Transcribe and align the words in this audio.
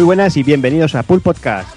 Muy 0.00 0.06
buenas 0.06 0.34
y 0.38 0.42
bienvenidos 0.42 0.94
a 0.94 1.02
Pool 1.02 1.20
Podcast. 1.20 1.68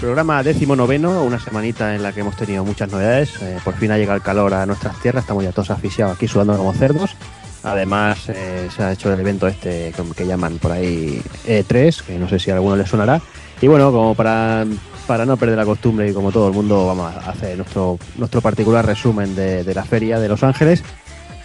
Programa 0.00 0.40
décimo 0.44 0.76
noveno, 0.76 1.24
una 1.24 1.40
semanita 1.40 1.92
en 1.96 2.04
la 2.04 2.12
que 2.12 2.20
hemos 2.20 2.36
tenido 2.36 2.64
muchas 2.64 2.92
novedades. 2.92 3.42
Eh, 3.42 3.58
por 3.64 3.74
fin 3.74 3.90
ha 3.90 3.98
llegado 3.98 4.18
el 4.18 4.22
calor 4.22 4.54
a 4.54 4.66
nuestras 4.66 5.00
tierras, 5.00 5.24
estamos 5.24 5.42
ya 5.42 5.50
todos 5.50 5.72
asfixiados 5.72 6.14
aquí 6.14 6.28
sudando 6.28 6.56
como 6.56 6.72
cerdos. 6.74 7.16
Además, 7.64 8.28
eh, 8.28 8.68
se 8.70 8.84
ha 8.84 8.92
hecho 8.92 9.12
el 9.12 9.18
evento 9.18 9.48
este 9.48 9.92
que, 10.16 10.26
llaman 10.26 10.58
por 10.58 10.70
ahí 10.70 11.20
E3, 11.44 12.02
que 12.02 12.20
no 12.20 12.28
sé 12.28 12.38
si 12.38 12.52
a 12.52 12.54
alguno 12.54 12.76
le 12.76 12.86
sonará. 12.86 13.20
Y 13.60 13.66
bueno, 13.66 13.90
como 13.90 14.14
para, 14.14 14.64
para 15.08 15.26
no 15.26 15.36
perder 15.36 15.56
la 15.56 15.64
costumbre 15.64 16.08
y 16.08 16.12
como 16.12 16.30
todo 16.30 16.46
el 16.46 16.54
mundo, 16.54 16.86
vamos 16.86 17.12
a 17.16 17.30
hacer 17.30 17.56
nuestro, 17.56 17.98
nuestro 18.16 18.40
particular 18.40 18.86
resumen 18.86 19.34
de, 19.34 19.64
de 19.64 19.74
la 19.74 19.84
feria 19.84 20.20
de 20.20 20.28
Los 20.28 20.44
Ángeles. 20.44 20.84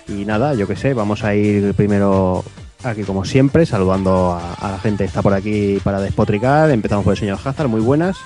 Y 0.08 0.26
nada, 0.26 0.54
yo 0.54 0.68
qué 0.68 0.76
sé, 0.76 0.94
vamos 0.94 1.24
a 1.24 1.36
ir 1.36 1.74
primero 1.74 2.44
aquí 2.84 3.04
como 3.04 3.26
siempre, 3.26 3.66
saludando 3.66 4.32
a, 4.34 4.54
a 4.54 4.72
la 4.72 4.80
gente 4.80 5.04
que 5.04 5.08
está 5.08 5.22
por 5.22 5.34
aquí 5.34 5.80
para 5.84 6.00
despotricar. 6.00 6.70
Empezamos 6.72 7.04
por 7.04 7.14
el 7.14 7.20
señor 7.20 7.40
Hazard, 7.44 7.68
muy 7.68 7.82
buenas. 7.82 8.18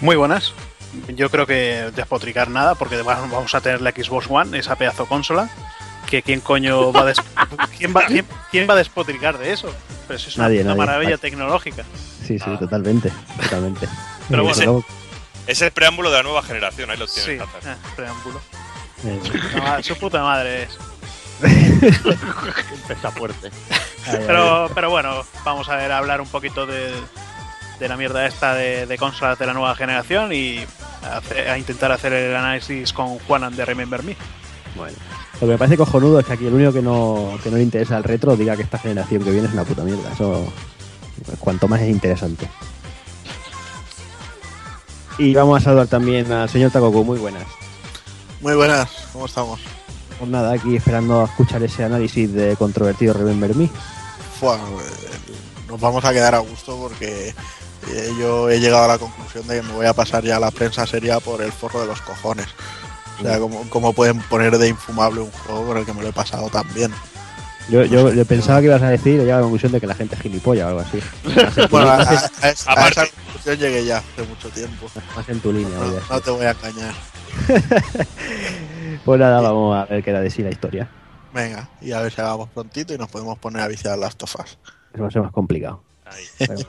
Muy 0.00 0.16
buenas. 0.16 0.52
Yo 1.08 1.28
creo 1.30 1.46
que 1.46 1.90
despotricar 1.94 2.48
nada, 2.48 2.74
porque 2.74 2.94
además 2.94 3.18
vamos 3.30 3.54
a 3.54 3.60
tener 3.60 3.82
la 3.82 3.90
Xbox 3.90 4.26
One, 4.30 4.56
esa 4.58 4.76
pedazo 4.76 5.06
consola. 5.06 5.50
Que 6.08 6.22
quién 6.22 6.38
coño 6.40 6.92
va 6.92 7.00
a, 7.00 7.04
des- 7.06 7.20
¿Quién 7.78 7.92
va, 7.94 8.04
quién, 8.06 8.24
quién 8.52 8.68
va 8.68 8.74
a 8.74 8.76
despotricar 8.76 9.38
de 9.38 9.52
eso? 9.52 9.68
Pero 10.06 10.16
eso 10.18 10.28
es 10.28 10.38
Nadie, 10.38 10.60
una, 10.60 10.68
nadie. 10.74 10.78
maravilla 10.86 11.18
tecnológica. 11.18 11.82
Sí, 12.24 12.38
sí, 12.38 12.44
Ah. 12.46 12.56
totalmente, 12.60 13.10
totalmente. 13.42 13.88
Pero 14.30 14.44
bueno. 14.44 14.56
luego, 14.64 14.84
Es 15.48 15.60
el 15.62 15.72
preámbulo 15.72 16.10
de 16.10 16.18
la 16.18 16.22
nueva 16.22 16.42
generación, 16.44 16.90
ahí 16.90 16.96
lo 16.96 17.08
Sí, 17.08 17.22
tienes. 17.24 17.42
Hazard. 17.42 17.72
eh, 17.72 17.76
preámbulo. 17.96 18.40
eh, 19.04 19.20
No, 19.56 19.62
ma- 19.64 19.82
su 19.82 19.96
puta 19.96 20.22
madre 20.22 20.62
es. 20.64 20.78
Empieza 21.42 23.10
fuerte. 23.10 23.50
ahí, 24.06 24.16
ahí. 24.16 24.24
Pero, 24.26 24.70
pero 24.74 24.90
bueno, 24.90 25.24
vamos 25.44 25.68
a 25.68 25.76
ver, 25.76 25.92
a 25.92 25.98
hablar 25.98 26.20
un 26.20 26.28
poquito 26.28 26.66
de, 26.66 26.92
de 27.78 27.88
la 27.88 27.96
mierda 27.96 28.26
esta 28.26 28.54
de, 28.54 28.86
de 28.86 28.98
consolas 28.98 29.38
de 29.38 29.46
la 29.46 29.52
nueva 29.52 29.74
generación 29.74 30.32
y 30.32 30.64
a, 31.02 31.18
hacer- 31.18 31.48
a 31.50 31.58
intentar 31.58 31.92
hacer 31.92 32.12
el 32.12 32.34
análisis 32.34 32.92
con 32.92 33.18
Juanan 33.20 33.54
de 33.56 33.64
Remember 33.64 34.02
Me. 34.02 34.16
Bueno, 34.76 34.96
lo 35.34 35.40
que 35.40 35.46
me 35.46 35.58
parece 35.58 35.76
cojonudo 35.76 36.20
es 36.20 36.26
que 36.26 36.32
aquí 36.34 36.46
el 36.46 36.54
único 36.54 36.72
que 36.72 36.82
no, 36.82 37.38
que 37.42 37.50
no 37.50 37.56
le 37.58 37.62
interesa 37.62 37.96
el 37.98 38.04
retro 38.04 38.36
diga 38.36 38.56
que 38.56 38.62
esta 38.62 38.78
generación 38.78 39.22
que 39.22 39.30
viene 39.30 39.46
es 39.48 39.52
una 39.54 39.64
puta 39.64 39.82
mierda. 39.84 40.12
Eso, 40.12 40.50
cuanto 41.38 41.68
más 41.68 41.80
es 41.80 41.90
interesante. 41.90 42.48
Y 45.18 45.34
vamos 45.34 45.60
a 45.60 45.64
saludar 45.64 45.86
también 45.86 46.30
al 46.30 46.48
señor 46.48 46.70
Takoku, 46.70 47.02
muy 47.04 47.18
buenas. 47.18 47.44
Muy 48.42 48.54
buenas, 48.54 48.90
¿cómo 49.14 49.24
estamos? 49.26 49.60
Pues 50.18 50.30
nada, 50.30 50.52
aquí 50.54 50.76
esperando 50.76 51.20
a 51.20 51.24
escuchar 51.26 51.62
ese 51.62 51.84
análisis 51.84 52.32
de 52.32 52.56
controvertido 52.56 53.12
Remember 53.14 53.54
Me. 53.54 53.68
Fua, 54.40 54.58
nos 55.68 55.80
vamos 55.80 56.04
a 56.04 56.12
quedar 56.12 56.34
a 56.34 56.38
gusto 56.38 56.76
porque 56.78 57.34
eh, 57.90 58.10
yo 58.18 58.48
he 58.48 58.58
llegado 58.60 58.84
a 58.84 58.88
la 58.88 58.98
conclusión 58.98 59.46
de 59.46 59.56
que 59.56 59.62
me 59.66 59.72
voy 59.72 59.86
a 59.86 59.92
pasar 59.92 60.24
ya 60.24 60.36
a 60.36 60.40
la 60.40 60.50
prensa 60.50 60.86
seria 60.86 61.20
por 61.20 61.42
el 61.42 61.52
forro 61.52 61.80
de 61.80 61.86
los 61.86 62.00
cojones. 62.00 62.46
O 63.18 63.22
sea, 63.22 63.38
¿cómo, 63.38 63.64
cómo 63.70 63.92
pueden 63.94 64.20
poner 64.22 64.56
de 64.58 64.68
infumable 64.68 65.20
un 65.20 65.30
juego 65.30 65.64
por 65.66 65.78
el 65.78 65.86
que 65.86 65.92
me 65.94 66.02
lo 66.02 66.08
he 66.08 66.12
pasado 66.12 66.48
tan 66.50 66.66
bien? 66.74 66.92
Yo, 67.68 67.84
yo, 67.84 68.12
yo 68.12 68.24
pensaba 68.24 68.60
que 68.60 68.66
ibas 68.66 68.82
a 68.82 68.88
decir, 68.90 69.14
he 69.14 69.24
llegado 69.24 69.38
a 69.38 69.40
la 69.40 69.44
conclusión 69.44 69.72
de 69.72 69.80
que 69.80 69.86
la 69.86 69.94
gente 69.94 70.14
es 70.14 70.20
gilipollas 70.22 70.66
o 70.66 70.68
algo 70.68 70.80
así. 70.80 71.00
Bueno, 71.70 71.88
a, 71.90 71.94
a- 71.96 72.00
a 72.02 72.84
a 72.84 72.88
esa 72.88 73.06
conclusión 73.06 73.56
llegué 73.58 73.84
ya 73.84 73.98
hace 73.98 74.22
mucho 74.28 74.48
tiempo. 74.50 74.86
más 75.16 75.28
en 75.28 75.40
tu 75.40 75.52
línea. 75.52 75.76
No, 75.78 75.92
no 76.14 76.20
te 76.20 76.30
voy 76.30 76.46
a 76.46 76.50
engañar. 76.52 76.94
Pues 79.04 79.20
nada, 79.20 79.40
vamos 79.40 79.76
a 79.76 79.84
ver 79.86 80.02
qué 80.02 80.10
era 80.10 80.20
de 80.20 80.30
sí 80.30 80.42
la 80.42 80.50
historia. 80.50 80.88
Venga, 81.32 81.68
y 81.80 81.92
a 81.92 82.00
ver 82.00 82.12
si 82.12 82.20
hagamos 82.20 82.48
prontito 82.48 82.94
y 82.94 82.98
nos 82.98 83.08
podemos 83.08 83.38
poner 83.38 83.62
a 83.62 83.68
viciar 83.68 83.98
las 83.98 84.16
tofas. 84.16 84.58
Eso 84.92 85.02
va 85.02 85.08
a 85.08 85.10
ser 85.10 85.22
más 85.22 85.32
complicado. 85.32 85.82
Ahí. 86.04 86.24
Bueno. 86.46 86.62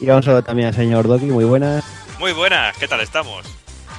Y 0.00 0.06
vamos 0.06 0.24
a 0.24 0.26
saludar 0.26 0.44
también 0.44 0.68
al 0.68 0.74
señor 0.74 1.06
Doki, 1.06 1.26
muy 1.26 1.44
buenas. 1.44 1.84
Muy 2.18 2.32
buenas, 2.32 2.74
¿qué 2.78 2.88
tal 2.88 3.00
estamos? 3.00 3.44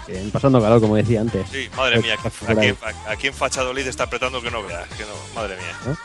Bien, 0.08 0.32
pasando 0.32 0.60
calor, 0.60 0.82
como 0.82 0.96
decía 0.96 1.22
antes. 1.22 1.48
Sí, 1.50 1.70
madre 1.78 2.02
mía, 2.02 2.16
aquí, 2.16 2.30
aquí, 2.48 2.76
aquí 3.08 3.28
en 3.28 3.34
Fachadolid 3.34 3.88
está 3.88 4.06
apretando 4.06 4.42
que 4.42 4.50
no 4.50 4.64
veas, 4.64 4.88
que 4.90 5.04
no, 5.04 5.14
madre 5.36 5.58
mía. 5.58 5.76
¿No? 5.86 5.98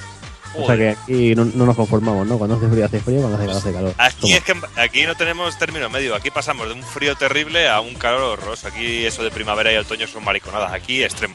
O 0.55 0.67
sea 0.67 0.77
que 0.77 0.91
aquí 0.91 1.35
no, 1.35 1.45
no 1.45 1.67
nos 1.67 1.77
conformamos, 1.77 2.27
¿no? 2.27 2.39
Cuando 2.39 2.57
hace 2.57 2.69
frío 2.69 2.85
hace 2.87 3.01
frío, 3.01 3.21
cuando 3.21 3.37
hace 3.37 3.47
calor 3.47 3.59
hace 3.63 3.73
calor. 3.73 3.95
Aquí 3.99 4.21
Toma. 4.21 4.35
es 4.37 4.45
que 4.45 4.55
aquí 4.81 5.03
no 5.07 5.15
tenemos 5.15 5.59
término 5.59 5.91
medio, 5.91 6.15
aquí 6.15 6.31
pasamos 6.31 6.67
de 6.69 6.75
un 6.75 6.83
frío 6.83 7.15
terrible 7.17 7.69
a 7.69 7.81
un 7.81 7.95
calor 7.95 8.23
horroroso. 8.23 8.69
Aquí 8.69 9.05
eso 9.05 9.23
de 9.23 9.31
primavera 9.31 9.73
y 9.73 9.77
otoño 9.77 10.07
son 10.07 10.25
mariconadas, 10.25 10.73
aquí 10.73 11.03
extremo. 11.05 11.35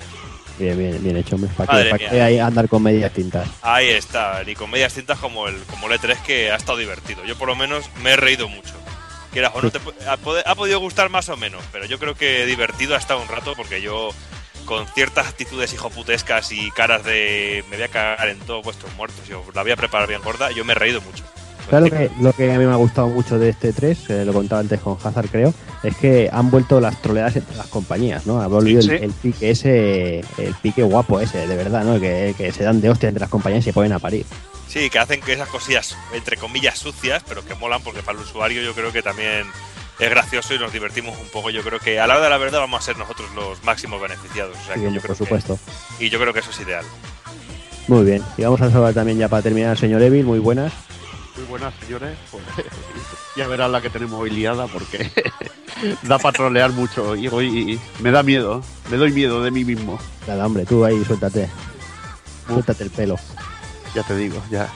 Bien, 0.59 0.77
bien, 0.77 1.03
bien 1.03 1.17
hecho, 1.17 1.35
hombre. 1.35 1.49
¿Para 1.55 1.71
para 1.89 1.97
qué 1.97 2.41
andar 2.41 2.67
con 2.69 2.83
medias 2.83 3.11
tintas? 3.13 3.47
Ahí 3.61 3.89
está, 3.89 4.43
ni 4.45 4.53
con 4.55 4.69
medias 4.69 4.93
tintas 4.93 5.17
como 5.19 5.47
el, 5.47 5.55
como 5.69 5.87
el 5.91 5.99
E3 5.99 6.21
que 6.23 6.51
ha 6.51 6.55
estado 6.55 6.77
divertido. 6.77 7.23
Yo 7.25 7.35
por 7.37 7.47
lo 7.47 7.55
menos 7.55 7.85
me 8.03 8.11
he 8.11 8.15
reído 8.15 8.47
mucho. 8.47 8.73
Quieras 9.31 9.51
o 9.55 9.61
no, 9.61 9.71
te 9.71 9.79
pu- 9.79 9.93
ha, 10.05 10.13
ha 10.51 10.55
podido 10.55 10.79
gustar 10.79 11.09
más 11.09 11.29
o 11.29 11.37
menos, 11.37 11.63
pero 11.71 11.85
yo 11.85 11.97
creo 11.99 12.15
que 12.15 12.45
divertido 12.45 12.95
ha 12.95 12.97
estado 12.97 13.21
un 13.21 13.27
rato 13.29 13.53
porque 13.55 13.81
yo 13.81 14.09
con 14.65 14.87
ciertas 14.87 15.27
actitudes 15.27 15.73
hijoputescas 15.73 16.51
y 16.51 16.71
caras 16.71 17.03
de 17.03 17.63
me 17.69 17.77
voy 17.77 17.85
a 17.85 17.87
cagar 17.89 18.29
en 18.29 18.39
todos 18.39 18.63
vuestros 18.63 18.93
muertos 18.95 19.19
y 19.29 19.33
os 19.33 19.53
la 19.55 19.63
voy 19.63 19.71
a 19.71 19.75
preparar 19.75 20.07
bien 20.07 20.21
gorda, 20.21 20.51
yo 20.51 20.63
me 20.65 20.73
he 20.73 20.75
reído 20.75 21.01
mucho. 21.01 21.23
Claro 21.69 21.85
que 21.89 22.09
lo 22.19 22.33
que 22.33 22.51
a 22.51 22.57
mí 22.57 22.65
me 22.65 22.73
ha 22.73 22.77
gustado 22.77 23.07
mucho 23.07 23.39
de 23.39 23.49
este 23.49 23.71
3, 23.71 24.09
eh, 24.09 24.25
lo 24.25 24.33
contaba 24.33 24.59
antes 24.59 24.79
con 24.81 24.97
Hazard 25.01 25.29
creo, 25.29 25.53
es 25.83 25.95
que 25.95 26.29
han 26.31 26.49
vuelto 26.51 26.81
las 26.81 27.01
troleadas 27.01 27.35
entre 27.37 27.55
las 27.55 27.67
compañías, 27.67 28.25
¿no? 28.25 28.41
Ha 28.41 28.47
volvido 28.47 28.81
Sí, 28.81 28.89
el, 28.91 28.97
sí. 28.99 29.03
el 29.05 29.11
pique 29.13 29.51
ese, 29.51 30.19
el 30.37 30.53
pique 30.61 30.83
guapo 30.83 31.19
ese, 31.21 31.47
de 31.47 31.55
verdad, 31.55 31.83
¿no? 31.85 31.99
Que, 31.99 32.33
que 32.37 32.51
se 32.51 32.63
dan 32.63 32.81
de 32.81 32.89
hostia 32.89 33.07
entre 33.09 33.21
las 33.21 33.29
compañías 33.29 33.61
y 33.63 33.65
se 33.65 33.73
ponen 33.73 33.93
a 33.93 33.99
parir. 33.99 34.25
Sí, 34.67 34.89
que 34.89 34.99
hacen 34.99 35.21
que 35.21 35.33
esas 35.33 35.49
cosillas, 35.49 35.95
entre 36.13 36.35
comillas, 36.35 36.77
sucias, 36.79 37.23
pero 37.27 37.45
que 37.45 37.55
molan 37.55 37.81
porque 37.83 38.01
para 38.01 38.17
el 38.17 38.23
usuario 38.25 38.61
yo 38.63 38.73
creo 38.73 38.91
que 38.91 39.03
también 39.03 39.45
es 40.01 40.09
gracioso 40.09 40.53
y 40.53 40.59
nos 40.59 40.73
divertimos 40.73 41.17
un 41.19 41.27
poco. 41.29 41.49
Yo 41.51 41.61
creo 41.63 41.79
que 41.79 41.99
a 41.99 42.07
la 42.07 42.15
hora 42.15 42.23
de 42.23 42.29
la 42.31 42.37
verdad 42.37 42.59
vamos 42.59 42.81
a 42.81 42.83
ser 42.85 42.97
nosotros 42.97 43.29
los 43.35 43.63
máximos 43.63 44.01
beneficiados. 44.01 44.57
O 44.57 44.65
sea, 44.65 44.73
Sí, 44.75 44.79
que 44.79 44.81
yo 44.81 44.87
hombre, 44.87 45.01
creo 45.01 45.15
por 45.15 45.17
que- 45.17 45.23
supuesto. 45.41 45.59
y 45.99 46.09
yo 46.09 46.19
creo 46.19 46.33
que 46.33 46.39
eso 46.39 46.49
es 46.51 46.59
ideal. 46.59 46.85
Muy 47.87 48.03
bien. 48.03 48.23
Y 48.37 48.43
vamos 48.43 48.61
a 48.61 48.69
saludar 48.69 48.93
también 48.93 49.17
ya 49.17 49.27
para 49.29 49.41
terminar 49.41 49.71
al 49.71 49.77
señor 49.77 50.01
Evil, 50.01 50.25
muy 50.25 50.39
buenas. 50.39 50.71
Muy 51.37 51.45
buenas, 51.45 51.73
señores. 51.85 52.17
Pues, 52.29 52.43
ya 53.35 53.47
verán 53.47 53.71
la 53.71 53.81
que 53.81 53.89
tenemos 53.89 54.19
hoy 54.19 54.29
liada 54.31 54.67
porque 54.67 55.11
da 56.03 56.19
para 56.19 56.33
trolear 56.37 56.71
mucho 56.71 57.15
y 57.15 57.27
hoy 57.27 57.79
me 57.99 58.11
da 58.11 58.23
miedo. 58.23 58.61
Me 58.89 58.97
doy 58.97 59.11
miedo 59.11 59.41
de 59.43 59.51
mí 59.51 59.63
mismo. 59.63 59.99
Nada, 60.27 60.45
hombre, 60.45 60.65
tú 60.65 60.83
ahí 60.83 61.03
suéltate. 61.05 61.49
Uh. 62.49 62.53
Suéltate 62.53 62.83
el 62.83 62.89
pelo. 62.89 63.15
Ya 63.95 64.03
te 64.03 64.15
digo, 64.15 64.41
ya. 64.49 64.67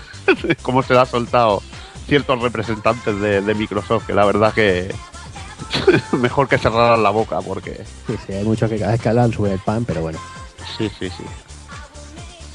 Cómo 0.62 0.82
se 0.82 0.94
la 0.94 1.02
ha 1.02 1.06
soltado 1.06 1.62
ciertos 2.10 2.42
representantes 2.42 3.20
de, 3.20 3.40
de 3.40 3.54
Microsoft, 3.54 4.04
que 4.06 4.12
la 4.14 4.24
verdad 4.26 4.52
que 4.52 4.92
mejor 6.12 6.48
que 6.48 6.58
cerraran 6.58 7.02
la 7.02 7.10
boca 7.10 7.40
porque... 7.40 7.84
Sí, 8.08 8.14
sí, 8.26 8.32
hay 8.32 8.44
muchos 8.44 8.68
que 8.68 8.78
cada 8.80 8.90
vez 8.92 9.00
que 9.00 9.08
hablan 9.08 9.32
suben 9.32 9.52
el 9.52 9.60
pan, 9.60 9.84
pero 9.84 10.00
bueno. 10.02 10.18
Sí, 10.76 10.90
sí, 10.98 11.08
sí. 11.08 11.22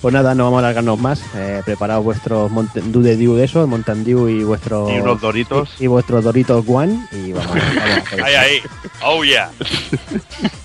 Pues 0.02 0.14
nada, 0.14 0.36
no 0.36 0.44
vamos 0.44 0.58
a 0.58 0.60
alargarnos 0.60 1.00
más. 1.00 1.22
Eh, 1.36 1.62
preparaos 1.66 2.04
vuestros 2.04 2.52
Mountain 2.52 2.92
Dew 2.92 3.02
de 3.02 3.16
Dew 3.16 3.36
de 3.36 3.46
esos, 3.46 3.66
Mountain 3.68 4.04
Dew 4.04 4.28
y 4.28 4.44
vuestros 4.44 4.92
Y 4.92 5.00
unos 5.00 5.22
doritos. 5.22 5.70
y, 5.80 5.86
y 5.86 5.88
vuestros 5.88 6.24
Doritos 6.24 6.64
One 6.68 7.08
y 7.14 7.32
vamos, 7.32 7.56
vamos 7.56 8.14
a 8.20 8.26
Ahí, 8.26 8.36
ahí. 8.36 8.62
Oh, 9.04 9.24
yeah. 9.24 9.50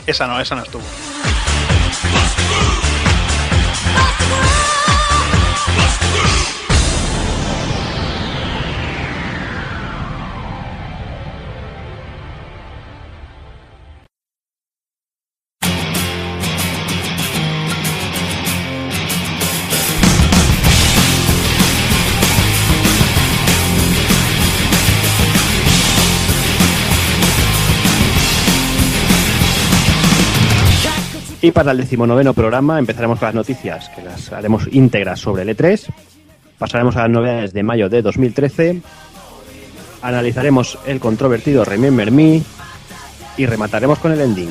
Esa 0.07 0.27
no, 0.27 0.39
esa 0.41 0.57
no 0.57 0.63
estuvo. 0.65 0.83
Para 31.53 31.73
el 31.73 31.79
decimonoveno 31.79 32.33
programa 32.33 32.79
empezaremos 32.79 33.19
con 33.19 33.27
las 33.27 33.35
noticias, 33.35 33.89
que 33.91 34.03
las 34.03 34.33
haremos 34.33 34.69
íntegras 34.71 35.19
sobre 35.21 35.43
el 35.43 35.57
E3. 35.57 35.87
Pasaremos 36.59 36.97
a 36.97 37.03
las 37.03 37.11
novedades 37.11 37.53
de 37.53 37.63
mayo 37.63 37.89
de 37.89 38.03
2013. 38.03 38.81
Analizaremos 40.03 40.79
el 40.87 41.01
controvertido 41.01 41.65
Remember 41.65 42.11
Me. 42.11 42.43
Y 43.37 43.47
remataremos 43.47 43.99
con 43.99 44.13
el 44.13 44.21
ending. 44.21 44.51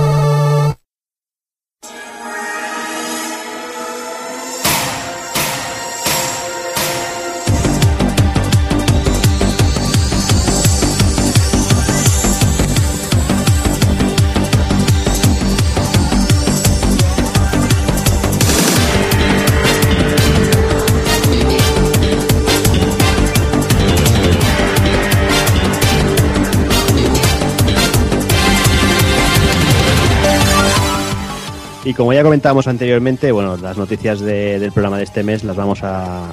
Y 31.83 31.93
como 31.93 32.13
ya 32.13 32.23
comentábamos 32.23 32.67
anteriormente, 32.67 33.31
bueno, 33.31 33.57
las 33.57 33.77
noticias 33.77 34.19
de- 34.19 34.59
del 34.59 34.71
programa 34.71 34.97
de 34.97 35.03
este 35.03 35.23
mes 35.23 35.43
las 35.43 35.55
vamos 35.55 35.79
a, 35.83 36.27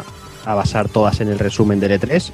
basar 0.44 0.88
todas 0.88 1.20
en 1.20 1.28
el 1.28 1.38
resumen 1.38 1.78
del 1.80 2.00
E3. 2.00 2.30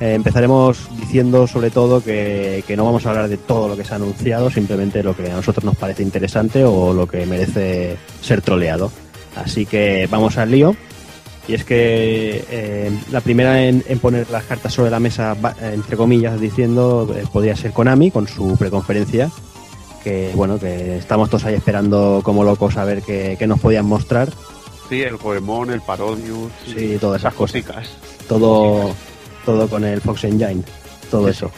Eh, 0.00 0.14
empezaremos 0.14 0.88
diciendo 0.98 1.46
sobre 1.46 1.70
todo 1.70 2.02
que, 2.02 2.64
que 2.66 2.76
no 2.76 2.84
vamos 2.84 3.06
a 3.06 3.10
hablar 3.10 3.28
de 3.28 3.36
todo 3.36 3.68
lo 3.68 3.76
que 3.76 3.84
se 3.84 3.92
ha 3.92 3.96
anunciado, 3.96 4.50
simplemente 4.50 5.04
lo 5.04 5.14
que 5.16 5.30
a 5.30 5.36
nosotros 5.36 5.64
nos 5.64 5.76
parece 5.76 6.02
interesante 6.02 6.64
o 6.64 6.92
lo 6.92 7.06
que 7.06 7.26
merece 7.26 7.96
ser 8.20 8.40
troleado. 8.42 8.90
Así 9.36 9.66
que 9.66 10.08
vamos 10.10 10.36
al 10.36 10.50
lío. 10.50 10.74
Y 11.46 11.54
es 11.54 11.64
que 11.64 12.44
eh, 12.50 12.90
la 13.12 13.20
primera 13.20 13.62
en, 13.64 13.82
poner 14.00 14.28
las 14.30 14.44
cartas 14.44 14.72
sobre 14.72 14.90
la 14.90 14.98
mesa, 14.98 15.36
entre 15.60 15.96
comillas, 15.96 16.40
diciendo, 16.40 17.14
eh, 17.16 17.24
podría 17.32 17.54
ser 17.54 17.72
Konami 17.72 18.10
con 18.10 18.26
su 18.26 18.56
preconferencia, 18.56 19.30
que 20.04 20.30
bueno, 20.34 20.60
que 20.60 20.98
estamos 20.98 21.30
todos 21.30 21.44
ahí 21.46 21.54
esperando 21.54 22.20
como 22.22 22.44
locos 22.44 22.76
a 22.76 22.84
ver 22.84 23.02
qué, 23.02 23.36
qué 23.38 23.46
nos 23.46 23.58
podían 23.58 23.86
mostrar. 23.86 24.28
Sí, 24.88 25.02
el 25.02 25.16
Goemon, 25.16 25.70
el 25.70 25.80
Parodius. 25.80 26.52
Sí, 26.66 26.98
todas 27.00 27.22
esas 27.22 27.34
cosas. 27.34 27.62
cositas. 27.62 27.90
Todo, 28.28 28.94
todo 29.44 29.68
con 29.68 29.82
el 29.84 30.00
Fox 30.00 30.24
Engine, 30.24 30.62
todo 31.10 31.28
eso. 31.28 31.50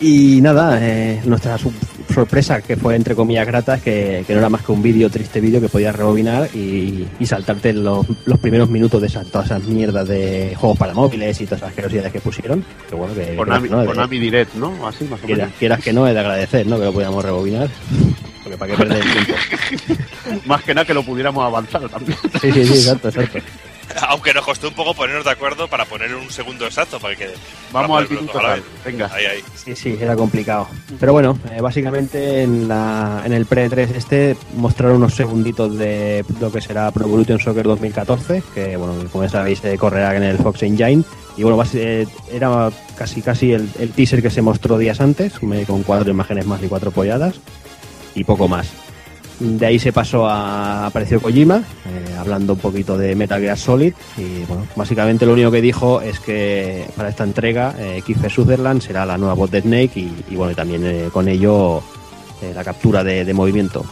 Y 0.00 0.40
nada, 0.40 0.78
eh, 0.80 1.20
nuestra 1.24 1.56
sorpresa, 1.58 2.62
que 2.62 2.76
fue 2.76 2.94
entre 2.94 3.16
comillas 3.16 3.46
grata, 3.46 3.74
es 3.74 3.82
que, 3.82 4.24
que 4.26 4.32
no 4.32 4.38
era 4.38 4.48
más 4.48 4.62
que 4.62 4.70
un 4.70 4.80
vídeo, 4.80 5.10
triste 5.10 5.40
vídeo 5.40 5.60
que 5.60 5.68
podías 5.68 5.94
rebobinar 5.94 6.48
y, 6.54 7.06
y 7.18 7.26
saltarte 7.26 7.72
los, 7.72 8.06
los 8.24 8.38
primeros 8.38 8.70
minutos 8.70 9.00
de 9.00 9.08
esas, 9.08 9.26
todas 9.26 9.46
esas 9.46 9.64
mierdas 9.64 10.06
de 10.06 10.54
juegos 10.56 10.78
para 10.78 10.94
móviles 10.94 11.40
y 11.40 11.44
todas 11.46 11.58
esas 11.58 11.70
asquerosidades 11.70 12.12
que 12.12 12.20
pusieron. 12.20 12.64
Que 12.88 12.94
bueno, 12.94 13.12
que 13.14 13.34
Konami, 13.34 13.68
no, 13.68 13.80
de- 13.80 13.86
Konami 13.86 14.18
Direct, 14.20 14.54
¿no? 14.54 14.86
Así 14.86 15.04
más 15.04 15.20
o 15.20 15.26
quieras, 15.26 15.46
menos. 15.46 15.58
quieras 15.58 15.80
que 15.82 15.92
no, 15.92 16.06
es 16.06 16.14
de 16.14 16.20
agradecer, 16.20 16.66
¿no? 16.66 16.78
Que 16.78 16.84
lo 16.84 16.92
podíamos 16.92 17.24
rebobinar. 17.24 17.68
Porque 18.44 18.56
para 18.56 18.70
qué 18.72 18.78
perder 18.78 19.02
el 19.04 19.12
tiempo. 19.26 20.04
Más 20.46 20.62
que 20.62 20.74
nada 20.74 20.86
que 20.86 20.94
lo 20.94 21.02
pudiéramos 21.02 21.44
avanzar 21.44 21.88
también. 21.88 22.16
Sí, 22.40 22.52
sí, 22.52 22.64
sí, 22.64 22.72
exacto, 22.74 23.08
exacto. 23.08 23.38
Aunque 24.08 24.32
nos 24.34 24.44
costó 24.44 24.68
un 24.68 24.74
poco 24.74 24.94
ponernos 24.94 25.24
de 25.24 25.30
acuerdo 25.30 25.68
para 25.68 25.84
poner 25.84 26.14
un 26.14 26.30
segundo 26.30 26.66
exacto 26.66 26.98
para 27.00 27.16
que. 27.16 27.28
Vamos 27.72 27.98
al 27.98 28.06
vez. 28.56 28.64
Venga. 28.84 29.10
Ahí, 29.12 29.24
ahí. 29.26 29.40
Sí, 29.54 29.74
sí, 29.76 29.98
era 30.00 30.14
complicado. 30.16 30.68
Pero 31.00 31.12
bueno, 31.12 31.38
eh, 31.52 31.60
básicamente 31.60 32.42
en, 32.42 32.68
la, 32.68 33.22
en 33.24 33.32
el 33.32 33.46
Pre-3 33.46 33.94
este 33.94 34.36
mostraron 34.56 34.96
unos 34.96 35.14
segunditos 35.14 35.76
de 35.76 36.24
lo 36.40 36.50
que 36.52 36.60
será 36.60 36.90
Pro 36.90 37.04
Evolution 37.06 37.38
Soccer 37.40 37.64
2014, 37.66 38.42
que 38.54 38.76
bueno, 38.76 38.94
como 39.10 39.24
ya 39.24 39.30
sabéis, 39.30 39.64
eh, 39.64 39.76
correrá 39.78 40.16
en 40.16 40.22
el 40.22 40.38
Fox 40.38 40.62
Engine. 40.62 41.02
Y 41.36 41.42
bueno, 41.44 41.62
eh, 41.74 42.06
era 42.32 42.70
casi 42.96 43.22
casi 43.22 43.52
el, 43.52 43.68
el 43.78 43.90
teaser 43.90 44.22
que 44.22 44.30
se 44.30 44.42
mostró 44.42 44.76
días 44.78 45.00
antes, 45.00 45.40
me- 45.42 45.64
con 45.66 45.82
cuatro 45.82 46.10
imágenes 46.10 46.46
más 46.46 46.62
y 46.62 46.66
cuatro 46.68 46.90
polladas, 46.90 47.36
y 48.14 48.24
poco 48.24 48.48
más. 48.48 48.68
De 49.40 49.66
ahí 49.66 49.78
se 49.78 49.92
pasó 49.92 50.26
a 50.28 50.86
apareció 50.86 51.20
Kojima, 51.20 51.58
eh, 51.86 52.16
hablando 52.18 52.54
un 52.54 52.58
poquito 52.58 52.98
de 52.98 53.14
Metal 53.14 53.40
Gear 53.40 53.56
Solid 53.56 53.92
y 54.16 54.42
bueno, 54.48 54.66
básicamente 54.74 55.24
lo 55.26 55.32
único 55.34 55.50
que 55.52 55.60
dijo 55.62 56.00
es 56.00 56.18
que 56.18 56.86
para 56.96 57.08
esta 57.10 57.22
entrega 57.22 57.72
eh, 57.78 58.02
Kiefer 58.04 58.32
Sutherland 58.32 58.82
será 58.82 59.06
la 59.06 59.16
nueva 59.16 59.34
voz 59.34 59.48
de 59.52 59.60
Snake 59.60 59.92
y, 59.94 60.12
y 60.30 60.34
bueno, 60.34 60.50
y 60.52 60.54
también 60.56 60.84
eh, 60.84 61.08
con 61.12 61.28
ello 61.28 61.78
eh, 62.42 62.52
la 62.52 62.64
captura 62.64 63.04
de, 63.04 63.24
de 63.24 63.32
movimiento. 63.32 63.84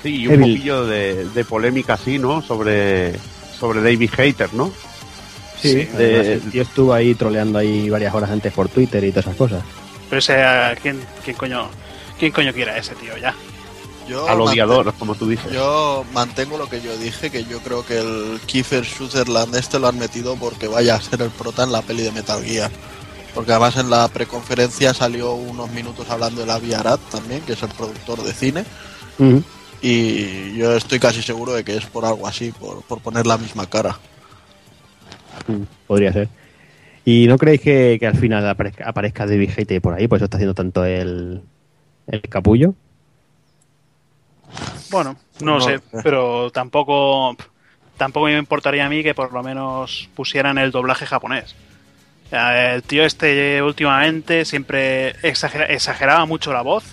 Sí, 0.00 0.14
y 0.20 0.26
un 0.28 0.34
Evil. 0.34 0.54
poquillo 0.54 0.86
de, 0.86 1.24
de 1.30 1.44
polémica 1.44 1.94
así, 1.94 2.20
¿no? 2.20 2.40
Sobre, 2.40 3.14
sobre 3.58 3.80
David 3.82 4.10
Hater, 4.16 4.54
¿no? 4.54 4.70
Sí, 5.60 5.74
de- 5.74 5.88
además, 5.96 6.26
el 6.44 6.50
tío 6.52 6.62
estuvo 6.62 6.94
ahí 6.94 7.16
troleando 7.16 7.58
ahí 7.58 7.90
varias 7.90 8.14
horas 8.14 8.30
antes 8.30 8.52
por 8.52 8.68
Twitter 8.68 9.02
y 9.02 9.10
todas 9.10 9.26
esas 9.26 9.36
cosas. 9.36 9.62
Pero 10.08 10.20
ese, 10.20 10.40
¿a 10.40 10.76
¿quién, 10.80 11.00
quién 11.24 11.36
coño 11.36 11.68
quién 12.16 12.30
coño 12.30 12.52
quiera 12.52 12.78
ese 12.78 12.94
tío 12.94 13.16
ya? 13.20 13.34
Yo 14.08 14.26
Al 14.26 14.38
mantengo- 14.38 14.50
odiador, 14.50 14.94
como 14.94 15.14
tú 15.14 15.28
dices. 15.28 15.52
Yo 15.52 16.04
mantengo 16.14 16.56
lo 16.56 16.68
que 16.68 16.80
yo 16.80 16.96
dije, 16.96 17.30
que 17.30 17.44
yo 17.44 17.60
creo 17.60 17.84
que 17.84 17.98
el 17.98 18.40
Kiefer 18.46 18.84
Sutherland 18.84 19.54
este 19.54 19.78
lo 19.78 19.88
han 19.88 19.98
metido 19.98 20.36
porque 20.36 20.66
vaya 20.66 20.94
a 20.96 21.00
ser 21.00 21.20
el 21.22 21.30
prota 21.30 21.64
en 21.64 21.72
la 21.72 21.82
peli 21.82 22.02
de 22.02 22.12
Metal 22.12 22.42
Gear. 22.42 22.70
Porque 23.34 23.52
además 23.52 23.76
en 23.76 23.90
la 23.90 24.08
preconferencia 24.08 24.94
salió 24.94 25.34
unos 25.34 25.70
minutos 25.70 26.08
hablando 26.08 26.40
de 26.40 26.46
la 26.46 26.58
Viarat 26.58 27.00
también, 27.10 27.42
que 27.42 27.52
es 27.52 27.62
el 27.62 27.68
productor 27.68 28.22
de 28.22 28.32
cine. 28.32 28.64
Y 29.80 30.56
yo 30.56 30.74
estoy 30.74 30.98
casi 30.98 31.22
seguro 31.22 31.52
de 31.52 31.62
que 31.62 31.76
es 31.76 31.84
por 31.86 32.04
algo 32.04 32.26
así, 32.26 32.50
por, 32.52 32.82
por 32.82 33.00
poner 33.00 33.26
la 33.26 33.36
misma 33.38 33.66
cara. 33.66 33.98
Mm, 35.46 35.62
Podría 35.86 36.12
ser. 36.12 36.28
¿Y 37.04 37.26
no 37.26 37.38
creéis 37.38 37.60
que, 37.60 37.96
que 38.00 38.06
al 38.06 38.16
final 38.16 38.46
aparezca, 38.48 38.88
aparezca 38.88 39.26
David 39.26 39.50
Hater 39.54 39.80
por 39.80 39.94
ahí? 39.94 40.08
Por 40.08 40.16
eso 40.16 40.24
está 40.24 40.36
haciendo 40.36 40.54
tanto 40.54 40.84
el, 40.84 41.42
el 42.06 42.20
capullo. 42.22 42.74
Bueno, 44.90 45.16
no, 45.40 45.60
sé, 45.60 45.80
pero 46.02 46.50
tampoco 46.50 47.36
tampoco 47.96 48.26
me 48.26 48.38
importaría 48.38 48.86
a 48.86 48.88
mí 48.88 49.02
que 49.02 49.14
por 49.14 49.32
lo 49.32 49.42
menos 49.42 50.08
pusieran 50.14 50.56
el 50.58 50.70
doblaje 50.70 51.04
japonés. 51.04 51.54
El 52.30 52.82
tío 52.82 53.04
este 53.04 53.62
últimamente 53.62 54.44
siempre 54.44 55.16
exagera- 55.22 55.66
exageraba 55.66 56.24
mucho 56.26 56.52
la 56.52 56.62
voz 56.62 56.84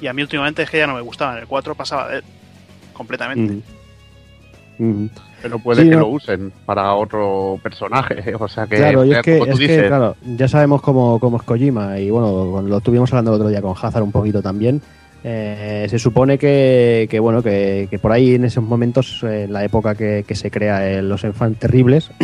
y 0.00 0.06
a 0.08 0.12
mí 0.12 0.22
últimamente 0.22 0.62
es 0.62 0.70
que 0.70 0.78
ya 0.78 0.86
no 0.86 0.94
me 0.94 1.00
gustaba. 1.00 1.32
En 1.34 1.38
el 1.38 1.46
4 1.46 1.74
pasaba 1.74 2.08
de 2.08 2.18
él 2.18 2.24
completamente. 2.92 3.62
Pero 5.42 5.58
puede 5.58 5.82
Sí, 5.82 5.88
que 5.88 5.94
no. 5.94 6.00
lo 6.02 6.08
usen 6.08 6.52
para 6.64 6.92
otro 6.94 7.58
personaje. 7.62 8.34
O 8.40 8.48
sea 8.48 8.66
que, 8.66 8.76
Claro, 8.76 9.04
y 9.04 9.12
es 9.12 9.22
que, 9.22 9.38
como 9.38 9.46
tú 9.46 9.52
es 9.52 9.58
que, 9.58 9.66
dices, 9.68 9.86
claro, 9.86 10.16
ya 10.22 10.48
sabemos 10.48 10.82
cómo, 10.82 11.18
cómo 11.20 11.36
es 11.36 11.42
Kojima 11.44 11.98
y 11.98 12.10
bueno, 12.10 12.60
lo 12.62 12.78
estuvimos 12.78 13.10
hablando 13.12 13.32
el 13.32 13.36
otro 13.36 13.48
día 13.48 13.62
con 13.62 13.74
Hazard 13.80 14.02
un 14.02 14.12
poquito 14.12 14.42
también. 14.42 14.82
Eh, 15.24 15.86
se 15.88 15.98
supone 15.98 16.38
que, 16.38 17.08
que, 17.10 17.18
bueno 17.18 17.42
que, 17.42 17.88
que 17.90 17.98
por 17.98 18.12
ahí 18.12 18.34
en 18.34 18.44
esos 18.44 18.62
momentos, 18.62 19.22
eh, 19.24 19.44
en 19.44 19.52
la 19.52 19.64
época 19.64 19.94
que, 19.94 20.24
que 20.26 20.34
se 20.34 20.50
crea 20.50 20.88
eh, 20.88 21.02
los 21.02 21.24
Enfants 21.24 21.58
Terribles, 21.58 22.10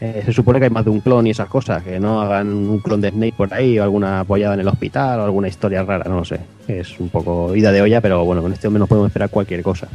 eh, 0.00 0.22
se 0.24 0.32
supone 0.32 0.58
que 0.58 0.66
hay 0.66 0.70
más 0.70 0.84
de 0.84 0.90
un 0.90 1.00
clon 1.00 1.26
y 1.26 1.30
esas 1.30 1.48
cosas, 1.48 1.82
que 1.82 1.98
no 1.98 2.20
hagan 2.20 2.48
un 2.48 2.78
clon 2.80 3.00
de 3.00 3.10
Snake 3.10 3.34
por 3.36 3.52
ahí 3.52 3.78
o 3.78 3.82
alguna 3.82 4.20
apoyada 4.20 4.54
en 4.54 4.60
el 4.60 4.68
hospital 4.68 5.20
o 5.20 5.24
alguna 5.24 5.48
historia 5.48 5.82
rara, 5.82 6.08
no 6.08 6.16
lo 6.16 6.24
sé. 6.24 6.40
Es 6.68 6.98
un 7.00 7.08
poco 7.08 7.54
ida 7.56 7.72
de 7.72 7.82
olla, 7.82 8.00
pero 8.00 8.24
bueno, 8.24 8.42
con 8.42 8.52
este 8.52 8.68
hombre 8.68 8.80
nos 8.80 8.88
podemos 8.88 9.08
esperar 9.08 9.30
cualquier 9.30 9.62
cosa. 9.62 9.88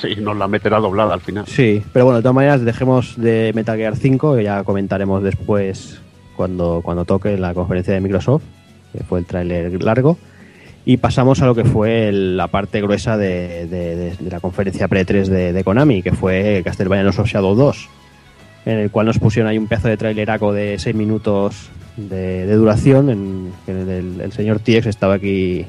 sí, 0.00 0.16
nos 0.16 0.36
la 0.36 0.48
meterá 0.48 0.80
doblada 0.80 1.14
al 1.14 1.20
final. 1.20 1.46
Sí, 1.46 1.82
pero 1.92 2.06
bueno, 2.06 2.18
de 2.18 2.22
todas 2.22 2.34
maneras, 2.34 2.64
dejemos 2.64 3.14
de 3.16 3.52
Metal 3.54 3.76
Gear 3.76 3.96
5, 3.96 4.36
que 4.36 4.44
ya 4.44 4.64
comentaremos 4.64 5.22
después 5.22 6.00
cuando, 6.36 6.80
cuando 6.84 7.04
toque 7.04 7.36
la 7.38 7.54
conferencia 7.54 7.94
de 7.94 8.00
Microsoft, 8.00 8.42
que 8.92 9.04
fue 9.04 9.20
el 9.20 9.26
tráiler 9.26 9.82
largo, 9.82 10.18
y 10.86 10.98
pasamos 10.98 11.40
a 11.42 11.46
lo 11.46 11.54
que 11.54 11.64
fue 11.64 12.08
el- 12.08 12.36
la 12.36 12.48
parte 12.48 12.80
gruesa 12.82 13.16
de, 13.16 13.66
de- 13.66 13.96
de- 13.96 14.16
de 14.16 14.30
la 14.30 14.40
conferencia 14.40 14.86
pre-3 14.88 15.26
de, 15.28 15.52
de 15.52 15.64
Konami, 15.64 16.02
que 16.02 16.12
fue 16.12 16.60
Castlevania 16.64 17.08
of 17.08 17.26
Shadow 17.26 17.54
2, 17.54 17.88
en 18.66 18.78
el 18.78 18.90
cual 18.90 19.06
nos 19.06 19.18
pusieron 19.18 19.48
ahí 19.50 19.58
un 19.58 19.66
pedazo 19.66 19.88
de 19.88 19.96
traileraco 19.96 20.52
de 20.52 20.78
6 20.78 20.94
minutos 20.94 21.68
de, 21.96 22.46
de 22.46 22.54
duración, 22.56 23.08
en 23.10 23.52
que 23.64 23.72
el, 23.72 24.20
el 24.20 24.32
señor 24.32 24.58
TX 24.60 24.86
estaba 24.86 25.14
aquí 25.14 25.64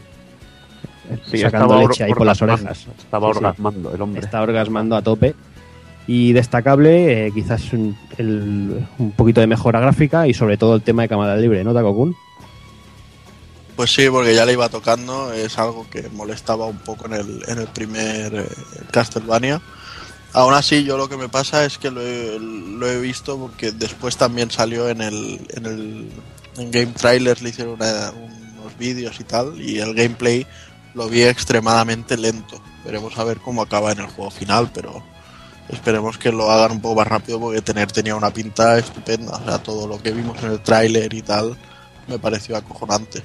Sí, 1.26 1.38
sacando 1.38 1.68
estaba 1.76 1.82
leche 1.88 2.04
ahí 2.04 2.14
por 2.14 2.26
las 2.26 2.42
orejas. 2.42 2.88
Estaba 2.98 3.28
Sí, 3.28 3.34
sí. 3.34 3.38
orgasmando 3.46 3.94
el 3.94 4.02
hombre. 4.02 4.22
Está 4.22 4.42
orgasmando 4.42 4.96
a 4.96 5.02
tope. 5.04 5.36
Y 6.08 6.34
destacable, 6.34 7.28
eh, 7.28 7.32
quizás 7.32 7.72
un, 7.74 7.96
el- 8.18 8.86
un 9.00 9.12
poquito 9.12 9.40
de 9.42 9.48
mejora 9.48 9.80
gráfica 9.80 10.28
y 10.28 10.34
sobre 10.34 10.58
todo 10.58 10.76
el 10.76 10.82
tema 10.82 11.04
de 11.04 11.08
cámara 11.10 11.36
libre, 11.38 11.64
¿no, 11.64 11.74
Takokun? 11.74 12.16
Pues 13.76 13.94
sí, 13.94 14.10
porque 14.10 14.34
ya 14.34 14.46
le 14.46 14.54
iba 14.54 14.70
tocando, 14.70 15.34
es 15.34 15.58
algo 15.60 15.90
que 15.90 16.10
molestaba 16.10 16.66
un 16.66 16.78
poco 16.78 17.08
en 17.08 17.14
el, 17.14 17.44
en 17.48 17.60
el 17.60 17.68
primer 17.68 18.34
eh, 18.36 18.48
Castlevania. 18.92 19.62
Aún 20.32 20.54
así, 20.54 20.84
yo 20.84 20.98
lo 20.98 21.10
que 21.10 21.18
me 21.18 21.30
pasa 21.30 21.66
es 21.66 21.78
que 21.78 21.92
lo 21.92 22.02
he, 22.02 22.40
lo 22.40 23.02
visto 23.02 23.38
porque 23.38 23.72
después 23.72 24.18
también 24.18 24.52
salió 24.52 24.90
en 24.90 25.02
el, 25.02 25.46
en 25.50 25.66
el 25.66 26.10
en 26.58 26.72
Game 26.72 26.94
Trailers, 26.94 27.42
le 27.42 27.50
hicieron 27.50 27.74
unos 27.76 28.78
vídeos 28.78 29.20
y 29.20 29.24
tal, 29.24 29.60
y 29.60 29.80
el 29.80 29.94
gameplay 29.94 30.48
lo 30.94 31.10
vi 31.10 31.24
extremadamente 31.24 32.18
lento. 32.18 32.62
Veremos 32.86 33.18
a 33.18 33.24
ver 33.24 33.40
cómo 33.40 33.62
acaba 33.62 33.92
en 33.92 34.00
el 34.00 34.08
juego 34.08 34.32
final, 34.32 34.72
pero 34.74 35.04
esperemos 35.70 36.18
que 36.18 36.32
lo 36.32 36.50
hagan 36.50 36.72
un 36.72 36.82
poco 36.82 36.96
más 36.96 37.08
rápido 37.08 37.40
porque 37.40 37.62
tener 37.62 37.92
tenía 37.92 38.16
una 38.16 38.32
pinta 38.32 38.78
estupenda. 38.78 39.34
O 39.34 39.44
sea, 39.44 39.58
todo 39.62 39.88
lo 39.88 40.02
que 40.02 40.12
vimos 40.12 40.42
en 40.44 40.52
el 40.52 40.62
tráiler 40.62 41.14
y 41.14 41.22
tal 41.22 41.58
me 42.08 42.20
pareció 42.20 42.56
acojonante. 42.56 43.24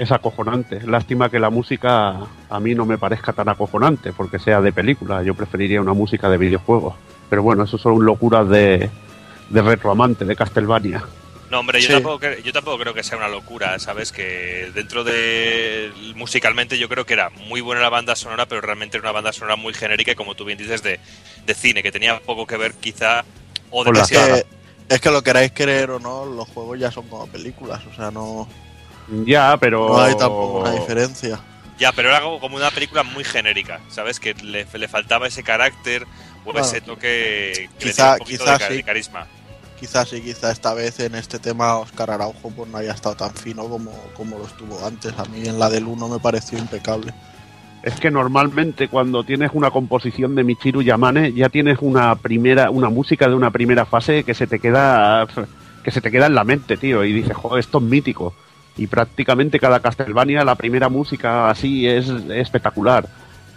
Es 0.00 0.10
acojonante. 0.12 0.80
Lástima 0.86 1.28
que 1.28 1.38
la 1.38 1.50
música 1.50 2.16
a 2.48 2.60
mí 2.60 2.74
no 2.74 2.86
me 2.86 2.96
parezca 2.96 3.32
tan 3.34 3.48
acojonante 3.50 4.12
porque 4.14 4.38
sea 4.38 4.60
de 4.62 4.72
película. 4.72 5.22
Yo 5.22 5.34
preferiría 5.34 5.80
una 5.80 5.92
música 5.92 6.30
de 6.30 6.38
videojuegos. 6.38 6.94
Pero 7.28 7.42
bueno, 7.42 7.64
eso 7.64 7.76
son 7.76 8.04
locuras 8.04 8.48
de, 8.48 8.88
de 9.50 9.62
retroamante, 9.62 10.24
de 10.24 10.34
Castlevania. 10.34 11.04
No, 11.50 11.60
hombre, 11.60 11.80
yo, 11.80 11.88
Sí. 11.88 11.92
tampoco, 11.92 12.26
yo 12.44 12.52
tampoco 12.52 12.78
creo 12.78 12.94
que 12.94 13.02
sea 13.02 13.18
una 13.18 13.28
locura, 13.28 13.78
¿sabes? 13.78 14.10
Que 14.10 14.70
dentro 14.74 15.04
de. 15.04 15.90
musicalmente 16.14 16.78
yo 16.78 16.88
creo 16.88 17.04
que 17.04 17.12
era 17.14 17.28
muy 17.48 17.60
buena 17.60 17.82
la 17.82 17.88
banda 17.90 18.16
sonora, 18.16 18.46
pero 18.46 18.60
realmente 18.62 18.96
era 18.96 19.04
una 19.04 19.12
banda 19.12 19.32
sonora 19.32 19.56
muy 19.56 19.74
genérica 19.74 20.12
y, 20.12 20.14
como 20.14 20.34
tú 20.34 20.44
bien 20.46 20.56
dices, 20.58 20.82
de, 20.82 20.98
de 21.44 21.54
cine, 21.54 21.82
que 21.82 21.92
tenía 21.92 22.20
poco 22.20 22.46
que 22.46 22.56
ver, 22.56 22.72
quizá. 22.74 23.24
O 23.70 23.84
la 23.84 23.90
Es 24.02 24.08
demasiado. 24.10 24.34
que, 24.88 24.94
es 24.94 25.00
que 25.00 25.10
lo 25.10 25.22
queráis 25.22 25.52
creer 25.52 25.90
o 25.90 25.98
no, 26.00 26.24
los 26.24 26.48
juegos 26.48 26.78
ya 26.78 26.90
son 26.90 27.06
como 27.08 27.26
películas, 27.26 27.80
o 27.92 27.94
sea, 27.94 28.10
no, 28.10 28.48
Ya, 29.26 29.56
pero. 29.58 29.88
no 29.88 30.00
hay 30.00 30.16
tampoco 30.16 30.60
una 30.60 30.72
diferencia. 30.72 31.40
Ya, 31.78 31.92
pero 31.92 32.10
era 32.10 32.20
como 32.20 32.38
como 32.40 32.56
una 32.56 32.70
película 32.70 33.02
muy 33.02 33.24
genérica, 33.24 33.80
¿sabes? 33.88 34.20
Que 34.20 34.34
le, 34.34 34.66
le 34.72 34.88
faltaba 34.88 35.26
ese 35.26 35.42
carácter 35.42 36.04
o 36.44 36.52
Bueno, 36.52 36.60
ese 36.60 36.80
toque 36.80 37.68
que 37.78 37.86
le 37.86 37.90
quizá- 37.90 38.02
diera 38.02 38.12
un 38.12 38.18
poquito 38.18 38.44
quizá 38.44 38.58
de, 38.58 38.68
sí. 38.68 38.74
de 38.74 38.82
carisma. 38.82 39.26
Quizás 39.78 40.08
sí, 40.10 40.20
quizá 40.20 40.50
esta 40.52 40.74
vez 40.74 41.00
en 41.00 41.14
este 41.14 41.38
tema 41.38 41.78
Oscar 41.78 42.10
Araujo 42.10 42.50
pues 42.54 42.68
no 42.68 42.76
haya 42.76 42.92
estado 42.92 43.14
tan 43.16 43.32
fino 43.34 43.66
como, 43.66 43.90
como 44.14 44.36
lo 44.38 44.44
estuvo 44.44 44.84
antes. 44.86 45.18
A 45.18 45.24
mí 45.24 45.48
en 45.48 45.58
la 45.58 45.70
del 45.70 45.84
1 45.86 46.06
me 46.08 46.18
pareció 46.18 46.58
impecable. 46.58 47.14
Es 47.82 47.94
que 47.98 48.10
normalmente 48.10 48.88
cuando 48.88 49.24
tienes 49.24 49.52
una 49.54 49.70
composición 49.70 50.34
de 50.34 50.44
Michiru 50.44 50.82
Yamane 50.82 51.32
ya 51.32 51.48
tienes 51.48 51.78
una 51.80 52.14
primera, 52.16 52.68
una 52.70 52.90
música 52.90 53.26
de 53.26 53.34
una 53.34 53.50
primera 53.50 53.86
fase 53.86 54.22
que 54.22 54.34
se 54.34 54.46
te 54.46 54.58
queda, 54.58 55.26
que 55.82 55.90
se 55.90 56.02
te 56.02 56.10
queda 56.10 56.26
en 56.26 56.34
la 56.34 56.44
mente, 56.44 56.76
tío, 56.76 57.02
y 57.02 57.14
dices, 57.14 57.34
joder, 57.34 57.60
esto 57.60 57.78
es 57.78 57.84
mítico. 57.84 58.34
Y 58.76 58.86
prácticamente 58.86 59.58
cada 59.58 59.80
Castlevania 59.80 60.44
la 60.44 60.54
primera 60.54 60.88
música 60.88 61.50
así 61.50 61.86
es 61.86 62.08
espectacular. 62.30 63.06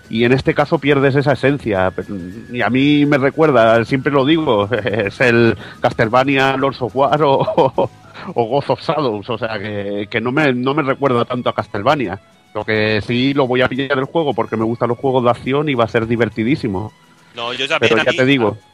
Y 0.10 0.26
en 0.26 0.34
este 0.34 0.54
caso 0.54 0.80
pierdes 0.80 1.16
esa 1.16 1.32
esencia. 1.34 1.92
Y 2.52 2.62
a 2.62 2.70
mí 2.70 3.06
me 3.06 3.18
recuerda, 3.18 3.84
siempre 3.86 4.12
lo 4.12 4.26
digo, 4.26 4.70
es 4.84 5.20
el 5.22 5.56
Castlevania 5.80 6.58
Lords 6.58 6.82
of 6.82 6.96
War 6.96 7.22
o, 7.24 7.34
o, 7.40 7.90
o 8.36 8.46
Ghost 8.48 8.70
of 8.70 8.82
Shadows. 8.82 9.30
O 9.30 9.38
sea 9.38 9.58
que, 9.60 10.08
que 10.10 10.20
no, 10.22 10.32
me, 10.32 10.54
no 10.54 10.74
me 10.74 10.84
recuerda 10.84 11.26
tanto 11.26 11.50
a 11.50 11.56
Castlevania. 11.56 12.20
Lo 12.54 12.64
que 12.66 13.02
sí 13.02 13.34
lo 13.34 13.48
voy 13.48 13.62
a 13.62 13.70
pillar 13.70 13.98
el 13.98 14.04
juego 14.06 14.34
porque 14.34 14.58
me 14.58 14.64
gustan 14.66 14.90
los 14.90 14.98
juegos 15.00 15.24
de 15.24 15.30
acción 15.32 15.70
y 15.70 15.74
va 15.74 15.86
a 15.86 15.88
ser 15.88 16.06
divertidísimo. 16.06 16.92
No, 17.36 17.52
yo 17.54 17.68
también. 17.68 17.90
Pero 17.90 18.02
a 18.02 18.06
ya 18.06 18.12
mí- 18.12 18.18
te 18.18 18.26
digo, 18.26 18.50
A 18.50 18.73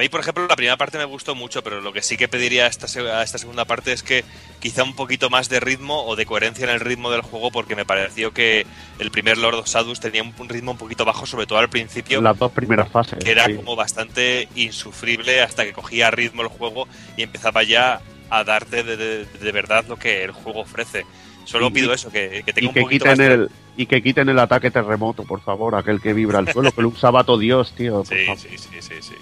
mí, 0.00 0.10
por 0.10 0.20
ejemplo, 0.20 0.46
la 0.46 0.54
primera 0.54 0.76
parte 0.76 0.98
me 0.98 1.06
gustó 1.06 1.34
mucho, 1.34 1.62
pero 1.62 1.80
lo 1.80 1.94
que 1.94 2.02
sí 2.02 2.18
que 2.18 2.28
pediría 2.28 2.64
a 2.64 2.68
esta, 2.68 2.86
a 3.18 3.22
esta 3.22 3.38
segunda 3.38 3.64
parte 3.64 3.92
es 3.92 4.02
que 4.02 4.22
quizá 4.60 4.82
un 4.82 4.94
poquito 4.94 5.30
más 5.30 5.48
de 5.48 5.60
ritmo 5.60 6.04
o 6.04 6.14
de 6.14 6.26
coherencia 6.26 6.64
en 6.64 6.70
el 6.70 6.80
ritmo 6.80 7.10
del 7.10 7.22
juego, 7.22 7.50
porque 7.50 7.74
me 7.74 7.86
pareció 7.86 8.32
que 8.34 8.66
el 8.98 9.10
primer 9.10 9.38
Lord 9.38 9.54
of 9.54 9.66
Shadows 9.66 9.98
tenía 10.00 10.22
un, 10.22 10.34
un 10.38 10.48
ritmo 10.50 10.72
un 10.72 10.76
poquito 10.78 11.06
bajo, 11.06 11.24
sobre 11.24 11.46
todo 11.46 11.58
al 11.58 11.70
principio, 11.70 12.20
las 12.20 12.38
dos 12.38 12.52
primeras 12.52 12.90
fases. 12.90 13.24
que 13.24 13.30
era 13.30 13.46
sí. 13.46 13.54
como 13.54 13.76
bastante 13.76 14.46
insufrible 14.56 15.40
hasta 15.40 15.64
que 15.64 15.72
cogía 15.72 16.10
ritmo 16.10 16.42
el 16.42 16.48
juego 16.48 16.86
y 17.16 17.22
empezaba 17.22 17.62
ya 17.62 18.00
a 18.28 18.44
darte 18.44 18.82
de, 18.82 18.96
de- 18.98 19.24
de 19.24 19.52
verdad 19.52 19.86
lo 19.88 19.96
que 19.96 20.22
el 20.22 20.32
juego 20.32 20.60
ofrece. 20.60 21.06
Solo 21.46 21.72
pido 21.72 21.94
eso, 21.94 22.10
que, 22.10 22.42
que 22.44 22.52
tenga 22.52 22.66
y 22.66 22.68
un 22.68 22.74
que 22.74 22.80
poquito 22.82 23.04
quiten 23.06 23.10
más 23.12 23.18
de- 23.26 23.34
el 23.34 23.48
y 23.78 23.86
que 23.86 24.02
quiten 24.02 24.28
el 24.28 24.38
ataque 24.38 24.70
terremoto, 24.70 25.22
por 25.24 25.40
favor, 25.40 25.76
aquel 25.76 26.00
que 26.02 26.12
vibra 26.12 26.40
al 26.40 26.52
suelo, 26.52 26.72
que 26.72 26.82
lo 26.82 26.88
usaba 26.88 27.22
todo 27.24 27.38
Dios, 27.38 27.72
tío. 27.74 28.04
Sí, 28.04 28.26
sí, 28.36 28.48
sí, 28.58 28.68
sí, 28.82 28.94
sí. 29.00 29.14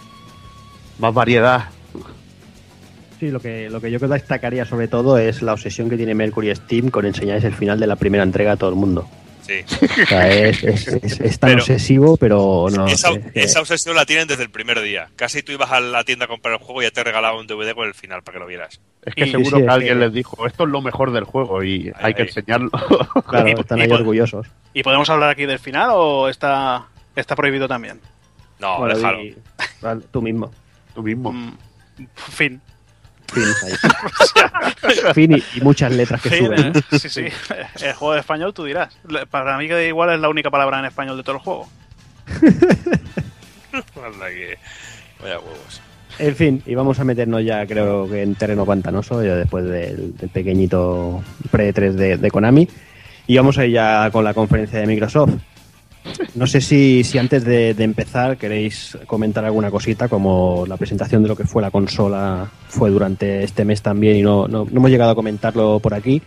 Más 0.98 1.12
variedad. 1.14 1.66
Sí, 3.20 3.30
lo 3.30 3.40
que, 3.40 3.70
lo 3.70 3.80
que 3.80 3.90
yo 3.90 3.98
destacaría 3.98 4.64
sobre 4.66 4.88
todo 4.88 5.16
es 5.18 5.40
la 5.40 5.54
obsesión 5.54 5.88
que 5.88 5.96
tiene 5.96 6.14
Mercury 6.14 6.54
Steam 6.54 6.90
con 6.90 7.06
enseñarles 7.06 7.44
el 7.44 7.54
final 7.54 7.80
de 7.80 7.86
la 7.86 7.96
primera 7.96 8.22
entrega 8.22 8.52
a 8.52 8.56
todo 8.56 8.68
el 8.70 8.76
mundo. 8.76 9.08
sí. 9.42 9.60
O 10.02 10.06
sea, 10.06 10.28
es, 10.28 10.62
es- 10.64 10.88
es- 10.88 11.20
es 11.20 11.38
tan 11.38 11.50
Pero- 11.50 11.62
obsesivo, 11.62 12.16
pero 12.18 12.66
no. 12.70 12.86
esa, 12.86 13.10
esa 13.32 13.60
obsesión 13.60 13.96
la 13.96 14.04
tienen 14.04 14.28
desde 14.28 14.42
el 14.42 14.50
primer 14.50 14.80
día. 14.82 15.08
Casi 15.16 15.42
tú 15.42 15.52
ibas 15.52 15.70
a 15.72 15.80
la 15.80 16.04
tienda 16.04 16.26
a 16.26 16.28
comprar 16.28 16.54
el 16.54 16.60
juego 16.60 16.82
y 16.82 16.84
ya 16.84 16.90
te 16.90 17.02
regalaba 17.04 17.38
un 17.40 17.46
DVD 17.46 17.72
con 17.74 17.88
el 17.88 17.94
final 17.94 18.22
para 18.22 18.34
que 18.36 18.40
lo 18.40 18.46
vieras. 18.46 18.80
Es 19.02 19.14
que 19.14 19.26
Y- 19.26 19.30
seguro 19.30 19.56
sí, 19.58 19.62
que 19.64 19.68
alguien 19.70 19.94
que- 19.94 20.00
les 20.00 20.12
dijo, 20.12 20.46
esto 20.46 20.64
es 20.64 20.68
lo 20.70 20.82
mejor 20.82 21.10
del 21.12 21.24
juego 21.24 21.62
y 21.64 21.90
hay 21.96 22.12
que 22.12 22.22
ahí. 22.22 22.28
enseñarlo. 22.28 22.70
claro, 23.28 23.48
y- 23.48 23.52
están 23.52 23.78
y 23.78 23.82
ahí 23.82 23.90
orgullosos. 23.90 24.46
¿Y 24.74 24.82
podemos 24.82 25.08
hablar 25.08 25.30
aquí 25.30 25.46
del 25.46 25.58
final 25.58 25.88
o 25.94 26.28
está, 26.28 26.86
está 27.14 27.34
prohibido 27.34 27.66
también? 27.66 27.98
No, 28.58 28.78
Bueno, 28.78 28.94
déjalo. 28.94 29.22
y- 29.22 29.36
vale, 29.80 30.02
tú 30.10 30.20
mismo. 30.20 30.50
Tú 30.96 31.02
mismo. 31.04 31.30
Mm, 31.32 31.52
fin. 32.16 32.60
Fin, 33.32 33.44
ahí. 33.64 35.12
Fin 35.14 35.32
y, 35.36 35.58
y 35.58 35.60
muchas 35.60 35.92
letras 35.92 36.20
que 36.22 36.30
Fin, 36.30 36.46
suben. 36.46 36.72
eh, 36.90 36.98
Sí, 36.98 37.08
sí. 37.08 37.24
El 37.82 37.92
juego 37.92 38.14
de 38.14 38.20
español 38.20 38.52
tú 38.54 38.64
dirás. 38.64 38.96
Para 39.30 39.56
mí 39.58 39.68
que 39.68 39.86
igual 39.88 40.10
es 40.14 40.20
la 40.20 40.28
única 40.28 40.50
palabra 40.50 40.78
en 40.80 40.86
español 40.86 41.16
de 41.16 41.22
todo 41.22 41.36
el 41.36 41.42
juego. 41.42 41.68
Anda 43.72 44.28
que- 44.30 44.58
Vaya 45.22 45.38
huevos. 45.38 45.80
En 46.18 46.34
fin, 46.36 46.62
y 46.64 46.74
vamos 46.74 46.98
a 46.98 47.04
meternos 47.04 47.44
ya, 47.44 47.66
creo 47.66 48.08
que 48.08 48.22
en 48.22 48.34
terreno 48.36 48.64
pantanoso, 48.64 49.22
ya 49.22 49.34
después 49.36 49.64
del, 49.66 50.16
del 50.16 50.30
pequeñito 50.30 51.22
pre-3 51.50 51.92
de, 51.92 52.16
de 52.16 52.30
Konami. 52.30 52.68
Y 53.26 53.36
vamos 53.36 53.58
a 53.58 53.66
ir 53.66 53.72
ya 53.72 54.08
con 54.10 54.24
la 54.24 54.32
conferencia 54.32 54.78
de 54.80 54.86
Microsoft. 54.86 55.34
No 56.34 56.46
sé 56.46 56.60
si, 56.60 57.02
si 57.04 57.18
antes 57.18 57.44
de, 57.44 57.70
empezar 57.78 58.36
queréis 58.36 58.96
comentar 59.06 59.44
alguna 59.44 59.70
cosita, 59.70 60.08
como 60.08 60.64
la 60.66 60.76
presentación 60.76 61.22
de 61.22 61.28
lo 61.28 61.36
que 61.36 61.44
fue 61.44 61.62
la 61.62 61.70
consola 61.70 62.50
fue 62.68 62.90
durante 62.90 63.42
este 63.42 63.64
mes 63.64 63.82
también 63.82 64.16
y 64.16 64.22
no, 64.22 64.46
no, 64.48 64.64
no 64.64 64.78
hemos 64.78 64.90
llegado 64.90 65.10
a 65.12 65.14
comentarlo 65.14 65.80
por 65.80 65.94
aquí. 65.94 66.22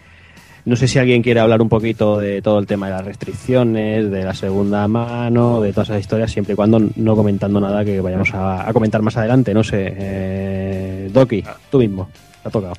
No 0.66 0.76
sé 0.76 0.88
si 0.88 1.00
alguien 1.00 1.24
quiere 1.24 1.40
hablar 1.40 1.62
un 1.62 1.70
poquito 1.70 2.18
de 2.20 2.42
todo 2.42 2.60
el 2.60 2.68
tema 2.68 2.88
de 2.88 2.94
las 2.94 3.06
restricciones, 3.06 4.12
de 4.12 4.24
la 4.24 4.34
segunda 4.34 4.88
mano, 4.88 5.62
de 5.62 5.72
todas 5.72 5.90
esas 5.90 6.02
historias, 6.02 6.32
siempre 6.32 6.54
y 6.54 6.56
cuando 6.56 6.80
no 6.96 7.16
comentando 7.16 7.60
nada 7.60 7.86
que 7.86 8.02
vayamos 8.02 8.30
a, 8.34 8.70
comentar 8.74 9.02
más 9.02 9.16
adelante. 9.18 9.54
No 9.54 9.64
sé, 9.64 9.94
eh, 9.98 11.10
Doki, 11.12 11.44
tú 11.72 11.80
mismo, 11.80 12.10
te 12.44 12.50
ha 12.50 12.52
tocado. 12.52 12.74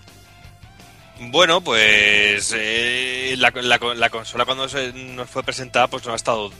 Bueno, 1.30 1.60
pues 1.62 2.54
eh, 2.56 3.34
la, 3.38 3.50
la- 3.62 3.78
la 3.96 4.10
consola 4.10 4.44
cuando 4.44 4.68
se 4.68 4.92
nos 4.92 5.28
fue 5.28 5.42
presentada 5.42 5.86
pues 5.88 6.06
no 6.06 6.12
ha 6.12 6.16
estado 6.16 6.50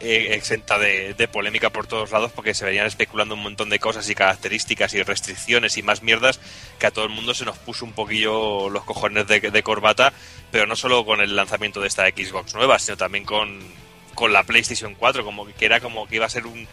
exenta 0.00 0.78
de, 0.78 1.28
polémica 1.32 1.70
por 1.70 1.86
todos 1.86 2.10
lados 2.10 2.32
porque 2.32 2.54
se 2.54 2.64
venían 2.64 2.86
especulando 2.86 3.34
un 3.34 3.42
montón 3.42 3.70
de 3.70 3.78
cosas 3.78 4.08
y 4.08 4.14
características 4.14 4.94
y 4.94 5.02
restricciones 5.02 5.76
y 5.76 5.82
más 5.82 6.02
mierdas 6.02 6.40
que 6.78 6.86
a 6.86 6.90
todo 6.90 7.04
el 7.04 7.10
mundo 7.10 7.34
se 7.34 7.44
nos 7.44 7.58
puso 7.58 7.84
un 7.84 7.92
poquillo 7.92 8.68
los 8.68 8.84
cojones 8.84 9.26
de, 9.26 9.62
corbata, 9.62 10.12
pero 10.50 10.66
no 10.66 10.76
solo 10.76 11.04
con 11.04 11.20
el 11.20 11.36
lanzamiento 11.36 11.80
de 11.80 11.88
esta 11.88 12.06
Xbox 12.08 12.54
nueva, 12.54 12.78
sino 12.78 12.96
también 12.96 13.24
con, 13.24 13.60
con 14.14 14.32
la 14.32 14.42
PlayStation 14.44 14.94
4, 14.94 15.24
como 15.24 15.46
que 15.46 15.66
era 15.66 15.80
como 15.80 16.06
que 16.06 16.16
iba 16.16 16.26
a 16.26 16.30
ser 16.30 16.46
un, 16.46 16.66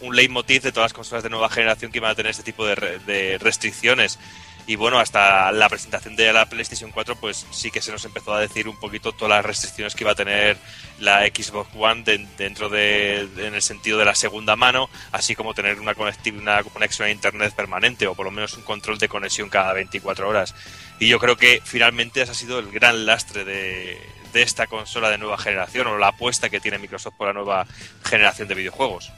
un 0.00 0.16
leitmotiv 0.16 0.62
de 0.62 0.72
todas 0.72 0.86
las 0.86 0.92
consolas 0.92 1.22
de 1.22 1.30
nueva 1.30 1.48
generación 1.48 1.90
que 1.90 1.98
iban 1.98 2.10
a 2.10 2.14
tener 2.14 2.30
este 2.30 2.42
tipo 2.42 2.66
de 2.66 3.38
restricciones. 3.40 4.18
Y 4.68 4.74
bueno, 4.74 4.98
hasta 4.98 5.52
la 5.52 5.68
presentación 5.68 6.16
de 6.16 6.32
la 6.32 6.46
PlayStation 6.48 6.90
4, 6.90 7.14
pues 7.16 7.46
sí 7.52 7.70
que 7.70 7.80
se 7.80 7.92
nos 7.92 8.04
empezó 8.04 8.34
a 8.34 8.40
decir 8.40 8.68
un 8.68 8.76
poquito 8.80 9.12
todas 9.12 9.30
las 9.36 9.44
restricciones 9.44 9.94
que 9.94 10.02
iba 10.02 10.10
a 10.10 10.16
tener 10.16 10.56
la 10.98 11.20
Xbox 11.26 11.70
One 11.76 12.02
de- 12.02 12.26
dentro 12.36 12.68
de, 12.68 13.20
en 13.36 13.54
el 13.54 13.62
sentido 13.62 13.96
de 13.96 14.04
la 14.04 14.16
segunda 14.16 14.56
mano, 14.56 14.90
así 15.12 15.36
como 15.36 15.54
tener 15.54 15.78
una, 15.78 15.92
una 15.96 16.62
conexión 16.64 17.06
a 17.06 17.10
Internet 17.12 17.54
permanente 17.54 18.08
o 18.08 18.14
por 18.16 18.24
lo 18.26 18.32
menos 18.32 18.54
un 18.54 18.64
control 18.64 18.98
de 18.98 19.08
conexión 19.08 19.48
cada 19.48 19.72
24 19.72 20.28
horas. 20.28 20.52
Y 20.98 21.06
yo 21.06 21.20
creo 21.20 21.36
que 21.36 21.62
finalmente 21.64 22.22
ese 22.22 22.32
ha 22.32 22.34
sido 22.34 22.58
el 22.58 22.70
gran 22.72 23.06
lastre 23.06 23.44
de, 23.44 23.96
de 24.32 24.42
esta 24.42 24.66
consola 24.66 25.10
de 25.10 25.18
nueva 25.18 25.38
generación 25.38 25.86
o 25.86 25.96
la 25.96 26.08
apuesta 26.08 26.48
que 26.50 26.58
tiene 26.58 26.78
Microsoft 26.78 27.14
por 27.16 27.28
la 27.28 27.34
nueva 27.34 27.66
generación 28.04 28.48
de 28.48 28.54
videojuegos. 28.56 29.12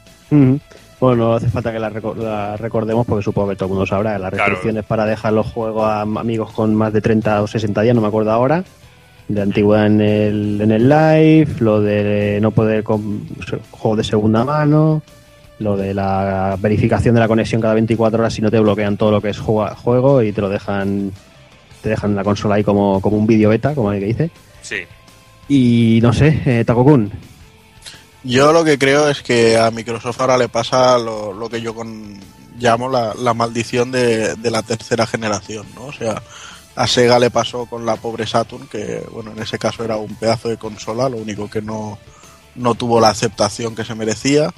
Bueno, 1.00 1.16
no 1.28 1.34
hace 1.34 1.48
falta 1.48 1.70
que 1.72 1.78
la, 1.78 1.90
reco- 1.90 2.16
la 2.16 2.56
recordemos 2.56 3.06
porque 3.06 3.22
supongo 3.22 3.50
que 3.50 3.56
todo 3.56 3.66
el 3.66 3.70
mundo 3.70 3.86
sabrá. 3.86 4.18
Las 4.18 4.30
Claro. 4.32 4.46
restricciones 4.46 4.84
para 4.84 5.06
dejar 5.06 5.32
los 5.32 5.46
juegos 5.46 5.84
a 5.84 6.00
am- 6.02 6.18
amigos 6.18 6.50
con 6.52 6.74
más 6.74 6.92
de 6.92 7.00
30 7.00 7.42
o 7.42 7.46
60 7.46 7.82
días, 7.82 7.94
no 7.94 8.00
me 8.00 8.08
acuerdo 8.08 8.32
ahora. 8.32 8.64
De 9.28 9.42
antigüedad 9.42 9.86
en 9.86 10.00
el, 10.00 10.60
en 10.60 10.70
el 10.72 10.88
live, 10.88 11.48
lo 11.60 11.80
de 11.80 12.38
no 12.40 12.50
poder 12.50 12.82
con 12.82 13.26
juegos 13.70 13.98
de 13.98 14.04
segunda 14.04 14.42
mano, 14.42 15.02
lo 15.60 15.76
de 15.76 15.92
la 15.94 16.56
verificación 16.58 17.14
de 17.14 17.20
la 17.20 17.28
conexión 17.28 17.60
cada 17.60 17.74
24 17.74 18.18
horas 18.20 18.32
si 18.32 18.40
no 18.42 18.50
te 18.50 18.58
bloquean 18.58 18.96
todo 18.96 19.10
lo 19.10 19.20
que 19.20 19.28
es 19.28 19.38
juego 19.38 20.22
y 20.22 20.32
te 20.32 20.40
lo 20.40 20.48
dejan 20.48 21.12
te 21.82 21.90
dejan 21.90 22.16
la 22.16 22.24
consola 22.24 22.56
ahí 22.56 22.64
como, 22.64 23.00
como 23.00 23.16
un 23.18 23.26
vídeo 23.26 23.50
beta, 23.50 23.72
como 23.74 23.92
el 23.92 24.00
que 24.00 24.06
dice. 24.06 24.30
Sí. 24.62 24.76
Y 25.48 26.00
no 26.02 26.12
sé, 26.12 26.40
eh, 26.44 26.64
Takokun, 26.64 27.10
Yo 28.24 28.52
lo 28.52 28.64
que 28.64 28.78
creo 28.78 29.08
es 29.08 29.22
que 29.22 29.56
a 29.56 29.70
Microsoft 29.70 30.20
ahora 30.20 30.38
le 30.38 30.48
pasa 30.48 30.98
lo, 30.98 31.32
lo 31.32 31.48
que 31.48 31.60
yo 31.60 31.74
con, 31.74 32.18
llamo 32.58 32.88
la, 32.88 33.14
la 33.14 33.34
maldición 33.34 33.90
de, 33.90 34.34
de 34.34 34.50
la 34.50 34.62
tercera 34.62 35.06
generación, 35.06 35.66
¿no? 35.74 35.86
O 35.86 35.92
sea, 35.92 36.22
a 36.74 36.86
Sega 36.86 37.18
le 37.18 37.30
pasó 37.30 37.66
con 37.66 37.86
la 37.86 37.96
pobre 37.96 38.26
Saturn, 38.26 38.68
que 38.68 39.04
bueno, 39.12 39.32
en 39.32 39.42
ese 39.42 39.58
caso 39.58 39.84
era 39.84 39.96
un 39.96 40.14
pedazo 40.14 40.48
de 40.48 40.58
consola, 40.58 41.08
lo 41.08 41.16
único 41.16 41.48
que 41.48 41.62
no, 41.62 41.98
no 42.54 42.74
tuvo 42.74 43.00
la 43.00 43.08
aceptación 43.08 43.74
que 43.74 43.84
se 43.84 43.94
merecía. 43.94 44.52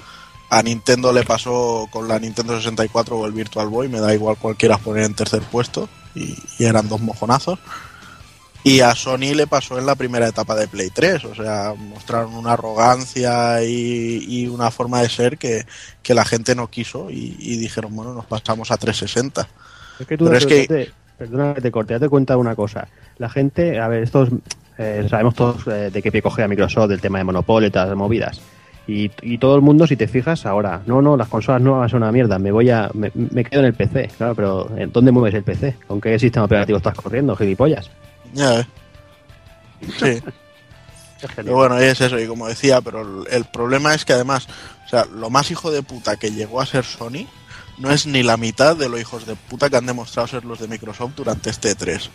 A 0.50 0.62
Nintendo 0.62 1.12
le 1.12 1.22
pasó 1.22 1.86
con 1.92 2.08
la 2.08 2.18
Nintendo 2.18 2.56
64 2.56 3.16
o 3.16 3.26
el 3.26 3.32
Virtual 3.32 3.68
Boy, 3.68 3.88
me 3.88 4.00
da 4.00 4.12
igual 4.12 4.36
cualquiera 4.36 4.78
poner 4.78 5.04
en 5.04 5.14
tercer 5.14 5.42
puesto, 5.42 5.88
y, 6.14 6.36
y 6.58 6.64
eran 6.64 6.88
dos 6.88 7.00
mojonazos. 7.00 7.58
Y 8.62 8.80
a 8.80 8.94
Sony 8.94 9.32
le 9.34 9.46
pasó 9.46 9.78
en 9.78 9.86
la 9.86 9.94
primera 9.94 10.28
etapa 10.28 10.54
de 10.54 10.68
Play 10.68 10.90
3, 10.90 11.24
o 11.24 11.34
sea, 11.34 11.72
mostraron 11.78 12.34
una 12.34 12.52
arrogancia 12.52 13.64
y, 13.64 14.24
y 14.28 14.48
una 14.48 14.70
forma 14.70 15.00
de 15.00 15.08
ser 15.08 15.38
que, 15.38 15.64
que 16.02 16.12
la 16.14 16.26
gente 16.26 16.54
no 16.54 16.68
quiso 16.68 17.10
y, 17.10 17.36
y 17.38 17.56
dijeron, 17.56 17.96
bueno, 17.96 18.12
nos 18.12 18.26
pasamos 18.26 18.70
a 18.70 18.76
360. 18.76 19.48
Es 20.00 20.06
que 20.06 20.16
tú, 20.18 20.26
Pero 20.26 20.36
es 20.36 20.46
que- 20.46 20.60
date- 20.66 20.92
perdona 21.16 21.54
que 21.54 21.60
te 21.62 21.70
corte, 21.70 21.94
date 21.94 22.08
cuenta 22.10 22.34
de 22.34 22.40
una 22.40 22.54
cosa. 22.54 22.86
La 23.18 23.30
gente, 23.30 23.78
a 23.80 23.88
ver, 23.88 24.02
estos 24.02 24.28
eh, 24.76 25.06
sabemos 25.08 25.34
todos 25.34 25.66
eh, 25.66 25.90
de 25.90 26.02
qué 26.02 26.12
pie 26.12 26.20
coge 26.20 26.42
a 26.42 26.48
Microsoft, 26.48 26.88
del 26.90 27.00
tema 27.00 27.16
de 27.18 27.24
monopolio 27.24 27.68
y 27.68 27.70
todas 27.70 27.88
las 27.88 27.96
movidas. 27.96 28.40
Y, 28.86 29.10
y 29.22 29.38
todo 29.38 29.54
el 29.56 29.62
mundo, 29.62 29.86
si 29.86 29.96
te 29.96 30.06
fijas, 30.08 30.44
ahora, 30.44 30.82
no, 30.86 31.00
no, 31.00 31.16
las 31.16 31.28
consolas 31.28 31.62
nuevas 31.62 31.90
son 31.90 32.02
una 32.02 32.12
mierda, 32.12 32.38
me 32.38 32.50
voy 32.52 32.68
a, 32.70 32.90
me, 32.92 33.10
me 33.14 33.44
quedo 33.44 33.60
en 33.60 33.66
el 33.66 33.74
PC, 33.74 34.10
claro, 34.18 34.34
pero 34.34 34.70
¿en 34.76 34.90
¿dónde 34.92 35.12
mueves 35.12 35.34
el 35.34 35.44
PC? 35.44 35.76
¿Con 35.86 35.98
qué 36.00 36.18
sistema 36.18 36.44
operativo 36.46 36.76
estás 36.78 36.94
corriendo, 36.94 37.36
gilipollas? 37.36 37.90
Ya 38.32 38.50
ves. 38.50 38.66
Sí. 39.98 40.22
Pero 41.36 41.54
bueno, 41.54 41.78
es 41.78 42.00
eso, 42.00 42.18
y 42.18 42.26
como 42.26 42.48
decía, 42.48 42.80
pero 42.80 43.26
el, 43.26 43.44
problema 43.46 43.94
es 43.94 44.04
que 44.04 44.14
además, 44.14 44.48
o 44.86 44.88
sea, 44.88 45.04
lo 45.04 45.28
más 45.28 45.50
hijo 45.50 45.70
de 45.70 45.82
puta 45.82 46.16
que 46.16 46.30
llegó 46.30 46.60
a 46.60 46.66
ser 46.66 46.84
Sony 46.84 47.26
no 47.78 47.90
es 47.90 48.06
ni 48.06 48.22
la 48.22 48.36
mitad 48.36 48.76
de 48.76 48.88
los 48.88 49.00
hijos 49.00 49.26
de 49.26 49.36
puta 49.36 49.68
que 49.68 49.76
han 49.76 49.86
demostrado 49.86 50.28
ser 50.28 50.44
los 50.44 50.58
de 50.58 50.68
Microsoft 50.68 51.12
durante 51.16 51.50
este 51.50 51.76
E3. 51.76 52.08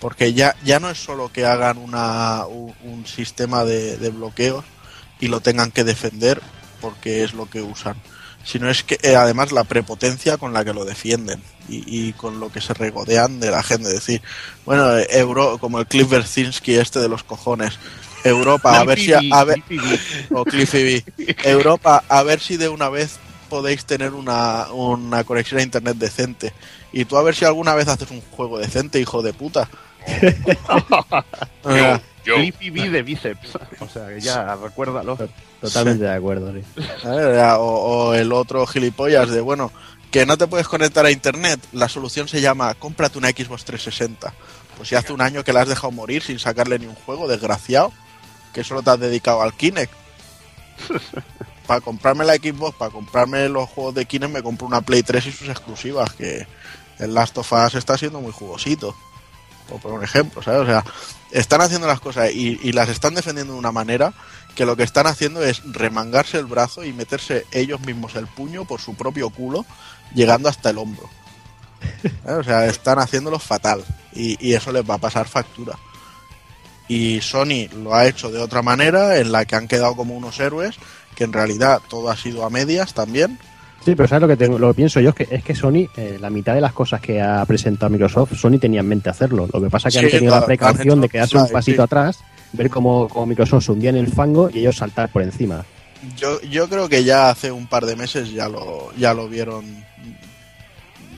Porque 0.00 0.32
ya, 0.32 0.54
ya 0.64 0.78
no 0.78 0.90
es 0.90 0.98
solo 1.02 1.32
que 1.32 1.44
hagan 1.44 1.78
una, 1.78 2.46
un, 2.46 2.72
un 2.84 3.06
sistema 3.06 3.64
de, 3.64 3.96
de 3.96 4.10
bloqueos 4.10 4.64
y 5.18 5.26
lo 5.26 5.40
tengan 5.40 5.72
que 5.72 5.82
defender 5.82 6.40
porque 6.80 7.24
es 7.24 7.34
lo 7.34 7.50
que 7.50 7.62
usan, 7.62 7.96
sino 8.48 8.70
es 8.70 8.82
que 8.82 8.98
eh, 9.02 9.14
además 9.14 9.52
la 9.52 9.64
prepotencia 9.64 10.38
con 10.38 10.54
la 10.54 10.64
que 10.64 10.72
lo 10.72 10.86
defienden 10.86 11.42
y, 11.68 12.08
y 12.08 12.14
con 12.14 12.40
lo 12.40 12.50
que 12.50 12.62
se 12.62 12.72
regodean 12.72 13.40
de 13.40 13.50
la 13.50 13.62
gente. 13.62 13.90
decir, 13.90 14.22
bueno, 14.64 14.96
eh, 14.96 15.06
Euro, 15.10 15.58
como 15.58 15.80
el 15.80 15.86
Cliff 15.86 16.08
Berzinski 16.08 16.76
este 16.76 16.98
de 16.98 17.10
los 17.10 17.24
cojones, 17.24 17.78
Europa, 18.24 18.80
a 18.80 18.84
ver 18.84 18.98
si 18.98 19.12
a, 19.12 19.20
a 19.32 19.44
ver, 19.44 19.62
o 20.32 20.46
Cliffy 20.46 20.82
B. 20.82 21.04
Europa, 21.44 22.02
a 22.08 22.22
ver 22.22 22.40
si 22.40 22.56
de 22.56 22.70
una 22.70 22.88
vez 22.88 23.18
podéis 23.50 23.84
tener 23.84 24.14
una, 24.14 24.68
una 24.72 25.24
conexión 25.24 25.60
a 25.60 25.64
internet 25.64 25.98
decente. 25.98 26.54
Y 26.90 27.04
tú 27.04 27.18
a 27.18 27.22
ver 27.22 27.34
si 27.34 27.44
alguna 27.44 27.74
vez 27.74 27.86
haces 27.88 28.10
un 28.10 28.22
juego 28.30 28.58
decente, 28.58 28.98
hijo 28.98 29.20
de 29.20 29.34
puta. 29.34 29.68
Flippy 32.36 32.70
B 32.70 32.90
de 32.90 33.02
bíceps. 33.02 33.58
O 33.80 33.88
sea, 33.88 34.08
que 34.08 34.20
ya, 34.20 34.56
recuérdalo. 34.56 35.16
Totalmente 35.60 36.04
de 36.04 36.14
acuerdo, 36.14 36.52
o, 37.04 37.62
o 37.62 38.14
el 38.14 38.32
otro 38.32 38.66
gilipollas 38.66 39.30
de, 39.30 39.40
bueno, 39.40 39.72
que 40.10 40.26
no 40.26 40.38
te 40.38 40.46
puedes 40.46 40.68
conectar 40.68 41.04
a 41.04 41.10
internet. 41.10 41.60
La 41.72 41.88
solución 41.88 42.28
se 42.28 42.40
llama, 42.40 42.74
cómprate 42.74 43.18
una 43.18 43.30
Xbox 43.30 43.64
360. 43.64 44.32
Pues 44.76 44.90
ya 44.90 45.00
hace 45.00 45.12
un 45.12 45.20
año 45.20 45.44
que 45.44 45.52
la 45.52 45.62
has 45.62 45.68
dejado 45.68 45.90
morir 45.90 46.22
sin 46.22 46.38
sacarle 46.38 46.78
ni 46.78 46.86
un 46.86 46.94
juego, 46.94 47.28
desgraciado. 47.28 47.92
Que 48.54 48.64
solo 48.64 48.82
te 48.82 48.90
has 48.90 49.00
dedicado 49.00 49.42
al 49.42 49.54
Kinect. 49.54 49.92
para 51.66 51.80
comprarme 51.80 52.24
la 52.24 52.36
Xbox, 52.36 52.76
para 52.76 52.90
comprarme 52.90 53.48
los 53.48 53.68
juegos 53.68 53.94
de 53.94 54.06
Kinect, 54.06 54.32
me 54.32 54.42
compro 54.42 54.66
una 54.66 54.80
Play 54.80 55.02
3 55.02 55.26
y 55.26 55.32
sus 55.32 55.48
exclusivas. 55.48 56.12
Que 56.14 56.46
el 56.98 57.12
Last 57.12 57.36
of 57.38 57.52
Us 57.52 57.74
está 57.74 57.98
siendo 57.98 58.20
muy 58.20 58.32
jugosito. 58.32 58.96
Por, 59.68 59.80
por 59.80 59.92
un 59.92 60.02
ejemplo, 60.02 60.42
¿sabes? 60.42 60.62
O 60.62 60.66
sea, 60.66 60.84
están 61.30 61.60
haciendo 61.60 61.86
las 61.86 62.00
cosas 62.00 62.30
y, 62.32 62.58
y 62.62 62.72
las 62.72 62.88
están 62.88 63.14
defendiendo 63.14 63.52
de 63.52 63.58
una 63.58 63.72
manera 63.72 64.12
que 64.54 64.66
lo 64.66 64.76
que 64.76 64.82
están 64.82 65.06
haciendo 65.06 65.42
es 65.42 65.62
remangarse 65.64 66.38
el 66.38 66.46
brazo 66.46 66.84
y 66.84 66.92
meterse 66.92 67.46
ellos 67.52 67.80
mismos 67.80 68.16
el 68.16 68.26
puño 68.26 68.64
por 68.64 68.80
su 68.80 68.96
propio 68.96 69.30
culo, 69.30 69.64
llegando 70.14 70.48
hasta 70.48 70.70
el 70.70 70.78
hombro. 70.78 71.08
¿Eh? 72.02 72.32
O 72.32 72.42
sea, 72.42 72.66
están 72.66 72.98
haciéndolo 72.98 73.38
fatal 73.38 73.84
y, 74.12 74.36
y 74.44 74.54
eso 74.54 74.72
les 74.72 74.88
va 74.88 74.94
a 74.94 74.98
pasar 74.98 75.28
factura. 75.28 75.78
Y 76.88 77.20
Sony 77.20 77.68
lo 77.72 77.94
ha 77.94 78.06
hecho 78.06 78.30
de 78.30 78.40
otra 78.40 78.62
manera, 78.62 79.18
en 79.18 79.30
la 79.30 79.44
que 79.44 79.56
han 79.56 79.68
quedado 79.68 79.94
como 79.94 80.16
unos 80.16 80.40
héroes, 80.40 80.76
que 81.14 81.24
en 81.24 81.32
realidad 81.32 81.82
todo 81.88 82.10
ha 82.10 82.16
sido 82.16 82.44
a 82.44 82.50
medias 82.50 82.94
también. 82.94 83.38
Sí, 83.88 83.94
pero 83.96 84.06
¿sabes 84.06 84.20
lo 84.20 84.28
que, 84.28 84.36
tengo, 84.36 84.58
lo 84.58 84.68
que 84.68 84.74
pienso 84.74 85.00
yo? 85.00 85.08
Es 85.08 85.14
que, 85.14 85.28
es 85.30 85.42
que 85.42 85.54
Sony, 85.54 85.88
eh, 85.96 86.18
la 86.20 86.28
mitad 86.28 86.52
de 86.52 86.60
las 86.60 86.74
cosas 86.74 87.00
que 87.00 87.22
ha 87.22 87.42
presentado 87.46 87.88
Microsoft, 87.88 88.34
Sony 88.34 88.58
tenía 88.58 88.80
en 88.80 88.86
mente 88.86 89.08
hacerlo. 89.08 89.48
Lo 89.50 89.62
que 89.62 89.70
pasa 89.70 89.88
es 89.88 89.94
que 89.94 90.00
Sí, 90.00 90.04
han 90.04 90.10
tenido 90.10 90.32
claro, 90.32 90.40
la 90.42 90.46
precaución 90.46 91.00
de 91.00 91.08
quedarse 91.08 91.38
un 91.38 91.48
pasito 91.48 91.76
sí. 91.76 91.84
atrás, 91.84 92.18
ver 92.52 92.68
cómo, 92.68 93.08
cómo 93.08 93.24
Microsoft 93.24 93.64
se 93.64 93.72
hundía 93.72 93.88
en 93.88 93.96
el 93.96 94.08
fango 94.08 94.50
y 94.52 94.58
ellos 94.58 94.76
saltar 94.76 95.10
por 95.10 95.22
encima. 95.22 95.64
Yo, 96.18 96.38
yo 96.42 96.68
creo 96.68 96.86
que 96.86 97.02
ya 97.02 97.30
hace 97.30 97.50
un 97.50 97.66
par 97.66 97.86
de 97.86 97.96
meses 97.96 98.30
ya 98.30 98.46
lo, 98.46 98.92
ya 98.98 99.14
lo 99.14 99.26
vieron. 99.26 99.64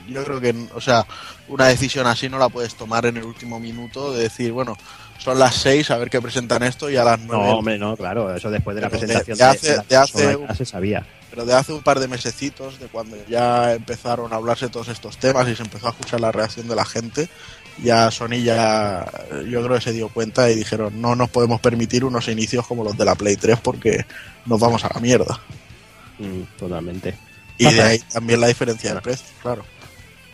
Yo 0.07 0.23
creo 0.23 0.39
que, 0.39 0.55
o 0.73 0.79
sea, 0.79 1.05
una 1.49 1.67
decisión 1.67 2.07
así 2.07 2.29
no 2.29 2.39
la 2.39 2.47
puedes 2.47 2.75
tomar 2.75 3.05
en 3.05 3.17
el 3.17 3.25
último 3.25 3.59
minuto 3.59 4.13
de 4.13 4.23
decir, 4.23 4.53
bueno, 4.53 4.77
son 5.23 5.37
las 5.39 5.55
seis, 5.55 5.89
a 5.91 5.97
ver 5.97 6.09
qué 6.09 6.19
presentan 6.21 6.63
esto 6.63 6.89
y 6.89 6.97
a 6.97 7.03
las 7.03 7.19
nueve. 7.19 7.43
No, 7.43 7.57
hombre, 7.57 7.77
no, 7.77 7.95
claro, 7.95 8.35
eso 8.35 8.49
después 8.49 8.75
de 8.75 8.81
la 8.81 8.89
Pero 8.89 9.01
de- 9.01 9.07
presentación 9.07 9.37
de 9.37 9.43
hace- 9.43 9.75
la 9.77 9.83
de 9.83 9.95
hace 9.95 10.35
un- 10.35 10.47
ya 10.47 10.55
se 10.55 10.65
sabía. 10.65 11.05
Pero 11.29 11.45
de 11.45 11.53
hace 11.53 11.71
un 11.71 11.81
par 11.81 11.99
de 11.99 12.07
mesecitos, 12.09 12.79
de 12.79 12.87
cuando 12.87 13.15
ya 13.29 13.73
empezaron 13.73 14.33
a 14.33 14.35
hablarse 14.35 14.67
todos 14.67 14.89
estos 14.89 15.17
temas 15.17 15.47
y 15.47 15.55
se 15.55 15.61
empezó 15.63 15.87
a 15.87 15.91
escuchar 15.91 16.19
la 16.19 16.31
reacción 16.31 16.67
de 16.67 16.75
la 16.75 16.83
gente, 16.85 17.29
ya 17.81 18.11
Sony 18.11 18.43
ya, 18.43 19.05
yo 19.47 19.63
creo 19.63 19.75
que 19.75 19.81
se 19.81 19.93
dio 19.93 20.09
cuenta 20.09 20.49
y 20.51 20.55
dijeron, 20.55 20.99
no 21.01 21.15
nos 21.15 21.29
podemos 21.29 21.61
permitir 21.61 22.03
unos 22.03 22.27
inicios 22.27 22.67
como 22.67 22.83
los 22.83 22.97
de 22.97 23.05
la 23.05 23.15
Play 23.15 23.37
3 23.37 23.59
porque 23.61 24.05
nos 24.45 24.59
vamos 24.59 24.83
a 24.83 24.89
la 24.93 24.99
mierda. 24.99 25.39
Mm, 26.19 26.41
totalmente. 26.59 27.15
Y 27.57 27.65
de 27.71 27.81
ahí 27.81 27.99
también 28.11 28.41
la 28.41 28.47
diferencia 28.47 28.91
del 28.93 29.01
precio, 29.01 29.25
claro. 29.41 29.63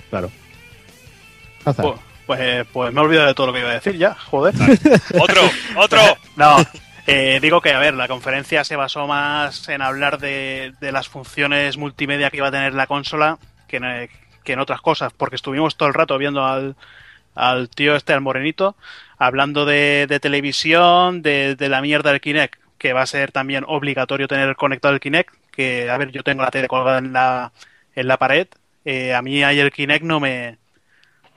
Claro. 0.10 0.32
Hazard. 1.65 1.86
Pues, 2.28 2.40
pues, 2.40 2.68
pues 2.72 2.94
me 2.94 3.02
he 3.02 3.04
olvidado 3.04 3.28
de 3.28 3.34
todo 3.34 3.48
lo 3.48 3.54
que 3.54 3.60
iba 3.60 3.70
a 3.70 3.74
decir 3.74 3.98
ya, 3.98 4.13
joder. 4.13 4.54
otro, 5.20 5.42
otro. 5.76 6.02
No, 6.36 6.58
eh, 7.08 7.40
digo 7.42 7.62
que, 7.62 7.72
a 7.72 7.80
ver, 7.80 7.96
la 7.96 8.08
conferencia 8.08 8.63
se 8.63 8.76
basó 8.76 9.08
más 9.08 9.68
en 9.70 9.82
hablar 9.82 10.20
de, 10.20 10.74
de 10.80 10.92
las 10.92 11.08
funciones 11.08 11.78
multimedia 11.78 12.30
que 12.30 12.38
iba 12.38 12.50
a 12.50 12.52
tener 12.52 12.76
la 12.76 12.86
consola 12.86 13.40
que 13.68 13.78
en, 13.78 14.10
que 14.44 14.54
en 14.54 14.60
otras 14.60 14.82
cosas, 14.82 15.13
porque 15.13 15.36
estuvimos 15.36 15.78
todo 15.78 15.90
el 15.90 15.96
rato 15.96 16.18
viendo 16.18 16.46
al, 16.46 16.76
al 17.34 17.70
tío 17.70 17.96
este, 17.96 18.13
al 18.13 18.22
morenito, 18.22 18.76
hablando 19.18 19.66
de, 19.66 20.06
de 20.08 20.20
televisión, 20.20 21.22
de, 21.22 21.56
de 21.56 21.70
la 21.70 21.82
mierda 21.82 22.12
del 22.12 22.22
Kinect, 22.22 22.60
que 22.78 22.94
va 22.94 23.02
a 23.02 23.08
ser 23.08 23.32
también 23.32 23.63
obligatorio 23.68 24.28
tener 24.28 24.56
conectado 24.56 24.94
el 24.94 25.00
Kinect, 25.00 25.34
que, 25.52 25.90
a 25.90 25.98
ver, 25.98 26.12
yo 26.12 26.24
tengo 26.24 26.44
la 26.44 26.52
tele 26.52 26.68
colgada 26.68 27.00
en 27.00 27.13
la, 27.13 27.52
en 27.96 28.08
la 28.08 28.18
pared, 28.18 28.48
eh, 28.86 29.13
a 29.13 29.22
mí 29.22 29.44
ahí 29.44 29.60
el 29.60 29.72
Kinect 29.72 30.04
no 30.04 30.20
me... 30.20 30.58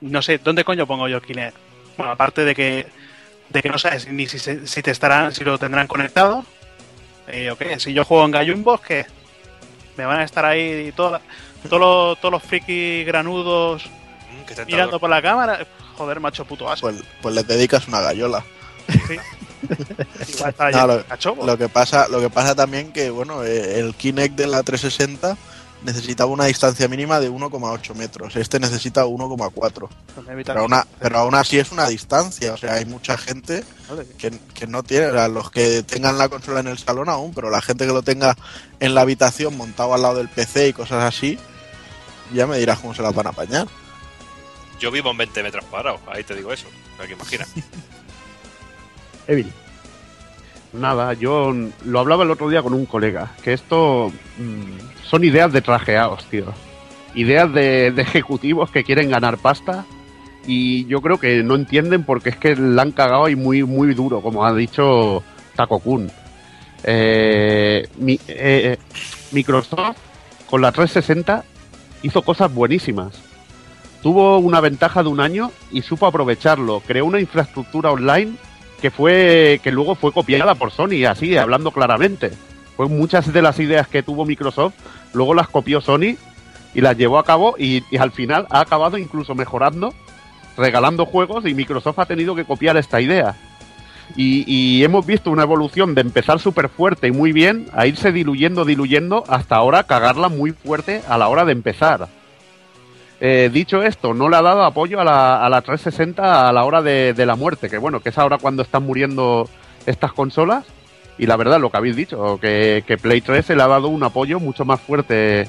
No 0.01 0.21
sé, 0.21 0.37
¿dónde 0.39 0.63
coño 0.63 0.85
pongo 0.87 1.07
yo 1.07 1.17
el 1.17 1.23
Kinect? 1.23 1.55
Bueno, 1.97 2.11
aparte 2.11 2.43
de 2.43 2.55
que 2.55 2.87
de 3.49 3.61
que 3.61 3.69
no 3.69 3.77
sabes 3.77 4.07
ni 4.07 4.27
si, 4.27 4.39
se- 4.39 4.65
si 4.65 4.81
te 4.81 4.91
estarán, 4.91 5.33
si 5.33 5.43
lo 5.43 5.57
tendrán 5.57 5.87
conectado. 5.87 6.45
Eh, 7.27 7.51
¿o 7.51 7.57
qué? 7.57 7.79
Si 7.79 7.93
yo 7.93 8.05
juego 8.05 8.25
en 8.25 8.31
Gallumbos, 8.31 8.81
¿qué? 8.81 9.05
Me 9.97 10.05
van 10.05 10.19
a 10.19 10.23
estar 10.23 10.45
ahí 10.45 10.91
todos 10.95 11.19
los, 11.69 12.19
todos 12.19 12.31
los 12.31 12.43
friki 12.43 13.03
granudos 13.03 13.83
Mm, 14.31 14.65
mirando 14.67 14.99
por 14.99 15.09
la 15.09 15.21
cámara. 15.21 15.65
Joder, 15.97 16.19
macho 16.19 16.45
puto 16.45 16.69
asco. 16.69 16.87
Pues, 16.89 17.03
pues 17.21 17.35
les 17.35 17.45
dedicas 17.47 17.87
una 17.87 17.99
gallola. 18.01 18.43
Sí. 19.07 19.17
Igual 20.33 20.49
está 20.49 20.71
No, 20.71 20.87
lleno 20.87 21.03
lo-. 21.35 21.45
Lo 21.45 21.57
que 21.57 21.69
pasa, 21.69 22.07
lo 22.07 22.19
que 22.21 22.29
pasa 22.29 22.55
también 22.55 22.91
que 22.91 23.09
bueno, 23.09 23.43
eh, 23.43 23.79
el 23.79 23.93
Kinect 23.93 24.35
de 24.35 24.47
la 24.47 24.63
360 24.63 25.37
necesitaba 25.83 26.29
una 26.31 26.45
distancia 26.45 26.87
mínima 26.87 27.19
de 27.19 27.29
1,8 27.31 27.95
metros. 27.95 28.35
Este 28.35 28.59
necesita 28.59 29.05
1,4. 29.05 29.89
Me 30.27 30.33
evita- 30.33 30.53
Pero, 30.53 30.61
aún- 30.65 30.83
pero 30.99 31.17
aún 31.19 31.35
así 31.35 31.57
es 31.59 31.71
una 31.71 31.87
distancia. 31.87 32.53
O 32.53 32.57
sea, 32.57 32.73
hay 32.75 32.85
mucha 32.85 33.17
gente 33.17 33.63
que, 34.17 34.31
que 34.53 34.67
no 34.67 34.83
tiene, 34.83 35.07
o 35.07 35.13
sea, 35.13 35.27
los 35.27 35.49
que 35.51 35.83
tengan 35.83 36.17
la 36.17 36.29
consola 36.29 36.59
en 36.59 36.67
el 36.67 36.77
salón 36.77 37.09
aún, 37.09 37.33
pero 37.33 37.49
la 37.49 37.61
gente 37.61 37.85
que 37.87 37.93
lo 37.93 38.03
tenga 38.03 38.35
en 38.79 38.93
la 38.95 39.01
habitación 39.01 39.57
montado 39.57 39.93
al 39.93 40.01
lado 40.03 40.15
del 40.15 40.29
PC 40.29 40.67
y 40.69 40.73
cosas 40.73 41.03
así, 41.03 41.37
ya 42.33 42.45
me 42.47 42.57
dirás 42.59 42.79
cómo 42.79 42.93
se 42.93 43.01
las 43.01 43.13
van 43.15 43.27
a 43.27 43.31
apañar. 43.31 43.67
Yo 44.79 44.89
vivo 44.91 45.11
en 45.11 45.17
20 45.17 45.43
metros 45.43 45.65
cuadrados, 45.65 45.99
ahí 46.07 46.23
te 46.23 46.35
digo 46.35 46.51
eso. 46.53 46.67
O 46.93 46.97
sea, 46.97 47.07
que 47.07 47.13
imagina. 47.13 47.45
Evil. 49.27 49.51
Nada, 50.73 51.13
yo 51.13 51.53
lo 51.85 51.99
hablaba 51.99 52.23
el 52.23 52.31
otro 52.31 52.47
día 52.49 52.61
con 52.63 52.73
un 52.73 52.85
colega, 52.85 53.31
que 53.43 53.51
esto 53.53 54.09
mm, 54.37 55.03
son 55.05 55.23
ideas 55.25 55.51
de 55.51 55.61
trajeados, 55.61 56.25
tío. 56.25 56.45
Ideas 57.13 57.51
de, 57.53 57.87
ejecutivos 57.87 58.71
que 58.71 58.83
quieren 58.85 59.09
ganar 59.09 59.37
pasta 59.37 59.85
y 60.47 60.85
yo 60.85 61.01
creo 61.01 61.19
que 61.19 61.43
no 61.43 61.55
entienden 61.55 62.03
porque 62.05 62.29
es 62.29 62.37
que 62.37 62.55
la 62.55 62.83
han 62.83 62.91
cagado 62.93 63.27
y 63.27 63.35
muy, 63.35 63.63
muy 63.63 63.93
duro, 63.93 64.21
como 64.21 64.45
ha 64.45 64.53
dicho 64.53 65.21
Taco 65.57 65.79
Kun. 65.79 66.09
Eh, 66.83 67.87
mi- 67.97 68.19
eh, 68.29 68.77
Microsoft 69.33 69.97
con 70.49 70.61
la 70.61 70.71
360 70.71 71.43
hizo 72.01 72.21
cosas 72.21 72.53
buenísimas. 72.53 73.13
Tuvo 74.01 74.39
una 74.39 74.61
ventaja 74.61 75.03
de 75.03 75.09
un 75.09 75.19
año 75.19 75.51
y 75.71 75.81
supo 75.81 76.07
aprovecharlo. 76.07 76.81
Creó 76.87 77.05
una 77.05 77.19
infraestructura 77.19 77.91
online 77.91 78.33
que 78.81 78.91
fue 78.91 79.59
que 79.63 79.71
luego 79.71 79.95
fue 79.95 80.11
copiada 80.11 80.55
por 80.55 80.71
Sony, 80.71 81.05
así 81.07 81.37
hablando 81.37 81.71
claramente. 81.71 82.31
Fue 82.75 82.87
muchas 82.87 83.31
de 83.31 83.41
las 83.41 83.59
ideas 83.59 83.87
que 83.87 84.03
tuvo 84.03 84.25
Microsoft, 84.25 84.73
luego 85.13 85.33
las 85.33 85.47
copió 85.47 85.81
Sony 85.81 86.15
y 86.73 86.81
las 86.81 86.97
llevó 86.97 87.19
a 87.19 87.25
cabo 87.25 87.55
y, 87.57 87.83
y 87.91 87.97
al 87.97 88.11
final 88.11 88.47
ha 88.49 88.61
acabado 88.61 88.97
incluso 88.97 89.35
mejorando 89.35 89.93
regalando 90.57 91.05
juegos 91.05 91.45
y 91.45 91.53
Microsoft 91.53 91.99
ha 91.99 92.05
tenido 92.05 92.35
que 92.35 92.45
copiar 92.45 92.77
esta 92.77 93.01
idea. 93.01 93.35
Y, 94.15 94.43
y 94.45 94.83
hemos 94.83 95.05
visto 95.05 95.31
una 95.31 95.43
evolución 95.43 95.95
de 95.95 96.01
empezar 96.01 96.39
súper 96.39 96.69
fuerte 96.69 97.07
y 97.07 97.11
muy 97.11 97.31
bien 97.31 97.67
a 97.73 97.87
irse 97.87 98.11
diluyendo, 98.11 98.65
diluyendo, 98.65 99.23
hasta 99.27 99.55
ahora 99.55 99.83
cagarla 99.83 100.27
muy 100.27 100.51
fuerte 100.51 101.01
a 101.07 101.17
la 101.17 101.29
hora 101.29 101.45
de 101.45 101.53
empezar. 101.53 102.09
Eh, 103.23 103.51
dicho 103.53 103.83
esto, 103.83 104.15
no 104.15 104.29
le 104.29 104.37
ha 104.37 104.41
dado 104.41 104.63
apoyo 104.63 104.99
a 104.99 105.03
la, 105.03 105.45
a 105.45 105.47
la 105.47 105.61
360 105.61 106.49
a 106.49 106.51
la 106.51 106.65
hora 106.65 106.81
de, 106.81 107.13
de 107.13 107.25
la 107.27 107.35
muerte, 107.35 107.69
que 107.69 107.77
bueno, 107.77 107.99
que 107.99 108.09
es 108.09 108.17
ahora 108.17 108.39
cuando 108.39 108.63
están 108.63 108.83
muriendo 108.83 109.47
estas 109.85 110.11
consolas. 110.11 110.65
Y 111.19 111.27
la 111.27 111.37
verdad, 111.37 111.59
lo 111.59 111.69
que 111.69 111.77
habéis 111.77 111.95
dicho, 111.95 112.39
que, 112.41 112.83
que 112.87 112.97
Play 112.97 113.21
3 113.21 113.45
se 113.45 113.55
le 113.55 113.61
ha 113.61 113.67
dado 113.67 113.89
un 113.89 114.01
apoyo 114.01 114.39
mucho 114.39 114.65
más 114.65 114.81
fuerte, 114.81 115.47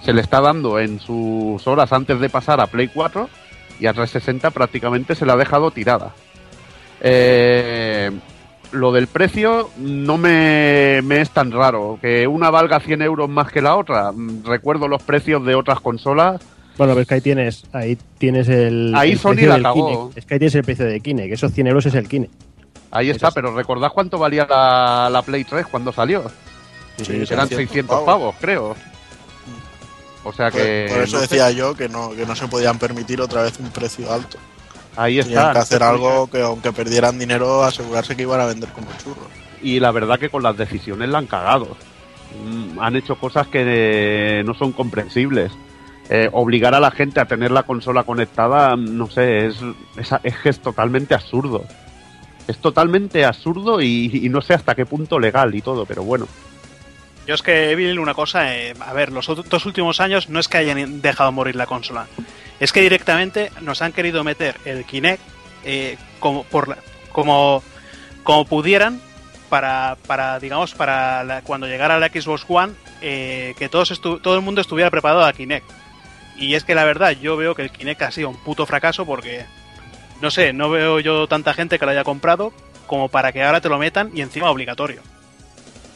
se 0.00 0.12
le 0.12 0.20
está 0.20 0.40
dando 0.40 0.80
en 0.80 0.98
sus 0.98 1.64
horas 1.68 1.92
antes 1.92 2.18
de 2.18 2.28
pasar 2.28 2.60
a 2.60 2.66
Play 2.66 2.88
4 2.88 3.28
y 3.78 3.86
a 3.86 3.92
360 3.92 4.50
prácticamente 4.50 5.14
se 5.14 5.24
la 5.24 5.34
ha 5.34 5.36
dejado 5.36 5.70
tirada. 5.70 6.12
Eh, 7.00 8.10
lo 8.72 8.90
del 8.90 9.06
precio 9.06 9.70
no 9.76 10.18
me, 10.18 11.00
me 11.04 11.20
es 11.20 11.30
tan 11.30 11.52
raro, 11.52 11.98
que 12.00 12.26
una 12.26 12.50
valga 12.50 12.80
100 12.80 13.02
euros 13.02 13.28
más 13.28 13.52
que 13.52 13.62
la 13.62 13.76
otra. 13.76 14.10
Mm, 14.10 14.44
Recuerdo 14.44 14.88
los 14.88 15.04
precios 15.04 15.44
de 15.46 15.54
otras 15.54 15.78
consolas 15.78 16.40
Bueno, 16.78 16.94
pero 16.94 17.00
es 17.02 17.08
que 17.08 17.14
ahí 17.14 17.20
tienes, 17.20 17.64
ahí 17.72 17.98
tienes 18.18 18.48
el. 18.48 18.92
Ahí 18.96 19.12
el 19.12 19.18
Sony 19.18 19.30
precio 19.32 19.48
la 19.48 19.54
del 19.54 19.62
cagó. 19.62 19.86
Kinect. 19.88 20.18
Es 20.18 20.24
que 20.26 20.34
ahí 20.34 20.38
tienes 20.38 20.54
el 20.54 20.64
precio 20.64 20.84
de 20.86 21.00
Kinect, 21.00 21.28
que 21.28 21.34
esos 21.34 21.52
100 21.52 21.66
euros 21.66 21.86
es 21.86 21.94
el 21.94 22.08
Kinect. 22.08 22.32
Ahí 22.90 23.10
está, 23.10 23.30
pero 23.30 23.54
recordad 23.54 23.90
cuánto 23.92 24.18
valía 24.18 24.46
la, 24.48 25.08
la 25.10 25.22
Play 25.22 25.44
3 25.44 25.66
cuando 25.66 25.92
salió. 25.92 26.24
Sí, 26.98 27.12
Eran 27.30 27.48
600 27.48 27.56
600 27.56 27.88
pavos, 27.96 28.06
pavos. 28.06 28.34
creo. 28.40 28.76
O 30.24 30.32
sea 30.32 30.50
Por, 30.50 30.60
que. 30.60 30.86
por 30.90 31.02
eso 31.02 31.16
no 31.16 31.22
sé, 31.22 31.28
decía 31.28 31.50
yo 31.50 31.74
que 31.74 31.88
no, 31.88 32.10
que 32.10 32.24
no 32.26 32.36
se 32.36 32.46
podían 32.48 32.78
permitir 32.78 33.20
otra 33.20 33.42
vez 33.42 33.58
un 33.58 33.70
precio 33.70 34.12
alto. 34.12 34.38
ahí 34.96 35.20
Tenían 35.20 35.38
está. 35.38 35.48
que 35.52 35.54
no 35.58 35.62
hacer 35.62 35.82
algo 35.82 36.26
que 36.28 36.42
aunque 36.42 36.72
perdieran 36.72 37.18
dinero, 37.18 37.64
asegurarse 37.64 38.14
que 38.14 38.22
iban 38.22 38.40
a 38.40 38.46
vender 38.46 38.68
como 38.70 38.86
churros. 39.02 39.26
Y 39.62 39.80
la 39.80 39.90
verdad 39.90 40.18
que 40.18 40.28
con 40.28 40.42
las 40.42 40.56
decisiones 40.56 41.08
la 41.08 41.18
han 41.18 41.26
cagado. 41.26 41.76
Mm, 42.44 42.78
Han 42.80 42.96
hecho 42.96 43.16
cosas 43.16 43.46
que 43.48 43.62
eh, 43.64 44.42
no 44.44 44.54
son 44.54 44.72
comprensibles. 44.72 45.50
Eh, 46.10 46.28
obligar 46.32 46.74
a 46.74 46.80
la 46.80 46.90
gente 46.90 47.20
a 47.20 47.24
tener 47.24 47.50
la 47.50 47.62
consola 47.62 48.02
conectada, 48.04 48.76
no 48.76 49.08
sé, 49.08 49.46
es, 49.46 49.56
es, 49.96 50.36
es 50.44 50.58
totalmente 50.60 51.14
absurdo. 51.14 51.64
Es 52.48 52.58
totalmente 52.58 53.24
absurdo 53.24 53.80
y, 53.80 54.28
no 54.28 54.42
sé 54.42 54.52
hasta 54.54 54.74
qué 54.74 54.84
punto 54.84 55.18
legal 55.18 55.54
y 55.54 55.62
todo, 55.62 55.86
pero 55.86 56.02
bueno. 56.02 56.26
Yo 57.26 57.34
es 57.36 57.42
que, 57.42 57.70
Evil, 57.70 58.00
una 58.00 58.14
cosa, 58.14 58.54
eh, 58.56 58.74
a 58.80 58.92
ver, 58.92 59.12
los 59.12 59.26
dos 59.26 59.64
últimos 59.64 60.00
años 60.00 60.28
no 60.28 60.40
es 60.40 60.48
que 60.48 60.58
hayan 60.58 61.00
dejado 61.00 61.30
morir 61.30 61.54
la 61.54 61.66
consola, 61.66 62.08
es 62.58 62.72
que 62.72 62.80
directamente 62.80 63.52
nos 63.60 63.80
han 63.80 63.92
querido 63.92 64.24
meter 64.24 64.56
el 64.64 64.84
Kinect 64.84 65.22
eh, 65.64 65.96
como, 66.18 66.42
por, 66.42 66.76
como, 67.12 67.62
como 68.24 68.44
pudieran 68.44 69.00
para, 69.48 69.96
para 70.08 70.40
digamos, 70.40 70.74
para 70.74 71.22
la- 71.22 71.42
cuando 71.42 71.68
llegara 71.68 72.00
la 72.00 72.08
Xbox 72.08 72.44
One, 72.48 72.72
eh, 73.00 73.54
que 73.56 73.68
todos 73.68 74.00
todo 74.00 74.34
el 74.34 74.42
mundo 74.42 74.60
estuviera 74.60 74.90
preparado 74.90 75.24
a 75.24 75.32
Kinect. 75.32 75.64
Y 76.36 76.54
es 76.54 76.64
que 76.64 76.74
la 76.74 76.84
verdad, 76.84 77.12
yo 77.12 77.36
veo 77.36 77.54
que 77.54 77.62
el 77.62 77.70
Kinect 77.70 78.02
ha 78.02 78.10
sido 78.10 78.28
un 78.28 78.36
puto 78.36 78.66
fracaso 78.66 79.04
porque, 79.06 79.44
no 80.20 80.30
sé, 80.30 80.52
no 80.52 80.70
veo 80.70 81.00
yo 81.00 81.26
tanta 81.26 81.54
gente 81.54 81.78
que 81.78 81.84
lo 81.84 81.92
haya 81.92 82.04
comprado 82.04 82.52
como 82.86 83.08
para 83.08 83.32
que 83.32 83.42
ahora 83.42 83.60
te 83.60 83.68
lo 83.68 83.78
metan 83.78 84.10
y 84.14 84.20
encima 84.20 84.50
obligatorio. 84.50 85.00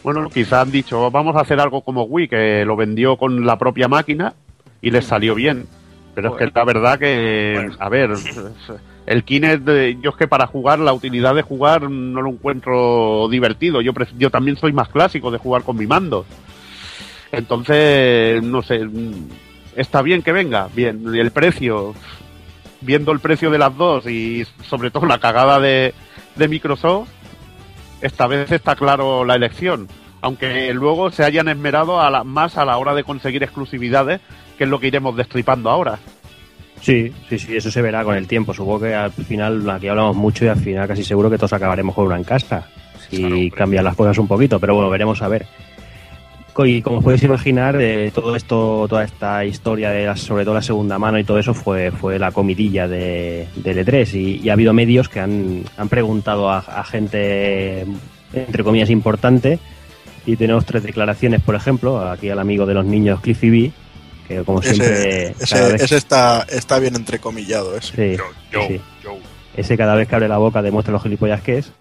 Bueno, 0.03 0.29
quizás 0.31 0.62
han 0.62 0.70
dicho, 0.70 1.11
vamos 1.11 1.35
a 1.37 1.40
hacer 1.40 1.59
algo 1.59 1.81
como 1.81 2.05
Wii, 2.05 2.29
que 2.29 2.64
lo 2.64 2.77
vendió 2.77 3.16
con 3.16 3.44
la 3.44 3.59
propia 3.59 3.88
máquina 3.88 4.35
y 4.81 4.90
les 4.90 5.05
salió 5.05 5.35
bien. 5.35 5.66
Pero 6.14 6.31
es 6.31 6.37
que 6.37 6.53
la 6.55 6.64
verdad 6.64 6.99
que, 6.99 7.53
Bueno. 7.57 7.77
a 7.79 7.88
ver, 7.88 8.11
el 9.07 9.25
Kinect, 9.25 9.68
yo 10.01 10.11
es 10.11 10.16
que 10.16 10.29
para 10.29 10.46
jugar, 10.46 10.79
la 10.79 10.92
utilidad 10.92 11.35
de 11.35 11.42
jugar 11.42 11.90
no 11.90 12.22
lo 12.22 12.31
encuentro 12.31 13.29
divertido. 13.29 13.81
Yo, 13.81 13.92
yo 14.16 14.31
también 14.31 14.57
soy 14.57 14.72
más 14.72 14.88
clásico 14.88 15.31
de 15.31 15.38
jugar 15.38 15.62
con 15.62 15.77
mi 15.77 15.87
mando. 15.87 16.25
Entonces, 17.33 18.42
no 18.42 18.62
sé, 18.62 18.81
está 19.77 20.03
bien 20.03 20.23
que 20.23 20.33
venga, 20.33 20.69
bien. 20.75 21.03
Y 21.15 21.19
el 21.21 21.31
precio, 21.31 21.95
viendo 22.81 23.12
el 23.12 23.21
precio 23.21 23.51
de 23.51 23.59
las 23.59 23.77
dos 23.77 24.07
y 24.07 24.47
sobre 24.69 24.91
todo 24.91 25.07
la 25.07 25.19
cagada 25.19 25.61
de, 25.61 25.95
de 26.37 26.49
Microsoft, 26.49 27.09
esta 28.01 28.27
vez 28.27 28.51
está 28.53 28.77
claro 28.77 29.25
la 29.25 29.35
elección. 29.35 29.89
Aunque 30.21 30.73
luego 30.75 31.11
se 31.11 31.25
hayan 31.25 31.49
esmerado 31.49 32.01
a 32.01 32.11
la- 32.11 32.25
más 32.25 32.57
a 32.57 32.65
la 32.65 32.79
hora 32.79 32.95
de 32.95 33.05
conseguir 33.05 33.43
exclusividades, 33.43 34.21
que 34.59 34.65
es 34.65 34.71
lo 34.71 34.81
que 34.81 34.89
iremos 34.89 35.17
destripando 35.17 35.71
ahora. 35.71 35.99
Sí, 36.81 37.12
sí, 37.29 37.39
sí, 37.39 37.57
eso 37.57 37.71
se 37.71 37.81
verá 37.83 38.05
con 38.05 38.17
el 38.17 38.27
tiempo. 38.27 38.53
Supongo 38.53 38.81
que 38.81 38.95
al 38.95 39.11
final, 39.12 39.69
aquí 39.71 39.89
hablamos 39.89 40.17
mucho 40.17 40.45
y 40.45 40.49
al 40.49 40.59
final 40.59 40.87
casi 40.89 41.05
seguro 41.05 41.31
que 41.31 41.37
todos 41.39 41.53
acabaremos 41.53 41.95
con 41.95 42.07
una 42.07 42.17
en 42.17 42.25
casa. 42.25 42.67
Si 43.11 43.19
Claro, 43.19 43.37
cambian 43.55 43.85
las 43.85 43.97
cosas 43.97 44.19
un 44.19 44.27
poquito, 44.29 44.59
pero 44.59 44.75
bueno, 44.75 44.91
veremos 44.91 45.23
a 45.23 45.29
ver. 45.29 45.47
Y 46.64 46.81
como 46.81 47.03
podéis 47.03 47.23
imaginar, 47.25 47.77
eh, 47.81 48.11
todo 48.14 48.35
esto, 48.37 48.87
toda 48.88 49.05
esta 49.05 49.45
historia 49.45 49.90
de 49.90 50.07
la- 50.07 50.16
sobre 50.16 50.45
todo 50.45 50.55
la 50.55 50.62
segunda 50.62 50.99
mano 50.99 51.19
y 51.19 51.25
todo 51.25 51.38
eso 51.38 51.53
fue, 51.53 51.90
fue 51.90 52.19
la 52.19 52.33
comidilla 52.33 52.87
de, 52.88 53.49
del 53.57 53.85
E3 53.85 54.14
y, 54.14 54.40
y 54.42 54.49
ha 54.49 54.55
habido 54.55 54.73
medios 54.73 55.09
que 55.09 55.21
han, 55.21 55.64
han 55.77 55.88
preguntado 55.88 56.49
a, 56.49 56.59
a 56.61 56.85
gente, 56.85 57.85
entre 58.33 58.64
comillas, 58.64 58.88
importante 58.90 59.59
y 60.25 60.37
tenemos 60.37 60.64
tres 60.64 60.83
declaraciones, 60.83 61.42
por 61.42 61.55
ejemplo, 61.57 62.01
aquí 62.09 62.31
al 62.31 62.38
amigo 62.38 62.64
de 62.64 62.75
los 62.75 62.85
niños 62.87 63.21
Cliffy 63.21 63.51
B, 63.51 63.73
que 64.27 64.42
como 64.42 64.62
siempre... 64.62 65.29
Ese, 65.38 65.47
cada 65.55 65.66
ese, 65.66 65.73
vez- 65.75 65.83
ese 65.83 65.97
está, 65.97 66.47
está 66.51 66.79
bien 66.79 66.97
entrecomillado. 66.97 67.77
Ese. 67.77 68.16
Sí, 68.16 68.23
Yo, 68.53 68.61
yo, 68.61 68.66
sí. 68.69 68.81
yo. 69.05 69.16
Ese 69.57 69.77
cada 69.77 69.95
vez 69.95 70.09
que 70.09 70.14
abre 70.14 70.29
la 70.29 70.38
boca 70.38 70.62
demuestra 70.62 70.92
lo 70.92 71.01
gilipollas 71.01 71.40
que 71.42 71.59
es. 71.59 71.73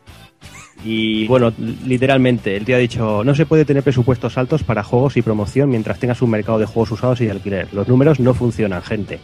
Y 0.86 1.28
bueno, 1.28 1.52
literalmente, 1.86 2.56
el 2.56 2.64
tío 2.64 2.76
ha 2.76 2.80
dicho, 2.80 3.24
no 3.24 3.34
se 3.34 3.48
puede 3.48 3.66
tener 3.66 3.82
presupuestos 3.82 4.38
altos 4.38 4.64
para 4.64 4.84
juegos 4.84 5.18
y 5.18 5.24
promoción 5.24 5.72
mientras 5.72 5.98
tengas 5.98 6.22
un 6.22 6.30
mercado 6.30 6.60
de 6.60 6.68
juegos 6.68 6.92
usados 6.92 7.20
y 7.22 7.26
de 7.26 7.32
alquiler. 7.32 7.68
Los 7.74 7.88
números 7.88 8.20
no 8.20 8.36
funcionan, 8.36 8.84
gente. 8.84 9.20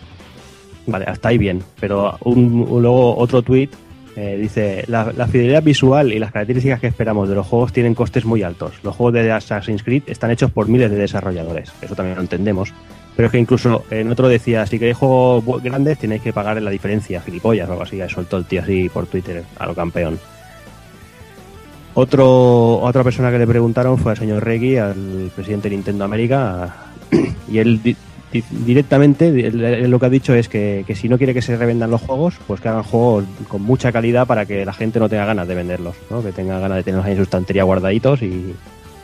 Vale, 0.88 1.06
hasta 1.06 1.30
ahí 1.30 1.38
bien. 1.38 1.62
Pero 1.80 2.18
un, 2.22 2.66
luego 2.82 3.16
otro 3.16 3.44
tweet 3.44 3.70
dice, 4.16 4.84
la, 4.88 5.06
fidelidad 5.28 5.62
visual 5.64 6.12
y 6.12 6.20
las 6.20 6.32
características 6.32 6.80
que 6.80 6.88
esperamos 6.88 7.30
de 7.30 7.36
los 7.36 7.46
juegos 7.46 7.72
tienen 7.72 7.94
costes 7.94 8.26
muy 8.26 8.42
altos. 8.42 8.74
Los 8.84 8.96
juegos 8.96 9.14
de 9.14 9.32
Assassin's 9.32 9.84
Creed 9.84 10.04
están 10.08 10.32
hechos 10.32 10.52
por 10.52 10.68
miles 10.68 10.90
de 10.90 10.98
desarrolladores. 10.98 11.72
Eso 11.82 11.96
también 11.96 12.16
lo 12.16 12.22
entendemos. 12.22 12.74
Pero 13.16 13.28
es 13.28 13.32
que 13.32 13.40
incluso 13.40 13.84
en 13.92 14.10
otro 14.12 14.28
decía, 14.28 14.66
si 14.66 14.80
queréis 14.80 14.98
juegos 14.98 15.62
grandes 15.62 16.00
tenéis 16.00 16.22
que 16.24 16.34
pagar 16.34 16.62
la 16.62 16.72
diferencia, 16.72 17.22
gilipollas 17.22 17.70
o 17.70 17.74
algo 17.74 17.84
así. 17.84 18.00
Soltó 18.08 18.38
el 18.38 18.46
tío 18.46 18.62
así 18.62 18.90
por 18.90 19.06
Twitter 19.06 19.44
a 19.60 19.68
lo 19.68 19.76
campeón. 19.76 20.18
Otro, 21.94 22.80
otra 22.82 23.04
persona 23.04 23.32
que 23.32 23.38
le 23.40 23.48
preguntaron 23.48 23.98
fue 23.98 24.14
al 24.14 24.18
señor 24.18 24.44
Reggie, 24.44 24.80
al 24.80 25.32
presidente 25.36 25.70
de 25.70 25.76
Nintendo 25.76 26.06
América, 26.06 26.76
y 27.50 27.58
él 27.58 27.82
di- 27.84 27.98
di- 28.32 28.44
directamente 28.50 29.28
él- 29.28 29.62
él 29.64 29.92
lo 29.92 30.00
que 30.00 30.06
ha 30.06 30.10
dicho 30.10 30.34
es 30.34 30.48
que, 30.48 30.86
que 30.88 30.96
si 30.96 31.10
no 31.10 31.18
quiere 31.18 31.34
que 31.34 31.42
se 31.42 31.58
revendan 31.58 31.92
los 31.92 32.00
juegos, 32.02 32.36
pues 32.48 32.62
que 32.62 32.70
hagan 32.70 32.84
juegos 32.84 33.26
con 33.50 33.62
mucha 33.62 33.92
calidad 33.92 34.26
para 34.26 34.46
que 34.46 34.66
la 34.66 34.72
gente 34.74 35.00
no 35.00 35.10
tenga 35.10 35.26
ganas 35.26 35.48
de 35.50 35.56
venderlos, 35.56 35.96
¿no? 36.10 36.24
que 36.24 36.32
tenga 36.32 36.60
ganas 36.60 36.78
de 36.78 36.84
tenerlos 36.84 37.06
ahí 37.06 37.12
en 37.12 37.18
su 37.18 37.24
estantería 37.24 37.64
guardaditos 37.64 38.22
y... 38.22 38.56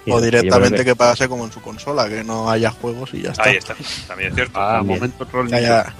y 0.05 0.11
O 0.11 0.21
directamente 0.21 0.77
que- 0.77 0.85
que 0.85 0.95
pase 0.95 1.27
como 1.27 1.43
en 1.43 1.51
su 1.51 1.59
consola, 1.61 2.07
que 2.07 2.23
no 2.23 2.49
haya 2.49 2.71
juegos 2.71 3.13
y 3.13 3.23
ya 3.23 3.31
está. 3.31 3.43
Ahí 3.43 3.57
está, 3.57 3.75
también 4.07 4.29
es 4.29 4.35
cierto. 4.35 4.53
Ah, 4.57 4.77
También. 4.77 4.99
momento. 5.01 5.27
Que 5.49 5.55
haya, 5.55 5.93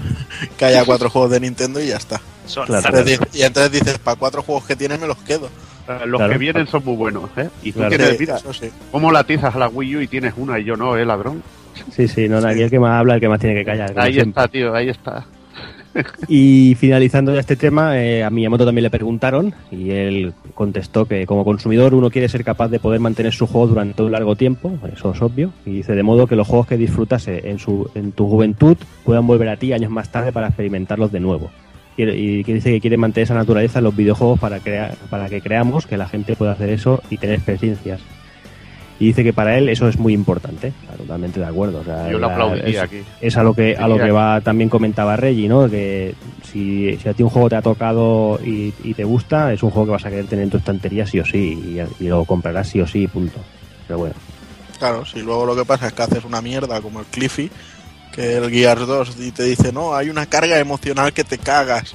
que 0.57 0.63
haya 0.65 0.85
cuatro 0.85 1.09
juegos 1.09 1.31
de 1.31 1.41
Nintendo 1.41 1.81
y 1.81 1.87
ya 1.87 1.97
está. 1.97 2.21
Son 2.45 2.65
Claro. 2.65 2.87
Entonces 2.87 3.19
di- 3.19 3.39
y 3.39 3.41
entonces 3.41 3.71
dices, 3.73 3.97
para 3.99 4.15
cuatro 4.17 4.41
juegos 4.41 4.63
que 4.65 4.77
tienen 4.77 5.01
me 5.01 5.07
los 5.07 5.17
quedo. 5.17 5.49
Los 6.05 6.19
Claro. 6.19 6.31
que 6.33 6.37
vienen 6.37 6.67
son 6.67 6.83
muy 6.85 6.95
buenos, 6.95 7.29
¿eh? 7.37 7.49
Y 7.63 7.71
tú 7.71 7.79
Claro. 7.79 7.89
quieres, 7.95 8.09
Sí, 8.11 8.15
mira, 8.19 8.35
eso 8.37 8.53
sí. 8.53 8.69
¿cómo 8.91 9.11
la 9.11 9.19
atizas 9.19 9.55
a 9.55 9.59
la 9.59 9.67
Wii 9.69 9.95
U 9.97 10.01
y 10.01 10.07
tienes 10.07 10.33
una 10.37 10.59
y 10.59 10.63
yo 10.65 10.75
no, 10.75 10.97
eh, 10.97 11.05
ladrón? 11.05 11.41
Sí, 11.91 12.07
sí, 12.07 12.27
no, 12.27 12.37
aquí 12.39 12.61
el 12.61 12.69
que 12.69 12.79
más 12.79 12.99
habla, 12.99 13.15
el 13.15 13.19
que 13.21 13.29
más 13.29 13.39
tiene 13.39 13.55
que 13.55 13.65
callar. 13.65 13.93
Ahí 13.97 14.13
siempre. 14.13 14.29
está, 14.29 14.47
tío, 14.47 14.73
ahí 14.73 14.89
está. 14.89 15.25
Y 16.27 16.75
finalizando 16.75 17.33
ya 17.33 17.39
este 17.39 17.55
tema, 17.55 17.97
eh, 17.99 18.23
a 18.23 18.29
Miyamoto 18.29 18.65
también 18.65 18.83
le 18.83 18.89
preguntaron 18.91 19.53
y 19.71 19.89
él 19.89 20.33
contestó 20.53 21.05
que 21.05 21.25
como 21.25 21.43
consumidor 21.43 21.93
uno 21.95 22.11
quiere 22.11 22.29
ser 22.29 22.43
capaz 22.43 22.67
de 22.67 22.79
poder 22.79 22.99
mantener 22.99 23.33
su 23.33 23.47
juego 23.47 23.67
durante 23.67 24.03
un 24.03 24.11
largo 24.11 24.35
tiempo, 24.35 24.77
eso 24.93 25.11
es 25.13 25.21
obvio, 25.23 25.51
y 25.65 25.71
dice 25.71 25.93
de 25.95 26.03
modo 26.03 26.27
que 26.27 26.35
los 26.35 26.47
juegos 26.47 26.67
que 26.67 26.77
disfrutase 26.77 27.49
en, 27.49 27.57
su, 27.57 27.89
en 27.95 28.11
tu 28.11 28.27
juventud 28.29 28.77
puedan 29.05 29.25
volver 29.25 29.49
a 29.49 29.57
ti 29.57 29.73
años 29.73 29.89
más 29.89 30.11
tarde 30.11 30.31
para 30.31 30.47
experimentarlos 30.47 31.11
de 31.11 31.19
nuevo. 31.19 31.49
Quiere- 31.97 32.15
Y 32.17 32.43
que 32.45 32.53
dice 32.53 32.71
que 32.71 32.79
quiere 32.79 32.95
mantener 32.95 33.25
esa 33.25 33.33
naturaleza 33.33 33.79
en 33.79 33.83
los 33.85 33.95
videojuegos 33.95 34.39
para, 34.39 34.59
crear, 34.59 34.95
para 35.09 35.27
que 35.27 35.41
creamos 35.41 35.85
que 35.85 35.97
la 35.97 36.07
gente 36.07 36.35
pueda 36.37 36.53
hacer 36.53 36.69
eso 36.69 37.01
y 37.09 37.17
tener 37.17 37.35
experiencias. 37.35 37.99
Y 38.99 39.07
dice 39.07 39.23
que 39.23 39.31
para 39.33 39.57
él 39.59 39.69
eso 39.69 39.87
es 39.87 39.99
muy 39.99 40.13
importante, 40.13 40.73
totalmente 40.97 41.39
de 41.39 41.45
acuerdo. 41.45 41.79
o 41.81 41.83
sea, 41.83 42.05
Yo 42.09 42.13
lo 42.19 42.27
la- 42.27 42.33
aplaudiría 42.33 42.69
es- 42.69 42.83
aquí. 42.83 42.97
es 43.21 43.37
a 43.37 43.43
lo 43.43 43.53
que 43.53 43.75
a 43.75 43.87
lo 43.87 43.97
que 43.99 44.09
va 44.11 44.41
también 44.41 44.69
comentaba 44.69 45.15
Reggie, 45.15 45.47
¿no? 45.47 45.69
Que 45.69 46.15
si, 46.43 46.97
si 46.97 47.07
a 47.09 47.13
ti 47.13 47.21
un 47.21 47.29
juego 47.29 47.47
te 47.49 47.55
ha 47.57 47.61
tocado 47.61 48.39
y, 48.43 48.73
y 48.83 48.93
te 48.95 49.03
gusta, 49.03 49.53
es 49.53 49.61
un 49.61 49.69
juego 49.69 49.85
que 49.87 49.91
vas 49.91 50.05
a 50.05 50.09
querer 50.09 50.25
tener 50.25 50.43
en 50.45 50.49
tu 50.49 50.57
estantería 50.57 51.05
sí 51.05 51.19
o 51.19 51.25
sí 51.25 51.37
y, 51.99 52.03
y 52.03 52.07
lo 52.07 52.25
comprarás 52.25 52.69
sí 52.69 52.79
o 52.81 52.87
sí, 52.87 53.07
punto. 53.07 53.39
Pero 53.87 53.99
bueno, 53.99 54.15
Claro, 54.79 55.05
si 55.05 55.21
luego 55.21 55.45
lo 55.45 55.55
que 55.55 55.65
pasa 55.65 55.87
es 55.87 55.93
que 55.93 56.01
haces 56.03 56.23
una 56.23 56.39
mierda 56.41 56.81
como 56.81 56.99
el 56.99 57.05
Cliffy, 57.07 57.49
que 58.17 58.35
el 58.35 58.49
Gears 58.51 58.85
2 58.85 59.15
y 59.19 59.31
te 59.31 59.43
dice, 59.43 59.71
no, 59.71 59.93
hay 59.95 60.09
una 60.09 60.25
carga 60.25 60.59
emocional 60.59 61.13
que 61.13 61.23
te 61.23 61.37
cagas. 61.37 61.93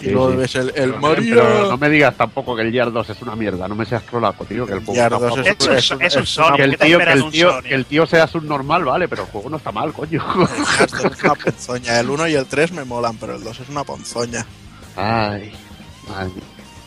Y 0.00 0.10
luego 0.10 0.36
ves 0.36 0.54
el, 0.56 0.68
el 0.74 0.90
Pero, 0.90 0.98
Mario. 0.98 1.34
pero 1.36 1.70
no 1.70 1.76
me 1.78 1.88
digas 1.88 2.16
tampoco 2.16 2.56
que 2.56 2.62
el 2.62 2.72
Gear 2.72 2.90
2 2.92 3.10
es 3.10 3.22
una 3.22 3.36
mierda, 3.36 3.68
no 3.68 3.76
me 3.76 3.84
seas 3.86 4.02
trolaco, 4.04 4.44
tío, 4.44 4.66
que 4.66 4.72
el 4.72 4.78
juego 4.80 4.94
Gear 4.94 5.12
está 5.12 5.26
2 5.26 5.36
guapo. 5.36 5.48
es- 5.72 5.78
Es 5.84 5.90
un, 5.92 6.02
es 6.02 6.16
un 6.16 6.26
Sonic, 6.26 6.56
que 6.56 6.62
el 6.64 6.70
¿qué 6.72 6.76
te 6.76 6.84
tío, 6.86 6.98
que 6.98 7.12
el 7.12 7.22
un 7.22 7.30
tío, 7.30 7.62
que 7.62 7.74
el 7.74 7.84
tío 7.86 8.06
sea 8.06 8.26
subnormal, 8.26 8.84
vale, 8.84 9.06
pero 9.08 9.22
el 9.22 9.28
juego 9.28 9.48
no 9.50 9.58
está 9.58 9.70
mal, 9.72 9.92
coño. 9.92 10.20
El 10.50 10.66
Gears 10.66 10.92
2 10.92 11.12
es 11.12 11.22
una 11.22 11.34
ponzoña. 11.36 12.00
El 12.00 12.10
1 12.10 12.28
y 12.28 12.34
el 12.34 12.46
3 12.46 12.72
me 12.72 12.84
molan, 12.84 13.16
pero 13.16 13.36
el 13.36 13.44
2 13.44 13.60
es 13.60 13.68
una 13.68 13.84
ponzoña. 13.84 14.44
Ay, 14.96 15.52
ay. 16.16 16.32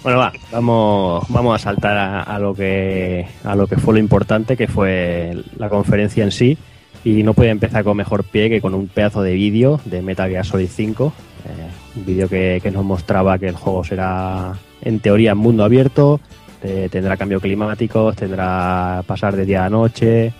Bueno, 0.04 0.19
va, 0.19 0.34
vamos, 0.52 1.26
vamos 1.30 1.56
a 1.56 1.63
saltar 1.63 1.98
a, 1.98 2.21
a 2.21 2.38
lo 2.38 2.54
que 2.54 3.26
a 3.45 3.56
lo 3.56 3.65
que 3.65 3.78
fue 3.78 3.93
lo 3.93 4.00
importante, 4.00 4.56
que 4.58 4.67
fue 4.67 5.36
la 5.58 5.69
conferencia 5.69 6.24
en 6.24 6.32
sí. 6.32 6.58
Y 7.06 7.24
no 7.24 7.34
puede 7.34 7.52
empezar 7.52 7.84
con 7.84 7.96
mejor 7.96 8.24
pie 8.24 8.50
que 8.50 8.60
con 8.60 8.74
un 8.74 8.88
pedazo 8.88 9.22
de 9.22 9.34
vídeo 9.34 9.80
de 9.86 10.02
Metal 10.02 10.30
Gear 10.30 10.46
Solid 10.46 10.68
5. 10.68 11.13
eh, 11.46 11.50
un 11.96 12.06
vídeo 12.06 12.28
que, 12.28 12.60
que 12.62 12.72
nos 12.72 12.84
mostraba 12.84 13.38
que 13.38 13.48
el 13.48 13.56
juego 13.56 13.84
será, 13.84 14.56
en 14.82 15.00
teoría, 15.00 15.36
mundo 15.36 15.63
abierto, 15.63 16.20
eh, 16.63 16.89
tendrá 16.91 17.15
cambios 17.15 17.44
climáticos, 17.44 18.15
tendrá 18.15 19.04
pasar 19.06 19.36
de 19.36 19.46
día 19.46 19.65
a 19.65 19.70
noche 19.70 20.34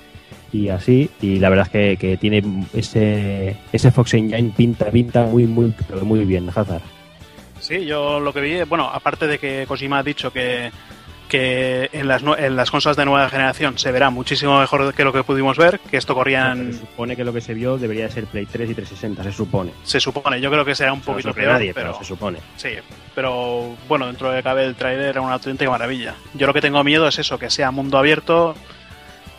y 0.52 0.70
así. 0.70 1.10
Y 1.22 1.38
la 1.38 1.50
verdad 1.50 1.68
es 1.68 1.72
que, 1.72 1.98
que 1.98 2.18
tiene 2.18 2.66
ese, 2.74 3.58
ese 3.72 3.92
Fox 3.92 4.16
Engine 4.16 4.52
pinta, 4.58 4.90
pinta 4.90 5.26
muy, 5.26 5.46
muy, 5.46 5.72
muy 6.02 6.26
bien, 6.26 6.50
Hazard. 6.50 6.82
Sí, 7.60 7.86
yo 7.86 8.20
lo 8.20 8.34
que 8.34 8.42
vi, 8.42 8.64
bueno, 8.64 8.90
aparte 8.92 9.28
de 9.28 9.38
que 9.38 9.66
Kojima 9.68 10.00
ha 10.00 10.04
dicho 10.04 10.32
que, 10.34 10.72
que 11.28 11.90
en, 11.92 12.08
las, 12.08 12.22
en 12.24 12.56
las 12.56 12.72
consolas 12.72 12.98
de 12.98 13.06
nueva 13.06 13.30
generación 13.30 13.78
se 13.78 13.92
verá 13.92 14.10
muchísimo 14.10 14.60
mejor 14.60 14.94
que 14.94 15.04
lo 15.04 15.12
que 15.12 15.24
pudimos 15.24 15.58
ver, 15.58 15.80
que 15.80 15.98
esto 15.98 16.14
corría 16.14 16.56
Se 16.56 16.74
supone 16.74 17.16
que 17.16 17.24
lo 17.24 17.34
que 17.34 17.42
se 17.42 17.54
vio 17.54 17.78
debería 17.78 18.06
de 18.06 18.12
ser 18.12 18.26
Play 18.26 18.46
3 18.46 18.70
y 18.70 18.76
360, 18.76 19.24
se 19.24 19.32
supone. 19.32 19.72
se 19.84 20.00
supone, 20.00 20.40
yo 20.40 20.52
creo 20.52 20.66
que 20.66 20.76
será 20.76 20.94
un 20.94 21.00
lo 21.00 21.06
poquito 21.06 21.34
peor, 21.34 21.54
nadie, 21.54 21.74
pero, 21.74 21.92
pero 21.92 22.00
se 22.00 22.06
supone. 22.06 22.40
sí, 22.58 22.70
pero 23.14 23.76
bueno, 23.88 24.08
dentro 24.08 24.32
de 24.32 24.44
cabe 24.44 24.66
el 24.66 24.76
trailer 24.76 25.08
era 25.08 25.22
una 25.22 25.34
auténtica 25.34 25.70
maravilla. 25.70 26.16
Yo 26.34 26.48
lo 26.48 26.54
que 26.54 26.62
tengo 26.62 26.84
miedo 26.84 27.08
es 27.08 27.18
eso, 27.18 27.40
que 27.40 27.50
sea 27.50 27.72
mundo 27.72 27.98
abierto 27.98 28.56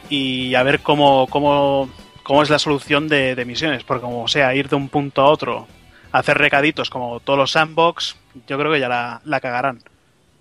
y 0.09 0.55
a 0.55 0.62
ver 0.62 0.81
cómo, 0.81 1.27
cómo, 1.29 1.90
cómo 2.22 2.42
es 2.42 2.51
la 2.51 2.59
solución 2.59 3.09
de, 3.09 3.35
de 3.35 3.44
misiones, 3.44 3.85
porque 3.85 4.03
como 4.03 4.27
sea 4.29 4.55
ir 4.55 4.68
de 4.68 4.77
un 4.77 4.88
punto 4.88 5.22
a 5.22 5.27
otro, 5.27 5.66
hacer 6.12 6.38
recaditos 6.38 6.90
como 6.90 7.20
todos 7.20 7.38
los 7.38 7.53
sandbox, 7.53 8.16
yo 8.46 8.59
creo 8.59 8.72
que 8.72 8.81
ya 8.81 8.88
la, 8.88 9.20
la 9.25 9.40
cagarán. 9.40 9.81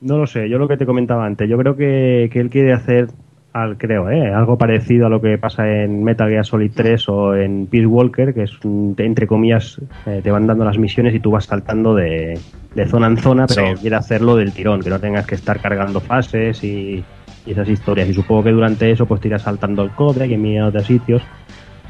No 0.02 0.18
lo 0.18 0.28
sé, 0.28 0.50
yo 0.50 0.58
lo 0.58 0.68
que 0.68 0.78
te 0.78 0.86
comentaba 0.86 1.26
antes, 1.26 1.50
yo 1.50 1.58
creo 1.58 1.76
que, 1.76 2.30
que 2.32 2.40
él 2.40 2.50
quiere 2.50 2.74
hacer, 2.74 3.08
al, 3.54 3.78
creo, 3.78 4.10
¿eh? 4.10 4.30
algo 4.32 4.58
parecido 4.58 5.08
a 5.08 5.10
lo 5.10 5.22
que 5.22 5.38
pasa 5.38 5.68
en 5.84 6.04
Metal 6.04 6.30
Gear 6.30 6.46
Solid 6.46 6.72
3 6.76 7.08
o 7.10 7.36
en 7.36 7.66
Peace 7.68 7.86
Walker, 7.88 8.34
que 8.34 8.44
es, 8.44 8.52
un- 8.66 8.94
entre 8.98 9.26
comillas, 9.28 9.80
eh, 10.06 10.20
te 10.24 10.32
van 10.32 10.46
dando 10.48 10.66
las 10.66 10.78
misiones 10.78 11.16
y 11.16 11.20
tú 11.20 11.32
vas 11.32 11.46
saltando 11.46 11.96
de, 11.96 12.38
de 12.76 12.86
zona 12.86 13.08
en 13.08 13.18
zona, 13.18 13.48
pero 13.48 13.68
Sí. 13.76 13.82
quiere 13.82 13.96
hacerlo 13.96 14.36
del 14.36 14.52
tirón, 14.52 14.82
que 14.82 14.90
no 14.90 15.00
tengas 15.00 15.26
que 15.26 15.36
estar 15.36 15.60
cargando 15.62 16.02
fases 16.02 16.62
y, 16.64 17.02
y 17.46 17.52
esas 17.52 17.70
historias. 17.70 18.10
Y 18.10 18.14
supongo 18.14 18.44
que 18.44 18.52
durante 18.52 18.92
eso 18.92 19.06
pues 19.06 19.22
te 19.22 19.30
irás 19.30 19.44
saltando 19.44 19.82
el 19.84 19.92
codec 19.92 20.30
y 20.30 20.38
mira 20.38 20.68
otros 20.68 20.86
sitios. 20.86 21.24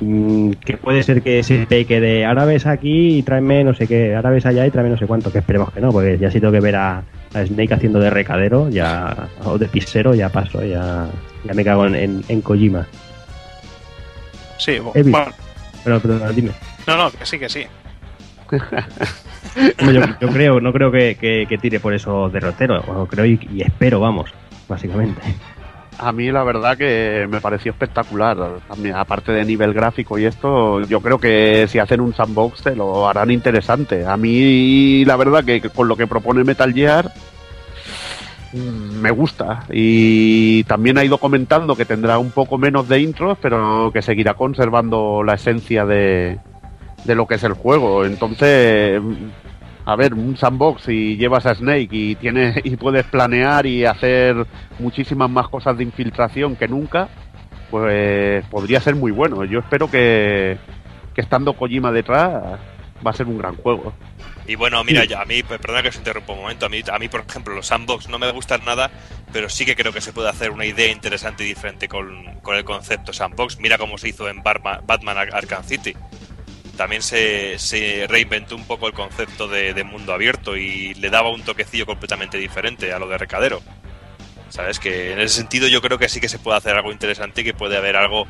Mm, 0.02 0.52
que 0.64 0.78
puede 0.78 1.02
ser 1.04 1.22
que 1.24 1.42
se 1.42 1.66
peque 1.66 2.00
de 2.00 2.26
árabes 2.26 2.68
aquí 2.68 3.18
y 3.18 3.24
tráeme 3.24 3.64
no 3.64 3.74
sé 3.74 3.88
qué, 3.88 4.14
árabes 4.14 4.46
allá 4.46 4.68
y 4.68 4.70
tráeme 4.70 4.92
no 4.92 4.98
sé 4.98 5.08
cuánto, 5.08 5.32
que 5.32 5.40
esperemos 5.40 5.72
que 5.72 5.80
no, 5.82 5.92
porque 5.92 6.18
ya 6.20 6.30
si 6.30 6.40
tengo 6.40 6.52
que 6.54 6.60
ver 6.60 6.76
a, 6.76 7.02
a 7.36 7.46
Snake 7.46 7.74
haciendo 7.74 8.00
de 8.00 8.10
recadero 8.10 8.70
ya 8.70 9.28
o 9.44 9.58
de 9.58 9.68
pisero, 9.68 10.16
ya 10.16 10.30
paso, 10.30 10.64
ya, 10.64 11.08
ya 11.44 11.54
me 11.54 11.64
cago 11.64 11.86
en, 11.86 11.96
en, 11.96 12.24
en 12.30 12.42
Kojima. 12.42 12.88
Sí, 14.58 14.80
bueno, 14.80 15.32
Pero, 15.84 16.00
pero 16.00 16.32
dime. 16.34 16.52
no, 16.88 16.96
no, 16.98 17.12
que 17.12 17.26
sí, 17.26 17.38
que 17.38 17.50
sí. 17.50 17.66
Yo, 19.80 20.02
yo 20.22 20.28
creo, 20.30 20.60
no 20.62 20.72
creo 20.74 20.92
que, 20.92 21.16
que- 21.16 21.46
que 21.48 21.58
tire 21.58 21.80
por 21.80 21.94
eso 21.94 22.30
derrotero, 22.30 22.80
o 22.88 23.06
creo 23.08 23.26
y, 23.26 23.40
y 23.54 23.62
espero, 23.62 24.00
vamos, 24.00 24.30
básicamente. 24.68 25.22
A 25.98 26.12
mí 26.12 26.32
la 26.32 26.44
verdad 26.44 26.78
que 26.78 27.28
me 27.30 27.40
pareció 27.42 27.72
espectacular. 27.72 28.38
Aparte 28.94 29.32
de 29.32 29.46
nivel 29.46 29.74
gráfico 29.74 30.20
y 30.20 30.26
esto, 30.26 30.82
yo 30.82 31.00
creo 31.02 31.20
que 31.20 31.68
si 31.70 31.80
hacen 31.80 32.02
un 32.02 32.14
sandbox 32.14 32.64
te 32.64 32.76
lo 32.76 33.08
harán 33.08 33.32
interesante. 33.32 34.06
A 34.06 34.18
mí 34.18 35.06
la 35.06 35.16
verdad 35.16 35.44
que 35.44 35.62
con 35.62 35.88
lo 35.88 35.96
que 35.96 36.08
propone 36.08 36.44
Metal 36.44 36.74
Gear 36.74 37.12
mm, 38.54 39.00
me 39.00 39.12
gusta. 39.12 39.66
Y 39.72 40.64
también 40.66 40.98
ha 40.98 41.06
ido 41.06 41.18
comentando 41.18 41.76
que 41.76 41.86
tendrá 41.86 42.18
un 42.18 42.32
poco 42.32 42.58
menos 42.58 42.90
de 42.90 43.00
intros, 43.00 43.38
pero 43.42 43.92
que 43.94 44.02
seguirá 44.02 44.34
conservando 44.34 45.24
la 45.24 45.36
esencia 45.36 45.86
de, 45.86 46.40
de 47.06 47.16
lo 47.16 47.26
que 47.26 47.36
es 47.36 47.44
el 47.44 47.54
juego. 47.54 48.06
Entonces, 48.06 49.02
a 49.86 49.96
ver, 49.96 50.14
un 50.14 50.36
sandbox 50.36 50.90
y 50.90 51.16
llevas 51.18 51.46
a 51.46 51.56
Snake 51.56 51.90
y 51.92 52.16
tienes 52.16 52.58
y 52.64 52.76
puedes 52.76 53.06
planear 53.06 53.66
y 53.66 53.86
hacer 53.86 54.36
muchísimas 54.80 55.30
más 55.30 55.48
cosas 55.50 55.78
de 55.78 55.84
infiltración 55.84 56.56
que 56.56 56.68
nunca, 56.68 57.08
pues 57.70 58.44
podría 58.46 58.80
ser 58.82 58.96
muy 58.96 59.12
bueno. 59.12 59.44
Yo 59.46 59.60
espero 59.60 59.90
que, 59.90 60.58
que 61.14 61.22
estando 61.22 61.54
Kojima 61.54 61.92
detrás 61.92 62.60
va 63.06 63.12
a 63.12 63.14
ser 63.14 63.28
un 63.28 63.38
gran 63.38 63.56
juego. 63.58 63.94
Y 64.48 64.56
bueno, 64.56 64.84
mira, 64.84 65.06
ya, 65.06 65.22
a 65.22 65.26
mí, 65.26 65.42
perdona 65.42 65.82
que 65.82 65.90
os 65.90 65.96
interrumpa 65.96 66.34
un 66.34 66.42
momento, 66.42 66.68
a 66.68 66.70
mí, 66.70 66.82
a 66.92 67.00
mí, 67.00 67.08
por 67.08 67.22
ejemplo, 67.28 67.56
los 67.56 67.66
sandbox 67.66 68.10
no 68.10 68.20
me 68.20 68.32
gustan 68.32 68.62
nada, 68.64 68.92
pero 69.34 69.50
sí 69.50 69.66
que 69.66 69.76
creo 69.76 69.92
que 69.92 70.02
se 70.02 70.14
puede 70.14 70.30
hacer 70.30 70.52
una 70.52 70.66
idea 70.66 70.92
interesante 70.92 71.44
y 71.44 71.48
diferente 71.48 71.88
con, 71.88 72.24
con 72.44 72.56
el 72.56 72.64
concepto 72.64 73.12
sandbox. 73.12 73.60
Mira 73.60 73.80
cómo 73.80 73.98
se 73.98 74.10
hizo 74.10 74.30
en 74.30 74.44
Batman, 74.44 74.82
Batman 74.86 75.18
Ar- 75.18 75.34
Arkham 75.36 75.64
City. 75.64 75.96
También 76.78 77.02
se, 77.02 77.58
se 77.58 78.06
reinventó 78.08 78.56
un 78.56 78.66
poco 78.66 78.88
el 78.88 78.94
concepto 78.94 79.48
de, 79.48 79.84
mundo 79.84 80.14
abierto 80.14 80.58
y 80.58 80.94
le 80.96 81.10
daba 81.10 81.30
un 81.30 81.42
toquecillo 81.42 81.86
completamente 81.86 82.38
diferente 82.38 82.92
a 82.92 83.00
lo 83.00 83.08
de 83.08 83.18
recadero. 83.18 83.62
¿Sabes? 84.50 84.80
Que 84.80 85.14
en 85.14 85.20
ese 85.20 85.36
sentido 85.36 85.68
yo 85.68 85.82
creo 85.82 85.98
que 85.98 86.08
sí 86.08 86.20
que 86.20 86.30
se 86.30 86.40
puede 86.40 86.58
hacer 86.58 86.76
algo 86.76 86.92
interesante 86.92 87.42
y 87.42 87.44
que 87.44 87.54
puede 87.54 87.78
haber 87.78 87.96
algo 87.96 88.26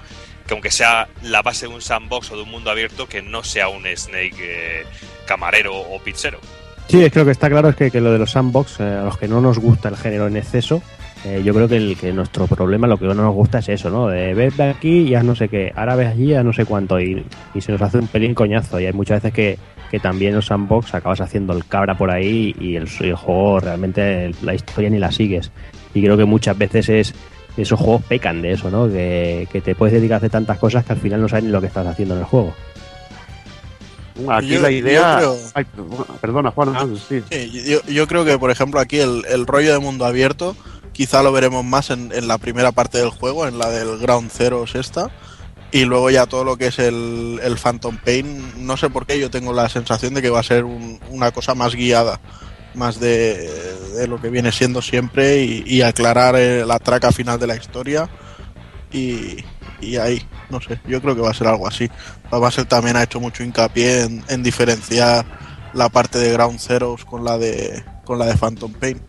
que 0.47 0.53
aunque 0.53 0.71
sea 0.71 1.07
la 1.23 1.41
base 1.41 1.67
de 1.67 1.73
un 1.73 1.81
sandbox 1.81 2.31
o 2.31 2.35
de 2.35 2.43
un 2.43 2.49
mundo 2.49 2.71
abierto, 2.71 3.07
que 3.07 3.21
no 3.21 3.43
sea 3.43 3.67
un 3.67 3.85
Snake 3.85 4.35
eh, 4.39 4.85
camarero 5.25 5.75
o 5.75 5.99
pizzero. 5.99 6.39
Sí, 6.87 7.03
es 7.03 7.11
que 7.11 7.25
que 7.25 7.31
está 7.31 7.49
claro 7.49 7.69
es 7.69 7.75
que, 7.75 7.89
que 7.89 7.99
lo 7.99 8.11
de 8.11 8.19
los 8.19 8.31
sandbox, 8.31 8.79
eh, 8.79 8.83
a 8.83 9.03
los 9.03 9.17
que 9.17 9.27
no 9.27 9.41
nos 9.41 9.57
gusta 9.57 9.89
el 9.89 9.97
género 9.97 10.27
en 10.27 10.37
exceso, 10.37 10.83
eh, 11.25 11.41
yo 11.43 11.53
creo 11.53 11.67
que, 11.67 11.77
el, 11.77 11.97
que 11.97 12.13
nuestro 12.13 12.45
problema, 12.47 12.85
lo 12.87 12.97
que 12.97 13.05
no 13.05 13.13
nos 13.15 13.33
gusta 13.33 13.57
es 13.59 13.69
eso, 13.69 13.89
¿no? 13.89 14.07
De 14.07 14.33
ver 14.35 14.53
de 14.53 14.63
aquí 14.69 14.99
y 15.01 15.15
haz 15.15 15.23
no 15.23 15.35
sé 15.35 15.49
qué, 15.49 15.71
ahora 15.75 15.95
ves 15.95 16.09
allí, 16.09 16.33
haz 16.35 16.45
no 16.45 16.53
sé 16.53 16.65
cuánto, 16.65 16.99
y, 16.99 17.25
y 17.53 17.61
se 17.61 17.71
nos 17.71 17.81
hace 17.81 17.97
un 17.97 18.07
pelín 18.07 18.33
coñazo. 18.35 18.79
Y 18.79 18.85
hay 18.85 18.93
muchas 18.93 19.21
veces 19.23 19.33
que, 19.33 19.57
que 19.89 19.99
también 19.99 20.29
en 20.29 20.35
los 20.35 20.45
sandbox 20.45 20.93
acabas 20.93 21.21
haciendo 21.21 21.53
el 21.53 21.65
cabra 21.65 21.97
por 21.97 22.11
ahí 22.11 22.55
y 22.59 22.75
el, 22.75 22.87
y 22.99 23.05
el 23.07 23.15
juego 23.15 23.59
realmente 23.59 24.31
la 24.43 24.53
historia 24.53 24.89
ni 24.89 24.99
la 24.99 25.11
sigues. 25.11 25.51
Y 25.93 26.01
creo 26.03 26.15
que 26.17 26.25
muchas 26.25 26.57
veces 26.57 26.89
es 26.89 27.13
esos 27.57 27.79
juegos 27.79 28.03
pecan 28.03 28.41
de 28.41 28.51
eso, 28.51 28.69
¿no? 28.69 28.87
Que, 28.87 29.47
que 29.51 29.61
te 29.61 29.73
puedes 29.75 29.93
dedicar 29.93 30.15
a 30.15 30.17
hacer 30.17 30.29
tantas 30.29 30.57
cosas 30.59 30.83
que 30.85 30.93
al 30.93 30.99
final 30.99 31.21
no 31.21 31.27
sabes 31.29 31.45
ni 31.45 31.51
lo 31.51 31.61
que 31.61 31.67
estás 31.67 31.87
haciendo 31.87 32.13
en 32.15 32.19
el 32.19 32.25
juego. 32.25 32.53
Aquí 34.29 34.47
Yo- 34.49 34.61
la 34.61 34.71
idea... 34.71 35.19
yo 35.21 35.35
creo- 35.35 35.51
Ay, 35.53 35.65
perdona, 36.21 36.51
Juan. 36.51 36.69
Ah. 36.75 36.85
sí. 37.07 37.21
Sí, 37.29 37.63
yo, 37.69 37.79
yo 37.91 38.07
creo 38.07 38.23
que, 38.23 38.37
por 38.39 38.49
ejemplo, 38.49 38.79
aquí 38.79 38.97
el, 38.99 39.23
el 39.29 39.45
rollo 39.45 39.73
de 39.73 39.79
mundo 39.79 40.05
abierto, 40.05 40.55
quizá 40.95 41.21
lo 41.21 41.33
veremos 41.33 41.65
más 41.65 41.89
en, 41.89 42.09
la 42.25 42.37
primera 42.37 42.71
parte 42.71 42.97
del 42.97 43.09
juego, 43.09 43.45
en 43.47 43.59
la 43.59 43.69
del 43.69 43.97
Ground 43.99 44.31
Zero 44.31 44.63
esta. 44.75 45.11
Y 45.71 45.83
luego 45.83 46.09
ya 46.09 46.25
todo 46.25 46.45
lo 46.45 46.55
que 46.55 46.67
es 46.67 46.79
el, 46.79 47.39
Phantom 47.61 47.97
Pain, 47.97 48.65
no 48.65 48.77
sé 48.77 48.89
por 48.89 49.05
qué, 49.05 49.19
yo 49.19 49.29
tengo 49.29 49.51
la 49.51 49.67
sensación 49.67 50.13
de 50.13 50.21
que 50.21 50.29
va 50.29 50.39
a 50.39 50.43
ser 50.43 50.63
un- 50.63 51.01
una 51.09 51.31
cosa 51.31 51.53
más 51.53 51.75
guiada, 51.75 52.21
más 52.75 52.99
de, 52.99 53.51
de 53.93 54.07
lo 54.07 54.21
que 54.21 54.29
viene 54.29 54.53
siendo 54.53 54.81
siempre 54.81 55.43
y, 55.43 55.63
y 55.67 55.81
aclarar 55.81 56.35
eh, 56.37 56.65
la 56.65 56.79
traca 56.79 57.11
final 57.11 57.39
de 57.39 57.47
la 57.47 57.57
historia. 57.57 58.09
Y, 58.93 59.43
y 59.81 59.97
ahí, 59.97 60.25
no 60.49 60.61
sé, 60.61 60.79
yo 60.87 61.01
creo 61.01 61.13
que 61.13 61.21
va 61.21 61.31
a 61.31 61.33
ser 61.33 61.47
algo 61.47 61.67
así. 61.67 61.89
Basel 62.31 62.67
también 62.67 62.95
ha 62.95 63.03
hecho 63.03 63.19
mucho 63.19 63.43
hincapié 63.43 64.03
en, 64.03 64.23
en 64.29 64.43
diferenciar 64.43 65.25
la 65.73 65.89
parte 65.89 66.19
de 66.19 66.31
Ground 66.31 66.59
Zeroes 66.59 67.03
con 67.03 67.25
la 67.25 67.37
de 67.37 67.83
con 68.05 68.17
la 68.17 68.27
de 68.27 68.37
Phantom 68.37 68.71
Pain. 68.71 69.01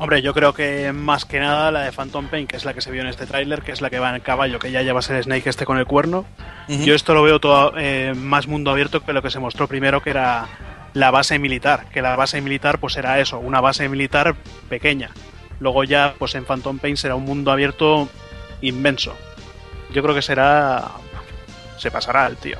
Hombre, 0.00 0.22
yo 0.22 0.32
creo 0.32 0.54
que 0.54 0.94
más 0.94 1.26
que 1.26 1.38
nada 1.40 1.70
la 1.70 1.82
de 1.82 1.92
Phantom 1.92 2.28
Pain, 2.28 2.46
que 2.46 2.56
es 2.56 2.64
la 2.64 2.72
que 2.72 2.80
se 2.80 2.90
vio 2.90 3.02
en 3.02 3.08
este 3.08 3.26
tráiler, 3.26 3.60
que 3.60 3.70
es 3.70 3.82
la 3.82 3.90
que 3.90 3.98
va 3.98 4.08
en 4.08 4.14
el 4.14 4.22
caballo, 4.22 4.58
que 4.58 4.72
ya 4.72 4.80
lleva 4.80 5.00
a 5.00 5.02
ser 5.02 5.22
Snake 5.22 5.50
este 5.50 5.66
con 5.66 5.76
el 5.76 5.84
cuerno. 5.84 6.24
Yo 6.68 6.94
esto 6.94 7.12
lo 7.12 7.22
veo 7.22 7.38
todo 7.38 7.74
eh, 7.76 8.14
más 8.16 8.46
mundo 8.46 8.70
abierto 8.70 9.04
que 9.04 9.12
lo 9.12 9.20
que 9.20 9.30
se 9.30 9.40
mostró 9.40 9.68
primero, 9.68 10.02
que 10.02 10.08
era 10.08 10.48
la 10.94 11.10
base 11.10 11.38
militar. 11.38 11.84
Que 11.92 12.00
la 12.00 12.16
base 12.16 12.40
militar 12.40 12.78
pues 12.78 12.96
era 12.96 13.20
eso, 13.20 13.40
una 13.40 13.60
base 13.60 13.90
militar 13.90 14.36
pequeña. 14.70 15.10
Luego 15.58 15.84
ya 15.84 16.14
pues 16.18 16.34
en 16.34 16.46
Phantom 16.46 16.78
Pain 16.78 16.96
será 16.96 17.14
un 17.14 17.26
mundo 17.26 17.52
abierto 17.52 18.08
inmenso. 18.62 19.14
Yo 19.92 20.02
creo 20.02 20.14
que 20.14 20.22
será... 20.22 20.92
Se 21.76 21.90
pasará 21.90 22.26
el 22.26 22.38
tío. 22.38 22.56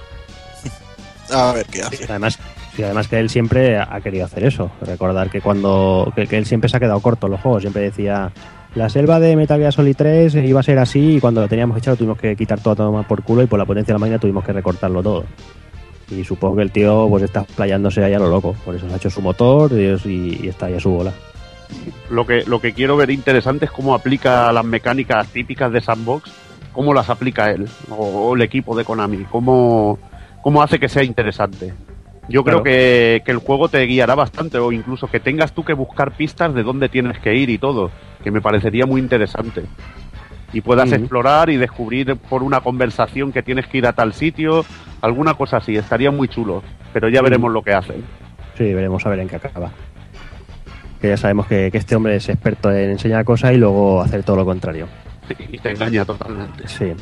A 1.33 1.53
ver 1.53 1.65
qué 1.67 1.83
hace. 1.83 2.05
Además, 2.05 2.39
sí, 2.75 2.83
además 2.83 3.09
que 3.09 3.19
él 3.19 3.29
siempre 3.31 3.79
ha 3.79 4.01
querido 4.01 4.25
hacer 4.25 4.45
eso. 4.45 4.71
Recordar 4.81 5.31
que 5.31 5.41
cuando 5.41 6.13
que, 6.15 6.37
él 6.37 6.47
siempre 6.47 6.69
se 6.69 6.77
ha 6.77 6.81
quedado 6.81 7.01
corto 7.01 7.29
los 7.29 7.41
juegos. 7.41 7.63
Siempre 7.63 7.83
decía, 7.83 8.33
la 8.75 8.89
selva 8.89 9.21
de 9.21 9.37
Metal 9.37 9.59
Gear 9.59 9.73
Solid 9.73 9.97
3 9.97 10.35
iba 10.37 10.61
a 10.61 10.63
ser 10.63 10.79
así 10.79 11.17
y 11.17 11.21
cuando 11.21 11.41
lo 11.41 11.49
teníamos 11.49 11.77
echado 11.79 11.97
tuvimos 11.97 12.19
que 12.19 12.37
quitar 12.37 12.61
todo 12.61 12.73
a 12.73 12.77
tomar 12.77 13.07
por 13.07 13.23
culo 13.23 13.43
y 13.43 13.47
por 13.47 13.59
la 13.59 13.67
potencia 13.67 13.93
de 13.93 13.99
la 13.99 14.01
máquina 14.01 14.19
tuvimos 14.19 14.45
que 14.45 14.53
recortarlo 14.53 15.03
todo. 15.03 15.25
Y 16.11 16.25
supongo 16.25 16.57
que 16.57 16.63
el 16.63 16.73
tío 16.73 17.07
pues 17.09 17.23
está 17.23 17.45
playándose 17.45 18.03
ahí 18.03 18.15
a 18.15 18.19
lo 18.19 18.29
loco. 18.29 18.55
Por 18.65 18.75
eso 18.75 18.87
se 18.89 18.95
ha 18.95 18.97
hecho 18.97 19.11
su 19.11 19.23
motor 19.23 19.73
y, 19.73 20.39
y 20.43 20.49
está 20.49 20.67
ahí 20.67 20.75
a 20.75 20.81
su 20.81 20.91
bola. 20.91 21.13
Lo 22.11 22.27
que, 22.27 22.43
lo 22.47 22.61
que 22.61 22.73
quiero 22.73 22.97
ver 22.97 23.11
interesante 23.11 23.67
es 23.67 23.71
cómo 23.71 23.95
aplica 23.95 24.53
las 24.53 24.65
mecánicas 24.65 25.29
típicas 25.29 25.73
de 25.73 25.81
Sandbox, 25.81 26.33
cómo 26.73 26.93
las 26.93 27.09
aplica 27.11 27.51
él 27.51 27.69
o, 27.89 27.95
o 27.95 28.35
el 28.35 28.43
equipo 28.43 28.77
de 28.77 28.85
Konami, 28.85 29.25
cómo, 29.31 29.99
cómo 30.43 30.63
hace 30.63 30.81
que 30.81 30.89
sea 30.89 31.05
interesante. 31.05 31.73
Yo 32.31 32.45
creo 32.45 32.63
que, 32.63 33.23
que 33.25 33.33
el 33.33 33.39
juego 33.39 33.69
te 33.69 33.85
guiará 33.85 34.15
bastante 34.15 34.59
o 34.59 34.73
incluso 34.73 35.09
que 35.09 35.21
tengas 35.21 35.53
tú 35.53 35.65
que 35.65 35.75
buscar 35.75 36.13
pistas 36.13 36.55
de 36.55 36.63
dónde 36.63 36.89
tienes 36.89 37.19
que 37.19 37.35
ir 37.35 37.51
y 37.51 37.59
todo, 37.59 37.91
que 38.23 38.31
me 38.31 38.41
parecería 38.41 38.87
muy 38.87 39.01
interesante. 39.01 39.65
Y 40.53 40.61
puedas 40.63 40.91
explorar 40.93 41.51
y 41.51 41.57
descubrir 41.57 42.17
por 42.17 42.43
una 42.43 42.61
conversación 42.61 43.33
que 43.33 43.43
tienes 43.43 43.67
que 43.67 43.79
ir 43.79 43.87
a 43.87 43.93
tal 43.93 44.15
sitio, 44.15 44.65
alguna 45.01 45.35
cosa 45.35 45.59
así, 45.59 45.77
estaría 45.77 46.11
muy 46.11 46.29
chulo, 46.29 46.63
pero 46.93 47.09
ya 47.09 47.23
veremos 47.23 47.53
lo 47.53 47.63
que 47.63 47.73
hacen. 47.73 48.05
Sí, 48.57 48.73
veremos 48.75 49.05
a 49.07 49.11
ver 49.11 49.21
en 49.21 49.29
qué 49.29 49.37
acaba. 49.37 49.71
Que 51.01 51.09
ya 51.09 51.17
sabemos 51.17 51.47
que, 51.47 51.71
que 51.71 51.79
este 51.79 51.97
hombre 51.97 52.17
es 52.17 52.29
experto 52.29 52.71
en 52.71 52.91
enseñar 52.91 53.25
cosas 53.25 53.53
y 53.53 53.57
luego 53.57 54.03
hacer 54.03 54.23
todo 54.23 54.37
lo 54.37 54.45
contrario. 54.45 54.87
Sí, 55.29 55.35
y 55.53 55.59
te 55.59 55.71
engaña 55.71 56.05
totalmente. 56.05 56.67
Sí. 56.67 56.93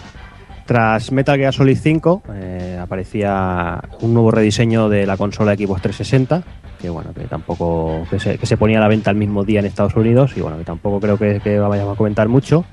Tras 0.68 1.12
Metal 1.12 1.38
Gear 1.38 1.54
Solid 1.54 1.78
5 1.81 2.22
eh, 2.35 2.78
aparecía 2.78 3.81
un 4.02 4.12
nuevo 4.12 4.31
rediseño 4.31 4.90
de 4.90 5.07
la 5.07 5.16
consola 5.16 5.54
Xbox 5.57 5.81
360, 5.81 6.42
que 6.78 6.90
bueno, 6.90 7.14
que 7.14 7.22
tampoco 7.22 8.02
que 8.11 8.20
se, 8.20 8.37
que 8.37 8.44
se 8.44 8.59
ponía 8.59 8.76
a 8.76 8.83
la 8.83 8.88
venta 8.88 9.11
el 9.11 9.16
mismo 9.16 9.44
día 9.44 9.61
en 9.61 9.66
Estados 9.66 9.96
Unidos 9.96 10.33
y 10.37 10.42
bueno, 10.42 10.59
que 10.59 10.64
tampoco 10.64 11.00
creo 11.00 11.16
que, 11.16 11.40
que 11.40 11.59
vayamos 11.59 11.94
a 11.94 11.96
comentar 11.96 12.28
mucho. 12.28 12.66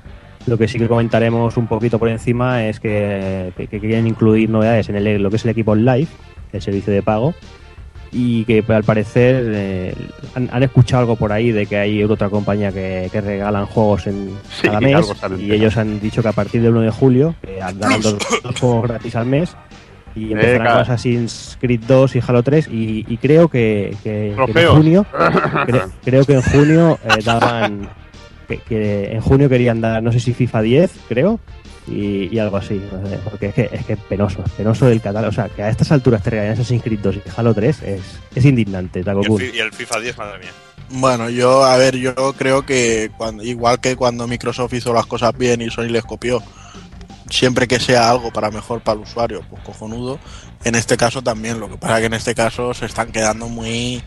Lo 0.46 0.58
que 0.58 0.68
sí 0.68 0.78
que 0.78 0.88
comentaremos 0.88 1.56
un 1.56 1.68
poquito 1.68 1.98
por 1.98 2.10
encima 2.10 2.66
es 2.66 2.80
que, 2.80 3.54
que- 3.56 3.66
que 3.66 3.80
quieren 3.80 4.06
incluir 4.06 4.50
novedades 4.50 4.90
en 4.90 4.96
el, 4.96 5.22
lo 5.22 5.30
que 5.30 5.36
es 5.36 5.44
el 5.46 5.52
equipo 5.52 5.74
Live, 5.74 6.08
el 6.52 6.60
servicio 6.60 6.92
de 6.92 7.02
pago, 7.02 7.32
y 8.12 8.44
que 8.44 8.64
al 8.68 8.84
parecer 8.84 9.44
eh, 9.48 9.94
han, 10.34 10.48
han 10.52 10.62
escuchado 10.62 11.00
algo 11.00 11.16
por 11.16 11.32
ahí 11.32 11.50
de 11.52 11.66
que 11.66 11.76
hay 11.76 12.02
otra 12.04 12.28
compañía 12.30 12.72
que, 12.72 13.08
que 13.12 13.20
regalan 13.20 13.66
juegos 13.66 14.06
en 14.06 14.30
Sí, 14.50 14.66
cada 14.68 14.80
mes 14.80 15.12
y 15.38 15.52
ellos 15.52 15.76
han 15.76 16.00
dicho 16.00 16.22
que 16.22 16.28
a 16.28 16.32
partir 16.32 16.62
del 16.62 16.70
1 16.72 16.80
de 16.82 16.90
julio 16.90 17.34
que 17.42 17.56
darán 17.56 18.00
dos, 18.00 18.16
dos 18.42 18.60
juegos 18.60 18.88
gratis 18.88 19.16
al 19.16 19.26
mes 19.26 19.56
y 20.14 20.32
empezarán 20.32 20.58
Venga. 20.58 20.72
con 20.72 20.80
Assassin's 20.82 21.58
Creed 21.60 21.80
2 21.86 22.16
y 22.16 22.20
Halo 22.26 22.42
3 22.42 22.68
y, 22.72 23.04
y 23.06 23.16
creo 23.18 23.48
que, 23.48 23.94
que- 24.02 24.34
que 24.54 24.60
en 24.62 24.68
junio 24.68 25.06
cre- 25.12 25.90
creo 26.04 26.24
que 26.24 26.34
en 26.34 26.42
junio 26.42 26.98
eh, 27.04 27.22
daban 27.24 27.88
que, 28.48 28.58
que 28.58 29.12
en 29.12 29.20
junio 29.20 29.48
querían 29.48 29.80
dar 29.82 30.02
no 30.02 30.10
sé 30.12 30.20
si 30.20 30.32
FIFA 30.32 30.62
10 30.62 30.92
creo 31.08 31.38
y, 31.88 32.34
y 32.34 32.38
algo 32.38 32.56
así 32.56 32.80
no 32.92 33.08
sé, 33.08 33.18
porque 33.24 33.46
es 33.46 33.54
que 33.54 33.68
es 33.72 33.84
que 33.86 33.92
es 33.94 33.98
penoso 34.08 34.42
es 34.44 34.50
penoso 34.52 34.88
el 34.88 35.00
catálogo 35.00 35.30
o 35.30 35.32
sea 35.32 35.48
que 35.48 35.62
a 35.62 35.68
estas 35.70 35.92
alturas 35.92 36.22
te 36.22 36.30
regalen 36.30 36.52
Assassin's 36.52 36.82
Creed 36.82 36.98
2 37.00 37.16
y 37.16 37.22
Halo 37.36 37.54
3 37.54 37.82
es, 37.82 38.00
es 38.34 38.44
indignante 38.44 39.00
Y 39.00 39.04
Taco 39.04 39.20
el, 39.22 39.28
Kun. 39.28 39.38
fi- 39.40 39.50
y 39.54 39.58
el 39.60 39.72
FIFA 39.72 40.00
10, 40.00 40.18
madre 40.18 40.38
mía. 40.40 40.50
Bueno, 40.88 41.28
yo, 41.30 41.64
a 41.64 41.76
ver, 41.76 41.96
yo 41.96 42.14
creo 42.38 42.64
que 42.64 43.10
cuando, 43.16 43.42
igual 43.42 43.80
que 43.80 43.96
cuando 43.96 44.26
Microsoft 44.28 44.72
hizo 44.74 44.92
las 44.92 45.06
cosas 45.06 45.36
bien 45.36 45.60
y 45.60 45.68
Sony 45.70 45.88
les 45.88 46.04
copió, 46.04 46.40
siempre 47.30 47.66
que 47.66 47.80
sea 47.80 48.08
algo 48.10 48.30
para 48.32 48.50
mejor 48.50 48.80
para 48.80 48.96
el 48.98 49.02
usuario, 49.04 49.42
pues 49.50 49.62
cojonudo. 49.62 50.18
En 50.64 50.74
este 50.76 50.96
caso 50.96 51.22
también, 51.22 51.58
lo 51.60 51.68
que 51.68 51.76
pasa 51.76 51.98
que 52.00 52.06
en 52.06 52.14
este 52.14 52.34
caso 52.34 52.72
se 52.74 52.86
están 52.86 53.10
quedando 53.12 53.48
muy 53.48 54.02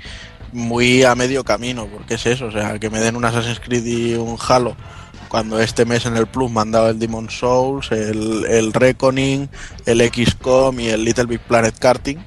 muy 0.52 1.04
a 1.04 1.14
medio 1.16 1.44
camino, 1.44 1.86
porque 1.86 2.16
es 2.16 2.26
eso, 2.26 2.46
o 2.48 2.52
sea, 2.52 2.80
que 2.80 2.90
me 2.90 3.00
den 3.00 3.16
un 3.16 3.24
Assassin's 3.26 3.60
Creed 3.60 3.86
y 3.86 4.14
un 4.16 4.36
Halo 4.48 4.76
cuando 5.30 5.60
este 5.60 5.86
mes 5.86 6.06
en 6.06 6.18
el 6.18 6.28
Plus 6.28 6.52
me 6.52 6.62
han 6.62 6.72
dado 6.72 6.90
el 6.90 7.00
Demon 7.00 7.30
Souls, 7.30 7.92
el, 7.92 8.46
el 8.46 8.74
Reckoning, 8.74 9.48
el 9.86 10.02
XCOM 10.02 10.80
y 10.80 10.88
el 10.90 11.06
Little 11.06 11.26
Big 11.26 11.40
Planet 11.42 11.78
Karting. 11.78 12.18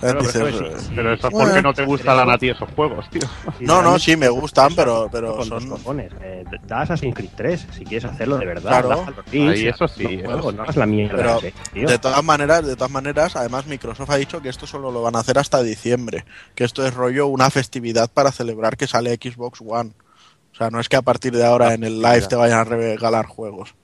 Pero, 0.00 0.20
Dices, 0.20 0.36
eso, 0.36 0.64
eh, 0.66 0.76
pero 0.94 1.14
eso 1.14 1.28
es 1.28 1.32
Bueno. 1.32 1.48
porque 1.48 1.62
no 1.62 1.72
te 1.72 1.84
gustan 1.86 2.28
a 2.28 2.36
ti 2.36 2.50
esos 2.50 2.68
juegos, 2.72 3.08
tío. 3.08 3.22
No, 3.60 3.80
no, 3.80 3.98
sí 3.98 4.16
me 4.16 4.28
gustan, 4.28 4.74
pero, 4.74 5.08
pero 5.10 5.36
con 5.36 5.46
son... 5.46 5.68
cojones. 5.70 6.12
Eh, 6.20 6.44
da 6.66 6.82
Assassin's 6.82 7.14
Creed 7.14 7.30
3 7.34 7.66
si 7.70 7.84
quieres 7.84 8.04
hacerlo 8.04 8.36
de 8.36 8.44
verdad. 8.44 8.82
Claro. 8.82 9.06
Ahí, 9.32 9.66
eso 9.66 9.88
sí, 9.88 10.18
los 10.18 10.26
juegos, 10.26 10.54
no 10.56 10.62
hagas 10.64 10.76
la 10.76 10.84
mierda. 10.84 11.16
Pero, 11.16 11.38
ese, 11.38 11.54
tío. 11.72 11.88
De 11.88 11.98
todas 11.98 12.22
maneras, 12.22 12.66
de 12.66 12.76
todas 12.76 12.90
maneras, 12.90 13.34
además 13.34 13.66
Microsoft 13.66 14.10
ha 14.10 14.16
dicho 14.16 14.42
que 14.42 14.50
esto 14.50 14.66
solo 14.66 14.90
lo 14.90 15.00
van 15.00 15.16
a 15.16 15.20
hacer 15.20 15.38
hasta 15.38 15.62
diciembre, 15.62 16.26
que 16.54 16.64
esto 16.64 16.86
es 16.86 16.92
rollo 16.92 17.26
una 17.28 17.48
festividad 17.48 18.10
para 18.12 18.30
celebrar 18.30 18.76
que 18.76 18.86
sale 18.86 19.14
Xbox 19.14 19.62
One. 19.66 19.92
O 20.54 20.56
sea, 20.56 20.70
no 20.70 20.78
es 20.80 20.88
que 20.88 20.96
a 20.96 21.02
partir 21.02 21.32
de 21.34 21.44
ahora 21.44 21.74
en 21.74 21.82
el 21.84 22.00
live 22.00 22.22
te 22.28 22.36
vayan 22.36 22.60
a 22.60 22.64
regalar 22.64 23.26
juegos. 23.26 23.74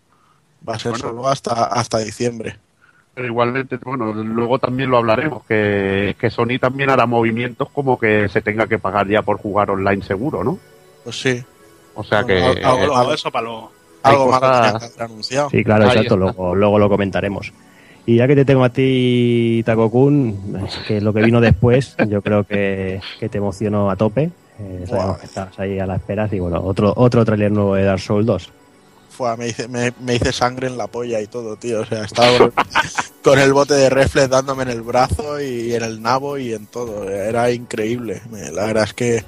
Va 0.67 0.75
a 0.75 0.79
ser 0.79 0.93
Bueno. 0.93 1.09
solo 1.09 1.29
hasta 1.29 1.65
hasta 1.65 1.99
diciembre. 1.99 2.57
Pero 3.15 3.27
igualmente, 3.27 3.77
bueno, 3.83 4.13
luego 4.13 4.59
también 4.61 4.89
lo 4.89 4.97
hablaremos, 4.99 5.45
que, 5.47 6.15
que 6.19 6.31
Sony 6.31 6.59
también 6.61 6.91
hará 6.91 7.07
movimientos 7.07 7.69
como 7.71 7.99
que 7.99 8.29
se 8.29 8.41
tenga 8.41 8.67
que 8.69 8.79
pagar 8.79 9.09
ya 9.09 9.23
por 9.23 9.39
jugar 9.39 9.71
online 9.71 10.03
seguro, 10.05 10.45
¿no? 10.45 10.59
Pues 11.03 11.21
sí, 11.21 11.43
O 11.95 12.05
sea 12.05 12.23
que... 12.25 12.41
Bueno, 12.41 12.69
algo- 12.69 12.97
Algo, 12.97 13.15
eso 13.15 13.31
para 13.33 13.45
luego. 13.45 13.73
Algo 14.03 14.31
más 14.31 14.41
cosas- 14.41 14.91
que 14.97 15.03
anunciado. 15.03 15.51
Sí, 15.51 15.65
claro, 15.65 15.85
Ahí 15.85 15.91
exacto. 15.91 16.17
Luego, 16.17 16.55
luego 16.55 16.79
lo 16.79 16.89
comentaremos. 16.89 17.53
Y 18.07 18.17
ya 18.17 18.27
que 18.29 18.37
te 18.37 18.45
tengo 18.45 18.63
a 18.65 18.71
ti, 18.71 19.63
Taco 19.67 19.91
Kun, 19.91 20.57
es 20.67 20.77
que 20.87 21.01
lo 21.01 21.13
que 21.13 21.21
vino 21.23 21.41
después, 21.41 21.97
yo 22.09 22.23
creo 22.23 22.45
que, 22.45 23.01
que 23.19 23.29
te 23.29 23.39
emocionó 23.39 23.91
a 23.91 23.97
tope. 23.97 24.31
Eh, 24.61 24.85
sabemos 24.89 25.19
que 25.19 25.27
estás 25.27 25.59
ahí 25.59 25.79
a 25.79 25.87
la 25.87 25.97
espera. 25.97 26.29
Y 26.31 26.39
bueno, 26.39 26.61
otro, 26.63 26.93
otro 26.97 27.25
trailer 27.25 27.51
nuevo 27.51 27.75
de 27.75 27.85
Dark 27.85 28.01
Souls 28.01 28.27
2. 28.27 28.51
Fue, 29.11 29.37
me, 29.37 29.49
hice, 29.49 29.69
me, 29.69 29.93
me 30.01 30.17
hice 30.17 30.33
sangre 30.33 30.67
en 30.67 30.77
la 30.77 30.87
polla 30.87 31.21
y 31.21 31.27
todo, 31.27 31.57
tío. 31.57 31.81
O 31.81 31.87
sea, 31.87 32.05
estaba 32.05 32.39
con, 32.39 32.53
con 33.23 33.39
el 33.39 33.53
bote 33.53 33.75
de 33.75 33.91
reflex 33.91 34.29
dándome 34.29 34.65
en 34.65 34.71
el 34.71 34.83
brazo 34.83 35.41
y 35.41 35.75
en 35.75 35.83
el 35.83 36.03
nabo 36.03 36.39
y 36.39 36.53
en 36.53 36.67
todo. 36.67 37.09
Era 37.09 37.51
increíble. 37.51 38.23
La 38.53 38.67
verdad 38.67 38.85
es 38.85 38.95
que 38.95 39.25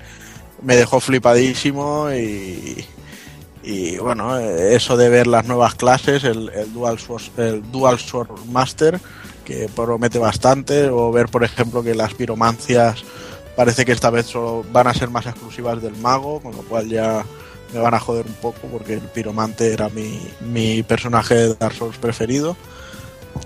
me 0.62 0.77
dejó 0.77 1.01
flipadísimo 1.01 2.12
y, 2.12 2.85
y 3.62 3.97
bueno, 3.99 4.39
eso 4.39 4.97
de 4.97 5.09
ver 5.09 5.26
las 5.26 5.47
nuevas 5.47 5.74
clases, 5.74 6.24
el, 6.24 6.51
el, 6.51 6.72
Dual 6.72 6.99
Sword, 6.99 7.22
el 7.39 7.70
Dual 7.70 7.99
Sword 7.99 8.45
Master, 8.47 9.01
que 9.45 9.68
promete 9.74 10.18
bastante, 10.18 10.89
o 10.89 11.11
ver, 11.11 11.28
por 11.28 11.45
ejemplo, 11.45 11.83
que 11.83 11.95
las 11.95 12.14
piromancias 12.14 13.05
parece 13.57 13.84
que 13.84 13.92
esta 13.92 14.11
vez 14.11 14.26
solo 14.26 14.64
van 14.72 14.86
a 14.86 14.94
ser 14.94 15.11
más 15.11 15.26
exclusivas 15.26 15.80
del 15.82 15.96
mago, 15.96 16.40
con 16.40 16.53
lo 16.53 16.62
cual 16.62 16.88
ya 16.88 17.24
me 17.72 17.80
van 17.80 17.94
a 17.94 18.00
joder 18.00 18.26
un 18.26 18.34
poco 18.34 18.61
porque 18.70 18.94
el 18.94 19.00
piromante 19.00 19.72
era 19.72 19.88
mi, 19.88 20.20
mi 20.40 20.82
personaje 20.82 21.34
de 21.34 21.55
Dark 21.55 21.74
Souls 21.74 21.96
preferido. 21.98 22.57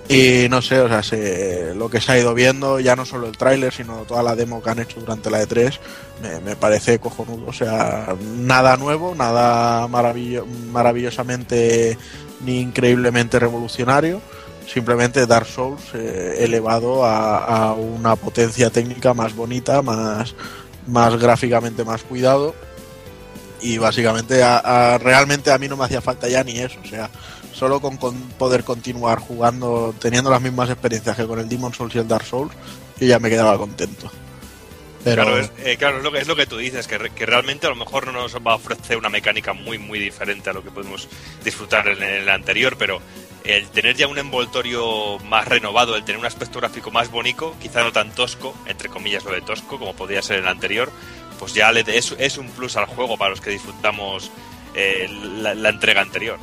Y 0.09 0.49
no 0.51 0.63
sé, 0.63 0.81
o 0.81 0.89
sea, 0.89 1.03
se- 1.03 1.73
lo 1.77 1.89
que 1.89 2.01
se 2.01 2.13
ha 2.13 2.19
ido 2.19 2.35
viendo, 2.35 2.81
ya 2.81 2.97
no 2.97 3.05
solo 3.05 3.27
el 3.29 3.37
tráiler, 3.37 3.73
sino 3.73 3.99
toda 4.03 4.23
la 4.23 4.35
demo 4.37 4.63
que 4.63 4.71
han 4.71 4.79
hecho 4.81 5.01
durante 5.01 5.31
la 5.31 5.43
E3, 5.43 5.79
me, 6.23 6.41
me 6.41 6.57
parece 6.57 6.99
cojonudo. 6.99 7.47
O 7.47 7.53
sea, 7.53 8.15
nada 8.37 8.77
nuevo, 8.77 9.15
nada 9.17 9.87
maravillo- 9.89 10.45
maravillosamente 10.73 11.97
ni 12.45 12.61
increíblemente 12.61 13.39
revolucionario. 13.39 14.21
Simplemente 14.73 15.27
Dark 15.27 15.47
Souls 15.47 15.81
eh, 15.95 16.37
elevado 16.41 17.05
a, 17.05 17.69
a 17.69 17.73
una 17.75 18.17
potencia 18.17 18.69
técnica 18.71 19.15
más 19.15 19.35
bonita, 19.35 19.81
más, 19.83 20.35
más 20.87 21.17
gráficamente 21.17 21.85
más 21.85 22.03
cuidado 22.03 22.55
y 23.61 23.79
básicamente 23.79 24.43
a, 24.43 24.59
a- 24.95 24.99
realmente 24.99 25.51
a 25.51 25.59
mí 25.59 25.69
no 25.69 25.77
me 25.77 25.85
hacía 25.85 26.01
falta 26.01 26.29
ya 26.29 26.43
ni 26.45 26.59
eso, 26.59 26.79
o 26.85 26.87
sea, 26.89 27.09
solo 27.53 27.81
con, 27.81 27.97
poder 27.97 28.65
continuar 28.65 29.19
jugando, 29.21 29.95
teniendo 30.01 30.31
las 30.31 30.43
mismas 30.43 30.69
experiencias 30.69 31.17
que 31.17 31.27
con 31.27 31.39
el 31.39 31.49
Demon 31.49 31.73
Souls 31.73 31.95
y 31.95 31.99
el 31.99 32.09
Dark 32.09 32.27
Souls, 32.27 32.53
yo 32.99 33.07
ya 33.07 33.19
me 33.19 33.31
quedaba 33.31 33.57
contento. 33.57 34.11
Claro, 35.05 35.39
es, 35.39 35.53
eh, 35.65 35.77
claro, 35.79 35.99
es 35.99 36.03
lo 36.05 36.11
que 36.11 36.19
es 36.19 36.27
lo 36.27 36.35
que 36.35 36.47
tú 36.47 36.57
dices, 36.57 36.89
que, 36.89 36.99
que 37.15 37.27
realmente 37.27 37.69
a 37.69 37.71
lo 37.71 37.77
mejor 37.77 38.07
no 38.07 38.13
nos 38.13 38.35
va 38.35 38.53
a 38.53 38.57
ofrecer 38.57 38.97
una 38.97 39.09
mecánica 39.09 39.53
muy 39.53 39.79
muy 39.79 40.01
diferente 40.01 40.51
a 40.51 40.53
lo 40.53 40.65
que 40.65 40.73
podemos 40.73 41.07
disfrutar 41.45 41.87
en 41.87 42.03
el 42.03 42.29
anterior, 42.29 42.75
pero 42.77 43.01
el 43.47 43.69
tener 43.69 43.97
ya 43.97 44.09
un 44.09 44.19
envoltorio 44.19 45.19
más 45.21 45.47
renovado, 45.47 45.97
el 45.97 46.05
tener 46.05 46.19
un 46.19 46.27
aspecto 46.27 46.59
gráfico 46.59 46.91
más 46.91 47.11
bonito, 47.11 47.55
quizá 47.61 47.83
no 47.83 47.93
tan 47.93 48.11
tosco, 48.11 48.55
entre 48.67 48.89
comillas 48.89 49.25
lo 49.25 49.33
de 49.33 49.41
tosco, 49.41 49.79
como 49.79 49.95
podía 49.95 50.23
ser 50.23 50.41
el 50.41 50.49
anterior, 50.49 50.91
pues 51.39 51.55
ya 51.55 51.71
le 51.73 51.85
es, 51.87 52.39
un 52.39 52.49
plus 52.51 52.77
al 52.77 52.87
juego 52.87 53.17
para 53.17 53.31
los 53.31 53.41
que 53.41 53.51
disfrutamos 53.51 54.31
eh, 54.75 55.09
la, 55.39 55.69
entrega 55.69 56.01
anterior. 56.01 56.39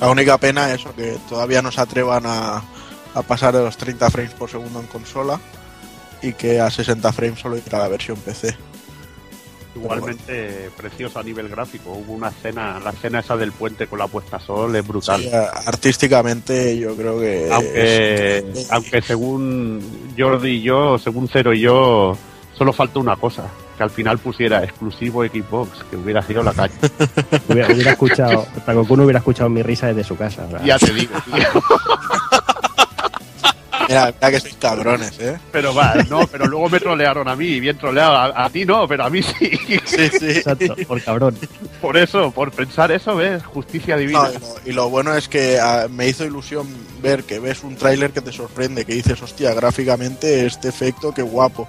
la 0.00 0.08
única 0.08 0.38
pena 0.38 0.72
es 0.72 0.84
que 0.96 1.18
todavía 1.28 1.60
no 1.60 1.70
se 1.70 1.80
atrevan 1.80 2.24
a, 2.26 2.62
a 3.14 3.22
pasar 3.22 3.54
de 3.54 3.62
los 3.62 3.76
30 3.76 4.10
frames 4.10 4.32
por 4.32 4.50
segundo 4.50 4.80
en 4.80 4.86
consola 4.86 5.38
y 6.22 6.32
que 6.32 6.60
a 6.60 6.70
60 6.70 7.12
frames 7.12 7.40
solo 7.40 7.56
irá 7.56 7.78
la 7.78 7.88
versión 7.88 8.16
PC. 8.16 8.56
Igualmente 9.74 10.70
precioso 10.76 11.18
a 11.18 11.22
nivel 11.22 11.48
gráfico. 11.48 11.92
Hubo 11.92 12.12
una 12.12 12.28
escena, 12.28 12.78
la 12.78 12.90
escena 12.90 13.20
esa 13.20 13.36
del 13.36 13.52
puente 13.52 13.86
con 13.86 13.98
la 13.98 14.06
puesta 14.06 14.36
a 14.36 14.40
sol 14.40 14.74
es 14.76 14.86
brutal. 14.86 15.22
Sí, 15.22 15.30
artísticamente 15.32 16.78
yo 16.78 16.94
creo 16.96 17.18
que... 17.18 17.48
aunque, 17.50 18.38
es- 18.38 18.70
aunque 18.70 19.02
según 19.02 19.80
Jordi 20.18 20.50
y 20.50 20.62
yo, 20.62 20.98
según 20.98 21.28
Cero 21.32 21.52
y 21.54 21.60
yo, 21.60 22.16
solo 22.56 22.72
falta 22.72 22.98
una 22.98 23.16
cosa, 23.16 23.44
que 23.76 23.82
al 23.82 23.90
final 23.90 24.18
pusiera 24.18 24.62
exclusivo 24.62 25.24
Xbox, 25.24 25.84
que 25.90 25.96
hubiera 25.96 26.22
sido 26.22 26.42
la 26.42 26.52
calle. 26.52 26.74
Hubiera, 27.48 27.72
hubiera 27.72 27.90
escuchado, 27.92 28.46
Taco 28.66 28.86
Kun 28.86 29.00
hubiera 29.00 29.18
escuchado 29.18 29.48
mi 29.48 29.62
risa 29.62 29.86
desde 29.88 30.04
su 30.04 30.16
casa. 30.16 30.46
sea, 30.48 30.62
ya 30.64 30.78
te 30.78 30.92
digo, 30.92 31.14
tío. 31.24 31.34
Mira, 33.92 34.06
mira 34.06 34.30
que 34.30 34.40
sois 34.40 34.54
cabrones, 34.54 35.20
¿eh? 35.20 35.38
Pero 35.52 35.74
va, 35.74 35.94
no, 36.08 36.26
pero 36.26 36.46
luego 36.46 36.68
me 36.70 36.80
trolearon 36.80 37.28
a 37.28 37.36
mí, 37.36 37.46
y 37.46 37.60
bien 37.60 37.76
troleado. 37.76 38.16
A, 38.16 38.44
a 38.44 38.50
ti 38.50 38.64
no, 38.64 38.88
pero 38.88 39.04
a 39.04 39.10
mí 39.10 39.22
sí. 39.22 39.50
Sí, 39.84 40.08
sí. 40.18 40.30
Exacto, 40.30 40.74
por 40.88 41.02
cabrón. 41.02 41.36
Por 41.80 41.96
eso, 41.96 42.30
por 42.30 42.50
pensar 42.52 42.90
eso, 42.90 43.16
¿ves? 43.16 43.42
Justicia 43.44 43.96
divina. 43.96 44.22
No, 44.22 44.30
y, 44.30 44.38
lo, 44.38 44.56
y 44.66 44.72
lo 44.72 44.88
bueno 44.88 45.14
es 45.14 45.28
que 45.28 45.58
ah, 45.60 45.88
me 45.90 46.08
hizo 46.08 46.24
ilusión 46.24 46.66
ver 47.02 47.24
que 47.24 47.38
ves 47.38 47.64
un 47.64 47.76
tráiler 47.76 48.12
que 48.12 48.20
te 48.20 48.32
sorprende, 48.32 48.84
que 48.84 48.94
dices, 48.94 49.20
hostia, 49.20 49.52
gráficamente 49.52 50.46
este 50.46 50.68
efecto, 50.68 51.12
qué 51.12 51.22
guapo. 51.22 51.68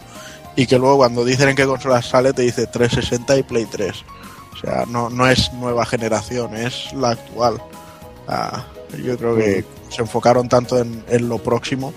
Y 0.55 0.67
que 0.67 0.77
luego 0.77 0.97
cuando 0.97 1.25
dicen 1.25 1.49
en 1.49 1.55
qué 1.55 1.65
consola 1.65 2.01
sale 2.01 2.31
te 2.31 2.43
dice 2.43 2.67
360 2.67 3.37
y 3.37 3.43
Play 3.43 3.65
3. 3.69 4.05
O 4.53 4.57
sea, 4.57 4.85
no, 4.87 5.09
no 5.09 5.27
es 5.27 5.51
nueva 5.53 5.85
generación, 5.85 6.55
es 6.55 6.93
la 6.93 7.09
actual. 7.11 7.61
Ah, 8.27 8.63
yo 9.03 9.17
creo 9.17 9.35
que 9.35 9.65
se 9.89 10.01
enfocaron 10.01 10.47
tanto 10.47 10.77
en, 10.77 11.03
en 11.09 11.27
lo 11.27 11.39
próximo. 11.39 11.93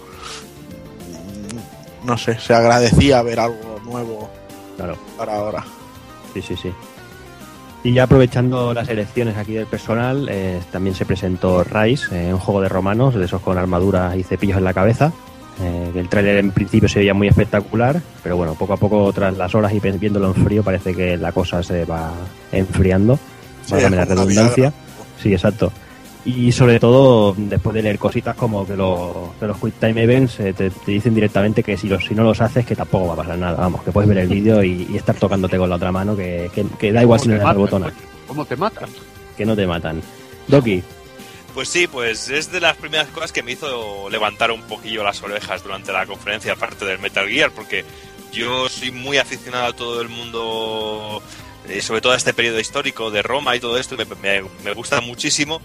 No 2.06 2.16
sé, 2.16 2.38
se 2.38 2.54
agradecía 2.54 3.20
ver 3.22 3.40
algo 3.40 3.80
nuevo 3.84 4.30
Claro. 4.76 4.96
para 5.18 5.36
ahora. 5.36 5.64
Sí, 6.32 6.40
sí, 6.42 6.54
sí. 6.56 6.72
Y 7.82 7.92
ya 7.92 8.04
aprovechando 8.04 8.74
las 8.74 8.88
elecciones 8.88 9.36
aquí 9.36 9.54
del 9.54 9.66
personal, 9.66 10.28
eh, 10.30 10.60
también 10.72 10.94
se 10.96 11.04
presentó 11.04 11.62
Rise, 11.64 12.28
eh, 12.28 12.32
un 12.32 12.38
juego 12.40 12.60
de 12.60 12.68
romanos, 12.68 13.14
de 13.14 13.24
esos 13.24 13.40
con 13.42 13.58
armaduras 13.58 14.16
y 14.16 14.22
cepillos 14.22 14.58
en 14.58 14.64
la 14.64 14.74
cabeza. 14.74 15.12
Eh, 15.62 15.92
el 15.94 16.08
tráiler 16.08 16.38
en 16.38 16.50
principio 16.50 16.88
se 16.88 16.98
veía 16.98 17.14
muy 17.14 17.28
espectacular, 17.28 18.00
pero 18.22 18.36
bueno, 18.36 18.54
poco 18.54 18.74
a 18.74 18.76
poco, 18.76 19.12
tras 19.12 19.36
las 19.36 19.54
horas 19.54 19.72
y 19.72 19.80
viéndolo 19.80 20.28
en 20.28 20.34
frío, 20.34 20.62
parece 20.62 20.94
que 20.94 21.16
la 21.16 21.32
cosa 21.32 21.62
se 21.62 21.84
va 21.84 22.10
enfriando. 22.52 23.18
Sí, 23.64 23.74
la 23.74 24.04
redundancia. 24.04 24.72
Sí, 25.22 25.32
exacto. 25.32 25.72
Y 26.26 26.50
sobre 26.50 26.80
todo, 26.80 27.34
después 27.38 27.72
de 27.72 27.82
leer 27.82 27.98
cositas 28.00 28.34
como 28.34 28.66
que, 28.66 28.76
lo- 28.76 29.32
que 29.38 29.46
los 29.46 29.56
Quick 29.58 29.74
Time 29.78 30.02
Events 30.02 30.40
eh, 30.40 30.52
te, 30.52 30.70
te 30.70 30.90
dicen 30.92 31.14
directamente 31.14 31.62
que 31.62 31.76
si, 31.76 31.88
los, 31.88 32.04
si 32.04 32.14
no 32.16 32.24
los 32.24 32.40
haces, 32.40 32.66
que 32.66 32.74
tampoco 32.74 33.06
va 33.06 33.12
a 33.14 33.16
pasar 33.18 33.38
nada. 33.38 33.56
Vamos, 33.56 33.82
que 33.84 33.92
puedes 33.92 34.08
ver 34.08 34.18
el 34.18 34.28
vídeo 34.28 34.62
y, 34.64 34.88
y 34.90 34.96
estar 34.96 35.14
tocándote 35.14 35.56
con 35.56 35.70
la 35.70 35.76
otra 35.76 35.92
mano, 35.92 36.16
que, 36.16 36.50
que- 36.52 36.66
que 36.78 36.92
da 36.92 37.00
igual 37.02 37.20
si 37.20 37.28
no 37.28 37.34
¿Cómo 37.38 37.38
le 37.38 37.44
das 37.44 37.56
matan, 37.70 37.80
botón? 37.80 37.94
¿Cómo 38.26 38.44
te 38.44 38.56
matan? 38.56 38.88
que 39.36 39.46
no 39.46 39.54
te 39.54 39.66
matan. 39.68 40.02
Doki, 40.48 40.82
Pues 41.54 41.68
sí, 41.68 41.86
pues 41.86 42.28
es 42.28 42.50
de 42.50 42.60
las 42.60 42.76
primeras 42.76 43.06
cosas 43.08 43.30
que 43.32 43.42
me 43.44 43.52
hizo 43.52 44.10
levantar 44.10 44.50
un 44.50 44.62
poquillo 44.62 45.04
las 45.04 45.22
orejas 45.22 45.62
durante 45.62 45.92
la 45.92 46.06
conferencia, 46.06 46.54
aparte 46.54 46.84
del 46.86 46.98
Metal 46.98 47.28
Gear, 47.28 47.50
porque 47.52 47.84
yo 48.32 48.68
soy 48.68 48.90
muy 48.90 49.18
aficionado 49.18 49.66
a 49.66 49.72
todo 49.74 50.00
el 50.02 50.08
mundo, 50.08 51.22
eh, 51.68 51.80
sobre 51.82 52.00
todo 52.00 52.12
a 52.14 52.16
este 52.16 52.32
periodo 52.34 52.58
histórico 52.60 53.10
de 53.10 53.22
Roma 53.22 53.54
y 53.56 53.60
todo 53.60 53.78
esto, 53.78 53.96
me, 53.96 54.04
me- 54.22 54.48
me 54.64 54.72
gusta 54.74 55.00
muchísimo. 55.00 55.60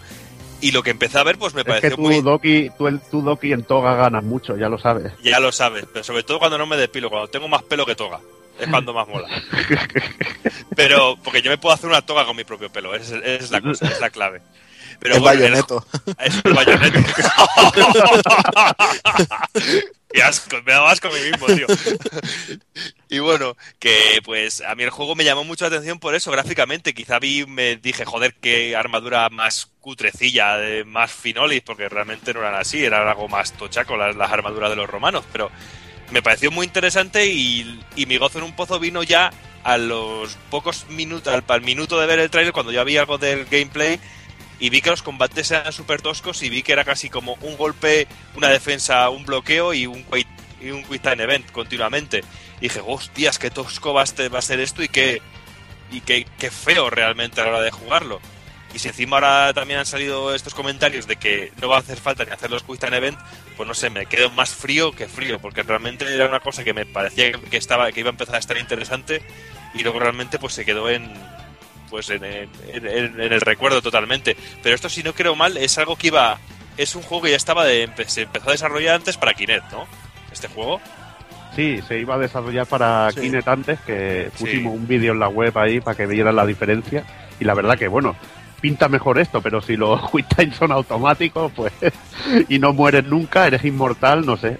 Y 0.62 0.72
lo 0.72 0.84
que 0.84 0.92
empecé 0.92 1.18
a 1.20 1.24
ver, 1.24 1.38
pues 1.38 1.54
me 1.54 1.62
Es 1.62 1.66
que 1.66 1.72
pareció 1.72 1.96
tú, 1.96 2.02
muy... 2.04 2.22
Doki, 2.22 2.70
tú, 2.78 2.88
el- 2.88 3.02
tú, 3.02 3.22
Doki, 3.22 3.52
en 3.52 3.64
toga 3.64 3.96
ganas 3.96 4.24
mucho, 4.24 4.56
ya 4.58 4.70
lo 4.70 4.78
sabes. 4.78 5.12
Ya 5.24 5.40
lo 5.40 5.52
sabes, 5.52 5.86
pero 5.92 6.04
sobre 6.04 6.24
todo 6.24 6.40
cuando 6.40 6.58
no 6.58 6.66
me 6.66 6.78
depilo, 6.78 7.10
cuando 7.10 7.28
tengo 7.30 7.48
más 7.48 7.64
pelo 7.64 7.86
que 7.86 7.96
toga. 7.96 8.20
Es 8.60 8.68
cuando 8.68 8.94
más 8.94 9.08
mola. 9.08 9.28
Pero, 10.76 11.18
porque 11.24 11.42
yo 11.42 11.50
me 11.50 11.58
puedo 11.58 11.74
hacer 11.74 11.90
una 11.90 12.04
toga 12.04 12.26
con 12.26 12.36
mi 12.36 12.44
propio 12.44 12.72
pelo, 12.72 12.94
esa 12.94 13.18
es, 13.18 13.44
es 13.44 13.52
la 13.52 13.60
cosa, 13.60 13.88
es 13.88 14.00
la 14.00 14.12
clave. 14.12 14.40
Pero 15.00 15.16
el 15.16 15.22
bueno, 15.22 15.44
el- 15.46 15.52
bayoneto. 15.52 15.84
Es 16.20 16.42
el 16.46 16.54
bayonete. 16.54 17.04
Qué 20.14 20.24
asco, 20.24 20.58
me 20.66 20.72
da 20.72 20.90
asco 20.90 21.08
a 21.08 21.12
mí 21.12 21.20
mismo, 21.20 21.48
tío. 21.48 21.68
Y 23.10 23.20
bueno, 23.20 23.58
que 23.78 24.22
pues 24.24 24.62
a 24.62 24.74
mí 24.74 24.84
el 24.84 24.90
juego 24.90 25.16
me 25.16 25.26
llamó 25.26 25.44
mucho 25.44 25.66
la 25.66 25.76
atención 25.76 26.00
por 26.00 26.16
eso, 26.16 26.32
gráficamente. 26.32 26.94
Quizá 26.94 27.20
vi, 27.20 27.46
me 27.46 27.76
dije, 27.76 28.06
joder, 28.06 28.36
qué 28.36 28.74
armadura 28.74 29.30
más 29.30 29.70
cutrecilla, 29.82 30.56
más 30.86 31.12
finolis, 31.12 31.62
porque 31.62 31.90
realmente 31.90 32.34
no 32.34 32.40
eran 32.40 32.56
así, 32.56 32.86
eran 32.86 33.06
algo 33.10 33.28
más 33.28 33.52
tochaco 33.52 33.98
las, 33.98 34.16
las 34.16 34.32
armaduras 34.32 34.70
de 34.70 34.78
los 34.78 34.90
romanos. 34.90 35.26
Pero 35.34 35.52
me 36.12 36.22
pareció 36.22 36.52
muy 36.52 36.66
interesante 36.66 37.26
y, 37.28 37.84
y 37.98 38.06
mi 38.06 38.16
gozo 38.16 38.38
en 38.38 38.46
un 38.46 38.56
pozo 38.56 38.80
vino 38.80 39.04
ya 39.04 39.34
a 39.64 39.78
los 39.78 40.38
pocos 40.50 40.88
minutos, 40.90 41.34
al, 41.34 41.44
al 41.46 41.62
minuto 41.62 42.00
de 42.00 42.08
ver 42.08 42.20
el 42.20 42.30
trailer, 42.30 42.54
cuando 42.54 42.72
ya 42.72 42.86
vi 42.86 42.96
algo 42.96 43.18
del 43.18 43.44
gameplay 43.44 44.00
y 44.62 44.70
vi 44.70 44.80
que 44.80 44.92
los 44.92 45.02
combates 45.02 45.50
eran 45.50 45.74
súper 45.74 46.04
toscos 46.04 46.44
y 46.44 46.50
vi 46.50 46.62
que 46.62 46.72
era 46.72 46.86
casi 46.86 47.10
como 47.10 47.34
un 47.42 47.58
golpe, 47.58 48.08
una 48.36 48.48
defensa, 48.48 49.10
un 49.10 49.26
bloqueo 49.26 49.74
y 49.74 49.88
un 49.88 50.04
quick, 50.04 50.28
y 50.62 50.70
un 50.70 50.84
quick 50.84 51.02
time 51.02 51.24
event 51.24 51.52
continuamente. 51.52 52.24
Y 52.60 52.66
dije, 52.66 52.80
hostias, 52.86 53.40
qué 53.40 53.50
tosco 53.50 54.00
este- 54.00 54.30
va 54.30 54.38
a 54.38 54.44
ser 54.44 54.60
esto 54.60 54.84
y 54.84 54.88
qué, 54.88 55.20
y 55.92 56.02
qué, 56.02 56.28
qué 56.38 56.52
feo 56.52 56.92
realmente 56.92 57.42
a 57.42 57.46
la 57.46 57.50
hora 57.50 57.62
de 57.62 57.72
jugarlo. 57.72 58.22
Y 58.72 58.78
si 58.78 58.88
encima 58.88 59.18
ahora 59.18 59.52
también 59.56 59.80
han 59.80 59.88
salido 59.88 60.34
estos 60.36 60.54
comentarios 60.54 61.08
de 61.08 61.16
que 61.16 61.52
no 61.60 61.68
va 61.68 61.78
a 61.78 61.80
hacer 61.80 61.98
falta 61.98 62.24
ni 62.24 62.32
hacer 62.32 62.52
los 62.52 62.62
quick 62.62 62.80
time 62.80 62.98
event, 62.98 63.18
pues 63.58 63.68
no 63.68 63.74
sé, 63.74 63.90
me 63.90 64.06
quedo 64.06 64.30
más 64.30 64.52
frío 64.52 64.92
que 64.92 65.08
frío, 65.08 65.40
porque 65.40 65.64
realmente 65.64 66.06
era 66.06 66.28
una 66.28 66.40
cosa 66.40 66.64
que 66.64 66.76
me 66.76 66.86
parecía 66.86 67.32
que 67.32 67.58
estaba, 67.58 67.92
que 67.92 68.02
iba 68.02 68.10
a 68.10 68.12
empezar 68.12 68.36
a 68.36 68.40
estar 68.40 68.58
interesante 68.60 69.24
y 69.74 69.82
luego 69.82 70.00
realmente 70.00 70.38
pues 70.38 70.54
se 70.54 70.66
quedó 70.66 70.88
en, 70.88 71.12
pues 71.92 72.10
en, 72.10 72.24
en- 72.24 72.50
en- 72.74 72.88
en 73.22 73.34
el 73.34 73.42
recuerdo 73.42 73.82
totalmente. 73.84 74.36
Pero 74.64 74.74
esto, 74.74 74.90
si 74.90 75.04
no 75.04 75.14
creo 75.14 75.36
mal, 75.36 75.58
es 75.58 75.78
algo 75.78 75.96
que 75.96 76.08
iba. 76.08 76.40
Es 76.78 76.96
un 76.96 77.04
juego 77.04 77.26
que 77.26 77.30
ya 77.32 77.36
estaba 77.38 77.66
de. 77.66 77.88
Se 78.08 78.24
empezó 78.24 78.50
a 78.50 78.54
desarrollar 78.54 78.96
antes 78.96 79.18
para 79.18 79.34
Kinect, 79.36 79.72
¿no? 79.72 79.86
Este 80.32 80.48
juego. 80.48 80.82
Sí, 81.56 81.82
se 81.86 82.00
iba 82.00 82.16
a 82.16 82.18
desarrollar 82.18 82.66
para 82.66 83.12
Sí. 83.12 83.20
Kinect 83.22 83.48
antes, 83.48 83.80
que 83.82 84.30
Sí. 84.36 84.46
pusimos 84.46 84.74
un 84.74 84.88
vídeo 84.88 85.12
en 85.12 85.20
la 85.20 85.28
web 85.28 85.56
ahí 85.58 85.82
para 85.82 85.96
que 85.98 86.06
vieran 86.08 86.36
la 86.36 86.46
diferencia. 86.46 87.04
Y 87.40 87.44
la 87.44 87.54
verdad 87.54 87.78
que, 87.78 87.90
bueno, 87.90 88.16
pinta 88.62 88.88
mejor 88.88 89.20
esto, 89.20 89.42
pero 89.42 89.60
si 89.62 89.76
los 89.76 90.00
quick 90.12 90.28
time 90.34 90.54
son 90.56 90.72
automáticos, 90.72 91.52
pues. 91.54 91.74
y 92.50 92.58
no 92.58 92.72
mueres 92.74 93.04
nunca, 93.04 93.46
eres 93.48 93.66
inmortal, 93.66 94.26
no 94.26 94.38
sé. 94.38 94.58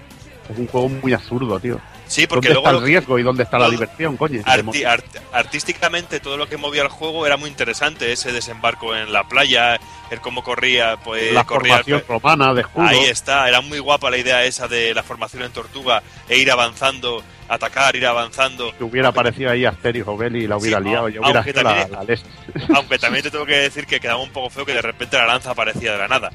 Es 0.50 0.58
un 0.58 0.66
juego 0.66 0.90
muy 0.90 1.14
absurdo, 1.14 1.58
tío. 1.58 1.80
Sí, 2.12 2.26
porque 2.26 2.48
¿Dónde 2.48 2.60
luego. 2.60 2.68
está 2.68 2.78
el 2.78 2.84
riesgo 2.84 3.18
y 3.18 3.22
dónde 3.22 3.42
está 3.44 3.58
la 3.58 3.70
diversión, 3.70 4.18
coño? 4.18 4.42
arti- 4.42 4.84
art- 4.84 5.16
artísticamente, 5.32 6.20
todo 6.20 6.36
lo 6.36 6.46
que 6.46 6.58
movía 6.58 6.82
el 6.82 6.88
juego 6.88 7.24
era 7.26 7.38
muy 7.38 7.48
interesante. 7.48 8.12
Ese 8.12 8.32
desembarco 8.32 8.94
en 8.94 9.12
la 9.14 9.24
playa, 9.28 9.80
el 10.10 10.20
cómo 10.20 10.42
corría, 10.44 10.98
pues. 11.02 11.32
la 11.32 11.44
corría 11.44 11.76
formación 11.78 12.02
romana 12.06 12.52
de 12.52 12.60
escudo. 12.60 12.86
Ahí 12.86 13.04
está, 13.04 13.48
era 13.48 13.62
muy 13.62 13.78
guapa 13.78 14.10
la 14.10 14.18
idea 14.18 14.44
esa 14.44 14.68
de 14.68 14.92
la 14.92 15.02
formación 15.02 15.42
en 15.42 15.52
tortuga 15.52 16.02
e 16.28 16.36
ir 16.36 16.50
avanzando, 16.50 17.22
atacar, 17.48 17.96
ir 17.96 18.06
avanzando. 18.06 18.76
que 18.76 18.84
hubiera 18.84 19.08
aparecido 19.08 19.50
ahí 19.50 19.64
Asterix 19.64 20.06
o 20.06 20.14
Belli 20.16 20.44
y 20.44 20.46
la 20.46 20.58
hubiera 20.58 20.78
Sí, 20.78 20.84
liado. 20.84 21.08
Yo 21.08 21.22
hubiera 21.22 21.40
aunque 21.40 21.52
la, 21.54 21.62
también- 21.62 21.92
la 21.92 22.04
Lest. 22.04 22.26
Aunque 22.74 22.98
también 22.98 23.22
te 23.22 23.30
tengo 23.30 23.46
que 23.46 23.56
decir 23.56 23.86
que 23.86 23.98
quedaba 24.00 24.20
un 24.22 24.30
poco 24.30 24.50
feo 24.50 24.66
que 24.66 24.74
de 24.74 24.82
repente 24.82 25.16
la 25.16 25.24
lanza 25.26 25.52
aparecía 25.52 25.92
de 25.92 25.98
la 25.98 26.08
nada. 26.08 26.30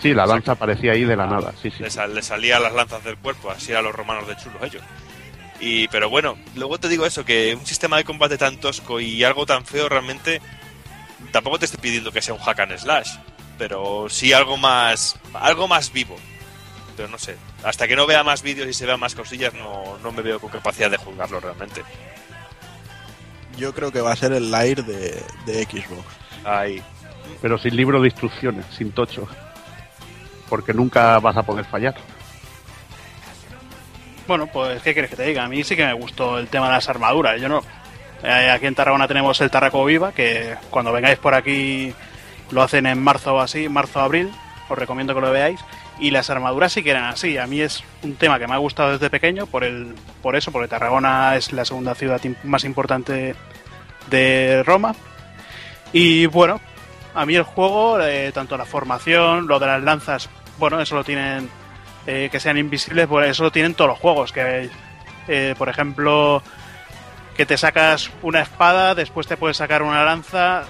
Sí, 0.00 0.12
la 0.14 0.24
lanza 0.26 0.52
aparecía 0.52 0.92
ahí 0.92 1.04
de 1.04 1.16
la 1.16 1.26
nada. 1.26 1.52
Sí, 1.60 1.70
sí. 1.70 1.82
le, 1.82 1.90
sal- 1.90 2.14
le 2.14 2.22
salían 2.22 2.62
las 2.62 2.72
lanzas 2.74 3.02
del 3.02 3.16
cuerpo, 3.16 3.50
así 3.50 3.72
eran 3.72 3.82
los 3.84 3.94
romanos 3.94 4.28
de 4.28 4.36
chulos 4.36 4.62
ellos. 4.62 4.82
Y, 5.60 5.88
pero 5.88 6.10
bueno, 6.10 6.36
luego 6.54 6.78
te 6.78 6.88
digo 6.88 7.06
eso, 7.06 7.24
que 7.24 7.54
un 7.54 7.66
sistema 7.66 7.96
de 7.96 8.04
combate 8.04 8.36
tan 8.36 8.58
tosco 8.58 9.00
y 9.00 9.24
algo 9.24 9.46
tan 9.46 9.64
feo 9.64 9.88
realmente, 9.88 10.40
tampoco 11.32 11.58
te 11.58 11.64
estoy 11.64 11.80
pidiendo 11.80 12.12
que 12.12 12.22
sea 12.22 12.34
un 12.34 12.40
hack 12.40 12.60
and 12.60 12.78
slash, 12.78 13.10
pero 13.58 14.08
sí 14.10 14.32
algo 14.32 14.56
más, 14.56 15.16
algo 15.34 15.66
más 15.68 15.92
vivo. 15.92 16.16
Pero 16.96 17.08
no 17.08 17.18
sé, 17.18 17.36
hasta 17.62 17.86
que 17.88 17.96
no 17.96 18.06
vea 18.06 18.24
más 18.24 18.42
vídeos 18.42 18.68
y 18.68 18.72
se 18.72 18.86
vean 18.86 19.00
más 19.00 19.14
cosillas, 19.14 19.52
no, 19.54 19.98
no 20.02 20.12
me 20.12 20.22
veo 20.22 20.40
con 20.40 20.50
capacidad 20.50 20.90
de 20.90 20.96
juzgarlo 20.96 21.40
realmente. 21.40 21.82
Yo 23.56 23.74
creo 23.74 23.90
que 23.90 24.00
va 24.00 24.12
a 24.12 24.16
ser 24.16 24.32
el 24.32 24.50
Lair 24.50 24.84
de, 24.84 25.22
de 25.46 25.64
Xbox. 25.64 26.04
Ahí. 26.44 26.82
Pero 27.40 27.58
sin 27.58 27.76
libro 27.76 28.00
de 28.00 28.08
instrucciones, 28.08 28.64
sin 28.76 28.92
tocho. 28.92 29.26
Porque 30.48 30.72
nunca 30.72 31.18
vas 31.18 31.36
a 31.36 31.42
poder 31.42 31.64
fallar. 31.64 31.94
Bueno, 34.26 34.48
pues, 34.48 34.82
¿qué 34.82 34.92
quieres 34.92 35.10
que 35.10 35.16
te 35.16 35.24
diga? 35.24 35.44
A 35.44 35.48
mí 35.48 35.62
sí 35.62 35.76
que 35.76 35.84
me 35.84 35.92
gustó 35.92 36.38
el 36.38 36.48
tema 36.48 36.66
de 36.66 36.72
las 36.72 36.88
armaduras. 36.88 37.40
Yo 37.40 37.48
no. 37.48 37.62
Eh, 38.22 38.50
aquí 38.50 38.66
en 38.66 38.74
Tarragona 38.74 39.06
tenemos 39.06 39.40
el 39.40 39.50
Tarraco 39.50 39.84
Viva, 39.84 40.12
que 40.12 40.56
cuando 40.70 40.92
vengáis 40.92 41.18
por 41.18 41.34
aquí 41.34 41.94
lo 42.50 42.62
hacen 42.62 42.86
en 42.86 43.02
marzo 43.02 43.34
o 43.34 43.40
así, 43.40 43.68
marzo-abril. 43.68 44.30
Os 44.68 44.76
recomiendo 44.76 45.14
que 45.14 45.20
lo 45.20 45.30
veáis. 45.30 45.60
Y 46.00 46.10
las 46.10 46.28
armaduras 46.28 46.72
sí 46.72 46.82
que 46.82 46.90
eran 46.90 47.04
así. 47.04 47.38
A 47.38 47.46
mí 47.46 47.60
es 47.60 47.84
un 48.02 48.16
tema 48.16 48.38
que 48.38 48.48
me 48.48 48.54
ha 48.54 48.58
gustado 48.58 48.92
desde 48.92 49.10
pequeño, 49.10 49.46
por, 49.46 49.62
el, 49.62 49.94
por 50.22 50.34
eso, 50.34 50.50
porque 50.50 50.68
Tarragona 50.68 51.36
es 51.36 51.52
la 51.52 51.64
segunda 51.64 51.94
ciudad 51.94 52.20
más 52.42 52.64
importante 52.64 53.36
de 54.10 54.62
Roma. 54.64 54.94
Y 55.92 56.26
bueno, 56.26 56.60
a 57.14 57.24
mí 57.24 57.36
el 57.36 57.44
juego, 57.44 58.00
eh, 58.00 58.32
tanto 58.34 58.56
la 58.56 58.64
formación, 58.64 59.46
lo 59.46 59.60
de 59.60 59.66
las 59.66 59.82
lanzas, 59.82 60.28
bueno, 60.58 60.80
eso 60.80 60.96
lo 60.96 61.04
tienen 61.04 61.48
eh, 62.06 62.28
que 62.30 62.40
sean 62.40 62.58
invisibles, 62.58 63.06
pues 63.06 63.30
eso 63.30 63.44
lo 63.44 63.52
tienen 63.52 63.74
todos 63.74 63.90
los 63.90 63.98
juegos. 63.98 64.32
Que, 64.32 64.70
eh, 65.28 65.54
por 65.58 65.68
ejemplo, 65.68 66.42
que 67.36 67.46
te 67.46 67.56
sacas 67.56 68.10
una 68.22 68.40
espada, 68.40 68.94
después 68.94 69.26
te 69.26 69.36
puedes 69.36 69.56
sacar 69.56 69.82
una 69.82 70.04
lanza 70.04 70.64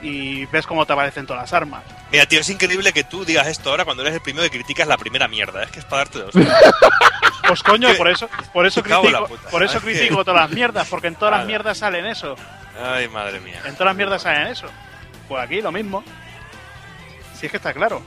y 0.00 0.46
ves 0.46 0.66
cómo 0.66 0.86
te 0.86 0.92
aparecen 0.92 1.26
todas 1.26 1.42
las 1.42 1.52
armas. 1.52 1.82
Mira, 2.10 2.26
tío, 2.26 2.40
es 2.40 2.48
increíble 2.48 2.92
que 2.92 3.04
tú 3.04 3.24
digas 3.24 3.46
esto 3.46 3.70
ahora 3.70 3.84
cuando 3.84 4.02
eres 4.02 4.14
el 4.14 4.20
primero 4.20 4.44
que 4.44 4.50
criticas 4.50 4.88
la 4.88 4.96
primera 4.96 5.28
mierda. 5.28 5.62
Es 5.62 5.70
que 5.70 5.80
es 5.80 5.84
para 5.84 6.04
darte 6.04 6.18
dos. 6.20 6.34
Pues 7.46 7.62
coño, 7.62 7.88
por 7.96 8.08
eso, 8.08 8.28
por 8.52 8.66
eso 8.66 8.82
critico, 8.82 9.26
puta. 9.26 9.48
por 9.50 9.62
eso 9.62 9.80
critico 9.80 10.22
todas 10.22 10.42
las 10.42 10.50
mierdas, 10.50 10.86
porque 10.86 11.06
en 11.06 11.14
todas 11.14 11.38
las 11.38 11.46
mierdas 11.46 11.78
salen 11.78 12.04
eso. 12.04 12.36
Ay, 12.78 13.08
madre 13.08 13.40
mía. 13.40 13.62
En 13.64 13.72
todas 13.72 13.86
las 13.86 13.96
mierdas 13.96 14.20
salen 14.20 14.48
eso. 14.48 14.66
Pues 15.28 15.42
aquí 15.42 15.62
lo 15.62 15.72
mismo. 15.72 16.04
Si 17.34 17.46
es 17.46 17.50
que 17.50 17.56
está 17.56 17.72
claro. 17.72 18.02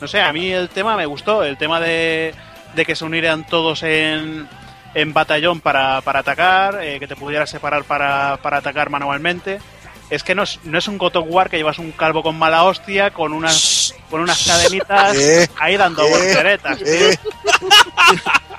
No 0.00 0.08
sé, 0.08 0.20
a 0.20 0.32
mí 0.32 0.50
el 0.50 0.68
tema 0.68 0.96
me 0.96 1.06
gustó, 1.06 1.44
el 1.44 1.56
tema 1.58 1.80
de, 1.80 2.34
de 2.74 2.84
que 2.84 2.96
se 2.96 3.04
unieran 3.04 3.46
todos 3.46 3.82
en, 3.82 4.48
en 4.94 5.12
batallón 5.12 5.60
para, 5.60 6.00
para 6.00 6.20
atacar, 6.20 6.82
eh, 6.82 6.98
que 6.98 7.06
te 7.06 7.16
pudieras 7.16 7.50
separar 7.50 7.84
para, 7.84 8.38
para 8.42 8.58
atacar 8.58 8.90
manualmente. 8.90 9.60
Es 10.08 10.24
que 10.24 10.34
no 10.34 10.42
es, 10.42 10.58
no 10.64 10.76
es 10.76 10.88
un 10.88 10.98
God 10.98 11.16
of 11.16 11.26
War 11.28 11.48
que 11.48 11.56
llevas 11.56 11.78
un 11.78 11.92
calvo 11.92 12.22
con 12.22 12.36
mala 12.36 12.64
hostia, 12.64 13.12
con 13.12 13.32
unas, 13.32 13.94
con 14.10 14.20
unas 14.20 14.44
cadenitas 14.44 15.16
Eh, 15.16 15.48
ahí 15.58 15.76
dando 15.76 16.04
eh, 16.04 16.10
volteretas. 16.10 16.78
tío. 16.78 16.86
Eh, 16.86 17.18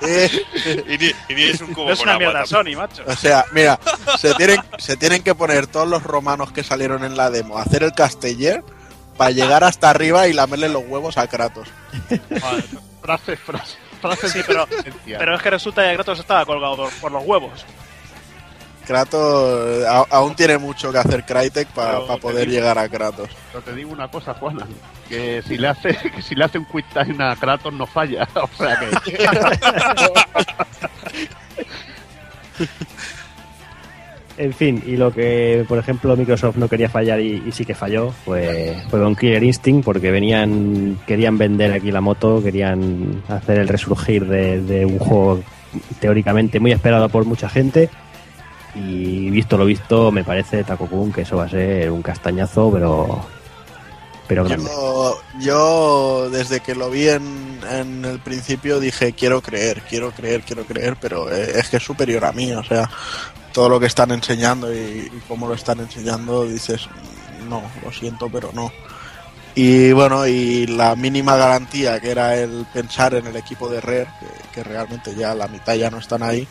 eh. 0.00 0.84
Y 0.88 0.98
ni, 0.98 1.12
y 1.28 1.34
ni 1.34 1.42
es 1.50 1.60
un 1.60 1.74
cubo 1.74 1.88
No 1.88 1.92
es 1.92 2.00
una 2.00 2.18
mierda. 2.18 2.46
Sony, 2.46 2.74
macho. 2.74 3.02
O 3.06 3.14
sea, 3.14 3.44
mira, 3.52 3.78
se 4.18 4.32
tienen, 4.34 4.60
se 4.78 4.96
tienen 4.96 5.22
que 5.22 5.34
poner 5.34 5.66
todos 5.66 5.86
los 5.86 6.02
romanos 6.02 6.52
que 6.52 6.64
salieron 6.64 7.04
en 7.04 7.18
la 7.18 7.30
demo 7.30 7.58
a 7.58 7.62
hacer 7.62 7.82
el 7.82 7.92
casteller 7.92 8.64
para 9.22 9.30
llegar 9.30 9.62
hasta 9.64 9.90
arriba 9.90 10.26
y 10.28 10.32
lamerle 10.32 10.68
los 10.68 10.82
huevos 10.86 11.16
a 11.18 11.26
Kratos. 11.28 11.68
Vale, 12.40 12.64
Frase, 13.02 13.36
frase, 13.36 13.76
frase. 14.00 14.28
Sí, 14.28 14.40
pero, 14.46 14.66
pero 15.06 15.34
es 15.36 15.42
que 15.42 15.50
resulta 15.50 15.88
que 15.88 15.94
Kratos 15.94 16.18
estaba 16.20 16.44
colgado 16.44 16.76
por, 16.76 16.90
por 16.94 17.12
los 17.12 17.22
huevos. 17.24 17.64
Kratos 18.86 19.84
a- 19.86 20.06
aún 20.10 20.34
tiene 20.34 20.58
mucho 20.58 20.90
que 20.90 20.98
hacer 20.98 21.24
Crytek 21.24 21.68
para 21.68 22.00
poder 22.16 22.48
digo- 22.48 22.58
llegar 22.60 22.78
a 22.78 22.88
Kratos. 22.88 23.30
Pero 23.52 23.62
te 23.64 23.72
digo 23.74 23.92
una 23.92 24.08
cosa, 24.08 24.34
Juana, 24.34 24.66
que 25.08 25.40
si 25.46 25.56
le 25.56 25.68
hace, 25.68 25.96
que 25.96 26.20
si 26.20 26.34
le 26.34 26.44
hace 26.44 26.58
un 26.58 26.64
quick 26.64 26.86
time 26.92 27.24
a 27.24 27.36
Kratos 27.36 27.72
no 27.72 27.86
falla. 27.86 28.26
O 28.34 28.48
sea 28.56 28.78
que. 28.80 28.90
En 34.38 34.52
fin, 34.54 34.82
y 34.86 34.96
lo 34.96 35.12
que, 35.12 35.64
por 35.68 35.78
ejemplo, 35.78 36.16
Microsoft 36.16 36.56
no 36.56 36.68
quería 36.68 36.88
fallar 36.88 37.20
y, 37.20 37.52
sí 37.52 37.64
que 37.64 37.74
falló, 37.74 38.14
pues 38.24 38.82
fue 38.88 39.00
con 39.00 39.14
Killer 39.14 39.42
Instinct, 39.42 39.84
porque 39.84 40.10
venían, 40.10 40.98
querían 41.06 41.36
vender 41.36 41.72
aquí 41.72 41.90
la 41.90 42.00
moto, 42.00 42.42
querían 42.42 43.22
hacer 43.28 43.58
el 43.58 43.68
resurgir 43.68 44.26
de, 44.26 44.84
un 44.86 44.98
juego 44.98 45.40
teóricamente 46.00 46.60
muy 46.60 46.72
esperado 46.72 47.08
por 47.08 47.24
mucha 47.24 47.48
gente. 47.48 47.90
Y 48.74 49.28
visto 49.28 49.58
lo 49.58 49.66
visto, 49.66 50.10
me 50.10 50.24
parece 50.24 50.64
Takokun 50.64 51.12
que 51.12 51.22
eso 51.22 51.36
va 51.36 51.44
a 51.44 51.48
ser 51.48 51.90
un 51.90 52.00
castañazo, 52.00 52.70
pero. 52.72 53.26
Pero. 54.26 54.48
Yo, 54.48 55.20
yo 55.40 56.30
desde 56.30 56.60
que 56.60 56.74
lo 56.74 56.88
vi 56.88 57.08
en, 57.08 57.60
en 57.70 58.04
el 58.06 58.18
principio 58.20 58.80
dije 58.80 59.12
quiero 59.12 59.42
creer, 59.42 59.82
quiero 59.82 60.10
creer, 60.10 60.40
quiero 60.40 60.64
creer, 60.64 60.96
pero 60.98 61.30
eh, 61.30 61.52
es 61.58 61.68
que 61.68 61.76
es 61.76 61.82
superior 61.82 62.24
a 62.24 62.32
mí, 62.32 62.50
o 62.52 62.64
sea, 62.64 62.88
todo 63.52 63.68
lo 63.68 63.80
que 63.80 63.86
están 63.86 64.10
enseñando 64.10 64.72
y, 64.74 64.78
y 64.78 65.22
cómo 65.28 65.46
lo 65.46 65.54
están 65.54 65.80
enseñando 65.80 66.44
dices, 66.44 66.88
no, 67.48 67.62
lo 67.84 67.92
siento, 67.92 68.28
pero 68.28 68.50
no. 68.52 68.72
Y 69.54 69.92
bueno, 69.92 70.26
y 70.26 70.66
la 70.66 70.96
mínima 70.96 71.36
garantía 71.36 72.00
que 72.00 72.10
era 72.10 72.36
el 72.36 72.66
pensar 72.72 73.14
en 73.14 73.26
el 73.26 73.36
equipo 73.36 73.68
de 73.68 73.80
Rare, 73.80 74.08
que, 74.18 74.54
que 74.54 74.64
realmente 74.64 75.14
ya 75.14 75.34
la 75.34 75.46
mitad 75.48 75.74
ya 75.74 75.90
no 75.90 75.98
están 75.98 76.22
ahí, 76.22 76.48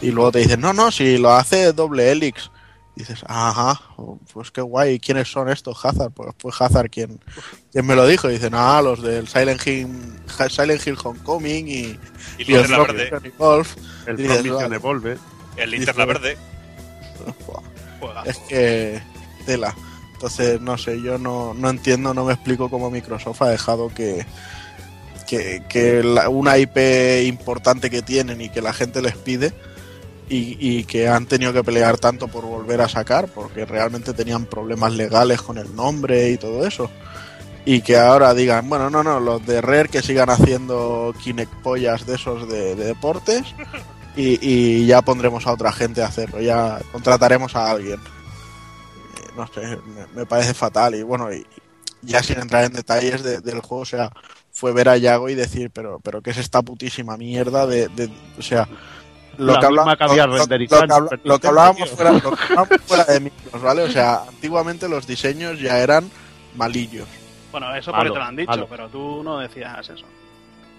y 0.00 0.10
luego 0.10 0.32
te 0.32 0.38
dicen, 0.40 0.60
no, 0.60 0.72
no, 0.72 0.90
si 0.90 1.18
lo 1.18 1.32
hace 1.32 1.72
doble 1.72 2.10
Helix. 2.10 2.50
Dices, 2.96 3.24
ajá, 3.26 3.80
pues 4.32 4.52
qué 4.52 4.60
guay, 4.60 5.00
¿quiénes 5.00 5.28
son 5.28 5.48
estos? 5.48 5.84
Hazard, 5.84 6.12
pues 6.12 6.32
fue 6.38 6.52
Hazard 6.56 6.88
quien, 6.88 7.18
quien 7.72 7.84
me 7.84 7.96
lo 7.96 8.06
dijo. 8.06 8.30
Y 8.30 8.34
dicen, 8.34 8.52
ah, 8.54 8.80
los 8.82 9.02
del 9.02 9.26
Silent 9.26 9.66
Hill, 9.66 9.88
Silent 10.48 10.86
Hill 10.86 10.96
Homecoming 11.02 11.66
y, 11.66 11.72
Y 11.72 11.98
y 12.38 12.44
los 12.52 12.70
el 12.70 12.96
de 12.96 13.10
la 13.10 13.20
Golf. 13.36 13.74
El. 14.06 14.20
Evolve. 14.74 15.18
El 15.56 15.70
linterna 15.70 16.04
verde. 16.04 16.36
Es 18.26 18.38
que 18.38 19.00
tela. 19.46 19.74
Entonces, 20.14 20.60
no 20.60 20.76
sé, 20.78 21.00
yo 21.02 21.18
no, 21.18 21.54
no 21.54 21.70
entiendo, 21.70 22.14
no 22.14 22.24
me 22.24 22.32
explico 22.34 22.68
cómo 22.70 22.90
Microsoft 22.90 23.42
ha 23.42 23.48
dejado 23.50 23.88
que, 23.88 24.24
que, 25.26 25.62
que 25.68 26.02
la- 26.02 26.28
una 26.28 26.56
IP 26.58 26.76
importante 27.26 27.90
que 27.90 28.02
tienen 28.02 28.40
y 28.40 28.48
que 28.48 28.62
la 28.62 28.72
gente 28.72 29.02
les 29.02 29.16
pide 29.16 29.52
y, 30.28 30.56
y 30.58 30.84
que 30.84 31.08
han 31.08 31.26
tenido 31.26 31.52
que 31.52 31.62
pelear 31.64 31.98
tanto 31.98 32.28
por 32.28 32.44
volver 32.44 32.80
a 32.80 32.88
sacar 32.88 33.28
porque 33.28 33.64
realmente 33.66 34.14
tenían 34.14 34.46
problemas 34.46 34.92
legales 34.92 35.42
con 35.42 35.58
el 35.58 35.74
nombre 35.74 36.30
y 36.30 36.38
todo 36.38 36.66
eso. 36.66 36.90
Y 37.66 37.80
que 37.80 37.96
ahora 37.96 38.34
digan, 38.34 38.68
bueno, 38.68 38.90
no, 38.90 39.02
no, 39.02 39.20
los 39.20 39.44
de 39.46 39.60
Rare 39.62 39.88
que 39.88 40.02
sigan 40.02 40.28
haciendo 40.30 41.14
Kinect 41.22 41.52
pollas 41.62 42.06
de 42.06 42.14
esos 42.16 42.48
de, 42.48 42.74
de 42.74 42.84
deportes 42.86 43.42
y, 44.16 44.38
y 44.40 44.86
ya 44.86 45.02
pondremos 45.02 45.46
a 45.46 45.52
otra 45.52 45.72
gente 45.72 46.02
a 46.02 46.06
hacerlo, 46.06 46.40
ya 46.40 46.80
contrataremos 46.92 47.54
a 47.56 47.70
alguien. 47.70 47.98
Eh, 48.00 49.30
No 49.36 49.46
sé, 49.48 49.60
me, 49.86 50.06
me 50.14 50.26
parece 50.26 50.54
fatal 50.54 50.94
y 50.94 51.02
bueno, 51.02 51.32
y 51.32 51.44
ya 52.02 52.22
sin 52.22 52.38
entrar 52.38 52.64
en 52.64 52.72
detalles 52.72 53.22
de- 53.22 53.40
del 53.40 53.60
juego, 53.60 53.82
o 53.82 53.86
sea, 53.86 54.10
fue 54.52 54.72
ver 54.72 54.88
a 54.88 54.96
Yago 54.96 55.28
y 55.28 55.34
decir, 55.34 55.70
pero, 55.72 55.98
pero 56.00 56.22
¿qué 56.22 56.30
es 56.30 56.36
esta 56.38 56.62
putísima 56.62 57.16
mierda 57.16 57.66
de, 57.66 57.88
de- 57.88 58.10
o 58.38 58.42
sea, 58.42 58.68
lo 59.36 59.58
que, 59.58 59.66
habla- 59.66 59.82
lo- 61.24 61.40
que 61.40 61.46
lo 61.48 61.50
hablábamos 61.50 61.90
fuera, 61.90 62.12
lo 62.12 62.20
que 62.20 62.28
hablábamos 62.50 62.80
fuera 62.86 63.04
de 63.04 63.20
micros, 63.20 63.62
¿vale? 63.62 63.82
O 63.82 63.90
sea, 63.90 64.22
antiguamente 64.28 64.88
los 64.88 65.06
diseños 65.08 65.58
ya 65.60 65.78
eran 65.78 66.08
malillos. 66.54 67.08
Bueno, 67.50 67.74
eso 67.74 67.90
Malo, 67.90 68.02
porque 68.04 68.12
te 68.12 68.18
lo 68.18 68.24
han 68.24 68.36
dicho, 68.36 68.50
malo. 68.50 68.66
pero 68.70 68.88
tú 68.88 69.22
no 69.24 69.38
decías 69.38 69.88
eso. 69.88 70.04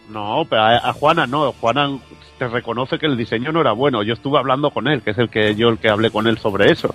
No, 0.09 0.45
pero 0.49 0.61
a, 0.61 0.77
a 0.89 0.93
Juana 0.93 1.25
no. 1.27 1.51
Juana 1.53 1.97
te 2.37 2.47
reconoce 2.47 2.99
que 2.99 3.05
el 3.05 3.17
diseño 3.17 3.51
no 3.51 3.61
era 3.61 3.71
bueno. 3.71 4.03
Yo 4.03 4.13
estuve 4.13 4.37
hablando 4.37 4.71
con 4.71 4.87
él, 4.87 5.01
que 5.01 5.11
es 5.11 5.17
el 5.17 5.29
que 5.29 5.55
yo 5.55 5.69
el 5.69 5.77
que 5.79 5.89
hablé 5.89 6.11
con 6.11 6.27
él 6.27 6.37
sobre 6.37 6.71
eso. 6.71 6.93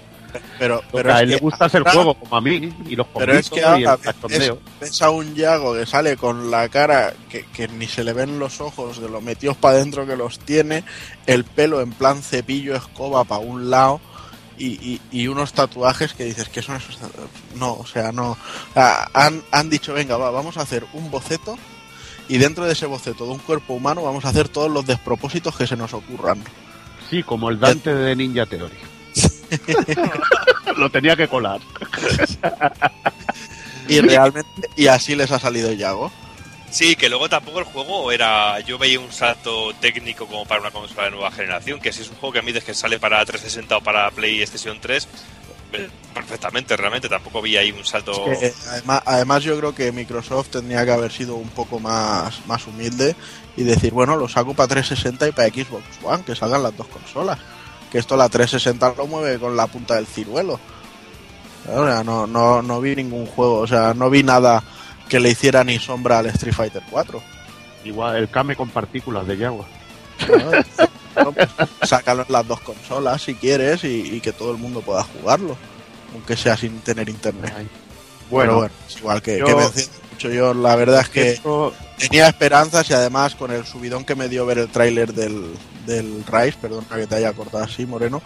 Pero, 0.61 0.81
pero 0.93 1.13
a 1.13 1.17
es 1.17 1.23
él 1.23 1.29
le 1.31 1.37
gusta 1.39 1.67
es 1.67 1.75
el 1.75 1.81
ahora- 1.81 1.93
juego, 1.93 2.15
como 2.15 2.37
a 2.37 2.41
mí, 2.41 2.73
y 2.87 2.95
los 2.95 3.07
Pero 3.17 3.33
es 3.33 3.51
que 3.51 3.61
y 3.61 3.83
el 3.83 4.93
a 5.01 5.11
un 5.11 5.35
Yago 5.35 5.75
que 5.75 5.87
sale 5.87 6.17
con 6.17 6.53
la 6.53 6.69
cara 6.69 7.15
que, 7.29 7.47
que 7.47 7.67
ni 7.67 7.87
se 7.89 8.05
le 8.05 8.13
ven 8.13 8.39
los 8.39 8.61
ojos 8.61 9.01
de 9.01 9.09
lo 9.09 9.21
metidos 9.21 9.57
para 9.57 9.75
adentro 9.77 10.07
que 10.07 10.17
los 10.17 10.39
tiene, 10.39 10.85
el 11.27 11.43
pelo 11.45 11.81
en 11.81 11.91
plan 11.91 12.23
cepillo 12.23 12.77
escoba 12.77 13.25
para 13.25 13.41
un 13.41 13.71
lado 13.71 14.01
y, 14.57 14.67
y- 14.67 15.01
y 15.11 15.27
unos 15.27 15.53
tatuajes 15.53 16.13
que 16.15 16.25
dices 16.27 16.49
que 16.49 16.63
son 16.63 16.77
esos. 16.77 16.97
No, 17.57 17.73
o 17.73 17.87
sea, 17.87 18.13
no. 18.13 18.37
Ah, 18.77 19.09
han, 19.15 19.43
han 19.51 19.69
dicho, 19.71 19.95
venga, 19.95 20.17
va, 20.17 20.31
vamos 20.31 20.59
a 20.59 20.63
hacer 20.63 20.85
un 20.93 21.11
boceto 21.11 21.57
y 22.31 22.39
dentro 22.39 22.65
de 22.65 22.75
ese 22.75 22.87
boceto 22.87 23.27
de 23.27 23.33
un 23.33 23.39
cuerpo 23.39 23.75
humano 23.75 24.05
vamos 24.05 24.25
a 24.25 24.29
hacer 24.29 24.49
todos 24.49 24.71
los 24.71 24.87
despropósitos 24.87 25.57
que 25.57 25.67
se 25.67 25.77
nos 25.77 25.93
ocurran. 25.93 26.43
Sí, 27.11 27.25
como 27.25 27.51
el 27.51 27.59
Dante 27.59 27.93
de 27.93 28.15
Ninja 28.15 28.47
Theory. 28.47 28.77
Lo 30.77 30.89
tenía 30.91 31.17
que 31.17 31.27
colar. 31.27 31.61
Y 33.89 34.01
realmente, 34.01 34.71
y 34.77 34.87
así 34.87 35.17
les 35.17 35.33
ha 35.33 35.41
salido 35.41 35.73
Yago. 35.73 36.13
Sí, 36.71 36.95
que 36.95 37.09
luego 37.09 37.29
tampoco 37.29 37.59
el 37.59 37.65
juego 37.65 38.13
era. 38.13 38.61
Yo 38.61 38.79
veía 38.79 39.01
un 39.01 39.11
salto 39.11 39.75
técnico 39.81 40.27
como 40.27 40.47
para 40.47 40.61
una 40.61 40.71
consola 40.71 41.07
de 41.07 41.11
nueva 41.11 41.33
generación. 41.33 41.81
Que 41.81 41.93
si 41.93 42.03
es 42.03 42.11
un 42.11 42.15
juego 42.15 42.35
que 42.35 42.39
a 42.39 42.43
mí 42.43 42.53
que 42.53 42.75
sale 42.75 43.01
para 43.01 43.25
360 43.25 43.79
o 43.79 43.81
para 43.81 44.09
PlayStation 44.13 44.79
3, 44.81 45.05
eh, 45.05 45.09
perfectamente, 46.15 46.77
realmente. 46.77 47.09
Tampoco 47.09 47.43
vi 47.43 47.57
ahí 47.57 47.73
un 47.73 47.85
salto. 47.85 48.25
Que, 48.25 48.53
además, 48.69 49.03
además 49.05 49.43
yo 49.43 49.57
creo 49.59 49.75
que 49.75 49.93
Microsoft 49.93 50.49
tendría 50.51 50.85
que 50.85 50.93
haber 50.93 51.13
sido 51.13 51.37
un 51.37 51.49
poco 51.49 51.79
más, 51.79 52.47
más 52.47 52.67
humilde 52.67 53.17
y 53.57 53.63
decir, 53.63 53.93
bueno, 53.93 54.17
lo 54.17 54.29
saco 54.29 54.55
para 54.55 54.69
360 54.69 55.29
y 55.29 55.33
para 55.33 55.49
Xbox 55.49 55.85
One, 56.03 56.25
que 56.25 56.35
salgan 56.35 56.63
las 56.63 56.77
dos 56.77 56.87
consolas. 56.89 57.39
Que 57.91 57.99
esto 57.99 58.17
la 58.17 58.29
360 58.29 58.95
lo 58.97 59.07
mueve 59.07 59.39
con 59.39 59.57
la 59.57 59.67
punta 59.67 59.97
del 59.97 60.07
ciruelo. 60.07 60.61
O 61.69 61.87
sea, 61.87 62.03
no, 62.03 62.27
no, 62.27 62.63
no 62.63 62.81
vi 62.81 62.97
ningún 62.97 63.27
juego, 63.27 63.59
o 63.59 63.67
sea, 63.67 63.95
no 63.95 64.09
vi 64.11 64.23
nada 64.23 64.63
que 65.09 65.21
le 65.21 65.31
hiciera 65.31 65.65
ni 65.65 65.79
sombra 65.79 66.19
al 66.19 66.27
Street 66.27 66.55
Fighter 66.55 66.83
4. 66.91 67.23
Igual, 67.85 68.17
el 68.17 68.29
Kame 68.29 68.57
con 68.57 68.71
partículas 68.71 69.27
de 69.27 69.37
Yagua. 69.37 69.67
Pues, 71.15 71.49
sácalo 71.89 72.23
en 72.27 72.33
las 72.33 72.47
dos 72.47 72.61
consolas 72.61 73.23
si 73.23 73.35
quieres 73.35 73.85
y, 73.85 74.17
y 74.17 74.21
que 74.21 74.33
todo 74.33 74.51
el 74.53 74.59
mundo 74.59 74.81
pueda 74.81 75.03
jugarlo, 75.05 75.57
aunque 76.15 76.37
sea 76.37 76.57
sin 76.57 76.79
tener 76.81 77.09
internet. 77.09 77.53
Ay. 77.57 77.69
Bueno, 78.31 78.57
Bueno, 78.59 78.73
es 78.89 78.97
igual 78.99 79.21
que, 79.23 79.39
yo- 79.39 79.47
que 79.47 79.55
mucho 80.13 80.31
yo, 80.31 80.55
la 80.55 80.77
verdad 80.77 81.01
es 81.01 81.09
que 81.09 81.31
esto- 81.33 81.75
tenía 81.99 82.29
esperanzas 82.29 82.89
y 82.91 82.93
además 82.93 83.35
con 83.35 83.51
el 83.51 83.67
subidón 83.67 84.05
que 84.05 84.15
me 84.15 84.29
dio 84.29 84.47
ver 84.47 84.59
el 84.59 84.69
tráiler 84.69 85.13
del, 85.13 85.47
del 85.87 86.25
Rise, 86.27 86.57
perdona 86.61 86.87
que 86.97 87.07
te 87.09 87.17
haya 87.17 87.33
cortado 87.33 87.65
así, 87.65 87.87
Moreno, 87.87 88.23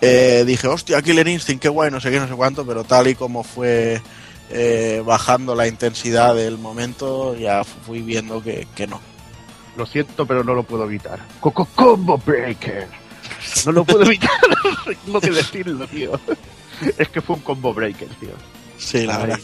eh, 0.00 0.44
dije, 0.46 0.68
hostia, 0.68 1.02
Killer 1.02 1.26
Instinct, 1.28 1.60
qué 1.62 1.68
guay, 1.68 1.90
no 1.90 2.00
sé 2.00 2.10
qué, 2.10 2.20
no 2.20 2.28
sé 2.28 2.34
cuánto, 2.34 2.64
pero 2.64 2.84
tal 2.84 3.08
y 3.08 3.14
como 3.16 3.42
fue 3.42 4.00
eh, 4.50 5.02
bajando 5.04 5.54
la 5.54 5.66
intensidad 5.66 6.34
del 6.34 6.56
momento, 6.56 7.34
ya 7.36 7.64
fui 7.64 8.00
viendo 8.02 8.42
que, 8.42 8.66
que 8.74 8.86
no. 8.86 9.00
Lo 9.80 9.86
siento, 9.86 10.26
pero 10.26 10.44
no 10.44 10.52
lo 10.52 10.62
puedo 10.62 10.84
evitar. 10.84 11.18
Coco 11.40 11.64
Combo 11.74 12.18
Breaker. 12.18 12.86
No 13.64 13.72
lo 13.72 13.82
puedo 13.82 14.04
evitar. 14.04 14.28
Tengo 15.06 15.18
que 15.22 15.30
decirlo, 15.30 15.86
tío. 15.86 16.20
Es 16.98 17.08
que 17.08 17.22
fue 17.22 17.36
un 17.36 17.42
combo 17.42 17.72
breaker, 17.72 18.08
tío. 18.20 18.28
Sí, 18.76 19.06
la 19.06 19.16
Ay. 19.16 19.22
verdad. 19.22 19.38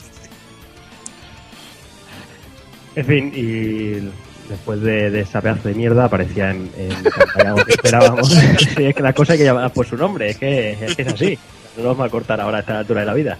En 2.97 3.07
fin, 3.07 3.33
y 3.35 4.11
después 4.51 4.83
de, 4.83 5.11
de 5.11 5.21
esa 5.21 5.41
pedazo 5.41 5.69
de 5.69 5.75
mierda 5.75 6.05
aparecía 6.05 6.51
en, 6.51 6.71
en 6.77 7.03
pantalla 7.03 7.51
lo 7.57 7.65
que 7.65 7.73
esperábamos. 7.73 8.29
Sí, 8.77 8.85
es 8.85 8.95
que 8.95 9.03
la 9.03 9.15
cosa 9.15 9.33
hay 9.33 9.39
que 9.39 9.45
llamar 9.47 9.73
por 9.73 9.87
su 9.87 9.97
nombre, 9.97 10.29
es 10.31 10.37
que 10.37 10.73
es, 10.73 10.97
que 10.97 11.01
es 11.01 11.09
así. 11.09 11.39
No 11.79 11.85
nos 11.85 11.99
va 11.99 12.05
a 12.05 12.11
cortar 12.11 12.43
ahora 12.43 12.59
a 12.59 12.61
esta 12.61 12.79
altura 12.81 13.01
de 13.01 13.07
la 13.07 13.15
vida. 13.15 13.39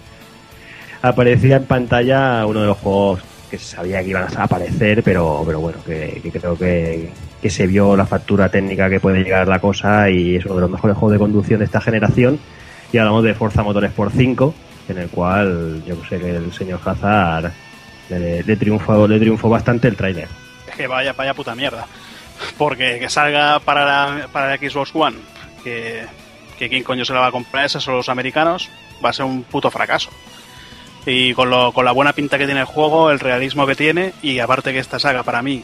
Aparecía 1.03 1.57
en 1.57 1.65
pantalla 1.65 2.43
uno 2.47 2.61
de 2.61 2.67
los 2.67 2.77
juegos 2.79 3.21
que 3.49 3.57
se 3.57 3.75
sabía 3.75 4.01
que 4.01 4.09
iban 4.09 4.27
a 4.35 4.43
aparecer, 4.43 5.03
pero, 5.03 5.43
pero 5.45 5.59
bueno, 5.59 5.79
que, 5.85 6.21
creo 6.31 6.57
que, 6.57 7.09
que 7.41 7.49
se 7.49 7.67
vio 7.67 7.95
la 7.95 8.05
factura 8.05 8.49
técnica 8.49 8.89
que 8.89 8.99
puede 8.99 9.23
llegar 9.23 9.47
la 9.47 9.59
cosa 9.59 10.09
y 10.09 10.35
es 10.35 10.45
uno 10.45 10.55
de 10.55 10.61
los 10.61 10.69
mejores 10.71 10.97
juegos 10.97 11.13
de 11.13 11.19
conducción 11.19 11.59
de 11.59 11.65
esta 11.65 11.81
generación. 11.81 12.39
Y 12.91 12.97
hablamos 12.97 13.23
de 13.23 13.33
Forza 13.33 13.63
Motorsport 13.63 14.13
5, 14.15 14.53
en 14.89 14.97
el 14.97 15.09
cual 15.09 15.83
yo 15.85 15.95
sé 16.09 16.19
que 16.19 16.35
el 16.35 16.53
señor 16.53 16.79
Hazard 16.83 17.51
le, 18.09 18.43
le 18.43 18.55
triunfó, 18.55 19.07
le 19.07 19.19
triunfó 19.19 19.49
bastante 19.49 19.87
el 19.87 19.95
tráiler. 19.95 20.27
Es 20.67 20.75
que 20.75 20.87
vaya, 20.87 21.13
vaya 21.13 21.33
puta 21.33 21.55
mierda. 21.55 21.85
Porque 22.57 22.99
que 22.99 23.09
salga 23.09 23.59
para 23.59 23.85
la, 23.85 24.27
para 24.27 24.49
la 24.49 24.57
Xbox 24.57 24.91
One, 24.93 25.17
que, 25.63 26.05
que 26.57 26.69
quién 26.69 26.83
coño 26.83 27.03
se 27.03 27.13
la 27.13 27.21
va 27.21 27.27
a 27.27 27.31
comprar, 27.31 27.65
esos 27.65 27.83
son 27.83 27.95
los 27.95 28.09
americanos, 28.09 28.69
va 29.03 29.09
a 29.09 29.13
ser 29.13 29.25
un 29.25 29.43
puto 29.43 29.71
fracaso. 29.71 30.09
Y 31.09 31.33
con, 31.33 31.49
lo, 31.49 31.71
con 31.71 31.85
la 31.85 31.93
buena 31.93 32.11
pinta 32.11 32.37
que 32.37 32.45
tiene 32.45 32.59
el 32.59 32.65
juego, 32.65 33.11
el 33.11 33.19
realismo 33.21 33.65
que 33.65 33.75
tiene, 33.75 34.13
y 34.21 34.39
aparte 34.39 34.73
que 34.73 34.79
esta 34.79 34.99
saga 34.99 35.23
para 35.23 35.41
mí 35.41 35.63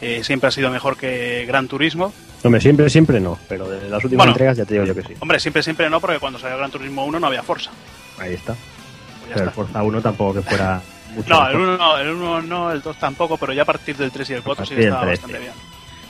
eh, 0.00 0.22
siempre 0.22 0.48
ha 0.48 0.52
sido 0.52 0.70
mejor 0.70 0.96
que 0.96 1.44
Gran 1.46 1.66
Turismo. 1.66 2.12
Hombre, 2.44 2.60
siempre, 2.60 2.88
siempre 2.88 3.18
no, 3.20 3.38
pero 3.48 3.68
de 3.68 3.88
las 3.90 4.04
últimas 4.04 4.18
Bueno. 4.26 4.32
entregas 4.32 4.56
ya 4.56 4.64
te 4.64 4.74
digo 4.74 4.86
yo 4.86 4.94
que 4.94 5.02
sí. 5.02 5.14
Hombre, 5.18 5.40
siempre, 5.40 5.62
siempre 5.64 5.90
no, 5.90 6.00
porque 6.00 6.18
cuando 6.20 6.38
salió 6.38 6.56
Gran 6.58 6.70
Turismo 6.70 7.04
1 7.06 7.18
no 7.18 7.26
había 7.26 7.42
Forza. 7.42 7.70
Ahí 8.18 8.34
está. 8.34 8.54
Pues 8.54 9.32
Pero 9.34 9.44
el. 9.46 9.50
Forza 9.50 9.82
1 9.82 10.00
tampoco 10.00 10.34
que 10.34 10.42
fuera 10.42 10.80
mucho 11.16 11.28
No, 11.28 11.48
el 11.48 11.56
1 11.56 11.76
no, 11.76 11.98
el 11.98 12.08
1 12.10 12.42
no, 12.42 12.70
el 12.70 12.80
2 12.80 12.96
tampoco, 12.98 13.36
pero 13.36 13.52
ya 13.52 13.62
a 13.62 13.66
partir 13.66 13.96
del 13.96 14.12
3 14.12 14.30
y 14.30 14.32
el 14.34 14.42
4 14.42 14.62
A 14.62 14.66
sí 14.66 14.74
estaba 14.78 15.06
del 15.06 15.18
3, 15.18 15.20
bastante 15.20 15.36
sí. 15.38 15.42
bien. 15.42 15.54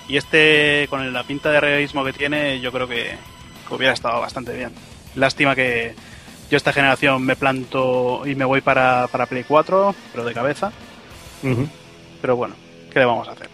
Y 0.08 0.16
este, 0.18 0.86
con 0.90 1.10
la 1.10 1.22
pinta 1.22 1.50
de 1.50 1.60
realismo 1.60 2.04
que 2.04 2.12
tiene, 2.12 2.60
yo 2.60 2.70
creo 2.70 2.86
que, 2.86 3.16
que 3.66 3.74
hubiera 3.74 3.94
estado 3.94 4.20
bastante 4.20 4.52
bien. 4.54 4.72
Lástima 5.14 5.54
que 5.54 5.94
yo 6.50 6.56
esta 6.56 6.72
generación 6.72 7.24
me 7.24 7.36
planto 7.36 8.26
y 8.26 8.34
me 8.34 8.44
voy 8.44 8.60
para, 8.60 9.06
para 9.08 9.26
Play 9.26 9.44
4, 9.46 9.94
pero 10.12 10.24
de 10.24 10.32
cabeza. 10.32 10.72
Pero 12.20 12.36
bueno, 12.36 12.54
¿qué 12.92 12.98
le 13.00 13.04
vamos 13.04 13.28
a 13.28 13.32
hacer? 13.32 13.48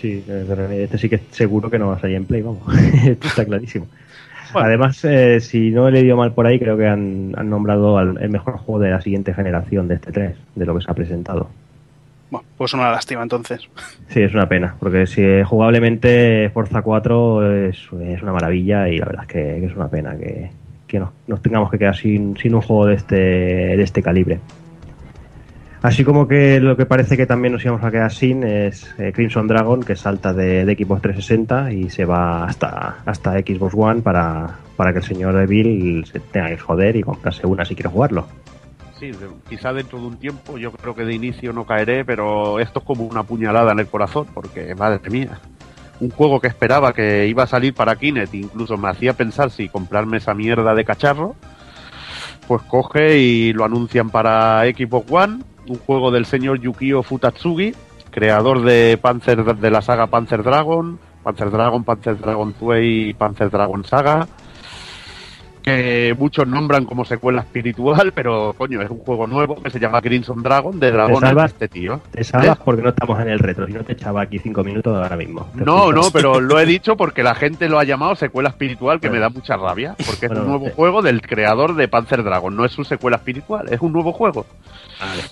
Sí, 0.00 0.22
pero 0.26 0.68
este 0.70 0.98
sí 0.98 1.08
que 1.08 1.20
seguro 1.30 1.70
que 1.70 1.78
no 1.78 1.88
va 1.88 1.96
a 1.96 2.00
salir 2.00 2.16
en 2.16 2.24
Play, 2.24 2.42
vamos. 2.42 2.62
Esto 3.04 3.28
está 3.28 3.44
clarísimo. 3.44 3.86
Bueno. 4.52 4.68
Además, 4.68 5.04
eh, 5.04 5.40
si 5.40 5.70
no 5.70 5.88
he 5.88 5.92
leído 5.92 6.16
mal 6.16 6.32
por 6.32 6.46
ahí, 6.46 6.58
creo 6.58 6.76
que 6.76 6.86
han, 6.86 7.32
han 7.36 7.48
nombrado 7.48 7.96
al, 7.96 8.18
el 8.20 8.28
mejor 8.28 8.58
juego 8.58 8.80
de 8.80 8.90
la 8.90 9.00
siguiente 9.00 9.32
generación 9.32 9.88
de 9.88 9.94
este 9.94 10.12
3, 10.12 10.36
de 10.54 10.66
lo 10.66 10.76
que 10.76 10.84
se 10.84 10.90
ha 10.90 10.94
presentado. 10.94 11.48
Bueno, 12.30 12.46
pues 12.56 12.74
una 12.74 12.90
lástima 12.90 13.22
entonces. 13.22 13.68
Sí, 14.08 14.22
es 14.22 14.34
una 14.34 14.48
pena, 14.48 14.76
porque 14.78 15.06
si 15.06 15.22
eh, 15.22 15.44
jugablemente 15.44 16.50
Forza 16.50 16.82
4 16.82 17.66
es, 17.68 17.78
es 18.02 18.22
una 18.22 18.32
maravilla 18.32 18.88
y 18.88 18.98
la 18.98 19.06
verdad 19.06 19.24
es 19.24 19.28
que, 19.28 19.42
que 19.60 19.66
es 19.66 19.76
una 19.76 19.88
pena 19.88 20.16
que, 20.16 20.50
que 20.92 21.00
nos, 21.00 21.10
nos 21.26 21.40
tengamos 21.40 21.70
que 21.70 21.78
quedar 21.78 21.96
sin, 21.96 22.36
sin 22.36 22.54
un 22.54 22.60
juego 22.60 22.86
de 22.86 22.94
este, 22.94 23.16
de 23.16 23.82
este 23.82 24.02
calibre. 24.02 24.40
Así 25.80 26.04
como 26.04 26.28
que 26.28 26.60
lo 26.60 26.76
que 26.76 26.86
parece 26.86 27.16
que 27.16 27.26
también 27.26 27.54
nos 27.54 27.64
íbamos 27.64 27.82
a 27.82 27.90
quedar 27.90 28.12
sin 28.12 28.44
es 28.44 28.94
eh, 28.98 29.10
Crimson 29.12 29.48
Dragon, 29.48 29.82
que 29.82 29.96
salta 29.96 30.32
de, 30.32 30.62
Xbox 30.64 31.02
360 31.02 31.72
y 31.72 31.90
se 31.90 32.04
va 32.04 32.44
hasta, 32.44 32.98
hasta 33.04 33.32
Xbox 33.32 33.74
One 33.74 34.02
para, 34.02 34.58
para 34.76 34.92
que 34.92 34.98
el 34.98 35.04
señor 35.04 35.44
Bill 35.48 36.04
se 36.04 36.20
tenga 36.20 36.50
que 36.50 36.58
joder 36.58 36.94
y 36.94 37.02
comprarse 37.02 37.46
una 37.46 37.64
si 37.64 37.74
quiere 37.74 37.88
jugarlo. 37.88 38.28
Sí, 39.00 39.10
quizá 39.48 39.72
dentro 39.72 39.98
de 39.98 40.06
un 40.06 40.16
tiempo, 40.18 40.56
yo 40.58 40.70
creo 40.70 40.94
que 40.94 41.04
de 41.04 41.14
inicio 41.14 41.52
no 41.52 41.66
caeré, 41.66 42.04
pero 42.04 42.60
esto 42.60 42.78
es 42.78 42.84
como 42.84 43.04
una 43.04 43.24
puñalada 43.24 43.72
en 43.72 43.80
el 43.80 43.86
corazón, 43.88 44.26
porque 44.32 44.76
madre 44.76 45.00
mía, 45.10 45.40
un 46.02 46.10
juego 46.10 46.40
que 46.40 46.48
esperaba 46.48 46.92
que 46.92 47.28
iba 47.28 47.44
a 47.44 47.46
salir 47.46 47.74
para 47.74 47.94
Kinect, 47.94 48.34
incluso 48.34 48.76
me 48.76 48.88
hacía 48.88 49.12
pensar 49.12 49.50
si 49.52 49.68
comprarme 49.68 50.16
esa 50.16 50.34
mierda 50.34 50.74
de 50.74 50.84
cacharro, 50.84 51.36
pues 52.48 52.60
coge 52.62 53.18
y 53.18 53.52
lo 53.52 53.64
anuncian 53.64 54.10
para 54.10 54.64
Xbox 54.64 55.10
One, 55.12 55.44
un 55.68 55.78
juego 55.78 56.10
del 56.10 56.26
señor 56.26 56.60
Yukio 56.60 57.04
Futatsugi, 57.04 57.72
creador 58.10 58.62
de 58.62 58.98
Panzer 59.00 59.44
de 59.44 59.70
la 59.70 59.80
saga 59.80 60.08
Panzer 60.08 60.42
Dragon, 60.42 60.98
Panzer 61.22 61.52
Dragon, 61.52 61.84
Panzer 61.84 62.18
Dragon 62.18 62.52
2 62.60 62.76
y 62.82 63.14
Panzer 63.14 63.48
Dragon 63.48 63.84
Saga 63.84 64.26
que 65.62 66.14
muchos 66.18 66.46
nombran 66.46 66.84
como 66.84 67.04
secuela 67.04 67.42
espiritual, 67.42 68.12
pero 68.12 68.54
coño, 68.58 68.82
es 68.82 68.90
un 68.90 68.98
juego 68.98 69.26
nuevo 69.26 69.62
que 69.62 69.70
se 69.70 69.78
llama 69.78 70.00
Crimson 70.02 70.42
Dragon, 70.42 70.78
de 70.80 70.90
salvas? 70.92 71.52
este 71.52 71.68
tío. 71.68 72.00
Te 72.10 72.24
salvas 72.24 72.58
¿Eh? 72.58 72.62
porque 72.64 72.82
no 72.82 72.88
estamos 72.88 73.20
en 73.20 73.28
el 73.28 73.38
retro, 73.38 73.66
si 73.66 73.72
no 73.72 73.84
te 73.84 73.92
echaba 73.92 74.22
aquí 74.22 74.38
cinco 74.38 74.64
minutos 74.64 74.96
ahora 74.96 75.16
mismo. 75.16 75.48
No, 75.54 75.92
no, 75.92 76.02
pero 76.12 76.40
lo 76.40 76.58
he 76.58 76.66
dicho 76.66 76.96
porque 76.96 77.22
la 77.22 77.34
gente 77.34 77.68
lo 77.68 77.78
ha 77.78 77.84
llamado 77.84 78.14
secuela 78.16 78.48
espiritual, 78.48 79.00
que 79.00 79.08
me 79.10 79.18
da 79.20 79.28
mucha 79.28 79.56
rabia, 79.56 79.94
porque 80.04 80.26
es 80.26 80.32
un 80.32 80.46
nuevo 80.46 80.66
eh. 80.66 80.72
juego 80.74 81.00
del 81.02 81.20
creador 81.22 81.74
de 81.76 81.86
Panzer 81.88 82.22
Dragon, 82.24 82.54
no 82.56 82.64
es 82.64 82.72
su 82.72 82.84
secuela 82.84 83.18
espiritual, 83.18 83.68
es 83.72 83.80
un 83.80 83.92
nuevo 83.92 84.12
juego, 84.12 84.46
Vale, 85.00 85.22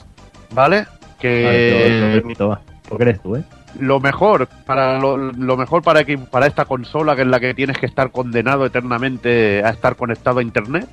¿vale? 0.52 0.76
vale, 0.76 0.86
te 0.86 1.18
Que 1.18 1.98
lo- 2.00 2.06
lo 2.06 2.12
permito, 2.14 2.48
va. 2.48 2.60
Porque 2.88 3.02
eres 3.04 3.20
tú, 3.22 3.36
¿eh? 3.36 3.42
Lo 3.78 4.00
mejor 4.00 4.48
para 4.66 4.98
lo, 4.98 5.56
mejor 5.56 5.82
para 5.82 6.04
que 6.04 6.18
para 6.18 6.46
esta 6.46 6.64
consola 6.64 7.14
que 7.14 7.22
es 7.22 7.28
la 7.28 7.40
que 7.40 7.54
tienes 7.54 7.78
que 7.78 7.86
estar 7.86 8.10
condenado 8.10 8.66
eternamente 8.66 9.62
a 9.64 9.70
estar 9.70 9.96
conectado 9.96 10.40
a 10.40 10.42
internet 10.42 10.88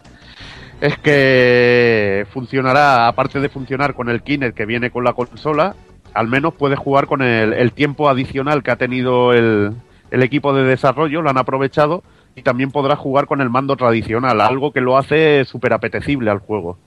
es 0.79 0.97
que 0.99 2.27
funcionará 2.31 3.07
aparte 3.07 3.39
de 3.39 3.49
funcionar 3.49 3.93
con 3.93 4.09
el 4.09 4.21
Kinect 4.21 4.55
que 4.55 4.65
viene 4.65 4.91
con 4.91 5.03
la 5.03 5.13
consola 5.13 5.75
al 6.13 6.27
menos 6.27 6.53
puedes 6.53 6.77
jugar 6.77 7.07
con 7.07 7.21
el, 7.21 7.53
el 7.53 7.71
tiempo 7.71 8.09
adicional 8.09 8.63
que 8.63 8.71
ha 8.71 8.75
tenido 8.75 9.33
el, 9.33 9.73
el 10.11 10.23
equipo 10.23 10.53
de 10.53 10.63
desarrollo 10.63 11.21
lo 11.21 11.29
han 11.29 11.37
aprovechado 11.37 12.03
y 12.35 12.43
también 12.43 12.71
podrás 12.71 12.99
jugar 12.99 13.25
con 13.25 13.41
el 13.41 13.49
mando 13.49 13.75
tradicional 13.75 14.39
algo 14.41 14.71
que 14.71 14.81
lo 14.81 14.97
hace 14.97 15.43
súper 15.45 15.73
apetecible 15.73 16.29
al 16.29 16.37
juego. 16.39 16.77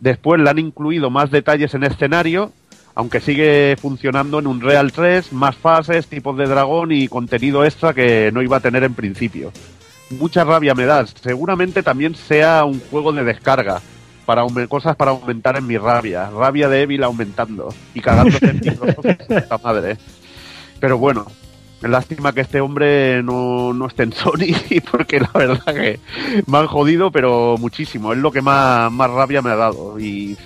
Después 0.00 0.40
le 0.40 0.50
han 0.50 0.58
incluido 0.58 1.10
más 1.10 1.30
detalles 1.30 1.74
en 1.74 1.84
escenario 1.84 2.50
aunque 2.94 3.20
sigue 3.20 3.76
funcionando 3.80 4.38
en 4.38 4.46
un 4.46 4.60
Real 4.60 4.92
3, 4.92 5.32
más 5.32 5.56
fases, 5.56 6.06
tipos 6.06 6.36
de 6.36 6.46
dragón 6.46 6.92
y 6.92 7.08
contenido 7.08 7.64
extra 7.64 7.94
que 7.94 8.30
no 8.32 8.42
iba 8.42 8.58
a 8.58 8.60
tener 8.60 8.84
en 8.84 8.94
principio. 8.94 9.52
Mucha 10.10 10.44
rabia 10.44 10.74
me 10.74 10.84
das. 10.84 11.14
Seguramente 11.22 11.82
también 11.82 12.14
sea 12.14 12.64
un 12.64 12.80
juego 12.90 13.12
de 13.12 13.24
descarga, 13.24 13.80
para 14.24 14.44
cosas 14.68 14.96
para 14.96 15.12
aumentar 15.12 15.56
en 15.56 15.66
mi 15.66 15.78
rabia. 15.78 16.30
Rabia 16.30 16.68
de 16.68 16.82
Evil 16.82 17.02
aumentando 17.02 17.68
y 17.94 18.00
cagándose 18.00 18.46
en 18.46 18.60
puta 18.76 19.58
madre. 19.62 19.96
Pero 20.80 20.98
bueno, 20.98 21.26
lástima 21.82 22.32
que 22.32 22.42
este 22.42 22.60
hombre 22.60 23.22
no, 23.22 23.72
no 23.72 23.86
esté 23.86 24.04
en 24.04 24.12
Sony, 24.12 24.54
porque 24.90 25.20
la 25.20 25.30
verdad 25.34 25.74
que 25.74 26.00
me 26.46 26.58
han 26.58 26.66
jodido, 26.66 27.10
pero 27.10 27.56
muchísimo. 27.58 28.12
Es 28.12 28.18
lo 28.18 28.30
que 28.32 28.42
más, 28.42 28.90
más 28.92 29.10
rabia 29.10 29.42
me 29.42 29.50
ha 29.50 29.56
dado. 29.56 29.98
Y 29.98 30.36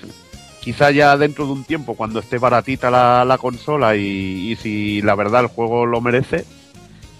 quizá 0.67 0.91
ya 0.91 1.15
dentro 1.15 1.45
de 1.45 1.53
un 1.53 1.63
tiempo, 1.63 1.95
cuando 1.95 2.19
esté 2.19 2.39
baratita 2.39 2.91
la, 2.91 3.23
la 3.23 3.37
consola 3.37 3.95
y, 3.95 4.53
si 4.61 5.01
la 5.01 5.15
verdad 5.15 5.43
el 5.43 5.47
juego 5.47 5.85
lo 5.85 6.01
merece, 6.01 6.43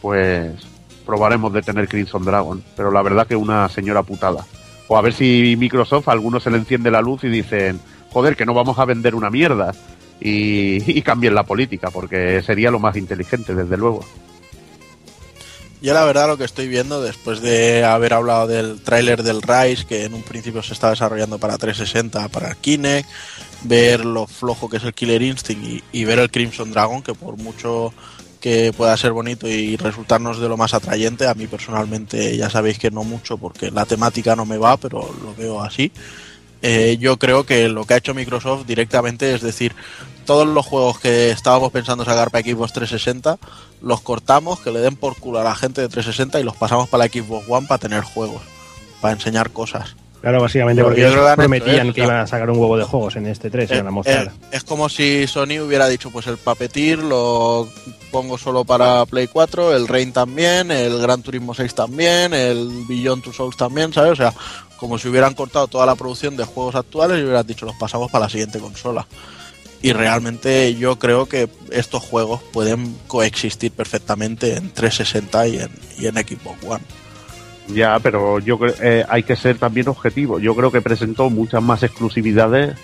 pues 0.02 0.52
probaremos 1.06 1.54
de 1.54 1.62
tener 1.62 1.88
Crimson 1.88 2.26
Dragon. 2.26 2.62
Pero 2.76 2.92
la 2.92 3.02
verdad 3.02 3.26
que 3.26 3.38
una 3.38 3.70
señora 3.70 4.04
putada. 4.04 4.46
O 4.90 4.98
a 4.98 5.02
ver 5.02 5.14
si 5.14 5.56
Microsoft 5.58 6.10
a 6.10 6.12
alguno 6.12 6.42
se 6.42 6.52
le 6.52 6.58
enciende 6.58 6.92
la 6.92 7.00
luz 7.00 7.24
y 7.24 7.30
dicen, 7.30 7.80
joder, 8.12 8.36
que 8.36 8.46
no 8.46 8.54
vamos 8.54 8.80
a 8.80 8.86
vender 8.86 9.16
una 9.16 9.30
mierda. 9.30 9.74
Y 10.20 11.02
cambien 11.04 11.34
la 11.34 11.44
política, 11.44 11.90
porque 11.90 12.42
sería 12.42 12.70
lo 12.70 12.80
más 12.80 12.98
inteligente, 12.98 13.56
desde 13.56 13.78
luego. 13.78 14.04
Yo 15.82 15.94
la 15.94 16.04
verdad 16.06 16.28
lo 16.28 16.38
que 16.38 16.44
estoy 16.44 16.68
viendo 16.68 17.02
después 17.04 17.42
de 17.42 17.84
haber 17.84 18.14
hablado 18.14 18.48
del 18.48 18.82
tráiler 18.82 19.22
del 19.22 19.44
Rise 19.44 19.86
que 19.86 20.06
en 20.06 20.16
un 20.16 20.24
principio 20.24 20.64
se 20.64 20.74
está 20.74 20.90
desarrollando 20.90 21.38
para 21.38 21.58
360, 21.58 22.30
para 22.30 22.56
Kinect, 22.56 23.08
ver 23.64 24.04
lo 24.04 24.26
flojo 24.26 24.70
que 24.70 24.78
es 24.78 24.84
el 24.84 24.96
Killer 24.96 25.22
Instinct 25.22 25.84
y, 25.92 26.04
ver 26.04 26.18
el 26.18 26.32
Crimson 26.32 26.72
Dragon 26.72 27.04
que 27.04 27.14
por 27.14 27.38
mucho 27.38 27.94
que 28.42 28.74
pueda 28.76 28.98
ser 28.98 29.12
bonito 29.12 29.48
y 29.48 29.78
resultarnos 29.78 30.40
de 30.40 30.50
lo 30.50 30.58
más 30.58 30.74
atrayente, 30.74 31.28
a 31.28 31.34
mí 31.36 31.46
personalmente 31.48 32.36
ya 32.38 32.50
sabéis 32.50 32.80
que 32.80 32.90
no 32.90 33.04
mucho 33.04 33.38
porque 33.38 33.70
la 33.70 33.86
temática 33.86 34.36
no 34.36 34.46
me 34.46 34.58
va, 34.58 34.78
pero 34.78 35.14
lo 35.22 35.36
veo 35.36 35.62
así. 35.62 35.92
Eh, 36.64 36.98
yo 37.00 37.18
creo 37.18 37.46
que 37.46 37.70
lo 37.70 37.86
que 37.86 37.94
ha 37.94 37.98
hecho 37.98 38.16
Microsoft 38.16 38.66
directamente 38.66 39.34
es 39.34 39.42
decir, 39.42 39.76
todos 40.28 40.46
los 40.48 40.64
juegos 40.66 41.00
que 41.00 41.32
estábamos 41.32 41.72
pensando 41.72 42.06
sacar 42.06 42.30
para 42.30 42.44
Xbox 42.46 42.74
360 42.74 43.40
los 43.82 44.02
cortamos, 44.02 44.60
que 44.60 44.70
le 44.72 44.80
den 44.82 44.96
por 44.96 45.16
culo 45.16 45.40
a 45.40 45.44
la 45.44 45.56
gente 45.56 45.82
de 45.82 45.88
360 45.90 46.40
y 46.40 46.44
los 46.44 46.56
pasamos 46.56 46.88
para 46.90 47.06
la 47.06 47.10
Xbox 47.12 47.46
One 47.50 47.66
para 47.68 47.80
tener 47.80 48.04
juegos, 48.04 48.42
para 49.02 49.14
enseñar 49.16 49.50
cosas. 49.52 49.96
Claro, 50.20 50.42
básicamente 50.42 50.84
porque 50.84 51.08
ellos 51.08 51.36
prometían 51.36 51.94
que 51.94 52.02
iban 52.04 52.18
a 52.18 52.28
sacar 52.28 52.50
un 52.50 52.58
huevo 52.58 52.76
de 52.76 52.84
juegos 52.84 53.16
en 53.16 53.28
este 53.28 53.50
3 53.52 53.70
y 53.70 53.74
Eh, 53.74 53.78
van 53.78 53.88
a 53.88 53.92
mostrar. 53.92 54.28
eh, 54.28 54.32
es 54.52 54.64
como 54.64 54.90
si 54.90 55.28
Sony 55.28 55.60
hubiera 55.64 55.88
dicho, 55.88 56.10
pues 56.10 56.26
el 56.28 56.38
Papetir 56.38 56.98
lo 56.98 57.70
pongo 58.12 58.38
solo 58.40 58.66
para 58.66 59.06
Play 59.06 59.28
4, 59.28 59.76
el 59.76 59.88
Rain 59.88 60.12
también, 60.12 60.72
el 60.72 60.98
Gran 61.00 61.22
Turismo 61.22 61.54
6 61.54 61.74
también, 61.76 62.34
el 62.34 62.86
Beyond 62.90 63.24
Two 63.24 63.32
Souls 63.34 63.56
también, 63.56 63.94
¿sabes? 63.94 64.14
O 64.14 64.16
sea, 64.16 64.34
como 64.78 64.98
si 64.98 65.08
hubieran 65.08 65.36
cortado 65.36 65.68
toda 65.68 65.86
la 65.86 65.96
producción 65.96 66.36
de 66.36 66.46
juegos 66.46 66.74
actuales 66.76 67.20
y 67.20 67.24
hubieran 67.24 67.46
dicho, 67.46 67.66
los 67.68 67.76
pasamos 67.76 68.10
para 68.10 68.26
la 68.26 68.30
siguiente 68.30 68.58
consola. 68.60 69.06
Y 69.82 69.94
realmente 69.94 70.76
yo 70.76 70.98
creo 70.98 71.28
que 71.28 71.50
estos 71.72 72.04
juegos 72.04 72.42
pueden 72.52 72.96
coexistir 73.08 73.72
perfectamente 73.72 74.56
en 74.56 74.72
360 74.72 75.48
y 75.48 75.58
en, 75.60 75.70
y 76.00 76.08
en 76.08 76.16
Xbox 76.16 76.64
One. 76.66 76.84
Ya, 77.68 78.00
pero 78.00 78.40
yo 78.40 78.58
creo 78.58 78.74
eh, 78.82 79.06
hay 79.08 79.24
que 79.24 79.36
ser 79.36 79.58
también 79.58 79.88
objetivo. 79.88 80.40
Yo 80.40 80.56
creo 80.56 80.72
que 80.72 80.82
presentó 80.82 81.30
muchas 81.30 81.62
más 81.62 81.84
exclusividades 81.84 82.76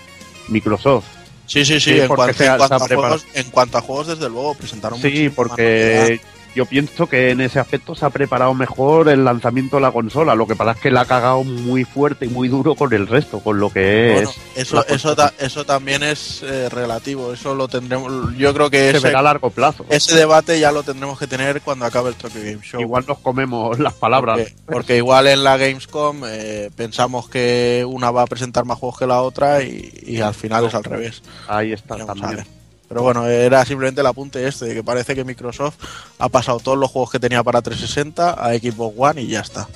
Microsoft. 0.48 1.06
Sí, 1.46 1.64
sí, 1.64 1.74
sí, 1.74 1.90
Sí, 1.92 2.00
en, 2.00 2.08
cuanto, 2.08 2.42
en 2.42 2.50
a 2.50 2.78
juegos, 2.78 3.26
en 3.34 3.50
cuanto 3.50 3.78
a 3.78 3.80
juegos, 3.80 4.06
desde 4.06 4.30
luego, 4.30 4.54
presentaron 4.54 5.00
Sí, 5.00 5.28
porque 5.28 6.20
yo 6.54 6.66
pienso 6.66 7.06
que 7.08 7.30
en 7.30 7.40
ese 7.40 7.58
aspecto 7.58 7.94
se 7.94 8.04
ha 8.06 8.10
preparado 8.10 8.54
mejor 8.54 9.08
el 9.08 9.24
lanzamiento 9.24 9.76
de 9.76 9.82
la 9.82 9.90
consola. 9.92 10.34
Lo 10.34 10.46
que 10.46 10.54
pasa 10.56 10.72
es 10.72 10.78
que 10.78 10.90
la 10.90 11.02
ha 11.02 11.04
cagado 11.06 11.42
muy 11.44 11.84
fuerte 11.84 12.26
y 12.26 12.28
muy 12.28 12.48
duro 12.48 12.74
con 12.74 12.92
el 12.92 13.06
resto, 13.06 13.40
con 13.40 13.58
lo 13.60 13.70
que 13.70 14.12
Bueno, 14.14 14.30
es. 14.54 14.62
eso, 14.68 14.86
eso, 14.86 15.16
ta- 15.16 15.32
eso 15.38 15.64
también 15.64 16.02
es 16.02 16.42
eh, 16.42 16.68
relativo. 16.68 17.32
Eso 17.32 17.54
lo 17.54 17.68
tendremos. 17.68 18.36
Yo 18.36 18.54
creo 18.54 18.70
que 18.70 18.90
se 18.92 18.96
ese, 18.98 19.06
verá 19.08 19.18
a 19.18 19.22
largo 19.22 19.50
plazo. 19.50 19.84
ese 19.88 20.14
debate 20.16 20.58
ya 20.60 20.70
lo 20.72 20.82
tendremos 20.82 21.18
que 21.18 21.26
tener 21.26 21.60
cuando 21.62 21.84
acabe 21.84 22.10
el 22.10 22.14
Tokyo 22.16 22.40
Game 22.40 22.60
Show. 22.62 22.80
Igual 22.80 23.04
nos 23.08 23.18
comemos 23.18 23.78
las 23.80 23.94
palabras. 23.94 24.38
Porque, 24.38 24.54
porque 24.66 24.96
igual 24.96 25.26
en 25.26 25.44
la 25.44 25.56
Gamescom 25.56 26.22
eh, 26.26 26.70
pensamos 26.76 27.28
que 27.28 27.84
una 27.86 28.10
va 28.10 28.22
a 28.22 28.26
presentar 28.26 28.64
más 28.64 28.78
juegos 28.78 28.98
que 28.98 29.06
la 29.06 29.22
otra 29.22 29.62
y, 29.62 29.92
y 30.06 30.20
al 30.20 30.34
final 30.34 30.66
es 30.66 30.74
al 30.74 30.84
revés. 30.84 31.22
Ahí 31.48 31.72
está 31.72 31.94
Veremos 31.94 32.16
a 32.18 32.20
también. 32.20 32.46
Pero 32.94 33.02
bueno, 33.02 33.26
era 33.26 33.64
simplemente 33.64 34.02
el 34.02 34.06
apunte 34.06 34.46
este, 34.46 34.66
de 34.66 34.74
que 34.74 34.84
parece 34.84 35.16
que 35.16 35.24
Microsoft 35.24 35.74
ha 36.16 36.28
pasado 36.28 36.60
todos 36.60 36.78
los 36.78 36.88
juegos 36.88 37.10
que 37.10 37.18
tenía 37.18 37.42
para 37.42 37.60
360 37.60 38.34
a 38.34 38.56
Xbox 38.56 38.94
One 38.96 39.22
y 39.22 39.26
ya 39.26 39.40
está. 39.40 39.66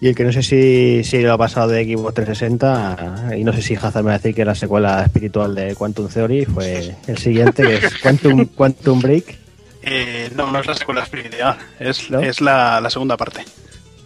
Y 0.00 0.08
el 0.08 0.16
que 0.16 0.24
no 0.24 0.32
sé 0.32 0.42
si, 0.42 1.04
si 1.04 1.20
lo 1.20 1.32
ha 1.32 1.38
pasado 1.38 1.68
de 1.68 1.84
Xbox 1.84 2.14
360, 2.14 3.36
y 3.36 3.44
no 3.44 3.52
sé 3.52 3.62
si 3.62 3.76
Hazard 3.76 4.02
me 4.02 4.08
va 4.08 4.14
a 4.14 4.18
decir 4.18 4.34
que 4.34 4.44
la 4.44 4.56
secuela 4.56 5.04
espiritual 5.04 5.54
de 5.54 5.76
Quantum 5.76 6.08
Theory 6.08 6.46
fue 6.46 6.96
el 7.06 7.18
siguiente, 7.18 7.62
que 7.62 7.86
es 7.86 7.94
Quantum, 8.02 8.46
Quantum 8.46 9.00
Break. 9.00 9.38
Eh, 9.82 10.32
no, 10.34 10.50
no 10.50 10.58
es 10.58 10.66
la 10.66 10.74
secuela 10.74 11.04
espiritual, 11.04 11.56
es, 11.78 12.10
¿No? 12.10 12.18
es 12.18 12.40
la, 12.40 12.80
la 12.80 12.90
segunda 12.90 13.16
parte. 13.16 13.44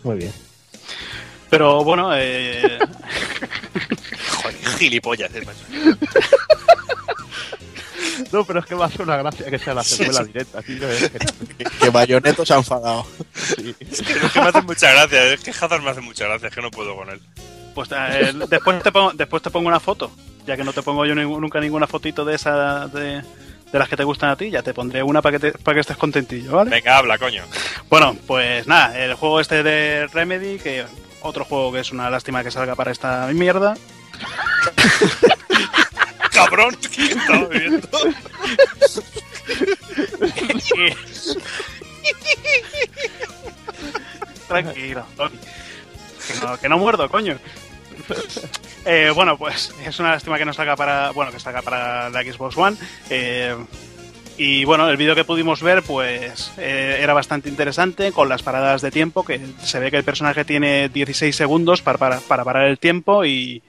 Muy 0.05 0.17
bien. 0.17 0.46
Pero 1.51 1.85
bueno, 1.85 2.11
eh, 2.15 2.79
Joder, 4.43 4.57
gilipollas, 4.79 5.35
eh, 5.35 5.43
macho. 5.45 5.97
No, 8.33 8.45
pero 8.45 8.61
es 8.61 8.67
que 8.67 8.75
va 8.75 8.87
a 8.87 8.91
ser 8.91 9.03
una 9.03 9.17
gracia 9.19 9.47
que 9.51 9.59
sea 9.59 9.75
la 9.75 9.85
secuela 9.85 10.25
directa, 10.25 10.63
tío. 10.63 10.89
Es 10.91 11.11
que- 11.11 11.65
Que, 11.81 11.91
Bayoneto 11.91 12.45
se 12.47 12.55
ha 12.55 12.57
enfadado. 12.57 13.07
Es 13.79 14.03
que, 14.03 14.13
es 14.15 14.33
que 14.33 14.41
me 14.41 14.49
hace 14.49 14.63
mucha 14.63 14.91
gracia, 14.93 15.25
es 15.33 15.41
que 15.41 15.51
Hazard 15.51 15.83
me 15.83 15.91
hace 15.91 16.01
mucha 16.01 16.27
gracia, 16.27 16.49
es 16.49 16.55
que 16.55 16.63
no 16.63 16.71
puedo 16.71 16.97
con 16.97 17.11
él. 17.11 17.21
pues 17.75 17.89
eh, 17.93 18.33
después, 18.49 18.83
te 18.83 18.91
pongo, 18.91 19.13
después 19.13 19.43
te 19.43 19.51
pongo 19.51 19.69
una 19.69 19.81
foto, 19.81 20.11
ya 20.47 20.57
que 20.57 20.65
no 20.65 20.73
te 20.73 20.83
pongo 20.83 21.05
yo 21.07 21.15
nunca 21.15 21.61
ninguna 21.61 21.87
fotito 21.87 22.25
de 22.25 22.35
esa 22.35 22.89
de, 22.89 23.23
de 23.71 23.79
las 23.79 23.89
que 23.89 23.97
te 23.97 24.05
gustan 24.05 24.31
a 24.31 24.37
ti, 24.37 24.51
ya 24.51 24.63
te 24.63 24.75
pondré 24.75 25.03
una 25.03 25.21
para 25.23 25.39
que, 25.39 25.51
te- 25.53 25.59
para 25.59 25.75
que 25.75 25.81
estés 25.81 25.97
contentillo, 25.97 26.53
¿vale? 26.53 26.71
Venga, 26.71 26.99
habla, 26.99 27.19
coño. 27.19 27.45
Bueno, 27.89 28.17
pues 28.27 28.67
nada, 28.67 28.99
el 28.99 29.15
juego 29.15 29.41
este 29.41 29.63
de 29.63 30.07
Remedy, 30.09 30.59
que 30.59 30.85
otro 31.27 31.45
juego 31.45 31.73
que 31.73 31.81
es 31.81 31.93
una 31.93 32.09
lástima 32.11 32.43
que 32.43 32.51
salga 32.51 32.75
para 32.75 32.93
esta 32.93 33.27
mierda. 33.29 33.77
Cabrón, 36.33 36.77
¿qué 36.95 37.05
estaba 37.07 37.45
viendo? 37.49 37.89
Tranquilo, 44.49 45.05
Tony. 45.17 45.39
Que 46.27 46.35
no, 46.41 46.59
que 46.59 46.69
no 46.69 46.79
muerdo, 46.79 47.09
coño. 47.09 47.39
Eh, 48.85 49.11
bueno, 49.15 49.37
pues 49.37 49.73
es 49.85 49.99
una 49.99 50.11
lástima 50.11 50.39
que 50.39 50.45
no 50.45 50.53
salga 50.53 50.77
para. 50.77 51.11
Bueno, 51.11 51.33
que 51.33 51.41
salga 51.41 51.63
para 51.63 52.11
la 52.11 52.23
Xbox 52.23 52.57
One. 52.57 52.77
Eh, 53.11 53.57
y 54.39 54.65
bueno, 54.65 54.89
el 54.89 54.97
vídeo 54.97 55.15
que 55.15 55.25
pudimos 55.25 55.63
ver, 55.63 55.83
pues 55.83 56.53
eh, 56.59 56.99
era 57.01 57.15
bastante 57.15 57.49
interesante 57.49 58.13
con 58.13 58.29
las 58.29 58.43
paradas 58.43 58.83
de 58.83 58.91
tiempo, 58.91 59.25
que 59.25 59.41
se 59.63 59.79
ve 59.79 59.91
que 59.91 59.97
el 59.97 60.05
personaje 60.05 60.45
tiene 60.45 60.89
16 60.89 61.35
segundos 61.35 61.83
para, 61.83 61.99
para, 61.99 62.21
para 62.21 62.45
parar 62.45 62.67
el 62.67 62.79
tiempo 62.79 63.25
y, 63.25 63.63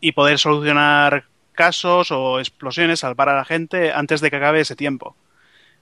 y 0.00 0.12
poder 0.12 0.38
solucionar 0.38 1.24
casos 1.52 2.10
o 2.10 2.40
explosiones, 2.40 3.00
salvar 3.00 3.28
a 3.28 3.36
la 3.36 3.44
gente 3.44 3.92
antes 3.92 4.20
de 4.20 4.30
que 4.30 4.36
acabe 4.36 4.60
ese 4.60 4.76
tiempo. 4.76 5.16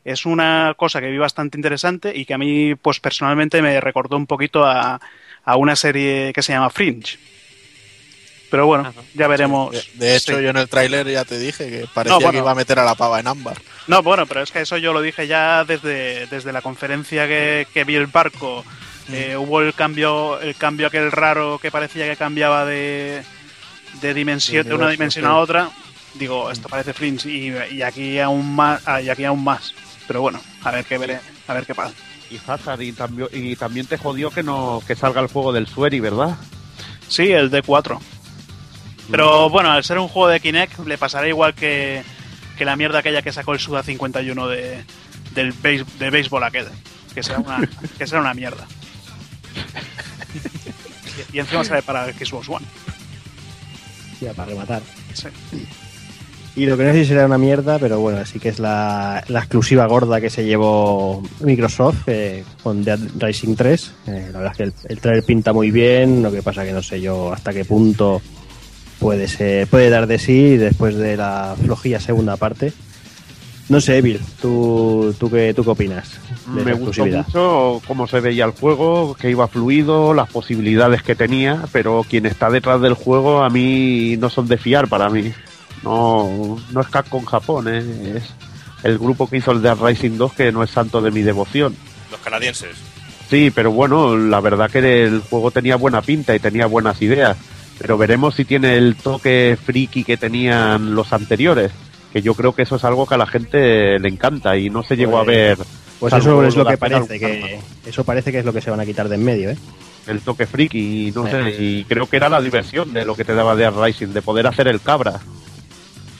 Es 0.05 0.27
una 0.27 0.75
cosa 0.77 1.01
que 1.01 1.11
vi 1.11 1.19
bastante 1.19 1.59
interesante 1.59 2.17
y 2.17 2.25
que 2.25 2.35
a 2.35 2.39
mí, 2.39 2.75
pues 2.75 3.01
personalmente 3.01 3.61
me 3.63 3.81
recordó 3.81 4.17
un 4.17 4.27
poquito 4.27 4.65
a, 4.65 5.01
a 5.45 5.57
una 5.57 5.77
serie 5.77 6.33
que 6.33 6.43
se 6.43 6.53
llama 6.53 6.71
Fringe. 6.71 7.19
Pero 8.51 8.67
bueno, 8.67 8.93
ya 9.15 9.29
veremos. 9.29 9.71
De, 9.73 9.83
de 9.95 10.17
hecho, 10.17 10.37
Sí. 10.37 10.43
yo 10.43 10.51
en 10.51 10.57
el 10.57 10.69
tráiler 10.69 11.07
ya 11.09 11.25
te 11.25 11.39
dije 11.39 11.71
que 11.71 11.87
parecía 11.95 12.17
No, 12.17 12.21
bueno. 12.21 12.33
que 12.33 12.39
iba 12.39 12.51
a 12.51 12.55
meter 12.55 12.79
a 12.81 12.85
la 12.85 12.95
pava 12.97 13.21
en 13.21 13.29
ámbar. 13.29 13.57
No, 13.87 14.03
bueno, 14.03 14.27
pero 14.27 14.43
es 14.43 14.51
que 14.51 14.61
eso 14.63 14.77
yo 14.77 14.93
lo 14.93 15.01
dije 15.03 15.27
ya 15.29 15.65
desde, 15.65 16.27
desde 16.27 16.53
la 16.53 16.61
conferencia 16.61 17.27
que, 17.29 17.67
que 17.73 17.85
vi 17.85 17.95
el 17.95 18.07
barco. 18.09 18.65
Eh, 19.13 19.37
hubo 19.37 19.61
el 19.61 19.73
cambio, 19.75 20.41
el 20.41 20.55
cambio 20.57 20.87
aquel 20.89 21.11
raro 21.13 21.59
que 21.61 21.71
parecía 21.71 22.07
que 22.09 22.17
cambiaba 22.17 22.65
de, 22.65 23.23
de 24.01 24.15
dimensión, 24.15 24.67
De 24.69 24.75
una 24.75 24.89
dimensión 24.91 25.25
sí. 25.25 25.31
a 25.31 25.35
otra. 25.37 25.71
Digo, 26.15 26.51
esto 26.51 26.69
parece 26.69 26.93
Fringe 26.93 27.29
y, 27.29 27.55
y 27.77 27.83
aquí 27.83 28.19
aún 28.19 28.55
más, 28.55 28.83
ah, 28.87 29.01
y 29.01 29.09
aquí 29.11 29.25
aún 29.25 29.43
más. 29.45 29.75
Pero 30.09 30.23
bueno, 30.23 30.41
a 30.65 30.73
ver 30.73 30.85
qué 30.85 30.99
veré, 30.99 31.21
a 31.47 31.55
ver 31.55 31.65
qué 31.67 31.75
pasa. 31.75 31.95
Y 32.31 32.39
Hazard, 32.47 32.81
y, 32.83 32.93
también, 32.93 33.29
y 33.33 33.55
también 33.57 33.87
te 33.87 33.97
jodió 33.97 34.31
que 34.31 34.43
no 34.43 34.83
que 34.87 34.97
salga 34.97 35.21
el 35.21 35.29
juego 35.29 35.53
del 35.53 35.67
Sueri, 35.69 36.01
¿verdad? 36.01 36.37
Sí, 37.09 37.31
el 37.33 37.51
D4. 37.51 37.99
Pero 39.11 39.51
bueno, 39.51 39.71
al 39.71 39.85
ser 39.85 39.99
un 39.99 40.09
juego 40.09 40.29
de 40.29 40.41
Kinect, 40.41 40.79
le 40.87 40.99
pasará 40.99 41.27
igual 41.29 41.55
que, 41.55 42.03
que 42.57 42.65
la 42.65 42.77
mierda 42.77 42.99
aquella 43.01 43.23
que 43.23 43.33
sacó 43.33 43.53
el 43.53 43.59
Suda 43.61 43.83
51 43.83 44.49
de, 44.49 44.85
del 45.35 45.53
béis- 45.55 45.85
de 45.99 46.11
béisbol 46.11 46.45
aquel. 46.45 46.67
Que 47.15 47.23
será 47.23 47.39
una, 47.41 47.69
que 47.99 48.07
será 48.07 48.21
una 48.21 48.35
mierda. 48.35 48.67
Y, 51.33 51.37
y 51.37 51.41
encima 51.41 51.65
sale 51.65 51.83
para 51.83 52.07
Xbox 52.13 52.49
One. 52.49 52.65
Ya, 54.21 54.33
para 54.35 54.51
rematar. 54.51 54.83
Sí. 55.15 55.29
Y 56.57 56.67
lo 56.67 56.77
que 56.77 56.85
no 56.85 56.93
sé 56.93 57.03
si 57.03 57.07
será 57.09 57.27
una 57.27 57.39
mierda, 57.39 57.79
pero 57.79 58.01
bueno, 58.01 58.25
sí 58.27 58.39
que 58.41 58.49
es 58.49 58.59
la, 58.59 59.23
la 59.29 59.39
exclusiva 59.41 59.87
gorda 59.87 60.21
que 60.21 60.31
se 60.31 60.45
llevó 60.45 61.23
Microsoft 61.41 62.03
eh, 62.09 62.45
con 62.63 62.83
Dead 62.85 62.99
Rising 63.19 63.55
3. 63.55 63.93
Eh, 64.09 64.29
la 64.33 64.39
verdad 64.41 64.53
es 64.53 64.57
que 64.57 64.63
el, 64.65 64.75
el 64.89 65.01
trailer 65.01 65.25
pinta 65.25 65.53
muy 65.53 65.71
bien, 65.71 66.23
lo 66.23 66.31
que 66.33 66.43
pasa 66.43 66.65
que 66.65 66.73
no 66.73 66.83
sé 66.83 67.01
yo 67.01 67.33
hasta 67.33 67.53
qué 67.53 67.65
punto 67.65 68.21
puede 69.01 69.27
ser, 69.27 69.67
puede 69.67 69.91
dar 69.91 70.07
de 70.07 70.19
sí 70.19 70.57
después 70.57 70.95
de 70.95 71.17
la 71.17 71.57
flojilla 71.61 71.99
segunda 71.99 72.37
parte. 72.37 72.73
No 73.69 73.81
sé, 73.81 73.99
Evil, 73.99 74.21
¿tú, 74.43 75.15
tú, 75.19 75.31
qué, 75.31 75.55
tú 75.55 75.63
qué 75.63 75.71
opinas 75.71 76.19
de 76.57 76.65
Me 76.65 76.73
gustó 76.73 77.07
mucho 77.07 77.81
cómo 77.87 78.09
se 78.09 78.19
veía 78.21 78.45
el 78.45 78.51
juego, 78.51 79.15
que 79.15 79.31
iba 79.31 79.47
fluido, 79.47 80.13
las 80.13 80.29
posibilidades 80.29 81.03
que 81.05 81.15
tenía, 81.15 81.63
pero 81.73 82.05
quien 82.09 82.27
está 82.27 82.51
detrás 82.51 82.81
del 82.81 82.95
juego 82.95 83.43
a 83.43 83.49
mí 83.49 84.17
no 84.19 84.29
son 84.29 84.49
de 84.49 84.59
fiar 84.59 84.89
para 84.89 85.09
mí. 85.09 85.33
No, 85.85 86.59
no 86.73 86.81
es 86.81 86.89
Capcom 86.89 87.25
Japón, 87.25 87.69
¿eh? 87.69 88.17
es 88.17 88.25
el 88.83 88.99
grupo 88.99 89.29
que 89.29 89.37
hizo 89.37 89.53
el 89.53 89.63
Dead 89.63 89.79
Rising 89.81 90.19
2 90.19 90.33
que 90.33 90.53
no 90.53 90.65
es 90.65 90.71
santo 90.71 91.01
de 91.01 91.13
mi 91.13 91.23
devoción. 91.23 91.77
Los 92.11 92.21
canadienses. 92.21 92.77
Sí, 93.31 93.53
pero 93.55 93.71
bueno, 93.71 94.17
la 94.17 94.41
verdad 94.41 94.69
que 94.69 95.05
el 95.05 95.21
juego 95.21 95.53
tenía 95.53 95.77
buena 95.77 96.03
pinta 96.03 96.35
y 96.35 96.41
tenía 96.41 96.67
buenas 96.67 97.01
ideas. 97.01 97.37
Pero 97.81 97.97
veremos 97.97 98.35
si 98.35 98.45
tiene 98.45 98.77
el 98.77 98.95
toque 98.97 99.57
friki 99.65 100.05
que 100.05 100.17
tenían 100.17 100.95
los 100.95 101.13
anteriores. 101.13 101.73
Que 102.13 102.21
yo 102.23 102.35
creo 102.35 102.55
que 102.55 102.63
eso 102.63 102.77
es 102.77 102.85
algo 102.85 103.07
que 103.07 103.15
a 103.15 103.19
la 103.19 103.27
gente 103.27 103.99
le 103.99 104.09
encanta 104.09 104.57
y 104.57 104.69
no 104.69 104.83
se 104.83 104.97
llegó 104.97 105.19
a 105.19 105.25
Pues- 105.25 105.37
ver 105.37 105.59
Pues 106.01 106.13
eso 106.15 106.45
es 106.45 106.57
lo 106.57 106.65
de 106.65 106.71
que 106.73 106.79
parece, 106.79 107.19
que 107.21 107.61
eso 107.87 108.05
parece 108.05 108.33
que 108.33 108.39
es 108.41 108.45
lo 108.45 108.53
que 108.53 108.61
se 108.61 108.71
van 108.71 108.81
a 108.81 108.87
quitar 108.87 109.09
de 109.09 109.15
en 109.17 109.25
medio, 109.25 109.51
¿eh? 109.51 109.57
el 110.07 110.21
toque 110.21 110.47
friki 110.47 111.09
y 111.09 111.13
no 111.13 111.27
Eh. 111.29 111.31
sé. 111.31 111.63
Y 111.63 111.85
creo 111.85 112.07
que 112.09 112.17
era 112.17 112.29
la 112.29 112.41
diversión 112.41 112.93
de 112.93 113.05
lo 113.05 113.15
que 113.15 113.25
te 113.25 113.35
daba 113.35 113.55
Dead 113.55 113.73
Rising, 113.73 114.09
de 114.09 114.23
poder 114.23 114.47
hacer 114.47 114.67
el 114.67 114.81
cabra. 114.81 115.21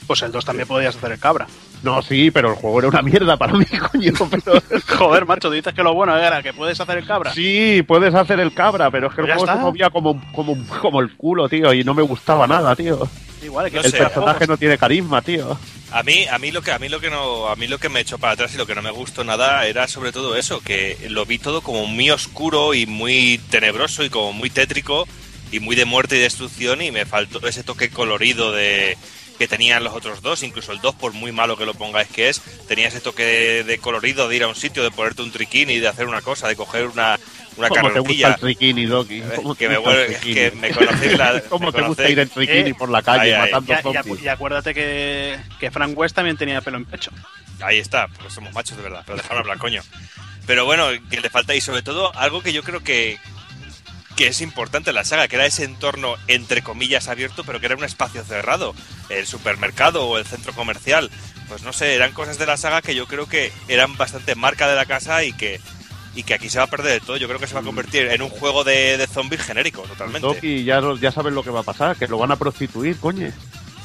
Pues 0.07 0.21
el 0.21 0.31
2 0.31 0.45
también 0.45 0.67
podías 0.67 0.95
hacer 0.95 1.11
el 1.11 1.19
cabra. 1.19 1.47
No, 1.83 2.01
sí, 2.01 2.29
pero 2.31 2.49
el 2.49 2.55
juego 2.55 2.79
era 2.79 2.87
una 2.89 3.01
mierda 3.01 3.37
para 3.37 3.53
mí, 3.53 3.65
coño. 3.91 4.13
Pero... 4.29 4.61
Joder, 4.97 5.25
macho, 5.25 5.49
dices 5.49 5.73
que 5.73 5.83
lo 5.83 5.93
bueno 5.93 6.15
era 6.17 6.43
que 6.43 6.53
puedes 6.53 6.79
hacer 6.79 6.97
el 6.97 7.05
cabra. 7.07 7.33
Sí, 7.33 7.83
puedes 7.87 8.13
hacer 8.13 8.39
el 8.39 8.53
cabra, 8.53 8.91
pero 8.91 9.07
es 9.07 9.15
que 9.15 9.21
el 9.21 9.27
Pues 9.27 9.39
juego 9.39 9.53
se 9.53 9.59
movía 9.59 9.89
como, 9.89 10.21
como, 10.33 10.57
como 10.67 11.01
el 11.01 11.15
culo, 11.15 11.49
tío, 11.49 11.73
y 11.73 11.83
no 11.83 11.93
me 11.93 12.03
gustaba 12.03 12.45
nada, 12.45 12.75
tío. 12.75 13.07
Igual, 13.43 13.65
es 13.65 13.71
que 13.71 13.77
No 13.79 13.83
El 13.85 13.91
sé, 13.91 13.97
personaje 13.97 14.45
no 14.45 14.57
tiene 14.57 14.77
carisma, 14.77 15.21
tío. 15.21 15.57
A 15.91 16.03
mí, 16.03 16.25
a 16.27 16.37
mí 16.37 16.51
lo 16.51 16.61
que 16.61 16.71
a 16.71 16.79
mí 16.79 16.87
lo 16.87 17.01
que 17.01 17.09
no, 17.09 17.47
a 17.49 17.55
mí 17.55 17.67
lo 17.67 17.77
que 17.77 17.89
me 17.89 17.99
echó 17.99 18.17
para 18.17 18.33
atrás 18.33 18.53
y 18.53 18.57
lo 18.57 18.65
que 18.65 18.75
no 18.75 18.81
me 18.81 18.91
gustó 18.91 19.23
nada 19.23 19.65
era 19.65 19.87
sobre 19.87 20.11
todo 20.13 20.37
eso, 20.37 20.61
que 20.61 20.97
lo 21.09 21.25
vi 21.25 21.37
todo 21.37 21.61
como 21.61 21.85
muy 21.85 22.09
oscuro 22.11 22.73
y 22.73 22.85
muy 22.85 23.41
tenebroso 23.49 24.03
y 24.05 24.09
como 24.09 24.31
muy 24.31 24.49
tétrico 24.49 25.05
y 25.51 25.59
muy 25.59 25.75
de 25.75 25.83
muerte 25.83 26.15
y 26.15 26.19
destrucción 26.19 26.81
y 26.81 26.91
me 26.91 27.05
faltó 27.05 27.45
ese 27.45 27.63
toque 27.63 27.89
colorido 27.89 28.53
de 28.53 28.97
que 29.41 29.47
tenían 29.47 29.83
los 29.83 29.95
otros 29.95 30.21
dos, 30.21 30.43
incluso 30.43 30.71
el 30.71 30.81
2 30.81 30.93
por 30.93 31.13
muy 31.13 31.31
malo 31.31 31.57
que 31.57 31.65
lo 31.65 31.73
pongáis 31.73 32.07
que 32.09 32.29
es, 32.29 32.39
tenía 32.67 32.87
ese 32.89 32.99
toque 33.01 33.23
de, 33.25 33.63
de 33.63 33.77
colorido 33.79 34.27
de 34.29 34.35
ir 34.35 34.43
a 34.43 34.47
un 34.47 34.53
sitio, 34.53 34.83
de 34.83 34.91
ponerte 34.91 35.23
un 35.23 35.31
triquín 35.31 35.71
y 35.71 35.79
de 35.79 35.87
hacer 35.87 36.05
una 36.07 36.21
cosa, 36.21 36.47
de 36.47 36.55
coger 36.55 36.85
una 36.85 37.19
una 37.57 37.67
¿Cómo 37.67 37.91
te 37.91 37.99
gusta 37.99 38.27
el 38.29 38.35
triquini, 38.35 38.85
Doki? 38.85 39.17
Eh, 39.19 39.23
¿Cómo 39.35 39.55
que 39.55 39.65
te 39.65 39.69
me 39.69 39.77
gusta 39.77 39.99
el 40.05 40.05
triquini? 40.15 40.33
que 40.35 40.51
me 40.51 40.69
conocéis 40.71 41.17
la- 41.17 41.41
¿Cómo 41.49 41.65
me 41.65 41.71
te 41.71 41.77
gusta 41.81 42.03
conocéis? 42.03 42.09
ir 42.11 42.19
en 42.19 42.29
triquini 42.29 42.69
Eh, 42.69 42.75
por 42.75 42.89
la 42.91 43.01
calle 43.01 43.21
ay, 43.21 43.31
ay, 43.31 43.51
matando 43.51 43.73
Y, 43.73 43.75
y- 43.75 43.81
zombies? 43.81 44.21
y 44.23 44.27
acuérdate 44.27 44.73
que, 44.75 45.39
que 45.59 45.71
Frank 45.71 45.97
West 45.97 46.15
también 46.15 46.37
tenía 46.37 46.61
pelo 46.61 46.77
en 46.77 46.85
pecho. 46.85 47.09
Ahí 47.61 47.79
está, 47.79 48.07
porque 48.09 48.29
somos 48.29 48.53
machos 48.53 48.77
de 48.77 48.83
verdad, 48.83 49.01
pero 49.07 49.17
déjame 49.17 49.39
hablar, 49.39 49.57
coño. 49.57 49.81
Pero 50.45 50.65
bueno, 50.65 50.85
que 51.09 51.19
le 51.19 51.29
falta 51.31 51.55
y 51.55 51.61
sobre 51.61 51.81
todo 51.81 52.15
algo 52.15 52.41
que 52.43 52.53
yo 52.53 52.61
creo 52.63 52.81
que, 52.83 53.17
que 54.21 54.27
es 54.27 54.41
importante 54.41 54.91
en 54.91 54.95
la 54.97 55.03
saga, 55.03 55.27
que 55.27 55.35
era 55.35 55.47
ese 55.47 55.63
entorno 55.63 56.13
entre 56.27 56.61
comillas 56.61 57.07
abierto, 57.07 57.43
pero 57.43 57.59
que 57.59 57.65
era 57.65 57.75
un 57.75 57.83
espacio 57.83 58.23
cerrado, 58.23 58.75
el 59.09 59.25
supermercado 59.25 60.05
o 60.05 60.19
el 60.19 60.27
centro 60.27 60.53
comercial. 60.53 61.09
Pues 61.47 61.63
no 61.63 61.73
sé, 61.73 61.95
eran 61.95 62.11
cosas 62.11 62.37
de 62.37 62.45
la 62.45 62.55
saga 62.55 62.83
que 62.83 62.93
yo 62.93 63.07
creo 63.07 63.25
que 63.25 63.51
eran 63.67 63.97
bastante 63.97 64.35
marca 64.35 64.69
de 64.69 64.75
la 64.75 64.85
casa 64.85 65.23
y 65.23 65.33
que 65.33 65.59
y 66.13 66.21
que 66.21 66.35
aquí 66.35 66.51
se 66.51 66.59
va 66.59 66.65
a 66.65 66.69
perder 66.69 67.01
de 67.01 67.05
todo. 67.07 67.17
Yo 67.17 67.27
creo 67.27 67.39
que 67.39 67.47
se 67.47 67.55
va 67.55 67.61
a 67.61 67.63
convertir 67.63 68.11
en 68.11 68.21
un 68.21 68.29
juego 68.29 68.63
de, 68.63 68.95
de 68.97 69.07
zombies 69.07 69.41
genérico, 69.41 69.81
totalmente. 69.81 70.27
Doki, 70.27 70.63
ya, 70.65 70.79
ya 71.01 71.11
sabes 71.11 71.33
lo 71.33 71.41
que 71.41 71.49
va 71.49 71.61
a 71.61 71.63
pasar, 71.63 71.95
que 71.95 72.07
lo 72.07 72.19
van 72.19 72.31
a 72.31 72.35
prostituir, 72.35 72.99
coño. 72.99 73.27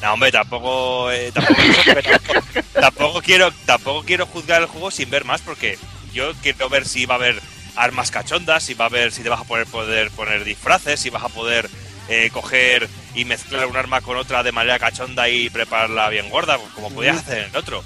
No, 0.02 0.12
hombre, 0.12 0.30
tampoco, 0.32 1.10
eh, 1.12 1.32
tampoco, 1.32 1.62
tampoco, 1.94 2.62
tampoco 2.74 3.22
quiero, 3.22 3.50
tampoco 3.64 4.02
quiero 4.02 4.26
juzgar 4.26 4.60
el 4.60 4.68
juego 4.68 4.90
sin 4.90 5.08
ver 5.08 5.24
más, 5.24 5.40
porque 5.40 5.78
yo 6.12 6.34
quiero 6.42 6.68
ver 6.68 6.86
si 6.86 7.06
va 7.06 7.14
a 7.14 7.16
haber 7.16 7.40
armas 7.76 8.10
cachondas, 8.10 8.62
si 8.64 8.74
va 8.74 8.86
a 8.86 8.88
haber, 8.88 9.12
si 9.12 9.22
te 9.22 9.28
vas 9.28 9.40
a 9.40 9.44
poder, 9.44 9.66
poder 9.66 10.10
poner 10.10 10.44
disfraces, 10.44 10.98
si 11.00 11.10
vas 11.10 11.22
a 11.22 11.28
poder 11.28 11.68
eh, 12.08 12.30
coger 12.32 12.88
y 13.14 13.24
mezclar 13.24 13.66
un 13.66 13.76
arma 13.76 14.00
con 14.00 14.16
otra 14.16 14.42
de 14.42 14.52
manera 14.52 14.78
cachonda 14.78 15.28
y 15.28 15.50
prepararla 15.50 16.08
bien 16.08 16.28
gorda, 16.30 16.58
como 16.74 16.90
podías 16.90 17.18
hacer 17.18 17.38
en 17.44 17.50
el 17.50 17.56
otro. 17.56 17.82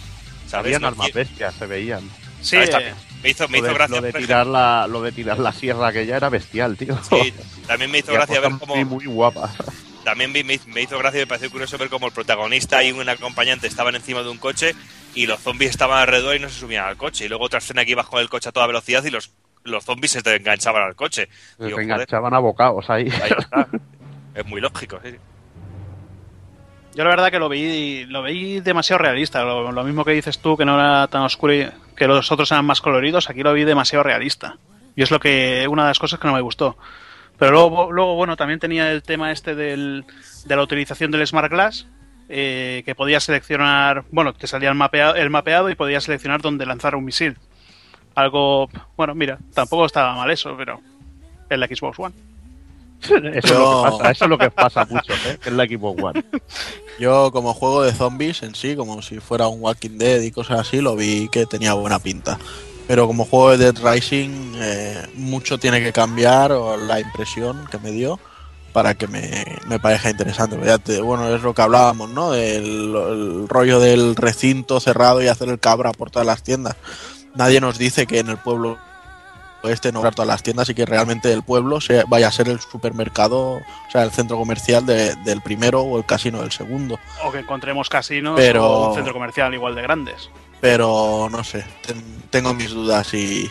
Habían 0.53 0.83
No 0.83 0.89
armas 0.89 1.07
quiero- 1.11 1.19
bestias, 1.29 1.55
se 1.55 1.67
veían. 1.67 2.09
Sí, 2.43 2.57
eh, 2.57 2.95
me 3.23 3.29
hizo, 3.31 3.47
me 3.49 3.59
Lo 3.59 3.65
hizo 3.65 3.69
de, 3.69 3.75
gracia. 3.75 3.97
lo 3.97 4.03
de 4.03 4.13
tirar 4.15 4.47
la, 4.47 4.87
lo 4.89 5.03
de 5.03 5.13
tirar 5.13 5.39
la 5.39 5.53
sierra 5.53 5.93
que 5.93 6.07
ya 6.07 6.17
era 6.17 6.29
bestial, 6.31 6.77
tío. 6.77 6.99
sí, 7.09 7.33
también 7.67 7.91
me 7.91 7.99
hizo 7.99 8.13
gracia 8.13 8.41
ver 8.41 8.53
cómo 8.59 8.75
muy, 8.77 8.85
muy 8.85 9.05
guapas. 9.07 9.53
también 10.05 10.33
me, 10.33 10.43
me 10.43 10.83
hizo 10.83 10.99
gracia 10.99 11.19
y 11.19 11.23
me 11.23 11.27
pareció 11.27 11.51
curioso 11.51 11.77
ver 11.79 11.89
cómo 11.91 12.07
el 12.07 12.13
protagonista 12.13 12.83
y 12.83 12.93
un 12.93 13.07
acompañante 13.09 13.67
estaban 13.67 13.95
encima 13.95 14.23
de 14.23 14.31
un 14.31 14.39
coche 14.39 14.75
y 15.15 15.27
los 15.27 15.39
zombies 15.41 15.71
estaban 15.71 15.99
alrededor 15.99 16.35
y 16.37 16.39
no 16.41 16.49
se 16.49 16.59
subían 16.61 16.87
al 16.87 16.97
coche. 16.97 17.27
Y 17.27 17.29
luego 17.29 17.45
otra 17.45 17.59
escena 17.59 17.85
que 17.85 17.91
ibas 17.93 18.07
con 18.07 18.21
el 18.21 18.29
coche 18.31 18.49
a 18.49 18.53
toda 18.53 18.67
velocidad 18.67 19.05
y 19.05 19.11
los, 19.11 19.31
los 19.65 19.85
zombies 19.85 20.13
se 20.13 20.23
te 20.23 20.37
enganchaban 20.37 20.83
al 20.83 20.95
coche. 20.95 21.29
Se 21.57 21.65
Digo, 21.65 21.77
joder, 21.77 21.91
enganchaban 21.91 22.35
a 22.35 22.39
bocados 22.39 22.89
ahí. 22.91 23.09
ahí 23.23 23.31
está. 23.39 23.69
Es 24.33 24.47
muy 24.47 24.61
lógico, 24.61 25.01
sí. 25.05 25.17
Yo 26.95 27.05
la 27.05 27.11
verdad 27.11 27.31
que 27.31 27.41
lo 27.41 27.49
vi 27.49 28.05
lo 28.07 28.23
vi 28.23 28.61
demasiado 28.61 28.99
realista. 28.99 29.43
Lo, 29.43 29.73
lo 29.73 29.85
mismo 29.85 30.05
que 30.05 30.13
dices 30.13 30.39
tú, 30.39 30.57
que 30.57 30.65
no 30.65 30.79
era 30.79 31.09
tan 31.09 31.23
oscuro 31.23 31.53
y 31.53 31.69
que 31.97 32.07
los 32.07 32.31
otros 32.31 32.51
eran 32.53 32.65
más 32.65 32.81
coloridos, 32.81 33.29
aquí 33.29 33.43
lo 33.43 33.53
vi 33.53 33.65
demasiado 33.65 34.05
realista. 34.05 34.57
Y 34.95 35.03
es 35.03 35.11
lo 35.11 35.19
que 35.19 35.67
una 35.69 35.83
de 35.83 35.89
las 35.89 35.99
cosas 35.99 36.21
que 36.21 36.29
no 36.29 36.35
me 36.35 36.41
gustó. 36.41 36.77
Pero 37.39 37.53
luego, 37.53 37.91
luego 37.91 38.15
bueno, 38.17 38.37
también 38.37 38.61
tenía 38.61 38.93
el 38.93 39.03
tema 39.03 39.33
este 39.33 39.55
del, 39.55 40.05
de 40.45 40.57
la 40.57 40.63
utilización 40.63 41.11
del 41.11 41.27
Smart 41.27 41.51
Glass, 41.51 41.87
eh, 42.29 42.83
que 42.85 42.95
podías 42.95 43.25
seleccionar, 43.25 44.05
bueno, 44.11 44.33
te 44.35 44.47
salía 44.47 44.69
el 44.69 44.75
mapeado, 44.75 45.15
el 45.15 45.31
mapeado 45.31 45.71
y 45.71 45.75
podías 45.75 46.05
seleccionar 46.05 46.43
dónde 46.43 46.67
lanzar 46.67 46.95
un 46.95 47.05
misil. 47.05 47.37
Algo, 48.15 48.69
bueno, 48.97 49.15
mira, 49.15 49.39
tampoco 49.55 49.87
estaba 49.87 50.15
mal 50.15 50.31
eso, 50.31 50.55
pero 50.57 50.81
en 51.49 51.61
la 51.61 51.67
Xbox 51.67 51.99
One. 51.99 52.15
Eso 53.03 53.15
es 53.15 53.51
lo 53.51 53.83
que 53.83 53.91
pasa, 53.91 54.11
eso 54.11 54.25
es 54.25 54.31
lo 54.31 54.39
que 54.39 54.51
pasa 54.51 54.85
mucho, 54.85 55.13
¿eh? 55.27 55.39
En 55.47 55.57
la 55.57 55.65
Xbox 55.65 56.03
One. 56.03 56.25
Yo 56.99 57.33
como 57.33 57.55
juego 57.55 57.83
de 57.83 57.93
zombies 57.95 58.43
en 58.43 58.55
sí, 58.55 58.77
como 58.77 59.01
si 59.01 59.21
fuera 59.21 59.49
un 59.49 59.63
Walking 59.63 59.97
Dead 59.97 60.21
y 60.21 60.31
cosas 60.31 60.61
así, 60.61 60.81
lo 60.83 60.97
vi 60.97 61.29
que 61.31 61.47
tenía 61.47 61.73
buena 61.73 61.99
pinta. 61.99 62.39
Pero 62.87 63.07
como 63.07 63.25
juego 63.25 63.57
de 63.57 63.73
Dead 63.73 63.83
Rising, 63.83 64.53
eh, 64.57 65.07
mucho 65.15 65.59
tiene 65.59 65.81
que 65.83 65.93
cambiar 65.93 66.53
o 66.53 66.77
la 66.77 67.01
impresión 67.01 67.65
que 67.71 67.79
me 67.79 67.91
dio 67.93 68.19
para 68.75 68.95
que 68.95 69.07
me, 69.07 69.45
me 69.67 69.79
parezca 69.79 70.11
interesante. 70.11 70.59
Ya 70.65 70.77
te- 70.79 71.01
bueno, 71.01 71.35
es 71.35 71.41
lo 71.43 71.55
que 71.55 71.63
hablábamos, 71.63 72.11
¿no? 72.11 72.33
Del 72.33 72.65
el 72.65 73.49
rollo 73.49 73.81
del 73.81 74.15
recinto 74.17 74.79
cerrado 74.81 75.23
y 75.23 75.29
hacer 75.29 75.49
el 75.49 75.59
cabra 75.59 75.93
por 75.93 76.11
todas 76.11 76.27
las 76.27 76.43
tiendas. 76.43 76.77
Nadie 77.35 77.61
nos 77.61 77.79
dice 77.79 78.07
que 78.07 78.19
en 78.19 78.29
el 78.29 78.37
pueblo 78.39 78.79
este 79.63 79.93
no 79.93 80.01
todas 80.11 80.27
las 80.27 80.43
tiendas 80.43 80.69
y 80.71 80.75
que 80.75 80.87
realmente 80.87 81.31
el 81.33 81.43
pueblo 81.43 81.83
se, 81.83 82.03
vaya 82.09 82.29
a 82.29 82.33
ser 82.33 82.49
el 82.49 82.61
supermercado, 82.61 83.57
o 83.57 83.63
sea, 83.93 84.05
el 84.05 84.11
centro 84.11 84.39
comercial 84.39 84.87
de- 84.87 85.15
del 85.17 85.43
primero 85.43 85.83
o 85.83 85.99
el 85.99 86.07
casino 86.07 86.41
del 86.41 86.51
segundo. 86.51 86.99
O 87.25 87.31
que 87.31 87.41
encontremos 87.41 87.89
casinos 87.91 88.35
Pero- 88.37 88.65
o 88.67 88.89
un 88.89 88.95
centro 88.95 89.13
comercial 89.13 89.53
igual 89.53 89.75
de 89.75 89.83
grandes. 89.83 90.31
pero 90.63 91.29
no 91.31 91.45
sé, 91.45 91.65
ten- 91.87 92.23
tengo 92.31 92.53
mis 92.55 92.71
dudas 92.71 93.13
y, 93.15 93.51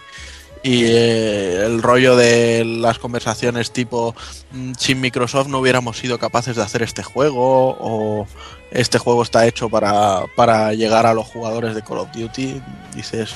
y 0.62 0.84
eh, 0.86 1.66
el 1.66 1.82
rollo 1.82 2.16
de 2.16 2.66
las 2.66 3.00
conversaciones 3.00 3.72
tipo 3.72 4.14
mm, 4.52 4.74
sin 4.78 5.00
Microsoft 5.00 5.48
no 5.48 5.60
hubiéramos 5.60 5.98
sido 5.98 6.20
capaces 6.20 6.56
de 6.56 6.64
hacer 6.64 6.82
este 6.84 7.02
juego 7.02 7.78
o 7.80 8.28
este 8.72 9.00
juego 9.00 9.24
está 9.24 9.48
hecho 9.48 9.70
para, 9.70 10.24
para 10.36 10.74
llegar 10.74 11.06
a 11.06 11.14
los 11.14 11.28
jugadores 11.28 11.76
de 11.76 11.82
Call 11.82 12.00
of 12.00 12.12
Duty, 12.12 12.62
dices, 12.96 13.34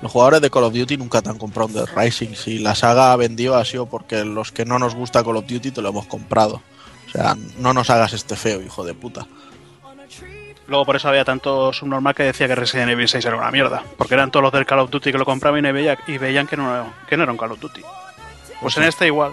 los 0.00 0.12
jugadores 0.12 0.40
de 0.40 0.50
Call 0.50 0.64
of 0.64 0.74
Duty 0.74 0.96
nunca 0.96 1.22
te 1.22 1.30
han 1.30 1.38
comprado 1.38 1.68
Dead 1.68 1.88
Rising, 1.96 2.34
si 2.34 2.58
la 2.58 2.74
saga 2.74 3.12
ha 3.12 3.16
vendido 3.16 3.56
ha 3.56 3.64
sido 3.64 3.86
porque 3.86 4.24
los 4.24 4.52
que 4.52 4.64
no 4.64 4.78
nos 4.78 4.94
gusta 4.94 5.24
Call 5.24 5.38
of 5.38 5.46
Duty 5.46 5.70
te 5.70 5.82
lo 5.82 5.88
hemos 5.88 6.06
comprado. 6.06 6.62
O 7.08 7.12
sea, 7.12 7.36
no 7.58 7.72
nos 7.72 7.90
hagas 7.90 8.12
este 8.12 8.36
feo, 8.36 8.62
hijo 8.62 8.84
de 8.84 8.94
puta. 8.94 9.26
Luego 10.70 10.86
por 10.86 10.94
eso 10.96 11.08
había 11.08 11.24
tanto 11.24 11.72
subnormal 11.72 12.14
que 12.14 12.22
decía 12.22 12.46
que 12.46 12.54
Resident 12.54 12.90
Evil 12.90 13.08
6 13.08 13.24
era 13.24 13.36
una 13.36 13.50
mierda. 13.50 13.82
Porque 13.98 14.14
eran 14.14 14.30
todos 14.30 14.44
los 14.44 14.52
del 14.52 14.64
Call 14.64 14.78
of 14.78 14.90
Duty 14.90 15.10
que 15.12 15.18
lo 15.18 15.24
compraban 15.26 15.66
y, 15.66 15.72
veía- 15.72 15.98
y 16.06 16.16
veían 16.16 16.46
que 16.46 16.56
no, 16.56 16.92
que 17.08 17.16
no 17.16 17.24
era 17.24 17.32
un 17.32 17.38
Call 17.38 17.50
of 17.52 17.60
Duty. 17.60 17.82
Pues 18.62 18.76
en 18.76 18.84
este 18.84 19.06
igual. 19.06 19.32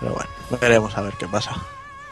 Pero 0.00 0.12
bueno, 0.14 0.30
veremos 0.60 0.96
a 0.96 1.02
ver 1.02 1.14
qué 1.18 1.26
pasa. 1.26 1.56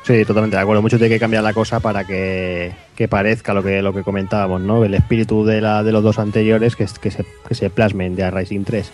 Sí, 0.02 0.24
totalmente 0.24 0.56
de 0.56 0.62
acuerdo. 0.62 0.82
Mucho 0.82 0.98
tiene 0.98 1.14
que 1.14 1.20
cambiar 1.20 1.42
la 1.44 1.52
cosa 1.52 1.78
para 1.80 2.04
que, 2.04 2.72
que 2.96 3.08
parezca 3.08 3.54
lo 3.54 3.62
que, 3.62 3.80
lo 3.82 3.92
que 3.92 4.02
comentábamos, 4.02 4.60
¿no? 4.60 4.84
El 4.84 4.94
espíritu 4.94 5.44
de, 5.44 5.60
la, 5.60 5.82
de 5.82 5.92
los 5.92 6.02
dos 6.02 6.18
anteriores 6.18 6.74
que, 6.76 6.84
es- 6.84 6.98
que, 6.98 7.10
se, 7.10 7.24
que 7.46 7.54
se 7.54 7.70
plasmen 7.70 8.16
de 8.16 8.28
Rising 8.30 8.64
3. 8.64 8.90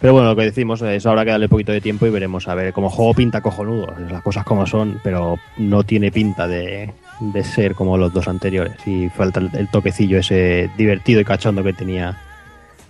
Pero 0.00 0.12
bueno, 0.12 0.28
lo 0.28 0.36
que 0.36 0.42
decimos 0.42 0.80
es 0.82 1.04
ahora 1.06 1.24
que 1.24 1.32
darle 1.32 1.46
un 1.46 1.50
poquito 1.50 1.72
de 1.72 1.80
tiempo 1.80 2.06
y 2.06 2.10
veremos. 2.10 2.46
A 2.46 2.54
ver, 2.54 2.72
como 2.72 2.90
juego 2.90 3.14
pinta 3.14 3.40
cojonudo, 3.40 3.92
las 4.08 4.22
cosas 4.22 4.44
como 4.44 4.66
son, 4.66 5.00
pero 5.02 5.36
no 5.56 5.82
tiene 5.82 6.12
pinta 6.12 6.46
de, 6.46 6.92
de 7.20 7.44
ser 7.44 7.74
como 7.74 7.96
los 7.96 8.12
dos 8.12 8.28
anteriores. 8.28 8.76
Y 8.86 9.08
falta 9.08 9.40
el, 9.40 9.68
toquecillo 9.68 10.18
ese 10.18 10.70
divertido 10.76 11.20
y 11.20 11.24
cachondo 11.24 11.62
que 11.62 11.72
tenía 11.72 12.18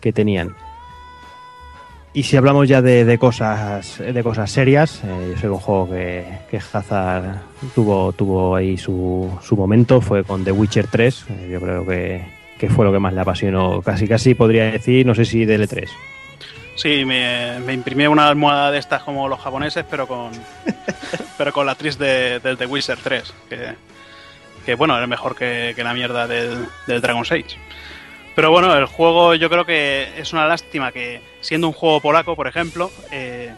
que 0.01 0.13
tenían. 0.13 0.55
Y 2.15 2.23
si 2.23 2.37
hablamos 2.37 2.69
ya 2.69 2.81
de, 2.83 3.05
de 3.05 3.19
cosas 3.19 3.99
de 3.99 4.23
cosas 4.23 4.51
serias, 4.51 5.03
eh, 5.05 5.29
yo 5.31 5.35
sé 5.37 5.43
que 5.43 5.49
un 5.51 5.59
juego 5.59 5.91
que, 5.91 6.25
que 6.51 6.57
Hazard 6.57 7.41
tuvo, 7.75 8.13
tuvo 8.13 8.57
ahí 8.57 8.77
su, 8.79 9.31
su 9.43 9.57
momento, 9.57 10.01
fue 10.01 10.25
con 10.25 10.45
The 10.45 10.53
Witcher 10.53 10.87
3. 10.87 11.27
eh, 11.29 11.49
yo 11.53 11.61
creo 11.61 11.87
que, 11.87 12.25
que 12.59 12.71
fue 12.71 12.85
lo 12.85 12.93
que 12.93 12.99
más 12.99 13.13
le 13.13 13.21
apasionó. 13.21 13.83
Casi 13.83 14.09
casi 14.09 14.35
podría 14.35 14.71
decir, 14.71 15.07
no 15.07 15.15
sé 15.15 15.25
si 15.25 15.43
E 15.43 15.47
DL3. 15.47 15.89
Sí, 16.77 17.05
me, 17.05 17.59
me 17.61 17.73
imprimí 17.73 18.07
una 18.07 18.29
almohada 18.29 18.71
de 18.71 18.79
estas 18.79 19.03
como 19.03 19.29
los 19.29 19.41
japoneses, 19.41 19.85
pero 19.91 20.07
con 20.07 20.31
pero 21.39 21.53
con 21.53 21.67
la 21.67 21.73
actriz 21.73 21.99
de, 21.99 22.41
del 22.41 22.57
The 22.57 22.67
Witcher 22.67 22.99
3. 23.03 23.35
Que, 23.49 23.75
que 24.69 24.75
bueno, 24.75 24.99
era 24.99 25.07
mejor 25.07 25.35
que, 25.35 25.73
que 25.75 25.83
la 25.83 25.95
mierda 25.95 26.27
del, 26.27 26.67
del 26.87 27.01
Dragon's 27.01 27.33
Age. 27.33 27.57
Pero 28.35 28.51
bueno, 28.51 28.75
el 28.77 28.85
juego 28.85 29.35
yo 29.35 29.49
creo 29.49 29.65
que 29.65 30.13
es 30.19 30.35
una 30.35 30.47
lástima 30.47 30.93
que, 30.93 31.23
siendo 31.41 31.69
un 31.69 31.73
juego 31.73 32.03
polaco, 32.03 32.37
por 32.37 32.47
ejemplo, 32.49 32.91
eh, 33.11 33.51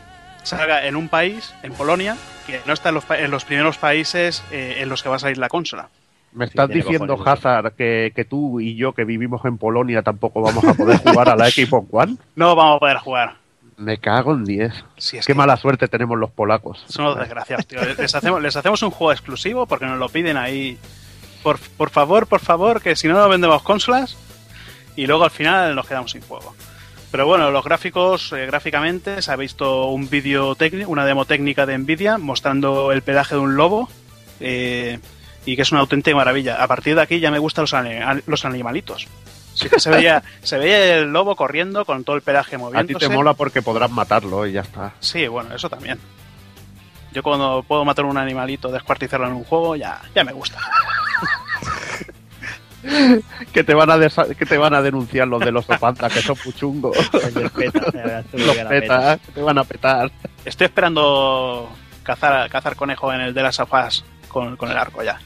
salga 0.45 0.87
en 0.87 0.95
un 0.95 1.09
país, 1.09 1.53
en 1.65 1.73
Polonia, 1.73 2.17
que 2.47 2.61
no 2.65 2.73
está 2.75 2.91
en 2.91 2.95
los, 2.95 3.05
pa- 3.05 3.19
en 3.19 3.33
los 3.33 3.45
primeros 3.45 3.77
países 3.77 4.45
eh, 4.53 4.77
en 4.79 4.89
los 4.89 5.03
que 5.03 5.09
va 5.09 5.17
a 5.17 5.19
salir 5.19 5.37
la 5.37 5.49
consola. 5.49 5.89
Me 6.33 6.45
estás 6.45 6.69
diciendo, 6.69 7.17
cojones. 7.17 7.41
Hazard, 7.45 7.73
que, 7.75 8.13
que 8.15 8.25
tú 8.25 8.61
y 8.61 8.77
yo 8.77 8.93
que 8.93 9.03
vivimos 9.05 9.45
en 9.47 9.59
Polonia 9.59 10.03
tampoco 10.03 10.41
vamos 10.43 10.63
a 10.63 10.75
poder 10.75 10.99
jugar 10.99 11.29
a 11.29 11.35
la 11.35 11.47
Xbox 11.51 11.89
One. 11.91 12.19
No 12.37 12.55
vamos 12.55 12.77
a 12.77 12.79
poder 12.79 12.99
jugar. 12.99 13.35
Me 13.77 13.97
cago 13.99 14.35
en 14.35 14.45
10. 14.45 14.73
Si 14.99 15.17
es 15.17 15.27
Qué 15.27 15.33
que 15.33 15.37
mala 15.37 15.57
suerte 15.57 15.89
tenemos 15.89 16.19
los 16.19 16.31
polacos. 16.31 16.85
son 16.87 17.07
los 17.07 17.19
desgraciados, 17.19 17.67
tío. 17.67 17.81
Les 17.99 18.15
hacemos, 18.15 18.41
les 18.43 18.55
hacemos 18.55 18.83
un 18.83 18.91
juego 18.91 19.11
exclusivo 19.13 19.65
porque 19.67 19.87
nos 19.87 19.99
lo 19.99 20.09
piden 20.11 20.37
ahí. 20.37 20.79
Por, 21.43 21.59
por 21.59 21.91
favor, 21.91 22.27
por 22.27 22.41
favor, 22.41 22.81
que 22.83 22.97
si 22.97 23.09
no, 23.09 23.15
no 23.15 23.29
vendemos 23.29 23.63
consolas. 23.63 24.17
Y 24.97 25.07
luego 25.07 25.25
al 25.25 25.31
final 25.31 25.75
nos 25.75 25.87
quedamos 25.87 26.11
sin 26.11 26.21
juego. 26.23 26.55
Pero 27.11 27.27
bueno, 27.27 27.51
los 27.51 27.65
gráficos, 27.65 28.33
eh, 28.33 28.47
gráficamente, 28.47 29.21
se 29.23 29.33
ha 29.33 29.37
visto 29.37 29.87
un 29.87 30.09
vídeo 30.09 30.55
técnico, 30.55 30.91
una 30.91 31.05
demo 31.05 31.25
técnica 31.25 31.67
de 31.67 31.77
Nvidia 31.79 32.19
mostrando 32.19 32.93
el 32.93 33.03
pelaje 33.03 33.35
de 33.35 33.41
un 33.41 33.57
lobo. 33.57 33.89
eh, 34.41 34.99
y 35.47 35.57
que 35.57 35.63
es 35.63 35.73
una 35.73 35.81
auténtica 35.81 36.15
maravilla. 36.15 36.63
A 36.63 36.69
partir 36.69 36.95
de 36.95 37.01
aquí 37.01 37.19
ya 37.19 37.31
me 37.31 37.39
gustan 37.39 37.63
los, 37.65 37.73
los 38.27 38.45
animalitos. 38.45 39.09
Sí 39.55 39.69
que 39.71 39.81
se 39.81 39.89
veía, 39.91 40.23
se 40.43 40.59
veía 40.59 40.99
el 40.99 41.13
lobo 41.13 41.35
corriendo 41.35 41.87
con 41.87 42.05
todo 42.05 42.15
el 42.15 42.23
pelaje 42.23 42.57
A 42.57 42.59
ti 42.59 42.63
moviéndose. 42.63 43.09
te 43.09 43.15
mola 43.15 43.33
porque 43.33 43.63
podrás 43.63 43.91
matarlo 43.91 44.47
y 44.47 44.53
ya 44.53 44.61
está. 44.61 44.93
Sí, 45.01 45.27
bueno, 45.29 45.55
eso 45.55 45.71
también. 45.71 45.99
Yo 47.13 47.23
cuando 47.23 47.65
puedo 47.67 47.85
matar 47.87 48.05
un 48.05 48.19
animalito, 48.19 48.71
descuartizarlo 48.71 49.27
en 49.27 49.33
un 49.33 49.45
juego, 49.45 49.77
ya, 49.77 50.01
ya 50.15 50.25
me 50.25 50.33
gusta. 50.33 50.59
Que 53.53 53.65
te 53.65 53.75
van 53.75 53.91
a, 53.91 53.99
que 53.99 54.47
te 54.47 54.59
van 54.59 54.75
a 54.75 54.83
denunciar 54.83 55.29
los 55.29 55.41
de 55.41 55.53
los 55.53 55.69
Opanta, 55.69 56.09
que 56.09 56.21
son 56.21 56.37
puchungos. 56.37 56.97
los 57.13 57.53
petas, 57.53 59.21
que 59.21 59.33
te 59.33 59.43
van 59.43 59.59
a 59.59 59.65
petar. 59.65 60.11
Estoy 60.45 60.67
esperando 60.67 61.71
cazar, 62.03 62.49
cazar 62.49 62.77
conejo 62.77 63.13
en 63.13 63.21
el 63.21 63.35
de 63.35 63.43
las 63.43 63.57
sofás 63.57 64.05
con, 64.29 64.57
con 64.57 64.71
el 64.71 64.77
arco 64.77 65.03
ya. 65.03 65.19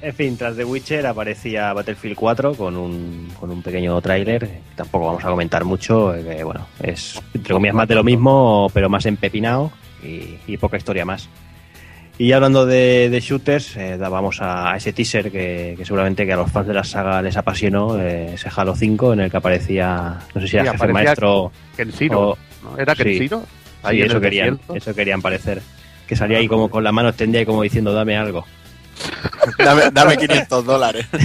En 0.00 0.14
fin, 0.14 0.36
tras 0.36 0.56
The 0.56 0.64
Witcher 0.64 1.06
aparecía 1.06 1.72
Battlefield 1.72 2.16
4 2.16 2.54
con 2.54 2.76
un, 2.76 3.32
con 3.40 3.50
un 3.50 3.62
pequeño 3.62 4.00
tráiler. 4.00 4.60
Tampoco 4.74 5.06
vamos 5.06 5.24
a 5.24 5.28
comentar 5.28 5.64
mucho, 5.64 6.14
eh, 6.14 6.22
que 6.22 6.44
bueno, 6.44 6.66
es 6.82 7.20
entre 7.34 7.54
comillas 7.54 7.74
más 7.74 7.88
de 7.88 7.94
lo 7.94 8.04
mismo, 8.04 8.70
pero 8.74 8.88
más 8.88 9.06
empepinado 9.06 9.72
y, 10.02 10.38
y 10.46 10.56
poca 10.58 10.76
historia 10.76 11.04
más. 11.04 11.28
Y 12.18 12.28
ya 12.28 12.36
hablando 12.36 12.64
de, 12.64 13.10
de 13.10 13.20
shooters, 13.20 13.76
eh, 13.76 13.98
dábamos 13.98 14.40
a, 14.40 14.72
a 14.72 14.76
ese 14.78 14.92
teaser 14.94 15.30
que, 15.30 15.74
que 15.76 15.84
seguramente 15.84 16.24
que 16.24 16.32
a 16.32 16.36
los 16.36 16.50
fans 16.50 16.66
de 16.66 16.72
la 16.74 16.82
saga 16.84 17.20
les 17.20 17.36
apasionó, 17.36 18.00
eh, 18.00 18.32
ese 18.34 18.48
Halo 18.54 18.74
5 18.74 19.12
en 19.12 19.20
el 19.20 19.30
que 19.30 19.36
aparecía, 19.36 20.18
no 20.34 20.40
sé 20.40 20.48
si 20.48 20.56
era 20.56 20.72
Sí, 20.72 20.78
jefe 20.78 20.92
maestro 20.92 21.52
Kenshiro, 21.76 22.20
o- 22.30 22.38
¿no? 22.62 22.78
¿Era 22.78 22.94
sí. 22.94 23.02
Kenshiro? 23.04 23.40
Sí, 23.40 23.46
Ahí 23.82 24.00
en 24.00 24.06
eso 24.06 24.20
querían, 24.20 24.50
desierto. 24.56 24.74
eso 24.76 24.94
querían 24.94 25.20
parecer. 25.22 25.60
Que 26.08 26.16
salía 26.16 26.38
ahí 26.38 26.48
como 26.48 26.70
con 26.70 26.82
la 26.84 26.92
mano 26.92 27.08
extendida 27.10 27.42
y 27.42 27.46
como 27.46 27.62
diciendo, 27.62 27.92
dame 27.92 28.16
algo. 28.16 28.46
Dame, 29.58 29.90
dame 29.92 30.16
500 30.16 30.64
dólares. 30.64 31.06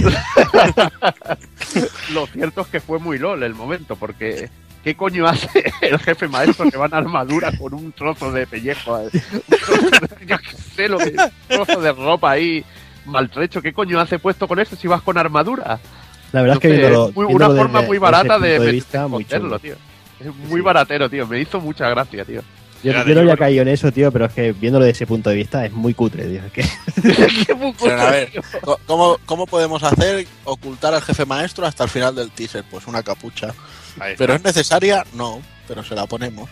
Lo 2.12 2.26
cierto 2.26 2.60
es 2.60 2.66
que 2.68 2.80
fue 2.80 2.98
muy 2.98 3.18
lol 3.18 3.42
el 3.42 3.54
momento, 3.54 3.96
porque 3.96 4.50
¿qué 4.84 4.94
coño 4.96 5.26
hace 5.26 5.48
el 5.82 5.98
jefe 5.98 6.28
maestro 6.28 6.70
que 6.70 6.76
va 6.76 6.86
en 6.86 6.94
armadura 6.94 7.52
con 7.56 7.74
un 7.74 7.92
trozo 7.92 8.30
de 8.32 8.46
pellejo? 8.46 8.98
eh? 9.00 9.08
Un 9.32 9.40
trozo 9.48 9.90
de- 9.90 10.26
Yo 10.26 10.38
qué 10.38 10.56
sé, 10.76 10.88
lo 10.88 10.98
que, 10.98 11.14
un 11.16 11.30
trozo 11.48 11.80
de 11.80 11.92
ropa 11.92 12.32
ahí 12.32 12.64
maltrecho. 13.06 13.60
¿Qué 13.62 13.72
coño 13.72 13.98
hace 14.00 14.18
puesto 14.18 14.46
con 14.48 14.58
eso 14.60 14.76
si 14.76 14.86
vas 14.88 15.02
con 15.02 15.18
armadura? 15.18 15.78
La 16.32 16.40
verdad 16.42 16.56
es 16.56 16.60
que 16.62 16.68
viéndolo, 16.68 17.08
es 17.08 17.14
muy- 17.16 17.26
viéndolo 17.26 17.52
una 17.52 17.60
forma 17.62 17.78
desde- 17.80 17.88
muy 17.88 17.98
barata 17.98 18.38
de, 18.38 18.58
de 18.58 18.72
vista, 18.72 19.06
muy 19.08 19.24
chulo. 19.24 19.58
tío. 19.58 19.74
Es 20.20 20.34
muy 20.48 20.60
Sí. 20.60 20.64
baratero, 20.64 21.10
tío. 21.10 21.26
Me 21.26 21.40
hizo 21.40 21.60
mucha 21.60 21.88
gracia, 21.90 22.24
tío. 22.24 22.42
Yo, 22.84 22.92
yo 22.92 23.14
no 23.14 23.20
había 23.20 23.36
caído 23.36 23.62
en 23.62 23.68
eso, 23.68 23.92
tío, 23.92 24.10
pero 24.10 24.24
es 24.24 24.32
que 24.32 24.52
viéndolo 24.52 24.84
desde 24.84 24.96
ese 24.96 25.06
punto 25.06 25.30
de 25.30 25.36
vista 25.36 25.64
es 25.64 25.72
muy 25.72 25.94
cutre, 25.94 26.24
tío. 26.26 26.40
Es 26.44 26.52
que 26.52 26.64
Pero 27.80 28.00
a 28.00 28.10
ver, 28.10 28.30
tío. 28.30 28.42
co- 28.60 28.80
¿cómo, 28.86 29.18
¿cómo 29.24 29.46
podemos 29.46 29.82
hacer 29.84 30.26
ocultar 30.44 30.92
al 30.94 31.02
jefe 31.02 31.24
maestro 31.24 31.64
hasta 31.66 31.84
el 31.84 31.90
final 31.90 32.14
del 32.14 32.30
teaser? 32.32 32.64
Pues 32.70 32.86
una 32.88 33.02
capucha. 33.02 33.54
¿Pero 34.18 34.34
es 34.34 34.42
necesaria? 34.44 35.04
No, 35.14 35.40
pero 35.68 35.82
se 35.82 35.94
la 35.94 36.06
ponemos. 36.06 36.48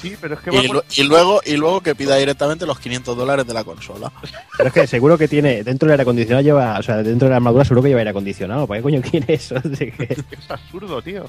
Sí, 0.00 0.16
pero 0.18 0.34
es 0.34 0.40
que 0.40 0.50
Y, 0.56 0.66
por- 0.68 0.84
y 0.96 1.02
luego, 1.02 1.40
y 1.44 1.56
luego 1.56 1.82
que 1.82 1.94
pida 1.94 2.16
directamente 2.16 2.64
los 2.64 2.78
500 2.78 3.14
dólares 3.16 3.46
de 3.46 3.52
la 3.52 3.64
consola. 3.64 4.10
Pero 4.56 4.68
es 4.68 4.72
que 4.74 4.86
seguro 4.86 5.18
que 5.18 5.28
tiene, 5.28 5.62
dentro 5.62 5.86
del 5.86 5.92
aire 5.92 6.02
acondicionado 6.02 6.42
lleva, 6.42 6.78
o 6.78 6.82
sea, 6.82 7.02
dentro 7.02 7.26
de 7.26 7.30
la 7.30 7.36
armadura 7.36 7.64
seguro 7.64 7.82
que 7.82 7.88
lleva 7.88 7.98
aire 8.00 8.10
acondicionado. 8.10 8.66
¿Para 8.66 8.78
qué 8.78 8.82
coño 8.82 9.02
quiere 9.02 9.34
eso? 9.34 9.56
Que- 9.78 10.16
Es 10.30 10.50
absurdo, 10.50 11.02
tío. 11.02 11.24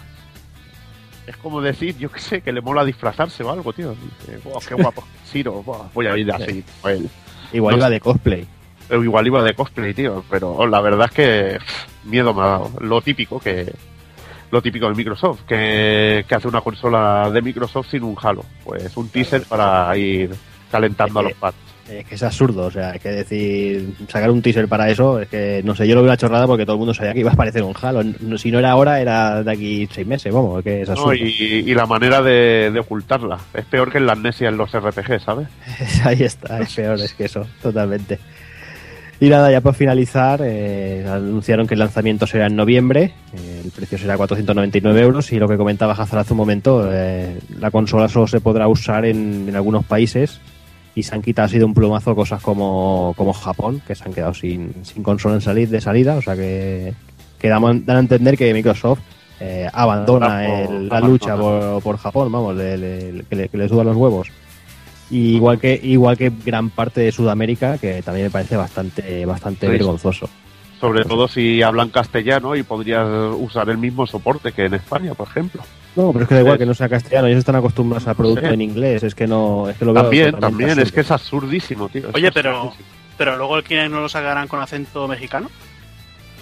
Es 1.27 1.35
como 1.37 1.61
decir, 1.61 1.97
yo 1.97 2.09
qué 2.11 2.19
sé, 2.19 2.41
que 2.41 2.51
le 2.51 2.61
mola 2.61 2.83
disfrazarse 2.85 3.43
o 3.43 3.51
algo, 3.51 3.71
tío. 3.73 3.93
Dice, 4.25 4.37
"Buah, 4.43 4.59
qué 4.67 4.73
guapo, 4.75 5.03
Ciro, 5.31 5.61
buah, 5.63 5.89
voy 5.93 6.07
a 6.07 6.17
ir 6.17 6.31
así. 6.31 6.63
él. 6.85 7.09
igual 7.53 7.73
No 7.75 7.77
iba 7.79 7.87
sé. 7.87 7.93
de 7.93 7.99
cosplay. 7.99 8.47
Pero 8.87 9.03
igual 9.03 9.27
iba 9.27 9.43
de 9.43 9.53
cosplay, 9.53 9.93
tío. 9.93 10.23
Pero 10.29 10.65
la 10.67 10.81
verdad 10.81 11.07
es 11.09 11.15
que 11.15 11.57
pff, 11.59 12.05
miedo 12.05 12.33
me 12.33 12.41
ha 12.41 12.45
dado. 12.45 12.71
Lo 12.79 13.01
típico 13.01 13.39
que. 13.39 13.71
Lo 14.51 14.61
típico 14.61 14.87
de 14.89 14.95
Microsoft, 14.95 15.41
que, 15.47 16.25
que 16.27 16.35
hace 16.35 16.47
una 16.47 16.61
consola 16.61 17.29
de 17.31 17.41
Microsoft 17.41 17.87
sin 17.89 18.03
un 18.03 18.15
Halo. 18.21 18.43
Pues 18.63 18.95
un 18.97 19.07
teaser 19.09 19.43
para 19.43 19.95
ir 19.97 20.31
calentando 20.69 21.19
a 21.19 21.23
los 21.23 21.33
pads. 21.33 21.55
Es 21.89 22.05
que 22.05 22.15
es 22.15 22.23
absurdo, 22.23 22.67
o 22.67 22.71
sea, 22.71 22.91
es 22.91 23.01
que 23.01 23.09
decir, 23.09 23.93
sacar 24.07 24.31
un 24.31 24.41
teaser 24.41 24.69
para 24.69 24.89
eso, 24.89 25.19
es 25.19 25.27
que, 25.27 25.61
no 25.65 25.75
sé, 25.75 25.85
yo 25.85 25.95
lo 25.95 26.01
veo 26.01 26.09
una 26.09 26.15
chorrada 26.15 26.47
porque 26.47 26.63
todo 26.63 26.75
el 26.75 26.79
mundo 26.79 26.93
sabía 26.93 27.11
que 27.13 27.19
iba 27.19 27.31
a 27.31 27.33
aparecer 27.33 27.63
un 27.63 27.73
Halo. 27.81 28.01
No- 28.21 28.37
Si 28.37 28.49
no 28.49 28.59
era 28.59 28.71
ahora, 28.71 29.01
era 29.01 29.43
de 29.43 29.51
aquí 29.51 29.89
seis 29.91 30.07
meses, 30.07 30.33
vamos, 30.33 30.59
es 30.59 30.63
que 30.63 30.81
es 30.83 30.87
No, 30.87 30.93
absurdo. 30.93 31.15
y, 31.15 31.63
y 31.67 31.73
la 31.73 31.85
manera 31.87 32.21
de, 32.21 32.71
de 32.71 32.79
ocultarla. 32.79 33.39
Es 33.53 33.65
peor 33.65 33.91
que 33.91 33.97
en 33.97 34.05
la 34.05 34.13
amnesia 34.13 34.47
en 34.47 34.55
los 34.57 34.71
RPG, 34.71 35.19
¿sabes? 35.21 35.47
Ahí 36.05 36.23
está, 36.23 36.59
es 36.61 36.73
peor, 36.75 36.97
es 37.01 37.13
que 37.13 37.25
eso, 37.25 37.45
totalmente. 37.61 38.19
Y 39.21 39.29
nada, 39.29 39.51
ya 39.51 39.61
por 39.61 39.75
finalizar, 39.75 40.41
eh, 40.43 41.05
anunciaron 41.07 41.67
que 41.67 41.75
el 41.75 41.79
lanzamiento 41.79 42.25
será 42.25 42.47
en 42.47 42.55
noviembre, 42.55 43.13
eh, 43.33 43.61
el 43.63 43.69
precio 43.71 43.97
será 43.97 44.17
499 44.17 44.99
euros 44.99 45.31
y 45.31 45.37
lo 45.37 45.47
que 45.47 45.57
comentaba 45.57 45.93
Hazard 45.93 46.19
hace 46.21 46.33
un 46.33 46.37
momento, 46.37 46.89
eh, 46.91 47.37
la 47.59 47.69
consola 47.69 48.07
solo 48.09 48.25
se 48.25 48.41
podrá 48.41 48.67
usar 48.67 49.05
en, 49.05 49.45
en 49.47 49.55
algunos 49.55 49.85
países 49.85 50.41
y 50.95 51.03
se 51.03 51.13
han 51.13 51.21
quitado 51.21 51.45
así 51.45 51.59
de 51.59 51.65
un 51.65 51.75
plumazo 51.75 52.15
cosas 52.15 52.41
como, 52.41 53.13
como 53.15 53.31
Japón, 53.31 53.81
que 53.85 53.93
se 53.93 54.03
han 54.05 54.13
quedado 54.13 54.33
sin, 54.33 54.73
sin 54.83 55.03
consola 55.03 55.35
en 55.35 55.41
salir, 55.41 55.69
de 55.69 55.81
salida, 55.81 56.15
o 56.15 56.21
sea 56.23 56.35
que, 56.35 56.93
que 57.39 57.47
dan, 57.47 57.85
dan 57.85 57.97
a 57.97 57.99
entender 57.99 58.35
que 58.35 58.51
Microsoft 58.55 58.99
eh, 59.39 59.67
abandona 59.71 60.45
el- 60.63 60.89
la 60.89 60.99
lucha 60.99 61.37
por, 61.37 61.83
por 61.83 61.97
Japón, 61.97 62.31
vamos, 62.31 62.55
le- 62.55 62.77
le- 62.77 63.23
que, 63.29 63.35
le, 63.35 63.49
que 63.49 63.57
le 63.57 63.67
los 63.67 63.95
huevos. 63.95 64.29
Y 65.11 65.35
igual 65.35 65.59
que 65.59 65.79
igual 65.83 66.17
que 66.17 66.31
gran 66.45 66.69
parte 66.69 67.01
de 67.01 67.11
Sudamérica, 67.11 67.77
que 67.77 68.01
también 68.01 68.27
me 68.27 68.31
parece 68.31 68.55
bastante 68.55 69.25
bastante 69.25 69.67
Sí. 69.67 69.71
vergonzoso. 69.73 70.29
Sobre 70.79 71.03
todo 71.05 71.27
si 71.27 71.61
hablan 71.61 71.89
castellano 71.89 72.55
y 72.55 72.63
podrías 72.63 73.05
usar 73.37 73.69
el 73.69 73.77
mismo 73.77 74.07
soporte 74.07 74.51
que 74.51 74.65
en 74.65 74.73
España, 74.75 75.13
por 75.13 75.27
ejemplo. 75.27 75.61
No, 75.95 76.11
pero 76.13 76.23
es 76.23 76.29
que 76.29 76.35
da 76.35 76.39
igual 76.41 76.55
Es- 76.55 76.59
que 76.59 76.65
no 76.65 76.73
sea 76.73 76.89
castellano, 76.89 77.27
ellos 77.27 77.39
están 77.39 77.55
acostumbrados 77.57 78.07
a 78.07 78.13
producto 78.15 78.47
Sí. 78.47 78.53
en 78.53 78.61
inglés, 78.61 79.03
es 79.03 79.13
que 79.13 79.27
no, 79.27 79.69
es 79.69 79.77
que 79.77 79.85
lo 79.85 79.93
veo 79.93 80.01
También, 80.03 80.31
también, 80.39 80.79
es 80.79 80.91
que 80.91 81.01
es 81.01 81.11
absurdísimo, 81.11 81.89
tío. 81.89 82.07
es 82.09 82.15
Oye, 82.15 82.31
pero- 82.31 82.49
absurdísimo. 82.55 82.87
Pero 83.17 83.37
luego 83.37 83.57
el 83.57 83.63
Kinect 83.63 83.91
no 83.91 83.99
lo 84.01 84.09
sacarán 84.09 84.47
con 84.47 84.59
acento 84.61 85.07
mexicano. 85.07 85.51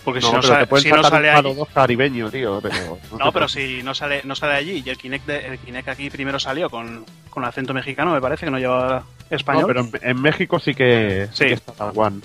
Porque 0.03 0.19
No, 0.21 0.27
si 0.27 0.33
no, 0.33 0.41
pero 0.41 0.47
sale, 0.67 0.81
si 0.81 0.89
no 0.91 1.03
sale 1.03 1.29
allí. 1.29 1.53
2 1.53 1.67
caribeño, 1.73 2.31
tío. 2.31 2.59
Pero 2.61 2.97
No, 3.19 3.31
pero 3.31 3.47
si 3.47 3.83
no 3.83 3.93
sale, 3.93 4.21
no 4.23 4.35
sale 4.35 4.53
allí 4.55 4.81
y 4.85 4.89
el 4.89 4.97
Kinect, 4.97 5.25
de- 5.25 5.47
el 5.47 5.59
Kinect 5.59 5.87
aquí 5.89 6.09
primero 6.09 6.39
salió 6.39 6.69
con, 6.69 7.05
con 7.29 7.43
acento 7.45 7.73
mexicano, 7.73 8.13
me 8.13 8.21
parece 8.21 8.45
que 8.45 8.51
no 8.51 8.59
lleva 8.59 9.03
español. 9.29 9.61
No, 9.63 9.67
pero 9.67 9.81
en, 9.81 9.91
en 10.01 10.21
México 10.21 10.59
sí 10.59 10.73
que, 10.73 11.27
sí 11.31 11.43
Sí. 11.43 11.45
que 11.45 11.53
está 11.53 11.73
tal 11.73 11.91
One. 11.95 12.21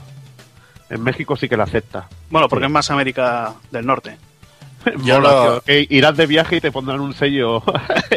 En 0.90 1.02
México 1.02 1.34
sí 1.36 1.48
que 1.48 1.56
la 1.56 1.64
acepta. 1.64 2.08
Bueno, 2.30 2.48
porque 2.48 2.66
es 2.66 2.70
más 2.70 2.90
América 2.90 3.54
del 3.70 3.86
Norte. 3.86 4.16
Yo 5.04 5.20
Mola, 5.20 5.30
lo- 5.30 5.60
tío, 5.60 5.62
que 5.64 5.86
irás 5.90 6.16
de 6.16 6.26
viaje 6.26 6.56
y 6.56 6.60
te 6.60 6.72
pondrán 6.72 7.00
un 7.00 7.14
sello. 7.14 7.62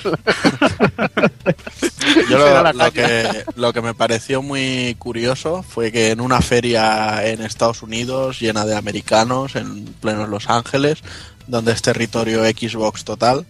Yo 2.28 2.38
lo, 2.38 2.62
lo 2.72 2.78
caña. 2.78 2.90
que, 2.90 3.44
lo 3.56 3.72
que 3.72 3.82
me 3.82 3.94
pareció 3.94 4.42
muy 4.42 4.96
curioso 4.98 5.62
fue 5.62 5.92
que 5.92 6.10
en 6.10 6.20
una 6.20 6.40
feria 6.40 7.26
en 7.26 7.42
Estados 7.42 7.82
Unidos 7.82 8.40
llena 8.40 8.64
de 8.64 8.76
americanos, 8.76 9.56
en 9.56 9.84
plenos 10.00 10.28
Los 10.28 10.48
Ángeles, 10.48 10.98
donde 11.46 11.72
es 11.72 11.82
territorio 11.82 12.44
Xbox 12.44 13.04
total, 13.04 13.46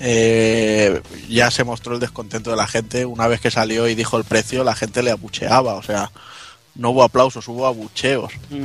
eh, 0.00 1.00
ya 1.28 1.50
se 1.50 1.64
mostró 1.64 1.94
el 1.94 2.00
descontento 2.00 2.50
de 2.50 2.56
la 2.56 2.66
gente. 2.66 3.04
Una 3.04 3.26
vez 3.26 3.40
que 3.40 3.50
salió 3.50 3.88
y 3.88 3.94
dijo 3.94 4.16
el 4.16 4.24
precio, 4.24 4.64
la 4.64 4.74
gente 4.74 5.02
le 5.02 5.10
abucheaba. 5.10 5.74
O 5.74 5.82
sea, 5.82 6.10
no 6.74 6.90
hubo 6.90 7.02
aplausos, 7.02 7.46
hubo 7.48 7.66
abucheos. 7.66 8.32
Y 8.50 8.58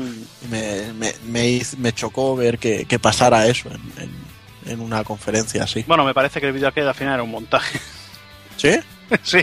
me, 0.49 0.93
me, 0.93 1.61
me, 1.77 1.93
chocó 1.93 2.35
ver 2.35 2.57
que, 2.59 2.85
que 2.85 2.99
pasara 2.99 3.47
eso 3.47 3.69
en, 3.69 4.03
en- 4.03 4.25
en 4.71 4.79
una 4.79 5.03
conferencia 5.03 5.63
así. 5.63 5.83
Bueno, 5.87 6.03
me 6.05 6.13
parece 6.13 6.39
que 6.41 6.47
el 6.47 6.53
vídeo 6.53 6.67
aquel 6.67 6.87
al 6.87 6.95
final 6.95 7.13
era 7.15 7.23
un 7.23 7.31
montaje. 7.31 7.79
¿Sí? 8.57 8.71
sí. 9.23 9.39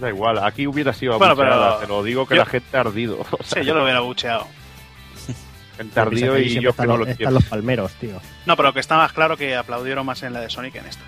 Da 0.00 0.08
igual, 0.08 0.38
aquí 0.44 0.66
hubiera 0.66 0.92
sido 0.92 1.16
Bueno, 1.18 1.32
abucheada, 1.34 1.76
pero 1.76 1.80
te 1.80 1.86
lo 1.86 2.02
digo 2.02 2.26
que 2.26 2.34
yo- 2.36 2.40
la 2.42 2.46
gente 2.46 2.76
ha 2.76 2.80
ardido. 2.80 3.20
O 3.30 3.42
sea, 3.44 3.62
Sí, 3.62 3.68
yo 3.68 3.74
lo 3.74 3.84
hubiera 3.84 4.00
bucheado. 4.00 4.48
gente 5.76 6.00
ardido 6.00 6.38
y 6.38 6.60
yo 6.60 6.72
que 6.74 6.86
no 6.86 6.96
lo 6.96 7.06
están 7.06 7.34
los 7.34 7.44
palmeros, 7.44 7.92
tío. 8.00 8.20
No, 8.46 8.56
pero 8.56 8.72
que 8.72 8.80
está 8.80 8.96
más 8.96 9.12
claro 9.12 9.36
que 9.36 9.54
aplaudieron 9.56 10.04
más 10.04 10.22
en 10.22 10.32
la 10.32 10.40
de 10.40 10.50
Sonic 10.50 10.72
que 10.74 10.78
en 10.80 10.86
esta. 10.86 11.02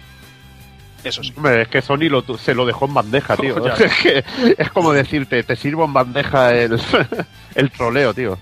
Eso 1.04 1.22
sí. 1.22 1.32
Hombre, 1.36 1.62
es 1.62 1.68
que 1.68 1.82
Sony 1.82 2.08
lo, 2.08 2.22
se 2.38 2.54
lo 2.54 2.66
dejó 2.66 2.86
en 2.86 2.94
bandeja, 2.94 3.36
tío. 3.40 3.64
Ya. 3.64 3.74
es, 3.84 3.94
que 3.98 4.24
es 4.58 4.70
como 4.70 4.92
decirte, 4.92 5.42
te 5.42 5.56
sirvo 5.56 5.84
en 5.84 5.92
bandeja 5.92 6.54
el, 6.54 6.80
el 7.54 7.70
troleo, 7.70 8.14
tío. 8.14 8.38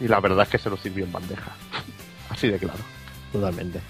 Y 0.00 0.08
la 0.08 0.20
verdad 0.20 0.42
es 0.44 0.48
que 0.48 0.58
se 0.58 0.70
lo 0.70 0.76
sirvió 0.76 1.04
en 1.04 1.12
bandeja. 1.12 1.52
Así 2.30 2.48
de 2.48 2.58
claro. 2.58 2.78
Totalmente. 3.32 3.80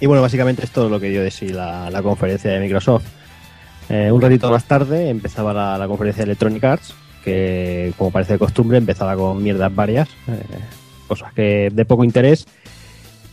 Y 0.00 0.06
bueno, 0.06 0.22
básicamente 0.22 0.64
es 0.64 0.70
todo 0.70 0.88
lo 0.88 0.98
que 0.98 1.10
dio 1.10 1.22
de 1.22 1.30
sí 1.30 1.48
la, 1.48 1.90
la 1.90 2.02
conferencia 2.02 2.50
de 2.50 2.60
Microsoft. 2.60 3.04
Eh, 3.88 4.10
un 4.10 4.20
ratito 4.20 4.50
más 4.50 4.64
tarde 4.64 5.10
empezaba 5.10 5.52
la, 5.52 5.76
la 5.76 5.88
conferencia 5.88 6.24
de 6.24 6.30
Electronic 6.30 6.64
Arts, 6.64 6.94
que 7.24 7.92
como 7.98 8.10
parece 8.10 8.34
de 8.34 8.38
costumbre 8.38 8.78
empezaba 8.78 9.16
con 9.16 9.42
mierdas 9.42 9.74
varias, 9.74 10.08
eh, 10.28 10.42
cosas 11.06 11.32
que 11.32 11.70
de 11.72 11.84
poco 11.84 12.04
interés. 12.04 12.46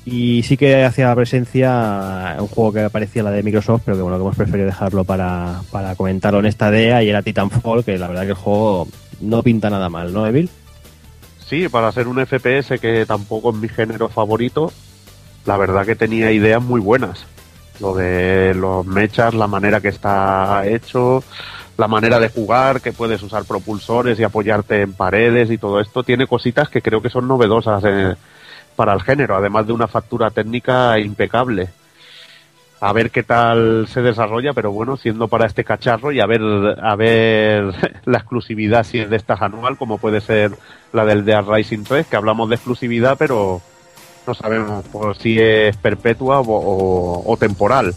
Y 0.10 0.41
sí 0.43 0.55
que 0.55 0.86
hacía 0.86 1.14
presencia 1.16 2.38
un 2.39 2.47
juego 2.47 2.72
que 2.72 2.80
aparecía 2.80 3.24
la 3.24 3.32
de 3.32 3.43
Microsoft, 3.43 3.82
pero 3.84 3.97
que 3.97 4.03
bueno, 4.03 4.16
que 4.16 4.22
hemos 4.24 4.38
preferido 4.38 4.66
dejarlo 4.66 5.03
para, 5.03 5.60
para 5.70 5.97
comentarlo 5.97 6.39
en 6.39 6.45
esta 6.45 6.72
DEA 6.72 7.03
y 7.03 7.10
era 7.10 7.22
Titanfall, 7.22 7.84
que 7.84 7.97
la 7.97 8.08
verdad 8.08 8.22
que 8.22 8.30
el 8.30 8.36
juego 8.36 8.88
no 9.20 9.43
pinta 9.43 9.70
nada 9.70 9.89
mal, 9.89 10.14
¿no, 10.14 10.26
Evil? 10.26 10.49
Sí, 11.45 11.68
para 11.68 11.91
ser 11.91 12.08
un 12.08 12.26
FPS 12.26 12.80
que 12.80 13.05
tampoco 13.05 13.49
es 13.49 13.58
mi 13.58 13.68
género 13.68 14.08
favorito, 14.08 14.72
la 15.45 15.58
verdad 15.58 15.86
que 15.86 15.97
tenía 15.97 16.32
ideas 16.32 16.64
muy 16.64 16.80
buenas. 16.80 17.26
Lo 17.82 17.93
de 17.93 18.53
los 18.53 18.86
mechas, 18.86 19.34
la 19.34 19.47
manera 19.47 19.82
que 19.82 19.89
está 19.89 20.66
hecho, 20.66 21.22
la 21.78 21.89
manera 21.89 22.18
de 22.22 22.30
jugar, 22.30 22.80
que 22.80 22.93
puedes 22.93 23.22
usar 23.24 23.43
propulsores 23.43 24.18
y 24.18 24.24
apoyarte 24.24 24.84
en 24.84 24.93
paredes 24.93 25.51
y 25.51 25.58
todo 25.58 25.82
esto, 25.82 26.03
tiene 26.03 26.28
cositas 26.28 26.70
que 26.70 26.82
creo 26.82 27.01
que 27.01 27.10
son 27.10 27.28
novedosas 27.28 27.84
eh, 27.86 28.16
para 28.78 28.94
el 28.94 29.02
género, 29.02 29.36
además 29.36 29.68
de 29.68 29.74
una 29.74 29.88
factura 29.90 30.30
técnica 30.30 30.98
impecable. 31.00 31.68
a 32.80 32.94
ver 32.94 33.10
qué 33.10 33.24
tal 33.24 33.88
se 33.88 34.04
desarrolla, 34.04 34.54
pero 34.54 34.72
bueno, 34.72 34.98
siendo 34.98 35.28
para 35.28 35.48
este 35.48 35.64
cacharro 35.64 36.12
y 36.12 36.20
a 36.20 36.28
ver, 36.28 36.42
a 36.82 36.96
ver 36.96 37.74
la 38.06 38.20
exclusividad 38.20 38.84
si 38.86 39.00
es 39.00 39.10
de 39.10 39.16
estas 39.18 39.42
anual, 39.42 39.78
como 39.78 39.98
puede 39.98 40.22
ser 40.22 40.52
la 40.94 41.04
del 41.04 41.26
Dead 41.26 41.44
Rising 41.44 41.84
3, 41.84 42.06
que 42.06 42.16
hablamos 42.16 42.48
de 42.50 42.56
exclusividad, 42.56 43.18
pero 43.18 43.62
no 44.28 44.34
sabemos 44.36 44.86
por 44.86 45.18
si 45.18 45.40
es 45.40 45.76
perpetua 45.78 46.40
o, 46.42 46.44
o- 46.52 47.24
o 47.34 47.38
temporal. 47.38 47.96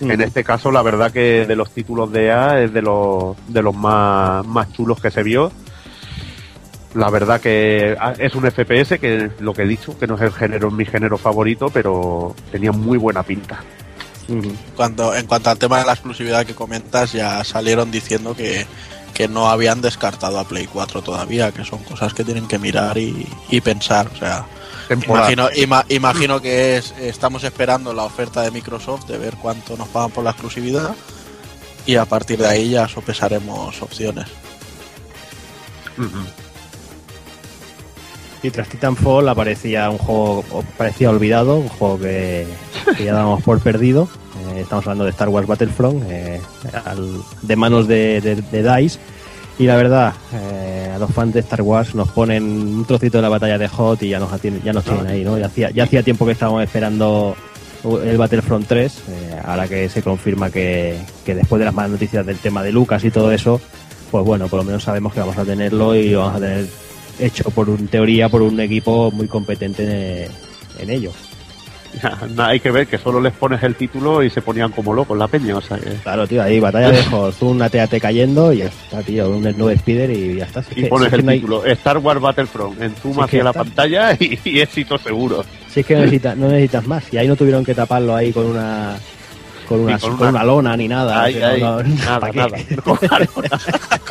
En 0.00 0.20
este 0.22 0.42
caso, 0.42 0.70
la 0.72 0.82
verdad 0.82 1.12
que 1.12 1.44
de 1.46 1.54
los 1.56 1.70
títulos 1.70 2.10
de 2.10 2.26
EA 2.26 2.62
es 2.62 2.72
de 2.72 2.80
los, 2.82 3.36
de 3.48 3.62
los 3.62 3.74
más, 3.76 4.44
más 4.46 4.72
chulos 4.72 5.00
que 5.00 5.10
se 5.10 5.22
vio. 5.22 5.52
La 6.94 7.10
verdad 7.10 7.40
que 7.40 7.96
ah, 8.00 8.14
es 8.18 8.34
un 8.34 8.44
FPS, 8.50 8.98
que 9.00 9.30
lo 9.40 9.52
que 9.52 9.62
he 9.62 9.66
dicho, 9.66 9.98
que 9.98 10.06
no 10.06 10.14
es 10.14 10.20
el 10.22 10.32
género, 10.32 10.70
mi 10.70 10.84
género 10.84 11.18
favorito, 11.18 11.68
pero 11.70 12.34
tenía 12.52 12.70
muy 12.72 12.98
buena 12.98 13.22
pinta. 13.24 13.60
Cuando, 14.76 15.14
en 15.14 15.26
cuanto 15.26 15.50
al 15.50 15.58
tema 15.58 15.80
de 15.80 15.86
la 15.86 15.92
exclusividad 15.92 16.46
que 16.46 16.54
comentas, 16.54 17.12
ya 17.12 17.42
salieron 17.44 17.90
diciendo 17.90 18.34
que, 18.36 18.64
que 19.12 19.28
no 19.28 19.50
habían 19.50 19.80
descartado 19.82 20.38
a 20.38 20.44
Play 20.48 20.66
4 20.72 21.02
todavía, 21.02 21.50
que 21.52 21.64
son 21.64 21.82
cosas 21.82 22.14
que 22.14 22.24
tienen 22.24 22.46
que 22.48 22.58
mirar 22.58 22.96
y, 22.96 23.26
y 23.50 23.60
pensar. 23.60 24.08
O 24.14 24.16
sea, 24.16 24.46
imagino, 25.18 25.50
ima- 25.50 25.84
imagino 25.88 26.40
que 26.40 26.76
es, 26.76 26.94
estamos 27.00 27.42
esperando 27.44 27.92
la 27.92 28.04
oferta 28.04 28.40
de 28.42 28.50
Microsoft 28.52 29.06
de 29.06 29.18
ver 29.18 29.34
cuánto 29.42 29.76
nos 29.76 29.88
pagan 29.88 30.10
por 30.12 30.22
la 30.24 30.30
exclusividad 30.30 30.94
y 31.86 31.96
a 31.96 32.04
partir 32.06 32.38
de 32.38 32.46
ahí 32.48 32.70
ya 32.70 32.86
sopesaremos 32.88 33.82
opciones. 33.82 34.26
Ujú. 35.98 36.08
Y 38.44 38.50
tras 38.50 38.68
Titanfall 38.68 39.26
aparecía 39.26 39.88
un 39.88 39.96
juego 39.96 40.44
parecía 40.76 41.08
olvidado, 41.08 41.56
un 41.56 41.68
juego 41.70 41.98
que, 41.98 42.46
ya 43.02 43.14
damos 43.14 43.42
por 43.42 43.58
perdido. 43.60 44.06
Eh, 44.52 44.60
estamos 44.60 44.84
hablando 44.84 45.04
de 45.04 45.10
Star 45.12 45.30
Wars 45.30 45.46
Battlefront, 45.46 46.02
eh, 46.10 46.42
de 47.40 47.56
manos 47.56 47.88
de, 47.88 48.20
DICE. 48.52 48.98
Y 49.58 49.64
la 49.64 49.76
verdad, 49.76 50.12
eh, 50.34 50.92
a 50.94 50.98
los 50.98 51.10
fans 51.10 51.32
de 51.32 51.40
Star 51.40 51.62
Wars 51.62 51.94
nos 51.94 52.10
ponen 52.10 52.42
un 52.44 52.84
trocito 52.84 53.16
de 53.16 53.22
la 53.22 53.30
batalla 53.30 53.56
de 53.56 53.66
Hot 53.66 54.02
y 54.02 54.10
ya 54.10 54.18
nos, 54.18 54.30
ya 54.42 54.74
nos 54.74 54.84
tienen 54.84 55.06
ahí, 55.06 55.24
¿no? 55.24 55.38
Ya 55.38 55.46
hacía, 55.46 55.70
ya 55.70 55.84
hacía 55.84 56.02
tiempo 56.02 56.26
que 56.26 56.32
estábamos 56.32 56.62
esperando 56.62 57.34
el 58.02 58.18
Battlefront 58.18 58.66
3, 58.66 58.92
eh, 59.08 59.40
ahora 59.42 59.66
que 59.68 59.88
se 59.88 60.02
confirma 60.02 60.50
que, 60.50 60.98
que 61.24 61.34
después 61.34 61.60
de 61.60 61.64
las 61.64 61.72
malas 61.72 61.92
noticias 61.92 62.26
del 62.26 62.36
tema 62.36 62.62
de 62.62 62.72
Lucas 62.72 63.02
y 63.04 63.10
todo 63.10 63.32
eso, 63.32 63.58
pues 64.10 64.22
bueno, 64.22 64.48
por 64.48 64.58
lo 64.58 64.64
menos 64.64 64.82
sabemos 64.82 65.14
que 65.14 65.20
vamos 65.20 65.38
a 65.38 65.44
tenerlo 65.44 65.94
y 65.94 66.14
vamos 66.14 66.36
a 66.36 66.40
tener 66.40 66.66
hecho 67.18 67.44
por 67.50 67.68
un 67.70 67.86
teoría 67.88 68.28
por 68.28 68.42
un 68.42 68.58
equipo 68.60 69.10
muy 69.10 69.26
competente 69.28 70.24
en, 70.24 70.30
en 70.80 70.90
ello. 70.90 71.12
Hay 72.38 72.58
que 72.58 72.72
ver 72.72 72.88
que 72.88 72.98
solo 72.98 73.20
les 73.20 73.32
pones 73.32 73.62
el 73.62 73.76
título 73.76 74.20
y 74.24 74.28
se 74.30 74.42
ponían 74.42 74.72
como 74.72 74.92
locos 74.92 75.16
la 75.16 75.28
peña. 75.28 75.56
O 75.56 75.60
sea, 75.60 75.78
que- 75.78 75.90
Claro, 76.02 76.26
tío, 76.26 76.42
ahí 76.42 76.58
batalla 76.58 76.90
de 76.90 77.02
Hot, 77.04 77.40
un 77.42 77.62
AT-AT 77.62 78.00
cayendo 78.00 78.52
y 78.52 78.58
ya 78.58 78.64
está, 78.64 79.00
tío, 79.02 79.30
un 79.30 79.44
Snow 79.44 79.70
Speeder 79.76 80.10
y 80.10 80.36
ya 80.38 80.44
está. 80.44 80.60
Si 80.64 80.72
es 80.72 80.78
y 80.78 80.82
que- 80.82 80.88
pones 80.88 81.10
si 81.10 81.14
el 81.16 81.24
no 81.24 81.30
hay- 81.30 81.38
título 81.38 81.64
Star 81.66 81.98
Wars 81.98 82.20
Battlefront 82.20 82.82
en 82.82 82.94
zoom 82.96 83.14
que 83.16 83.22
hacia 83.22 83.44
la 83.44 83.50
está. 83.50 83.62
pantalla 83.64 84.12
y, 84.18 84.38
y 84.44 84.60
éxito 84.60 84.98
seguro. 84.98 85.44
Si 85.72 85.80
es 85.80 85.86
que 85.86 85.94
no 85.94 86.00
necesitas, 86.00 86.36
no 86.36 86.48
necesitas 86.48 86.86
más. 86.86 87.04
Y 87.12 87.16
ahí 87.18 87.28
no 87.28 87.36
tuvieron 87.36 87.64
que 87.64 87.74
taparlo 87.74 88.16
ahí 88.16 88.32
con 88.32 88.46
una 88.46 88.96
con 89.68 89.80
una, 89.80 89.98
con 89.98 90.10
con 90.16 90.20
una- 90.20 90.28
una 90.30 90.44
lona 90.44 90.76
ni 90.76 90.88
nada. 90.88 91.28
No- 91.58 91.82
no- 91.82 91.94
nada, 92.04 92.30
nada. 92.32 92.56
Con 92.84 92.98
la 93.02 93.18
lona, 93.18 93.60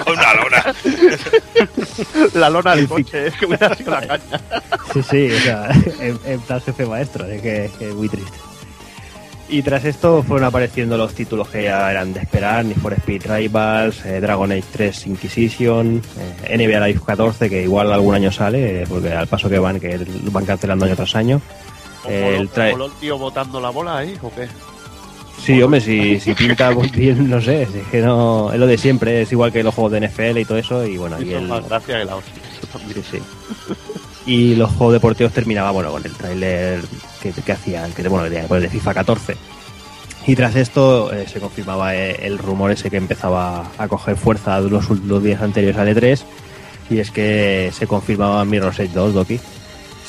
Con 0.04 0.14
una 0.14 0.34
lona. 0.34 0.76
la 2.34 2.50
lona 2.50 2.76
del 2.76 2.88
coche, 2.88 3.28
es 3.28 3.34
que 3.36 3.46
hubiera 3.46 3.76
sido 3.76 3.92
la 3.92 4.02
caña. 4.08 4.42
Sí, 4.94 5.04
sí, 5.04 5.32
o 5.32 5.40
sea, 5.40 5.70
en, 6.00 6.20
en 6.26 6.40
plan 6.42 6.62
jefe 6.62 6.86
maestro, 6.86 7.26
es 7.26 7.42
que, 7.42 7.66
es 7.80 7.96
muy 7.96 8.10
triste. 8.10 8.38
Y 9.50 9.62
tras 9.62 9.84
esto 9.86 10.24
fueron 10.24 10.46
apareciendo 10.48 10.98
los 10.98 11.14
títulos 11.14 11.48
que 11.50 11.64
ya 11.64 11.92
eran 11.92 12.14
de 12.14 12.22
esperar, 12.22 12.64
Need 12.66 12.78
for 12.78 12.94
Speed 12.94 13.24
Rivals, 13.28 14.04
eh, 14.06 14.20
Dragon 14.20 14.52
Age 14.52 14.64
3 14.72 15.08
Inquisition, 15.08 16.02
eh, 16.46 16.58
NBA 16.58 16.88
Live 16.88 17.02
14, 17.06 17.50
que 17.50 17.62
igual 17.64 17.92
algún 17.92 18.16
año 18.16 18.32
sale, 18.32 18.82
eh, 18.82 18.86
porque 18.88 19.12
al 19.12 19.28
paso 19.28 19.50
que 19.50 19.60
van, 19.60 19.80
que 19.80 20.00
van 20.32 20.46
cancelando 20.46 20.86
año 20.86 20.96
tras 20.96 21.16
año. 21.16 21.42
El 22.08 22.50
trae- 22.50 22.72
¿Moló 22.72 22.86
el 22.88 22.92
tío 22.94 23.18
botando 23.18 23.62
la 23.62 23.70
bola 23.70 23.98
ahí 23.98 24.18
o 24.22 24.34
qué? 24.34 24.48
Sí, 25.40 25.62
hombre, 25.62 25.82
si, 25.82 26.20
si 26.20 26.34
pinta 26.34 26.70
bien, 26.94 27.30
no 27.30 27.42
sé, 27.42 27.64
es 27.64 27.70
que 27.92 28.02
no, 28.02 28.52
es 28.54 28.60
lo 28.60 28.68
de 28.68 28.78
siempre, 28.78 29.22
es 29.22 29.32
igual 29.32 29.52
que 29.52 29.64
los 29.64 29.74
juegos 29.74 29.92
de 29.94 30.08
NFL 30.08 30.38
y 30.38 30.46
todo 30.46 30.58
eso, 30.58 30.86
y 30.86 30.98
bueno, 30.98 31.22
y 31.22 31.34
el, 31.34 31.48
más 31.48 31.68
gracia 31.68 32.00
que 32.00 32.06
la 32.06 32.16
hostia. 32.16 32.42
Sí, 32.94 33.04
sí. 33.12 33.20
Y 34.26 34.56
los 34.56 34.72
juegos 34.72 34.94
deportivos 34.94 35.34
terminaba 35.34 35.72
bueno 35.72 35.92
con 35.92 36.06
el 36.06 36.14
tráiler 36.14 36.82
que, 37.22 37.32
que 37.32 37.52
hacía, 37.52 37.86
el 37.86 37.94
que 37.94 38.08
bueno, 38.08 38.30
de, 38.30 38.44
pues 38.44 38.62
de 38.62 38.70
FIFA 38.70 38.94
14. 38.94 39.36
Y 40.26 40.36
tras 40.36 40.56
esto 40.56 41.12
eh, 41.14 41.28
se 41.28 41.42
confirmaba 41.42 41.96
eh, 41.96 42.26
el 42.26 42.38
rumor 42.38 42.72
ese 42.72 42.90
que 42.90 42.96
empezaba 42.98 43.72
a 43.78 43.88
coger 43.90 44.16
fuerza 44.16 44.60
los, 44.62 44.90
los 44.90 45.22
días 45.22 45.42
anteriores 45.42 45.78
al 45.78 45.90
E3 45.90 46.24
y 46.90 47.00
es 47.00 47.12
que 47.12 47.72
se 47.74 47.88
confirmaba 47.88 48.46
Mirror's 48.46 48.80
Edge 48.80 48.94
2, 48.94 49.14
Doki. 49.14 49.40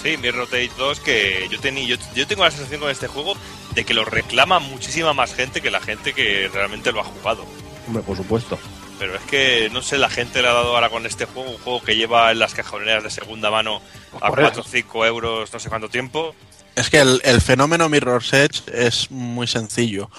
Sí, 0.05 0.18
Mirror 0.18 0.47
Edge 0.52 0.70
2 0.76 1.01
que 1.01 1.48
yo, 1.51 1.59
tenía, 1.59 1.86
yo, 1.86 1.97
yo 2.14 2.26
tengo 2.26 2.44
la 2.44 2.51
sensación 2.51 2.78
con 2.78 2.90
este 2.90 3.06
juego 3.06 3.32
de 3.74 3.86
que 3.86 3.94
lo 3.94 4.05
reclama 4.05 4.59
muchísima 4.59 5.14
más 5.14 5.35
gente 5.35 5.62
que 5.62 5.70
la 5.70 5.81
gente 5.81 6.12
que 6.12 6.51
realmente 6.52 6.93
lo 6.93 7.01
ha 7.01 7.05
jugado. 7.05 7.47
Hombre, 7.86 8.02
por 8.02 8.14
supuesto. 8.14 8.59
Pero 8.98 9.14
es 9.16 9.22
que, 9.22 9.70
no 9.72 9.81
sé, 9.81 9.97
la 9.97 10.10
gente 10.10 10.43
le 10.43 10.48
ha 10.48 10.52
dado 10.52 10.74
ahora 10.74 10.90
con 10.90 11.06
este 11.06 11.24
juego, 11.24 11.52
un 11.52 11.56
juego 11.56 11.82
que 11.82 11.97
lleva 11.97 12.31
en 12.31 12.39
las 12.39 12.52
cajoneras 12.52 13.02
de 13.02 13.09
segunda 13.09 13.51
mano 13.51 13.81
a 14.20 14.28
Por 14.28 14.40
4 14.40 14.60
o 14.60 14.62
eso. 14.64 14.70
5 14.70 15.06
euros, 15.06 15.51
no 15.51 15.59
sé 15.59 15.70
cuánto 15.70 15.89
tiempo. 15.89 16.35
Es 16.76 16.90
que 16.90 16.98
el, 16.98 17.22
el 17.24 17.40
fenómeno 17.40 17.89
Mirror's 17.89 18.31
Edge 18.35 18.62
es 18.74 19.10
muy 19.10 19.47
sencillo. 19.47 20.10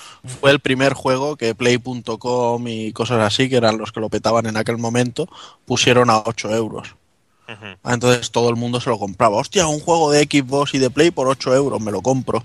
Fue 0.42 0.50
el 0.50 0.62
primer 0.62 0.94
juego 0.94 1.36
que 1.36 1.54
Play.com 1.54 2.68
y 2.68 2.92
cosas 2.92 3.20
así, 3.20 3.50
que 3.50 3.58
eran 3.58 3.78
los 3.78 3.92
que 3.92 4.00
lo 4.00 4.10
petaban 4.10 4.48
en 4.48 4.58
aquel 4.58 4.80
momento, 4.80 5.30
pusieron 5.64 6.10
a 6.10 6.24
8 6.26 6.56
euros. 6.56 6.96
Ah, 7.84 7.94
Entonces 7.94 8.32
todo 8.32 8.50
el 8.50 8.56
mundo 8.56 8.80
se 8.82 8.90
lo 8.90 8.98
compraba. 8.98 9.38
Hostia, 9.38 9.68
un 9.68 9.80
juego 9.80 10.12
de 10.12 10.24
Xbox 10.24 10.74
y 10.74 10.80
de 10.80 10.90
Play 10.90 11.12
por 11.12 11.28
8 11.28 11.54
euros, 11.56 11.80
me 11.82 11.92
lo 11.92 12.02
compro. 12.02 12.44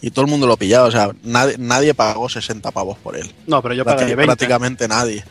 Y 0.00 0.10
todo 0.10 0.24
el 0.24 0.30
mundo 0.30 0.46
lo 0.46 0.56
pillaba. 0.56 0.88
O 0.88 0.90
sea, 0.90 1.10
nadie, 1.22 1.56
nadie 1.58 1.94
pagó 1.94 2.28
60 2.28 2.70
pavos 2.72 2.98
por 2.98 3.16
él. 3.16 3.32
No, 3.46 3.62
pero 3.62 3.74
yo 3.74 3.84
Prácti- 3.84 3.96
pagué 4.00 4.14
20. 4.16 4.24
prácticamente 4.26 4.88
nadie. 4.88 5.24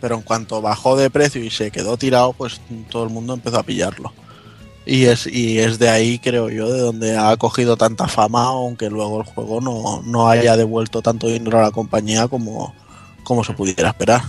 Pero 0.00 0.16
en 0.16 0.22
cuanto 0.22 0.60
bajó 0.60 0.96
de 0.96 1.08
precio 1.10 1.42
y 1.42 1.50
se 1.50 1.70
quedó 1.70 1.96
tirado, 1.96 2.32
pues 2.32 2.60
todo 2.90 3.04
el 3.04 3.10
mundo 3.10 3.34
empezó 3.34 3.58
a 3.58 3.62
pillarlo. 3.62 4.12
Y 4.86 5.04
es, 5.06 5.26
y 5.26 5.58
es 5.60 5.78
de 5.78 5.88
ahí, 5.88 6.18
creo 6.18 6.50
yo, 6.50 6.70
de 6.70 6.80
donde 6.80 7.16
ha 7.16 7.34
cogido 7.38 7.76
tanta 7.78 8.06
fama, 8.06 8.44
aunque 8.44 8.90
luego 8.90 9.20
el 9.20 9.26
juego 9.26 9.60
no, 9.62 10.02
no 10.04 10.28
haya 10.28 10.58
devuelto 10.58 11.00
tanto 11.00 11.26
dinero 11.28 11.58
a 11.58 11.62
la 11.62 11.70
compañía 11.70 12.28
como, 12.28 12.74
como 13.22 13.44
se 13.44 13.54
pudiera 13.54 13.88
esperar. 13.90 14.22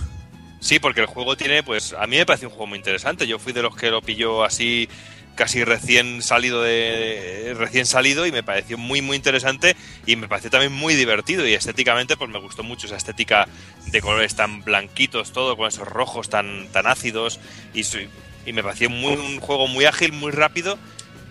Sí, 0.66 0.80
porque 0.80 1.00
el 1.00 1.06
juego 1.06 1.36
tiene, 1.36 1.62
pues, 1.62 1.92
a 1.92 2.08
mí 2.08 2.16
me 2.16 2.26
parece 2.26 2.46
un 2.46 2.50
juego 2.50 2.66
muy 2.66 2.78
interesante. 2.78 3.24
Yo 3.28 3.38
fui 3.38 3.52
de 3.52 3.62
los 3.62 3.76
que 3.76 3.88
lo 3.88 4.02
pilló 4.02 4.42
así 4.42 4.88
casi 5.36 5.62
recién 5.62 6.22
salido 6.22 6.60
de 6.60 7.54
recién 7.56 7.86
salido 7.86 8.26
y 8.26 8.32
me 8.32 8.42
pareció 8.42 8.76
muy 8.76 9.00
muy 9.00 9.16
interesante 9.16 9.76
y 10.06 10.16
me 10.16 10.26
pareció 10.26 10.50
también 10.50 10.72
muy 10.72 10.94
divertido 10.94 11.46
y 11.46 11.52
estéticamente 11.52 12.16
pues 12.16 12.30
me 12.30 12.40
gustó 12.40 12.64
mucho 12.64 12.86
esa 12.86 12.96
estética 12.96 13.46
de 13.92 14.00
colores 14.00 14.34
tan 14.34 14.64
blanquitos 14.64 15.32
todo 15.32 15.54
con 15.58 15.68
esos 15.68 15.86
rojos 15.86 16.30
tan 16.30 16.66
tan 16.72 16.86
ácidos 16.86 17.38
y, 17.74 17.82
y 18.46 18.52
me 18.54 18.62
pareció 18.62 18.88
muy, 18.88 19.12
un 19.12 19.38
juego 19.38 19.68
muy 19.68 19.84
ágil 19.84 20.12
muy 20.12 20.32
rápido 20.32 20.78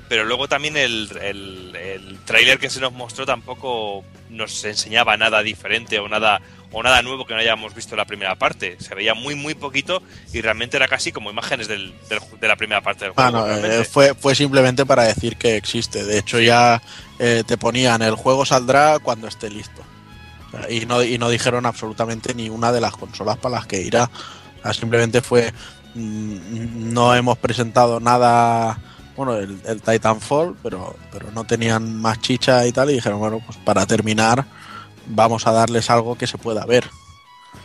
pero 0.09 0.23
luego 0.25 0.47
también 0.47 0.77
el, 0.77 1.09
el, 1.21 1.75
el 1.75 2.19
tráiler 2.25 2.59
que 2.59 2.69
se 2.69 2.79
nos 2.79 2.93
mostró 2.93 3.25
tampoco 3.25 4.03
nos 4.29 4.63
enseñaba 4.65 5.17
nada 5.17 5.41
diferente 5.43 5.99
o 5.99 6.07
nada 6.07 6.41
o 6.71 6.83
nada 6.83 7.01
nuevo 7.01 7.25
que 7.25 7.33
no 7.33 7.39
hayamos 7.39 7.73
visto 7.73 7.93
en 7.93 7.99
la 7.99 8.05
primera 8.05 8.35
parte. 8.35 8.75
Se 8.79 8.93
veía 8.95 9.13
muy 9.13 9.33
muy 9.35 9.53
poquito 9.53 10.03
y 10.33 10.41
realmente 10.41 10.75
era 10.77 10.87
casi 10.87 11.11
como 11.11 11.31
imágenes 11.31 11.67
del, 11.67 11.93
del 12.09 12.19
de 12.39 12.47
la 12.47 12.55
primera 12.57 12.81
parte 12.81 13.05
del 13.05 13.13
Ah, 13.15 13.29
juego. 13.31 13.37
no, 13.39 13.45
eh, 13.53 13.59
realmente. 13.61 13.85
fue, 13.85 14.13
fue 14.13 14.35
simplemente 14.35 14.85
para 14.85 15.03
decir 15.03 15.37
que 15.37 15.55
existe. 15.55 16.03
De 16.03 16.17
hecho, 16.19 16.39
ya 16.39 16.81
eh, 17.19 17.43
te 17.47 17.57
ponían 17.57 18.01
el 18.01 18.15
juego 18.15 18.45
saldrá 18.45 18.99
cuando 18.99 19.27
esté 19.27 19.49
listo. 19.49 19.81
O 20.47 20.51
sea, 20.57 20.69
y, 20.69 20.85
no, 20.85 21.01
y 21.01 21.17
no 21.17 21.29
dijeron 21.29 21.65
absolutamente 21.65 22.33
ni 22.33 22.49
una 22.49 22.71
de 22.71 22.81
las 22.81 22.91
consolas 22.97 23.37
para 23.37 23.55
las 23.55 23.67
que 23.67 23.81
irá. 23.81 24.09
O 24.59 24.61
sea, 24.63 24.73
simplemente 24.73 25.21
fue. 25.21 25.53
mm, 25.93 26.93
no 26.93 27.15
hemos 27.15 27.37
presentado 27.37 27.99
nada. 27.99 28.77
Bueno, 29.15 29.35
el, 29.35 29.59
el 29.65 29.81
Titanfall, 29.81 30.57
pero, 30.61 30.95
pero 31.11 31.31
no 31.31 31.45
tenían 31.45 32.01
más 32.01 32.19
chicha 32.21 32.65
y 32.67 32.71
tal. 32.73 32.89
Y 32.91 32.95
dijeron, 32.95 33.19
bueno, 33.19 33.41
pues 33.45 33.57
para 33.59 33.85
terminar, 33.85 34.45
vamos 35.07 35.47
a 35.47 35.51
darles 35.51 35.89
algo 35.89 36.17
que 36.17 36.27
se 36.27 36.37
pueda 36.37 36.65
ver. 36.65 36.89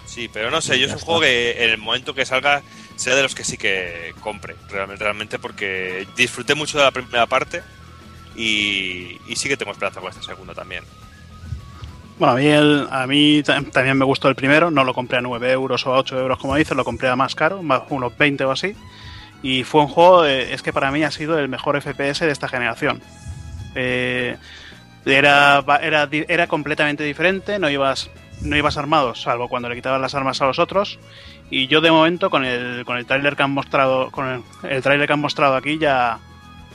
Sí, 0.07 0.29
pero 0.33 0.51
no 0.51 0.61
sé, 0.61 0.79
yo 0.79 0.87
es 0.87 0.93
un 0.93 0.99
está. 0.99 1.07
juego 1.07 1.21
que 1.21 1.65
en 1.65 1.71
el 1.71 1.79
momento 1.79 2.15
que 2.15 2.27
salga 2.27 2.63
sea 2.97 3.15
de 3.15 3.23
los 3.23 3.35
que 3.35 3.45
sí 3.45 3.57
que 3.57 4.15
compre, 4.21 4.57
realmente, 4.69 5.05
realmente 5.05 5.39
porque 5.39 6.07
disfruté 6.17 6.55
mucho 6.55 6.79
de 6.79 6.85
la 6.85 6.91
primera 6.91 7.27
parte 7.27 7.63
y, 8.37 9.21
y 9.27 9.37
sí 9.37 9.49
que 9.49 9.57
tengo 9.57 9.73
esperanza 9.73 10.01
con 10.01 10.11
esta 10.11 10.23
segunda 10.23 10.55
también. 10.55 10.85
Bueno, 12.19 12.35
a 12.35 12.37
mí, 12.37 12.47
el- 12.47 12.89
a 12.91 13.07
mí 13.07 13.43
ta- 13.45 13.63
también 13.73 13.97
me 13.97 14.05
gustó 14.05 14.29
el 14.29 14.35
primero, 14.35 14.71
no 14.71 14.85
lo 14.85 14.93
compré 14.95 15.19
a 15.19 15.23
9 15.23 15.51
euros 15.53 15.87
o 15.87 15.95
a 15.95 15.99
8 15.99 16.19
euros 16.19 16.39
como 16.39 16.57
dices, 16.57 16.77
lo 16.77 16.85
compré 16.85 17.09
a 17.09 17.17
más 17.17 17.35
caro, 17.35 17.63
más 17.63 17.83
unos 17.89 18.17
20 18.19 18.45
o 18.45 18.51
así. 18.51 18.75
Y 19.43 19.65
fue 19.65 19.83
un 19.83 19.89
juego, 19.89 20.27
eh, 20.27 20.53
es 20.53 20.63
que 20.63 20.73
para 20.73 20.91
mí 20.91 21.03
ha 21.03 21.11
sido 21.11 21.39
el 21.39 21.49
mejor 21.49 21.81
FPS 21.81 22.21
de 22.21 22.31
esta 22.33 22.49
generación. 22.49 23.01
Eh, 23.75 24.37
Era, 25.07 25.65
era, 25.81 26.09
era 26.11 26.47
completamente 26.47 27.05
diferente, 27.05 27.59
no 27.59 27.71
ibas, 27.71 28.11
no 28.43 28.55
ibas 28.55 28.77
armado, 28.77 29.15
salvo 29.15 29.49
cuando 29.49 29.69
le 29.71 29.75
quitabas 29.75 30.01
las 30.01 30.15
armas 30.15 30.43
a 30.43 30.47
los 30.47 30.59
otros. 30.59 30.99
Y 31.49 31.69
yo 31.69 31.81
de 31.81 31.91
momento 31.91 32.29
con 32.29 32.45
el, 32.45 32.85
con 32.85 32.99
el 32.99 33.07
tráiler 33.07 33.35
que 33.35 33.43
han 33.43 33.51
mostrado, 33.51 34.11
con 34.11 34.29
el, 34.29 34.43
el 34.71 34.83
tráiler 34.83 35.07
que 35.07 35.15
han 35.15 35.21
mostrado 35.21 35.57
aquí 35.57 35.79
ya, 35.79 36.19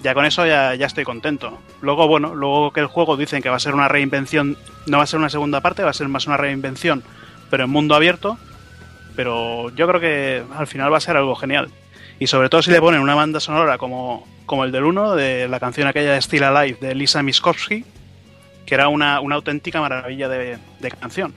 ya 0.02 0.16
con 0.16 0.26
eso 0.26 0.44
ya, 0.46 0.74
ya 0.74 0.88
estoy 0.88 1.04
contento. 1.04 1.60
Luego, 1.82 2.08
bueno, 2.08 2.34
luego 2.34 2.72
que 2.74 2.80
el 2.80 2.88
juego 2.88 3.16
dicen 3.16 3.44
que 3.44 3.50
va 3.50 3.58
a 3.58 3.60
ser 3.60 3.76
una 3.76 3.88
reinvención, 3.88 4.58
no 4.88 4.98
va 4.98 5.04
a 5.04 5.08
ser 5.08 5.20
una 5.20 5.30
segunda 5.30 5.62
parte, 5.62 5.84
va 5.84 5.92
a 5.92 5.94
ser 5.94 6.08
más 6.08 6.26
una 6.26 6.38
reinvención, 6.38 7.04
pero 7.52 7.66
en 7.66 7.70
mundo 7.70 7.94
abierto. 7.94 8.40
Pero 9.16 9.70
yo 9.76 9.88
creo 9.88 10.02
que 10.02 10.44
al 10.58 10.68
final 10.68 10.92
va 10.92 10.98
a 10.98 11.02
ser 11.02 11.16
algo 11.16 11.36
genial. 11.36 11.70
Y 12.20 12.28
sobre 12.28 12.50
todo 12.50 12.62
si 12.62 12.72
le 12.72 12.80
ponen 12.80 13.02
una 13.02 13.16
banda 13.16 13.40
sonora 13.40 13.78
como, 13.78 14.26
como 14.46 14.64
el 14.64 14.72
del 14.72 14.84
1, 14.84 15.16
de 15.16 15.48
la 15.48 15.60
canción 15.60 15.88
aquella 15.88 16.14
de 16.14 16.22
Still 16.22 16.44
Alive 16.44 16.78
de 16.80 16.96
Lisa 16.96 17.22
Miskovsky, 17.22 17.84
que 18.66 18.76
era 18.76 18.88
una, 18.88 19.20
una 19.20 19.36
auténtica 19.36 19.82
maravilla 19.82 20.30
de, 20.30 20.58
de 20.80 20.92
canción. 20.92 21.34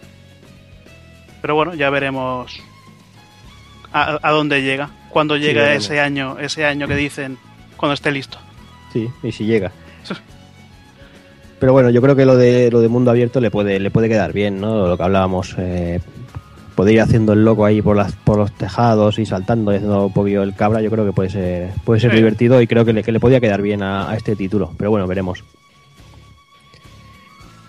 Pero 1.40 1.54
bueno, 1.54 1.74
ya 1.74 1.90
veremos 1.90 2.60
a, 3.92 4.18
a 4.22 4.30
dónde 4.30 4.62
llega, 4.62 4.90
cuando 5.10 5.36
llega 5.36 5.74
ese 5.74 6.00
año, 6.00 6.38
ese 6.38 6.64
año 6.64 6.86
que 6.86 6.96
dicen, 6.96 7.38
cuando 7.76 7.94
esté 7.94 8.10
listo. 8.10 8.38
Sí, 8.92 9.08
y 9.22 9.32
si 9.32 9.44
llega. 9.44 9.72
Pero 11.58 11.72
bueno, 11.72 11.90
yo 11.90 12.00
creo 12.00 12.14
que 12.14 12.24
lo 12.24 12.36
de 12.36 12.70
lo 12.70 12.80
de 12.80 12.88
mundo 12.88 13.10
abierto 13.10 13.40
le 13.40 13.50
puede 13.50 13.80
le 13.80 13.90
puede 13.90 14.08
quedar 14.08 14.32
bien, 14.32 14.60
¿no? 14.60 14.86
Lo 14.86 14.96
que 14.96 15.02
hablábamos, 15.02 15.56
eh, 15.58 16.00
poder 16.78 16.94
ir 16.94 17.00
haciendo 17.00 17.32
el 17.32 17.44
loco 17.44 17.64
ahí 17.64 17.82
por 17.82 17.96
las 17.96 18.12
por 18.12 18.36
los 18.38 18.52
tejados 18.52 19.18
y 19.18 19.26
saltando 19.26 19.72
y 19.72 19.76
haciendo 19.76 20.06
un 20.06 20.12
poquillo 20.12 20.44
el 20.44 20.54
cabra, 20.54 20.80
yo 20.80 20.90
creo 20.92 21.04
que 21.04 21.12
puede 21.12 21.28
ser 21.28 21.70
puede 21.84 21.98
ser 21.98 22.12
Sí. 22.12 22.16
divertido 22.18 22.62
y 22.62 22.68
creo 22.68 22.84
que 22.84 22.92
le, 22.92 23.02
que 23.02 23.10
le 23.10 23.18
podía 23.18 23.40
quedar 23.40 23.60
bien 23.62 23.82
a, 23.82 24.08
a 24.08 24.14
este 24.16 24.36
título. 24.36 24.70
Pero 24.78 24.90
bueno, 24.90 25.08
veremos. 25.08 25.42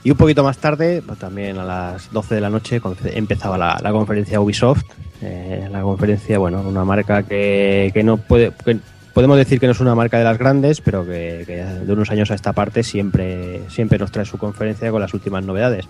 Y 0.03 0.11
un 0.11 0.17
poquito 0.17 0.43
más 0.43 0.59
tarde, 0.59 1.01
pues 1.05 1.17
también 1.19 1.57
a 1.57 1.65
las 1.65 2.11
12 2.13 2.35
de 2.35 2.41
la 2.41 2.49
noche, 2.49 2.79
empezaba 3.15 3.57
la, 3.57 3.79
la 3.81 3.91
conferencia 3.91 4.39
Ubisoft. 4.39 4.83
Eh, 5.21 5.67
la 5.71 5.81
conferencia, 5.81 6.37
bueno, 6.37 6.61
una 6.61 6.85
marca 6.85 7.23
que, 7.23 7.91
que 7.93 8.03
no 8.03 8.17
puede. 8.17 8.51
que 8.63 8.77
podemos 9.13 9.37
decir 9.37 9.59
que 9.59 9.65
no 9.65 9.73
es 9.73 9.79
una 9.81 9.95
marca 9.95 10.17
de 10.17 10.23
las 10.23 10.37
grandes, 10.37 10.79
pero 10.81 11.03
que, 11.05 11.43
que 11.45 11.57
de 11.65 11.91
unos 11.93 12.09
años 12.11 12.31
a 12.31 12.35
esta 12.35 12.53
parte 12.53 12.83
siempre, 12.83 13.61
siempre 13.69 13.97
nos 13.97 14.11
trae 14.11 14.25
su 14.25 14.37
conferencia 14.37 14.91
con 14.91 15.01
las 15.01 15.13
últimas 15.13 15.43
novedades. 15.43 15.85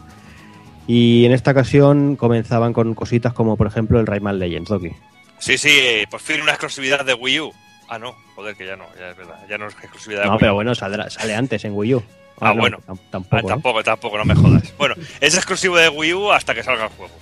Y 0.91 1.23
en 1.25 1.33
esta 1.33 1.51
ocasión 1.51 2.15
comenzaban 2.15 2.73
con 2.73 2.95
cositas 2.95 3.31
como, 3.31 3.55
por 3.57 3.67
ejemplo, 3.67 3.99
el 3.99 4.07
Rayman 4.07 4.39
Legends, 4.39 4.69
Doki. 4.69 4.89
Sí, 5.37 5.55
sí, 5.59 5.69
eh, 5.71 6.07
por 6.09 6.19
fin 6.19 6.41
una 6.41 6.51
exclusividad 6.53 7.05
de 7.05 7.13
Wii 7.13 7.39
U. 7.41 7.53
Ah, 7.87 7.99
no, 7.99 8.15
joder, 8.35 8.55
que 8.55 8.65
ya 8.65 8.75
no, 8.75 8.85
ya 8.97 9.11
es 9.11 9.17
verdad. 9.17 9.35
Ya 9.47 9.59
no 9.59 9.67
es 9.67 9.73
exclusividad 9.75 10.21
de 10.21 10.25
No, 10.25 10.31
Wii 10.31 10.37
U. 10.37 10.39
pero 10.39 10.53
bueno, 10.55 10.71
saldrá- 10.73 11.07
sale 11.11 11.35
antes 11.35 11.63
en 11.63 11.73
Wii 11.75 11.93
U. 11.93 12.03
Ah, 12.41 12.53
no, 12.55 12.61
bueno. 12.61 12.79
tam- 12.87 12.97
Ah, 12.97 13.07
Tampoco. 13.11 13.37
¿eh? 13.37 13.49
tampoco, 13.49 13.83
tampoco, 13.83 14.17
no 14.17 14.25
me 14.25 14.33
jodas. 14.33 14.73
Bueno, 14.79 14.95
es 15.21 15.35
exclusivo 15.35 15.77
de 15.77 15.89
Wii 15.89 16.13
U 16.15 16.31
hasta 16.31 16.55
que 16.55 16.63
salga 16.63 16.85
el 16.85 16.89
juego. 16.89 17.13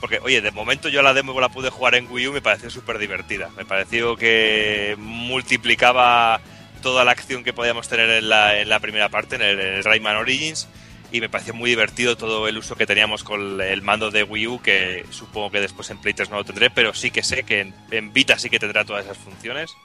Porque, 0.00 0.18
oye, 0.20 0.40
de 0.40 0.50
momento 0.50 0.88
yo 0.88 1.02
la 1.02 1.12
demo 1.12 1.38
la 1.40 1.50
pude 1.50 1.68
jugar 1.68 1.94
en 1.96 2.10
Wii 2.10 2.28
U 2.28 2.32
me 2.32 2.40
pareció 2.40 2.70
súper 2.70 2.96
divertida. 2.98 3.50
Me 3.56 3.66
pareció 3.66 4.16
que 4.16 4.96
multiplicaba 4.98 6.40
toda 6.82 7.04
la 7.04 7.12
acción 7.12 7.44
que 7.44 7.52
podíamos 7.52 7.86
tener 7.88 8.08
en 8.08 8.28
la, 8.30 8.58
en 8.58 8.68
la 8.70 8.80
primera 8.80 9.10
parte, 9.10 9.36
en 9.36 9.42
el, 9.42 9.60
en 9.60 9.74
el 9.74 9.84
Rayman 9.84 10.16
Origins. 10.16 10.68
Y 11.12 11.20
me 11.20 11.28
pareció 11.28 11.52
muy 11.52 11.68
divertido 11.68 12.16
todo 12.16 12.48
el 12.48 12.56
uso 12.56 12.74
que 12.74 12.86
teníamos 12.86 13.22
con 13.22 13.60
el 13.60 13.82
mando 13.82 14.10
de 14.10 14.22
Wii 14.22 14.46
U, 14.46 14.62
que 14.62 15.04
supongo 15.10 15.50
que 15.50 15.60
después 15.60 15.90
en 15.90 15.98
Play 15.98 16.14
3 16.14 16.30
no 16.30 16.36
lo 16.36 16.44
tendré, 16.44 16.70
pero 16.70 16.94
sí 16.94 17.10
que 17.10 17.22
sé 17.22 17.42
que 17.42 17.70
en, 17.90 18.12
Vita 18.14 18.38
sí 18.38 18.48
que 18.48 18.58
tendrá 18.58 18.84
todas 18.84 19.04
esas 19.04 19.18
funciones. 19.18 19.76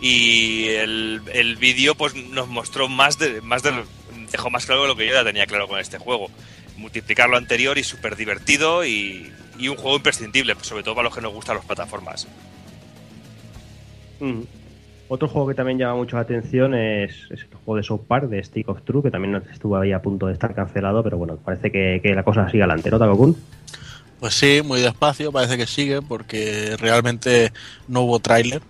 Y 0.00 0.68
el, 0.70 1.22
el 1.32 1.56
vídeo 1.56 1.94
pues 1.94 2.14
nos 2.14 2.48
mostró 2.48 2.88
más 2.88 3.16
de, 3.18 3.40
más 3.40 3.62
de, 3.62 3.72
dejó 4.30 4.50
más 4.50 4.66
claro 4.66 4.86
lo 4.86 4.96
que 4.96 5.06
yo 5.06 5.14
ya 5.14 5.24
tenía 5.24 5.46
claro 5.46 5.68
con 5.68 5.78
este 5.78 5.98
juego. 5.98 6.30
Multiplicar 6.76 7.30
lo 7.30 7.36
anterior 7.36 7.78
y 7.78 7.84
súper 7.84 8.16
divertido 8.16 8.84
y, 8.84 9.32
y 9.56 9.68
un 9.68 9.76
juego 9.76 9.96
imprescindible, 9.96 10.56
sobre 10.62 10.82
todo 10.82 10.96
para 10.96 11.04
los 11.04 11.14
que 11.14 11.20
nos 11.20 11.32
gustan 11.32 11.56
las 11.56 11.64
plataformas. 11.64 12.26
Mm. 14.18 14.42
Otro 15.12 15.26
juego 15.26 15.48
que 15.48 15.54
también 15.54 15.76
llama 15.76 15.96
mucho 15.96 16.14
la 16.14 16.22
atención 16.22 16.72
es, 16.72 17.10
es 17.30 17.40
el 17.40 17.48
juego 17.64 17.76
de 17.76 17.82
South 17.82 18.02
Park, 18.06 18.28
de 18.28 18.44
Stick 18.44 18.68
of 18.68 18.82
True, 18.84 19.02
que 19.02 19.10
también 19.10 19.42
estuvo 19.52 19.76
ahí 19.76 19.90
a 19.90 20.00
punto 20.00 20.28
de 20.28 20.32
estar 20.34 20.54
cancelado, 20.54 21.02
pero 21.02 21.18
bueno, 21.18 21.36
parece 21.44 21.72
que, 21.72 22.00
que 22.00 22.14
la 22.14 22.22
cosa 22.22 22.48
sigue 22.48 22.62
adelante, 22.62 22.90
¿no, 22.90 22.98
Takokun? 23.00 23.36
Pues 24.20 24.34
sí, 24.34 24.60
muy 24.64 24.80
despacio, 24.80 25.32
parece 25.32 25.56
que 25.56 25.66
sigue, 25.66 26.00
porque 26.00 26.76
realmente 26.78 27.52
no 27.88 28.02
hubo 28.02 28.20
tráiler. 28.20 28.62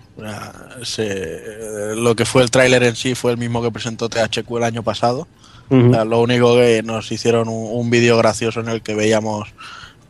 Se- 0.83 1.95
lo 1.97 2.15
que 2.17 2.25
fue 2.25 2.43
el 2.43 2.51
tráiler 2.51 2.85
en 2.85 2.97
sí 2.97 3.15
fue 3.15 3.33
el 3.33 3.37
mismo 3.39 3.61
que 3.63 3.71
presentó 3.71 4.09
THQ 4.09 4.49
el 4.57 4.65
año 4.65 4.83
pasado. 4.83 5.29
O 5.69 5.91
sea, 5.93 6.05
lo 6.05 6.21
único 6.21 6.55
que 6.57 6.83
nos 6.83 7.13
hicieron 7.13 7.49
un, 7.49 7.69
un 7.79 7.91
vídeo 7.91 8.17
gracioso 8.17 8.61
en 8.61 8.69
el 8.69 8.83
que 8.83 8.95
veíamos 8.95 9.49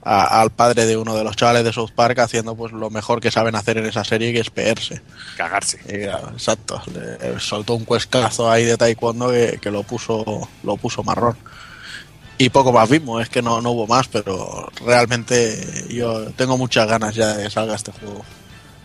a- 0.03 0.41
al 0.41 0.51
padre 0.51 0.87
de 0.87 0.97
uno 0.97 1.15
de 1.15 1.25
los 1.25 1.37
chavales 1.37 1.65
de 1.65 1.73
South 1.73 1.91
Park 1.95 2.19
haciendo 2.21 2.55
pues 2.55 2.73
lo 2.73 2.89
mejor 2.91 3.21
que 3.21 3.31
saben 3.31 3.55
hacer 3.55 3.79
en 3.79 3.87
esa 3.87 4.03
serie, 4.05 4.33
que 4.33 4.41
es 4.41 4.51
peerse. 4.51 5.01
Cagarse. 5.37 5.79
Y, 5.87 6.05
claro, 6.05 6.31
exacto, 6.33 6.83
le 6.93 7.39
soltó 7.41 7.75
un 7.75 7.85
cuescazo 7.85 8.51
ahí 8.51 8.65
de 8.65 8.77
taekwondo 8.77 9.31
que, 9.31 9.59
que 9.61 9.71
lo 9.71 9.83
puso 9.83 10.49
lo 10.63 10.77
puso 10.77 11.03
marrón. 11.03 11.37
Y 12.39 12.49
poco 12.49 12.73
más 12.73 12.89
vimos, 12.89 13.21
es 13.23 13.29
que 13.29 13.43
no, 13.43 13.61
no 13.61 13.73
hubo 13.73 13.87
más, 13.87 14.09
pero 14.09 14.71
realmente 14.87 15.85
yo 15.91 16.31
tengo 16.37 16.57
muchas 16.57 16.89
ganas 16.89 17.15
ya 17.15 17.37
de 17.37 17.45
que 17.45 17.51
salga 17.51 17.75
este 17.75 17.93
juego. 17.93 18.25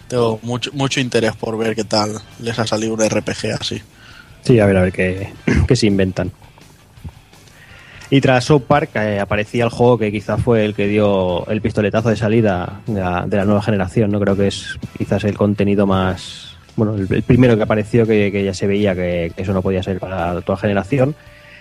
Tengo 0.10 0.40
mucho, 0.44 0.72
mucho 0.74 1.00
interés 1.00 1.36
por 1.38 1.58
ver 1.58 1.74
qué 1.76 1.86
tal 1.86 2.22
les 2.40 2.60
ha 2.60 2.68
salido 2.68 2.94
un 2.94 3.02
RPG 3.02 3.54
así. 3.60 3.82
Sí, 4.44 4.60
a 4.60 4.66
ver, 4.66 4.76
a 4.78 4.82
ver 4.82 4.92
qué, 4.92 5.34
qué 5.68 5.76
se 5.78 5.88
inventan. 5.88 6.34
Y 8.10 8.22
tras 8.22 8.46
South 8.46 8.64
Park 8.68 8.92
eh, 8.96 9.20
aparecía 9.20 9.64
el 9.64 9.70
juego 9.70 9.98
que 9.98 10.12
quizá 10.12 10.38
fue 10.38 10.64
el 10.64 10.76
que 10.76 10.88
dio 10.88 11.48
el 11.48 11.62
pistoletazo 11.62 12.10
de 12.10 12.16
salida 12.16 12.82
de 12.86 13.02
la, 13.02 13.26
la 13.30 13.46
nueva 13.46 13.62
generación, 13.62 14.12
¿no? 14.12 14.20
Creo 14.20 14.36
que 14.36 14.48
es 14.48 14.78
quizás 14.98 15.24
el 15.24 15.38
contenido 15.38 15.88
más... 15.88 16.56
Bueno, 16.76 16.96
el, 16.96 17.24
primero 17.24 17.56
que 17.56 17.64
apareció 17.64 18.06
que, 18.06 18.44
ya 18.44 18.54
se 18.54 18.68
veía 18.68 18.94
que, 18.94 19.32
eso 19.36 19.54
no 19.54 19.62
podía 19.62 19.82
ser 19.82 20.00
para 20.00 20.42
toda 20.42 20.58
generación. 20.58 21.16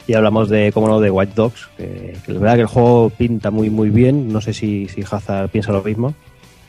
Y 0.07 0.15
hablamos 0.15 0.51
de, 0.51 0.71
como 0.73 0.89
no, 0.89 1.01
de 1.01 1.11
White 1.11 1.33
Dogs, 1.35 1.69
que, 1.79 2.15
que 2.27 2.33
la 2.33 2.41
verdad 2.41 2.55
que 2.57 2.61
el 2.63 2.67
juego 2.67 3.09
pinta 3.11 3.51
muy 3.51 3.71
muy 3.71 3.89
bien. 3.89 4.31
No 4.31 4.43
sé 4.43 4.53
si, 4.53 4.87
si 4.89 5.03
Hazard 5.03 5.49
piensa 5.49 5.73
lo 5.73 5.83
mismo. 5.83 6.15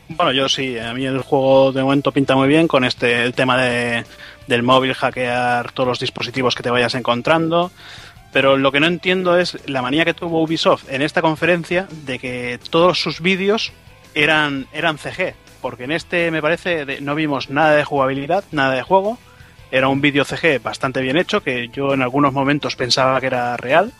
Bueno, 0.08 0.32
yo 0.32 0.48
sí, 0.48 0.78
a 0.78 0.94
mí 0.94 1.04
el 1.04 1.20
juego 1.20 1.72
de 1.72 1.82
momento 1.82 2.12
pinta 2.12 2.36
muy 2.36 2.48
bien 2.48 2.68
con 2.68 2.84
este 2.84 3.24
el 3.24 3.34
tema 3.34 3.60
de, 3.60 4.04
del 4.46 4.62
móvil, 4.62 4.94
hackear 4.94 5.72
todos 5.72 5.88
los 5.88 6.00
dispositivos 6.00 6.54
que 6.54 6.62
te 6.62 6.70
vayas 6.70 6.94
encontrando. 6.94 7.72
Pero 8.32 8.56
lo 8.56 8.72
que 8.72 8.80
no 8.80 8.86
entiendo 8.86 9.38
es 9.38 9.58
la 9.66 9.82
manía 9.82 10.04
que 10.04 10.14
tuvo 10.14 10.42
Ubisoft 10.42 10.90
en 10.90 11.02
esta 11.02 11.22
conferencia 11.22 11.88
de 12.04 12.18
que 12.18 12.58
todos 12.70 13.00
sus 13.00 13.20
vídeos 13.20 13.72
eran, 14.14 14.66
eran 14.72 14.98
CG. 14.98 15.34
Porque 15.60 15.84
en 15.84 15.92
este, 15.92 16.30
me 16.30 16.42
parece, 16.42 17.00
no 17.00 17.14
vimos 17.14 17.50
nada 17.50 17.74
de 17.74 17.84
jugabilidad, 17.84 18.44
nada 18.52 18.74
de 18.74 18.82
juego. 18.82 19.18
Era 19.70 19.88
un 19.88 20.00
vídeo 20.00 20.24
CG 20.24 20.62
bastante 20.62 21.00
bien 21.00 21.16
hecho, 21.16 21.42
que 21.42 21.68
yo 21.68 21.94
en 21.94 22.02
algunos 22.02 22.32
momentos 22.32 22.76
pensaba 22.76 23.20
que 23.20 23.26
era 23.26 23.56
real. 23.56 23.92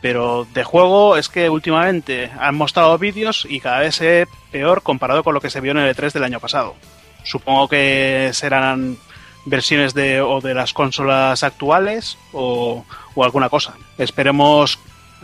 Pero 0.00 0.46
de 0.54 0.64
juego 0.64 1.16
es 1.16 1.28
que 1.28 1.50
últimamente 1.50 2.30
han 2.38 2.54
mostrado 2.54 2.96
vídeos 2.98 3.46
y 3.48 3.60
cada 3.60 3.80
vez 3.80 3.98
ve 3.98 4.26
peor 4.50 4.82
comparado 4.82 5.24
con 5.24 5.34
lo 5.34 5.40
que 5.40 5.50
se 5.50 5.60
vio 5.60 5.72
en 5.72 5.78
el 5.78 5.94
E3 5.94 6.12
del 6.12 6.24
año 6.24 6.40
pasado. 6.40 6.76
Supongo 7.24 7.68
que 7.68 8.30
serán 8.32 8.96
versiones 9.44 9.94
de 9.94 10.20
o 10.20 10.40
de 10.40 10.54
las 10.54 10.72
consolas 10.72 11.42
actuales 11.42 12.18
o, 12.32 12.84
o 13.20 13.24
alguna 13.24 13.48
cosa. 13.48 13.74
Esperemos 13.98 14.78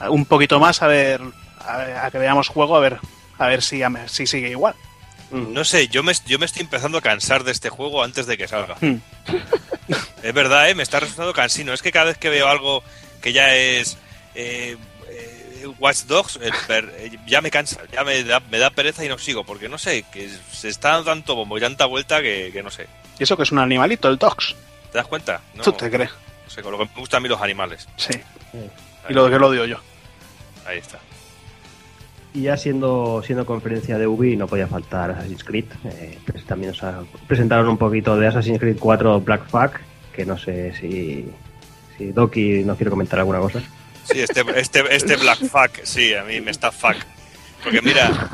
un 0.08 0.24
poquito 0.24 0.58
más 0.60 0.82
a 0.82 0.86
ver 0.86 1.20
a, 1.60 1.76
ver- 1.78 1.96
a 1.96 2.10
que 2.10 2.18
veamos 2.18 2.48
juego 2.48 2.76
a 2.76 2.80
ver 2.80 2.98
a 3.38 3.46
ver 3.48 3.62
si, 3.62 3.82
si 4.06 4.26
sigue 4.26 4.50
igual. 4.50 4.74
No 5.30 5.64
sé, 5.64 5.88
yo 5.88 6.04
me, 6.04 6.12
yo 6.26 6.38
me 6.38 6.46
estoy 6.46 6.62
empezando 6.62 6.98
a 6.98 7.00
cansar 7.00 7.42
de 7.42 7.50
este 7.50 7.68
juego 7.68 8.04
antes 8.04 8.26
de 8.26 8.36
que 8.38 8.46
salga. 8.46 8.76
Hmm. 8.80 8.96
Es 10.22 10.32
verdad, 10.32 10.70
¿eh? 10.70 10.74
me 10.74 10.82
está 10.82 11.00
resultando 11.00 11.32
cansino. 11.34 11.72
Es 11.74 11.82
que 11.82 11.92
cada 11.92 12.06
vez 12.06 12.16
que 12.18 12.30
veo 12.30 12.48
algo 12.48 12.82
que 13.20 13.32
ya 13.34 13.54
es 13.54 13.98
eh, 14.34 14.76
eh, 15.10 15.66
Watch 15.78 16.02
Dogs, 16.04 16.38
per- 16.66 16.94
eh, 16.96 17.18
ya 17.26 17.40
me 17.42 17.50
cansa, 17.50 17.80
ya 17.92 18.04
me 18.04 18.22
da, 18.24 18.40
me 18.50 18.58
da 18.58 18.70
pereza 18.70 19.04
y 19.04 19.08
no 19.08 19.18
sigo, 19.18 19.44
porque 19.44 19.68
no 19.68 19.76
sé, 19.76 20.04
que 20.10 20.30
se 20.52 20.68
está 20.68 20.90
dando 20.92 21.04
tanto 21.10 21.34
bombo 21.34 21.58
y 21.58 21.60
tanta 21.60 21.84
vuelta 21.86 22.22
que, 22.22 22.50
que 22.52 22.62
no 22.62 22.70
sé. 22.70 22.86
Y 23.18 23.24
eso 23.24 23.36
que 23.36 23.42
es 23.42 23.52
un 23.52 23.58
animalito, 23.58 24.08
el 24.08 24.16
Dogs. 24.16 24.54
¿Te 24.92 24.98
das 24.98 25.06
cuenta? 25.06 25.40
No, 25.54 25.62
¿Tú 25.62 25.72
te 25.72 25.90
crees? 25.90 26.10
No 26.44 26.50
sé, 26.50 26.62
con 26.62 26.72
lo 26.72 26.78
que 26.78 26.84
me 26.84 27.00
gustan 27.00 27.18
a 27.18 27.20
mí 27.22 27.28
los 27.28 27.40
animales. 27.40 27.88
Sí. 27.96 28.20
Y 29.08 29.12
lo 29.12 29.28
que 29.28 29.38
lo 29.38 29.48
odio 29.48 29.64
yo. 29.64 29.78
Ahí 30.66 30.78
está. 30.78 30.98
Y 32.32 32.42
ya 32.42 32.56
siendo, 32.56 33.22
siendo 33.24 33.46
conferencia 33.46 33.96
de 33.96 34.06
Ubi, 34.06 34.36
no 34.36 34.48
podía 34.48 34.66
faltar 34.66 35.12
Assassin's 35.12 35.44
Creed. 35.44 35.66
Eh, 35.84 36.18
pues 36.26 36.44
también 36.44 36.72
o 36.72 36.74
sea, 36.74 37.00
presentaron 37.28 37.68
un 37.68 37.78
poquito 37.78 38.16
de 38.16 38.26
Assassin's 38.26 38.58
Creed 38.58 38.76
4 38.78 39.20
Black 39.20 39.48
Flag, 39.48 39.80
que 40.12 40.26
no 40.26 40.36
sé 40.36 40.74
si, 40.74 41.26
si 41.96 42.06
Doki 42.12 42.64
nos 42.64 42.76
quiere 42.76 42.90
comentar 42.90 43.20
alguna 43.20 43.38
cosa. 43.38 43.60
Sí, 44.04 44.20
este, 44.20 44.44
este, 44.56 44.94
este 44.94 45.16
Black 45.16 45.38
Fuck, 45.46 45.84
sí, 45.84 46.12
a 46.14 46.24
mí 46.24 46.40
me 46.40 46.50
está 46.50 46.70
fuck. 46.72 46.96
Porque 47.62 47.80
mira, 47.80 48.30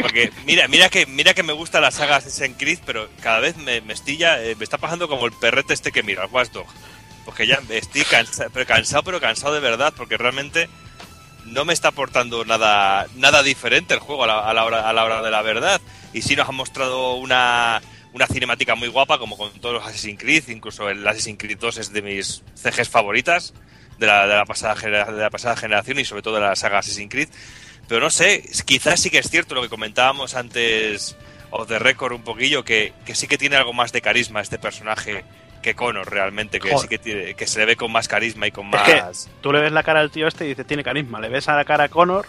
porque 0.00 0.30
mira, 0.46 0.68
mira 0.68 0.88
que 0.88 1.04
mira 1.06 1.34
que 1.34 1.42
me 1.42 1.52
gusta 1.52 1.80
la 1.80 1.90
saga 1.90 2.16
Assassin's 2.16 2.56
Creed, 2.56 2.78
pero 2.86 3.08
cada 3.20 3.40
vez 3.40 3.56
me, 3.56 3.80
me 3.80 3.92
estilla, 3.92 4.40
eh, 4.44 4.54
me 4.56 4.62
está 4.62 4.78
pasando 4.78 5.08
como 5.08 5.26
el 5.26 5.32
perrete 5.32 5.74
este 5.74 5.90
que 5.90 6.04
mira, 6.04 6.24
el 6.24 6.30
Watch 6.30 6.50
Dog. 6.52 6.66
Porque 7.26 7.46
ya 7.46 7.60
estoy 7.68 8.02
cansado, 8.04 8.48
pero 8.54 8.64
cansado, 8.64 9.02
pero 9.02 9.20
cansado 9.20 9.52
de 9.52 9.60
verdad, 9.60 9.92
porque 9.94 10.16
realmente 10.16 10.68
no 11.44 11.64
me 11.64 11.72
está 11.72 11.88
aportando 11.88 12.44
nada, 12.44 13.06
nada 13.16 13.42
diferente 13.42 13.94
el 13.94 14.00
juego 14.00 14.24
a 14.24 14.54
la, 14.54 14.64
hora, 14.64 14.88
a 14.88 14.92
la 14.92 15.04
hora 15.04 15.22
de 15.22 15.30
la 15.30 15.42
verdad. 15.42 15.80
Y 16.12 16.22
sí 16.22 16.36
nos 16.36 16.48
ha 16.48 16.52
mostrado 16.52 17.14
una, 17.14 17.82
una 18.12 18.28
cinemática 18.28 18.76
muy 18.76 18.88
guapa, 18.88 19.18
como 19.18 19.36
con 19.36 19.50
todos 19.60 19.74
los 19.74 19.84
Assassin's 19.84 20.20
Creed, 20.20 20.48
incluso 20.48 20.88
el 20.88 21.06
Assassin's 21.06 21.38
Creed 21.38 21.58
2 21.58 21.78
es 21.78 21.92
de 21.92 22.00
mis 22.00 22.44
CGs 22.54 22.88
favoritas 22.88 23.52
de 23.98 24.06
la, 24.06 24.26
de 24.26 24.34
la, 24.34 24.46
pasada, 25.30 25.56
generación 25.56 25.98
y 25.98 26.04
sobre 26.04 26.22
todo 26.22 26.36
de 26.36 26.42
la 26.42 26.56
saga 26.56 26.78
Assassin's 26.78 27.10
Creed. 27.10 27.28
Pero 27.88 28.00
no 28.00 28.10
sé, 28.10 28.48
quizás 28.64 29.00
sí 29.00 29.10
que 29.10 29.18
es 29.18 29.28
cierto 29.28 29.56
lo 29.56 29.62
que 29.62 29.68
comentábamos 29.68 30.36
antes, 30.36 31.16
o 31.50 31.66
de 31.66 31.80
récord 31.80 32.12
un 32.12 32.22
poquillo, 32.22 32.64
que, 32.64 32.92
que 33.04 33.16
sí 33.16 33.26
que 33.26 33.36
tiene 33.36 33.56
algo 33.56 33.72
más 33.72 33.90
de 33.90 34.00
carisma 34.00 34.40
este 34.40 34.58
personaje 34.58 35.24
que 35.62 35.74
Connor 35.74 36.10
realmente, 36.10 36.60
que 36.60 36.68
Joder. 36.70 36.82
sí 36.82 36.88
que, 36.88 36.98
tiene, 36.98 37.34
que 37.34 37.46
se 37.46 37.58
le 37.58 37.66
ve 37.66 37.76
con 37.76 37.90
más 37.90 38.06
carisma 38.08 38.46
y 38.46 38.50
con 38.52 38.72
Es 38.74 38.82
que 38.82 39.00
más... 39.02 39.30
tú 39.40 39.52
le 39.52 39.60
ves 39.60 39.72
la 39.72 39.82
cara 39.82 40.00
al 40.00 40.10
tío 40.10 40.26
este 40.28 40.44
y 40.44 40.48
dices, 40.48 40.66
tiene 40.66 40.84
carisma. 40.84 41.20
Le 41.20 41.28
ves 41.28 41.48
a 41.48 41.56
la 41.56 41.64
cara 41.64 41.84
a 41.84 41.88
Connor. 41.88 42.26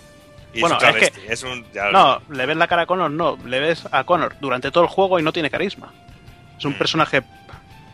y 0.53 0.61
bueno, 0.61 0.77
es, 0.77 0.83
un 0.83 0.89
es 0.89 0.95
que- 0.95 1.11
travesti, 1.11 1.31
es 1.33 1.43
un... 1.43 1.65
ya- 1.73 1.91
No, 1.91 2.21
le 2.29 2.45
ves 2.45 2.57
la 2.57 2.67
cara 2.67 2.81
a 2.83 2.85
Connor, 2.85 3.11
no. 3.11 3.37
Le 3.45 3.59
ves 3.59 3.83
a 3.91 4.03
Connor 4.03 4.35
durante 4.39 4.71
todo 4.71 4.83
el 4.83 4.89
juego 4.89 5.19
y 5.19 5.23
no 5.23 5.31
tiene 5.33 5.49
carisma. 5.51 5.93
Es 6.57 6.65
un 6.65 6.73
Mm. 6.73 6.77
personaje. 6.77 7.21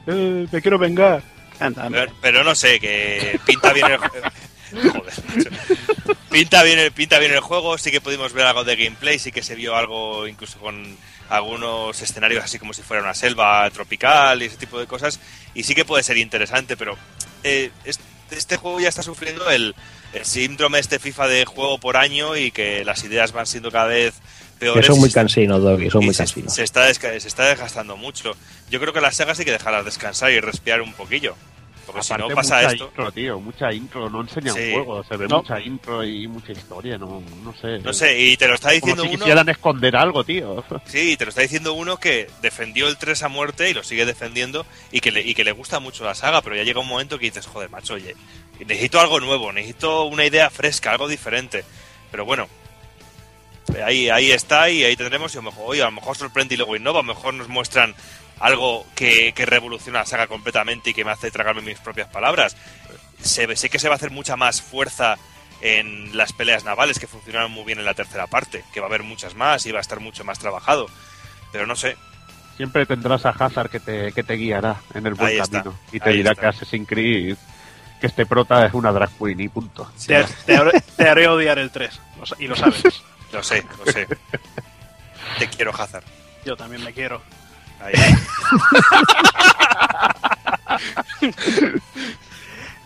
"Eh, 0.07 0.47
me 0.51 0.61
quiero 0.61 0.77
vengar. 0.77 1.21
Anda. 1.59 1.87
Pero, 1.89 2.11
pero 2.21 2.43
no 2.43 2.55
sé, 2.55 2.79
que 2.79 3.39
pinta 3.45 3.73
bien 3.73 3.87
el 3.91 3.97
juego. 3.97 4.27
Joder, 4.73 5.13
pinta 6.31 6.63
bien, 6.63 6.79
el, 6.79 6.91
pinta 6.91 7.19
bien 7.19 7.31
el 7.31 7.41
juego, 7.41 7.77
sí 7.77 7.91
que 7.91 8.01
pudimos 8.01 8.33
ver 8.33 8.45
algo 8.47 8.63
de 8.63 8.75
gameplay, 8.75 9.19
sí 9.19 9.31
que 9.31 9.43
se 9.43 9.53
vio 9.55 9.75
algo 9.75 10.27
incluso 10.27 10.57
con 10.59 10.97
algunos 11.29 12.01
escenarios 12.01 12.43
así 12.43 12.59
como 12.59 12.73
si 12.73 12.81
fuera 12.81 13.01
una 13.03 13.13
selva 13.13 13.69
tropical 13.71 14.41
y 14.41 14.45
ese 14.45 14.57
tipo 14.57 14.79
de 14.79 14.87
cosas, 14.87 15.19
y 15.53 15.63
sí 15.63 15.73
que 15.75 15.85
puede 15.85 16.03
ser 16.03 16.17
interesante, 16.17 16.77
pero 16.77 16.97
eh, 17.43 17.71
es- 17.85 17.99
este 18.31 18.57
juego 18.57 18.79
ya 18.79 18.89
está 18.89 19.03
sufriendo 19.03 19.49
el, 19.51 19.75
el 20.13 20.25
síndrome 20.25 20.79
este 20.79 20.97
FIFA 20.99 21.27
de 21.27 21.45
juego 21.45 21.77
por 21.77 21.97
año 21.97 22.35
y 22.35 22.51
que 22.51 22.83
las 22.85 23.03
ideas 23.03 23.31
van 23.31 23.45
siendo 23.45 23.71
cada 23.71 23.85
vez 23.87 24.13
peores. 24.59 24.85
son 24.87 24.99
muy 24.99 25.09
se- 25.09 25.15
cansinos, 25.15 25.61
Doggy, 25.61 25.89
son 25.91 26.05
muy 26.05 26.13
se, 26.15 26.19
cansinos. 26.19 26.53
se 26.53 26.63
está 26.63 26.89
desca- 26.89 27.19
se 27.19 27.27
está 27.27 27.45
desgastando 27.45 27.95
mucho. 27.97 28.35
Yo 28.71 28.79
creo 28.79 28.91
que 28.93 29.01
las 29.01 29.15
sagas 29.17 29.37
hay 29.39 29.45
que 29.45 29.51
dejarlas 29.51 29.85
descansar 29.85 30.31
y 30.31 30.39
respirar 30.39 30.81
un 30.81 30.93
poquillo. 30.93 31.35
Porque 31.85 32.01
si 32.01 32.13
Aparte, 32.13 32.29
no 32.29 32.35
pasa 32.35 32.55
mucha 32.61 32.71
esto. 32.71 32.85
intro, 32.85 33.11
tío, 33.11 33.39
mucha 33.41 33.73
intro, 33.73 34.09
no 34.09 34.21
enseña 34.21 34.53
Sí. 34.53 34.71
juego, 34.71 35.03
se 35.03 35.17
ve 35.17 35.27
No. 35.27 35.37
mucha 35.39 35.59
intro 35.59 36.03
y 36.03 36.27
mucha 36.27 36.51
historia, 36.53 36.97
no, 36.97 37.21
no 37.43 37.53
sé. 37.53 37.79
No 37.79 37.91
sé, 37.93 38.17
y 38.19 38.37
te 38.37 38.47
lo 38.47 38.55
está 38.55 38.69
Como 38.69 38.75
diciendo 38.75 39.03
si 39.03 39.09
uno. 39.09 39.17
quisieran 39.19 39.49
esconder 39.49 39.95
algo, 39.97 40.23
tío. 40.23 40.63
Sí, 40.85 41.17
te 41.17 41.25
lo 41.25 41.29
está 41.29 41.41
diciendo 41.41 41.73
uno 41.73 41.97
que 41.97 42.29
defendió 42.41 42.87
el 42.87 42.97
3 42.97 43.23
a 43.23 43.27
muerte 43.27 43.69
y 43.69 43.73
lo 43.73 43.83
sigue 43.83 44.05
defendiendo 44.05 44.65
y 44.91 45.01
que, 45.01 45.11
le, 45.11 45.21
y 45.21 45.33
que 45.33 45.43
le 45.43 45.51
gusta 45.51 45.79
mucho 45.79 46.05
la 46.05 46.15
saga, 46.15 46.41
pero 46.41 46.55
ya 46.55 46.63
llega 46.63 46.79
un 46.79 46.87
momento 46.87 47.19
que 47.19 47.25
dices, 47.25 47.45
joder, 47.47 47.69
macho, 47.69 47.95
oye, 47.95 48.15
necesito 48.65 49.01
algo 49.01 49.19
nuevo, 49.19 49.51
necesito 49.51 50.03
una 50.05 50.25
idea 50.25 50.49
fresca, 50.49 50.91
algo 50.91 51.09
diferente. 51.09 51.65
Pero 52.11 52.23
bueno, 52.25 52.47
ahí, 53.85 54.09
ahí 54.09 54.31
está 54.31 54.69
y 54.69 54.83
ahí 54.83 54.95
tendremos 54.95 55.33
y 55.33 55.37
a 55.37 55.41
lo 55.41 55.51
mejor, 55.51 55.63
oye, 55.67 55.81
a 55.81 55.85
lo 55.85 55.91
mejor 55.91 56.15
sorprende 56.17 56.53
y 56.53 56.57
luego 56.57 56.75
innova, 56.75 56.99
a 56.99 57.03
lo 57.03 57.07
mejor 57.13 57.33
nos 57.33 57.47
muestran 57.49 57.95
algo 58.39 58.85
que, 58.95 59.33
que 59.33 59.45
revoluciona 59.45 59.99
la 59.99 60.05
saga 60.05 60.27
completamente 60.27 60.89
y 60.89 60.93
que 60.93 61.05
me 61.05 61.11
hace 61.11 61.31
tragarme 61.31 61.61
mis 61.61 61.79
propias 61.79 62.07
palabras. 62.09 62.55
Se, 63.21 63.55
sé 63.55 63.69
que 63.69 63.79
se 63.79 63.87
va 63.87 63.95
a 63.95 63.97
hacer 63.97 64.11
mucha 64.11 64.35
más 64.35 64.61
fuerza 64.61 65.17
en 65.61 66.15
las 66.17 66.33
peleas 66.33 66.65
navales 66.65 66.99
que 66.99 67.07
funcionaron 67.07 67.51
muy 67.51 67.63
bien 67.63 67.79
en 67.79 67.85
la 67.85 67.93
tercera 67.93 68.27
parte, 68.27 68.63
que 68.73 68.79
va 68.81 68.87
a 68.87 68.89
haber 68.89 69.03
muchas 69.03 69.33
más 69.35 69.65
y 69.65 69.71
va 69.71 69.77
a 69.77 69.81
estar 69.81 69.99
mucho 70.01 70.23
más 70.25 70.39
trabajado. 70.39 70.87
Pero 71.51 71.65
no 71.67 71.75
sé, 71.75 71.95
Siempre 72.57 72.85
tendrás 72.85 73.25
a 73.25 73.29
Hazard 73.31 73.71
que 73.71 73.79
te, 73.79 74.11
que 74.11 74.21
te 74.21 74.35
guiará 74.35 74.75
en 74.93 75.07
el 75.07 75.15
buen 75.15 75.29
Ahí 75.29 75.37
está, 75.39 75.63
camino. 75.63 75.79
Y 75.91 75.99
te 75.99 76.09
ahí 76.11 76.17
dirá 76.17 76.31
está. 76.33 76.41
que 76.41 76.47
Assassin's 76.49 76.87
Creed, 76.87 77.35
que 77.99 78.05
este 78.05 78.27
prota 78.27 78.63
es 78.67 78.73
una 78.75 78.91
drag 78.91 79.09
queen 79.17 79.39
y 79.39 79.47
punto. 79.49 79.91
Te, 80.05 80.23
te 80.45 80.55
haré, 80.57 80.81
te 80.95 81.09
haré 81.09 81.27
odiar 81.27 81.57
el 81.57 81.71
3. 81.71 81.99
lo 82.19 82.25
sa- 82.27 82.35
Y 82.37 82.45
lo 82.47 82.55
sabes. 82.55 82.83
lo 83.31 83.41
sé, 83.41 83.65
lo 83.83 83.91
sé. 83.91 84.07
Te 85.39 85.47
quiero, 85.49 85.73
Hazard. 85.73 86.03
Yo 86.45 86.55
también 86.55 86.83
me 86.83 86.93
quiero. 86.93 87.21
Ahí. 87.83 87.93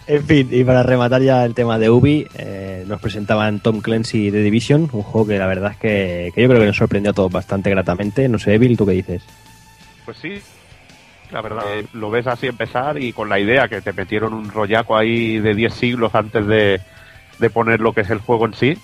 En 0.08 0.24
fin, 0.24 0.48
y 0.50 0.64
para 0.64 0.84
rematar 0.84 1.22
ya 1.22 1.44
el 1.44 1.54
tema 1.54 1.78
de 1.78 1.90
Ubi, 1.90 2.26
eh, 2.36 2.86
nos 2.88 3.02
presentaban 3.02 3.60
Tom 3.60 3.82
Clancy 3.82 4.32
The 4.32 4.42
Division, 4.42 4.90
un 4.94 5.04
juego 5.04 5.28
que 5.28 5.38
la 5.38 5.48
verdad 5.48 5.72
es 5.72 5.78
que, 5.78 6.32
que 6.34 6.42
yo 6.42 6.48
creo 6.48 6.62
que 6.62 6.68
nos 6.68 6.78
sorprendió 6.78 7.12
a 7.12 7.14
todos 7.14 7.30
bastante 7.30 7.70
gratamente. 7.70 8.30
No 8.30 8.40
sé, 8.40 8.54
Evil, 8.54 8.78
¿tú 8.78 8.86
qué 8.86 8.94
dices? 8.94 9.22
Pues 10.06 10.18
sí, 10.18 10.40
la 11.30 11.42
verdad, 11.42 11.64
eh, 11.74 11.86
lo 11.92 12.10
ves 12.10 12.26
así 12.26 12.48
empezar 12.48 13.02
y 13.02 13.12
con 13.12 13.28
la 13.28 13.38
idea 13.38 13.68
que 13.68 13.82
te 13.82 13.92
metieron 13.92 14.34
un 14.34 14.50
rollaco 14.50 14.96
ahí 14.96 15.40
de 15.40 15.54
10 15.54 15.74
siglos 15.74 16.16
antes 16.16 16.48
de, 16.48 16.80
de 17.40 17.50
poner 17.50 17.82
lo 17.82 17.92
que 17.92 18.02
es 18.02 18.10
el 18.10 18.20
juego 18.20 18.46
en 18.46 18.54
sí. 18.54 18.78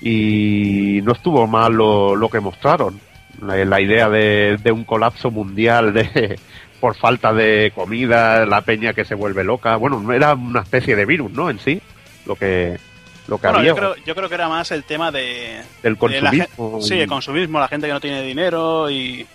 Y 0.00 1.00
no 1.02 1.12
estuvo 1.12 1.48
mal 1.48 1.72
lo, 1.72 2.14
lo 2.14 2.28
que 2.28 2.38
mostraron. 2.38 3.00
La, 3.44 3.64
la 3.64 3.80
idea 3.80 4.08
de, 4.08 4.58
de 4.62 4.72
un 4.72 4.84
colapso 4.84 5.30
mundial 5.30 5.92
de 5.92 6.38
por 6.84 6.96
falta 6.96 7.32
de 7.32 7.72
comida, 7.74 8.44
la 8.44 8.60
peña 8.60 8.92
que 8.92 9.06
se 9.06 9.14
vuelve 9.14 9.42
loca. 9.42 9.76
Bueno, 9.76 10.00
no 10.00 10.12
era 10.12 10.34
una 10.34 10.60
especie 10.60 10.94
de 10.94 11.06
virus, 11.06 11.30
¿no? 11.30 11.48
En 11.48 11.58
sí, 11.58 11.80
lo 12.26 12.36
que, 12.36 12.78
lo 13.26 13.38
que 13.38 13.46
Bueno, 13.46 13.58
había 13.60 13.70
yo 13.70 13.76
creo, 13.76 13.96
yo 14.04 14.14
creo 14.14 14.28
que 14.28 14.34
era 14.34 14.50
más 14.50 14.70
el 14.70 14.84
tema 14.84 15.10
de. 15.10 15.62
del 15.82 15.94
de 15.94 16.20
la 16.20 16.30
consumismo. 16.30 16.82
sí, 16.82 17.00
el 17.00 17.08
consumismo, 17.08 17.58
la 17.58 17.68
gente 17.68 17.86
que 17.86 17.92
no 17.94 18.00
tiene 18.00 18.22
dinero 18.22 18.90
y. 18.90 19.26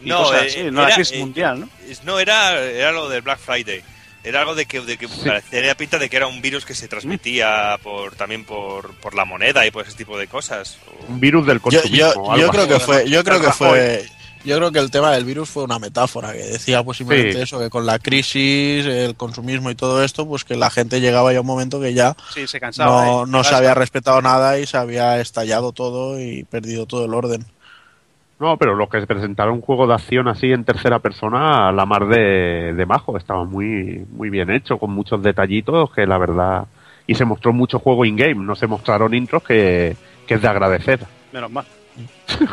y 0.00 0.08
No, 0.08 0.18
cosas 0.18 0.42
eh, 0.42 0.46
así, 0.46 0.70
no 0.70 0.82
la 0.82 0.86
era, 0.86 0.94
crisis 0.94 1.16
eh, 1.16 1.20
mundial, 1.20 1.60
¿no? 1.60 1.68
No, 2.04 2.20
era, 2.20 2.60
era 2.60 2.92
lo 2.92 3.08
del 3.08 3.22
Black 3.22 3.38
Friday. 3.38 3.82
Era 4.24 4.40
algo 4.40 4.54
de 4.54 4.66
que, 4.66 4.80
de 4.80 4.96
que 4.96 5.08
tenía 5.50 5.74
pinta 5.76 5.98
de 5.98 6.08
que 6.08 6.16
era 6.16 6.26
un 6.28 6.40
virus 6.40 6.64
que 6.64 6.74
se 6.74 6.86
transmitía 6.88 7.76
por 7.82 8.14
también 8.14 8.44
por, 8.44 8.94
por 8.96 9.14
la 9.14 9.24
moneda 9.24 9.66
y 9.66 9.70
por 9.72 9.86
ese 9.86 9.96
tipo 9.96 10.16
de 10.16 10.28
cosas. 10.28 10.78
Un 11.08 11.18
virus 11.18 11.44
del 11.46 11.58
Yo, 11.58 11.62
consumismo. 11.62 12.36
yo, 12.36 12.48
creo 12.50 12.62
así. 12.64 12.72
que 12.72 12.80
fue, 12.80 13.10
yo 13.10 13.24
creo 13.24 13.40
que 13.40 13.50
fue, 13.50 14.08
yo 14.44 14.56
creo 14.58 14.70
que 14.72 14.78
el 14.78 14.90
tema 14.92 15.10
del 15.12 15.24
virus 15.24 15.48
fue 15.50 15.64
una 15.64 15.78
metáfora 15.80 16.32
que 16.32 16.38
decía 16.44 16.82
pues 16.84 16.98
simplemente 16.98 17.32
Sí. 17.34 17.42
eso 17.42 17.58
que 17.58 17.68
con 17.70 17.84
la 17.84 17.98
crisis, 17.98 18.86
el 18.86 19.16
consumismo 19.16 19.70
y 19.70 19.74
todo 19.74 20.02
esto, 20.04 20.26
pues 20.26 20.44
que 20.44 20.54
la 20.56 20.70
gente 20.70 21.00
llegaba 21.00 21.32
ya 21.32 21.38
a 21.38 21.42
un 21.42 21.46
momento 21.48 21.80
que 21.80 21.92
ya 21.94 22.16
Sí, 22.32 22.46
se 22.46 22.60
cansaba. 22.60 23.04
no, 23.04 23.22
¿eh? 23.22 23.26
no 23.28 23.42
se 23.44 23.54
había 23.56 23.74
respetado 23.74 24.22
nada 24.22 24.58
y 24.60 24.66
se 24.66 24.76
había 24.76 25.20
estallado 25.20 25.72
todo 25.72 26.20
y 26.20 26.44
perdido 26.44 26.86
todo 26.86 27.04
el 27.06 27.14
orden. 27.14 27.44
No, 28.38 28.56
pero 28.56 28.74
los 28.74 28.88
que 28.88 29.06
presentaron 29.06 29.54
un 29.54 29.60
juego 29.60 29.86
de 29.86 29.94
acción 29.94 30.26
así 30.26 30.50
en 30.52 30.64
tercera 30.64 30.98
persona, 30.98 31.68
a 31.68 31.72
la 31.72 31.86
mar 31.86 32.06
de, 32.08 32.72
de 32.74 32.86
majo, 32.86 33.16
estaba 33.16 33.44
muy, 33.44 34.04
muy 34.10 34.30
bien 34.30 34.50
hecho, 34.50 34.78
con 34.78 34.90
muchos 34.90 35.22
detallitos 35.22 35.92
que 35.92 36.06
la 36.06 36.18
verdad... 36.18 36.66
Y 37.06 37.14
se 37.16 37.24
mostró 37.24 37.52
mucho 37.52 37.78
juego 37.78 38.04
in-game, 38.04 38.36
no 38.44 38.54
se 38.54 38.66
mostraron 38.66 39.12
intros 39.14 39.42
que, 39.42 39.96
que 40.26 40.34
es 40.34 40.42
de 40.42 40.48
agradecer. 40.48 41.00
Menos 41.32 41.50
mal. 41.50 41.64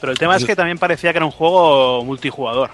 Pero 0.00 0.12
el 0.12 0.18
tema 0.18 0.36
es 0.36 0.44
que 0.44 0.54
también 0.54 0.78
parecía 0.78 1.12
que 1.12 1.18
era 1.18 1.24
un 1.24 1.32
juego 1.32 2.04
multijugador. 2.04 2.70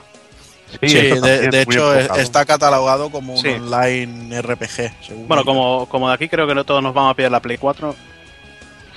Sí, 0.80 0.94
de, 0.94 1.62
hecho 1.62 1.94
enfocado. 1.94 2.20
está 2.20 2.44
catalogado 2.44 3.10
como 3.10 3.32
un 3.34 3.38
Sí. 3.38 3.48
online 3.48 4.40
RPG. 4.42 4.92
según 5.00 5.28
Bueno, 5.28 5.44
como, 5.44 5.86
como 5.86 6.08
de 6.08 6.14
aquí 6.14 6.28
creo 6.28 6.46
que 6.46 6.54
no 6.54 6.64
todos 6.64 6.82
nos 6.82 6.94
vamos 6.94 7.12
a 7.12 7.14
pillar 7.14 7.32
la 7.32 7.40
Play 7.40 7.58
4. 7.58 7.94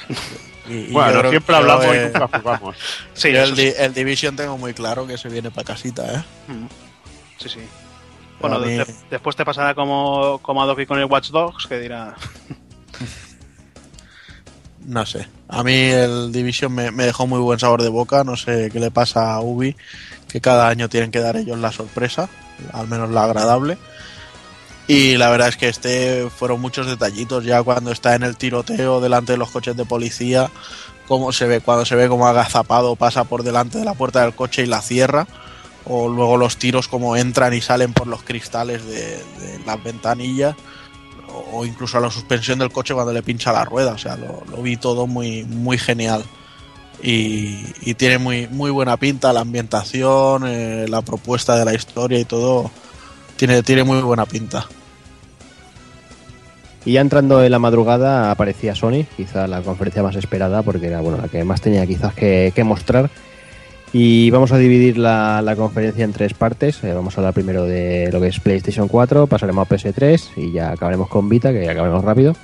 Y- 0.70 0.74
y 0.74 0.88
yo 0.88 0.94
Bueno, 0.94 1.30
siempre 1.30 1.56
hablamos 1.56 1.86
y 1.86 1.90
eh, 1.90 2.12
nunca 2.14 2.40
jugamos. 2.40 2.76
Sí, 3.14 3.28
el. 3.30 3.56
Di- 3.56 3.74
el 3.78 3.94
Division 3.94 4.36
tengo 4.36 4.58
muy 4.58 4.74
claro 4.74 5.06
que 5.06 5.18
se 5.18 5.30
viene 5.30 5.52
para 5.52 5.66
casita, 5.66 6.04
¿eh? 6.14 6.24
Mm. 6.52 6.66
Sí, 7.38 7.50
sí. 7.50 7.60
Bueno, 8.40 8.58
A 8.58 8.60
mí- 8.60 8.72
de- 8.78 8.96
después 9.10 9.36
te 9.36 9.44
pasará 9.46 9.74
como, 9.76 10.40
como 10.42 10.64
a 10.64 10.66
Doki 10.66 10.86
con 10.86 11.00
el 11.00 11.06
Watch 11.06 11.30
Dogs, 11.32 11.66
que 11.68 11.80
dirá. 11.80 12.16
No 14.86 15.06
sé. 15.06 15.28
A 15.48 15.64
mí 15.64 15.74
el 15.74 16.32
Division 16.34 16.74
me, 16.74 16.92
me 16.92 17.06
dejó 17.06 17.26
muy 17.26 17.40
buen 17.40 17.58
sabor 17.60 17.82
de 17.82 17.88
boca. 17.90 18.24
No 18.26 18.36
sé 18.36 18.70
qué 18.72 18.80
le 18.82 18.92
pasa 18.92 19.34
a 19.34 19.40
Ubi, 19.42 19.76
que 20.28 20.42
cada 20.42 20.68
año 20.68 20.90
tienen 20.90 21.10
que 21.12 21.20
dar 21.22 21.38
ellos 21.38 21.58
la 21.58 21.72
sorpresa, 21.72 22.28
al 22.74 22.88
menos 22.90 23.10
la 23.10 23.24
agradable. 23.24 23.78
Y 24.88 25.16
la 25.18 25.30
verdad 25.30 25.48
es 25.48 25.58
que 25.58 25.70
este 25.70 26.30
fueron 26.30 26.60
muchos 26.60 26.88
detallitos 26.88 27.46
ya 27.46 27.64
cuando 27.64 27.92
está 27.92 28.16
en 28.16 28.24
el 28.24 28.36
tiroteo 28.36 29.00
delante 29.00 29.34
de 29.34 29.38
los 29.38 29.50
coches 29.50 29.78
de 29.78 29.86
policía, 29.86 30.52
cómo 31.08 31.32
se 31.32 31.46
ve, 31.46 31.62
cuando 31.62 31.86
se 31.86 31.96
ve 31.96 32.10
como 32.10 32.28
agazapado 32.28 32.96
pasa 32.96 33.24
por 33.24 33.44
delante 33.44 33.78
de 33.78 33.86
la 33.86 33.94
puerta 33.94 34.22
del 34.22 34.36
coche 34.36 34.64
y 34.64 34.66
la 34.66 34.82
cierra, 34.82 35.26
o 35.86 36.10
luego 36.10 36.38
los 36.38 36.58
tiros 36.58 36.88
como 36.88 37.16
entran 37.16 37.54
y 37.54 37.62
salen 37.62 37.94
por 37.94 38.08
los 38.08 38.24
cristales 38.24 38.86
de, 38.86 39.20
las 39.66 39.82
ventanillas 39.82 40.56
o 41.52 41.66
incluso 41.66 41.98
a 41.98 42.02
la 42.02 42.12
suspensión 42.12 42.60
del 42.60 42.72
coche 42.72 42.94
cuando 42.94 43.12
le 43.12 43.24
pincha 43.24 43.52
la 43.52 43.66
rueda. 43.66 43.94
O 43.94 43.98
sea, 43.98 44.18
lo, 44.18 44.62
vi 44.62 44.78
todo 44.78 45.08
muy, 45.08 45.44
muy 45.44 45.78
genial. 45.78 46.24
Y, 47.02 47.66
y 47.82 47.96
tiene 47.96 48.18
muy, 48.18 48.48
muy 48.48 48.70
buena 48.70 48.98
pinta 48.98 49.34
la 49.34 49.42
ambientación, 49.42 50.44
eh, 50.46 50.86
la 50.88 51.02
propuesta 51.02 51.58
de 51.58 51.66
la 51.66 51.74
historia 51.74 52.20
y 52.20 52.26
todo. 52.26 52.70
Tiene, 53.36 53.64
tiene 53.64 53.84
muy 53.84 54.02
buena 54.02 54.26
pinta. 54.26 54.68
Y 56.86 56.94
ya 56.94 57.02
entrando 57.02 57.44
en 57.44 57.52
la 57.52 57.60
madrugada 57.60 58.32
aparecía 58.32 58.76
Sony, 58.76 59.06
quizá 59.16 59.48
la 59.48 59.62
conferencia 59.62 60.04
más 60.04 60.16
esperada 60.16 60.64
porque 60.64 60.88
era 60.88 61.00
bueno 61.00 61.18
la 61.18 61.30
que 61.30 61.44
más 61.44 61.62
tenía 61.62 61.86
quizás 61.88 62.14
que, 62.14 62.52
que 62.54 62.64
mostrar. 62.64 63.10
Y 63.94 64.32
vamos 64.32 64.52
a 64.52 64.58
dividir 64.58 64.98
la, 64.98 65.42
la 65.42 65.56
conferencia 65.56 66.04
en 66.04 66.14
tres 66.14 66.34
partes. 66.34 66.84
Eh, 66.84 66.94
vamos 66.94 67.16
a 67.16 67.22
hablar 67.22 67.34
primero 67.34 67.66
de 67.66 68.10
lo 68.12 68.20
que 68.20 68.28
es 68.28 68.40
PlayStation 68.40 68.88
4, 68.88 69.28
pasaremos 69.28 69.66
a 69.66 69.70
PS3 69.74 70.30
y 70.38 70.52
ya 70.52 70.72
acabaremos 70.72 71.08
con 71.08 71.30
Vita, 71.30 71.54
que 71.54 71.70
acabaremos 71.70 72.04
rápido. 72.04 72.36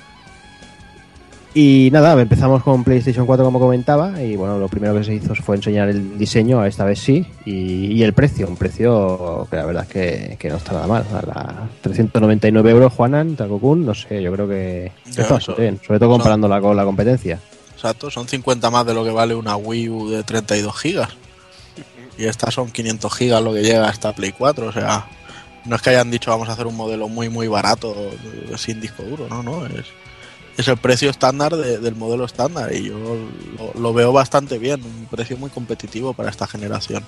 Y 1.52 1.88
nada, 1.92 2.20
empezamos 2.20 2.62
con 2.62 2.84
PlayStation 2.84 3.26
4 3.26 3.44
como 3.44 3.58
comentaba 3.58 4.22
y 4.22 4.36
bueno, 4.36 4.58
lo 4.58 4.68
primero 4.68 4.94
que 4.94 5.02
se 5.02 5.14
hizo 5.14 5.34
fue 5.34 5.56
enseñar 5.56 5.88
el 5.88 6.16
diseño, 6.16 6.64
esta 6.64 6.84
vez 6.84 7.00
sí, 7.00 7.26
y, 7.44 7.86
y 7.86 8.02
el 8.04 8.12
precio, 8.12 8.46
un 8.46 8.56
precio 8.56 9.48
que 9.50 9.56
la 9.56 9.66
verdad 9.66 9.82
es 9.82 9.88
que, 9.88 10.36
que 10.38 10.48
no 10.48 10.58
está 10.58 10.74
nada 10.74 10.86
mal. 10.86 11.04
A 11.12 11.26
la 11.26 11.68
399 11.80 12.70
euros, 12.70 12.92
Juanan, 12.92 13.34
Takokun, 13.34 13.84
no 13.84 13.94
sé, 13.94 14.22
yo 14.22 14.32
creo 14.32 14.46
que 14.46 14.92
está 15.08 15.34
bastante 15.34 15.62
bien, 15.62 15.80
sobre 15.84 15.98
todo 15.98 16.10
comparándola 16.10 16.60
con 16.60 16.76
la 16.76 16.84
competencia. 16.84 17.40
Exacto, 17.74 18.10
son 18.10 18.28
50 18.28 18.70
más 18.70 18.86
de 18.86 18.94
lo 18.94 19.02
que 19.02 19.10
vale 19.10 19.34
una 19.34 19.56
Wii 19.56 19.88
U 19.88 20.10
de 20.10 20.22
32 20.22 20.78
gigas. 20.78 21.08
Y 22.16 22.26
estas 22.26 22.54
son 22.54 22.70
500 22.70 23.12
gigas 23.14 23.42
lo 23.42 23.54
que 23.54 23.62
llega 23.62 23.88
a 23.88 23.90
esta 23.90 24.14
Play 24.14 24.32
4. 24.32 24.66
O 24.66 24.72
sea, 24.72 25.06
no 25.64 25.76
es 25.76 25.82
que 25.82 25.90
hayan 25.90 26.10
dicho 26.10 26.30
vamos 26.30 26.48
a 26.50 26.52
hacer 26.52 26.66
un 26.66 26.76
modelo 26.76 27.08
muy, 27.08 27.30
muy 27.30 27.48
barato 27.48 27.94
eh, 27.96 28.52
sin 28.56 28.80
disco 28.80 29.02
duro, 29.02 29.28
no, 29.28 29.42
no. 29.42 29.64
Es, 29.64 29.86
es 30.60 30.68
el 30.68 30.76
precio 30.76 31.10
estándar 31.10 31.56
de- 31.56 31.78
del 31.78 31.96
modelo 31.96 32.24
estándar 32.24 32.72
y 32.74 32.84
yo 32.84 32.98
lo, 32.98 33.80
lo 33.80 33.92
veo 33.92 34.12
bastante 34.12 34.58
bien. 34.58 34.82
Un 34.82 35.06
precio 35.10 35.36
muy 35.36 35.50
competitivo 35.50 36.12
para 36.14 36.30
esta 36.30 36.46
generación. 36.46 37.04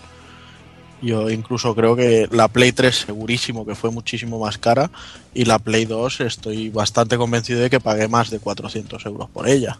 Yo 1.01 1.31
incluso 1.31 1.75
creo 1.75 1.97
que 1.97 2.29
la 2.31 2.47
Play 2.49 2.71
3 2.73 2.95
segurísimo 3.07 3.67
que 3.67 3.75
fue 3.75 3.91
muchísimo 3.91 4.39
más 4.39 4.57
cara 4.59 4.91
y 5.35 5.45
la 5.45 5.59
Play 5.59 5.85
2 5.85 6.21
estoy 6.21 6.71
bastante 6.71 7.17
convencido 7.17 7.61
de 7.61 7.71
que 7.71 7.81
pagué 7.81 8.07
más 8.07 8.31
de 8.31 8.39
400 8.39 9.05
euros 9.07 9.29
por 9.31 9.49
ella 9.49 9.79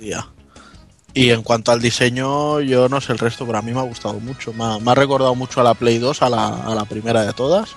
día. 0.00 0.26
Y 1.14 1.30
en 1.30 1.42
cuanto 1.42 1.72
al 1.72 1.80
diseño, 1.82 2.60
yo 2.60 2.88
no 2.88 3.00
sé 3.00 3.12
el 3.12 3.18
resto, 3.18 3.44
pero 3.44 3.58
a 3.58 3.62
mí 3.62 3.72
me 3.72 3.80
ha 3.80 3.82
gustado 3.82 4.20
mucho. 4.20 4.52
Me 4.52 4.64
ha, 4.64 4.78
me 4.78 4.92
ha 4.92 4.94
recordado 4.94 5.34
mucho 5.34 5.60
a 5.60 5.64
la 5.64 5.74
Play 5.74 5.98
2, 5.98 6.22
a 6.22 6.28
la, 6.30 6.46
a 6.48 6.74
la 6.74 6.84
primera 6.84 7.24
de 7.26 7.32
todas. 7.32 7.70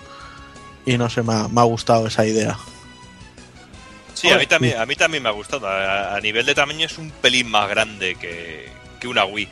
Y 0.86 0.98
no 0.98 1.10
sé, 1.10 1.24
me 1.24 1.34
ha, 1.34 1.48
me 1.48 1.60
ha 1.60 1.64
gustado 1.64 2.06
esa 2.08 2.26
idea. 2.26 2.58
Sí, 4.22 4.30
a 4.30 4.38
mí 4.38 4.46
también, 4.46 4.78
a 4.78 4.86
mí 4.86 4.96
también 4.96 5.24
me 5.24 5.30
ha 5.30 5.34
gustado. 5.34 5.68
A, 5.68 6.16
a 6.16 6.20
nivel 6.22 6.46
de 6.46 6.54
tamaño 6.56 6.86
es 6.86 6.98
un 6.98 7.10
pelín 7.10 7.50
más 7.50 7.68
grande 7.70 8.16
que, 8.16 8.68
que 9.00 9.08
una 9.08 9.26
Wii 9.26 9.48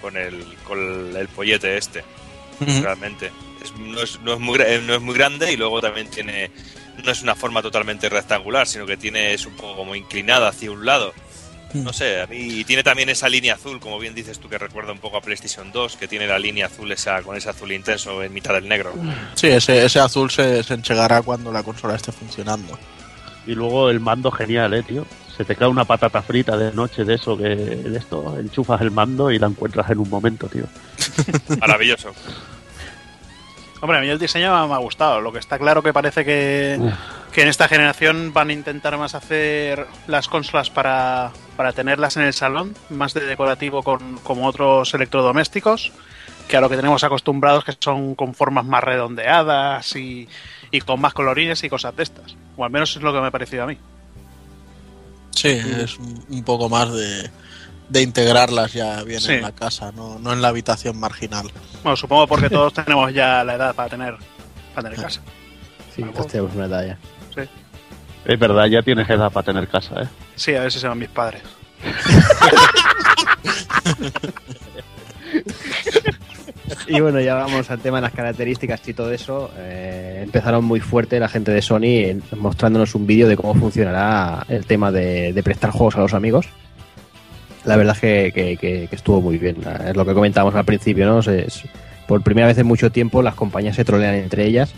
con 0.00 0.16
el, 0.16 0.44
con 0.64 1.16
el 1.16 1.28
pollete 1.28 1.76
este, 1.76 2.04
realmente. 2.82 3.30
Es- 3.62 3.72
no, 3.78 4.00
es, 4.02 4.20
no 4.20 4.34
es 4.34 4.40
muy, 4.40 4.58
eh, 4.60 4.80
no 4.84 4.94
es 4.94 5.00
muy 5.00 5.14
grande 5.14 5.52
y 5.52 5.56
luego 5.56 5.80
también 5.80 6.08
tiene. 6.10 6.50
No 7.04 7.12
es 7.12 7.22
una 7.22 7.36
forma 7.36 7.62
totalmente 7.62 8.08
rectangular, 8.08 8.66
sino 8.66 8.84
que 8.86 8.96
tiene 8.96 9.32
es 9.34 9.46
un 9.46 9.54
poco 9.54 9.76
como 9.76 9.94
inclinada 9.94 10.48
hacia 10.48 10.70
un 10.70 10.84
lado. 10.84 11.14
No 11.74 11.92
sé, 11.92 12.20
a 12.22 12.26
mí 12.26 12.36
y 12.38 12.64
tiene 12.64 12.82
también 12.82 13.10
esa 13.10 13.28
línea 13.28 13.54
azul, 13.54 13.78
como 13.78 13.98
bien 13.98 14.14
dices 14.14 14.38
tú, 14.38 14.48
que 14.48 14.56
recuerda 14.56 14.90
un 14.90 14.98
poco 14.98 15.18
a 15.18 15.20
PlayStation 15.20 15.70
2, 15.70 15.96
que 15.96 16.08
tiene 16.08 16.26
la 16.26 16.38
línea 16.38 16.66
azul 16.66 16.90
esa 16.90 17.20
con 17.22 17.36
ese 17.36 17.50
azul 17.50 17.70
intenso 17.70 18.22
en 18.22 18.32
mitad 18.32 18.54
del 18.54 18.66
negro. 18.68 18.94
Sí, 19.34 19.48
ese, 19.48 19.84
ese 19.84 20.00
azul 20.00 20.30
se, 20.30 20.62
se 20.64 20.74
enchegará 20.74 21.20
cuando 21.22 21.52
la 21.52 21.62
consola 21.62 21.94
esté 21.94 22.10
funcionando. 22.10 22.78
Y 23.48 23.54
luego 23.54 23.88
el 23.88 23.98
mando 23.98 24.30
genial, 24.30 24.74
eh, 24.74 24.82
tío. 24.82 25.06
Se 25.34 25.42
te 25.42 25.56
cae 25.56 25.68
una 25.68 25.86
patata 25.86 26.20
frita 26.20 26.54
de 26.54 26.70
noche 26.70 27.06
de 27.06 27.14
eso, 27.14 27.34
que 27.34 27.44
de 27.44 27.96
esto, 27.96 28.38
enchufas 28.38 28.82
el 28.82 28.90
mando 28.90 29.30
y 29.30 29.38
la 29.38 29.46
encuentras 29.46 29.88
en 29.88 30.00
un 30.00 30.10
momento, 30.10 30.48
tío. 30.48 30.64
Maravilloso. 31.58 32.10
Hombre, 33.80 33.96
a 33.96 34.00
mí 34.02 34.08
el 34.10 34.18
diseño 34.18 34.68
me 34.68 34.74
ha 34.74 34.78
gustado. 34.78 35.22
Lo 35.22 35.32
que 35.32 35.38
está 35.38 35.58
claro 35.58 35.82
que 35.82 35.94
parece 35.94 36.26
que, 36.26 36.78
que 37.32 37.40
en 37.40 37.48
esta 37.48 37.68
generación 37.68 38.34
van 38.34 38.50
a 38.50 38.52
intentar 38.52 38.98
más 38.98 39.14
hacer 39.14 39.86
las 40.06 40.28
consolas 40.28 40.68
para, 40.68 41.30
para 41.56 41.72
tenerlas 41.72 42.18
en 42.18 42.24
el 42.24 42.34
salón, 42.34 42.74
más 42.90 43.14
de 43.14 43.24
decorativo 43.24 43.82
con, 43.82 44.18
como 44.18 44.46
otros 44.46 44.92
electrodomésticos, 44.92 45.92
que 46.48 46.58
a 46.58 46.60
lo 46.60 46.68
que 46.68 46.76
tenemos 46.76 47.02
acostumbrados 47.02 47.64
que 47.64 47.72
son 47.80 48.14
con 48.14 48.34
formas 48.34 48.66
más 48.66 48.84
redondeadas 48.84 49.96
y, 49.96 50.28
y 50.70 50.82
con 50.82 51.00
más 51.00 51.14
colorines 51.14 51.64
y 51.64 51.70
cosas 51.70 51.96
de 51.96 52.02
estas. 52.02 52.36
O 52.58 52.64
al 52.64 52.70
menos 52.70 52.94
es 52.96 53.02
lo 53.02 53.12
que 53.12 53.20
me 53.20 53.28
ha 53.28 53.30
parecido 53.30 53.62
a 53.62 53.66
mí. 53.66 53.78
Sí, 55.30 55.48
es 55.48 55.96
un, 55.96 56.42
poco 56.44 56.68
más 56.68 56.92
de, 56.92 57.30
de 57.88 58.02
integrarlas 58.02 58.72
ya 58.72 59.04
bien 59.04 59.20
Sí. 59.20 59.34
en 59.34 59.42
la 59.42 59.52
casa, 59.52 59.92
no, 59.92 60.18
no 60.18 60.32
en 60.32 60.42
la 60.42 60.48
habitación 60.48 60.98
marginal. 60.98 61.48
Bueno, 61.84 61.96
supongo 61.96 62.26
porque 62.26 62.50
todos 62.50 62.72
tenemos 62.74 63.14
ya 63.14 63.44
la 63.44 63.54
edad 63.54 63.74
para 63.76 63.88
tener, 63.88 64.16
para 64.74 64.90
tener 64.90 65.04
casa. 65.04 65.20
Sí, 65.94 66.02
todos 66.02 66.26
tenemos 66.26 66.52
una 66.56 66.66
edad 66.66 66.84
ya. 66.84 66.98
Es 68.24 68.38
verdad, 68.38 68.66
ya 68.66 68.82
tienes 68.82 69.08
edad 69.08 69.30
para 69.30 69.46
tener 69.46 69.68
casa, 69.68 70.02
eh. 70.02 70.08
Sí, 70.34 70.54
a 70.56 70.62
ver 70.62 70.72
si 70.72 70.80
se 70.80 70.88
van 70.88 70.98
mis 70.98 71.08
padres. 71.08 71.42
Y 76.86 77.00
bueno, 77.00 77.20
ya 77.20 77.34
vamos 77.34 77.70
al 77.70 77.78
tema 77.80 77.98
de 77.98 78.02
las 78.02 78.12
características 78.12 78.86
y 78.88 78.94
todo 78.94 79.12
eso. 79.12 79.50
Eh, 79.58 80.20
empezaron 80.22 80.64
muy 80.64 80.80
fuerte 80.80 81.20
la 81.20 81.28
gente 81.28 81.52
de 81.52 81.62
Sony 81.62 82.20
mostrándonos 82.36 82.94
un 82.94 83.06
vídeo 83.06 83.28
de 83.28 83.36
cómo 83.36 83.54
funcionará 83.54 84.44
el 84.48 84.66
tema 84.66 84.90
de, 84.92 85.38
prestar 85.44 85.70
juegos 85.70 85.96
a 85.96 86.00
los 86.00 86.14
amigos. 86.14 86.48
La 87.64 87.76
verdad 87.76 87.96
que, 87.96 88.88
estuvo 88.90 89.20
muy 89.20 89.38
bien. 89.38 89.56
Es 89.86 89.96
lo 89.96 90.04
que 90.06 90.14
comentábamos 90.14 90.54
al 90.54 90.64
principio, 90.64 91.06
¿no? 91.06 91.20
Es- 91.20 91.64
por 92.06 92.22
primera 92.22 92.46
vez 92.46 92.56
en 92.56 92.66
mucho 92.66 92.90
tiempo 92.90 93.20
las 93.20 93.34
compañías 93.34 93.76
se 93.76 93.84
trolean 93.84 94.14
entre 94.14 94.46
ellas 94.46 94.72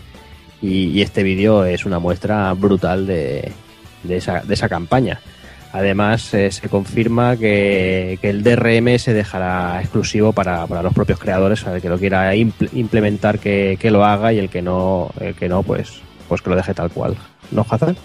y, 0.61 0.87
y 0.87 1.01
este 1.01 1.23
vídeo 1.23 1.63
es 1.63 1.85
una 1.85 1.97
muestra 1.97 2.51
brutal 2.51 3.07
de, 3.07 3.53
de 4.03 4.17
esa, 4.17 4.41
de 4.41 4.53
esa 4.53 4.67
campaña. 4.67 5.21
Además, 5.73 6.33
eh, 6.33 6.51
se 6.51 6.67
confirma 6.67 7.37
que, 7.37 8.19
que 8.21 8.29
el 8.29 8.43
DRM 8.43 8.99
se 8.99 9.13
dejará 9.13 9.79
exclusivo 9.79 10.33
para, 10.33 10.67
para 10.67 10.83
los 10.83 10.93
propios 10.93 11.17
creadores, 11.19 11.63
el 11.65 11.81
que 11.81 11.87
lo 11.89 11.97
quiera 11.97 12.35
impl- 12.35 12.69
implementar 12.73 13.39
que, 13.39 13.77
que 13.79 13.89
lo 13.89 14.03
haga 14.03 14.33
y 14.33 14.39
el 14.39 14.49
que 14.49 14.61
no, 14.61 15.11
el 15.21 15.33
que 15.33 15.47
no, 15.47 15.63
pues, 15.63 16.01
pues 16.27 16.41
que 16.41 16.49
lo 16.49 16.57
deje 16.57 16.73
tal 16.73 16.89
cual. 16.91 17.15
¿No, 17.51 17.65
Hazan? 17.69 17.95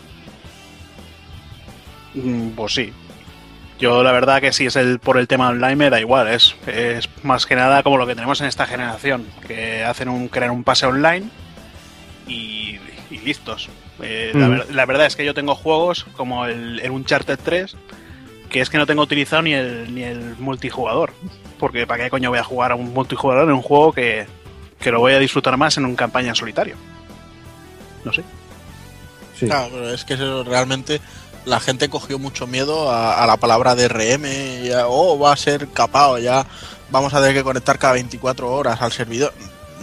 Mm, 2.15 2.51
Pues 2.51 2.75
sí. 2.75 2.93
Yo 3.79 4.03
la 4.03 4.11
verdad 4.13 4.41
que 4.41 4.53
si 4.55 4.65
es 4.67 4.77
el 4.77 4.99
por 5.01 5.19
el 5.19 5.29
tema 5.29 5.49
online 5.51 5.77
me 5.77 5.91
da 5.91 6.01
igual, 6.01 6.29
es, 6.29 6.57
es 6.67 7.11
más 7.25 7.45
que 7.45 7.57
nada 7.57 7.83
como 7.83 7.99
lo 7.99 8.07
que 8.07 8.15
tenemos 8.15 8.41
en 8.41 8.47
esta 8.47 8.65
generación, 8.67 9.27
que 9.47 9.85
hacen 9.85 10.09
un 10.09 10.29
crear 10.29 10.51
un 10.51 10.65
pase 10.65 10.87
online 10.87 11.27
y 12.27 12.79
listos. 13.23 13.69
Eh, 14.03 14.33
la, 14.35 14.47
Mm. 14.47 14.51
ver- 14.51 14.75
la 14.75 14.87
verdad 14.87 15.07
es 15.07 15.17
que 15.17 15.25
yo 15.25 15.33
tengo 15.35 15.55
juegos 15.55 16.07
como 16.17 16.45
el, 16.47 16.81
el 16.81 16.91
Uncharted 16.91 17.39
3 17.43 17.77
que 18.51 18.61
es 18.61 18.71
que 18.71 18.79
no 18.79 18.87
tengo 18.87 19.03
utilizado 19.03 19.43
ni 19.43 19.55
el, 19.55 19.93
ni 19.95 20.03
el 20.05 20.37
multijugador. 20.39 21.13
Porque 21.59 21.87
¿para 21.87 22.05
qué 22.05 22.11
coño 22.11 22.31
voy 22.31 22.39
a 22.39 22.45
jugar 22.45 22.73
a 22.73 22.75
un 22.77 22.93
multijugador 22.93 23.49
en 23.49 23.55
un 23.55 23.63
juego 23.63 23.93
que, 23.93 24.27
que 24.79 24.91
lo 24.93 25.01
voy 25.01 25.15
a 25.15 25.19
disfrutar 25.19 25.57
más 25.57 25.77
en 25.79 25.85
un 25.85 25.97
campaña 25.97 26.29
en 26.29 26.37
solitario? 26.37 26.77
No 28.05 28.13
sé. 28.13 28.23
Sí. 29.39 29.47
Claro, 29.47 29.69
pero 29.73 29.91
es 29.91 30.05
que 30.05 30.15
eso 30.15 30.45
realmente 30.45 31.01
la 31.45 31.59
gente 31.61 31.89
cogió 31.89 32.19
mucho 32.19 32.47
miedo 32.47 32.91
a, 32.91 33.23
a 33.23 33.27
la 33.27 33.37
palabra 33.37 33.75
DRM, 33.75 34.63
ya, 34.65 34.87
oh, 34.87 35.19
va 35.19 35.33
a 35.33 35.37
ser 35.37 35.69
capao, 35.69 36.19
ya 36.19 36.47
vamos 36.91 37.15
a 37.15 37.21
tener 37.21 37.35
que 37.35 37.43
conectar 37.43 37.79
cada 37.79 37.95
24 37.95 38.51
horas 38.51 38.81
al 38.81 38.93
servidor. 38.93 39.33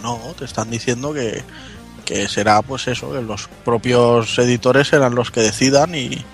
No, 0.02 0.18
te 0.38 0.44
están 0.46 0.70
diciendo 0.70 1.12
que, 1.12 1.42
que 2.04 2.28
será 2.28 2.62
pues 2.62 2.86
eso, 2.88 3.12
que 3.12 3.22
los 3.22 3.48
propios 3.64 4.38
editores 4.38 4.88
serán 4.88 5.14
los 5.14 5.30
que 5.30 5.40
decidan 5.40 5.94
y, 5.94 6.24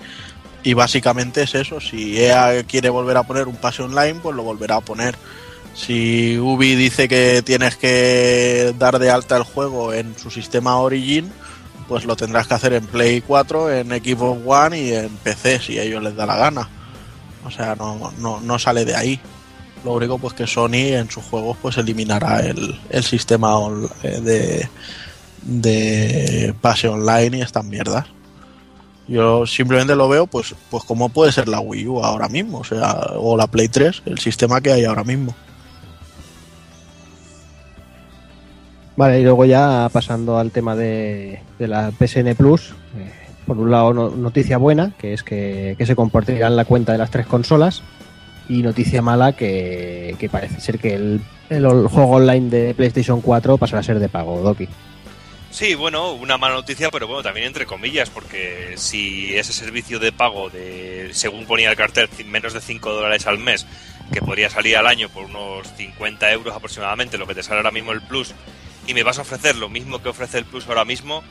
básicamente 0.73 1.43
es 1.43 1.55
eso, 1.55 1.79
si 1.79 2.19
EA 2.21 2.63
quiere 2.63 2.89
volver 2.89 3.17
a 3.17 3.23
poner 3.23 3.47
un 3.47 3.55
pase 3.55 3.83
online, 3.83 4.19
pues 4.21 4.35
lo 4.35 4.43
volverá 4.43 4.77
a 4.77 4.81
poner. 4.81 5.15
Si 5.73 6.37
Ubi 6.37 6.75
dice 6.75 7.07
que 7.07 7.41
tienes 7.41 7.77
que 7.77 8.75
dar 8.77 8.99
de 8.99 9.09
alta 9.09 9.37
el 9.37 9.43
juego 9.43 9.93
en 9.93 10.17
su 10.17 10.29
sistema 10.29 10.77
Origin, 10.77 11.31
pues 11.87 12.05
lo 12.05 12.15
tendrás 12.15 12.47
que 12.47 12.53
hacer 12.53 12.73
en 12.73 12.85
Play 12.85 13.21
4, 13.21 13.71
en 13.71 13.89
Xbox 13.89 14.41
One 14.45 14.79
y 14.79 14.93
en 14.93 15.09
PC 15.09 15.59
si 15.59 15.79
a 15.79 15.83
ellos 15.83 16.03
les 16.03 16.15
da 16.15 16.25
la 16.25 16.37
gana. 16.37 16.69
O 17.45 17.49
sea, 17.49 17.75
no, 17.75 18.13
no, 18.19 18.39
no 18.39 18.59
sale 18.59 18.85
de 18.85 18.95
ahí. 18.95 19.19
Lo 19.83 19.93
único 19.93 20.19
pues 20.19 20.33
que 20.33 20.45
Sony 20.45 20.93
en 20.93 21.09
sus 21.09 21.23
juegos 21.23 21.57
pues 21.61 21.77
eliminará 21.77 22.41
el, 22.41 22.79
el 22.89 23.03
sistema 23.03 23.55
eh, 24.03 24.19
de, 24.21 24.69
de 25.43 26.53
pase 26.61 26.87
online 26.87 27.37
y 27.37 27.41
estas 27.41 27.65
mierdas. 27.65 28.05
Yo 29.07 29.45
simplemente 29.45 29.95
lo 29.95 30.07
veo 30.07 30.27
pues, 30.27 30.55
pues 30.69 30.83
como 30.83 31.09
puede 31.09 31.31
ser 31.31 31.47
la 31.47 31.59
Wii 31.59 31.87
U 31.87 32.03
ahora 32.03 32.29
mismo, 32.29 32.59
o 32.59 32.63
sea, 32.63 32.93
o 33.17 33.35
la 33.35 33.47
Play 33.47 33.67
3, 33.67 34.03
el 34.05 34.19
sistema 34.19 34.61
que 34.61 34.71
hay 34.71 34.85
ahora 34.85 35.03
mismo. 35.03 35.35
Vale, 38.95 39.19
y 39.19 39.23
luego 39.23 39.45
ya 39.45 39.89
pasando 39.91 40.37
al 40.37 40.51
tema 40.51 40.75
de, 40.75 41.39
de 41.57 41.67
la 41.67 41.91
PSN 41.91 42.35
Plus, 42.35 42.73
eh, 42.97 43.11
por 43.47 43.57
un 43.57 43.71
lado 43.71 43.93
no- 43.93 44.09
noticia 44.11 44.57
buena, 44.57 44.91
que 44.97 45.13
es 45.13 45.23
que, 45.23 45.75
que 45.77 45.85
se 45.85 45.95
compartirán 45.95 46.55
la 46.55 46.65
cuenta 46.65 46.91
de 46.91 46.97
las 46.97 47.09
tres 47.09 47.25
consolas, 47.25 47.81
y 48.49 48.61
noticia 48.63 49.01
mala 49.01 49.33
que, 49.33 50.15
que 50.19 50.29
parece 50.29 50.59
ser 50.59 50.77
que 50.77 50.93
el, 50.93 51.21
el 51.49 51.87
juego 51.87 52.11
online 52.11 52.49
de 52.49 52.73
PlayStation 52.75 53.21
4 53.21 53.57
pasará 53.57 53.79
a 53.79 53.83
ser 53.83 53.99
de 53.99 54.09
pago, 54.09 54.41
Doki. 54.41 54.67
Sí, 55.51 55.75
bueno, 55.75 56.13
una 56.13 56.37
mala 56.37 56.55
noticia, 56.55 56.89
pero 56.91 57.07
bueno, 57.07 57.23
también 57.23 57.47
entre 57.47 57.65
comillas, 57.65 58.09
porque 58.09 58.75
si 58.77 59.35
ese 59.35 59.51
servicio 59.51 59.99
de 59.99 60.13
pago 60.13 60.49
de, 60.49 61.09
según 61.11 61.45
ponía 61.45 61.69
el 61.69 61.75
cartel, 61.75 62.07
menos 62.25 62.53
de 62.53 62.61
5 62.61 62.93
dólares 62.93 63.27
al 63.27 63.37
mes, 63.37 63.67
que 64.13 64.21
podría 64.21 64.49
salir 64.49 64.77
al 64.77 64.87
año 64.87 65.09
por 65.09 65.25
unos 65.25 65.67
50 65.75 66.31
euros 66.31 66.55
aproximadamente, 66.55 67.17
lo 67.17 67.27
que 67.27 67.35
te 67.35 67.43
sale 67.43 67.57
ahora 67.57 67.71
mismo 67.71 67.91
el 67.91 68.01
Plus, 68.01 68.33
y 68.87 68.93
me 68.93 69.03
vas 69.03 69.19
a 69.19 69.23
ofrecer 69.23 69.57
lo 69.57 69.67
mismo 69.67 70.01
que 70.01 70.07
ofrece 70.07 70.37
el 70.37 70.45
Plus 70.45 70.67
ahora 70.67 70.85
mismo, 70.85 71.21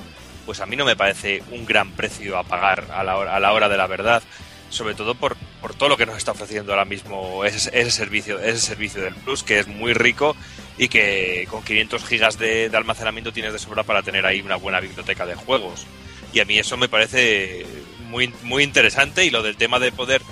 pues 0.45 0.61
a 0.61 0.67
mí 0.67 0.77
no 0.77 0.85
me 0.85 0.97
parece 0.97 1.43
un 1.51 1.65
gran 1.65 1.91
precio 1.93 2.37
a 2.37 2.45
pagar 2.45 2.89
a 2.93 3.03
la 3.03 3.17
hora, 3.17 3.35
a 3.35 3.41
la 3.41 3.53
hora 3.55 3.71
de 3.71 3.79
la 3.79 3.87
verdad, 3.87 4.23
sobre 4.69 4.95
todo 4.95 5.15
por, 5.15 5.37
por 5.63 5.75
todo 5.75 5.89
lo 5.89 5.97
que 5.97 6.05
nos 6.05 6.19
está 6.19 6.33
ofreciendo 6.33 6.73
ahora 6.73 6.85
mismo 6.85 7.45
ese, 7.47 7.71
ese, 7.73 7.91
servicio, 7.91 8.39
ese 8.39 8.59
servicio 8.61 9.01
del 9.03 9.15
Plus, 9.15 9.43
que 9.43 9.59
es 9.59 9.67
muy 9.67 9.95
rico 9.95 10.37
y 10.81 10.89
que 10.89 11.47
con 11.51 11.63
500 11.63 12.03
gigas 12.07 12.39
de, 12.39 12.71
de 12.71 12.77
almacenamiento 12.79 13.35
tienes 13.35 13.53
de 13.53 13.59
sobra 13.59 13.83
para 13.83 14.03
tener 14.03 14.25
ahí 14.25 14.41
una 14.41 14.57
buena 14.57 14.81
biblioteca 14.81 15.27
de 15.27 15.35
juegos. 15.35 15.87
Y 16.33 16.41
a 16.41 16.47
mí 16.47 16.59
eso 16.59 16.79
me 16.79 16.89
parece 16.89 17.67
muy, 18.09 18.33
muy 18.45 18.63
interesante 18.63 19.27
y 19.27 19.31
lo 19.31 19.43
del 19.43 19.59
tema 19.59 19.79
de 19.79 19.93
poder 19.93 20.23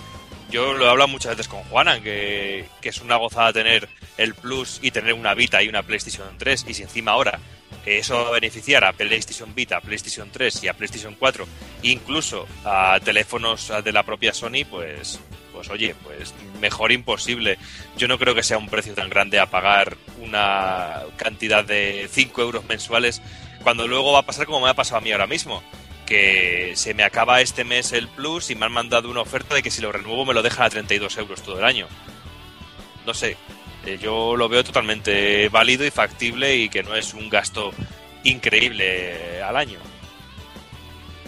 yo 0.51 0.73
lo 0.73 0.87
he 0.87 0.89
hablado 0.89 1.09
muchas 1.09 1.33
veces 1.37 1.49
con 1.49 1.63
Juanan, 1.65 2.03
que, 2.03 2.65
que, 2.81 2.89
es 2.89 3.03
una 3.03 3.17
gozada 3.17 3.53
tener 3.53 3.91
el 4.17 4.35
Plus 4.35 4.79
y 4.81 4.91
tener 4.91 5.13
una 5.13 5.35
Vita 5.35 5.63
y 5.63 5.69
una 5.69 5.83
PlayStation 5.83 6.27
3, 6.39 6.65
y 6.67 6.73
si 6.73 6.83
encima 6.83 7.11
ahora 7.11 7.39
eso 7.85 8.23
va 8.23 8.29
a 8.29 8.33
beneficiar 8.33 8.85
a 8.85 8.95
PlayStation 8.95 9.55
Vita, 9.55 9.83
PlayStation 9.83 10.31
3 10.31 10.65
y 10.65 10.69
a 10.69 10.75
PlayStation 10.75 11.15
4, 11.19 11.47
incluso 11.83 12.47
a 12.65 12.99
teléfonos 13.05 13.71
de 13.85 13.93
la 13.93 14.03
propia 14.03 14.33
Sony, 14.33 14.65
pues, 14.69 15.21
pues 15.59 15.71
oye, 15.71 15.97
pues 16.05 16.33
mejor 16.61 16.93
imposible. 16.93 17.59
Yo 17.97 18.07
no 18.07 18.17
creo 18.17 18.33
que 18.33 18.45
sea 18.45 18.59
un 18.59 18.69
precio 18.69 18.95
tan 18.95 19.11
grande 19.11 19.41
a 19.41 19.47
pagar 19.47 19.97
una 20.23 21.03
cantidad 21.17 21.65
de 21.65 22.09
5 22.09 22.43
euros 22.43 22.65
mensuales, 22.67 23.21
cuando 23.65 23.89
luego 23.89 24.13
va 24.13 24.21
a 24.21 24.27
pasar 24.27 24.47
como 24.47 24.61
me 24.61 24.71
ha 24.71 24.75
pasado 24.75 24.99
a 24.99 25.01
mí 25.01 25.11
ahora 25.11 25.27
mismo 25.27 25.61
que 26.07 26.75
se 26.77 26.95
me 26.95 27.03
acaba 27.03 27.41
este 27.41 27.65
mes 27.65 27.93
el 27.93 28.07
Plus 28.07 28.51
y 28.51 28.55
me 28.55 28.67
han 28.67 28.73
mandado 28.73 29.11
una 29.11 29.21
oferta 29.21 29.57
de 29.57 29.63
que 29.65 29.73
si 29.73 29.83
lo 29.83 29.91
renuevo 29.91 30.25
me 30.25 30.33
lo 30.33 30.43
dejan 30.43 30.67
a 30.67 30.71
32 30.71 31.19
euros 31.19 31.43
todo 31.43 31.59
el 31.59 31.65
año. 31.65 31.89
No 33.05 33.13
sé, 33.13 33.37
eh, 33.85 33.99
yo 34.01 34.37
lo 34.37 34.49
veo 34.49 34.63
totalmente 34.63 35.49
válido 35.49 35.85
y 35.85 35.91
factible 35.91 36.55
y 36.55 36.69
que 36.69 36.85
no 36.85 36.95
es 36.95 37.15
un 37.15 37.29
gasto 37.29 37.73
increíble 38.23 39.43
al 39.43 39.57
año. 39.57 39.81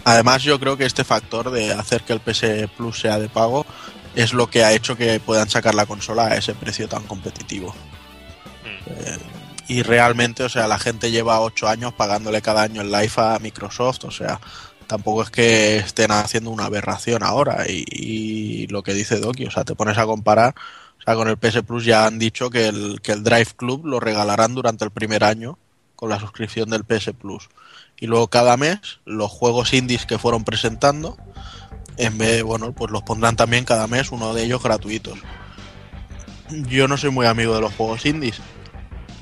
Además 0.05 0.41
yo 0.41 0.57
creo 0.57 0.77
que 0.77 0.85
este 0.85 1.03
factor 1.03 1.51
de 1.51 1.73
hacer 1.73 2.01
que 2.01 2.13
el 2.13 2.21
PS 2.21 2.69
Plus 2.75 3.01
sea 3.01 3.19
de 3.19 3.29
pago 3.29 3.65
es 4.15 4.33
lo 4.33 4.49
que 4.49 4.63
ha 4.63 4.73
hecho 4.73 4.97
que 4.97 5.19
puedan 5.19 5.49
sacar 5.49 5.75
la 5.75 5.85
consola 5.85 6.27
a 6.27 6.35
ese 6.35 6.53
precio 6.53 6.87
tan 6.87 7.03
competitivo. 7.03 7.73
Mm. 8.63 8.89
Eh, 8.89 9.17
y 9.67 9.83
realmente, 9.83 10.43
o 10.43 10.49
sea, 10.49 10.67
la 10.67 10.79
gente 10.79 11.11
lleva 11.11 11.39
8 11.39 11.67
años 11.67 11.93
pagándole 11.93 12.41
cada 12.41 12.63
año 12.63 12.81
el 12.81 12.91
live 12.91 13.13
a 13.15 13.39
Microsoft, 13.39 14.03
o 14.03 14.11
sea, 14.11 14.39
tampoco 14.85 15.23
es 15.23 15.29
que 15.29 15.77
estén 15.77 16.11
haciendo 16.11 16.49
una 16.49 16.65
aberración 16.65 17.23
ahora. 17.23 17.65
Y, 17.69 17.85
y, 17.87 18.67
lo 18.67 18.83
que 18.83 18.93
dice 18.93 19.19
Doki, 19.19 19.45
o 19.45 19.51
sea, 19.51 19.63
te 19.63 19.75
pones 19.75 19.97
a 19.97 20.05
comparar, 20.05 20.55
o 20.99 21.03
sea, 21.03 21.15
con 21.15 21.29
el 21.29 21.37
PS 21.37 21.63
Plus 21.63 21.85
ya 21.85 22.05
han 22.05 22.19
dicho 22.19 22.49
que 22.49 22.67
el, 22.67 22.99
que 23.01 23.13
el 23.13 23.23
Drive 23.23 23.53
Club 23.55 23.85
lo 23.85 23.99
regalarán 23.99 24.53
durante 24.53 24.83
el 24.83 24.91
primer 24.91 25.23
año 25.23 25.57
con 25.95 26.09
la 26.09 26.19
suscripción 26.19 26.69
del 26.69 26.83
PS 26.83 27.11
Plus. 27.17 27.49
Y 27.99 28.07
luego 28.07 28.27
cada 28.27 28.57
mes 28.57 28.79
los 29.05 29.31
juegos 29.31 29.73
indies 29.73 30.05
que 30.05 30.17
fueron 30.19 30.43
presentando, 30.43 31.17
en 31.97 32.17
vez, 32.17 32.43
bueno, 32.43 32.71
pues 32.71 32.91
los 32.91 33.03
pondrán 33.03 33.35
también 33.35 33.65
cada 33.65 33.87
mes, 33.87 34.11
uno 34.11 34.33
de 34.33 34.43
ellos 34.43 34.61
gratuitos. 34.61 35.19
Yo 36.49 36.87
no 36.87 36.97
soy 36.97 37.11
muy 37.11 37.25
amigo 37.25 37.55
de 37.55 37.61
los 37.61 37.73
juegos 37.73 38.05
indies, 38.05 38.41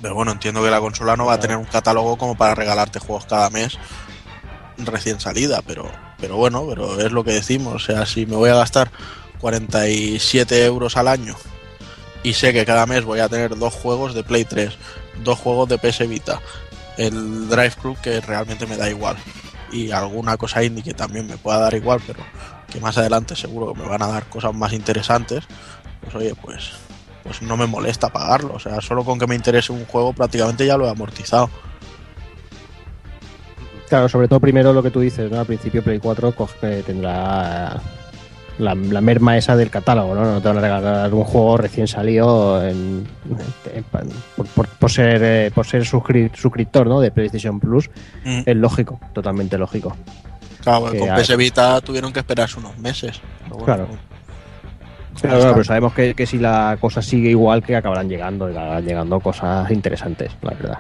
pero 0.02 0.16
bueno, 0.16 0.32
entiendo 0.32 0.64
que 0.64 0.72
la 0.72 0.80
consola 0.80 1.16
no 1.16 1.26
va 1.26 1.34
a 1.34 1.40
tener 1.40 1.58
un 1.58 1.66
catálogo 1.66 2.18
como 2.18 2.36
para 2.36 2.56
regalarte 2.56 3.00
juegos 3.00 3.26
cada 3.26 3.50
mes 3.50 3.78
recién 4.78 5.20
salida, 5.20 5.62
pero, 5.66 5.91
pero 6.20 6.38
bueno, 6.38 6.66
pero 6.68 7.00
es 7.00 7.12
lo 7.12 7.24
que 7.24 7.34
decimos. 7.34 7.76
O 7.76 7.80
sea, 7.80 8.06
si 8.06 8.26
me 8.26 8.36
voy 8.36 8.50
a 8.50 8.56
gastar 8.56 8.91
47 9.40 10.66
euros 10.66 10.98
al 10.98 11.08
año 11.08 11.36
y 12.24 12.34
sé 12.34 12.54
que 12.54 12.66
cada 12.66 12.86
mes 12.86 13.04
voy 13.04 13.20
a 13.20 13.30
tener 13.30 13.58
dos 13.58 13.74
juegos 13.74 14.14
de 14.14 14.24
Play 14.24 14.46
3, 14.46 14.78
dos 15.24 15.38
juegos 15.40 15.70
de 15.70 15.78
PS 15.78 16.08
Vita, 16.08 16.40
el 16.98 17.50
Drive 17.50 17.76
Club 17.82 17.98
que 18.02 18.22
realmente 18.22 18.66
me 18.68 18.78
da 18.78 18.90
igual 18.90 19.18
y 19.72 19.91
alguna 19.91 20.38
cosa 20.38 20.64
indie 20.64 20.84
que 20.84 20.94
también 20.94 21.28
me 21.28 21.38
pueda 21.38 21.60
dar 21.60 21.74
igual, 21.74 22.02
pero 22.06 22.20
que 22.70 22.80
más 22.80 22.98
adelante 22.98 23.36
seguro 23.36 23.74
que 23.74 23.82
me 23.82 23.88
van 23.88 24.02
a 24.02 24.08
dar 24.08 24.26
cosas 24.26 24.54
más 24.54 24.74
interesantes, 24.74 25.44
pues 26.02 26.16
oye, 26.16 26.34
pues 26.41 26.72
pues 27.24 27.41
no 27.41 27.58
me 27.58 27.68
molesta 27.68 28.10
pagarlo. 28.10 28.56
O 28.56 28.60
sea, 28.60 28.82
solo 28.82 29.04
con 29.04 29.20
que 29.20 29.28
me 29.28 29.36
interese 29.36 29.72
un 29.72 29.86
juego 29.86 30.14
prácticamente 30.14 30.66
ya 30.66 30.78
lo 30.78 30.88
he 30.88 30.90
amortizado. 30.90 31.50
Claro, 33.88 34.08
sobre 34.08 34.28
todo 34.28 34.40
primero 34.40 34.72
lo 34.74 34.84
que 34.84 34.91
tú 34.91 35.00
dices, 35.00 35.32
¿no? 35.32 35.40
Al 35.40 35.46
principio 35.46 35.84
Play 35.84 36.00
4 36.00 36.36
coge, 36.36 36.84
tendrá 36.84 37.80
la, 38.60 38.76
la, 38.76 39.02
merma 39.02 39.36
esa 39.36 39.56
del 39.56 39.72
catálogo, 39.72 40.14
¿no? 40.14 40.26
No 40.26 40.41
te 40.41 40.48
van 40.48 40.58
a 40.60 40.62
regalar 40.62 41.14
un 41.14 41.24
juego 41.24 41.58
recién 41.58 41.88
salido 41.88 42.64
en, 42.68 43.08
en, 43.74 43.84
por, 44.36 44.46
por, 44.48 44.68
por, 44.68 44.91
ser, 44.91 45.22
eh, 45.24 45.52
por 45.54 45.66
ser 45.66 45.86
suscri 45.86 46.30
suscriptor 46.36 46.86
¿no? 46.86 47.00
de 47.00 47.10
PlayStation 47.10 47.60
Plus. 47.60 47.90
Mm. 48.24 48.41
Es 48.46 48.56
lógico, 48.56 49.00
totalmente 49.14 49.58
lógico. 49.58 49.96
Claro, 50.64 50.86
con 50.98 51.15
PS 51.15 51.38
Vita 51.38 51.81
tuvieron 51.81 52.11
que 52.11 52.19
esperarse 52.19 52.60
unos 52.60 52.77
meses. 52.77 53.22
Bueno, 53.48 53.65
claro. 53.65 53.88
Pero, 55.22 55.38
claro, 55.38 55.53
pero 55.53 55.64
sabemos 55.64 55.94
que, 55.94 56.14
que, 56.14 56.26
si 56.26 56.38
la 56.38 56.77
cosa 56.80 57.02
sigue 57.02 57.30
igual, 57.30 57.61
que 57.64 57.76
acabarán 57.76 58.07
llegando, 58.07 58.45
acabarán 58.45 58.86
llegando 58.86 59.19
cosas 59.19 59.69
interesantes, 59.72 60.31
la 60.41 60.52
verdad. 60.52 60.80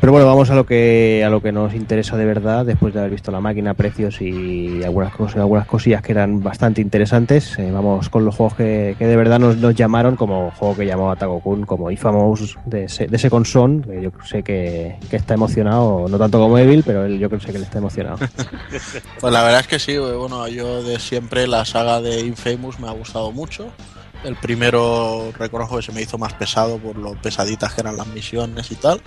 Pero 0.00 0.12
bueno, 0.12 0.26
vamos 0.26 0.48
a 0.48 0.54
lo 0.54 0.64
que 0.64 1.22
a 1.26 1.28
lo 1.28 1.42
que 1.42 1.52
nos 1.52 1.74
interesa 1.74 2.16
de 2.16 2.24
verdad, 2.24 2.64
después 2.64 2.94
de 2.94 3.00
haber 3.00 3.12
visto 3.12 3.30
la 3.30 3.40
máquina, 3.40 3.74
precios 3.74 4.22
y 4.22 4.82
algunas 4.82 5.12
cosas, 5.12 5.36
algunas 5.36 5.66
cosillas 5.66 6.00
que 6.00 6.12
eran 6.12 6.42
bastante 6.42 6.80
interesantes. 6.80 7.58
Eh, 7.58 7.70
vamos 7.70 8.08
con 8.08 8.24
los 8.24 8.34
juegos 8.34 8.54
que, 8.54 8.96
que 8.98 9.06
de 9.06 9.14
verdad 9.16 9.38
nos, 9.38 9.58
nos, 9.58 9.74
llamaron, 9.74 10.16
como 10.16 10.52
juego 10.52 10.74
que 10.74 10.86
llamó 10.86 11.12
a 11.12 11.16
Kun, 11.16 11.66
como 11.66 11.90
Infamous 11.90 12.56
de, 12.64 12.86
de 12.86 13.18
Second 13.18 13.44
Son, 13.44 13.82
que 13.82 14.00
yo 14.00 14.10
sé 14.24 14.42
que, 14.42 14.96
que, 15.10 15.16
está 15.16 15.34
emocionado, 15.34 16.06
no 16.08 16.18
tanto 16.18 16.38
como 16.38 16.56
Evil, 16.56 16.82
pero 16.84 17.04
él 17.04 17.18
yo 17.18 17.28
creo 17.28 17.40
que 17.40 17.52
le 17.52 17.64
está 17.64 17.76
emocionado. 17.76 18.16
pues 19.20 19.32
la 19.32 19.42
verdad 19.42 19.60
es 19.60 19.66
que 19.66 19.78
sí, 19.78 19.98
bueno, 19.98 20.48
yo 20.48 20.82
de 20.82 20.98
siempre 20.98 21.46
la 21.46 21.66
saga 21.66 22.00
de 22.00 22.20
Infamous 22.20 22.80
me 22.80 22.88
ha 22.88 22.92
gustado 22.92 23.32
mucho. 23.32 23.70
El 24.24 24.36
primero 24.36 25.32
reconozco 25.38 25.76
que 25.76 25.82
se 25.82 25.92
me 25.92 26.02
hizo 26.02 26.18
más 26.18 26.34
pesado 26.34 26.78
por 26.78 26.96
lo 26.96 27.14
pesaditas 27.14 27.72
que 27.72 27.80
eran 27.80 27.96
las 27.96 28.06
misiones 28.08 28.70
y 28.70 28.74
tal. 28.74 29.00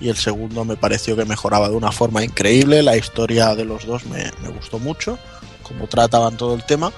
Y 0.00 0.08
el 0.08 0.16
segundo 0.16 0.64
me 0.64 0.76
pareció 0.76 1.16
que 1.16 1.24
mejoraba 1.24 1.68
de 1.68 1.76
una 1.76 1.92
forma 1.92 2.22
increíble. 2.22 2.82
La 2.82 2.96
historia 2.96 3.54
de 3.54 3.64
los 3.64 3.86
dos 3.86 4.04
me, 4.06 4.30
me 4.42 4.48
gustó 4.50 4.78
mucho, 4.78 5.18
como 5.62 5.86
trataban 5.86 6.36
todo 6.36 6.54
el 6.54 6.64
tema. 6.64 6.92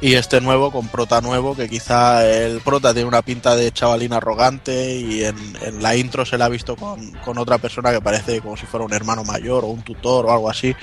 Y 0.00 0.14
este 0.14 0.40
nuevo 0.40 0.70
con 0.70 0.86
prota 0.86 1.20
nuevo, 1.20 1.56
que 1.56 1.68
quizá 1.68 2.24
el 2.24 2.60
prota 2.60 2.94
tiene 2.94 3.08
una 3.08 3.22
pinta 3.22 3.56
de 3.56 3.72
chavalín 3.72 4.12
arrogante 4.12 4.94
y 4.94 5.24
en, 5.24 5.36
la 5.82 5.96
intro 5.96 6.24
se 6.24 6.38
la 6.38 6.44
ha 6.44 6.48
visto 6.48 6.76
con, 6.76 7.10
con, 7.24 7.36
otra 7.36 7.58
persona 7.58 7.90
que 7.90 8.00
parece 8.00 8.40
como 8.40 8.56
si 8.56 8.64
fuera 8.64 8.86
un 8.86 8.92
hermano 8.92 9.24
mayor 9.24 9.64
o 9.64 9.68
un 9.68 9.82
tutor 9.82 10.26
o 10.26 10.32
algo 10.32 10.48
así. 10.48 10.76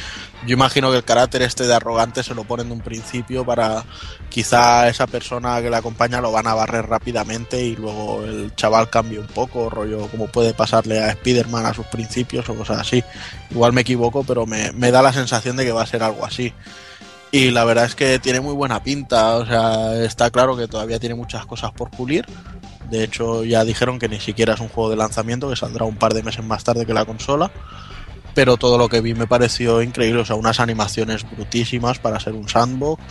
Yo 0.46 0.54
imagino 0.54 0.92
que 0.92 0.98
el 0.98 1.06
carácter 1.06 1.44
este 1.44 1.66
de 1.66 1.74
arrogante 1.74 2.24
se 2.24 2.36
lo 2.36 2.44
ponen 2.44 2.68
de 2.68 2.74
un 2.74 2.82
principio 2.82 3.46
para 3.46 3.86
quizá 4.28 4.90
esa 4.90 5.08
persona 5.08 5.62
que 5.62 5.70
le 5.70 5.78
acompaña 5.78 6.20
lo 6.20 6.34
van 6.34 6.48
a 6.48 6.54
barrer 6.54 6.86
rápidamente 6.86 7.62
y 7.62 7.78
luego 7.78 8.22
el 8.26 8.54
chaval 8.56 8.90
cambie 8.90 9.20
un 9.20 9.28
poco, 9.28 9.70
rollo 9.70 10.08
como 10.08 10.28
puede 10.28 10.54
pasarle 10.54 11.00
a 11.00 11.12
Spider-Man 11.12 11.66
a 11.66 11.74
sus 11.74 11.86
principios 11.86 12.50
o 12.50 12.56
cosas 12.56 12.80
así. 12.80 13.02
Igual 13.50 13.72
me 13.72 13.82
equivoco, 13.82 14.26
pero 14.26 14.46
me, 14.46 14.74
me 14.74 14.92
da 14.92 15.02
la 15.02 15.14
sensación 15.14 15.56
de 15.56 15.64
que 15.64 15.72
va 15.72 15.84
a 15.84 15.88
ser 15.88 16.04
algo 16.04 16.26
así 16.26 16.54
y 17.36 17.52
la 17.52 17.66
verdad 17.66 17.84
es 17.84 17.95
que 17.95 18.18
tiene 18.18 18.40
muy 18.40 18.53
buena 18.53 18.82
pinta, 18.82 19.36
o 19.36 19.45
sea, 19.45 20.02
está 20.06 20.32
claro 20.32 20.56
que 20.56 20.70
todavía 20.70 20.99
tiene 20.99 21.16
muchas 21.16 21.45
cosas 21.45 21.74
por 21.74 21.91
pulir. 21.91 22.26
De 22.90 23.03
hecho, 23.03 23.44
ya 23.44 23.66
dijeron 23.66 23.99
que 23.99 24.07
ni 24.07 24.22
siquiera 24.22 24.53
es 24.53 24.62
un 24.62 24.70
juego 24.70 24.90
de 24.90 24.95
lanzamiento, 24.95 25.49
que 25.49 25.57
saldrá 25.57 25.84
un 25.84 25.98
par 25.98 26.14
de 26.14 26.24
meses 26.24 26.45
más 26.45 26.64
tarde 26.64 26.86
que 26.86 26.94
la 26.94 27.03
consola. 27.03 27.52
Pero 28.34 28.56
todo 28.56 28.78
lo 28.78 28.88
que 28.88 29.02
vi 29.02 29.14
me 29.14 29.28
pareció 29.28 29.82
increíble, 29.82 30.22
o 30.22 30.26
sea, 30.26 30.38
unas 30.38 30.62
animaciones 30.62 31.30
brutísimas 31.30 31.99
para 31.99 32.22
ser 32.22 32.36
un 32.36 32.48
sandbox. 32.48 33.03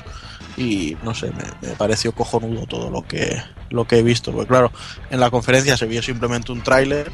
Y 0.56 0.96
no 1.02 1.14
sé, 1.14 1.30
me, 1.60 1.74
pareció 1.74 2.12
cojonudo 2.12 2.66
todo 2.66 2.88
lo 2.88 3.02
que, 3.02 3.36
lo 3.68 3.86
que 3.86 3.98
he 3.98 4.02
visto. 4.02 4.32
Porque 4.32 4.48
claro, 4.48 4.72
en 5.10 5.20
la 5.20 5.30
conferencia 5.30 5.76
se 5.76 5.84
vio 5.84 6.00
simplemente 6.00 6.50
un 6.50 6.62
tráiler, 6.62 7.12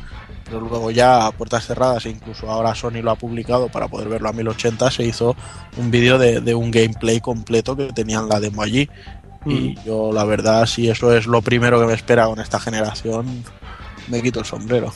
pero 0.51 0.61
luego 0.61 0.91
ya 0.91 1.27
a 1.27 1.33
puertas 1.33 1.67
cerradas, 1.67 2.05
e 2.07 2.11
incluso 2.11 2.51
ahora 2.51 2.75
Sony 2.75 3.03
lo 3.03 3.13
ha 3.13 3.15
publicado 3.15 3.69
para 3.69 3.87
poder 3.87 4.09
verlo 4.09 4.29
a 4.29 4.33
1080, 4.33 4.91
se 4.91 5.05
hizo 5.05 5.37
un 5.77 5.91
vídeo 5.91 6.19
de, 6.19 6.41
de, 6.41 6.55
un 6.55 6.73
gameplay 6.73 7.21
completo 7.21 7.77
que 7.77 7.93
tenían 7.93 8.29
la 8.29 8.41
demo 8.41 8.63
allí. 8.63 8.89
Mm. 9.45 9.51
Y 9.51 9.75
yo 9.87 10.13
la 10.13 10.25
verdad, 10.25 10.67
si 10.67 10.91
eso 10.91 11.15
es 11.17 11.27
lo 11.27 11.41
primero 11.41 11.81
que 11.81 11.87
me 11.87 11.95
espera 11.95 12.27
con 12.27 12.41
esta 12.41 12.59
generación, 12.59 13.45
me 14.09 14.21
quito 14.21 14.41
el 14.41 14.47
sombrero. 14.47 14.93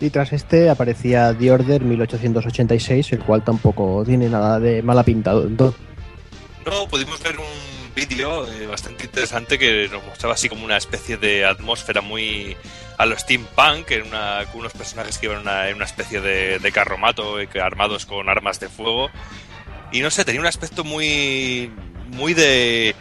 Y 0.00 0.10
tras 0.10 0.32
este 0.32 0.68
aparecía 0.68 1.36
The 1.38 1.52
Order 1.52 1.84
1886, 1.84 3.12
el 3.12 3.20
cual 3.20 3.44
tampoco 3.44 4.02
tiene 4.04 4.28
nada 4.28 4.58
de 4.58 4.82
mala 4.82 5.04
pinta. 5.04 5.32
No, 5.32 5.76
pudimos 6.90 7.22
ver 7.22 7.38
un 7.38 7.71
vídeo 7.94 8.46
eh, 8.52 8.66
bastante 8.66 9.04
interesante 9.04 9.58
que 9.58 9.88
nos 9.90 10.02
mostraba 10.04 10.34
así 10.34 10.48
como 10.48 10.64
una 10.64 10.76
especie 10.76 11.16
de 11.16 11.44
atmósfera 11.44 12.00
muy 12.00 12.56
a 12.98 13.06
los 13.06 13.20
steampunk, 13.20 13.90
en 13.90 14.02
una, 14.08 14.44
con 14.50 14.60
unos 14.60 14.72
personajes 14.72 15.18
que 15.18 15.26
iban 15.26 15.40
una, 15.40 15.68
en 15.68 15.76
una 15.76 15.84
especie 15.84 16.20
de, 16.20 16.58
de 16.58 16.72
carromato 16.72 17.36
armados 17.62 18.06
con 18.06 18.28
armas 18.28 18.60
de 18.60 18.68
fuego. 18.68 19.10
Y 19.92 20.00
no 20.00 20.10
sé, 20.10 20.24
tenía 20.24 20.40
un 20.40 20.46
aspecto 20.46 20.84
muy 20.84 21.70
muy 22.08 22.34
de 22.34 22.94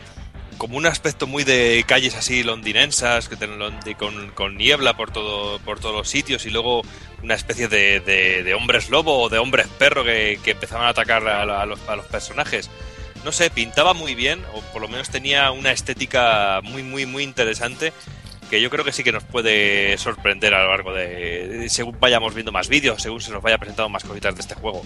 como 0.58 0.78
un 0.78 0.86
aspecto 0.86 1.26
muy 1.26 1.44
de 1.44 1.84
calles 1.88 2.16
así 2.16 2.44
londinensas, 2.44 3.28
que 3.28 3.36
londi- 3.36 3.96
con, 3.98 4.30
con 4.32 4.58
niebla 4.58 4.96
por 4.96 5.10
todo 5.12 5.60
por 5.60 5.80
todos 5.80 5.96
los 5.96 6.08
sitios 6.10 6.46
y 6.46 6.50
luego 6.52 6.84
una 7.24 7.34
especie 7.36 7.68
de, 7.68 8.00
de- 8.00 8.44
de 8.44 8.54
hombres 8.54 8.90
lobo 8.90 9.22
o 9.22 9.30
de 9.30 9.40
hombres 9.40 9.68
perro 9.80 10.04
que, 10.04 10.40
que 10.44 10.52
empezaban 10.52 10.86
a 10.86 10.90
atacar 10.90 11.28
a, 11.28 11.42
a 11.62 11.66
los, 11.66 11.80
a 11.90 11.96
los 11.96 12.06
personajes. 12.06 12.70
No 13.26 13.32
sé, 13.32 13.50
pintaba 13.50 13.94
muy 13.94 14.16
bien, 14.16 14.44
o 14.54 14.62
por 14.74 14.82
lo 14.82 14.88
menos 14.88 15.10
tenía 15.10 15.52
una 15.52 15.72
estética 15.72 16.60
muy, 16.64 16.82
muy, 16.84 17.06
muy 17.06 17.24
interesante, 17.24 17.94
que 18.50 18.60
yo 18.62 18.70
creo 18.70 18.84
que 18.84 18.92
sí 18.92 19.04
que 19.04 19.12
nos 19.12 19.24
puede 19.24 19.98
sorprender 19.98 20.54
a 20.54 20.64
lo 20.64 20.70
largo 20.72 20.92
de... 20.94 21.48
de- 21.48 21.70
según 21.70 21.98
vayamos 22.00 22.34
viendo 22.34 22.52
más 22.52 22.68
vídeos, 22.68 23.02
según 23.02 23.22
se 23.22 23.32
nos 23.32 23.42
vaya 23.42 23.58
presentando 23.58 23.90
más 23.90 24.04
cositas 24.04 24.34
de 24.36 24.42
este 24.42 24.56
juego. 24.56 24.84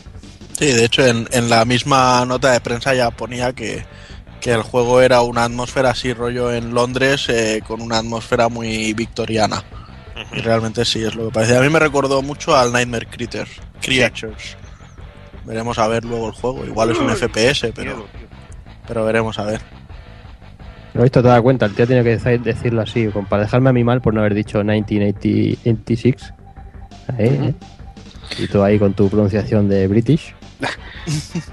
Sí, 0.58 0.66
de 0.68 0.86
hecho 0.86 1.06
en, 1.06 1.28
en 1.32 1.50
la 1.50 1.66
misma 1.66 2.26
nota 2.26 2.52
de 2.52 2.60
prensa 2.62 2.94
ya 2.94 3.10
ponía 3.12 3.54
que, 3.54 3.86
que 4.42 4.52
el 4.52 4.62
juego 4.62 5.02
era 5.02 5.22
una 5.22 5.46
atmósfera 5.46 5.90
así 5.92 6.14
rollo 6.14 6.52
en 6.54 6.74
Londres 6.74 7.28
eh, 7.30 7.62
con 7.66 7.82
una 7.82 7.98
atmósfera 8.00 8.50
muy 8.50 8.94
victoriana. 8.94 9.64
Y 10.34 10.40
realmente 10.42 10.86
sí 10.86 11.04
es 11.04 11.16
lo 11.16 11.26
que 11.28 11.34
parece. 11.34 11.58
A 11.58 11.62
mí 11.62 11.70
me 11.70 11.80
recordó 11.80 12.22
mucho 12.22 12.56
al 12.56 12.72
Nightmare 12.72 13.08
Critters, 13.08 13.52
Creatures. 13.82 14.56
Veremos 15.44 15.78
a 15.78 15.88
ver 15.88 16.06
luego 16.06 16.28
el 16.28 16.34
juego. 16.34 16.66
Igual 16.66 16.92
es 16.92 16.98
un 16.98 17.10
FPS, 17.10 17.68
pero, 17.76 18.08
pero 18.88 19.04
veremos 19.06 19.38
a 19.40 19.46
ver. 19.46 19.62
Lo 20.94 21.02
he 21.02 21.04
visto, 21.04 21.22
te 21.22 21.28
das 21.28 21.42
cuenta, 21.42 21.66
el 21.66 21.74
tío 21.74 21.86
tiene 21.86 22.04
que 22.04 22.18
deci- 22.20 22.42
decirlo 22.42 22.82
así, 22.82 23.08
como 23.08 23.28
para 23.28 23.44
dejarme 23.44 23.70
a 23.70 23.74
mí 23.74 23.84
mal 23.84 24.00
por 24.02 24.14
no 24.14 24.22
haber 24.22 24.34
dicho 24.34 24.64
1986. 24.64 26.34
Ahí, 27.18 27.26
¿eh? 27.28 27.54
Y 28.40 28.48
tú 28.48 28.64
ahí 28.64 28.80
con 28.80 28.94
tu 28.94 29.10
pronunciación 29.10 29.68
de 29.70 29.88
British. 29.88 30.34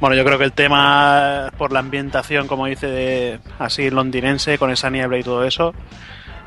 Bueno, 0.00 0.16
yo 0.16 0.24
creo 0.24 0.36
que 0.36 0.42
el 0.42 0.52
tema 0.52 1.52
por 1.56 1.70
la 1.72 1.78
ambientación, 1.78 2.48
como 2.48 2.66
dice, 2.66 2.88
de 2.88 3.38
así 3.60 3.88
londinense, 3.88 4.58
con 4.58 4.72
esa 4.72 4.90
niebla 4.90 5.16
y 5.16 5.22
todo 5.22 5.44
eso, 5.44 5.74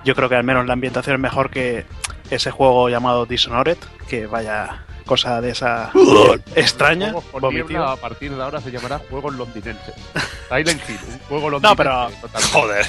yo 0.03 0.13
creo 0.13 0.27
que 0.27 0.35
al 0.35 0.43
menos 0.43 0.67
la 0.67 0.73
ambientación 0.73 1.15
es 1.15 1.21
mejor 1.21 1.49
que 1.49 1.85
ese 2.29 2.51
juego 2.51 2.89
llamado 2.89 3.25
Dishonored, 3.25 3.77
que 4.09 4.27
vaya 4.27 4.83
cosa 5.05 5.39
de 5.41 5.51
esa 5.51 5.91
extraña. 6.55 7.13
A 7.13 7.95
partir 7.97 8.31
de 8.35 8.41
ahora 8.43 8.59
se 8.61 8.71
llamará 8.71 8.99
Juegos 9.09 9.35
Londinenses. 9.35 9.95
Silent 10.49 10.81
Hill, 10.89 10.99
un 11.11 11.19
juego 11.29 11.49
No, 11.51 11.59
londinense. 11.59 11.77
pero- 11.77 12.09
totalmente. 12.21 12.51
Joder. 12.53 12.85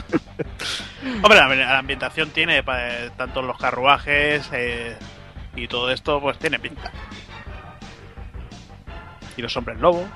Hombre, 1.22 1.38
la, 1.38 1.48
la 1.54 1.78
ambientación 1.78 2.30
tiene 2.30 2.62
pa- 2.62 3.10
tanto 3.16 3.42
los 3.42 3.58
carruajes 3.58 4.48
eh, 4.52 4.96
y 5.56 5.66
todo 5.68 5.90
esto, 5.90 6.20
pues 6.20 6.38
tiene 6.38 6.58
pinta. 6.58 6.90
Y 9.36 9.42
los 9.42 9.56
hombres 9.56 9.78
lobo. 9.80 10.06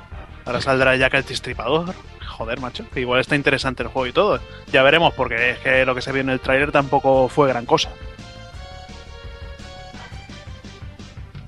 Ahora 0.45 0.61
saldrá 0.61 0.95
Jack 0.97 1.15
el 1.15 1.25
Destripador. 1.25 1.95
Joder, 2.29 2.61
macho. 2.61 2.85
que 2.93 3.01
Igual 3.01 3.21
está 3.21 3.37
interesante 3.37 3.83
el 3.83 3.89
juego 3.89 4.07
y 4.07 4.13
todo. 4.13 4.41
Ya 4.73 4.83
veremos, 4.83 5.15
porque 5.15 5.53
es 5.53 5.59
que 5.61 5.87
lo 5.87 5.95
que 5.95 6.03
se 6.03 6.13
vio 6.13 6.21
en 6.21 6.31
el 6.31 6.41
tráiler 6.41 6.73
tampoco 6.73 7.29
fue 7.29 7.49
gran 7.49 7.65
cosa. 7.65 7.91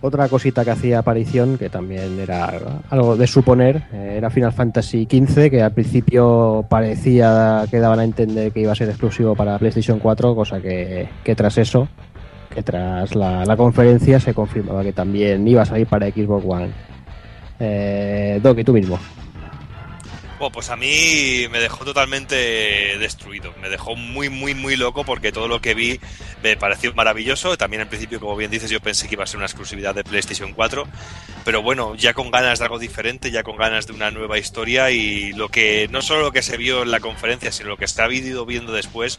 Otra 0.02 0.28
cosita 0.28 0.64
que 0.64 0.70
hacía 0.70 0.98
aparición, 0.98 1.56
que 1.56 1.70
también 1.70 2.20
era 2.20 2.52
algo 2.90 3.16
de 3.16 3.27
suponer, 3.27 3.85
eh, 3.93 4.14
era 4.18 4.31
Final 4.31 4.52
Fantasy 4.52 5.09
XV, 5.10 5.51
que 5.51 5.62
al 5.62 5.73
principio 5.73 6.66
parecía 6.68 7.64
que 7.70 7.78
daban 7.78 8.01
a 8.01 8.05
entender 8.05 8.52
que 8.52 8.60
iba 8.60 8.73
a 8.73 8.74
ser 8.74 8.90
exclusivo 8.90 9.35
para 9.35 9.59
PlayStation 9.59 9.98
4, 9.98 10.35
cosa 10.35 10.60
que, 10.60 11.09
tras 11.35 11.56
eso, 11.59 11.89
que 12.55 12.62
tras 12.62 13.14
la, 13.14 13.56
conferencia 13.56 14.20
se 14.20 14.35
confirmaba 14.35 14.82
que 14.82 14.93
también 14.93 15.48
iba 15.48 15.62
a 15.62 15.66
salir 15.66 15.86
para 15.86 16.10
Xbox 16.10 16.44
One. 16.47 16.70
Eh, 17.59 18.39
Doc, 18.43 18.59
y 18.59 18.64
tú 18.64 18.74
mismo. 18.74 18.98
Bueno, 20.38 20.52
pues 20.52 20.68
a 20.68 20.76
mí 20.76 21.46
me 21.50 21.60
dejó 21.60 21.86
totalmente 21.86 22.36
destruido. 22.98 23.54
Me 23.62 23.70
dejó 23.70 23.96
muy, 23.96 24.28
muy, 24.28 24.54
muy 24.54 24.76
loco 24.76 25.02
porque 25.02 25.32
todo 25.32 25.48
lo 25.48 25.62
que 25.62 25.72
vi 25.72 25.98
me 26.42 26.58
pareció 26.58 26.92
maravilloso. 26.92 27.56
También 27.56 27.80
al 27.80 27.88
principio, 27.88 28.20
como 28.20 28.36
bien 28.36 28.50
dices, 28.50 28.68
yo 28.68 28.80
pensé 28.80 29.08
que 29.08 29.14
iba 29.14 29.24
a 29.24 29.26
ser 29.26 29.38
una 29.38 29.46
exclusividad 29.46 29.94
de 29.94 30.04
PlayStation 30.04 30.52
4. 30.52 30.86
Pero 31.42 31.62
bueno, 31.62 31.94
ya 31.94 32.12
con 32.12 32.30
ganas 32.30 32.58
de 32.58 32.66
algo 32.66 32.78
diferente, 32.78 33.30
ya 33.30 33.42
con 33.44 33.56
ganas 33.56 33.86
de 33.86 33.94
una 33.94 34.10
nueva 34.10 34.38
historia 34.38 34.90
y 34.90 35.32
lo 35.32 35.48
que, 35.48 35.88
no 35.90 36.02
solo 36.02 36.20
lo 36.20 36.32
que 36.32 36.42
se 36.42 36.58
vio 36.58 36.82
en 36.82 36.90
la 36.90 37.00
conferencia, 37.00 37.50
sino 37.50 37.70
lo 37.70 37.78
que 37.78 37.88
se 37.88 38.02
ha 38.02 38.12
ido 38.12 38.44
viendo 38.44 38.74
después, 38.74 39.18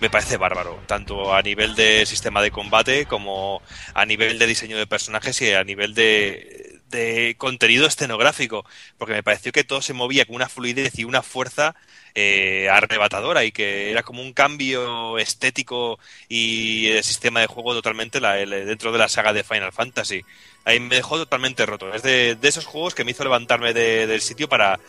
me 0.00 0.10
parece 0.10 0.36
bárbaro. 0.36 0.80
Tanto 0.88 1.32
a 1.32 1.42
nivel 1.42 1.76
de 1.76 2.06
sistema 2.06 2.42
de 2.42 2.50
combate 2.50 3.06
como 3.06 3.62
a 3.94 4.04
nivel 4.04 4.40
de 4.40 4.46
diseño 4.48 4.76
de 4.76 4.88
personajes 4.88 5.40
y 5.42 5.52
a 5.52 5.62
nivel 5.62 5.94
de 5.94 6.65
de 6.90 7.34
contenido 7.38 7.86
escenográfico, 7.86 8.64
porque 8.98 9.14
me 9.14 9.22
pareció 9.22 9.52
que 9.52 9.64
todo 9.64 9.82
se 9.82 9.92
movía 9.92 10.24
con 10.24 10.36
una 10.36 10.48
fluidez 10.48 10.98
y 10.98 11.04
una 11.04 11.22
fuerza 11.22 11.74
eh, 12.14 12.68
arrebatadora 12.70 13.44
y 13.44 13.52
que 13.52 13.90
era 13.90 14.02
como 14.02 14.22
un 14.22 14.32
cambio 14.32 15.18
estético 15.18 15.98
y 16.28 16.88
el 16.88 17.04
sistema 17.04 17.40
de 17.40 17.46
juego 17.46 17.74
totalmente 17.74 18.20
la, 18.20 18.34
dentro 18.34 18.92
de 18.92 18.98
la 18.98 19.08
saga 19.08 19.32
de 19.32 19.44
Final 19.44 19.72
Fantasy. 19.72 20.22
Ahí 20.64 20.80
me 20.80 20.96
dejó 20.96 21.18
totalmente 21.18 21.66
roto. 21.66 21.92
Es 21.92 22.02
de, 22.02 22.38
esos 22.42 22.64
juegos 22.66 22.94
que 22.94 23.04
me 23.04 23.10
hizo 23.10 23.22
levantarme 23.24 23.72
de- 23.74 24.06
del 24.06 24.20
sitio 24.20 24.48
para, 24.48 24.80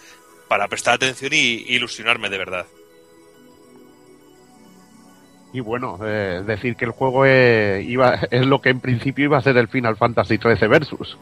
para 0.48 0.68
prestar 0.68 0.96
atención 0.96 1.34
y 1.34 1.66
ilusionarme 1.68 2.30
de 2.30 2.38
verdad. 2.38 2.66
Y 5.54 5.60
bueno, 5.60 5.98
eh, 6.04 6.44
decir 6.46 6.76
que 6.76 6.86
el 6.86 6.92
juego 6.92 7.26
es, 7.26 7.86
iba, 7.88 8.16
es 8.32 8.46
lo 8.46 8.62
que 8.62 8.70
en 8.70 8.80
principio 8.80 9.26
iba 9.26 9.38
a 9.38 9.42
ser 9.42 9.58
el 9.58 9.68
Final 9.68 9.98
Fantasy 9.98 10.38
XIII 10.38 10.68
Versus. 10.68 11.18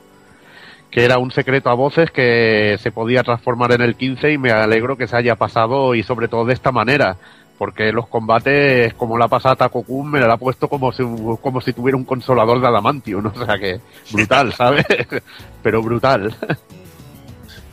Que 0.92 1.04
era 1.04 1.18
un 1.18 1.32
secreto 1.32 1.70
a 1.70 1.74
voces 1.74 2.12
que 2.12 2.78
se 2.82 2.92
podía 2.92 3.24
transformar 3.24 3.74
en 3.74 3.82
el 3.82 3.96
15 3.96 4.32
y 4.32 4.38
me 4.38 4.52
alegro 4.52 4.98
que 4.98 5.08
se 5.08 5.18
haya 5.18 5.36
pasado 5.36 5.94
y 5.94 6.04
sobre 6.04 6.28
todo 6.28 6.46
de 6.46 6.54
esta 6.54 6.72
manera. 6.72 7.18
Porque 7.58 7.92
los 7.92 8.08
combates, 8.08 8.94
como 8.96 9.18
la 9.18 9.28
pasada 9.28 9.56
Taco 9.56 9.84
Kun, 9.84 10.12
me 10.12 10.20
la 10.20 10.34
ha 10.34 10.38
puesto 10.38 10.68
como 10.68 10.92
si, 10.92 11.04
como 11.42 11.62
si 11.62 11.74
tuviera 11.74 11.98
un 11.98 12.04
consolador 12.04 12.60
de 12.60 12.68
adamantium. 12.68 13.26
O 13.36 13.46
sea 13.46 13.58
que 13.58 13.80
brutal, 14.12 14.54
¿sabes? 14.54 14.86
Pero 15.64 15.82
brutal. 15.82 16.36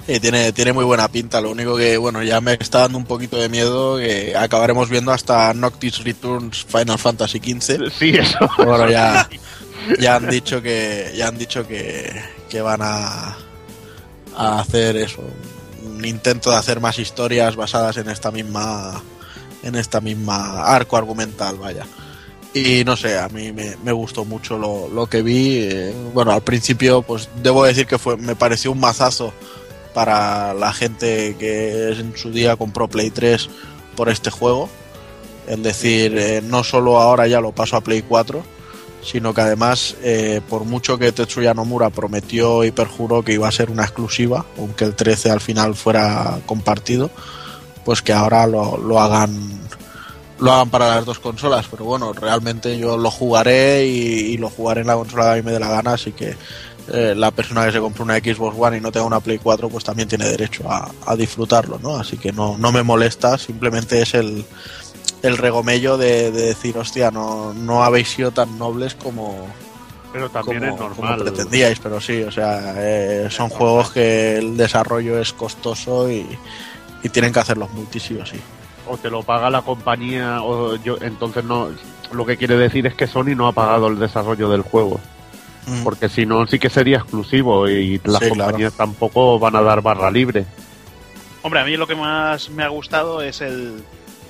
Sí, 0.07 0.19
tiene, 0.19 0.53
tiene 0.53 0.73
muy 0.73 0.85
buena 0.85 1.07
pinta, 1.09 1.41
lo 1.41 1.51
único 1.53 1.77
que, 1.77 1.97
bueno, 1.97 2.23
ya 2.25 2.41
me 2.41 2.55
está 2.55 2.81
dando 2.81 2.99
un 2.99 3.05
poquito 3.05 3.37
de 3.37 3.49
miedo 3.49 3.99
que 3.99 4.35
acabaremos 4.37 4.89
viendo 4.91 5.13
hasta 5.13 5.55
Noctis 5.55 6.03
Returns 6.03 6.65
Final 6.65 6.99
Fantasy 6.99 7.39
XV. 7.39 7.89
Sí, 7.97 8.11
eso. 8.11 8.39
Bueno, 8.57 8.91
ya, 8.91 9.29
ya 10.01 10.17
han 10.17 10.29
dicho 10.29 10.61
que 10.61 11.13
ya 11.17 11.29
han 11.29 11.39
dicho 11.39 11.67
que, 11.67 12.21
que 12.49 12.61
van 12.61 12.81
a, 12.83 13.37
a 14.37 14.59
hacer 14.61 14.97
eso, 14.97 15.23
un 15.85 16.05
intento 16.05 16.51
de 16.51 16.57
hacer 16.57 16.81
más 16.81 16.99
historias 16.99 17.55
basadas 17.55 17.97
en 17.97 18.09
esta 18.09 18.33
misma 18.33 19.01
en 19.63 19.77
esta 19.77 20.01
misma 20.01 20.65
arco 20.65 20.97
argumental, 20.97 21.57
vaya. 21.59 21.87
Y 22.55 22.83
no 22.85 22.97
sé, 22.97 23.19
a 23.19 23.29
mí 23.29 23.53
me, 23.53 23.77
me 23.83 23.93
gustó 23.93 24.25
mucho 24.25 24.59
lo, 24.59 24.89
lo 24.89 25.07
que 25.07 25.23
vi. 25.23 25.59
eh, 25.59 25.95
bueno, 26.13 26.33
al 26.33 26.43
principio, 26.43 27.03
pues 27.03 27.29
debo 27.43 27.65
decir 27.65 27.87
que 27.87 27.99
fue, 27.99 28.17
me 28.17 28.35
pareció 28.37 28.73
un 28.73 28.81
mazazo 28.81 29.33
para 29.95 30.55
la 30.55 30.73
gente 30.73 31.37
que 31.39 31.93
en 31.93 32.17
su 32.17 32.31
día 32.31 32.57
compró 32.57 32.89
Play 32.89 33.11
3 33.11 33.49
por 33.97 34.09
este 34.09 34.31
juego. 34.31 34.69
Es 35.47 35.63
decir, 35.63 36.17
eh, 36.17 36.43
no 36.43 36.65
solo 36.65 37.01
ahora 37.01 37.27
ya 37.27 37.41
lo 37.41 37.53
paso 37.53 37.77
a 37.77 37.81
Play 37.81 38.03
4, 38.03 38.43
sino 39.03 39.35
que 39.35 39.41
además, 39.41 39.97
eh, 40.03 40.41
por 40.49 40.65
mucho 40.65 40.99
que 40.99 41.13
Tetsuya 41.13 41.55
Nomura 41.55 41.91
prometió 41.91 42.65
y 42.65 42.71
perjuró 42.71 43.23
que 43.23 43.33
iba 43.33 43.49
a 43.49 43.53
ser 43.53 43.71
una 43.71 43.83
exclusiva, 43.83 44.47
aunque 44.59 44.85
el 44.85 44.95
13 44.95 45.31
al 45.31 45.41
final 45.41 45.75
fuera 45.75 46.39
compartido, 46.47 47.11
pues 47.85 48.01
que 48.03 48.13
ahora 48.13 48.47
lo, 48.47 48.79
lo 48.79 49.01
hagan 49.01 49.61
lo 50.39 50.53
hagan 50.53 50.71
para 50.71 50.89
las 50.89 51.05
dos 51.05 51.21
consolas, 51.21 51.67
pero 51.71 51.85
bueno, 51.85 52.13
realmente 52.13 52.77
yo 52.77 52.97
lo 52.97 53.13
jugaré 53.13 53.87
y, 53.87 54.33
y 54.33 54.37
lo 54.39 54.51
jugaré 54.51 54.81
en 54.81 54.89
la 54.89 54.97
consola 54.97 55.25
que 55.25 55.31
a 55.31 55.35
mí 55.37 55.43
me 55.43 55.53
dé 55.53 55.61
la 55.61 55.69
gana, 55.69 55.93
así 55.93 56.11
que 56.11 56.35
eh, 56.89 57.15
la 57.17 57.31
persona 57.31 57.65
que 57.67 57.73
se 57.73 57.81
compre 57.81 58.03
una 58.03 58.17
Xbox 58.19 58.57
One 58.59 58.79
y 58.79 58.81
no 58.81 58.91
tenga 58.93 59.07
una 59.07 59.21
Play 59.21 59.39
4, 59.39 59.69
pues 59.69 59.85
también 59.85 60.09
tiene 60.09 60.27
derecho 60.27 60.71
a, 60.71 60.91
a 61.07 61.17
disfrutarlo, 61.17 61.79
¿no? 61.83 61.97
Así 61.97 62.17
que 62.19 62.33
no, 62.33 62.57
no 62.59 62.73
me 62.73 62.83
molesta, 62.83 63.39
simplemente 63.39 64.03
es 64.03 64.15
el, 64.15 64.45
el 65.23 65.37
regomello 65.39 65.97
de, 65.97 66.31
de 66.33 66.43
decir, 66.47 66.77
hostia, 66.79 67.11
no, 67.11 67.53
no 67.55 67.85
habéis 67.85 68.09
sido 68.09 68.33
tan 68.33 68.59
nobles 68.59 68.95
como, 68.97 69.47
Pero 70.13 70.29
también 70.31 70.61
como, 70.61 70.73
es 70.73 70.77
como 70.97 71.09
normal. 71.09 71.21
pretendíais, 71.21 71.79
pero 71.79 72.01
sí, 72.01 72.23
o 72.23 72.33
sea, 72.33 72.75
eh, 72.77 73.29
son 73.31 73.49
juegos 73.49 73.91
que 73.93 74.39
el 74.39 74.57
desarrollo 74.57 75.19
es 75.21 75.33
costoso 75.33 76.11
y, 76.11 76.27
y 77.03 77.09
tienen 77.11 77.33
que 77.33 77.41
hacerlos 77.41 77.71
multi 77.73 78.01
sí 78.01 78.17
o 78.17 78.27
sí. 78.27 78.41
o 78.87 78.97
te 78.99 79.09
lo 79.11 79.23
paga 79.23 79.49
la 79.51 79.63
compañía 79.63 80.43
o 80.43 80.75
yo 80.77 80.97
entonces 81.01 81.45
no 81.45 81.69
lo 82.13 82.27
que 82.27 82.37
quiere 82.37 82.57
decir 82.57 82.87
es 82.87 82.95
que 82.95 83.07
Sony 83.07 83.35
no 83.37 83.47
ha 83.49 83.53
pagado 83.53 83.87
el 83.89 83.99
desarrollo 83.99 84.49
del 84.51 84.63
juego 84.63 85.01
Mm. 85.67 85.85
porque 85.85 86.09
si 86.09 86.27
no 86.27 86.45
sí 86.47 86.59
que 86.59 86.69
sería 86.71 86.99
exclusivo 86.99 87.69
y 87.69 88.01
las 88.05 88.19
Sí, 88.23 88.29
compañías 88.31 88.73
tampoco 88.75 89.39
van 89.39 89.55
a 89.57 89.63
dar 89.63 89.81
barra 89.81 90.11
libre 90.11 90.45
Hombre, 91.43 91.61
a 91.61 91.65
mí 91.65 91.77
lo 91.77 91.87
que 91.87 91.95
más 91.95 92.51
me 92.51 92.63
ha 92.65 92.69
gustado 92.69 93.21
es 93.23 93.41
el, 93.41 93.83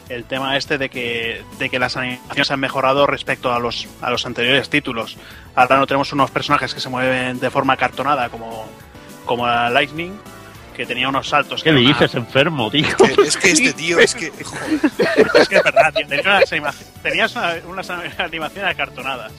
el 0.08 0.24
tema 0.24 0.56
este 0.56 0.76
de 0.78 0.88
que, 0.90 1.42
de 1.58 1.68
que 1.70 1.78
las 1.78 1.96
animaciones 1.96 2.50
han 2.50 2.60
mejorado 2.60 3.06
respecto 3.06 3.52
a 3.52 3.58
los, 3.58 3.86
a 4.00 4.10
los 4.10 4.24
anteriores 4.26 4.68
títulos. 4.70 5.16
Ahora 5.54 5.76
no 5.78 5.86
tenemos 5.86 6.10
unos 6.14 6.30
personajes 6.30 6.72
que 6.74 6.80
se 6.80 6.88
mueven 6.88 7.38
de 7.38 7.50
forma 7.50 7.76
cartonada 7.76 8.30
como, 8.30 8.64
como 9.26 9.46
la 9.46 9.68
Lightning, 9.68 10.12
que 10.74 10.86
tenía 10.86 11.08
unos 11.10 11.28
saltos. 11.28 11.62
¿Qué 11.62 11.68
que 11.70 11.76
una- 11.76 11.88
dices, 11.88 12.14
enfermo, 12.14 12.70
tío? 12.70 12.86
Que- 12.96 13.22
es 13.26 13.36
que 13.36 13.50
este 13.50 13.72
tío, 13.74 13.98
es 13.98 14.14
que. 14.14 14.30
joder. 14.42 14.80
Es 15.34 15.48
que 15.50 15.56
es 15.56 15.62
verdad, 15.62 15.92
tío, 15.94 16.06
tenía 16.06 16.24
unas 16.30 16.50
anima- 16.52 16.74
tenías 17.02 17.36
una- 17.36 17.56
unas 17.68 17.90
animaciones 17.90 18.70
acartonadas. 18.70 19.32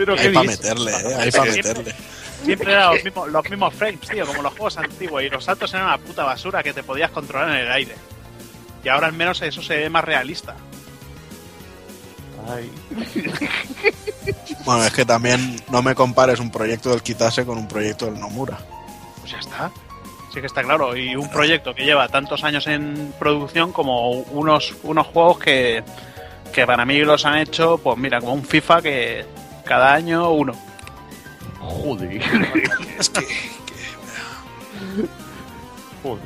¿Pero 0.00 0.14
Ahí 0.14 0.18
qué 0.20 0.30
para 0.30 0.42
dices? 0.46 0.60
meterle, 0.62 0.90
eh, 0.92 1.14
ahí 1.18 1.30
para 1.30 1.52
Siempre- 1.52 1.74
meterle. 1.74 1.94
Siempre 2.42 2.72
eran 2.72 2.94
los 2.94 3.04
mismos, 3.04 3.28
los 3.28 3.50
mismos 3.50 3.74
frames, 3.74 4.00
tío, 4.08 4.26
como 4.26 4.42
los 4.42 4.52
juegos 4.52 4.78
antiguos. 4.78 5.22
Y 5.22 5.28
los 5.28 5.44
saltos 5.44 5.74
eran 5.74 5.84
una 5.88 5.98
puta 5.98 6.24
basura 6.24 6.62
que 6.62 6.72
te 6.72 6.82
podías 6.82 7.10
controlar 7.10 7.50
en 7.50 7.56
el 7.66 7.70
aire. 7.70 7.94
Y 8.82 8.88
ahora 8.88 9.08
al 9.08 9.12
menos 9.12 9.42
eso 9.42 9.60
se 9.62 9.76
ve 9.76 9.90
más 9.90 10.02
realista. 10.04 10.56
Ay. 12.48 12.70
Bueno, 14.64 14.84
es 14.84 14.92
que 14.92 15.04
también 15.04 15.60
no 15.70 15.82
me 15.82 15.94
compares 15.94 16.38
un 16.40 16.50
proyecto 16.50 16.90
del 16.90 17.02
Kitase 17.02 17.44
con 17.44 17.58
un 17.58 17.66
proyecto 17.68 18.06
del 18.06 18.20
Nomura. 18.20 18.58
Pues 19.20 19.32
ya 19.32 19.38
está. 19.38 19.70
Sí 20.32 20.40
que 20.40 20.46
está 20.46 20.62
claro. 20.62 20.96
Y 20.96 21.16
un 21.16 21.28
proyecto 21.30 21.74
que 21.74 21.84
lleva 21.84 22.08
tantos 22.08 22.44
años 22.44 22.66
en 22.66 23.12
producción 23.18 23.72
como 23.72 24.10
unos, 24.10 24.74
unos 24.82 25.06
juegos 25.08 25.38
que, 25.40 25.82
que 26.52 26.66
para 26.66 26.84
mí 26.84 26.98
los 27.00 27.24
han 27.24 27.38
hecho, 27.38 27.78
pues 27.78 27.96
mira, 27.98 28.20
como 28.20 28.34
un 28.34 28.44
FIFA 28.44 28.82
que 28.82 29.24
cada 29.70 29.94
año 29.94 30.32
uno. 30.32 30.52
Joder. 31.60 32.20
Es 32.98 33.08
que. 33.08 33.20
Joder. 36.02 36.24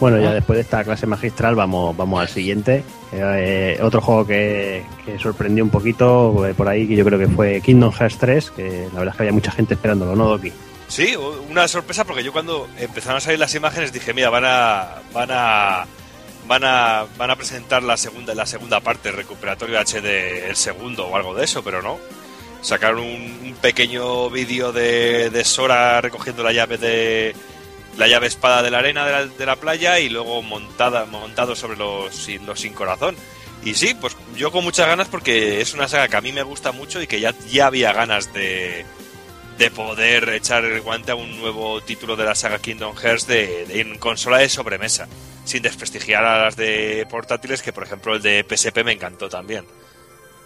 Bueno, 0.00 0.18
ya 0.18 0.34
después 0.34 0.56
de 0.56 0.62
esta 0.62 0.82
clase 0.82 1.06
magistral 1.06 1.54
vamos, 1.54 1.96
vamos 1.96 2.20
al 2.20 2.28
siguiente. 2.28 2.82
Eh, 3.12 3.78
otro 3.80 4.00
juego 4.00 4.26
que, 4.26 4.84
que 5.06 5.20
sorprendió 5.20 5.62
un 5.62 5.70
poquito 5.70 6.44
eh, 6.44 6.54
por 6.54 6.66
ahí, 6.66 6.88
que 6.88 6.96
yo 6.96 7.04
creo 7.04 7.18
que 7.18 7.28
fue 7.28 7.60
Kingdom 7.60 7.92
Hearts 7.92 8.18
3, 8.18 8.50
que 8.50 8.88
la 8.92 8.98
verdad 8.98 9.14
es 9.14 9.16
que 9.16 9.22
había 9.22 9.32
mucha 9.32 9.52
gente 9.52 9.74
esperándolo, 9.74 10.16
¿no, 10.16 10.24
Doki? 10.30 10.52
Sí, 10.88 11.14
una 11.48 11.68
sorpresa 11.68 12.04
porque 12.04 12.24
yo 12.24 12.32
cuando 12.32 12.68
empezaron 12.76 13.18
a 13.18 13.20
salir 13.20 13.38
las 13.38 13.54
imágenes 13.54 13.92
dije, 13.92 14.12
mira, 14.12 14.30
van 14.30 14.44
a. 14.46 14.88
van 15.12 15.28
a. 15.30 15.86
van 16.48 16.64
a. 16.64 17.06
van 17.16 17.30
a 17.30 17.36
presentar 17.36 17.82
la 17.82 17.96
segunda, 17.96 18.34
la 18.34 18.46
segunda 18.46 18.80
parte, 18.80 19.10
el 19.10 19.16
recuperatorio 19.16 19.78
HD, 19.78 20.48
el 20.48 20.56
segundo 20.56 21.06
o 21.06 21.16
algo 21.16 21.34
de 21.34 21.44
eso, 21.44 21.62
pero 21.62 21.82
no. 21.82 21.98
Sacaron 22.62 23.00
un, 23.00 23.40
un 23.44 23.54
pequeño 23.60 24.30
vídeo 24.30 24.72
de, 24.72 25.30
de 25.30 25.44
Sora 25.44 26.00
recogiendo 26.00 26.42
la 26.42 26.52
llave 26.52 26.78
de. 26.78 27.36
la 27.96 28.08
llave 28.08 28.26
espada 28.26 28.62
de 28.62 28.70
la 28.70 28.78
arena 28.78 29.06
de 29.06 29.12
la, 29.12 29.26
de 29.26 29.46
la 29.46 29.56
playa 29.56 30.00
y 30.00 30.08
luego 30.08 30.42
montada, 30.42 31.04
montado 31.04 31.54
sobre 31.54 31.76
los, 31.76 32.28
los 32.44 32.60
sin 32.60 32.72
corazón. 32.72 33.14
Y 33.64 33.74
sí, 33.74 33.94
pues 34.00 34.16
yo 34.36 34.50
con 34.50 34.64
muchas 34.64 34.86
ganas 34.86 35.08
porque 35.08 35.60
es 35.60 35.74
una 35.74 35.88
saga 35.88 36.08
que 36.08 36.16
a 36.16 36.20
mí 36.20 36.32
me 36.32 36.42
gusta 36.42 36.72
mucho 36.72 37.02
y 37.02 37.06
que 37.06 37.20
ya, 37.20 37.34
ya 37.50 37.66
había 37.66 37.92
ganas 37.92 38.32
de, 38.32 38.86
de 39.58 39.70
poder 39.72 40.28
echar 40.30 40.64
el 40.64 40.80
guante 40.80 41.10
a 41.10 41.16
un 41.16 41.40
nuevo 41.40 41.80
título 41.80 42.14
de 42.14 42.24
la 42.24 42.36
saga 42.36 42.60
Kingdom 42.60 42.94
Hearts 42.94 43.26
de, 43.26 43.80
en 43.80 43.98
consola 43.98 44.38
de 44.38 44.48
sobremesa, 44.48 45.08
sin 45.44 45.62
desprestigiar 45.62 46.24
a 46.24 46.44
las 46.44 46.56
de 46.56 47.04
portátiles, 47.10 47.60
que 47.60 47.72
por 47.72 47.82
ejemplo 47.82 48.14
el 48.14 48.22
de 48.22 48.46
PSP 48.48 48.84
me 48.84 48.92
encantó 48.92 49.28
también. 49.28 49.64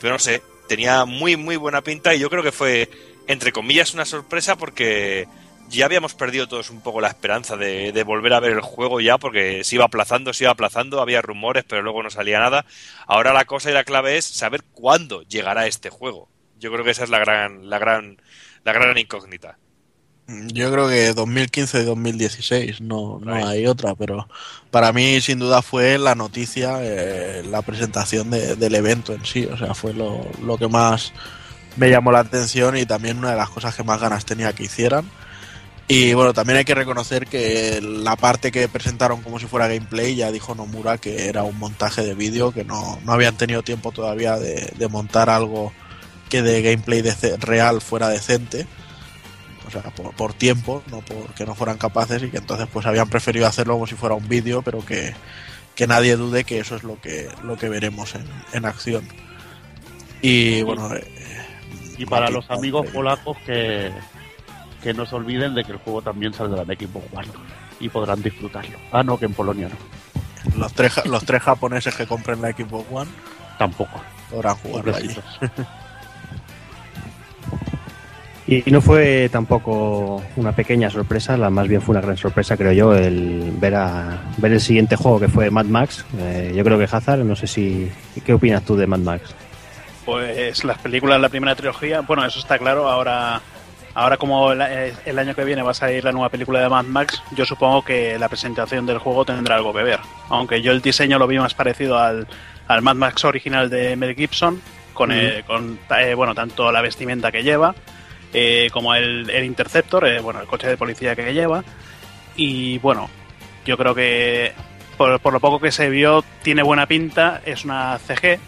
Pero 0.00 0.14
no 0.14 0.18
sé, 0.18 0.42
tenía 0.66 1.04
muy 1.04 1.36
muy 1.36 1.56
buena 1.56 1.82
pinta 1.82 2.14
y 2.14 2.20
yo 2.20 2.30
creo 2.30 2.42
que 2.42 2.52
fue, 2.52 2.88
entre 3.26 3.52
comillas, 3.52 3.92
una 3.92 4.06
sorpresa 4.06 4.56
porque 4.56 5.28
ya 5.68 5.84
habíamos 5.84 6.14
perdido 6.14 6.48
todos 6.48 6.70
un 6.70 6.80
poco 6.80 7.02
la 7.02 7.08
esperanza 7.08 7.58
de, 7.58 7.92
de 7.92 8.04
volver 8.04 8.32
a 8.32 8.40
ver 8.40 8.52
el 8.52 8.60
juego 8.62 9.00
ya, 9.00 9.18
porque 9.18 9.62
se 9.62 9.74
iba 9.74 9.84
aplazando, 9.84 10.32
se 10.32 10.44
iba 10.44 10.52
aplazando, 10.52 11.02
había 11.02 11.20
rumores, 11.20 11.64
pero 11.68 11.82
luego 11.82 12.02
no 12.02 12.08
salía 12.08 12.38
nada. 12.38 12.64
Ahora 13.06 13.34
la 13.34 13.44
cosa 13.44 13.70
y 13.70 13.74
la 13.74 13.84
clave 13.84 14.16
es 14.16 14.24
saber 14.24 14.62
cuándo 14.72 15.22
llegará 15.22 15.66
este 15.66 15.90
juego. 15.90 16.28
Yo 16.58 16.72
creo 16.72 16.84
que 16.84 16.92
esa 16.92 17.04
es 17.04 17.10
la 17.10 17.18
gran, 17.18 17.68
la 17.68 17.78
gran, 17.78 18.18
la 18.64 18.72
gran 18.72 18.96
incógnita. 18.98 19.58
Yo 20.28 20.70
creo 20.72 20.88
que 20.88 21.12
2015 21.14 21.80
y 21.82 21.84
2016, 21.84 22.80
no, 22.80 23.18
no 23.20 23.34
Right. 23.34 23.44
hay 23.44 23.66
otra, 23.66 23.94
pero 23.96 24.28
para 24.70 24.92
mí 24.92 25.20
sin 25.20 25.38
duda 25.40 25.62
fue 25.62 25.98
la 25.98 26.14
noticia, 26.14 26.78
eh, 26.80 27.42
la 27.44 27.60
presentación 27.62 28.30
de- 28.30 28.56
del 28.56 28.74
evento 28.74 29.12
en 29.12 29.24
sí, 29.24 29.44
o 29.46 29.58
sea, 29.58 29.74
fue 29.74 29.92
lo, 29.92 30.24
lo 30.42 30.56
que 30.58 30.68
más 30.68 31.12
me 31.76 31.90
llamó 31.90 32.12
la 32.12 32.20
atención 32.20 32.76
y 32.76 32.86
también 32.86 33.18
una 33.18 33.32
de 33.32 33.36
las 33.36 33.50
cosas 33.50 33.74
que 33.74 33.82
más 33.82 34.00
ganas 34.00 34.24
tenía 34.24 34.52
que 34.54 34.64
hicieran. 34.64 35.10
Y 35.88 36.14
bueno, 36.14 36.32
también 36.32 36.58
hay 36.58 36.64
que 36.64 36.74
reconocer 36.74 37.26
que 37.26 37.80
la 37.82 38.16
parte 38.16 38.52
que 38.52 38.68
presentaron 38.68 39.22
como 39.22 39.38
si 39.40 39.46
fuera 39.46 39.68
gameplay 39.68 40.14
ya 40.16 40.32
dijo 40.32 40.54
Nomura 40.54 40.98
que 40.98 41.28
era 41.28 41.42
un 41.42 41.58
montaje 41.58 42.02
de 42.02 42.14
vídeo, 42.14 42.52
que 42.52 42.64
no, 42.64 43.00
no 43.04 43.12
habían 43.12 43.36
tenido 43.36 43.62
tiempo 43.62 43.92
todavía 43.92 44.38
de, 44.38 44.72
de 44.78 44.88
montar 44.88 45.28
algo 45.30 45.72
que 46.32 46.42
de 46.42 46.62
gameplay 46.62 47.02
dece- 47.02 47.38
real 47.38 47.82
fuera 47.82 48.08
decente 48.08 48.66
o 49.68 49.70
sea, 49.70 49.82
por, 49.82 50.12
por 50.14 50.32
tiempo, 50.34 50.82
no 50.90 51.00
porque 51.02 51.44
no 51.46 51.54
fueran 51.54 51.78
capaces 51.78 52.22
y 52.22 52.30
que 52.30 52.38
entonces 52.38 52.66
pues 52.72 52.84
habían 52.86 53.08
preferido 53.08 53.46
hacerlo 53.46 53.74
como 53.74 53.86
si 53.86 53.94
fuera 53.94 54.14
un 54.14 54.26
vídeo, 54.28 54.62
pero 54.62 54.84
que, 54.84 55.14
que 55.74 55.86
nadie 55.86 56.16
dude 56.16 56.44
que 56.44 56.58
eso 56.58 56.74
es 56.76 56.82
lo 56.82 57.00
que, 57.00 57.28
lo 57.44 57.56
que 57.56 57.68
veremos 57.68 58.14
en, 58.14 58.24
en 58.52 58.64
acción. 58.66 59.06
Y 60.20 60.62
bueno, 60.62 60.94
eh, 60.94 61.06
Y 61.98 62.06
para 62.06 62.28
los 62.30 62.50
amigos 62.50 62.86
polacos 62.92 63.36
que, 63.46 63.90
que 64.82 64.92
no 64.94 65.06
se 65.06 65.14
olviden 65.14 65.54
de 65.54 65.64
que 65.64 65.72
el 65.72 65.78
juego 65.78 66.02
también 66.02 66.34
saldrá 66.34 66.64
de 66.64 66.74
Xbox 66.76 67.06
One 67.14 67.28
y 67.80 67.88
podrán 67.88 68.22
disfrutarlo. 68.22 68.78
Ah, 68.90 69.02
no, 69.02 69.18
que 69.18 69.24
en 69.26 69.34
Polonia 69.34 69.68
no. 69.68 70.56
los 70.58 70.72
tres, 70.74 70.94
los 71.06 71.24
tres 71.24 71.42
japoneses 71.42 71.94
que 71.94 72.06
compren 72.06 72.42
la 72.42 72.50
Xbox 72.52 72.84
One 72.90 73.10
Tampoco. 73.58 74.00
podrán 74.30 74.56
jugarlo 74.56 74.96
allí. 74.96 75.08
Y 78.64 78.70
no 78.70 78.82
fue 78.82 79.30
tampoco 79.32 80.22
una 80.36 80.52
pequeña 80.52 80.90
sorpresa, 80.90 81.36
la 81.38 81.48
más 81.48 81.68
bien 81.68 81.80
fue 81.80 81.94
una 81.94 82.02
gran 82.02 82.18
sorpresa, 82.18 82.56
creo 82.56 82.72
yo, 82.72 82.94
el 82.94 83.50
ver 83.56 83.74
a 83.74 84.20
ver 84.36 84.52
el 84.52 84.60
siguiente 84.60 84.94
juego 84.94 85.18
que 85.18 85.28
fue 85.28 85.50
Mad 85.50 85.64
Max. 85.64 86.04
Eh, 86.18 86.52
yo 86.54 86.62
creo 86.62 86.78
que 86.78 86.84
Hazard, 86.84 87.20
no 87.20 87.34
sé 87.34 87.46
si. 87.46 87.90
¿Qué 88.24 88.34
opinas 88.34 88.62
tú 88.62 88.76
de 88.76 88.86
Mad 88.86 88.98
Max? 88.98 89.34
Pues 90.04 90.64
las 90.64 90.78
películas 90.78 91.20
la 91.20 91.30
primera 91.30 91.54
trilogía, 91.54 92.02
bueno, 92.02 92.26
eso 92.26 92.40
está 92.40 92.58
claro. 92.58 92.90
Ahora, 92.90 93.40
ahora 93.94 94.18
como 94.18 94.52
el, 94.52 94.60
eh, 94.60 94.92
el 95.06 95.18
año 95.18 95.34
que 95.34 95.44
viene 95.44 95.62
va 95.62 95.70
a 95.70 95.74
salir 95.74 96.04
la 96.04 96.12
nueva 96.12 96.28
película 96.28 96.60
de 96.60 96.68
Mad 96.68 96.84
Max, 96.84 97.22
yo 97.34 97.46
supongo 97.46 97.82
que 97.82 98.18
la 98.18 98.28
presentación 98.28 98.84
del 98.84 98.98
juego 98.98 99.24
tendrá 99.24 99.56
algo 99.56 99.72
que 99.72 99.82
ver. 99.82 100.00
Aunque 100.28 100.60
yo 100.60 100.72
el 100.72 100.82
diseño 100.82 101.18
lo 101.18 101.26
vi 101.26 101.38
más 101.38 101.54
parecido 101.54 101.98
al, 101.98 102.26
al 102.68 102.82
Mad 102.82 102.96
Max 102.96 103.24
original 103.24 103.70
de 103.70 103.96
Mel 103.96 104.14
Gibson, 104.14 104.60
con, 104.92 105.10
eh, 105.10 105.42
con 105.46 105.78
eh, 105.98 106.12
bueno, 106.14 106.34
tanto 106.34 106.70
la 106.70 106.82
vestimenta 106.82 107.32
que 107.32 107.42
lleva, 107.42 107.74
eh, 108.32 108.68
como 108.72 108.94
el, 108.94 109.28
el 109.30 109.44
Interceptor, 109.44 110.06
eh, 110.06 110.20
bueno, 110.20 110.40
el 110.40 110.46
coche 110.46 110.66
de 110.68 110.76
policía 110.76 111.14
que 111.16 111.32
lleva. 111.34 111.64
Y 112.36 112.78
bueno, 112.78 113.08
yo 113.66 113.76
creo 113.76 113.94
que 113.94 114.52
por, 114.96 115.20
por 115.20 115.32
lo 115.32 115.40
poco 115.40 115.60
que 115.60 115.72
se 115.72 115.88
vio, 115.90 116.24
tiene 116.42 116.62
buena 116.62 116.86
pinta, 116.86 117.40
es 117.44 117.64
una 117.64 117.98
CG, 117.98 118.38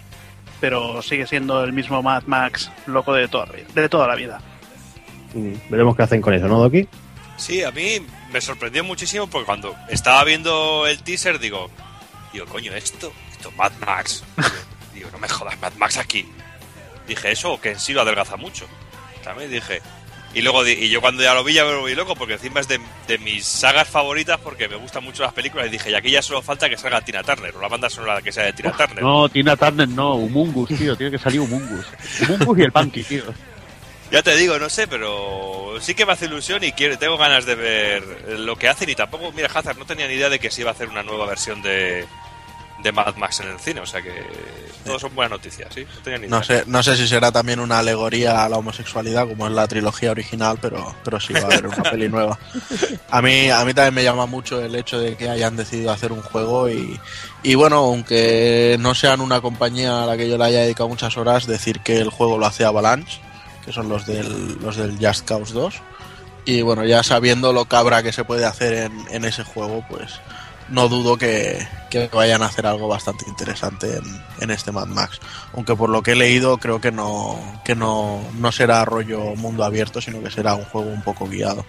pero 0.60 1.02
sigue 1.02 1.26
siendo 1.26 1.62
el 1.64 1.72
mismo 1.72 2.02
Mad 2.02 2.22
Max 2.26 2.70
loco 2.86 3.12
de 3.12 3.28
toda, 3.28 3.46
la 3.46 3.52
vida- 3.52 3.66
de 3.74 3.88
toda 3.88 4.06
la 4.08 4.14
vida. 4.14 4.40
Mm, 5.34 5.52
Veremos 5.68 5.96
qué 5.96 6.02
hacen 6.04 6.20
con 6.22 6.32
eso, 6.34 6.46
¿no, 6.48 6.58
Doki? 6.58 6.88
Sí, 7.36 7.62
a 7.64 7.70
mí 7.72 7.98
me 8.32 8.40
sorprendió 8.40 8.84
muchísimo 8.84 9.26
porque 9.26 9.44
cuando 9.46 9.74
estaba 9.90 10.22
viendo 10.24 10.86
el 10.86 11.02
teaser 11.02 11.38
digo, 11.40 11.68
digo, 12.32 12.46
coño, 12.46 12.72
esto, 12.74 13.12
esto 13.32 13.48
es 13.50 13.56
Mad 13.56 13.72
Max. 13.84 14.22
Digo, 14.94 15.08
digo, 15.08 15.08
no 15.12 15.18
me 15.18 15.28
jodas, 15.28 15.60
Mad 15.60 15.72
Max 15.76 15.98
aquí. 15.98 16.24
Dije 17.08 17.32
eso 17.32 17.52
o 17.54 17.60
que 17.60 17.72
en 17.72 17.80
sí 17.80 17.92
lo 17.92 18.02
adelgaza 18.02 18.36
mucho. 18.36 18.66
También 19.24 19.50
dije. 19.50 19.80
Y 20.34 20.42
luego 20.42 20.66
y 20.66 20.88
yo 20.88 21.00
cuando 21.00 21.22
ya 21.22 21.32
lo 21.32 21.44
vi 21.44 21.54
ya 21.54 21.64
me 21.64 21.76
volví 21.76 21.94
loco 21.94 22.16
porque 22.16 22.34
encima 22.34 22.58
es 22.58 22.66
de, 22.66 22.80
de 23.06 23.18
mis 23.18 23.44
sagas 23.44 23.88
favoritas 23.88 24.40
porque 24.42 24.68
me 24.68 24.74
gustan 24.74 25.04
mucho 25.04 25.22
las 25.22 25.32
películas 25.32 25.68
y 25.68 25.70
dije, 25.70 25.92
y 25.92 25.94
aquí 25.94 26.10
ya 26.10 26.22
solo 26.22 26.42
falta 26.42 26.68
que 26.68 26.76
salga 26.76 27.00
Tina 27.02 27.22
Turner 27.22 27.54
o 27.54 27.60
la 27.60 27.68
banda 27.68 27.88
sonora 27.88 28.20
que 28.20 28.32
sea 28.32 28.44
de 28.44 28.52
Tina 28.52 28.72
Turner. 28.72 29.00
No, 29.00 29.28
Tina 29.28 29.56
Turner 29.56 29.88
no, 29.88 30.16
Humungus, 30.16 30.70
tío, 30.76 30.96
tiene 30.96 31.12
que 31.12 31.18
salir 31.18 31.38
Humungus. 31.38 31.86
Humungus 32.28 32.58
y 32.58 32.62
el 32.62 32.72
Punky, 32.72 33.04
tío. 33.04 33.22
Ya 34.10 34.22
te 34.22 34.36
digo, 34.36 34.58
no 34.58 34.68
sé, 34.68 34.88
pero 34.88 35.76
sí 35.80 35.94
que 35.94 36.04
me 36.04 36.12
hace 36.12 36.26
ilusión 36.26 36.62
y 36.64 36.72
quiero, 36.72 36.98
tengo 36.98 37.16
ganas 37.16 37.46
de 37.46 37.54
ver 37.54 38.02
lo 38.38 38.56
que 38.56 38.68
hacen 38.68 38.90
y 38.90 38.94
tampoco, 38.94 39.30
mira, 39.32 39.48
Hazard 39.52 39.78
no 39.78 39.86
tenía 39.86 40.08
ni 40.08 40.14
idea 40.14 40.28
de 40.28 40.40
que 40.40 40.50
se 40.50 40.60
iba 40.60 40.70
a 40.70 40.74
hacer 40.74 40.88
una 40.88 41.02
nueva 41.04 41.26
versión 41.26 41.62
de, 41.62 42.06
de 42.84 42.92
Mad 42.92 43.16
Max 43.16 43.40
en 43.40 43.48
el 43.48 43.58
cine, 43.58 43.80
o 43.80 43.86
sea 43.86 44.02
que 44.02 44.12
todos 44.84 45.00
son 45.00 45.14
buenas 45.14 45.30
noticias, 45.30 45.72
¿sí? 45.74 45.86
No 46.28 46.38
ni 46.40 46.44
sé, 46.44 46.64
no 46.66 46.82
sé 46.82 46.96
si 46.96 47.08
será 47.08 47.32
también 47.32 47.58
una 47.58 47.78
alegoría 47.78 48.44
a 48.44 48.48
la 48.48 48.58
homosexualidad 48.58 49.26
como 49.26 49.46
es 49.46 49.52
la 49.54 49.66
trilogía 49.66 50.10
original, 50.10 50.58
pero, 50.60 50.94
pero 51.02 51.18
sí 51.18 51.32
va 51.32 51.40
a 51.40 51.44
haber 51.44 51.66
una 51.66 51.82
peli 51.82 52.08
nueva. 52.10 52.38
A 53.10 53.22
mí, 53.22 53.48
a 53.50 53.64
mí 53.64 53.72
también 53.72 53.94
me 53.94 54.04
llama 54.04 54.26
mucho 54.26 54.60
el 54.60 54.74
hecho 54.74 54.98
de 55.00 55.16
que 55.16 55.30
hayan 55.30 55.56
decidido 55.56 55.92
hacer 55.92 56.12
un 56.12 56.20
juego 56.20 56.68
y, 56.68 57.00
y 57.42 57.54
bueno, 57.54 57.76
aunque 57.76 58.76
no 58.78 58.94
sean 58.94 59.22
una 59.22 59.40
compañía 59.40 60.04
a 60.04 60.06
la 60.06 60.18
que 60.18 60.28
yo 60.28 60.36
le 60.36 60.44
haya 60.44 60.60
dedicado 60.60 60.90
muchas 60.90 61.16
horas, 61.16 61.46
decir 61.46 61.80
que 61.80 61.96
el 61.96 62.10
juego 62.10 62.36
lo 62.36 62.44
hace 62.44 62.66
Avalanche, 62.66 63.18
que 63.64 63.72
son 63.72 63.88
los 63.88 64.04
del, 64.04 64.58
los 64.60 64.76
del 64.76 64.98
Just 65.00 65.26
Cause 65.26 65.54
2. 65.54 65.74
Y 66.44 66.60
bueno, 66.60 66.84
ya 66.84 67.02
sabiendo 67.02 67.54
lo 67.54 67.64
cabra 67.64 68.02
que 68.02 68.12
se 68.12 68.24
puede 68.24 68.44
hacer 68.44 68.74
en, 68.74 69.06
en 69.10 69.24
ese 69.24 69.42
juego, 69.42 69.82
pues 69.88 70.20
no 70.70 70.88
dudo 70.88 71.16
que, 71.16 71.66
que 71.90 72.08
vayan 72.12 72.42
a 72.42 72.46
hacer 72.46 72.66
algo 72.66 72.88
bastante 72.88 73.24
interesante 73.28 74.00
en, 74.40 74.50
este 74.50 74.72
Mad 74.72 74.86
Max. 74.88 75.20
Aunque 75.54 75.74
por 75.76 75.90
lo 75.90 76.02
que 76.02 76.12
he 76.12 76.16
leído 76.16 76.58
creo 76.58 76.80
que 76.80 76.90
no, 76.92 77.38
que 77.64 77.74
no, 77.74 78.20
no 78.38 78.52
será 78.52 78.84
rollo 78.84 79.34
mundo 79.36 79.64
abierto, 79.64 80.00
sino 80.00 80.22
que 80.22 80.30
será 80.30 80.54
un 80.54 80.64
juego 80.64 80.88
un 80.90 81.02
poco 81.02 81.26
guiado. 81.28 81.64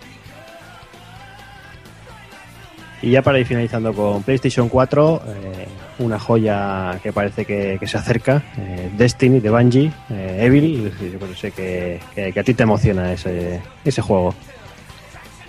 Y 3.02 3.12
ya 3.12 3.22
para 3.22 3.38
ir 3.40 3.46
finalizando 3.46 3.94
con 3.94 4.24
PlayStation 4.24 4.68
4, 4.70 5.22
eh, 5.28 5.68
una 6.00 6.18
joya 6.18 7.00
que 7.04 7.14
parece 7.14 7.46
que, 7.46 7.78
se 7.86 7.98
acerca, 7.98 8.42
eh, 8.58 8.90
Destiny 8.98 9.40
de 9.42 9.50
Bungie, 9.50 9.92
eh, 10.10 10.40
Evil, 10.42 10.92
yo 11.00 11.20
creo 11.20 11.54
que, 11.54 12.00
que- 12.16 12.32
que 12.34 12.40
a 12.40 12.44
ti 12.44 12.54
te 12.54 12.64
emociona 12.64 13.14
ese, 13.14 13.62
ese 13.84 14.02
juego. 14.02 14.34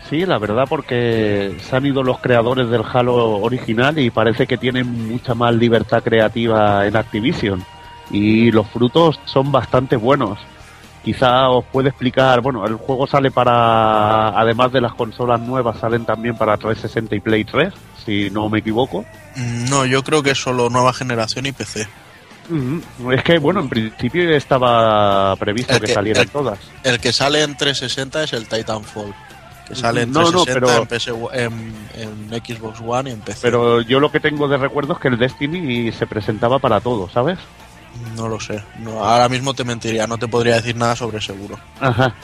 Sí, 0.09 0.25
la 0.25 0.39
verdad 0.39 0.65
porque 0.69 1.57
se 1.69 1.75
han 1.77 1.85
ido 1.87 2.03
los 2.03 2.21
creadores 2.21 2.69
del 2.71 2.83
Halo 2.93 3.39
original 3.39 3.99
y 3.99 4.11
parece 4.11 4.47
que 4.47 4.57
tienen 4.57 5.09
mucha 5.09 5.35
más 5.35 5.55
libertad 5.55 6.03
creativa 6.03 6.87
en 6.87 6.97
Activision. 6.97 7.65
Y 8.11 8.53
los 8.53 8.69
frutos 8.69 9.19
son 9.25 9.51
bastante 9.51 9.97
buenos. 9.97 10.39
Quizá 11.05 11.49
os 11.51 11.65
puede 11.67 11.89
explicar, 11.89 12.41
bueno, 12.41 12.65
el 12.67 12.75
juego 12.75 13.07
sale 13.07 13.31
para, 13.31 14.29
además 14.39 14.73
de 14.73 14.81
las 14.81 14.95
consolas 14.95 15.41
nuevas, 15.41 15.79
salen 15.79 16.05
también 16.05 16.37
para 16.37 16.57
360 16.57 17.15
y 17.17 17.21
Play 17.21 17.45
3, 17.45 17.73
si 18.05 18.31
no 18.31 18.49
me 18.49 18.59
equivoco. 18.61 19.05
No, 19.69 19.87
yo 19.87 20.03
creo 20.03 20.23
que 20.23 20.31
es 20.31 20.39
solo 20.39 20.69
nueva 20.69 20.93
generación 20.93 21.47
y 21.47 21.53
PC. 21.53 21.87
Es 23.13 23.23
que, 23.25 23.39
bueno, 23.39 23.61
en 23.61 23.69
principio 23.69 24.31
estaba 24.37 25.35
previsto 25.37 25.75
que 25.81 25.87
que- 25.87 25.93
salieran 25.95 26.23
el- 26.25 26.31
todas. 26.31 26.59
El 26.85 27.01
que 27.01 27.13
sale 27.13 27.43
en 27.43 27.57
360 27.57 28.23
es 28.25 28.33
el 28.33 28.47
Titanfall. 28.49 29.13
Que 29.67 29.75
sale 29.75 30.03
en 30.03 30.13
No, 30.13 30.31
no, 30.31 30.45
360 30.45 30.87
pero- 31.01 31.33
en, 31.35 31.57
PS 31.57 31.75
en, 31.99 32.31
en 32.33 32.43
Xbox 32.45 32.81
One 32.87 33.11
y 33.11 33.13
en 33.15 33.21
PC. 33.21 33.41
Pero 33.43 33.81
yo 33.81 33.99
lo 34.01 34.11
que 34.13 34.21
tengo 34.21 34.47
de 34.49 34.57
recuerdo 34.59 34.93
es 34.95 34.99
que 35.01 35.09
el 35.09 35.19
Destiny 35.19 35.91
se 35.93 36.07
presentaba 36.07 36.59
para 36.59 36.81
todo, 36.81 37.09
¿sabes? 37.09 37.39
No 38.15 38.29
lo 38.29 38.39
sé. 38.39 38.63
No, 38.81 39.03
ahora 39.05 39.29
mismo 39.29 39.55
te 39.55 39.65
mentiría, 39.65 40.07
no 40.07 40.19
te 40.19 40.29
podría 40.29 40.57
decir 40.57 40.77
nada 40.77 40.95
sobre 40.95 41.21
seguro. 41.21 41.59
Ajá. 41.81 42.15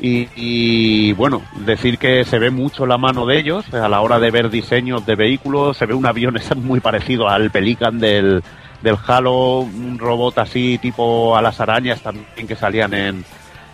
Y, 0.00 0.28
y, 0.34 1.12
bueno, 1.12 1.42
decir 1.56 1.98
que 1.98 2.24
se 2.24 2.38
ve 2.38 2.50
mucho 2.50 2.86
la 2.86 2.96
mano 2.96 3.26
de 3.26 3.38
ellos 3.38 3.66
a 3.74 3.86
la 3.88 4.00
hora 4.00 4.18
de 4.18 4.30
ver 4.30 4.48
diseños 4.50 5.04
de 5.04 5.14
vehículos. 5.14 5.76
Se 5.76 5.84
ve 5.86 5.92
un 5.94 6.06
avión 6.06 6.36
es 6.38 6.56
muy 6.56 6.80
parecido 6.80 7.28
al 7.28 7.50
Pelican 7.50 7.98
del, 7.98 8.42
del 8.82 8.96
Halo, 9.06 9.58
un 9.60 9.98
robot 9.98 10.38
así 10.38 10.78
tipo 10.78 11.36
a 11.36 11.42
las 11.42 11.60
arañas 11.60 12.00
también 12.00 12.48
que 12.48 12.56
salían 12.56 12.94
en, 12.94 13.24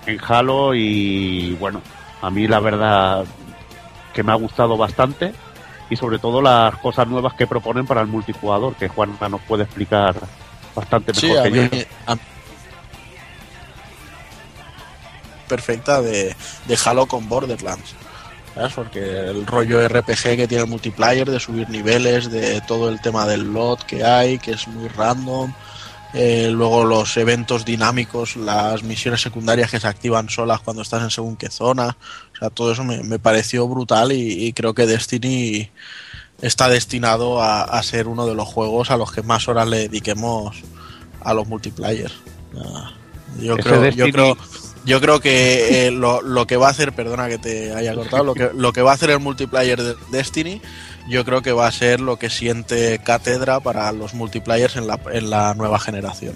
en 0.07 0.19
Halo. 0.27 0.75
Y 0.75 1.53
bueno, 1.61 1.81
a 2.23 2.31
mí 2.31 2.47
la 2.49 2.61
verdad 2.61 3.25
que 4.13 4.23
me 4.23 4.33
ha 4.33 4.37
gustado 4.37 4.77
bastante. 4.77 5.33
Y 5.89 5.95
sobre 5.97 6.19
todo 6.19 6.43
las 6.43 6.75
cosas 6.79 7.07
nuevas 7.07 7.35
que 7.35 7.47
proponen 7.47 7.87
para 7.87 8.01
el 8.01 8.09
multijugador, 8.09 8.75
que 8.75 8.89
Juan 8.89 9.17
nos 9.31 9.41
puede 9.43 9.63
explicar 9.65 10.17
bastante 10.75 11.15
Sí, 11.15 11.27
mejor 11.29 11.39
a 11.39 11.43
que 11.45 11.51
mí, 11.51 11.69
yo. 11.71 11.79
a- 12.13 12.17
perfecta 15.49 16.03
de, 16.03 16.35
de 16.67 16.79
Halo 16.85 17.07
con 17.07 17.29
Borderlands. 17.29 17.95
¿sabes? 18.55 18.73
Porque 18.73 18.99
el 19.01 19.47
rollo 19.47 19.87
RPG 19.87 20.23
que 20.37 20.49
tiene 20.49 20.65
el 20.65 20.69
multiplayer, 20.71 21.31
de 21.31 21.39
subir 21.39 21.69
niveles, 21.69 22.31
de 22.31 22.61
todo 22.63 22.89
el 22.89 23.01
tema 23.01 23.27
del 23.27 23.53
lot 23.53 23.83
que 23.85 24.03
hay, 24.05 24.39
que 24.39 24.53
es 24.53 24.67
muy 24.67 24.89
random. 24.89 25.53
Eh, 26.15 26.51
luego 26.53 26.85
los 26.85 27.17
eventos 27.17 27.65
dinámicos, 27.65 28.37
las 28.37 28.83
misiones 28.83 29.21
secundarias 29.21 29.71
que 29.71 29.81
se 29.81 29.87
activan 29.87 30.29
solas 30.29 30.61
cuando 30.61 30.83
estás 30.83 31.03
en 31.03 31.11
según 31.11 31.37
qué 31.37 31.51
zona. 31.51 31.97
O 32.35 32.39
sea, 32.39 32.51
todo 32.51 32.73
eso 32.73 32.85
me, 32.85 33.03
me 33.03 33.19
pareció 33.19 33.67
brutal 33.69 34.13
y, 34.13 34.47
y 34.47 34.53
creo 34.53 34.75
que 34.75 34.87
Destiny 34.87 35.71
está 36.43 36.69
destinado 36.69 37.41
a, 37.43 37.63
a 37.63 37.83
ser 37.83 38.09
uno 38.09 38.27
de 38.27 38.35
los 38.35 38.47
juegos 38.47 38.91
a 38.91 38.97
los 38.97 39.13
que 39.13 39.23
más 39.23 39.49
horas 39.49 39.69
le 39.69 39.89
dediquemos 39.89 40.57
a 41.23 41.35
los 41.35 41.49
multiplayer. 41.49 42.13
Yo 43.41 43.57
creo, 43.57 43.91
yo 43.91 44.11
creo, 44.11 44.37
yo 44.85 45.01
creo 45.01 45.21
que 45.21 45.87
eh, 45.87 45.91
lo, 45.91 46.23
lo 46.23 46.47
que 46.47 46.57
va 46.57 46.69
a 46.69 46.71
hacer, 46.71 46.95
perdona 46.95 47.29
que 47.29 47.39
te 47.39 47.75
haya 47.75 47.95
cortado, 47.95 48.25
lo 48.25 48.35
que, 48.35 48.51
lo 48.55 48.73
que 48.73 48.83
va 48.83 48.93
a 48.93 48.95
hacer 48.95 49.11
el 49.11 49.21
multiplayer 49.21 49.83
de 49.83 49.95
Destiny, 50.11 50.63
yo 51.09 51.25
creo 51.25 51.43
que 51.43 51.53
va 51.53 51.67
a 51.67 51.73
ser 51.73 52.01
lo 52.01 52.19
que 52.19 52.31
siente 52.31 52.99
cátedra 52.99 53.61
para 53.61 53.91
los 53.93 54.15
multiplayers 54.15 54.77
en 54.77 54.87
la, 54.87 54.99
en 55.13 55.31
la 55.31 55.55
nueva 55.55 55.79
generación. 55.79 56.35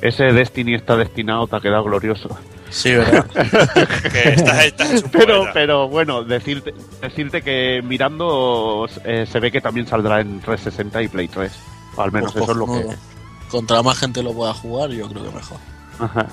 Ese 0.00 0.24
Destiny 0.24 0.74
está 0.74 0.96
destinado, 0.96 1.46
te 1.46 1.56
ha 1.56 1.60
quedado 1.60 1.84
glorioso. 1.84 2.38
Sí, 2.70 2.92
¿verdad? 2.92 3.26
Que 4.12 4.30
estás, 4.30 4.64
estás 4.64 5.04
Pero, 5.12 5.46
pero 5.54 5.88
bueno, 5.88 6.24
decirte, 6.24 6.74
decirte 7.00 7.42
que 7.42 7.80
mirando 7.84 8.86
eh, 9.04 9.26
se 9.30 9.40
ve 9.40 9.50
que 9.50 9.60
también 9.60 9.86
saldrá 9.86 10.20
en 10.20 10.40
360 10.40 11.02
y 11.02 11.08
Play 11.08 11.28
3. 11.28 11.52
O 11.96 12.02
al 12.02 12.12
menos 12.12 12.32
Pues 12.32 12.42
eso 12.42 12.52
es 12.52 12.58
lo 12.58 12.66
que. 12.66 12.96
Contra 13.48 13.82
más 13.82 13.98
gente 13.98 14.22
lo 14.22 14.32
pueda 14.32 14.52
jugar, 14.52 14.90
yo 14.90 15.08
creo 15.08 15.24
que 15.24 15.30
mejor. 15.30 15.58
Ajá. 16.00 16.26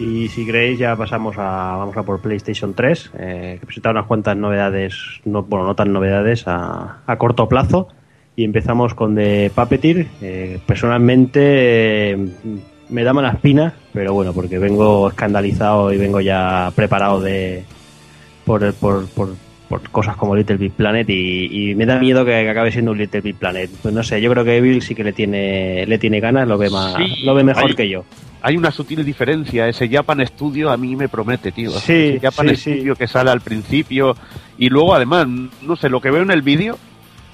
Y 0.00 0.28
si 0.28 0.46
queréis 0.46 0.78
ya 0.78 0.96
pasamos 0.96 1.36
a 1.38 1.76
vamos 1.76 1.96
a 1.96 2.02
por 2.02 2.20
PlayStation 2.20 2.72
3, 2.74 3.10
eh, 3.18 3.56
que 3.60 3.66
presenta 3.66 3.90
unas 3.90 4.06
cuantas 4.06 4.36
novedades, 4.36 4.94
no, 5.26 5.42
bueno, 5.42 5.66
no 5.66 5.74
tan 5.74 5.92
novedades 5.92 6.44
a, 6.48 7.00
a 7.06 7.16
corto 7.16 7.48
plazo. 7.48 7.88
Y 8.34 8.44
empezamos 8.44 8.94
con 8.94 9.14
The 9.14 9.50
Puppeteer. 9.54 10.06
Eh, 10.22 10.58
personalmente 10.64 12.12
eh, 12.12 12.16
me 12.88 13.04
da 13.04 13.12
mala 13.12 13.30
espina, 13.32 13.74
pero 13.92 14.14
bueno, 14.14 14.32
porque 14.32 14.58
vengo 14.58 15.08
escandalizado 15.08 15.92
y 15.92 15.98
vengo 15.98 16.20
ya 16.20 16.72
preparado 16.74 17.20
de 17.20 17.64
por, 18.46 18.72
por, 18.74 19.06
por, 19.08 19.34
por 19.68 19.82
cosas 19.90 20.16
como 20.16 20.34
Little 20.34 20.56
Big 20.56 20.72
Planet 20.72 21.08
y, 21.10 21.70
y 21.70 21.74
me 21.74 21.84
da 21.84 21.98
miedo 21.98 22.24
que, 22.24 22.48
acabe 22.48 22.72
siendo 22.72 22.92
un 22.92 22.98
Little 22.98 23.20
Big 23.20 23.36
Planet. 23.36 23.68
Pues 23.82 23.92
no 23.92 24.02
sé, 24.02 24.22
yo 24.22 24.30
creo 24.30 24.44
que 24.44 24.56
Evil 24.56 24.80
sí 24.80 24.94
que 24.94 25.04
le 25.04 25.12
tiene 25.12 25.84
le 25.86 25.98
tiene 25.98 26.20
ganas, 26.20 26.48
lo 26.48 26.56
ve 26.56 26.70
más, 26.70 26.94
Sí, 26.94 27.22
lo 27.24 27.34
ve 27.34 27.44
mejor 27.44 27.66
hay- 27.70 27.74
que 27.74 27.88
yo. 27.90 28.04
Hay 28.42 28.56
una 28.56 28.70
sutil 28.70 29.04
diferencia. 29.04 29.68
Ese 29.68 29.88
Japan 29.88 30.24
Studio 30.26 30.70
a 30.70 30.76
mí 30.76 30.96
me 30.96 31.08
promete, 31.08 31.52
tío. 31.52 31.70
Sí, 31.72 31.92
Ese 32.16 32.20
Japan 32.20 32.48
sí, 32.50 32.56
sí. 32.56 32.74
Studio 32.76 32.96
que 32.96 33.06
sale 33.06 33.30
al 33.30 33.40
principio. 33.40 34.14
Y 34.58 34.68
luego, 34.68 34.94
además, 34.94 35.26
no 35.62 35.76
sé, 35.76 35.88
lo 35.88 36.00
que 36.00 36.10
veo 36.10 36.22
en 36.22 36.30
el 36.30 36.42
vídeo 36.42 36.78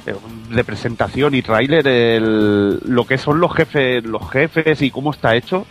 eh, 0.06 0.14
de 0.50 0.64
presentación 0.64 1.34
y 1.34 1.42
tráiler, 1.42 1.86
el- 1.86 2.78
lo 2.84 3.04
que 3.06 3.18
son 3.18 3.40
los 3.40 3.52
jefes, 3.54 4.04
los 4.04 4.28
jefes 4.30 4.80
y 4.82 4.90
cómo 4.90 5.10
está 5.12 5.34
hecho, 5.36 5.66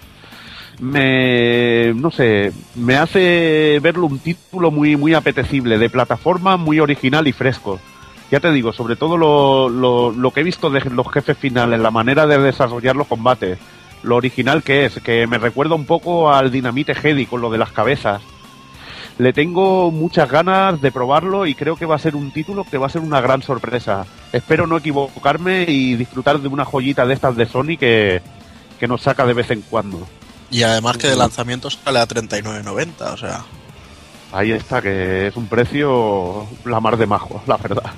me, 0.79 1.93
no 1.95 2.11
sé, 2.11 2.51
me 2.75 2.95
hace 2.97 3.79
verlo 3.81 4.07
un 4.07 4.19
título 4.19 4.71
muy, 4.71 4.95
muy 4.97 5.13
apetecible, 5.13 5.77
de 5.77 5.89
plataforma 5.89 6.57
muy 6.57 6.79
original 6.79 7.27
y 7.27 7.31
fresco. 7.31 7.79
Ya 8.31 8.39
te 8.39 8.51
digo, 8.51 8.73
sobre 8.73 8.95
todo 8.95 9.17
lo, 9.17 9.69
lo, 9.69 10.11
lo 10.11 10.31
que 10.31 10.41
he 10.41 10.43
visto 10.43 10.69
de 10.69 10.81
los 10.89 11.11
jefes 11.11 11.37
finales, 11.37 11.79
la 11.79 11.91
manera 11.91 12.25
de 12.27 12.37
desarrollar 12.39 12.95
los 12.95 13.07
combates, 13.07 13.57
lo 14.03 14.15
original 14.15 14.63
que 14.63 14.85
es, 14.85 14.99
que 15.01 15.27
me 15.27 15.37
recuerda 15.37 15.75
un 15.75 15.85
poco 15.85 16.31
al 16.31 16.51
Dinamite 16.51 16.93
Heady 16.93 17.25
con 17.25 17.41
lo 17.41 17.49
de 17.49 17.57
las 17.57 17.71
cabezas. 17.71 18.21
Le 19.17 19.31
tengo 19.31 19.91
muchas 19.91 20.29
ganas 20.29 20.81
de 20.81 20.91
probarlo 20.91 21.45
y 21.45 21.55
creo 21.55 21.77
que 21.77 21.85
va 21.85 21.95
a 21.95 21.99
ser 21.99 22.15
un 22.15 22.31
título 22.31 22.65
que 22.69 22.77
va 22.77 22.87
a 22.87 22.89
ser 22.89 23.01
una 23.01 23.21
gran 23.21 23.41
sorpresa. 23.41 24.05
Espero 24.33 24.67
no 24.67 24.77
equivocarme 24.77 25.63
y 25.67 25.95
disfrutar 25.95 26.39
de 26.39 26.49
una 26.49 26.65
joyita 26.65 27.05
de 27.05 27.13
estas 27.13 27.37
de 27.37 27.45
Sony 27.45 27.77
que, 27.79 28.21
que 28.79 28.87
nos 28.87 29.01
saca 29.01 29.25
de 29.25 29.33
vez 29.33 29.51
en 29.51 29.61
cuando. 29.61 30.05
Y 30.51 30.63
además 30.63 30.97
que 30.97 31.07
de 31.07 31.15
lanzamiento 31.15 31.69
sale 31.69 31.99
a 31.99 32.07
39.90, 32.07 33.13
o 33.13 33.17
sea, 33.17 33.45
Ahí 34.35 34.51
está, 34.51 34.81
que 34.81 35.27
es 35.27 35.37
un 35.37 35.47
precio 35.47 36.45
la 36.65 36.81
mar 36.81 36.97
de 36.97 37.07
majo, 37.07 37.41
la 37.47 37.55
verdad. 37.55 37.91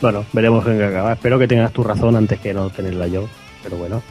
Bueno, 0.00 0.24
veremos 0.32 0.66
en 0.66 0.78
qué 0.78 0.84
acaba. 0.84 1.12
Espero 1.12 1.38
que 1.38 1.46
tengas 1.46 1.72
tu 1.72 1.84
razón 1.84 2.16
antes 2.16 2.40
que 2.40 2.52
no 2.52 2.70
tenerla 2.70 3.06
yo, 3.06 3.28
pero 3.62 3.76
bueno. 3.76 4.02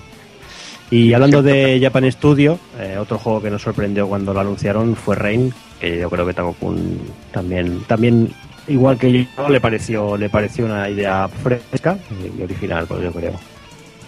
Y 0.90 1.14
hablando 1.14 1.42
de 1.44 1.80
Japan 1.82 2.10
Studio, 2.12 2.60
eh, 2.80 2.98
otro 2.98 3.18
juego 3.18 3.42
que 3.42 3.50
nos 3.50 3.62
sorprendió 3.62 4.08
cuando 4.08 4.34
lo 4.34 4.40
anunciaron 4.40 4.96
fue 4.96 5.16
Rain, 5.16 5.54
que 5.82 6.00
yo 6.00 6.10
creo 6.10 6.26
que 6.26 6.34
Takokun 6.34 7.00
también, 7.32 7.84
también 7.88 8.34
igual 8.68 8.98
que 8.98 9.28
yo, 9.38 9.50
le 9.50 9.60
pareció, 9.60 10.16
le 10.16 10.30
pareció 10.30 10.66
una 10.66 10.90
idea 10.90 11.28
fresca 11.28 11.98
y 12.38 12.42
original, 12.42 12.86
pues 12.88 13.02
yo 13.04 13.12
creo. 13.12 13.34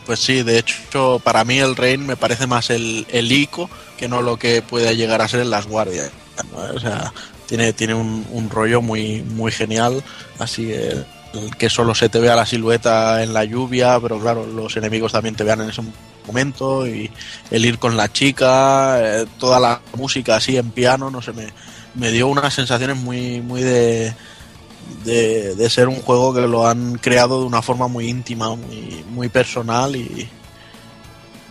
Pues 0.06 0.20
sí, 0.22 0.42
de 0.42 0.58
hecho, 0.58 1.22
para 1.24 1.44
mí 1.44 1.60
el 1.60 1.76
Rain 1.76 2.06
me 2.06 2.16
parece 2.16 2.48
más 2.48 2.70
el, 2.70 3.06
ICO 3.12 3.70
que 3.98 4.08
no 4.08 4.22
lo 4.22 4.38
que 4.38 4.62
puede 4.62 4.96
llegar 4.96 5.22
a 5.22 5.28
ser 5.28 5.42
en 5.42 5.50
las 5.50 5.68
guardias. 5.68 6.12
O 6.74 6.80
sea, 6.80 7.14
tiene, 7.46 7.74
tiene 7.74 7.94
un, 7.94 8.50
rollo 8.50 8.82
muy, 8.82 9.22
muy 9.22 9.52
genial, 9.52 10.02
así 10.40 10.72
el 10.72 11.06
que 11.58 11.70
solo 11.70 11.94
se 11.94 12.10
te 12.10 12.20
vea 12.20 12.36
la 12.36 12.46
silueta 12.46 13.22
en 13.22 13.34
la 13.34 13.44
lluvia, 13.44 14.00
pero 14.00 14.18
claro, 14.18 14.48
los 14.48 14.76
enemigos 14.78 15.12
también 15.12 15.36
te 15.36 15.44
vean 15.44 15.62
en 15.62 15.70
ese 15.70 15.84
momento 16.28 16.88
y 16.88 17.12
el 17.52 17.66
ir 17.66 17.80
con 17.80 17.98
la 17.98 18.12
chica, 18.12 19.00
eh, 19.02 19.26
toda 19.38 19.60
la 19.60 19.82
música 19.96 20.36
así 20.36 20.58
en 20.58 20.72
piano, 20.72 21.10
no 21.10 21.22
sé, 21.22 21.34
me, 21.34 21.48
me 21.96 22.12
dio 22.12 22.28
unas 22.28 22.54
sensaciones 22.54 22.98
muy, 22.98 23.42
muy 23.42 23.62
de, 23.62 24.14
de, 25.04 25.56
de 25.56 25.70
ser 25.70 25.88
un 25.88 26.02
juego 26.02 26.34
que 26.34 26.42
lo 26.42 26.68
han 26.68 26.96
creado 26.96 27.42
de 27.42 27.46
una 27.48 27.62
forma 27.62 27.88
muy 27.88 28.08
íntima, 28.08 28.56
muy, 28.56 29.04
muy 29.10 29.30
personal 29.30 29.96
y, 29.96 30.30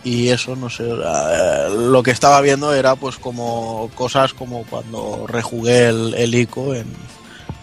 y 0.03 0.29
eso, 0.29 0.55
no 0.55 0.69
sé, 0.69 0.85
eh, 0.89 1.69
lo 1.75 2.01
que 2.03 2.11
estaba 2.11 2.39
viendo 2.41 2.73
era 2.73 2.95
pues 2.95 3.17
como 3.17 3.89
cosas 3.95 4.33
como 4.33 4.63
cuando 4.65 5.25
rejugué 5.27 5.87
el, 5.87 6.13
el 6.15 6.35
ICO 6.35 6.73
en, 6.73 6.87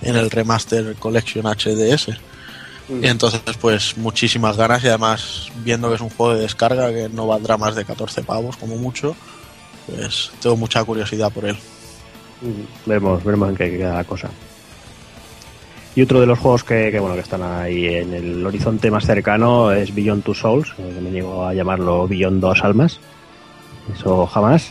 en 0.03 0.17
el 0.17 0.31
Remaster 0.31 0.95
Collection 0.97 1.47
HDS. 1.47 2.11
Y 2.89 3.07
entonces 3.07 3.41
pues 3.61 3.97
muchísimas 3.97 4.57
ganas 4.57 4.85
y 4.85 4.89
además 4.89 5.51
viendo 5.65 5.89
que 5.89 5.97
es 5.97 6.01
un 6.01 6.11
juego 6.11 6.35
de 6.35 6.43
descarga 6.43 6.91
que 6.91 7.09
no 7.09 7.27
valdrá 7.27 7.57
más 7.57 7.75
de 7.75 7.85
14 7.85 8.23
pavos 8.23 8.57
como 8.57 8.77
mucho, 8.77 9.17
pues 9.87 10.31
tengo 10.41 10.57
mucha 10.57 10.85
curiosidad 10.85 11.33
por 11.33 11.47
él. 11.47 11.57
Veremos, 12.85 13.25
veremos 13.25 13.49
en 13.49 13.57
qué 13.57 13.71
queda 13.71 13.95
la 13.95 14.05
cosa. 14.05 14.31
Y 15.97 16.03
otro 16.03 16.21
de 16.21 16.27
los 16.27 16.39
juegos 16.39 16.63
que, 16.63 16.91
que, 16.93 17.01
bueno 17.01 17.15
que 17.15 17.23
están 17.23 17.43
ahí 17.43 17.87
en 17.87 18.13
el 18.13 18.47
horizonte 18.47 18.91
más 18.91 19.07
cercano 19.07 19.73
es 19.73 19.95
Beyond 19.95 20.23
Two 20.23 20.35
Souls, 20.35 20.75
eh, 20.79 20.93
que 20.95 21.01
me 21.01 21.11
llego 21.11 21.45
a 21.45 21.55
llamarlo 21.55 22.07
Beyond 22.07 22.41
Dos 22.41 22.63
Almas. 22.63 23.01
Eso 23.93 24.27
jamás. 24.27 24.71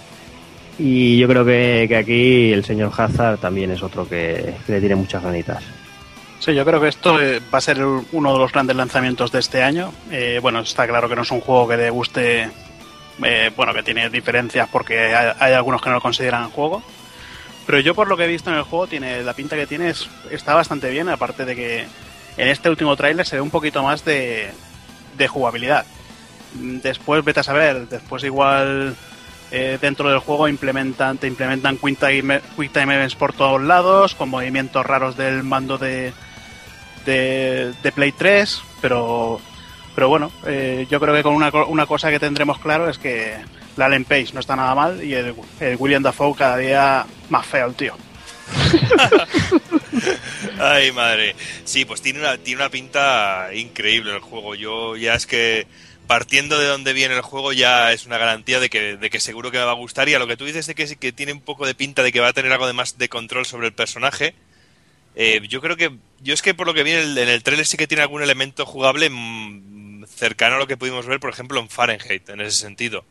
Y 0.77 1.17
yo 1.17 1.27
creo 1.27 1.43
que, 1.43 1.85
que 1.87 1.95
aquí 1.95 2.53
el 2.53 2.63
señor 2.63 2.91
Hazard 2.95 3.39
también 3.39 3.71
es 3.71 3.81
otro 3.81 4.07
que, 4.07 4.55
que 4.65 4.73
le 4.73 4.79
tiene 4.79 4.95
muchas 4.95 5.23
ganitas. 5.23 5.63
Sí, 6.45 6.53
yo 6.53 6.63
creo 6.63 6.79
que 6.79 6.89
esto 6.89 7.19
eh, 7.19 7.41
va 7.51 7.57
a 7.57 7.61
ser 7.61 7.83
uno 7.83 8.33
de 8.33 8.37
los 8.37 8.51
grandes 8.51 8.75
lanzamientos 8.75 9.31
de 9.31 9.39
este 9.39 9.63
año. 9.63 9.91
Eh, 10.11 10.37
bueno, 10.43 10.59
está 10.59 10.85
claro 10.85 11.09
que 11.09 11.15
no 11.15 11.23
es 11.23 11.31
un 11.31 11.41
juego 11.41 11.67
que 11.67 11.75
le 11.75 11.89
guste, 11.89 12.51
eh, 13.23 13.51
bueno, 13.55 13.73
que 13.73 13.81
tiene 13.81 14.11
diferencias 14.11 14.69
porque 14.71 15.15
hay, 15.15 15.53
algunos 15.53 15.81
que 15.81 15.89
no 15.89 15.95
lo 15.95 16.01
consideran 16.01 16.51
juego. 16.51 16.83
Pero 17.65 17.79
yo 17.79 17.95
por 17.95 18.07
lo 18.07 18.15
que 18.15 18.25
he 18.25 18.27
visto 18.27 18.51
en 18.51 18.57
el 18.57 18.61
juego, 18.61 18.85
tiene 18.85 19.23
la 19.23 19.33
pinta 19.33 19.55
que 19.55 19.65
tiene 19.65 19.89
es, 19.89 20.07
está 20.29 20.53
bastante 20.53 20.91
bien, 20.91 21.09
aparte 21.09 21.45
de 21.45 21.55
que 21.55 21.79
en 22.37 22.47
este 22.47 22.69
último 22.69 22.95
tráiler 22.95 23.25
se 23.25 23.37
ve 23.37 23.41
un 23.41 23.49
poquito 23.49 23.81
más 23.81 24.05
de, 24.05 24.53
jugabilidad. 25.27 25.83
Después, 26.53 27.25
vete 27.25 27.39
a 27.39 27.43
saber, 27.43 27.89
después 27.89 28.23
igual 28.23 28.95
eh, 29.49 29.79
dentro 29.81 30.11
del 30.11 30.19
juego 30.19 30.47
implementan, 30.47 31.17
te 31.17 31.25
implementan 31.25 31.79
Quick 31.79 31.97
Time, 31.97 32.41
Quick 32.55 32.71
Time 32.71 32.93
Events 32.93 33.15
por 33.15 33.33
todos 33.33 33.63
lados, 33.63 34.13
con 34.13 34.29
movimientos 34.29 34.85
raros 34.85 35.17
del 35.17 35.41
mando 35.41 35.79
de, 35.79 36.13
de, 37.05 37.73
de 37.81 37.91
Play 37.91 38.11
3, 38.11 38.61
pero, 38.81 39.39
pero 39.93 40.09
bueno, 40.09 40.31
eh, 40.45 40.85
yo 40.89 40.99
creo 40.99 41.13
que 41.13 41.23
con 41.23 41.33
una, 41.33 41.49
una, 41.49 41.85
cosa 41.85 42.09
que 42.09 42.19
tendremos 42.19 42.59
claro 42.59 42.89
es 42.89 42.97
que 42.97 43.35
la 43.77 43.85
Allen 43.85 44.05
Page 44.05 44.29
no 44.33 44.39
está 44.39 44.55
nada 44.55 44.75
mal 44.75 45.03
y 45.03 45.13
el, 45.13 45.35
William 45.77 46.03
Dafoe 46.03 46.35
cada 46.35 46.57
día 46.57 47.05
más 47.29 47.45
feo 47.45 47.67
el 47.67 47.75
tío. 47.75 47.95
Ay, 50.59 50.91
madre. 50.91 51.35
Sí, 51.63 51.85
pues 51.85 52.01
tiene 52.01 52.19
una, 52.19 52.37
tiene 52.37 52.61
una 52.61 52.69
pinta 52.69 53.49
increíble 53.53 54.13
el 54.13 54.19
juego. 54.19 54.55
Yo 54.55 54.97
ya 54.97 55.15
es 55.15 55.25
que 55.25 55.67
partiendo 56.07 56.59
de 56.59 56.67
donde 56.67 56.93
viene 56.93 57.15
el 57.15 57.21
juego 57.21 57.53
ya 57.53 57.91
es 57.91 58.05
una 58.05 58.17
garantía 58.17 58.59
de 58.59 58.69
que, 58.69 58.97
de 58.97 59.09
que 59.09 59.19
seguro 59.19 59.51
que 59.51 59.57
me 59.57 59.63
va 59.63 59.71
a 59.71 59.75
gustar. 59.75 60.07
Y 60.09 60.13
a 60.13 60.19
lo 60.19 60.27
que 60.27 60.37
tú 60.37 60.45
dices 60.45 60.67
de 60.67 60.75
que, 60.75 60.95
que 60.95 61.11
tiene 61.11 61.33
un 61.33 61.41
poco 61.41 61.65
de 61.65 61.75
pinta 61.75 62.03
de 62.03 62.11
que 62.11 62.19
va 62.19 62.29
a 62.29 62.33
tener 62.33 62.51
algo 62.51 62.67
de 62.67 62.73
más 62.73 62.97
de 62.97 63.09
control 63.09 63.45
sobre 63.45 63.67
el 63.67 63.73
personaje, 63.73 64.35
eh, 65.15 65.41
yo 65.47 65.61
creo 65.61 65.77
que. 65.77 65.91
Yo 66.21 66.33
es 66.33 66.41
que 66.41 66.53
por 66.53 66.65
lo 66.65 66.73
que 66.73 66.83
viene 66.83 67.01
en 67.01 67.29
el 67.29 67.43
trailer 67.43 67.65
sí 67.65 67.77
que 67.77 67.87
tiene 67.87 68.01
algún 68.01 68.23
elemento 68.23 68.65
jugable 68.65 69.09
mmm, 69.09 70.05
cercano 70.05 70.55
a 70.55 70.59
lo 70.59 70.67
que 70.67 70.77
pudimos 70.77 71.05
ver, 71.05 71.19
por 71.19 71.29
ejemplo, 71.29 71.59
en 71.59 71.69
Fahrenheit, 71.69 72.29
en 72.29 72.41
ese 72.41 72.57
sentido. 72.57 73.05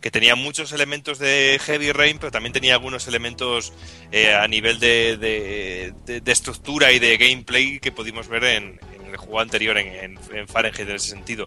Que 0.00 0.10
tenía 0.10 0.34
muchos 0.36 0.72
elementos 0.72 1.18
de 1.18 1.58
Heavy 1.64 1.92
Rain, 1.92 2.18
pero 2.18 2.30
también 2.30 2.52
tenía 2.52 2.74
algunos 2.74 3.08
elementos 3.08 3.72
eh, 4.12 4.34
a 4.34 4.46
nivel 4.46 4.78
de, 4.78 5.16
de, 5.16 5.94
de, 6.04 6.20
de, 6.20 6.32
estructura 6.32 6.92
y 6.92 6.98
de 6.98 7.16
gameplay 7.16 7.80
que 7.80 7.90
pudimos 7.90 8.28
ver 8.28 8.44
en, 8.44 8.78
en 8.94 9.06
el 9.06 9.16
juego 9.16 9.40
anterior, 9.40 9.78
en, 9.78 9.86
en, 9.88 10.18
en, 10.36 10.46
Fahrenheit, 10.46 10.88
en 10.88 10.96
ese 10.96 11.08
sentido. 11.08 11.46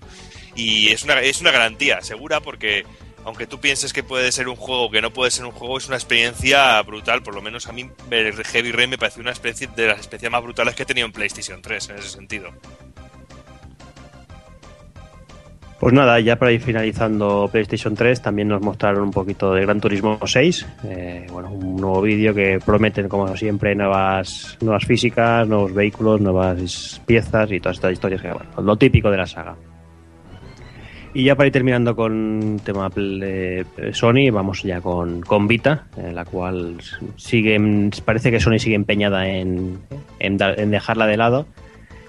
Y 0.55 0.89
es 0.89 1.03
una, 1.03 1.21
es 1.21 1.39
una 1.39 1.51
garantía 1.51 2.01
segura 2.01 2.39
porque 2.39 2.83
aunque 3.27 3.45
tú 3.45 3.59
pienses 3.59 3.91
que 3.91 4.03
puede 4.03 4.31
ser 4.31 4.47
un 4.47 4.55
juego 4.55 4.89
que 4.89 5.01
no 5.01 5.11
puede 5.11 5.31
ser 5.31 5.45
un 5.45 5.51
juego, 5.51 5.77
es 5.77 5.87
una 5.89 5.97
experiencia 5.97 6.81
brutal. 6.81 7.23
Por 7.23 7.35
lo 7.35 7.41
menos 7.41 7.67
a 7.67 7.73
mí 7.73 7.89
Heavy 8.09 8.71
Rain 8.71 8.89
me 8.89 8.97
pareció 8.97 9.21
una 9.21 9.31
especie 9.31 9.67
de 9.75 9.87
las 9.87 9.97
experiencias 9.97 10.31
más 10.31 10.41
brutales 10.41 10.75
que 10.75 10.83
he 10.83 10.85
tenido 10.85 11.05
en 11.05 11.11
PlayStation 11.11 11.61
3 11.61 11.89
en 11.89 11.95
ese 11.97 12.07
sentido. 12.07 12.51
Pues 15.77 15.93
nada, 15.93 16.21
ya 16.21 16.37
para 16.37 16.53
ir 16.53 16.61
finalizando 16.61 17.49
PlayStation 17.51 17.95
3, 17.95 18.21
también 18.21 18.47
nos 18.47 18.61
mostraron 18.61 19.03
un 19.03 19.11
poquito 19.11 19.53
de 19.53 19.61
Gran 19.61 19.81
Turismo 19.81 20.17
6. 20.25 20.65
Eh, 20.85 21.27
bueno, 21.29 21.51
un 21.51 21.75
nuevo 21.75 22.01
vídeo 22.01 22.33
que 22.33 22.61
prometen, 22.65 23.09
como 23.09 23.35
siempre, 23.35 23.75
nuevas, 23.75 24.57
nuevas 24.61 24.85
físicas, 24.85 25.45
nuevos 25.45 25.73
vehículos, 25.73 26.21
nuevas 26.21 27.01
piezas 27.05 27.51
y 27.51 27.59
todas 27.59 27.75
estas 27.75 27.91
historias 27.91 28.21
que, 28.21 28.31
bueno, 28.31 28.49
lo 28.61 28.77
típico 28.77 29.11
de 29.11 29.17
la 29.17 29.27
saga. 29.27 29.57
Y 31.13 31.23
ya 31.23 31.35
para 31.35 31.47
ir 31.47 31.53
terminando 31.53 31.95
con 31.95 32.59
tema 32.63 32.89
de 32.89 33.65
Sony, 33.93 34.29
vamos 34.31 34.61
ya 34.63 34.81
con, 34.81 35.21
con 35.21 35.47
Vita, 35.47 35.87
en 35.97 36.13
la 36.13 36.25
cual 36.25 36.77
sigue, 37.15 37.59
parece 38.05 38.29
que 38.29 38.39
Sony 38.39 38.59
sigue 38.59 38.75
empeñada 38.75 39.27
en, 39.27 39.79
en, 40.19 40.37
dejarla 40.37 41.07
de 41.07 41.17
lado. 41.17 41.47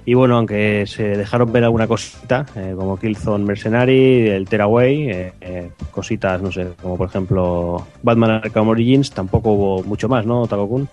Y 0.05 0.15
bueno, 0.15 0.37
aunque 0.37 0.85
se 0.87 1.17
dejaron 1.17 1.53
ver 1.53 1.65
alguna 1.65 1.87
cosita, 1.87 2.47
eh, 2.57 2.73
como 2.75 2.99
Killzone 2.99 3.45
Mercenary, 3.45 4.29
el 4.29 4.49
Tearaway, 4.49 5.11
eh, 5.11 5.33
eh, 5.41 5.71
cositas, 5.91 6.41
no 6.41 6.51
sé, 6.51 6.69
como 6.81 6.97
por 6.97 7.09
ejemplo 7.09 7.87
Batman 8.03 8.31
Arkham 8.31 8.69
Origins, 8.69 9.11
tampoco 9.11 9.53
hubo 9.53 9.83
mucho 9.83 10.09
más, 10.09 10.25
¿no, 10.25 10.47
Takokun? 10.47 10.89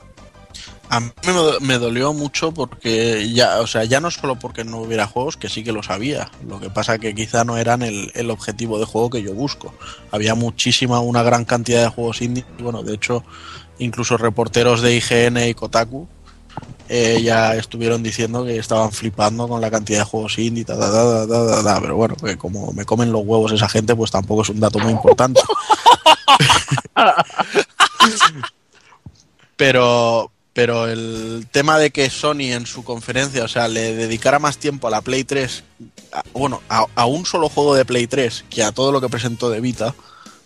A 0.89 0.99
mí 0.99 1.09
me, 1.61 1.79
dolió 1.79 2.13
mucho 2.13 2.51
porque 2.53 3.31
ya, 3.33 3.59
o 3.59 3.67
sea, 3.67 3.83
ya 3.85 3.99
no 3.99 4.11
solo 4.11 4.37
porque 4.37 4.63
no 4.63 4.77
hubiera 4.77 5.07
juegos, 5.07 5.35
que 5.35 5.49
sí 5.49 5.63
que 5.63 5.71
lo 5.71 5.81
sabía. 5.81 6.29
Lo 6.47 6.59
que 6.59 6.69
pasa 6.69 6.99
que 6.99 7.15
quizá 7.15 7.43
no 7.43 7.57
eran 7.57 7.81
el, 7.81 8.11
el 8.13 8.29
objetivo 8.29 8.77
de 8.77 8.85
juego 8.85 9.09
que 9.09 9.23
yo 9.23 9.33
busco. 9.33 9.73
Había 10.11 10.35
muchísima, 10.35 10.99
una 10.99 11.23
gran 11.23 11.43
cantidad 11.45 11.81
de 11.81 11.89
juegos 11.89 12.21
indie. 12.21 12.45
Bueno, 12.59 12.83
de 12.83 12.93
hecho, 12.93 13.23
incluso 13.79 14.17
reporteros 14.17 14.81
de 14.81 14.95
IGN 14.95 15.37
y 15.47 15.53
Kotaku 15.55 16.07
eh, 16.87 17.19
ya 17.23 17.55
estuvieron 17.55 18.03
diciendo 18.03 18.45
que 18.45 18.57
estaban 18.57 18.91
flipando 18.91 19.47
con 19.47 19.59
la 19.59 19.71
cantidad 19.71 19.99
de 19.99 20.05
juegos 20.05 20.37
indie, 20.37 20.65
ta, 20.65 20.77
ta, 20.77 21.63
ta, 21.63 21.81
pero 21.81 21.95
bueno, 21.95 22.15
que 22.15 22.37
como 22.37 22.71
me 22.73 22.85
comen 22.85 23.11
los 23.11 23.23
huevos 23.25 23.51
esa 23.51 23.67
gente, 23.67 23.95
pues 23.95 24.11
tampoco 24.11 24.43
es 24.43 24.49
un 24.49 24.59
dato 24.59 24.77
muy 24.77 24.91
importante. 24.91 25.41
pero, 29.55 30.31
pero 30.55 30.87
el 30.87 31.47
tema 31.51 31.77
de 31.77 31.91
que 31.91 32.09
Sony 32.09 32.53
en 32.53 32.65
su 32.65 32.85
conferencia, 32.85 33.43
o 33.43 33.47
sea, 33.49 33.67
le 33.67 33.93
dedicara 33.93 34.39
más 34.39 34.57
tiempo 34.57 34.87
a 34.87 34.89
la 34.89 35.01
Play 35.01 35.25
3, 35.25 35.65
a, 36.13 36.23
bueno, 36.31 36.61
a, 36.69 37.05
un 37.05 37.25
solo 37.25 37.49
juego 37.49 37.75
de 37.75 37.83
Play 37.83 38.07
3 38.07 38.45
que 38.49 38.63
a 38.63 38.71
todo 38.71 38.93
lo 38.93 39.01
que 39.01 39.09
presentó 39.09 39.49
de 39.49 39.59
Vita, 39.59 39.93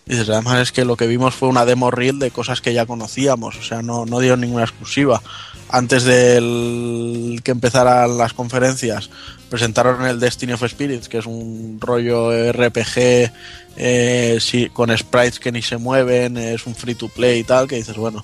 dices, 0.07 0.27
además 0.27 0.61
es 0.61 0.71
que 0.71 0.83
lo 0.83 0.97
que 0.97 1.05
vimos 1.05 1.35
fue 1.35 1.47
una 1.47 1.63
demo 1.63 1.91
reel 1.91 2.17
de 2.17 2.31
cosas 2.31 2.59
que 2.59 2.73
ya 2.73 2.87
conocíamos, 2.87 3.57
o 3.57 3.61
sea, 3.61 3.83
no, 3.83 4.07
no 4.07 4.19
dieron 4.19 4.41
ninguna 4.41 4.63
exclusiva. 4.63 5.21
Antes 5.69 6.05
de 6.05 7.39
que 7.43 7.51
empezaran 7.51 8.17
las 8.17 8.33
conferencias, 8.33 9.11
presentaron 9.51 10.07
el 10.07 10.19
Destiny 10.19 10.53
of 10.53 10.67
Spirits, 10.67 11.07
que 11.07 11.19
es 11.19 11.27
un 11.27 11.77
rollo 11.79 12.31
RPG 12.51 13.31
eh, 13.77 14.39
sí, 14.41 14.69
con 14.73 14.97
sprites 14.97 15.39
que 15.39 15.51
ni 15.51 15.61
se 15.61 15.77
mueven, 15.77 16.35
es 16.37 16.65
un 16.65 16.73
free 16.73 16.95
to 16.95 17.09
play 17.09 17.41
y 17.41 17.43
tal, 17.43 17.67
que 17.67 17.75
dices, 17.75 17.95
bueno, 17.95 18.23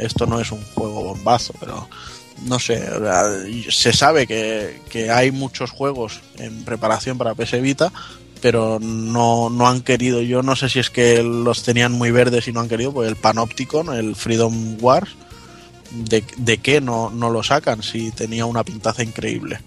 esto 0.00 0.26
no 0.26 0.40
es 0.40 0.52
un 0.52 0.62
juego 0.74 1.04
bombazo, 1.04 1.54
pero 1.58 1.88
no 2.46 2.58
sé, 2.58 2.82
se 3.70 3.92
sabe 3.92 4.26
que, 4.26 4.80
que 4.88 5.10
hay 5.10 5.30
muchos 5.30 5.70
juegos 5.70 6.20
en 6.38 6.64
preparación 6.64 7.18
para 7.18 7.34
PS 7.34 7.60
Vita, 7.60 7.92
pero 8.40 8.78
no, 8.80 9.50
no 9.50 9.68
han 9.68 9.82
querido, 9.82 10.20
yo 10.20 10.42
no 10.42 10.56
sé 10.56 10.68
si 10.68 10.80
es 10.80 10.90
que 10.90 11.22
los 11.22 11.62
tenían 11.62 11.92
muy 11.92 12.10
verdes 12.10 12.48
y 12.48 12.52
no 12.52 12.60
han 12.60 12.68
querido, 12.68 12.92
pues 12.92 13.08
el 13.08 13.16
Panopticon, 13.16 13.94
el 13.94 14.16
Freedom 14.16 14.76
Wars, 14.80 15.10
de, 15.92 16.24
de 16.38 16.58
qué 16.58 16.80
no, 16.80 17.10
no 17.10 17.30
lo 17.30 17.42
sacan 17.42 17.82
si 17.82 18.10
tenía 18.10 18.46
una 18.46 18.64
pintaza 18.64 19.02
increíble. 19.02 19.60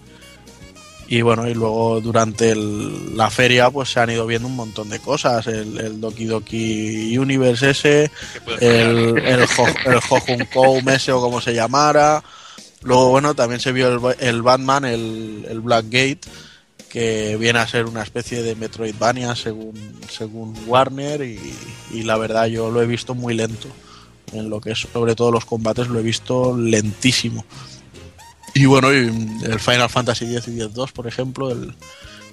Y 1.08 1.22
bueno, 1.22 1.48
y 1.48 1.54
luego 1.54 2.00
durante 2.00 2.50
el, 2.50 3.16
la 3.16 3.30
feria 3.30 3.70
pues 3.70 3.90
se 3.90 4.00
han 4.00 4.10
ido 4.10 4.26
viendo 4.26 4.48
un 4.48 4.56
montón 4.56 4.88
de 4.88 4.98
cosas. 4.98 5.46
El, 5.46 5.78
el 5.78 6.00
Doki 6.00 6.24
Doki 6.24 7.16
Universe 7.16 7.70
ese, 7.70 8.10
el, 8.60 9.16
el, 9.18 9.42
Ho, 9.42 9.66
el 9.84 10.00
Hohun 10.10 10.46
Koum 10.52 10.88
ese 10.88 11.12
o 11.12 11.20
como 11.20 11.40
se 11.40 11.54
llamara. 11.54 12.24
Luego, 12.82 13.10
bueno, 13.10 13.34
también 13.34 13.60
se 13.60 13.72
vio 13.72 13.88
el, 13.88 14.16
el 14.18 14.42
Batman, 14.42 14.84
el, 14.84 15.46
el 15.48 15.60
Blackgate, 15.60 16.20
que 16.88 17.36
viene 17.36 17.60
a 17.60 17.68
ser 17.68 17.86
una 17.86 18.02
especie 18.02 18.42
de 18.42 18.56
Metroidvania 18.56 19.34
según, 19.36 19.74
según 20.10 20.56
Warner 20.66 21.22
y, 21.22 21.38
y 21.92 22.02
la 22.02 22.16
verdad 22.16 22.46
yo 22.46 22.70
lo 22.70 22.82
he 22.82 22.86
visto 22.86 23.14
muy 23.14 23.34
lento. 23.34 23.68
En 24.32 24.50
lo 24.50 24.60
que 24.60 24.72
es 24.72 24.88
sobre 24.92 25.14
todo 25.14 25.30
los 25.30 25.44
combates 25.44 25.86
lo 25.86 26.00
he 26.00 26.02
visto 26.02 26.56
lentísimo. 26.56 27.44
Y 28.56 28.64
bueno, 28.64 28.90
y 28.90 29.00
el 29.44 29.60
Final 29.60 29.90
Fantasy 29.90 30.34
X 30.34 30.48
y 30.48 30.62
X-2, 30.62 30.90
por 30.90 31.06
ejemplo, 31.06 31.50
el, 31.50 31.74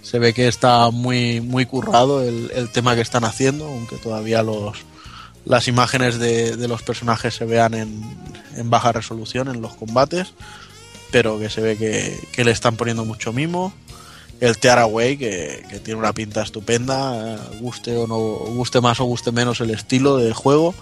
se 0.01 0.19
ve 0.19 0.33
que 0.33 0.47
está 0.47 0.89
muy, 0.89 1.41
muy 1.41 1.65
currado 1.65 2.23
el, 2.23 2.49
el, 2.55 2.69
tema 2.69 2.95
que 2.95 3.01
están 3.01 3.25
haciendo, 3.25 3.65
aunque 3.65 3.97
todavía 3.97 4.41
los, 4.41 4.77
las 5.43 5.67
imágenes 5.67 6.19
de, 6.19 6.55
de 6.55 6.67
los 6.69 6.81
personajes 6.81 7.35
se 7.35 7.43
vean 7.43 7.73
en, 7.73 8.01
en, 8.55 8.69
baja 8.69 8.93
resolución 8.93 9.49
en 9.49 9.61
los 9.61 9.75
combates, 9.75 10.33
pero 11.11 11.37
que 11.39 11.49
se 11.49 11.59
ve 11.59 11.75
que, 11.75 12.17
que 12.31 12.45
le 12.45 12.51
están 12.51 12.77
poniendo 12.77 13.03
mucho 13.03 13.33
mimo. 13.33 13.73
El 14.39 14.57
Tearaway, 14.57 15.17
que, 15.17 15.65
que 15.69 15.79
tiene 15.81 15.99
una 15.99 16.13
pinta 16.13 16.41
estupenda, 16.41 17.37
guste 17.59 17.97
o 17.97 18.07
no 18.07 18.15
guste 18.15 18.79
más 18.79 19.01
o 19.01 19.03
guste 19.03 19.33
menos 19.33 19.59
el 19.59 19.71
estilo 19.71 20.15
del 20.15 20.33
juego 20.33 20.73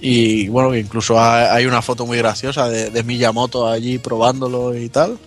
y 0.00 0.48
bueno, 0.48 0.74
incluso 0.74 1.20
hay 1.20 1.66
una 1.66 1.82
foto 1.82 2.06
muy 2.06 2.18
graciosa 2.18 2.68
de, 2.68 2.90
de, 2.90 3.02
Miyamoto 3.02 3.66
allí 3.68 3.98
probándolo 3.98 4.76
y 4.76 4.88
tal. 4.88 5.18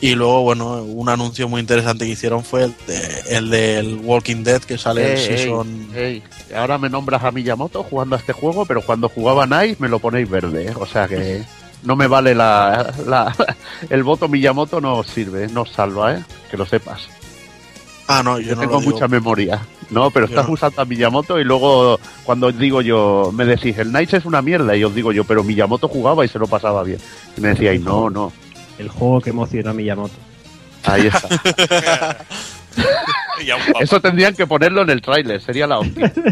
Y 0.00 0.14
luego, 0.14 0.42
bueno, 0.42 0.82
un 0.82 1.08
anuncio 1.08 1.48
muy 1.48 1.60
interesante 1.60 2.04
que 2.04 2.12
hicieron 2.12 2.44
fue 2.44 2.64
el, 2.64 2.74
de, 2.86 3.22
el 3.30 3.48
del 3.50 3.94
Walking 4.04 4.44
Dead 4.44 4.60
que 4.60 4.76
sale 4.76 5.12
el 5.14 5.18
season. 5.18 5.88
Hey. 5.94 6.22
Ahora 6.54 6.76
me 6.76 6.90
nombras 6.90 7.24
a 7.24 7.30
Miyamoto 7.30 7.82
jugando 7.82 8.14
a 8.14 8.18
este 8.18 8.34
juego, 8.34 8.66
pero 8.66 8.82
cuando 8.82 9.08
jugaba 9.08 9.46
Nice 9.46 9.76
me 9.78 9.88
lo 9.88 9.98
ponéis 9.98 10.28
verde, 10.28 10.66
¿eh? 10.68 10.74
o 10.78 10.86
sea 10.86 11.08
que. 11.08 11.42
No 11.82 11.94
me 11.94 12.08
vale 12.08 12.34
la, 12.34 12.92
la- 13.06 13.34
el 13.90 14.02
voto 14.02 14.28
Miyamoto 14.28 14.80
no 14.80 15.02
sirve, 15.04 15.46
no 15.48 15.62
os 15.62 15.70
salva, 15.70 16.14
¿eh? 16.14 16.24
Que 16.50 16.56
lo 16.56 16.66
sepas. 16.66 17.08
Ah, 18.08 18.22
no, 18.22 18.38
yo 18.38 18.50
Yo 18.50 18.54
no 18.54 18.60
tengo 18.62 18.74
lo 18.74 18.80
digo. 18.80 18.92
mucha 18.92 19.08
memoria. 19.08 19.66
No, 19.90 20.10
pero 20.10 20.26
Yo 20.26 20.30
estás 20.32 20.46
no. 20.48 20.54
usando 20.54 20.82
a 20.82 20.84
Miyamoto 20.84 21.38
y 21.40 21.44
luego 21.44 21.98
cuando 22.24 22.48
os 22.48 22.58
digo 22.58 22.80
yo, 22.82 23.30
me 23.34 23.44
decís, 23.44 23.76
el 23.78 23.92
Nice 23.92 24.16
es 24.16 24.24
una 24.24 24.42
mierda 24.42 24.76
y 24.76 24.84
os 24.84 24.94
digo 24.94 25.12
yo, 25.12 25.24
pero 25.24 25.42
Miyamoto 25.44 25.88
jugaba 25.88 26.24
y 26.24 26.28
se 26.28 26.38
lo 26.38 26.46
pasaba 26.46 26.82
bien. 26.84 26.98
Y 27.36 27.40
me 27.40 27.48
decíais, 27.48 27.80
no, 27.80 28.08
no, 28.10 28.32
El 28.78 28.88
juego 28.88 29.20
que 29.20 29.30
emocionó 29.30 29.70
a 29.70 29.74
Miyamoto. 29.74 30.14
ahí 30.84 31.06
está. 31.08 32.16
Eso 33.80 34.00
tendrían 34.00 34.34
que 34.34 34.46
ponerlo 34.46 34.82
en 34.82 34.90
el 34.90 35.00
tráiler, 35.02 35.40
sería 35.40 35.66
la 35.66 35.78
hostia. 35.78 36.12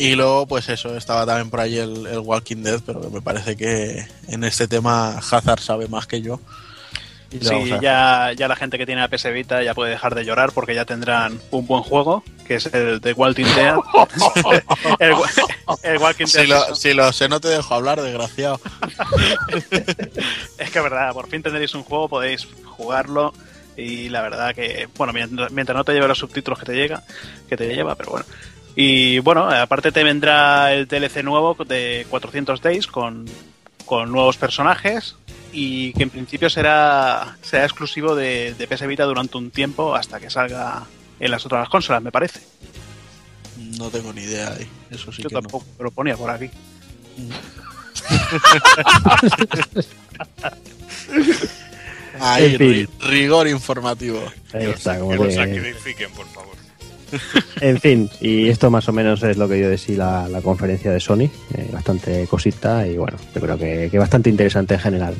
Y 0.00 0.14
luego, 0.14 0.46
pues 0.46 0.68
eso, 0.68 0.96
estaba 0.96 1.26
también 1.26 1.50
por 1.50 1.58
ahí 1.58 1.76
el, 1.76 2.06
el 2.06 2.20
Walking 2.20 2.62
Dead, 2.62 2.80
pero 2.86 3.10
me 3.10 3.20
parece 3.20 3.56
que 3.56 4.06
en 4.28 4.44
este 4.44 4.68
tema 4.68 5.18
Hazard 5.18 5.58
sabe 5.58 5.88
más 5.88 6.06
que 6.06 6.22
yo. 6.22 6.38
Y 7.30 7.40
Sí, 7.40 7.70
ya, 7.82 8.32
ya 8.34 8.48
la 8.48 8.56
gente 8.56 8.78
que 8.78 8.86
tiene 8.86 9.02
la 9.02 9.08
PS 9.08 9.30
Vita 9.32 9.62
ya 9.62 9.74
puede 9.74 9.90
dejar 9.90 10.14
de 10.14 10.24
llorar 10.24 10.52
porque 10.52 10.74
ya 10.74 10.86
tendrán 10.86 11.38
un 11.50 11.66
buen 11.66 11.82
juego, 11.82 12.24
que 12.46 12.54
es 12.54 12.66
el 12.72 13.00
de 13.00 13.12
Walking 13.12 13.44
Dead. 13.44 13.76
el, 14.98 15.14
el 15.82 15.98
Walking 15.98 16.24
Dead. 16.24 16.42
Si 16.42 16.46
lo, 16.46 16.74
si 16.74 16.94
lo 16.94 17.12
sé, 17.12 17.28
no 17.28 17.38
te 17.40 17.48
dejo 17.48 17.74
hablar, 17.74 18.00
desgraciado. 18.00 18.60
Es 20.58 20.70
que 20.70 20.78
es 20.78 20.84
verdad, 20.84 21.12
por 21.12 21.28
fin 21.28 21.42
tendréis 21.42 21.74
un 21.74 21.84
juego, 21.84 22.08
podéis 22.08 22.48
jugarlo 22.64 23.32
y 23.76 24.08
la 24.08 24.22
verdad 24.22 24.54
que, 24.54 24.88
bueno, 24.96 25.12
mientras, 25.12 25.52
mientras 25.52 25.76
no 25.76 25.84
te 25.84 25.92
lleve 25.92 26.08
los 26.08 26.18
subtítulos 26.18 26.58
que 26.58 26.66
te 26.66 26.74
llega, 26.74 27.04
que 27.48 27.56
te 27.56 27.72
lleva, 27.72 27.94
pero 27.94 28.10
bueno. 28.10 28.26
Y 28.74 29.20
bueno, 29.20 29.48
aparte 29.48 29.92
te 29.92 30.02
vendrá 30.02 30.72
el 30.72 30.88
DLC 30.88 31.22
nuevo 31.22 31.56
de 31.64 32.06
400 32.10 32.60
Days 32.60 32.86
con, 32.86 33.26
con 33.84 34.10
nuevos 34.10 34.36
personajes 34.36 35.16
y 35.52 35.92
que 35.94 36.02
en 36.04 36.10
principio 36.10 36.48
será, 36.50 37.36
será 37.42 37.64
exclusivo 37.64 38.14
de, 38.14 38.54
de 38.54 38.66
PS 38.66 38.86
Vita 38.86 39.04
durante 39.04 39.36
un 39.38 39.50
tiempo 39.50 39.94
hasta 39.94 40.20
que 40.20 40.30
salga 40.30 40.84
en 41.20 41.30
las 41.30 41.44
otras 41.46 41.68
consolas, 41.68 42.02
me 42.02 42.12
parece. 42.12 42.40
No 43.78 43.90
tengo 43.90 44.12
ni 44.12 44.22
idea 44.22 44.52
ahí. 44.52 44.66
Eso 44.90 45.12
sí 45.12 45.22
Yo 45.22 45.28
que 45.28 45.34
no. 45.34 45.40
tampoco, 45.42 45.66
pero 45.76 45.88
lo 45.88 45.90
ponía 45.90 46.16
por 46.16 46.30
aquí. 46.30 46.48
Ahí, 52.20 52.44
En 52.52 52.58
fin. 52.58 52.68
ri- 52.68 52.88
rigor 53.08 53.48
informativo. 53.48 54.20
Ahí 54.52 54.66
está, 54.66 54.98
como 54.98 55.10
que 55.12 55.16
lo 55.16 55.22
que- 55.24 55.34
sacrifiquen, 55.34 56.10
por 56.12 56.26
favor. 56.28 56.56
En 57.62 57.80
fin, 57.80 58.10
y 58.20 58.48
esto 58.48 58.70
más 58.70 58.86
o 58.88 58.92
menos 58.92 59.22
es 59.22 59.38
lo 59.38 59.48
que 59.48 59.58
yo 59.58 59.70
decía 59.70 59.96
la, 59.96 60.28
la 60.28 60.42
conferencia 60.42 60.90
de 60.90 61.00
Sony. 61.00 61.30
eh, 61.54 61.70
bastante 61.72 62.26
cosita 62.26 62.86
y 62.86 62.98
bueno, 62.98 63.16
yo 63.34 63.40
creo 63.40 63.56
que, 63.58 63.88
que 63.90 63.98
bastante 63.98 64.28
interesante 64.28 64.74
en 64.74 64.80
general. 64.80 65.14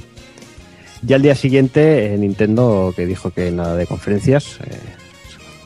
Ya 1.02 1.16
al 1.16 1.22
día 1.22 1.34
siguiente, 1.34 2.12
eh, 2.12 2.18
Nintendo, 2.18 2.92
que 2.94 3.06
dijo 3.06 3.30
que 3.30 3.50
nada 3.50 3.76
de 3.76 3.86
conferencias, 3.86 4.58
eh, 4.64 4.76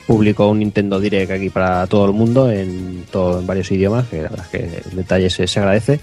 publicó 0.07 0.49
un 0.49 0.59
Nintendo 0.59 1.01
Direct 1.01 1.31
aquí 1.31 1.49
para 1.49 1.87
todo 1.87 2.05
el 2.07 2.13
mundo 2.13 2.51
en, 2.51 3.05
todo, 3.11 3.41
en 3.41 3.47
varios 3.47 3.71
idiomas, 3.71 4.09
que 4.09 4.23
la 4.23 4.29
verdad 4.29 4.47
es 4.47 4.51
que 4.51 4.89
el 4.91 4.97
detalle 4.97 5.31
se, 5.31 5.47
se 5.47 5.61
agradece. 5.61 6.01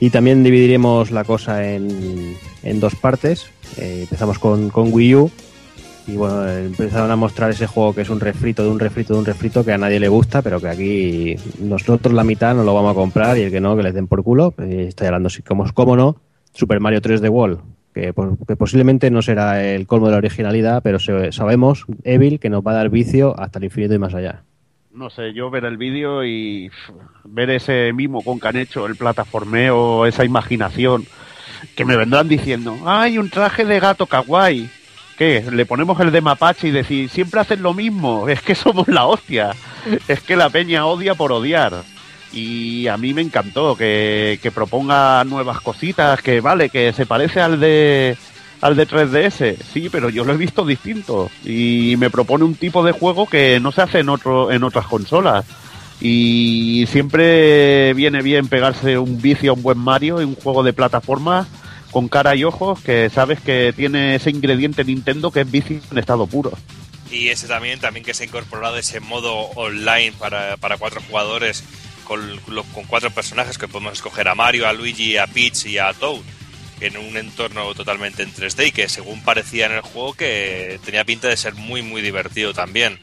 Y 0.00 0.10
también 0.10 0.42
dividiremos 0.44 1.10
la 1.10 1.24
cosa 1.24 1.68
en, 1.68 2.36
en 2.62 2.80
dos 2.80 2.94
partes. 2.94 3.46
Eh, 3.76 4.00
empezamos 4.02 4.38
con, 4.38 4.70
con 4.70 4.92
Wii 4.92 5.14
U, 5.14 5.30
y 6.06 6.16
bueno, 6.16 6.46
empezaron 6.48 7.10
a 7.10 7.16
mostrar 7.16 7.50
ese 7.50 7.66
juego 7.66 7.94
que 7.94 8.02
es 8.02 8.10
un 8.10 8.20
refrito 8.20 8.62
de 8.62 8.68
un 8.68 8.78
refrito 8.78 9.14
de 9.14 9.20
un 9.20 9.24
refrito 9.24 9.64
que 9.64 9.72
a 9.72 9.78
nadie 9.78 9.98
le 9.98 10.08
gusta, 10.08 10.42
pero 10.42 10.60
que 10.60 10.68
aquí 10.68 11.36
nosotros 11.60 12.12
la 12.12 12.24
mitad 12.24 12.54
nos 12.54 12.66
lo 12.66 12.74
vamos 12.74 12.92
a 12.92 12.94
comprar 12.94 13.38
y 13.38 13.42
el 13.42 13.50
que 13.50 13.60
no, 13.60 13.74
que 13.76 13.82
les 13.82 13.94
den 13.94 14.06
por 14.06 14.22
culo. 14.22 14.54
Eh, 14.58 14.86
estoy 14.88 15.06
hablando, 15.06 15.30
como, 15.46 15.64
como 15.72 15.96
no, 15.96 16.16
Super 16.52 16.80
Mario 16.80 17.00
3D 17.00 17.30
World, 17.30 17.58
que, 17.94 18.12
posiblemente 18.12 19.10
no 19.10 19.22
será 19.22 19.64
el 19.64 19.86
colmo 19.86 20.06
de 20.06 20.12
la 20.12 20.18
originalidad, 20.18 20.82
pero 20.82 20.98
se- 20.98 21.32
sabemos, 21.32 21.86
Evil, 22.02 22.38
que 22.40 22.50
nos 22.50 22.62
va 22.66 22.72
a 22.72 22.74
dar 22.74 22.90
vicio 22.90 23.38
hasta 23.40 23.58
el 23.58 23.64
infinito 23.66 23.94
y 23.94 23.98
más 23.98 24.14
allá. 24.14 24.42
No 24.92 25.10
sé, 25.10 25.32
yo 25.32 25.50
ver 25.50 25.64
el 25.64 25.76
vídeo 25.76 26.24
y 26.24 26.70
ver 27.24 27.50
ese 27.50 27.92
mimo 27.92 28.22
con 28.22 28.38
que 28.38 28.48
han 28.48 28.56
hecho, 28.56 28.86
el 28.86 28.96
plataformeo, 28.96 30.06
esa 30.06 30.24
imaginación, 30.24 31.04
que 31.76 31.84
me 31.84 31.96
vendrán 31.96 32.28
diciendo, 32.28 32.76
¡ay, 32.84 33.18
un 33.18 33.30
traje 33.30 33.64
de 33.64 33.80
gato 33.80 34.06
kawaii! 34.06 34.68
¿Qué? 35.16 35.44
Le 35.52 35.64
ponemos 35.66 35.98
el 36.00 36.10
de 36.10 36.20
mapache 36.20 36.68
y 36.68 36.70
decir, 36.72 37.08
siempre 37.08 37.40
hacen 37.40 37.62
lo 37.62 37.72
mismo, 37.72 38.28
es 38.28 38.42
que 38.42 38.54
somos 38.54 38.88
la 38.88 39.06
hostia, 39.06 39.52
es 40.08 40.20
que 40.20 40.34
la 40.36 40.50
peña 40.50 40.86
odia 40.86 41.14
por 41.14 41.30
odiar. 41.32 41.72
Y 42.34 42.88
a 42.88 42.96
mí 42.96 43.14
me 43.14 43.22
encantó 43.22 43.76
que, 43.76 44.40
que 44.42 44.50
proponga 44.50 45.22
nuevas 45.24 45.60
cositas, 45.60 46.20
que 46.20 46.40
vale, 46.40 46.68
que 46.68 46.92
se 46.92 47.06
parece 47.06 47.40
al 47.40 47.60
de 47.60 48.16
al 48.60 48.76
de 48.76 48.88
3DS, 48.88 49.56
sí, 49.74 49.90
pero 49.90 50.08
yo 50.08 50.24
lo 50.24 50.32
he 50.32 50.38
visto 50.38 50.64
distinto 50.64 51.30
y 51.44 51.96
me 51.98 52.08
propone 52.08 52.44
un 52.44 52.54
tipo 52.54 52.82
de 52.82 52.92
juego 52.92 53.26
que 53.26 53.60
no 53.60 53.72
se 53.72 53.82
hace 53.82 53.98
en 53.98 54.08
otro 54.08 54.50
en 54.50 54.64
otras 54.64 54.86
consolas. 54.86 55.44
Y 56.00 56.86
siempre 56.90 57.92
viene 57.92 58.22
bien 58.22 58.48
pegarse 58.48 58.96
un 58.96 59.20
vicio 59.20 59.50
a 59.50 59.54
un 59.54 59.62
buen 59.62 59.78
Mario 59.78 60.20
y 60.20 60.24
un 60.24 60.34
juego 60.34 60.62
de 60.62 60.72
plataforma 60.72 61.46
con 61.90 62.08
cara 62.08 62.34
y 62.34 62.44
ojos 62.44 62.80
que 62.80 63.10
sabes 63.10 63.38
que 63.38 63.72
tiene 63.76 64.14
ese 64.14 64.30
ingrediente 64.30 64.82
Nintendo 64.82 65.30
que 65.30 65.42
es 65.42 65.50
vicio 65.50 65.80
en 65.92 65.98
estado 65.98 66.26
puro. 66.26 66.52
Y 67.10 67.28
ese 67.28 67.46
también, 67.46 67.78
también 67.80 68.04
que 68.04 68.14
se 68.14 68.24
ha 68.24 68.26
incorporado 68.26 68.78
ese 68.78 68.98
modo 68.98 69.32
online 69.56 70.12
para, 70.18 70.56
para 70.56 70.78
cuatro 70.78 71.02
jugadores 71.06 71.62
con, 72.04 72.40
con 72.72 72.84
cuatro 72.84 73.10
personajes 73.10 73.58
que 73.58 73.68
podemos 73.68 73.94
escoger 73.94 74.28
a 74.28 74.34
Mario, 74.34 74.68
a 74.68 74.72
Luigi, 74.72 75.16
a 75.16 75.26
Peach 75.26 75.66
y 75.66 75.78
a 75.78 75.92
Toad 75.92 76.20
en 76.80 76.96
un 76.96 77.16
entorno 77.16 77.74
totalmente 77.74 78.22
en 78.22 78.32
3D 78.32 78.68
y 78.68 78.72
que 78.72 78.88
según 78.88 79.22
parecía 79.22 79.66
en 79.66 79.72
el 79.72 79.80
juego 79.80 80.14
que 80.14 80.78
tenía 80.84 81.04
pinta 81.04 81.28
de 81.28 81.36
ser 81.36 81.54
muy 81.54 81.82
muy 81.82 82.02
divertido 82.02 82.52
también. 82.52 82.98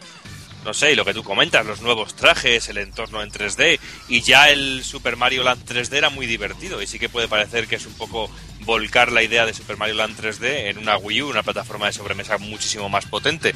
No 0.63 0.75
sé, 0.75 0.91
y 0.91 0.95
lo 0.95 1.05
que 1.05 1.15
tú 1.15 1.23
comentas, 1.23 1.65
los 1.65 1.81
nuevos 1.81 2.15
trajes, 2.15 2.69
el 2.69 2.77
entorno 2.77 3.23
en 3.23 3.31
3D 3.31 3.79
y 4.09 4.21
ya 4.21 4.49
el 4.51 4.83
Super 4.83 5.17
Mario 5.17 5.43
Land 5.43 5.65
3D 5.65 5.93
era 5.93 6.11
muy 6.11 6.27
divertido 6.27 6.81
y 6.83 6.87
sí 6.87 6.99
que 6.99 7.09
puede 7.09 7.27
parecer 7.27 7.67
que 7.67 7.77
es 7.77 7.85
un 7.87 7.93
poco 7.93 8.29
volcar 8.59 9.11
la 9.11 9.23
idea 9.23 9.47
de 9.47 9.55
Super 9.55 9.77
Mario 9.77 9.95
Land 9.95 10.19
3D 10.19 10.69
en 10.69 10.77
una 10.77 10.97
Wii 10.97 11.23
U, 11.23 11.29
una 11.29 11.41
plataforma 11.41 11.87
de 11.87 11.93
sobremesa 11.93 12.37
muchísimo 12.37 12.89
más 12.89 13.07
potente. 13.07 13.55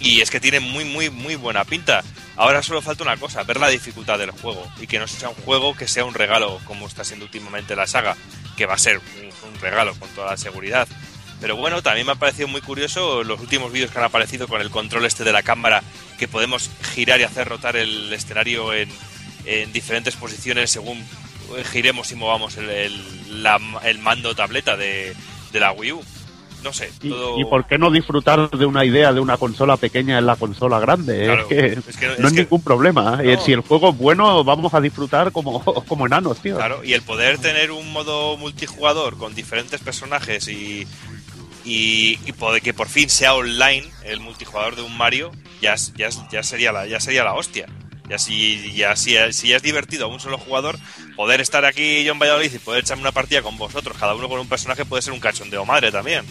Y 0.00 0.22
es 0.22 0.30
que 0.30 0.40
tiene 0.40 0.60
muy, 0.60 0.84
muy, 0.84 1.10
muy 1.10 1.36
buena 1.36 1.64
pinta. 1.64 2.02
Ahora 2.36 2.62
solo 2.62 2.80
falta 2.80 3.02
una 3.02 3.18
cosa, 3.18 3.42
ver 3.42 3.60
la 3.60 3.68
dificultad 3.68 4.18
del 4.18 4.30
juego. 4.30 4.66
Y 4.80 4.86
que 4.86 4.98
no 4.98 5.06
sea 5.06 5.28
un 5.28 5.34
juego 5.36 5.76
que 5.76 5.86
sea 5.86 6.04
un 6.04 6.14
regalo, 6.14 6.58
como 6.64 6.86
está 6.86 7.04
siendo 7.04 7.26
últimamente 7.26 7.76
la 7.76 7.86
saga. 7.86 8.16
Que 8.56 8.66
va 8.66 8.74
a 8.74 8.78
ser 8.78 8.98
un, 8.98 9.60
regalo, 9.60 9.94
con 9.96 10.08
toda 10.10 10.30
la 10.30 10.36
seguridad. 10.38 10.88
Pero 11.40 11.56
bueno, 11.56 11.82
también 11.82 12.06
me 12.06 12.12
ha 12.12 12.16
parecido 12.16 12.48
muy 12.48 12.62
curioso 12.62 13.24
los 13.24 13.40
últimos 13.40 13.72
vídeos 13.72 13.90
que 13.90 13.98
han 13.98 14.04
aparecido 14.04 14.48
con 14.48 14.60
el 14.60 14.70
control 14.70 15.04
este 15.04 15.24
de 15.24 15.32
la 15.32 15.42
cámara, 15.42 15.82
que 16.18 16.28
podemos 16.28 16.70
girar 16.94 17.20
y 17.20 17.24
hacer 17.24 17.48
rotar 17.48 17.76
el 17.76 18.12
escenario 18.12 18.72
en, 18.72 18.88
en 19.44 19.72
diferentes 19.72 20.16
posiciones 20.16 20.70
según 20.70 21.04
giremos 21.72 22.12
y 22.12 22.14
movamos 22.14 22.56
el 22.56 23.98
mando 24.00 24.34
tableta 24.34 24.76
de, 24.76 25.14
de 25.52 25.60
la 25.60 25.72
Wii 25.72 25.92
U. 25.92 26.04
No 26.62 26.72
sé, 26.72 26.90
Y, 27.02 27.08
todo... 27.08 27.40
y 27.40 27.44
por 27.44 27.66
qué 27.66 27.78
no 27.78 27.90
disfrutar 27.90 28.50
de 28.50 28.66
una 28.66 28.84
idea 28.84 29.12
de 29.12 29.20
una 29.20 29.36
consola 29.38 29.76
pequeña 29.76 30.18
en 30.18 30.26
la 30.26 30.36
consola 30.36 30.78
grande? 30.78 31.24
Claro, 31.24 31.42
es 31.42 31.48
que, 31.48 31.66
es 31.90 31.96
que- 31.96 32.06
no 32.06 32.12
es 32.12 32.18
es 32.18 32.32
que- 32.32 32.40
ningún 32.42 32.62
problema. 32.62 33.16
No. 33.16 33.20
Eh, 33.22 33.38
Si 33.44 33.52
el 33.52 33.60
juego 33.60 33.90
es 33.90 33.96
bueno, 33.96 34.44
vamos 34.44 34.74
a 34.74 34.80
disfrutar 34.80 35.32
como, 35.32 35.62
como 35.88 36.06
enanos, 36.06 36.38
tío. 36.42 36.56
Claro, 36.56 36.84
y 36.84 36.92
el 36.92 37.02
poder 37.02 37.38
tener 37.38 37.70
un 37.70 37.92
modo 37.92 38.36
multijugador 38.36 39.16
con 39.16 39.34
diferentes 39.34 39.80
personajes 39.80 40.48
y, 40.48 40.86
y, 41.64 42.18
y 42.26 42.32
poder 42.32 42.62
que 42.62 42.74
por 42.74 42.88
fin 42.88 43.08
sea 43.08 43.34
online 43.34 43.86
el 44.04 44.20
multijugador 44.20 44.76
de 44.76 44.82
un 44.82 44.96
Mario, 44.96 45.30
ya, 45.60 45.74
ya, 45.96 46.08
ya 46.30 46.42
sería 46.42 46.72
la 46.72 46.86
ya 46.86 47.00
sería 47.00 47.24
la 47.24 47.34
hostia. 47.34 47.66
Ya 48.08 48.18
si 48.18 48.72
ya 48.72 48.96
si, 48.96 49.14
si 49.32 49.48
ya 49.48 49.56
es 49.56 49.62
divertido 49.62 50.06
a 50.06 50.08
un 50.08 50.18
solo 50.18 50.36
jugador, 50.36 50.76
poder 51.14 51.40
estar 51.40 51.64
aquí 51.64 52.02
yo 52.02 52.12
en 52.12 52.18
Valladolid 52.18 52.52
y 52.52 52.58
poder 52.58 52.80
echarme 52.82 53.02
una 53.02 53.12
partida 53.12 53.40
con 53.40 53.56
vosotros, 53.56 53.96
cada 54.00 54.16
uno 54.16 54.28
con 54.28 54.40
un 54.40 54.48
personaje 54.48 54.84
puede 54.84 55.00
ser 55.02 55.12
un 55.12 55.20
cachondeo 55.20 55.64
madre 55.64 55.92
también. 55.92 56.24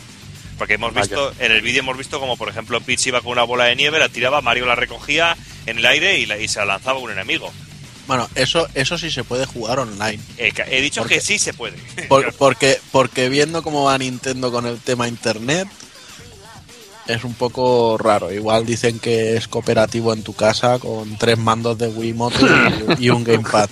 Porque 0.59 0.75
hemos 0.75 0.93
Vaya. 0.93 1.07
visto, 1.07 1.33
en 1.39 1.51
el 1.53 1.61
vídeo 1.61 1.79
hemos 1.79 1.97
visto 1.97 2.19
como 2.19 2.37
por 2.37 2.49
ejemplo 2.49 2.79
Peach 2.81 3.07
iba 3.07 3.21
con 3.21 3.31
una 3.31 3.43
bola 3.43 3.63
de 3.63 3.75
nieve, 3.75 3.97
la 3.97 4.09
tiraba, 4.09 4.41
Mario 4.41 4.67
la 4.67 4.75
recogía 4.75 5.35
en 5.65 5.79
el 5.79 5.85
aire 5.87 6.19
y, 6.19 6.27
la- 6.27 6.37
y 6.37 6.47
se 6.47 6.59
la 6.59 6.65
lanzaba 6.65 6.99
a 6.99 7.01
un 7.01 7.09
enemigo. 7.11 7.51
Bueno, 8.05 8.27
eso, 8.35 8.67
eso 8.73 8.97
sí 8.97 9.09
se 9.09 9.23
puede 9.23 9.45
jugar 9.45 9.79
online. 9.79 10.19
Eh, 10.37 10.51
he 10.69 10.81
dicho 10.81 11.01
¿Por 11.01 11.09
que 11.09 11.21
sí 11.21 11.39
se 11.39 11.53
puede. 11.53 11.77
Por- 12.09 12.33
porque, 12.33 12.79
porque 12.91 13.29
viendo 13.29 13.63
cómo 13.63 13.85
va 13.85 13.97
Nintendo 13.97 14.51
con 14.51 14.65
el 14.67 14.79
tema 14.79 15.07
internet, 15.07 15.67
es 17.07 17.23
un 17.23 17.33
poco 17.33 17.97
raro. 17.97 18.31
Igual 18.31 18.65
dicen 18.65 18.99
que 18.99 19.35
es 19.37 19.47
cooperativo 19.47 20.13
en 20.13 20.23
tu 20.23 20.33
casa 20.33 20.77
con 20.79 21.17
tres 21.17 21.37
mandos 21.37 21.77
de 21.77 21.87
Wiimote 21.87 22.37
y, 22.99 23.05
y 23.05 23.09
un 23.09 23.23
gamepad. 23.23 23.69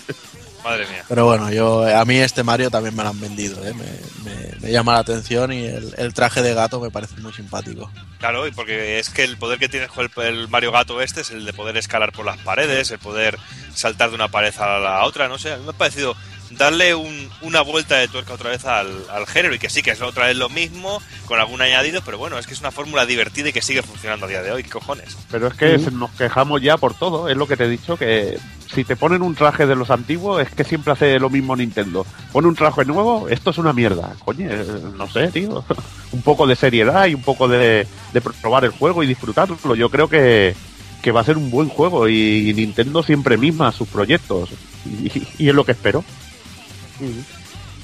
Madre 0.70 0.88
mía. 0.88 1.04
Pero 1.08 1.26
bueno, 1.26 1.52
yo 1.52 1.86
a 1.98 2.06
mí 2.06 2.18
este 2.18 2.44
Mario 2.44 2.70
también 2.70 2.96
me 2.96 3.04
lo 3.04 3.10
han 3.10 3.20
vendido, 3.20 3.66
¿eh? 3.66 3.74
me, 3.74 3.86
me- 4.30 4.48
me 4.60 4.72
llama 4.72 4.94
la 4.94 5.00
atención 5.00 5.54
y 5.54 5.66
el, 5.66 5.94
el 5.98 6.14
traje 6.14 6.42
de 6.42 6.54
gato 6.54 6.80
me 6.82 6.90
parece 6.90 7.16
muy 7.22 7.32
simpático. 7.32 7.90
Claro, 8.20 8.48
y 8.48 8.52
porque 8.52 9.00
es 9.00 9.10
que 9.10 9.24
el 9.24 9.38
poder 9.38 9.60
que 9.60 9.70
tiene 9.70 9.88
el, 9.96 10.24
el 10.24 10.48
Mario 10.50 10.72
Gato 10.72 11.02
este 11.02 11.22
es 11.22 11.30
el 11.32 11.46
de 11.46 11.54
poder 11.54 11.78
escalar 11.78 12.12
por 12.12 12.26
las 12.26 12.38
paredes, 12.40 12.90
el 12.92 12.98
poder 13.00 13.38
saltar 13.76 14.10
de 14.10 14.16
una 14.16 14.28
pared 14.30 14.54
a 14.58 14.80
la 14.80 15.04
otra, 15.06 15.28
no 15.28 15.38
sé, 15.38 15.54
a 15.54 15.58
mí 15.58 15.64
me 15.64 15.70
ha 15.70 15.74
parecido 15.74 16.16
darle 16.52 16.96
un- 16.96 17.30
una 17.42 17.62
vuelta 17.62 17.96
de 17.98 18.08
tuerca 18.08 18.34
otra 18.34 18.50
vez 18.50 18.66
al, 18.66 18.88
al 19.12 19.26
género 19.28 19.54
y 19.56 19.60
que 19.60 19.70
sí 19.70 19.82
que 19.82 19.92
es 19.92 20.02
otra 20.02 20.28
vez 20.28 20.38
lo 20.38 20.50
mismo, 20.50 21.02
con 21.26 21.40
algún 21.40 21.62
añadido, 21.62 22.02
pero 22.06 22.18
bueno, 22.18 22.38
es 22.40 22.48
que 22.48 22.54
es 22.54 22.60
una 22.62 22.72
fórmula 22.72 23.06
divertida 23.06 23.50
y 23.50 23.54
que 23.54 23.62
sigue 23.62 23.82
funcionando 23.84 24.26
a 24.26 24.30
día 24.30 24.42
de 24.42 24.52
hoy, 24.52 24.64
¿qué 24.64 24.70
cojones? 24.70 25.18
Pero 25.32 25.48
es 25.48 25.54
que 25.56 25.78
Sí. 25.78 25.86
se- 25.86 25.92
nos 25.92 26.12
quejamos 26.12 26.62
ya 26.62 26.78
por 26.78 26.94
todo, 26.94 27.30
es 27.30 27.36
lo 27.38 27.48
que 27.48 27.58
te 27.58 27.66
he 27.66 27.70
dicho, 27.70 27.98
que 27.98 28.38
si 28.74 28.84
te 28.84 28.96
ponen 28.96 29.22
un 29.22 29.36
traje 29.36 29.66
de 29.66 29.76
los 29.76 29.90
antiguos 29.92 30.42
es 30.42 30.50
que 30.54 30.64
siempre 30.64 30.94
hace 30.94 31.20
lo 31.20 31.30
mismo 31.30 31.56
Nintendo. 31.56 32.06
Pone 32.32 32.48
un 32.48 32.56
traje 32.56 32.84
nuevo, 32.86 33.28
esto 33.30 33.50
es 33.52 33.58
una 33.58 33.72
mierda. 33.74 34.14
Coño, 34.26 34.48
eh, 34.50 34.66
no 34.96 35.10
sé, 35.10 35.28
tío. 35.30 35.64
un 36.12 36.22
poco 36.22 36.46
de 36.48 36.56
seriedad 36.56 37.06
y 37.08 37.14
un 37.14 37.22
poco 37.22 37.48
de, 37.48 37.88
de 38.14 38.22
probar 38.22 38.66
el 38.66 38.72
juego 38.72 39.04
y 39.04 39.08
disfrutarlo. 39.08 39.76
Yo 39.76 39.90
creo 39.90 40.10
que, 40.10 40.54
que 41.02 41.12
va 41.12 41.22
a 41.22 41.26
ser 41.26 41.38
un 41.38 41.50
buen 41.50 41.70
juego 41.70 42.08
y, 42.10 42.54
Nintendo 42.54 43.04
siempre 43.04 43.38
misma 43.38 43.72
sus 43.72 43.88
proyectos. 43.88 44.50
Y, 44.86 45.12
y 45.38 45.50
es 45.50 45.56
lo 45.56 45.64
que 45.66 45.72
espero. 45.74 46.04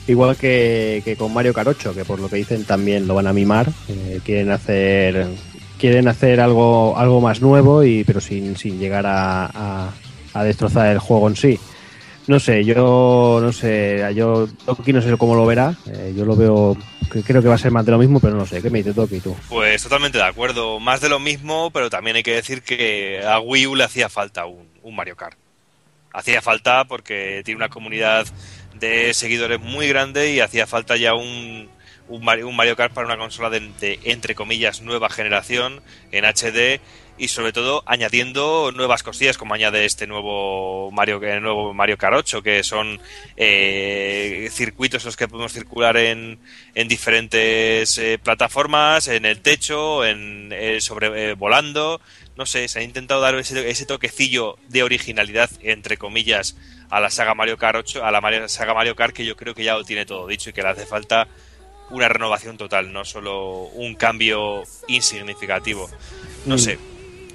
Igual 0.08 0.36
que, 0.36 1.16
con 1.18 1.34
Mario 1.34 1.54
8, 1.56 1.94
que 1.96 2.04
por 2.04 2.20
lo 2.20 2.30
que 2.30 2.36
dicen 2.38 2.66
también 2.66 3.08
lo 3.08 3.16
van 3.16 3.28
a 3.28 3.34
mimar. 3.34 3.70
eh, 3.88 4.20
quieren 4.24 4.52
hacer 4.52 5.28
quieren 5.80 6.08
hacer 6.08 6.40
algo 6.40 6.98
algo 6.98 7.20
más 7.22 7.42
nuevo 7.42 7.84
y 7.84 8.04
pero 8.06 8.22
sin, 8.22 8.56
sin 8.58 8.80
llegar 8.80 9.06
a, 9.06 9.92
a- 10.34 10.44
destrozar 10.44 10.88
el 10.92 11.00
juego 11.00 11.28
en 11.30 11.36
sí. 11.36 11.60
No 12.28 12.40
sé, 12.40 12.64
yo 12.64 13.40
no 13.42 13.52
sé, 13.52 14.02
yo 14.16 14.48
Toki 14.66 14.94
no 14.94 15.02
sé 15.02 15.16
cómo 15.18 15.36
lo 15.36 15.46
verá. 15.46 15.76
eh, 15.88 16.14
yo 16.16 16.24
lo 16.26 16.36
veo, 16.38 16.78
creo 17.26 17.42
que 17.42 17.48
va 17.50 17.56
a 17.56 17.58
ser 17.58 17.72
más 17.72 17.86
de 17.86 17.92
lo 17.92 17.98
mismo, 17.98 18.20
pero 18.22 18.36
no 18.36 18.46
sé. 18.46 18.62
¿Qué 18.62 18.70
me 18.70 18.80
dices 18.80 18.96
Toki 18.96 19.20
tú? 19.20 19.36
Pues 19.50 19.84
totalmente 19.84 20.18
de 20.18 20.24
acuerdo, 20.24 20.80
más 20.80 21.02
de 21.02 21.10
lo 21.10 21.20
mismo, 21.20 21.70
pero 21.72 21.90
también 21.90 22.16
hay 22.18 22.24
que 22.24 22.36
decir 22.36 22.62
que 22.62 23.22
a 23.26 23.40
Wii 23.42 23.68
U 23.68 23.76
le 23.76 23.84
hacía 23.84 24.08
falta 24.10 24.46
un, 24.46 24.68
un 24.84 24.96
Mario 24.96 25.16
Kart. 25.18 25.38
Hacía 26.14 26.42
falta 26.42 26.86
porque 26.86 27.42
tiene 27.44 27.58
una 27.58 27.70
comunidad 27.70 28.26
de 28.80 29.14
seguidores 29.14 29.60
muy 29.60 29.88
grande 29.88 30.32
y 30.32 30.40
hacía 30.40 30.68
falta 30.68 30.98
ya 30.98 31.14
un, 31.14 31.70
un, 32.08 32.24
Mario, 32.24 32.48
un 32.48 32.56
Mario 32.56 32.76
Kart 32.76 32.94
para 32.94 33.08
una 33.08 33.18
consola 33.18 33.50
de, 33.50 33.60
de, 33.80 34.00
entre 34.04 34.36
comillas, 34.36 34.82
nueva 34.82 35.10
generación 35.10 35.82
en 36.12 36.26
HD 36.26 36.82
y 37.18 37.28
sobre 37.28 37.54
todo 37.54 37.84
añadiendo 37.86 38.72
nuevas 38.74 39.04
cosillas 39.04 39.38
como 39.38 39.54
añade 39.54 39.86
este 39.86 40.08
nuevo 40.08 40.90
Mario, 40.92 41.22
el 41.22 41.44
nuevo 41.44 41.74
Mario 41.74 41.98
Kart 41.98 42.16
8 42.16 42.42
que 42.42 42.64
son 42.64 43.00
eh, 43.38 44.50
circuitos 44.52 45.04
en 45.04 45.08
los 45.08 45.18
que 45.18 45.28
podemos 45.28 45.54
circular 45.54 45.96
en, 45.98 46.40
en 46.74 46.88
diferentes 46.88 47.98
eh, 47.98 48.20
plataformas, 48.22 49.08
en 49.08 49.26
el 49.26 49.42
techo, 49.42 50.04
en 50.06 50.50
eh, 50.52 50.82
sobre 50.82 51.32
eh, 51.32 51.34
volando, 51.36 52.02
no 52.36 52.46
sé, 52.46 52.68
se 52.68 52.80
ha 52.80 52.84
intentado 52.84 53.22
dar 53.22 53.36
ese, 53.36 53.70
ese, 53.70 53.86
toquecillo 53.86 54.58
de 54.68 54.84
originalidad 54.84 55.50
entre 55.62 55.98
comillas 55.98 56.56
a 56.90 57.00
la 57.00 57.10
saga 57.10 57.36
Mario 57.36 57.58
Kart 57.58 57.78
8, 57.78 58.04
a 58.04 58.12
la 58.12 58.22
Mario, 58.22 58.50
saga 58.50 58.74
Mario 58.74 58.96
Kart 58.96 59.14
que 59.14 59.26
yo 59.26 59.36
creo 59.36 59.54
que 59.54 59.64
ya 59.64 59.76
lo 59.76 59.84
tiene 59.84 60.06
todo 60.06 60.28
dicho 60.28 60.50
y 60.50 60.54
que 60.54 60.62
le 60.62 60.70
hace 60.70 60.86
falta 60.86 61.28
una 61.90 62.08
renovación 62.08 62.58
total, 62.58 62.92
no 62.92 63.06
solo 63.06 63.66
un 63.74 63.96
cambio 63.96 64.64
insignificativo. 64.88 65.90
No 66.46 66.56
mm. 66.56 66.60
sé, 66.60 66.80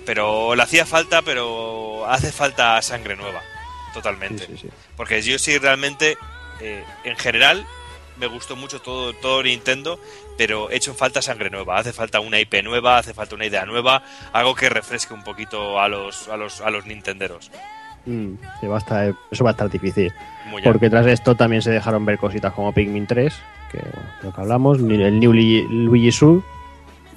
pero 0.04 0.54
le 0.54 0.62
hacía 0.62 0.84
falta, 0.84 1.22
pero 1.22 2.06
hace 2.06 2.32
falta 2.32 2.80
sangre 2.82 3.16
nueva, 3.16 3.42
totalmente. 3.94 4.46
Sí, 4.46 4.52
sí, 4.52 4.58
sí. 4.62 4.68
Porque 4.96 5.22
yo 5.22 5.38
sí 5.38 5.58
realmente, 5.58 6.16
eh, 6.60 6.82
en 7.04 7.16
general, 7.16 7.66
me 8.18 8.26
gustó 8.26 8.56
mucho 8.56 8.80
todo, 8.80 9.12
todo 9.14 9.42
Nintendo, 9.42 9.98
pero 10.36 10.70
he 10.70 10.76
hecho 10.76 10.94
falta 10.94 11.22
sangre 11.22 11.50
nueva, 11.50 11.78
hace 11.78 11.92
falta 11.92 12.20
una 12.20 12.38
IP 12.40 12.62
nueva, 12.62 12.98
hace 12.98 13.14
falta 13.14 13.34
una 13.34 13.46
idea 13.46 13.64
nueva, 13.66 14.02
algo 14.32 14.54
que 14.54 14.68
refresque 14.68 15.14
un 15.14 15.24
poquito 15.24 15.80
a 15.80 15.88
los, 15.88 16.28
a 16.28 16.36
los, 16.36 16.60
a 16.60 16.70
los 16.70 16.86
nintenderos. 16.86 17.50
Mm, 18.06 18.34
sí, 18.60 18.66
va 18.66 18.76
a 18.76 18.78
estar, 18.78 19.14
eso 19.30 19.44
va 19.44 19.50
a 19.50 19.52
estar 19.52 19.70
difícil. 19.70 20.12
Muy 20.46 20.62
Porque 20.62 20.88
tras 20.88 21.06
esto 21.06 21.34
también 21.34 21.62
se 21.62 21.70
dejaron 21.70 22.04
ver 22.04 22.18
cositas 22.18 22.52
como 22.52 22.72
Pikmin 22.72 23.06
3, 23.06 23.34
que 23.70 23.78
bueno, 23.78 24.08
lo 24.22 24.32
que 24.32 24.40
hablamos, 24.40 24.78
el 24.78 25.20
New 25.20 25.32
Luigi 25.32 26.12
Sur 26.12 26.42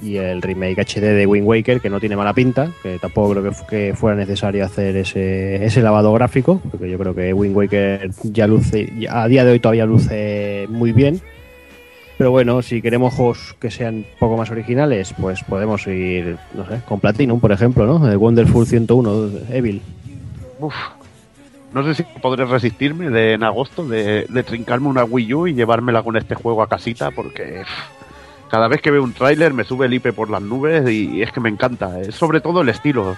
y 0.02 0.18
el 0.18 0.42
remake 0.42 0.80
HD 0.80 1.02
de 1.02 1.26
Wind 1.26 1.48
Waker, 1.48 1.82
que 1.82 1.90
no 1.90 2.00
tiene 2.00 2.16
mala 2.16 2.34
pinta, 2.34 2.72
que 2.82 2.98
tampoco 3.00 3.32
creo 3.32 3.44
que, 3.44 3.52
fu 3.52 3.66
que 3.68 3.94
fuera 3.96 4.16
necesario 4.16 4.66
hacer 4.66 4.98
ese, 4.98 5.64
ese, 5.64 5.82
lavado 5.82 6.12
gráfico, 6.14 6.62
porque 6.70 6.90
yo 6.90 6.98
creo 6.98 7.14
que 7.14 7.34
Wind 7.34 7.56
Waker 7.56 8.12
ya 8.24 8.48
luce, 8.48 8.92
a 9.10 9.28
día 9.28 9.46
de 9.46 9.52
hoy 9.52 9.60
todavía 9.60 9.86
luce 9.86 10.66
muy 10.70 10.92
bien. 10.92 11.22
Pero 12.18 12.30
bueno, 12.30 12.62
si 12.62 12.84
queremos 12.84 13.16
juegos 13.16 13.56
que 13.60 13.72
sean 13.72 14.06
poco 14.20 14.38
más 14.38 14.52
originales, 14.52 15.14
pues 15.20 15.44
podemos 15.44 15.88
ir, 15.88 16.38
no 16.54 16.68
sé, 16.68 16.82
con 16.88 17.00
Platinum, 17.00 17.40
por 17.40 17.52
ejemplo, 17.52 17.86
¿no? 17.88 18.08
El 18.08 18.18
Wonderful 18.18 18.68
101, 18.68 19.30
Evil. 19.52 19.82
Uf, 20.60 20.76
no 21.74 21.84
sé 21.84 21.96
si 21.96 22.04
podré 22.22 22.46
resistirme 22.46 23.10
de, 23.10 23.34
en 23.34 23.44
agosto 23.44 23.88
de, 23.88 24.26
de, 24.30 24.44
trincarme 24.44 24.88
una 24.88 25.04
Wii 25.04 25.34
U 25.34 25.48
y 25.48 25.54
llevármela 25.54 26.04
con 26.04 26.18
este 26.18 26.36
juego 26.36 26.62
a 26.62 26.70
casita, 26.70 27.12
porque 27.12 27.64
cada 28.52 28.68
vez 28.68 28.82
que 28.82 28.92
veo 28.92 29.02
un 29.02 29.14
tráiler 29.14 29.54
me 29.54 29.64
sube 29.64 29.86
el 29.86 29.94
IP 29.94 30.12
por 30.12 30.30
las 30.30 30.42
nubes 30.42 30.88
y 30.92 31.22
es 31.22 31.32
que 31.32 31.40
me 31.40 31.48
encanta. 31.48 32.02
Es 32.02 32.16
sobre 32.16 32.42
todo 32.42 32.62
el 32.62 32.68
estilo, 32.68 33.16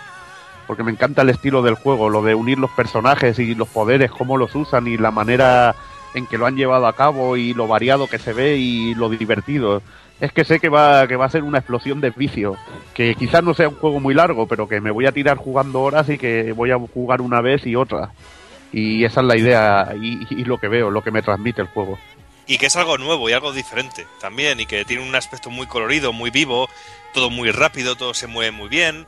porque 0.68 0.84
me 0.84 0.92
encanta 0.92 1.24
el 1.24 1.30
estilo 1.30 1.64
del 1.64 1.74
juego, 1.74 2.08
lo 2.08 2.22
de 2.22 2.36
unir 2.36 2.60
los 2.60 2.70
personajes 2.70 3.40
y 3.40 3.56
los 3.56 3.68
poderes, 3.68 4.12
cómo 4.12 4.38
los 4.38 4.54
usan 4.54 4.86
y 4.86 4.96
la 4.96 5.10
manera 5.10 5.74
en 6.14 6.28
que 6.28 6.38
lo 6.38 6.46
han 6.46 6.56
llevado 6.56 6.86
a 6.86 6.94
cabo 6.94 7.36
y 7.36 7.56
lo 7.56 7.68
variado 7.68 8.06
que 8.06 8.20
se 8.20 8.32
ve 8.32 8.58
y 8.58 8.94
lo 8.94 9.10
divertido. 9.10 9.82
Es 10.22 10.32
que 10.32 10.46
sé 10.46 10.60
que 10.60 10.70
va, 10.70 11.08
que 11.08 11.16
va 11.16 11.26
a 11.26 11.30
ser 11.30 11.42
una 11.42 11.58
explosión 11.58 12.00
de 12.00 12.12
vicio, 12.12 12.56
que 12.94 13.16
quizás 13.16 13.44
no 13.44 13.56
sea 13.56 13.70
un 13.70 13.76
juego 13.76 14.00
muy 14.00 14.14
largo, 14.14 14.46
pero 14.46 14.68
que 14.68 14.82
me 14.82 14.92
voy 14.92 15.08
a 15.08 15.12
tirar 15.12 15.38
jugando 15.38 15.82
horas 15.82 16.08
y 16.10 16.20
que 16.20 16.52
voy 16.52 16.70
a 16.70 16.78
jugar 16.78 17.22
una 17.22 17.42
vez 17.42 17.66
y 17.66 17.76
otra. 17.76 18.12
Y 18.72 19.04
esa 19.04 19.22
es 19.22 19.28
la 19.28 19.36
idea 19.36 19.94
y, 20.00 20.28
y 20.30 20.46
lo 20.46 20.60
que 20.60 20.68
veo, 20.68 20.92
lo 20.92 21.02
que 21.02 21.12
me 21.12 21.24
transmite 21.24 21.62
el 21.62 21.68
juego 21.70 21.98
y 22.48 22.58
que 22.58 22.68
es 22.68 22.76
algo 22.76 22.98
nuevo 22.98 23.30
y 23.30 23.34
algo 23.34 23.52
diferente 23.52 24.08
también 24.20 24.60
y 24.60 24.66
que 24.66 24.86
tiene 24.86 25.04
un 25.04 25.16
aspecto 25.16 25.50
muy 25.50 25.68
colorido, 25.68 26.14
muy 26.14 26.30
vivo, 26.30 26.70
todo 27.14 27.30
muy 27.30 27.52
rápido, 27.52 27.96
todo 27.96 28.14
se 28.14 28.28
mueve 28.28 28.52
muy 28.52 28.70
bien. 28.70 29.08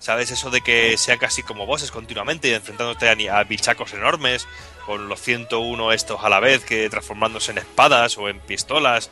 ¿Sabes? 0.00 0.30
Eso 0.30 0.50
de 0.50 0.60
que 0.60 0.98
sea 0.98 1.16
casi 1.16 1.42
como 1.42 1.64
bosses 1.64 1.90
continuamente 1.90 2.48
y 2.48 2.52
enfrentándote 2.52 3.08
a, 3.08 3.38
a, 3.38 3.44
bichacos 3.44 3.94
enormes 3.94 4.46
con 4.84 5.08
los 5.08 5.18
101 5.22 5.92
estos 5.92 6.22
a 6.22 6.28
la 6.28 6.40
vez 6.40 6.62
que 6.62 6.90
transformándose 6.90 7.52
en 7.52 7.58
espadas 7.58 8.18
o 8.18 8.28
en 8.28 8.38
pistolas. 8.40 9.10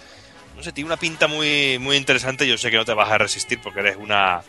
No 0.55 0.63
sé, 0.63 0.71
tiene 0.73 0.89
una 0.89 0.99
pinta 0.99 1.29
muy, 1.29 1.79
muy 1.79 1.97
interesante. 1.97 2.47
Yo 2.47 2.59
sé 2.59 2.71
que 2.71 2.77
no 2.77 2.85
te 2.85 2.93
vas 2.93 3.11
a 3.11 3.17
resistir 3.17 3.59
porque 3.63 3.81
eres 3.81 3.97
una, 3.97 4.43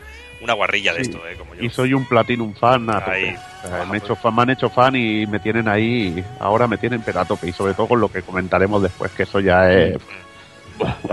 una 0.44 0.52
guarrilla 0.52 0.92
de 0.92 1.04
sí. 1.04 1.10
esto, 1.10 1.26
¿eh? 1.26 1.36
Como 1.36 1.54
yo. 1.54 1.62
Y 1.64 1.70
soy 1.70 1.94
un 1.94 2.04
Platinum 2.04 2.54
fan 2.54 2.88
a 2.90 2.98
Ahí. 2.98 3.32
tope. 3.32 3.38
O 3.64 3.68
sea, 3.68 3.84
me, 3.86 3.98
hecho 3.98 4.14
fan, 4.14 4.34
me 4.34 4.42
han 4.42 4.50
hecho 4.50 4.68
fan 4.68 4.94
y 4.94 5.26
me 5.26 5.40
tienen 5.40 5.66
ahí, 5.68 6.22
ahora 6.38 6.68
me 6.68 6.76
tienen 6.76 7.00
pero 7.00 7.20
a 7.20 7.24
tope. 7.24 7.48
Y 7.48 7.52
sobre 7.52 7.74
todo 7.74 7.88
con 7.88 8.00
lo 8.00 8.08
que 8.10 8.22
comentaremos 8.22 8.82
después, 8.82 9.10
que 9.12 9.24
eso 9.24 9.40
ya 9.40 9.72
es... 9.72 9.96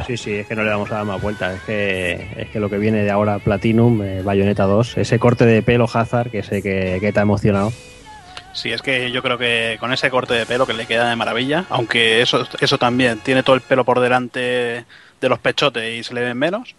Sí, 0.08 0.18
sí, 0.18 0.34
es 0.34 0.48
que 0.48 0.56
no 0.56 0.64
le 0.64 0.70
vamos 0.72 0.92
a 0.92 0.96
dar 0.96 1.06
más 1.06 1.22
vuelta. 1.22 1.54
Es 1.54 1.62
que, 1.62 2.28
es 2.36 2.50
que 2.50 2.60
lo 2.60 2.70
que 2.70 2.78
viene 2.78 3.04
de 3.04 3.12
ahora 3.12 3.40
Platinum, 3.40 4.02
eh, 4.02 4.22
Bayonetta 4.24 4.64
2, 4.64 4.98
ese 4.98 5.20
corte 5.20 5.46
de 5.46 5.62
pelo 5.62 5.88
Hazard 5.92 6.32
que 6.32 6.44
sé 6.44 6.62
que, 6.62 6.98
que 7.00 7.14
te 7.14 7.20
ha 7.20 7.24
emocionado. 7.24 7.72
Sí, 8.54 8.72
es 8.72 8.82
que 8.82 9.12
yo 9.12 9.22
creo 9.22 9.38
que 9.38 9.78
con 9.80 9.94
ese 9.94 10.10
corte 10.10 10.34
de 10.34 10.46
pelo 10.46 10.66
que 10.66 10.74
le 10.74 10.86
queda 10.86 11.10
de 11.10 11.16
maravilla, 11.16 11.66
aunque 11.70 12.22
eso, 12.22 12.46
eso 12.60 12.78
también 12.78 13.20
tiene 13.20 13.44
todo 13.44 13.56
el 13.56 13.62
pelo 13.62 13.86
por 13.86 14.00
delante 14.00 14.84
de 15.22 15.30
los 15.30 15.40
pechotes 15.40 16.00
y 16.00 16.04
se 16.04 16.14
le 16.14 16.22
ven 16.22 16.38
menos. 16.38 16.76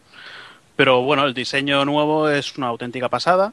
Pero 0.83 1.01
bueno, 1.03 1.25
el 1.25 1.33
diseño 1.33 1.85
nuevo 1.85 2.29
es 2.29 2.59
una 2.59 2.67
auténtica 2.67 3.09
pasada. 3.09 3.53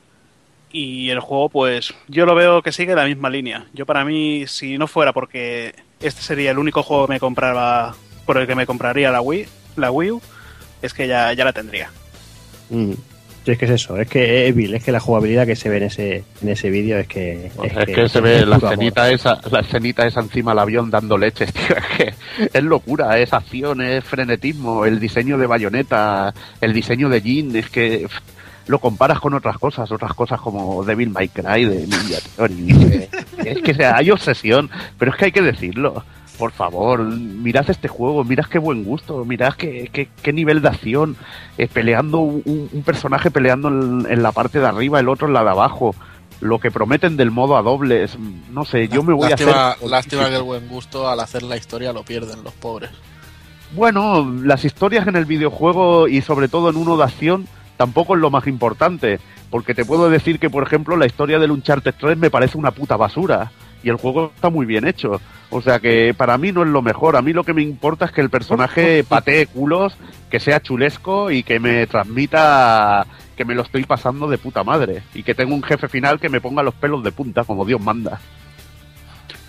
Y 0.71 1.11
el 1.11 1.19
juego, 1.19 1.49
pues 1.49 1.93
yo 2.07 2.25
lo 2.25 2.33
veo 2.33 2.63
que 2.63 2.71
sigue 2.71 2.95
la 2.95 3.05
misma 3.05 3.29
línea. 3.29 3.67
Yo 3.71 3.85
para 3.85 4.03
mí, 4.03 4.47
si 4.47 4.79
no 4.79 4.87
fuera 4.87 5.13
porque 5.13 5.75
este 5.99 6.23
sería 6.23 6.49
el 6.49 6.57
único 6.57 6.81
juego 6.81 7.05
que 7.05 7.13
me 7.13 7.19
compraba, 7.19 7.95
por 8.25 8.39
el 8.39 8.47
que 8.47 8.55
me 8.55 8.65
compraría 8.65 9.11
la 9.11 9.21
Wii, 9.21 9.45
la 9.75 9.91
Wii 9.91 10.09
U, 10.09 10.21
es 10.81 10.95
que 10.95 11.07
ya, 11.07 11.31
ya 11.33 11.45
la 11.45 11.53
tendría. 11.53 11.91
Mm. 12.71 12.93
Sí, 13.45 13.51
es 13.51 13.57
que 13.57 13.65
es 13.65 13.71
eso, 13.71 13.97
es 13.97 14.07
que 14.07 14.47
Evil, 14.47 14.75
es 14.75 14.83
que 14.83 14.91
la 14.91 14.99
jugabilidad 14.99 15.45
que 15.45 15.55
se 15.55 15.69
ve 15.69 15.77
en 15.77 15.83
ese, 15.83 16.23
en 16.41 16.49
ese 16.49 16.69
vídeo 16.69 16.97
es 16.99 17.07
que. 17.07 17.51
Pues 17.55 17.71
es, 17.71 17.77
es, 17.77 17.85
que, 17.85 17.93
que 17.93 18.09
se 18.09 18.21
ve 18.21 18.45
la 18.45 18.57
escenita 18.57 19.09
esa, 19.09 19.39
la 19.49 19.61
escenita 19.61 20.05
esa 20.05 20.19
encima 20.19 20.51
del 20.51 20.59
avión 20.59 20.89
dando 20.89 21.17
leches, 21.17 21.53
tío. 21.53 21.75
Es 21.77 21.97
que 21.97 22.13
es 22.53 22.63
locura, 22.63 23.17
es 23.17 23.33
acción, 23.33 23.81
es 23.81 24.03
frenetismo, 24.03 24.85
el 24.85 24.99
diseño 24.99 25.37
de 25.37 25.47
bayoneta, 25.47 26.33
el 26.61 26.73
diseño 26.73 27.09
de 27.09 27.21
Jin, 27.21 27.55
es 27.55 27.69
que 27.69 28.07
lo 28.67 28.79
comparas 28.79 29.19
con 29.19 29.33
otras 29.33 29.57
cosas, 29.57 29.91
otras 29.91 30.13
cosas 30.13 30.39
como 30.39 30.83
Devil 30.83 31.09
May 31.09 31.29
Cry 31.29 31.65
de 31.65 31.87
Ninja 31.87 32.19
Theory. 32.35 33.09
es 33.43 33.61
que 33.63 33.85
hay 33.85 34.11
obsesión, 34.11 34.69
pero 34.97 35.11
es 35.11 35.17
que 35.17 35.25
hay 35.25 35.31
que 35.31 35.41
decirlo. 35.41 36.03
Por 36.39 36.53
favor, 36.53 37.03
mirad 37.03 37.69
este 37.69 37.89
juego, 37.89 38.23
mirad 38.23 38.45
qué 38.45 38.59
buen 38.59 38.85
gusto, 38.85 39.25
mirad 39.25 39.55
qué, 39.55 39.89
qué, 39.91 40.07
qué 40.23 40.31
nivel 40.31 40.61
de 40.61 40.69
acción, 40.69 41.17
eh, 41.57 41.67
peleando 41.67 42.19
un, 42.19 42.69
un, 42.71 42.81
personaje 42.83 43.29
peleando 43.29 43.67
en, 43.67 44.07
en, 44.09 44.23
la 44.23 44.31
parte 44.31 44.61
de 44.61 44.65
arriba, 44.65 45.01
el 45.01 45.09
otro 45.09 45.27
en 45.27 45.33
la 45.33 45.43
de 45.43 45.49
abajo, 45.49 45.93
lo 46.39 46.59
que 46.59 46.71
prometen 46.71 47.17
del 47.17 47.29
modo 47.29 47.57
a 47.57 47.61
dobles, 47.61 48.17
no 48.51 48.63
sé, 48.63 48.87
yo 48.87 49.03
me 49.03 49.13
voy 49.13 49.29
lástima, 49.29 49.51
a 49.51 49.71
hacer... 49.71 49.89
Lástima 49.89 50.29
que 50.29 50.37
el 50.37 50.43
buen 50.43 50.69
gusto 50.69 51.09
al 51.09 51.19
hacer 51.19 51.43
la 51.43 51.57
historia 51.57 51.91
lo 51.91 52.03
pierden 52.03 52.41
los 52.41 52.53
pobres. 52.53 52.91
Bueno, 53.73 54.25
las 54.41 54.63
historias 54.63 55.07
en 55.07 55.17
el 55.17 55.25
videojuego 55.25 56.07
y 56.07 56.21
sobre 56.21 56.47
todo 56.47 56.69
en 56.69 56.77
uno 56.77 56.95
de 56.95 57.03
acción 57.03 57.49
tampoco 57.75 58.15
es 58.15 58.21
lo 58.21 58.31
más 58.31 58.47
importante, 58.47 59.19
porque 59.49 59.75
te 59.75 59.83
puedo 59.83 60.09
decir 60.09 60.39
que, 60.39 60.49
por 60.49 60.63
ejemplo, 60.63 60.95
la 60.95 61.05
historia 61.05 61.37
del 61.37 61.51
Uncharted 61.51 61.95
3 61.99 62.17
me 62.17 62.31
parece 62.31 62.57
una 62.57 62.71
puta 62.71 62.95
basura 62.95 63.51
y 63.83 63.89
el 63.89 63.95
juego 63.95 64.31
está 64.35 64.49
muy 64.49 64.65
bien 64.65 64.87
hecho. 64.87 65.21
O 65.49 65.61
sea 65.61 65.79
que 65.79 66.13
para 66.13 66.37
mí 66.37 66.51
no 66.51 66.63
es 66.63 66.69
lo 66.69 66.81
mejor. 66.81 67.15
A 67.15 67.21
mí 67.21 67.33
lo 67.33 67.43
que 67.43 67.53
me 67.53 67.61
importa 67.61 68.05
es 68.05 68.11
que 68.11 68.21
el 68.21 68.29
personaje 68.29 69.03
patee 69.07 69.47
culos, 69.47 69.95
que 70.29 70.39
sea 70.39 70.61
chulesco 70.61 71.31
y 71.31 71.43
que 71.43 71.59
me 71.59 71.87
transmita 71.87 73.05
que 73.35 73.45
me 73.45 73.55
lo 73.55 73.61
estoy 73.61 73.85
pasando 73.85 74.27
de 74.27 74.37
puta 74.37 74.63
madre. 74.63 75.03
Y 75.13 75.23
que 75.23 75.33
tengo 75.33 75.55
un 75.55 75.63
jefe 75.63 75.87
final 75.87 76.19
que 76.19 76.29
me 76.29 76.41
ponga 76.41 76.61
los 76.61 76.73
pelos 76.75 77.03
de 77.03 77.11
punta, 77.11 77.43
como 77.45 77.65
Dios 77.65 77.81
manda. 77.81 78.19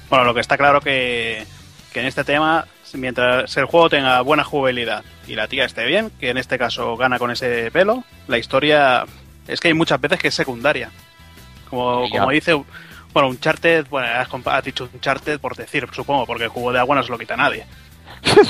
Bueno, 0.09 0.25
lo 0.25 0.35
que 0.35 0.41
está 0.41 0.57
claro 0.57 0.81
que, 0.81 1.45
que 1.93 2.01
en 2.01 2.07
este 2.07 2.25
tema, 2.25 2.67
mientras 2.95 3.57
el 3.57 3.65
juego 3.67 3.91
tenga 3.91 4.21
buena 4.23 4.45
jugabilidad 4.45 5.05
y 5.27 5.35
la 5.35 5.49
tía 5.49 5.65
esté 5.65 5.85
bien, 5.87 6.11
que 6.19 6.31
en 6.31 6.39
este 6.39 6.59
caso 6.59 6.97
gana 6.97 7.19
con 7.19 7.31
ese 7.31 7.71
pelo, 7.71 8.05
la 8.27 8.39
historia 8.39 9.05
es 9.47 9.61
que 9.61 9.69
hay 9.69 9.75
muchas 9.75 10.01
veces 10.01 10.19
que 10.19 10.29
es 10.29 10.35
secundaria. 10.35 10.91
Como, 11.69 12.09
como 12.11 12.31
dice, 12.31 12.61
bueno, 13.13 13.29
un 13.29 13.39
charted, 13.41 13.87
bueno, 13.91 14.09
has, 14.09 14.65
dicho 14.65 14.89
un 14.93 15.01
charted 15.01 15.41
por 15.41 15.57
decir, 15.57 15.87
supongo, 15.93 16.27
porque 16.27 16.45
el 16.45 16.51
juego 16.51 16.73
de 16.73 16.79
agua 16.79 16.97
no 16.97 17.03
se 17.03 17.11
lo 17.11 17.19
quita 17.19 17.35
a 17.35 17.39
nadie. 17.39 17.67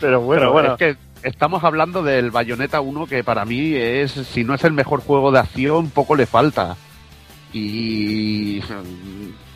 Pero 0.00 0.20
bueno, 0.20 0.40
Pero 0.40 0.52
bueno. 0.52 0.72
es 0.72 0.78
que 0.78 0.96
estamos 1.22 1.64
hablando 1.64 2.02
del 2.02 2.30
Bayonetta 2.30 2.80
1 2.80 3.06
que 3.06 3.24
para 3.24 3.44
mí 3.44 3.74
es, 3.74 4.12
si 4.12 4.44
no 4.44 4.54
es 4.54 4.64
el 4.64 4.72
mejor 4.72 5.00
juego 5.00 5.30
de 5.32 5.40
acción, 5.40 5.90
poco 5.90 6.16
le 6.16 6.26
falta. 6.26 6.76
Y 7.52 8.62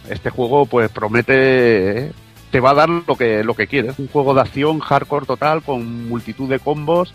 este 0.09 0.31
juego 0.31 0.67
pues 0.67 0.91
promete 0.91 2.13
te 2.51 2.61
va 2.61 2.71
a 2.71 2.75
dar 2.75 2.89
lo 2.89 3.17
que 3.17 3.43
lo 3.43 3.55
que 3.55 3.67
quieres, 3.67 3.99
un 3.99 4.09
juego 4.09 4.35
de 4.35 4.43
acción 4.43 4.79
hardcore 4.79 5.27
total 5.27 5.63
con 5.63 6.09
multitud 6.09 6.49
de 6.49 6.61
combos 6.61 7.15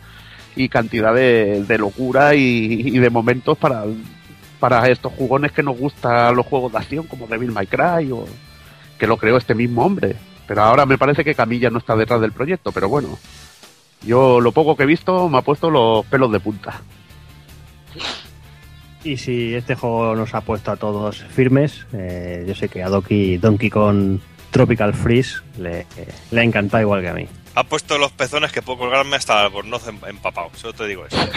y 0.56 0.68
cantidad 0.68 1.14
de, 1.14 1.64
de 1.66 1.78
locura 1.78 2.36
y, 2.36 2.82
y 2.86 3.00
de 3.00 3.10
momentos 3.10 3.58
para 3.58 3.86
para 4.60 4.88
estos 4.90 5.14
jugones 5.14 5.52
que 5.52 5.64
nos 5.64 5.78
gustan 5.78 6.36
los 6.36 6.46
juegos 6.46 6.72
de 6.72 6.78
acción 6.80 7.08
como 7.08 7.28
Devil 7.28 7.52
May 7.52 7.68
Cry 7.68 8.12
o 8.12 8.26
que 8.98 9.08
lo 9.08 9.18
creó 9.18 9.38
este 9.38 9.56
mismo 9.56 9.86
hombre. 9.86 10.16
Pero 10.48 10.64
ahora 10.64 10.86
me 10.86 10.98
parece 10.98 11.24
que 11.24 11.36
Camilla 11.36 11.70
no 11.70 11.78
está 11.78 11.96
detrás 11.96 12.20
del 12.22 12.32
proyecto, 12.32 12.72
pero 12.72 12.90
bueno. 12.90 13.18
Yo 14.02 14.40
lo 14.40 14.52
poco 14.52 14.76
que 14.76 14.84
he 14.84 14.88
visto 14.88 15.28
me 15.30 15.38
ha 15.38 15.42
puesto 15.42 15.70
los 15.70 16.06
pelos 16.06 16.32
de 16.32 16.40
punta. 16.40 16.82
Y 19.04 19.18
si 19.18 19.56
este 19.56 19.76
juego 19.76 20.16
nos 20.16 20.34
ha 20.34 20.42
puesto 20.42 20.72
a 20.72 20.78
todos 20.78 21.24
firmes, 21.24 21.86
eh, 21.94 22.44
yo 22.48 22.54
sé 22.56 22.68
que 22.68 22.84
a 22.84 22.90
Doki, 22.90 23.38
Donkey 23.38 23.70
Kong 23.70 24.20
Tropical 24.52 24.94
Freeze 24.94 25.42
le, 25.58 25.82
eh, 25.82 25.86
le 26.32 26.42
ha 26.42 26.44
encantado 26.44 26.82
igual 26.82 27.02
que 27.02 27.10
a 27.10 27.14
mí. 27.14 27.28
Ha 27.56 27.64
puesto 27.64 27.98
los 27.98 28.12
pezones 28.12 28.52
que 28.52 28.62
puedo 28.62 28.80
colgarme 28.80 29.16
hasta 29.16 29.34
el 29.40 29.46
albornoz 29.48 29.88
em- 29.88 30.00
empapado. 30.08 30.50
Solo 30.56 30.74
te 30.74 30.88
digo 30.88 31.06
eso. 31.06 31.18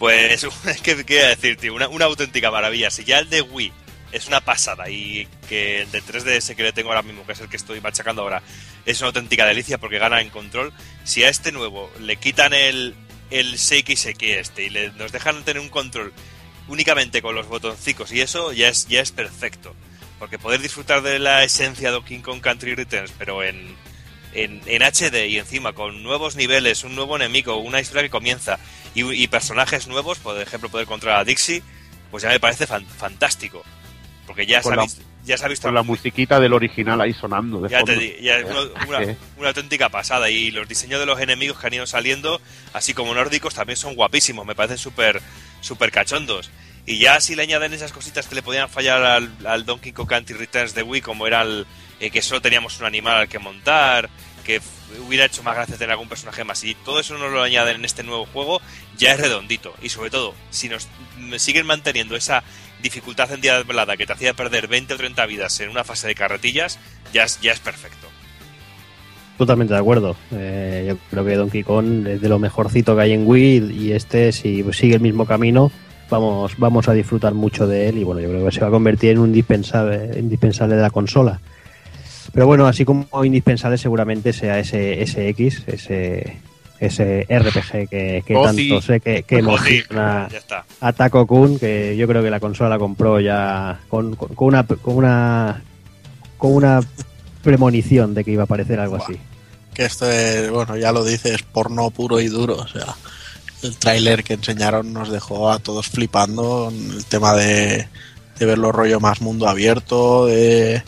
pues 0.00 0.42
es 0.66 0.80
que 0.80 1.04
quería 1.04 1.28
decir, 1.28 1.58
tío, 1.58 1.74
una, 1.74 1.86
una 1.86 2.06
auténtica 2.06 2.50
maravilla. 2.50 2.90
Si 2.90 3.04
ya 3.04 3.18
el 3.18 3.28
de 3.28 3.42
Wii 3.42 3.70
es 4.12 4.26
una 4.26 4.40
pasada 4.40 4.88
y 4.88 5.28
que 5.46 5.82
el 5.82 5.92
de 5.92 6.02
3DS 6.02 6.56
que 6.56 6.62
le 6.62 6.72
tengo 6.72 6.88
ahora 6.88 7.02
mismo, 7.02 7.24
que 7.26 7.32
es 7.32 7.40
el 7.40 7.50
que 7.50 7.58
estoy 7.58 7.82
machacando 7.82 8.22
ahora, 8.22 8.42
es 8.86 8.98
una 9.00 9.08
auténtica 9.08 9.44
delicia 9.44 9.76
porque 9.76 9.98
gana 9.98 10.22
en 10.22 10.30
control. 10.30 10.72
Si 11.04 11.22
a 11.22 11.28
este 11.28 11.52
nuevo 11.52 11.90
le 12.00 12.16
quitan 12.16 12.54
el, 12.54 12.94
el 13.30 13.58
Seiki 13.58 13.92
este 13.92 14.64
y 14.64 14.70
le, 14.70 14.90
nos 14.92 15.12
dejan 15.12 15.44
tener 15.44 15.60
un 15.60 15.68
control 15.68 16.14
únicamente 16.66 17.20
con 17.20 17.34
los 17.34 17.46
botoncicos 17.46 18.10
y 18.10 18.22
eso 18.22 18.54
ya 18.54 18.68
es, 18.68 18.88
ya 18.88 19.02
es 19.02 19.12
perfecto. 19.12 19.76
Porque 20.18 20.38
poder 20.38 20.62
disfrutar 20.62 21.02
de 21.02 21.18
la 21.18 21.44
esencia 21.44 21.88
de 21.88 21.92
Donkey 21.92 22.20
Kong 22.20 22.40
Country 22.40 22.74
Returns, 22.74 23.12
pero 23.18 23.42
en, 23.42 23.76
en, 24.34 24.60
en 24.66 24.82
HD 24.82 25.26
y 25.28 25.38
encima 25.38 25.72
con 25.72 26.02
nuevos 26.02 26.36
niveles, 26.36 26.84
un 26.84 26.94
nuevo 26.94 27.16
enemigo, 27.16 27.56
una 27.56 27.80
historia 27.80 28.02
que 28.02 28.10
comienza 28.10 28.58
y, 28.94 29.10
y 29.12 29.26
personajes 29.28 29.86
nuevos, 29.88 30.18
por 30.18 30.40
ejemplo, 30.40 30.68
poder 30.68 30.86
controlar 30.86 31.20
a 31.20 31.24
Dixie, 31.24 31.62
pues 32.10 32.22
ya 32.22 32.28
me 32.28 32.40
parece 32.40 32.66
fan- 32.66 32.86
fantástico. 32.86 33.62
Porque 34.26 34.46
ya 34.46 34.62
se, 34.62 34.74
la- 34.76 34.86
ya 35.24 35.36
se 35.36 35.44
ha 35.44 35.48
visto 35.48 35.66
Con 35.66 35.74
la 35.74 35.82
musiquita 35.82 36.38
del 36.38 36.52
original 36.52 37.00
ahí 37.00 37.12
sonando 37.12 37.60
de 37.60 37.68
ya 37.68 37.78
fondo. 37.80 37.92
te 37.94 37.98
di- 37.98 38.16
ya 38.22 38.38
es 38.38 38.44
una, 38.44 38.60
una- 38.86 39.04
Sí. 39.04 39.16
una 39.38 39.48
auténtica 39.48 39.88
pasada. 39.88 40.30
Y 40.30 40.50
los 40.52 40.68
diseños 40.68 41.00
de 41.00 41.06
los 41.06 41.20
enemigos 41.20 41.58
que 41.58 41.66
han 41.66 41.74
ido 41.74 41.86
saliendo, 41.86 42.40
así 42.72 42.94
como 42.94 43.12
nórdicos, 43.14 43.54
también 43.54 43.76
son 43.76 43.94
guapísimos. 43.96 44.46
Me 44.46 44.54
parecen 44.54 44.78
súper 44.78 45.20
súper 45.60 45.90
cachondos. 45.90 46.50
Y 46.86 46.98
ya 46.98 47.20
si 47.20 47.34
le 47.34 47.42
añaden 47.42 47.74
esas 47.74 47.92
cositas 47.92 48.26
que 48.28 48.34
le 48.36 48.42
podían 48.42 48.68
fallar 48.70 49.02
al, 49.02 49.30
al 49.44 49.66
Donkey 49.66 49.92
Kong 49.92 50.08
Country 50.08 50.36
Returns 50.36 50.74
de 50.74 50.82
Wii, 50.84 51.02
como 51.02 51.26
era 51.26 51.42
el, 51.42 51.66
eh, 52.00 52.10
que 52.10 52.22
solo 52.22 52.40
teníamos 52.40 52.80
un 52.80 52.86
animal 52.86 53.16
al 53.18 53.28
que 53.28 53.38
montar, 53.38 54.08
que 54.44 54.60
hubiera 55.06 55.26
hecho 55.26 55.42
más 55.42 55.54
gracia 55.54 55.76
tener 55.76 55.92
algún 55.92 56.08
personaje 56.08 56.44
más. 56.44 56.64
Y 56.64 56.74
todo 56.74 57.00
eso 57.00 57.16
nos 57.18 57.30
lo 57.30 57.42
añaden 57.42 57.76
en 57.76 57.84
este 57.84 58.02
nuevo 58.02 58.26
juego, 58.26 58.60
ya 58.96 59.12
es 59.12 59.20
redondito. 59.20 59.74
Y 59.82 59.90
sobre 59.90 60.10
todo, 60.10 60.34
si 60.50 60.68
nos 60.68 60.88
siguen 61.36 61.66
manteniendo 61.66 62.16
esa 62.16 62.42
dificultad 62.82 63.30
en 63.32 63.40
día 63.40 63.62
velada 63.62 63.96
que 63.96 64.06
te 64.06 64.12
hacía 64.12 64.34
perder 64.34 64.66
20 64.68 64.94
o 64.94 64.96
30 64.96 65.26
vidas 65.26 65.60
en 65.60 65.68
una 65.68 65.84
fase 65.84 66.08
de 66.08 66.14
carretillas, 66.14 66.78
ya 67.12 67.24
es, 67.24 67.40
ya 67.40 67.52
es 67.52 67.60
perfecto. 67.60 68.08
Totalmente 69.38 69.72
de 69.72 69.80
acuerdo. 69.80 70.16
Eh, 70.32 70.84
yo 70.88 70.98
creo 71.10 71.24
que 71.24 71.36
Donkey 71.36 71.62
Kong 71.62 72.06
es 72.06 72.20
de 72.20 72.28
lo 72.28 72.38
mejorcito 72.38 72.94
que 72.94 73.02
hay 73.02 73.12
en 73.12 73.26
Wii 73.26 73.72
y 73.72 73.92
este, 73.92 74.32
si 74.32 74.64
sigue 74.72 74.96
el 74.96 75.00
mismo 75.00 75.24
camino, 75.24 75.72
vamos, 76.10 76.58
vamos 76.58 76.88
a 76.88 76.92
disfrutar 76.92 77.32
mucho 77.32 77.66
de 77.66 77.88
él 77.88 77.98
y 77.98 78.04
bueno, 78.04 78.20
yo 78.20 78.28
creo 78.28 78.44
que 78.44 78.52
se 78.52 78.60
va 78.60 78.66
a 78.66 78.70
convertir 78.70 79.12
en 79.12 79.18
un 79.18 79.28
indispensable, 79.28 80.18
indispensable 80.18 80.76
de 80.76 80.82
la 80.82 80.90
consola. 80.90 81.40
Pero 82.32 82.46
bueno, 82.46 82.66
así 82.66 82.84
como 82.84 83.24
indispensable 83.24 83.76
seguramente 83.78 84.32
sea 84.32 84.58
ese 84.58 85.04
SX, 85.06 85.66
ese, 85.68 86.36
ese 86.78 87.26
RPG 87.28 87.88
que, 87.88 88.22
que 88.26 88.34
tanto 88.68 88.82
sé 88.82 89.00
que, 89.00 89.22
que 89.24 89.36
emociona 89.38 90.28
a 90.80 90.92
Taco 90.92 91.26
Kun, 91.26 91.58
que 91.58 91.96
yo 91.96 92.06
creo 92.06 92.22
que 92.22 92.30
la 92.30 92.40
consola 92.40 92.70
la 92.70 92.78
compró 92.78 93.18
ya 93.20 93.80
con, 93.88 94.14
con- 94.16 94.34
con 94.34 94.48
una 94.48 94.62
con 94.64 94.96
una 94.96 95.62
con 96.38 96.54
una 96.54 96.80
premonición 97.42 98.14
de 98.14 98.24
que 98.24 98.30
iba 98.32 98.42
a 98.42 98.44
aparecer 98.44 98.80
algo 98.80 98.96
así. 98.96 99.18
Que 99.74 99.84
esto 99.84 100.10
es, 100.10 100.50
bueno, 100.50 100.76
ya 100.76 100.92
lo 100.92 101.04
dices, 101.04 101.42
porno 101.42 101.90
puro 101.90 102.20
y 102.20 102.28
duro. 102.28 102.56
O 102.56 102.66
sea, 102.68 102.94
el 103.62 103.76
tráiler 103.76 104.24
que 104.24 104.34
enseñaron 104.34 104.92
nos 104.92 105.10
dejó 105.10 105.50
a 105.50 105.58
todos 105.58 105.88
flipando. 105.88 106.70
El 106.72 107.04
tema 107.04 107.34
de, 107.34 107.86
de 108.38 108.46
verlo 108.46 108.72
rollo 108.72 109.00
más 109.00 109.20
mundo 109.20 109.48
abierto, 109.48 110.26
de, 110.26 110.82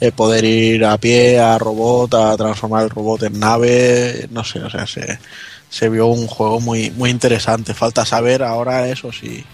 de 0.00 0.12
poder 0.12 0.44
ir 0.44 0.84
a 0.84 0.98
pie, 0.98 1.40
a 1.40 1.58
robot, 1.58 2.14
a 2.14 2.36
transformar 2.36 2.84
el 2.84 2.90
robot 2.90 3.24
en 3.24 3.40
nave. 3.40 4.28
No 4.30 4.44
sé, 4.44 4.60
o 4.60 4.70
sea, 4.70 4.86
se, 4.86 5.18
se 5.70 5.88
vio 5.88 6.06
un 6.06 6.26
juego 6.26 6.60
muy, 6.60 6.90
muy 6.90 7.10
interesante. 7.10 7.74
Falta 7.74 8.04
saber 8.04 8.42
ahora 8.42 8.88
eso, 8.88 9.12
si, 9.12 9.44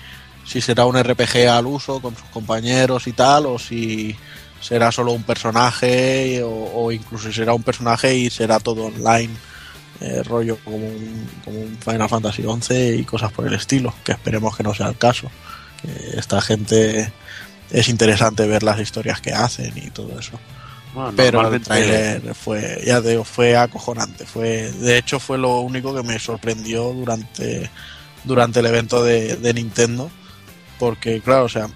si 0.44 0.60
será 0.60 0.86
un 0.86 1.00
RPG 1.00 1.48
al 1.48 1.66
uso 1.66 2.00
con 2.00 2.16
sus 2.16 2.28
compañeros 2.28 3.06
y 3.06 3.12
tal, 3.12 3.46
o 3.46 3.58
si 3.58 4.16
será 4.60 4.92
solo 4.92 5.12
un 5.12 5.24
personaje 5.24 6.40
o, 6.44 6.92
incluso 6.92 7.28
si 7.28 7.34
será 7.34 7.52
un 7.52 7.64
personaje 7.64 8.16
y 8.16 8.30
será 8.30 8.60
todo 8.60 8.86
online 8.86 9.34
eh, 10.00 10.22
rollo 10.22 10.56
como 10.64 10.76
un, 10.76 11.28
como 11.44 11.58
un 11.58 11.76
Final 11.78 12.08
Fantasy 12.08 12.44
XI 12.44 13.00
y 13.00 13.04
cosas 13.04 13.32
por 13.32 13.44
el 13.46 13.54
estilo 13.54 13.92
que 14.04 14.12
esperemos 14.12 14.56
que 14.56 14.62
no 14.62 14.72
sea 14.72 14.86
el 14.86 14.96
caso 14.96 15.28
esta 16.14 16.40
gente 16.40 17.12
es 17.72 17.88
interesante 17.88 18.46
ver 18.46 18.62
las 18.62 18.78
historias 18.80 19.20
que 19.20 19.32
hacen 19.32 19.72
y 19.76 19.90
todo 19.90 20.18
eso. 20.18 20.38
Bueno, 20.94 21.12
pero 21.16 21.28
el 21.40 21.44
normalmente- 21.44 21.68
trailer 21.68 22.34
fue 22.34 22.82
ya 22.84 23.00
te 23.00 23.08
digo 23.10 23.24
fue 23.24 23.56
acojonante 23.56 24.26
fue 24.26 24.70
de 24.72 24.98
hecho 24.98 25.18
fue 25.18 25.38
lo 25.38 25.60
único 25.60 25.94
que 25.94 26.02
me 26.02 26.18
sorprendió 26.18 26.92
durante 26.92 27.70
durante 28.24 28.60
el 28.60 28.66
evento 28.66 29.02
de, 29.02 29.36
de 29.36 29.54
Nintendo 29.54 30.10
porque 30.78 31.22
claro 31.22 31.44
o 31.44 31.48
sea 31.48 31.66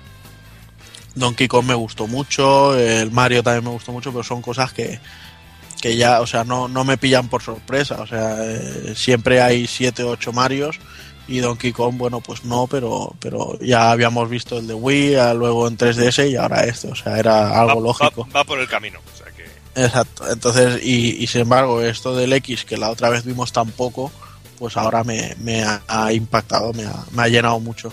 Donkey 1.15 1.49
Kong 1.49 1.65
me 1.65 1.73
gustó 1.75 2.07
mucho 2.07 2.79
el 2.79 3.11
Mario 3.11 3.43
también 3.43 3.65
me 3.65 3.71
gustó 3.71 3.91
mucho 3.91 4.11
pero 4.13 4.23
son 4.23 4.43
cosas 4.43 4.73
que 4.75 5.01
que 5.81 5.97
ya 5.97 6.21
o 6.21 6.27
sea 6.27 6.45
no, 6.45 6.69
no 6.69 6.85
me 6.85 6.99
pillan 6.99 7.29
por 7.29 7.41
sorpresa 7.43 8.03
o 8.03 8.07
sea 8.07 8.37
eh, 8.41 8.93
siempre 8.95 9.41
hay 9.41 9.67
siete 9.67 10.03
o 10.03 10.11
ocho 10.11 10.35
Marios 10.35 10.79
y 11.29 11.39
Donkey 11.39 11.73
Kong 11.73 11.97
bueno 11.97 12.21
pues 12.21 12.45
no 12.45 12.67
pero 12.69 13.15
pero 13.21 13.59
ya 13.61 13.91
habíamos 13.91 14.29
visto 14.31 14.59
el 14.59 14.67
de 14.67 14.75
Wii 14.75 15.15
luego 15.35 15.67
en 15.69 15.77
3DS 15.77 16.31
y 16.31 16.37
ahora 16.37 16.65
este 16.65 16.89
o 16.89 16.95
sea 16.95 17.19
era 17.19 17.59
algo 17.61 17.77
Va- 17.77 17.81
lógico 17.89 18.27
Va, 18.33 18.41
va 18.41 18.45
por 18.45 18.59
el 18.61 18.69
camino. 18.69 18.99
O 19.13 19.17
sea 19.17 19.27
que 19.33 19.47
Exacto, 19.79 20.31
entonces, 20.31 20.81
y, 20.83 21.23
y 21.23 21.27
sin 21.27 21.43
embargo, 21.43 21.83
esto 21.83 22.17
del 22.17 22.33
X, 22.33 22.65
que 22.65 22.79
la 22.79 22.89
otra 22.91 23.11
vez 23.11 23.25
vimos 23.27 23.53
tan 23.53 23.71
poco, 23.71 24.11
pues 24.59 24.77
ahora 24.79 25.05
me, 25.05 25.37
me 25.41 25.65
ha, 25.65 25.83
ha 25.87 26.13
impactado, 26.15 26.73
me 26.73 26.85
ha, 26.85 27.05
me 27.13 27.23
ha 27.25 27.29
llenado 27.29 27.61
mucho. 27.61 27.93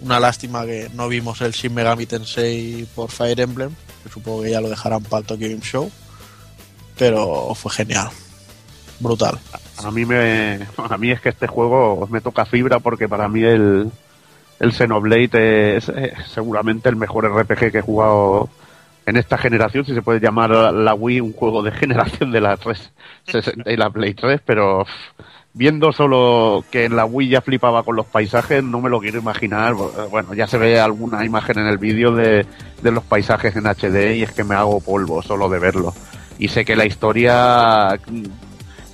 Una 0.00 0.18
lástima 0.18 0.66
que 0.66 0.90
no 0.94 1.06
vimos 1.08 1.40
el 1.40 1.52
Shin 1.52 1.72
Megami 1.72 2.06
Tensei 2.06 2.84
por 2.96 3.12
Fire 3.12 3.38
Emblem, 3.40 3.70
que 4.02 4.08
supongo 4.10 4.42
que 4.42 4.50
ya 4.50 4.60
lo 4.60 4.68
dejarán 4.68 5.04
para 5.04 5.20
el 5.20 5.26
Tokyo 5.26 5.48
Game 5.48 5.60
Show, 5.62 5.88
pero 6.98 7.54
fue 7.54 7.70
genial, 7.72 8.08
brutal. 9.00 9.38
A 9.82 9.90
mí 9.90 10.04
me, 10.04 10.60
a 10.76 10.98
mí 10.98 11.10
es 11.10 11.20
que 11.20 11.30
este 11.30 11.46
juego 11.46 12.06
me 12.10 12.20
toca 12.20 12.44
fibra 12.44 12.78
porque 12.78 13.08
para 13.08 13.28
mí 13.28 13.42
el, 13.42 13.90
el 14.60 14.72
Xenoblade 14.72 15.76
es 15.76 15.88
eh, 15.88 16.14
seguramente 16.26 16.88
el 16.88 16.96
mejor 16.96 17.26
RPG 17.26 17.72
que 17.72 17.78
he 17.78 17.82
jugado 17.82 18.48
en 19.06 19.16
esta 19.16 19.36
generación, 19.36 19.84
si 19.84 19.94
se 19.94 20.02
puede 20.02 20.20
llamar 20.20 20.50
la 20.50 20.94
Wii 20.94 21.20
un 21.20 21.32
juego 21.32 21.62
de 21.62 21.72
generación 21.72 22.32
de 22.32 22.40
la 22.40 22.56
360 22.56 23.70
y 23.70 23.76
la 23.76 23.90
Play 23.90 24.14
3, 24.14 24.40
pero 24.44 24.86
viendo 25.52 25.92
solo 25.92 26.64
que 26.70 26.84
en 26.84 26.96
la 26.96 27.04
Wii 27.04 27.28
ya 27.28 27.40
flipaba 27.40 27.82
con 27.82 27.96
los 27.96 28.06
paisajes, 28.06 28.62
no 28.62 28.80
me 28.80 28.90
lo 28.90 29.00
quiero 29.00 29.18
imaginar. 29.18 29.74
Bueno, 30.10 30.34
ya 30.34 30.46
se 30.46 30.58
ve 30.58 30.80
alguna 30.80 31.24
imagen 31.24 31.58
en 31.58 31.66
el 31.66 31.78
vídeo 31.78 32.12
de, 32.12 32.46
de 32.82 32.90
los 32.90 33.04
paisajes 33.04 33.54
en 33.56 33.66
HD 33.66 34.16
y 34.16 34.22
es 34.22 34.32
que 34.32 34.44
me 34.44 34.54
hago 34.54 34.80
polvo 34.80 35.22
solo 35.22 35.48
de 35.48 35.58
verlo. 35.58 35.94
Y 36.38 36.48
sé 36.48 36.64
que 36.64 36.74
la 36.74 36.84
historia 36.84 37.98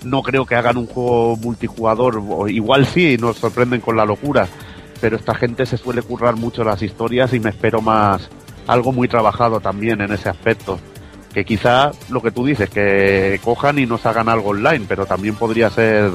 no 0.04 0.22
creo 0.22 0.46
que 0.46 0.54
hagan 0.54 0.76
un 0.76 0.86
juego 0.86 1.36
multijugador, 1.36 2.22
igual 2.48 2.86
sí, 2.86 3.16
nos 3.18 3.36
sorprenden 3.36 3.80
con 3.80 3.96
la 3.96 4.04
locura, 4.04 4.48
pero 5.00 5.16
esta 5.16 5.34
gente 5.34 5.66
se 5.66 5.76
suele 5.76 6.02
currar 6.02 6.36
mucho 6.36 6.64
las 6.64 6.82
historias 6.82 7.32
y 7.32 7.40
me 7.40 7.50
espero 7.50 7.80
más 7.80 8.28
algo 8.66 8.92
muy 8.92 9.08
trabajado 9.08 9.60
también 9.60 10.00
en 10.00 10.12
ese 10.12 10.28
aspecto. 10.28 10.78
Que 11.32 11.44
quizá 11.44 11.92
lo 12.08 12.20
que 12.20 12.32
tú 12.32 12.44
dices, 12.44 12.68
que 12.70 13.40
cojan 13.44 13.78
y 13.78 13.86
nos 13.86 14.04
hagan 14.04 14.28
algo 14.28 14.50
online, 14.50 14.84
pero 14.88 15.06
también 15.06 15.36
podría 15.36 15.70
ser 15.70 16.10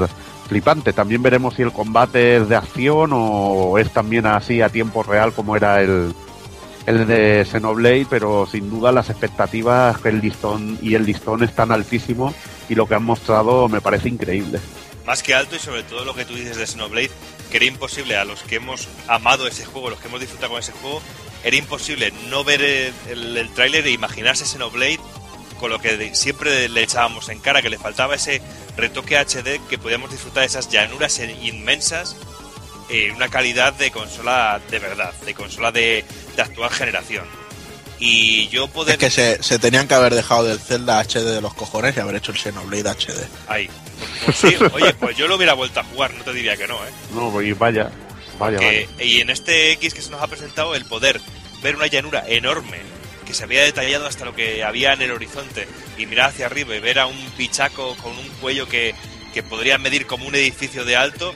flipante. 0.47 0.91
También 0.91 1.23
veremos 1.23 1.55
si 1.55 1.61
el 1.61 1.71
combate 1.71 2.37
es 2.37 2.49
de 2.49 2.55
acción 2.57 3.11
o 3.13 3.77
es 3.77 3.91
también 3.91 4.25
así 4.25 4.61
a 4.61 4.69
tiempo 4.69 5.03
real 5.03 5.31
como 5.31 5.55
era 5.55 5.81
el, 5.81 6.13
el 6.85 7.07
de 7.07 7.45
Xenoblade, 7.45 8.07
pero 8.09 8.45
sin 8.45 8.69
duda 8.69 8.91
las 8.91 9.09
expectativas 9.09 10.03
el 10.05 10.19
listón 10.19 10.77
y 10.81 10.95
el 10.95 11.05
listón 11.05 11.43
están 11.43 11.71
altísimos 11.71 12.35
y 12.69 12.75
lo 12.75 12.87
que 12.87 12.95
han 12.95 13.03
mostrado 13.03 13.67
me 13.69 13.81
parece 13.81 14.09
increíble. 14.09 14.59
Más 15.05 15.21
que 15.21 15.35
alto 15.35 15.55
y 15.55 15.59
sobre 15.59 15.83
todo 15.83 16.03
lo 16.03 16.15
que 16.15 16.25
tú 16.25 16.33
dices 16.33 16.57
de 16.57 16.65
Xenoblade, 16.65 17.11
que 17.51 17.57
era 17.57 17.65
imposible 17.65 18.17
a 18.17 18.25
los 18.25 18.41
que 18.41 18.55
hemos 18.55 18.87
amado 19.07 19.47
ese 19.47 19.65
juego, 19.65 19.91
los 19.91 19.99
que 19.99 20.07
hemos 20.07 20.19
disfrutado 20.19 20.51
con 20.51 20.59
ese 20.59 20.71
juego, 20.71 21.01
era 21.43 21.55
imposible 21.55 22.11
no 22.29 22.43
ver 22.43 22.61
el, 22.61 23.37
el, 23.37 23.49
tráiler 23.53 23.85
e 23.85 23.91
imaginarse 23.91 24.45
Xenoblade 24.45 24.99
con 25.59 25.69
lo 25.69 25.79
que 25.79 26.13
siempre 26.15 26.67
le 26.67 26.83
echábamos 26.83 27.29
en 27.29 27.39
cara, 27.39 27.61
que 27.61 27.69
le 27.69 27.77
faltaba 27.77 28.15
ese 28.15 28.41
retoque 28.77 29.17
HD, 29.17 29.59
que 29.69 29.77
podíamos 29.77 30.11
disfrutar 30.11 30.41
de 30.41 30.47
esas 30.47 30.69
llanuras 30.69 31.19
inmensas 31.41 32.17
en 32.89 33.15
una 33.15 33.29
calidad 33.29 33.73
de 33.73 33.91
consola 33.91 34.59
de 34.69 34.79
verdad, 34.79 35.13
de 35.25 35.33
consola 35.33 35.71
de, 35.71 36.03
de 36.35 36.41
actual 36.41 36.71
generación. 36.71 37.44
Y 37.99 38.47
yo 38.49 38.67
poder... 38.67 38.93
Es 38.93 38.99
que 38.99 39.09
se, 39.09 39.41
se, 39.41 39.59
tenían 39.59 39.87
que 39.87 39.93
haber 39.93 40.13
dejado 40.13 40.43
del 40.43 40.59
Zelda 40.59 41.01
HD 41.01 41.23
de 41.23 41.41
los 41.41 41.53
cojones 41.53 41.95
y 41.95 41.99
haber 41.99 42.15
hecho 42.15 42.31
el 42.31 42.37
Xenoblade 42.37 42.89
HD. 42.89 43.25
Ahí. 43.47 43.69
Pues, 44.25 44.37
sí, 44.37 44.55
oye, 44.73 44.93
pues 44.93 45.15
yo 45.15 45.27
lo 45.27 45.35
hubiera 45.35 45.53
vuelto 45.53 45.79
a 45.79 45.83
jugar, 45.83 46.13
no 46.13 46.23
te 46.23 46.33
diría 46.33 46.57
que 46.57 46.67
no, 46.67 46.75
¿eh? 46.75 46.91
No, 47.13 47.41
y 47.41 47.53
vaya, 47.53 47.89
vaya, 48.37 48.57
vaya. 48.57 48.87
Y 48.99 49.21
en 49.21 49.29
este 49.29 49.71
X 49.73 49.93
que 49.93 50.01
se 50.01 50.09
nos 50.09 50.21
ha 50.21 50.27
presentado, 50.27 50.75
el 50.75 50.85
poder 50.85 51.21
ver 51.61 51.75
una 51.75 51.87
llanura 51.87 52.23
enorme 52.27 52.79
que 53.25 53.33
se 53.33 53.43
había 53.43 53.63
detallado 53.63 54.05
hasta 54.05 54.25
lo 54.25 54.35
que 54.35 54.63
había 54.63 54.93
en 54.93 55.01
el 55.01 55.11
horizonte 55.11 55.67
y 55.97 56.05
mirar 56.05 56.29
hacia 56.29 56.45
arriba 56.45 56.75
y 56.75 56.79
ver 56.79 56.99
a 56.99 57.07
un 57.07 57.17
pichaco 57.37 57.95
con 57.97 58.11
un 58.17 58.27
cuello 58.39 58.67
que, 58.67 58.93
que 59.33 59.41
podría 59.41 59.77
medir 59.77 60.05
como 60.05 60.27
un 60.27 60.35
edificio 60.35 60.85
de 60.85 60.95
alto 60.95 61.33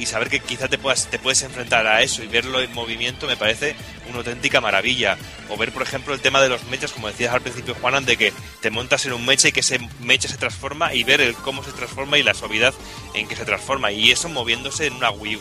y 0.00 0.06
saber 0.06 0.30
que 0.30 0.40
quizá 0.40 0.66
te, 0.66 0.78
puedas, 0.78 1.08
te 1.08 1.18
puedes 1.18 1.42
enfrentar 1.42 1.86
a 1.86 2.00
eso 2.00 2.24
y 2.24 2.26
verlo 2.26 2.62
en 2.62 2.72
movimiento 2.72 3.26
me 3.26 3.36
parece 3.36 3.76
una 4.08 4.18
auténtica 4.18 4.60
maravilla. 4.62 5.18
O 5.50 5.58
ver, 5.58 5.72
por 5.72 5.82
ejemplo, 5.82 6.14
el 6.14 6.20
tema 6.20 6.40
de 6.40 6.48
los 6.48 6.64
mechas, 6.64 6.92
como 6.92 7.08
decías 7.08 7.34
al 7.34 7.42
principio, 7.42 7.74
Juanan, 7.74 8.06
de 8.06 8.16
que 8.16 8.32
te 8.62 8.70
montas 8.70 9.04
en 9.04 9.12
un 9.12 9.26
mecha 9.26 9.48
y 9.48 9.52
que 9.52 9.60
ese 9.60 9.78
mecha 10.00 10.26
se 10.26 10.38
transforma 10.38 10.94
y 10.94 11.04
ver 11.04 11.20
el 11.20 11.34
cómo 11.34 11.62
se 11.62 11.72
transforma 11.72 12.16
y 12.16 12.22
la 12.22 12.32
suavidad 12.32 12.72
en 13.12 13.28
que 13.28 13.36
se 13.36 13.44
transforma. 13.44 13.92
Y 13.92 14.10
eso 14.10 14.30
moviéndose 14.30 14.86
en 14.86 14.94
una 14.94 15.10
Wii. 15.10 15.38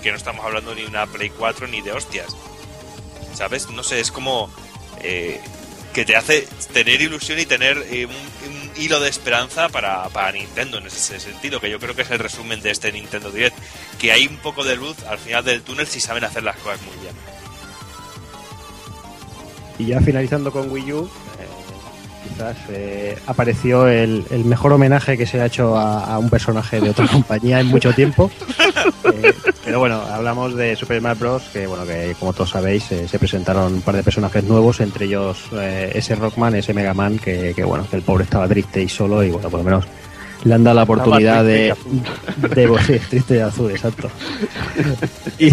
Que 0.00 0.12
no 0.12 0.16
estamos 0.16 0.44
hablando 0.44 0.72
ni 0.72 0.82
de 0.82 0.86
una 0.86 1.06
Play 1.06 1.30
4 1.30 1.66
ni 1.66 1.82
de 1.82 1.90
hostias. 1.90 2.36
¿Sabes? 3.34 3.68
No 3.70 3.82
sé, 3.82 3.98
es 3.98 4.12
como... 4.12 4.48
Eh, 5.02 5.40
que 5.92 6.04
te 6.04 6.14
hace 6.14 6.46
tener 6.74 7.00
ilusión 7.00 7.38
y 7.38 7.46
tener 7.46 7.78
eh, 7.90 8.04
un, 8.04 8.55
hilo 8.78 9.00
de 9.00 9.08
esperanza 9.08 9.68
para, 9.68 10.08
para, 10.08 10.32
Nintendo 10.32 10.78
en 10.78 10.86
ese 10.86 11.18
sentido, 11.20 11.60
que 11.60 11.70
yo 11.70 11.78
creo 11.78 11.94
que 11.94 12.02
es 12.02 12.10
el 12.10 12.18
resumen 12.18 12.60
de 12.60 12.70
este 12.70 12.92
Nintendo 12.92 13.30
Direct, 13.30 13.56
que 13.98 14.12
hay 14.12 14.26
un 14.26 14.36
poco 14.36 14.64
de 14.64 14.76
luz 14.76 14.96
al 15.04 15.18
final 15.18 15.44
del 15.44 15.62
túnel 15.62 15.86
si 15.86 16.00
saben 16.00 16.24
hacer 16.24 16.42
las 16.42 16.56
cosas 16.56 16.80
muy 16.82 16.96
bien. 17.02 17.14
Y 19.78 19.86
ya 19.86 20.00
finalizando 20.00 20.50
con 20.50 20.70
Wii 20.70 20.92
U, 20.92 21.10
quizás 22.28 22.56
eh, 22.70 23.16
apareció 23.26 23.88
el, 23.88 24.24
el, 24.30 24.44
mejor 24.44 24.72
homenaje 24.72 25.16
que 25.16 25.26
se 25.26 25.40
ha 25.40 25.46
hecho 25.46 25.76
a, 25.76 26.04
a 26.04 26.18
un 26.18 26.30
personaje 26.30 26.80
de 26.80 26.90
otra 26.90 27.06
compañía 27.12 27.60
en 27.60 27.66
mucho 27.66 27.92
tiempo. 27.92 28.30
Eh, 29.04 29.32
pero 29.64 29.78
bueno, 29.78 30.00
hablamos 30.00 30.54
de 30.54 30.76
Super 30.76 31.00
Smash 31.00 31.18
Bros. 31.18 31.42
Que 31.52 31.66
bueno, 31.66 31.84
que 31.86 32.14
como 32.18 32.32
todos 32.32 32.50
sabéis, 32.50 32.90
eh, 32.92 33.08
se 33.08 33.18
presentaron 33.18 33.74
un 33.74 33.80
par 33.80 33.96
de 33.96 34.02
personajes 34.02 34.44
nuevos, 34.44 34.80
entre 34.80 35.06
ellos 35.06 35.44
eh, 35.52 35.92
ese 35.94 36.14
Rockman, 36.14 36.54
ese 36.56 36.74
Mega 36.74 36.94
Man, 36.94 37.18
que, 37.18 37.52
que, 37.54 37.64
bueno, 37.64 37.86
que 37.88 37.96
el 37.96 38.02
pobre 38.02 38.24
estaba 38.24 38.48
triste 38.48 38.82
y 38.82 38.88
solo, 38.88 39.22
y 39.22 39.30
bueno, 39.30 39.48
por 39.48 39.60
lo 39.60 39.64
menos 39.64 39.84
le 40.44 40.54
han 40.54 40.62
dado 40.62 40.76
la 40.76 40.82
oportunidad 40.84 41.44
de, 41.44 41.74
de, 42.54 42.68
de 42.68 42.78
sí, 42.86 42.98
triste 43.08 43.36
y 43.36 43.40
azul, 43.40 43.70
exacto. 43.70 44.10
y, 45.38 45.50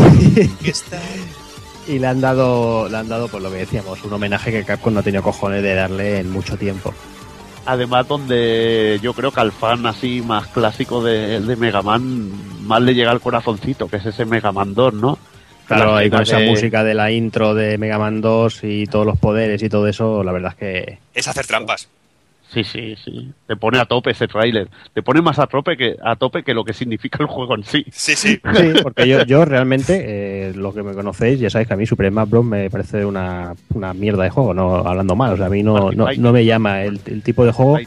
y 1.88 2.00
le 2.00 2.08
han 2.08 2.22
dado, 2.22 2.88
le 2.90 2.98
han 2.98 3.10
dado, 3.10 3.28
por 3.28 3.42
lo 3.42 3.52
que 3.52 3.58
decíamos, 3.58 4.04
un 4.04 4.14
homenaje 4.14 4.52
que 4.52 4.64
Capcom 4.64 4.94
no 4.94 5.00
ha 5.02 5.04
tenido 5.04 5.24
cojones 5.24 5.62
de 5.64 5.76
darle 5.76 6.20
en 6.20 6.32
mucho 6.32 6.58
tiempo 6.58 6.94
además 7.66 8.08
donde 8.08 9.00
yo 9.02 9.14
creo 9.14 9.32
que 9.32 9.40
al 9.40 9.52
fan 9.52 9.86
así 9.86 10.22
más 10.22 10.48
clásico 10.48 11.04
de, 11.04 11.40
de 11.40 11.56
Mega 11.56 11.82
Man 11.82 12.30
más 12.66 12.82
le 12.82 12.94
llega 12.94 13.12
al 13.12 13.22
corazoncito, 13.22 13.88
que 13.88 13.98
es 13.98 14.06
ese 14.06 14.26
Mega 14.26 14.52
Man 14.52 14.74
2, 14.74 14.94
¿no? 14.96 15.18
Claro, 15.68 16.02
y 16.02 16.10
con 16.10 16.22
esa 16.22 16.40
de... 16.40 16.48
música 16.48 16.84
de 16.84 16.94
la 16.94 17.12
intro 17.12 17.54
de 17.54 17.78
Mega 17.78 17.98
Man 17.98 18.22
2 18.22 18.60
y 18.64 18.86
todos 18.86 19.06
los 19.06 19.18
poderes 19.18 19.64
y 19.64 19.70
todo 19.70 19.88
eso, 19.88 20.24
la 20.24 20.32
verdad 20.32 20.52
es 20.52 20.58
que... 20.58 21.00
Es 21.14 21.28
hacer 21.28 21.48
trampas. 21.48 21.88
Sí, 22.54 22.64
sí, 22.64 22.96
sí. 23.04 23.34
Te 23.48 23.56
pone 23.56 23.80
a 23.80 23.86
tope 23.86 24.12
ese 24.12 24.28
tráiler. 24.28 24.70
Te 24.94 25.02
pone 25.02 25.22
más 25.22 25.40
a 25.40 25.48
tope 25.48 25.76
que 25.76 25.96
a 26.04 26.16
tope 26.16 26.44
que 26.44 26.54
lo 26.54 26.64
que 26.64 26.74
significa 26.74 27.18
el 27.20 27.26
juego 27.26 27.56
en 27.56 27.64
sí. 27.64 27.84
Sí, 27.92 28.16
sí. 28.16 28.40
Sí, 28.54 28.74
porque 28.84 29.08
yo, 29.08 29.26
yo 29.26 29.44
realmente, 29.46 30.04
eh, 30.06 30.54
lo 30.54 30.74
que 30.74 30.84
me 30.84 30.94
conocéis, 30.94 31.40
ya 31.40 31.50
sabéis 31.50 31.68
que 31.68 31.74
a 31.74 31.78
mí 31.78 31.88
Super 31.88 32.12
Smash 32.12 32.30
Bros. 32.30 32.46
me 32.46 32.70
parece 32.70 33.04
una, 33.04 33.56
una 33.74 33.94
mierda 33.94 34.24
de 34.24 34.30
juego, 34.30 34.54
no 34.54 34.76
hablando 34.76 35.16
mal. 35.16 35.34
O 35.34 35.38
sea, 35.38 35.48
a 35.48 35.50
mí 35.50 35.64
no, 35.64 35.92
no, 35.92 36.08
no 36.16 36.32
me 36.32 36.46
llama. 36.46 36.84
El, 36.84 37.00
el, 37.08 37.24
tipo 37.24 37.44
de 37.46 37.52
juego 37.52 37.80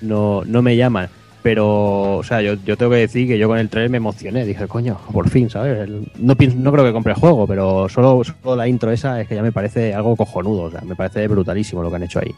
no, 0.00 0.42
no 0.44 0.62
me 0.62 0.76
llama. 0.76 1.08
Pero, 1.42 2.18
o 2.18 2.22
sea, 2.22 2.40
yo, 2.40 2.54
yo 2.64 2.76
tengo 2.76 2.92
que 2.92 2.98
decir 2.98 3.26
que 3.26 3.38
yo 3.38 3.48
con 3.48 3.58
el 3.58 3.68
trailer 3.68 3.90
me 3.90 3.96
emocioné. 3.96 4.44
Dije, 4.44 4.68
coño, 4.68 4.98
por 5.12 5.28
fin, 5.28 5.50
¿sabes? 5.50 5.88
No, 6.18 6.34
no 6.56 6.72
creo 6.72 6.84
que 6.84 6.92
compre 6.92 7.14
el 7.14 7.18
juego, 7.18 7.46
pero 7.46 7.88
solo, 7.88 8.22
solo 8.22 8.56
la 8.56 8.68
intro 8.68 8.92
esa 8.92 9.20
es 9.20 9.26
que 9.26 9.34
ya 9.34 9.42
me 9.42 9.52
parece 9.52 9.92
algo 9.94 10.14
cojonudo. 10.14 10.62
O 10.62 10.70
sea, 10.70 10.82
me 10.82 10.94
parece 10.94 11.26
brutalísimo 11.26 11.82
lo 11.82 11.90
que 11.90 11.96
han 11.96 12.02
hecho 12.04 12.20
ahí 12.20 12.32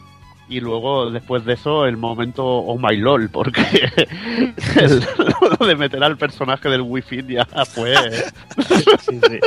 y 0.51 0.59
luego 0.59 1.09
después 1.09 1.45
de 1.45 1.53
eso 1.53 1.85
el 1.85 1.95
momento 1.95 2.45
oh 2.45 2.77
my 2.77 2.97
lol 2.97 3.29
porque 3.29 3.61
el, 4.75 5.07
lo 5.59 5.65
de 5.65 5.75
meter 5.77 6.03
al 6.03 6.17
personaje 6.17 6.67
del 6.67 6.81
wifi 6.81 7.23
ya 7.25 7.45
fue 7.65 7.95
sí, 8.67 9.19
sí. 9.29 9.39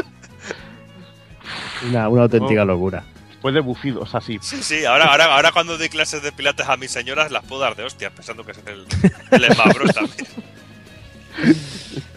Una, 1.90 2.08
una, 2.08 2.22
auténtica 2.22 2.62
oh. 2.62 2.66
locura 2.66 3.04
fue 3.42 3.52
de 3.52 3.60
bufidos 3.60 4.14
así 4.14 4.38
sí 4.40 4.62
sí 4.62 4.86
ahora 4.86 5.04
ahora 5.04 5.34
ahora 5.34 5.52
cuando 5.52 5.76
doy 5.76 5.90
clases 5.90 6.22
de 6.22 6.32
pilates 6.32 6.66
a 6.66 6.78
mis 6.78 6.90
señoras 6.90 7.30
las 7.30 7.44
puedo 7.44 7.60
dar 7.60 7.76
de 7.76 7.84
hostias 7.84 8.10
pensando 8.12 8.42
que 8.42 8.52
es 8.52 8.58
el, 8.66 8.86
el 9.30 9.56
también 9.56 10.26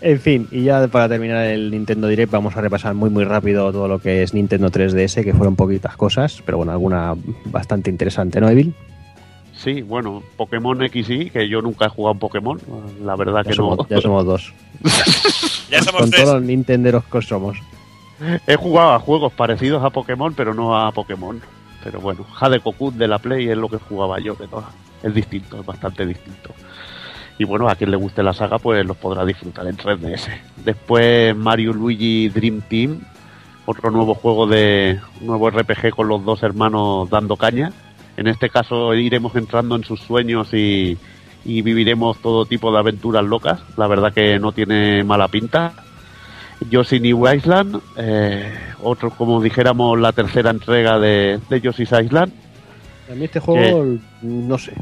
en 0.00 0.20
fin, 0.20 0.48
y 0.50 0.64
ya 0.64 0.86
para 0.88 1.08
terminar 1.08 1.44
el 1.46 1.70
Nintendo 1.70 2.08
Direct 2.08 2.32
vamos 2.32 2.56
a 2.56 2.60
repasar 2.60 2.94
muy 2.94 3.10
muy 3.10 3.24
rápido 3.24 3.70
todo 3.72 3.88
lo 3.88 3.98
que 3.98 4.22
es 4.22 4.34
Nintendo 4.34 4.70
3DS, 4.70 5.24
que 5.24 5.34
fueron 5.34 5.56
poquitas 5.56 5.96
cosas, 5.96 6.42
pero 6.44 6.58
bueno, 6.58 6.72
alguna 6.72 7.14
bastante 7.46 7.90
interesante, 7.90 8.40
¿no, 8.40 8.48
Evil? 8.48 8.74
Sí, 9.54 9.82
bueno, 9.82 10.22
Pokémon 10.36 10.78
XY, 10.88 11.30
que 11.30 11.48
yo 11.48 11.60
nunca 11.60 11.86
he 11.86 11.88
jugado 11.88 12.18
Pokémon, 12.18 12.58
la 13.04 13.14
verdad 13.14 13.42
ya 13.44 13.50
que 13.50 13.56
somos, 13.56 13.76
no. 13.76 13.86
Ya 13.88 14.00
somos 14.00 14.24
dos. 14.24 14.54
ya 15.70 15.82
somos 15.82 16.00
Con 16.00 16.10
tres. 16.10 16.22
todos 16.22 16.36
los 16.36 16.44
Nintenderos 16.44 17.04
que 17.04 17.20
somos. 17.20 17.58
He 18.46 18.56
jugado 18.56 18.92
a 18.92 18.98
juegos 18.98 19.32
parecidos 19.32 19.84
a 19.84 19.90
Pokémon, 19.90 20.32
pero 20.34 20.54
no 20.54 20.78
a 20.78 20.92
Pokémon. 20.92 21.40
Pero 21.84 22.00
bueno, 22.00 22.24
Jade 22.24 22.60
Cocut 22.60 22.94
de 22.94 23.08
la 23.08 23.18
Play 23.18 23.48
es 23.48 23.56
lo 23.56 23.68
que 23.68 23.78
jugaba 23.78 24.18
yo, 24.18 24.36
que 24.36 24.46
todo. 24.46 24.64
Es 25.02 25.14
distinto, 25.14 25.60
es 25.60 25.66
bastante 25.66 26.04
distinto. 26.04 26.50
Y 27.40 27.44
bueno, 27.44 27.70
a 27.70 27.74
quien 27.74 27.90
le 27.90 27.96
guste 27.96 28.22
la 28.22 28.34
saga, 28.34 28.58
pues 28.58 28.84
los 28.84 28.98
podrá 28.98 29.24
disfrutar 29.24 29.66
en 29.66 29.74
3DS. 29.74 30.28
Después 30.62 31.34
Mario 31.34 31.72
Luigi 31.72 32.28
Dream 32.28 32.60
Team, 32.60 33.00
otro 33.64 33.90
nuevo 33.90 34.12
juego 34.12 34.46
de 34.46 35.00
un 35.22 35.26
nuevo 35.26 35.48
RPG 35.48 35.88
con 35.96 36.06
los 36.06 36.22
dos 36.22 36.42
hermanos 36.42 37.08
dando 37.08 37.38
caña. 37.38 37.72
En 38.18 38.26
este 38.26 38.50
caso 38.50 38.92
iremos 38.92 39.34
entrando 39.36 39.74
en 39.74 39.84
sus 39.84 40.00
sueños 40.00 40.52
y, 40.52 40.98
y 41.46 41.62
viviremos 41.62 42.18
todo 42.18 42.44
tipo 42.44 42.70
de 42.72 42.78
aventuras 42.78 43.24
locas. 43.24 43.58
La 43.78 43.86
verdad 43.86 44.12
que 44.12 44.38
no 44.38 44.52
tiene 44.52 45.02
mala 45.02 45.28
pinta. 45.28 45.72
Yoshi 46.68 47.00
New 47.00 47.26
Island, 47.26 47.80
eh, 47.96 48.52
otro 48.82 49.12
como 49.12 49.40
dijéramos 49.40 49.98
la 49.98 50.12
tercera 50.12 50.50
entrega 50.50 50.98
de, 50.98 51.40
de 51.48 51.60
Yoshi's 51.62 51.92
Island. 51.92 52.34
A 53.10 53.14
mí 53.14 53.24
este 53.24 53.40
juego, 53.40 53.96
no 54.20 54.58
sé, 54.58 54.74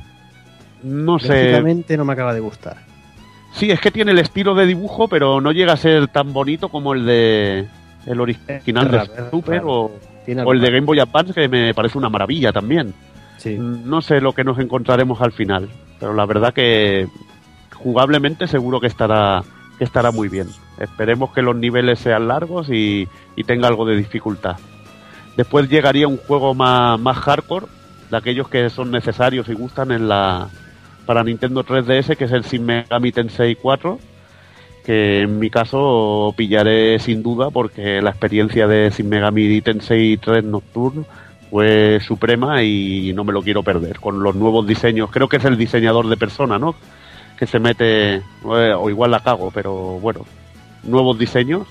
no 0.82 1.18
sé. 1.18 1.60
No 1.96 2.05
me 2.05 2.12
acaba 2.12 2.34
de 2.34 2.40
gustar. 2.40 2.76
Sí, 3.52 3.70
es 3.70 3.80
que 3.80 3.90
tiene 3.90 4.12
el 4.12 4.18
estilo 4.18 4.55
de 4.55 4.66
dibujo, 4.66 5.09
pero 5.09 5.40
no 5.40 5.52
llega 5.52 5.72
a 5.72 5.76
ser 5.76 6.09
tan 6.09 6.32
bonito 6.32 6.68
como 6.68 6.94
el 6.94 7.06
de 7.06 7.66
el 8.06 8.20
original 8.20 8.90
de 8.90 9.30
Super 9.30 9.62
o 9.64 9.90
O 10.44 10.52
el 10.52 10.60
de 10.60 10.70
Game 10.70 10.86
Boy 10.86 11.00
Advance, 11.00 11.32
que 11.32 11.48
me 11.48 11.74
parece 11.74 11.98
una 11.98 12.09
maravilla 12.09 12.52
también. 12.52 12.94
Sí. 13.38 13.56
No 13.59 14.00
sé 14.02 14.20
lo 14.20 14.32
que 14.32 14.44
nos 14.44 14.59
encontraremos 14.59 15.20
al 15.20 15.32
final, 15.32 15.68
pero 15.98 16.14
la 16.14 16.26
verdad 16.26 16.52
que 16.52 17.09
jugablemente 17.74 18.46
seguro 18.46 18.80
que 18.80 18.88
estará 18.88 19.42
que 19.78 19.84
estará 19.84 20.10
muy 20.10 20.28
bien. 20.28 20.48
Esperemos 20.78 21.32
que 21.32 21.42
los 21.42 21.56
niveles 21.56 22.00
sean 22.00 22.28
largos 22.28 22.68
y, 22.68 23.09
y 23.36 23.44
tenga 23.44 23.68
algo 23.68 23.86
de 23.86 23.96
dificultad. 23.96 24.56
Después 25.36 25.68
llegaría 25.68 26.09
un 26.09 26.16
juego 26.16 26.52
más, 26.52 26.98
más 26.98 27.16
hardcore, 27.16 27.66
de 28.10 28.16
aquellos 28.16 28.48
que 28.48 28.68
son 28.70 28.90
necesarios 28.90 29.48
y 29.48 29.55
gustan 29.55 29.92
en 29.92 30.09
la 30.09 30.48
para 31.09 31.24
Nintendo 31.24 31.64
3DS, 31.64 32.18
que 32.18 32.24
es 32.26 32.32
el 32.32 32.43
Shin 32.43 32.66
Megami 32.66 33.12
Tensei 33.12 33.55
4, 33.55 33.98
que 34.85 35.22
en 35.22 35.39
mi 35.39 35.48
caso 35.48 36.35
pillaré 36.36 36.98
sin 36.98 37.22
duda 37.22 37.48
porque 37.48 38.02
la 38.02 38.10
experiencia 38.10 38.66
de 38.66 38.90
Shin 38.90 39.09
Megami 39.09 39.62
Tensei 39.62 40.18
3 40.18 40.44
Nocturne 40.44 41.06
fue 41.51 41.98
suprema 42.06 42.62
y 42.62 43.14
no 43.14 43.24
me 43.24 43.32
lo 43.32 43.40
quiero 43.40 43.62
perder. 43.62 44.01
Con 44.01 44.22
los 44.22 44.36
nuevos 44.36 44.66
diseños, 44.66 45.09
creo 45.10 45.30
que 45.30 45.39
es 45.39 45.44
el 45.47 45.56
diseñador 45.56 46.10
de 46.10 46.18
persona, 46.18 46.59
¿no? 46.59 46.74
Que 47.39 47.47
se 47.47 47.59
mete, 47.59 48.16
eh, 48.16 48.22
o 48.44 48.90
igual 48.90 49.10
la 49.10 49.20
cago, 49.20 49.51
pero 49.51 49.72
bueno, 49.72 50.26
nuevos 50.82 51.18
diseños 51.18 51.66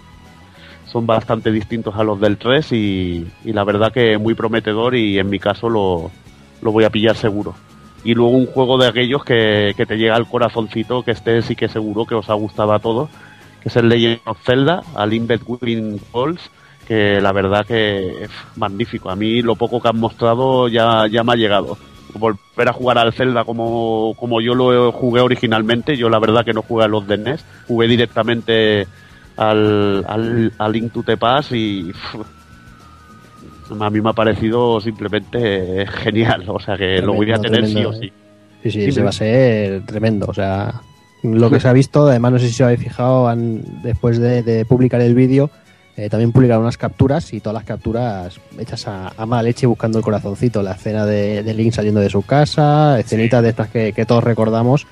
son 0.87 1.05
bastante 1.05 1.51
distintos 1.51 1.95
a 1.95 2.03
los 2.03 2.19
del 2.19 2.37
3 2.37 2.71
y, 2.71 3.27
la 3.43 3.63
verdad 3.63 3.93
que 3.93 4.17
muy 4.17 4.33
prometedor 4.33 4.95
y 4.95 5.19
en 5.19 5.29
mi 5.29 5.37
caso 5.37 5.69
lo, 5.69 6.09
lo 6.63 6.71
voy 6.71 6.85
a 6.85 6.89
pillar 6.89 7.15
seguro. 7.15 7.53
Y 8.07 8.13
luego 8.13 8.37
un 8.37 8.45
juego 8.45 8.77
de 8.77 8.87
aquellos 8.87 9.25
que, 9.25 9.73
que 9.75 9.85
te 9.85 9.97
llega 9.97 10.15
al 10.15 10.29
corazoncito, 10.29 11.03
que 11.03 11.11
este 11.11 11.41
sí 11.41 11.57
que 11.57 11.67
seguro 11.67 12.05
que 12.05 12.15
os 12.15 12.29
ha 12.29 12.35
gustado 12.35 12.71
a 12.71 12.79
todos, 12.79 13.09
que 13.61 13.67
es 13.67 13.75
el 13.75 13.89
Legend 13.89 14.21
of 14.23 14.41
Zelda, 14.45 14.81
al 14.95 15.09
Between 15.09 15.99
Worlds, 16.13 16.49
que 16.87 17.19
la 17.19 17.33
verdad 17.33 17.65
que 17.65 18.23
es 18.23 18.29
magnífico. 18.55 19.09
A 19.09 19.17
mí 19.17 19.41
lo 19.41 19.57
poco 19.57 19.81
que 19.81 19.89
han 19.89 19.99
mostrado 19.99 20.69
ya, 20.69 21.05
ya 21.11 21.25
me 21.25 21.33
ha 21.33 21.35
llegado. 21.35 21.77
Volver 22.13 22.69
a 22.69 22.71
jugar 22.71 22.97
al 22.97 23.11
Zelda 23.11 23.43
como, 23.43 24.13
como 24.17 24.39
yo 24.39 24.55
lo 24.55 24.93
jugué 24.93 25.19
originalmente, 25.19 25.97
yo 25.97 26.07
la 26.07 26.19
verdad 26.19 26.45
que 26.45 26.53
no 26.53 26.61
jugué 26.61 26.85
a 26.85 26.87
los 26.87 27.05
de 27.07 27.17
NES, 27.17 27.43
jugué 27.67 27.89
directamente 27.89 28.87
al, 29.35 30.05
al, 30.07 30.53
al 30.57 30.91
to 30.91 31.03
the 31.03 31.17
Past 31.17 31.51
y 31.51 31.91
a 33.79 33.89
mí 33.89 34.01
me 34.01 34.09
ha 34.09 34.13
parecido 34.13 34.79
simplemente 34.81 35.85
genial, 35.87 36.43
o 36.47 36.59
sea 36.59 36.77
que 36.77 37.01
lo 37.01 37.13
voy 37.13 37.31
a 37.31 37.39
Tremendo, 37.39 37.67
tener 37.67 37.69
sí 37.69 37.85
o 37.85 37.93
¿eh? 37.93 37.97
sí. 38.01 38.11
Sí, 38.63 38.71
sí, 38.71 38.81
Sí, 38.83 38.89
ese 38.89 39.03
va 39.03 39.09
a 39.09 39.13
ser 39.13 39.85
tremendo. 39.85 40.25
O 40.27 40.33
sea, 40.33 40.81
lo 41.23 41.49
que 41.49 41.59
se 41.59 41.67
ha 41.67 41.73
visto, 41.73 42.07
además 42.07 42.31
no 42.33 42.39
sé 42.39 42.47
si 42.49 42.55
os 42.63 42.67
habéis 42.67 42.81
fijado, 42.81 43.27
han- 43.27 43.81
después 43.83 44.17
de, 44.19 44.41
de 44.43 44.65
publicar 44.65 44.99
el 45.01 45.13
vídeo, 45.15 45.49
eh, 45.95 46.09
también 46.09 46.31
publicaron 46.31 46.63
unas 46.63 46.77
capturas 46.77 47.33
y 47.33 47.39
todas 47.39 47.53
las 47.55 47.63
capturas 47.63 48.39
hechas 48.59 48.87
a, 48.87 49.13
a 49.15 49.25
mala 49.25 49.43
leche 49.43 49.65
buscando 49.67 49.97
el 49.99 50.03
corazoncito. 50.03 50.61
La 50.61 50.71
escena 50.73 51.05
de, 51.05 51.43
de 51.43 51.53
Link 51.53 51.71
saliendo 51.73 51.99
de 52.01 52.09
su 52.09 52.23
casa, 52.23 52.99
escenitas 52.99 53.41
de 53.43 53.49
estas 53.49 53.69
que, 53.69 53.93
que 53.93 54.05
todos 54.05 54.23
recordamos 54.23 54.85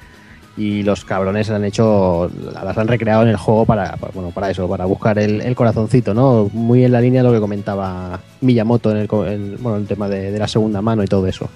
y 0.58 0.84
los 0.84 1.04
cabrones 1.04 1.50
han 1.50 1.66
hecho, 1.66 2.30
las 2.54 2.78
han 2.78 2.88
recreado 2.88 3.24
en 3.24 3.30
el 3.30 3.38
juego 3.38 3.66
para, 3.66 3.98
bueno, 4.14 4.30
para 4.32 4.50
eso, 4.52 4.68
para 4.70 4.86
buscar 4.86 5.20
el, 5.20 5.42
el 5.42 5.56
corazoncito, 5.56 6.14
¿no? 6.14 6.50
Muy 6.54 6.86
en 6.86 6.92
la 6.94 7.02
línea 7.02 7.22
de 7.22 7.28
lo 7.28 7.34
que 7.34 7.42
comentaba 7.42 8.20
Miyamoto 8.42 8.92
en 8.92 8.98
el, 8.98 9.10
en- 9.28 9.58
bueno, 9.62 9.78
el 9.78 9.86
tema 9.88 10.08
de, 10.08 10.32
de 10.32 10.40
la 10.40 10.48
segunda 10.48 10.82
mano 10.82 11.04
y 11.04 11.08
todo 11.08 11.28
eso. 11.28 11.50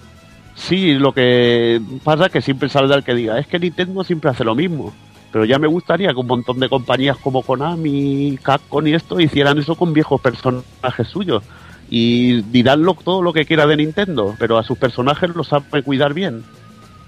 Sí, 0.55 0.93
lo 0.95 1.13
que 1.13 1.79
pasa 2.03 2.25
es 2.25 2.31
que 2.33 2.41
siempre 2.41 2.67
saldrá 2.67 2.97
el 2.97 3.03
que 3.05 3.13
diga, 3.15 3.39
es 3.39 3.47
que 3.47 3.59
Nintendo 3.59 4.03
siempre 4.03 4.29
hace 4.31 4.43
lo 4.43 4.55
mismo. 4.55 4.93
Pero 5.31 5.45
ya 5.45 5.59
me 5.59 5.67
gustaría 5.67 6.09
que 6.09 6.15
un 6.19 6.25
montón 6.27 6.59
de 6.59 6.67
compañías 6.67 7.15
como 7.17 7.43
Konami, 7.43 8.37
Capcom 8.41 8.85
y 8.87 8.93
esto 8.95 9.19
hicieran 9.19 9.59
eso 9.59 9.75
con 9.75 9.93
viejos 9.93 10.19
personajes 10.19 11.07
suyos. 11.07 11.43
Y 11.89 12.41
dirán 12.51 12.81
lo- 12.83 12.95
todo 12.95 13.21
lo 13.21 13.31
que 13.31 13.45
quiera 13.45 13.65
de 13.67 13.77
Nintendo, 13.77 14.35
pero 14.39 14.57
a 14.57 14.63
sus 14.63 14.77
personajes 14.77 15.29
los 15.35 15.47
sabe 15.47 15.83
cuidar 15.83 16.13
bien. 16.13 16.43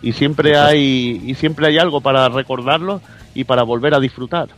Y 0.01 0.13
siempre 0.13 0.57
hay, 0.57 1.21
y 1.25 1.35
siempre 1.35 1.67
hay 1.67 1.77
algo 1.77 2.01
para 2.01 2.27
recordarlos 2.29 3.01
y 3.35 3.43
para 3.43 3.63
volver 3.63 3.93
a 3.93 3.99
disfrutar. 3.99 4.49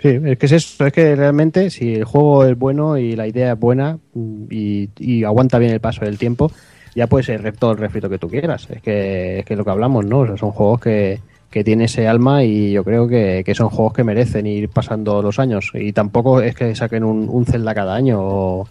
Sí, 0.00 0.08
es 0.24 0.38
que 0.38 0.46
es 0.46 0.52
eso, 0.52 0.86
es 0.86 0.92
que 0.92 1.14
realmente 1.14 1.68
si 1.68 1.94
el 1.94 2.04
juego 2.04 2.44
es 2.44 2.58
bueno 2.58 2.96
y 2.96 3.14
la 3.14 3.26
idea 3.26 3.52
es 3.52 3.58
buena 3.58 3.98
mm, 4.14 4.44
y, 4.50 4.88
y 4.98 5.24
aguanta 5.24 5.58
bien 5.58 5.72
el 5.72 5.80
paso 5.80 6.04
del 6.04 6.18
tiempo, 6.18 6.50
ya 6.94 7.06
puede 7.06 7.24
ser 7.24 7.56
todo 7.56 7.72
el 7.72 7.78
refrito 7.78 8.08
que 8.08 8.18
tú 8.18 8.28
quieras. 8.28 8.66
Es 8.70 8.82
que 8.82 9.40
es 9.40 9.44
que 9.44 9.56
lo 9.56 9.64
que 9.64 9.70
hablamos, 9.70 10.06
¿no? 10.06 10.20
O 10.20 10.26
sea, 10.26 10.36
son 10.36 10.52
juegos 10.52 10.80
que, 10.80 11.20
que 11.50 11.64
tienen 11.64 11.84
ese 11.84 12.08
alma 12.08 12.44
y 12.44 12.72
yo 12.72 12.84
creo 12.84 13.08
que, 13.08 13.42
que 13.44 13.54
son 13.54 13.68
juegos 13.68 13.92
que 13.92 14.04
merecen 14.04 14.46
ir 14.46 14.68
pasando 14.68 15.20
los 15.20 15.38
años. 15.38 15.70
Y 15.74 15.92
tampoco 15.92 16.40
es 16.40 16.54
que 16.54 16.74
saquen 16.74 17.04
un, 17.04 17.28
un 17.28 17.44
Zelda 17.44 17.74
cada 17.74 17.94
año 17.94 18.20
o, 18.20 18.68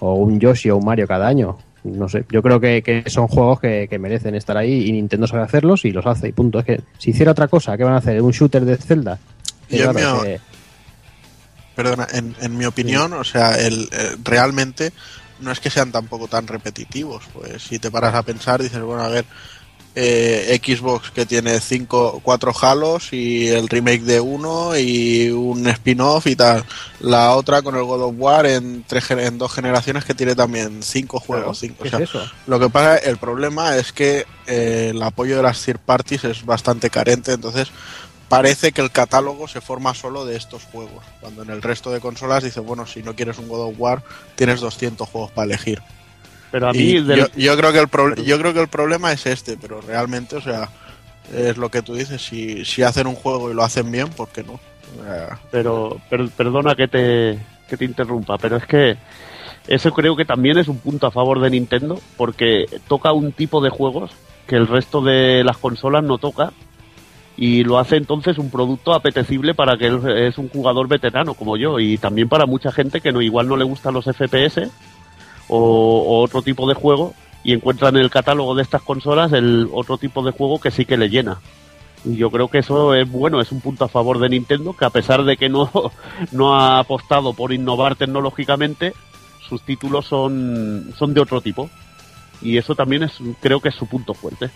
o 0.00 0.14
un 0.14 0.38
Yoshi 0.38 0.70
o 0.70 0.76
un 0.76 0.84
Mario 0.84 1.06
cada 1.06 1.26
año. 1.26 1.56
No 1.84 2.08
sé, 2.08 2.24
yo 2.30 2.42
creo 2.42 2.58
que, 2.60 2.82
que 2.82 3.04
son 3.08 3.28
juegos 3.28 3.60
que, 3.60 3.86
que 3.88 3.98
merecen 3.98 4.34
estar 4.34 4.56
ahí 4.56 4.86
y 4.88 4.92
Nintendo 4.92 5.26
sabe 5.26 5.42
hacerlos 5.44 5.84
y 5.84 5.92
los 5.92 6.04
hace 6.06 6.28
y 6.28 6.32
punto. 6.32 6.58
Es 6.58 6.64
que 6.64 6.80
si 6.98 7.10
hiciera 7.10 7.32
otra 7.32 7.48
cosa, 7.48 7.76
¿qué 7.76 7.84
van 7.84 7.94
a 7.94 7.98
hacer? 7.98 8.20
¿Un 8.20 8.32
shooter 8.32 8.64
de 8.64 8.76
Zelda? 8.76 9.18
Yo, 9.70 9.90
claro, 9.92 9.92
mío, 9.94 10.22
que- 10.22 10.40
Perdona, 11.76 12.08
en, 12.12 12.34
en 12.40 12.58
mi 12.58 12.64
opinión, 12.64 13.12
o 13.12 13.22
sea, 13.22 13.54
el, 13.56 13.88
eh, 13.92 14.16
realmente 14.24 14.92
no 15.40 15.52
es 15.52 15.60
que 15.60 15.70
sean 15.70 15.92
tampoco 15.92 16.26
tan 16.26 16.48
repetitivos. 16.48 17.22
Pues 17.32 17.62
si 17.62 17.78
te 17.78 17.90
paras 17.90 18.14
a 18.16 18.22
pensar, 18.24 18.60
dices, 18.60 18.80
bueno, 18.82 19.02
a 19.04 19.08
ver, 19.08 19.24
eh, 20.00 20.60
Xbox 20.64 21.10
que 21.10 21.26
tiene 21.26 21.58
cinco, 21.58 22.20
cuatro 22.22 22.52
Halos 22.62 23.12
y 23.12 23.48
el 23.48 23.68
remake 23.68 24.02
de 24.02 24.20
uno 24.20 24.78
y 24.78 25.28
un 25.30 25.66
spin-off 25.66 26.28
y 26.28 26.36
tal. 26.36 26.64
La 27.00 27.34
otra 27.34 27.62
con 27.62 27.74
el 27.74 27.82
God 27.82 28.02
of 28.02 28.14
War 28.16 28.46
en, 28.46 28.84
tres, 28.86 29.10
en 29.10 29.38
dos 29.38 29.52
generaciones 29.52 30.04
que 30.04 30.14
tiene 30.14 30.36
también 30.36 30.84
cinco 30.84 31.18
juegos. 31.18 31.58
cinco, 31.58 31.82
¿Qué 31.82 31.88
o 31.88 31.90
sea, 31.90 31.98
es 31.98 32.10
eso? 32.10 32.30
lo 32.46 32.60
que 32.60 32.70
pasa, 32.70 32.96
el 32.98 33.16
problema 33.16 33.74
es 33.76 33.92
que 33.92 34.24
eh, 34.46 34.90
el 34.90 35.02
apoyo 35.02 35.36
de 35.36 35.42
las 35.42 35.64
third 35.64 35.80
parties 35.80 36.22
es 36.22 36.46
bastante 36.46 36.90
carente, 36.90 37.32
entonces 37.32 37.72
parece 38.28 38.70
que 38.70 38.82
el 38.82 38.92
catálogo 38.92 39.48
se 39.48 39.60
forma 39.60 39.94
solo 39.94 40.26
de 40.26 40.36
estos 40.36 40.62
juegos, 40.62 41.04
cuando 41.20 41.42
en 41.42 41.50
el 41.50 41.60
resto 41.60 41.90
de 41.90 41.98
consolas 41.98 42.44
dice, 42.44 42.60
bueno, 42.60 42.86
si 42.86 43.02
no 43.02 43.16
quieres 43.16 43.38
un 43.38 43.48
God 43.48 43.70
of 43.70 43.74
War, 43.78 44.04
tienes 44.36 44.60
200 44.60 45.08
juegos 45.08 45.32
para 45.32 45.46
elegir. 45.46 45.82
Pero 46.50 46.68
a 46.68 46.72
mí, 46.72 46.78
Y 46.78 47.00
del- 47.02 47.18
yo, 47.20 47.26
yo 47.36 47.56
creo 47.56 47.72
que 47.72 47.78
el 47.80 47.88
proble- 47.88 48.22
yo 48.24 48.38
creo 48.38 48.54
que 48.54 48.60
el 48.60 48.68
problema 48.68 49.12
es 49.12 49.26
este, 49.26 49.56
pero 49.56 49.80
realmente, 49.80 50.36
o 50.36 50.40
sea, 50.40 50.68
es 51.34 51.56
lo 51.58 51.68
que 51.70 51.82
tú 51.82 51.94
dices, 51.94 52.22
si, 52.22 52.64
si 52.64 52.82
hacen 52.82 53.06
un 53.06 53.14
juego 53.14 53.50
y 53.50 53.54
lo 53.54 53.62
hacen 53.62 53.90
bien, 53.92 54.08
¿por 54.08 54.28
qué 54.28 54.42
no? 54.42 54.58
Pero 55.50 56.00
per- 56.08 56.30
perdona 56.30 56.74
que 56.74 56.88
te, 56.88 57.38
que 57.68 57.76
te 57.76 57.84
interrumpa, 57.84 58.38
pero 58.38 58.56
es 58.56 58.64
que 58.66 58.96
eso 59.66 59.92
creo 59.92 60.16
que 60.16 60.24
también 60.24 60.56
es 60.56 60.68
un 60.68 60.78
punto 60.78 61.06
a 61.06 61.10
favor 61.10 61.40
de 61.40 61.50
Nintendo 61.50 62.00
porque 62.16 62.64
toca 62.88 63.12
un 63.12 63.32
tipo 63.32 63.60
de 63.60 63.68
juegos 63.68 64.10
que 64.46 64.56
el 64.56 64.66
resto 64.66 65.02
de 65.02 65.44
las 65.44 65.58
consolas 65.58 66.02
no 66.02 66.16
toca 66.16 66.52
y 67.36 67.62
lo 67.64 67.78
hace 67.78 67.96
entonces 67.96 68.38
un 68.38 68.50
producto 68.50 68.94
apetecible 68.94 69.52
para 69.54 69.76
que 69.76 70.26
es 70.26 70.38
un 70.38 70.48
jugador 70.48 70.88
veterano 70.88 71.34
como 71.34 71.58
yo 71.58 71.78
y 71.78 71.98
también 71.98 72.30
para 72.30 72.46
mucha 72.46 72.72
gente 72.72 73.02
que 73.02 73.12
no 73.12 73.20
igual 73.20 73.46
no 73.46 73.58
le 73.58 73.64
gustan 73.64 73.92
los 73.92 74.06
FPS 74.06 74.70
o, 75.48 76.22
otro 76.22 76.42
tipo 76.42 76.68
de 76.68 76.74
juego 76.74 77.14
y 77.44 77.52
encuentra 77.52 77.88
en 77.88 77.96
el 77.96 78.10
catálogo 78.10 78.54
de 78.54 78.62
estas 78.62 78.82
consolas 78.82 79.32
el 79.32 79.68
otro 79.72 79.98
tipo 79.98 80.22
de 80.22 80.32
juego 80.32 80.60
que 80.60 80.70
sí 80.70 80.84
que 80.84 80.96
le 80.96 81.08
llena. 81.08 81.38
Y 82.04 82.16
yo 82.16 82.30
creo 82.30 82.48
que 82.48 82.58
eso 82.58 82.94
es 82.94 83.10
bueno, 83.10 83.40
es 83.40 83.50
un 83.50 83.60
punto 83.60 83.84
a 83.84 83.88
favor 83.88 84.18
de 84.18 84.28
Nintendo, 84.28 84.74
que 84.76 84.84
a 84.84 84.90
pesar 84.90 85.24
de 85.24 85.36
que 85.36 85.48
no, 85.48 85.70
no 86.32 86.54
ha 86.54 86.78
apostado 86.78 87.32
por 87.32 87.52
innovar 87.52 87.96
tecnológicamente, 87.96 88.92
sus 89.48 89.62
títulos 89.62 90.06
son, 90.06 90.94
son 90.96 91.14
de 91.14 91.20
otro 91.20 91.40
tipo. 91.40 91.70
Y 92.40 92.56
eso 92.56 92.74
también 92.74 93.02
es, 93.02 93.14
creo 93.40 93.60
que 93.60 93.70
es 93.70 93.74
su 93.74 93.86
punto 93.86 94.14
fuerte. 94.14 94.50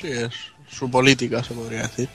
sí, 0.00 0.08
es 0.08 0.34
su 0.68 0.90
política, 0.90 1.42
se 1.42 1.54
podría 1.54 1.82
decir. 1.82 2.08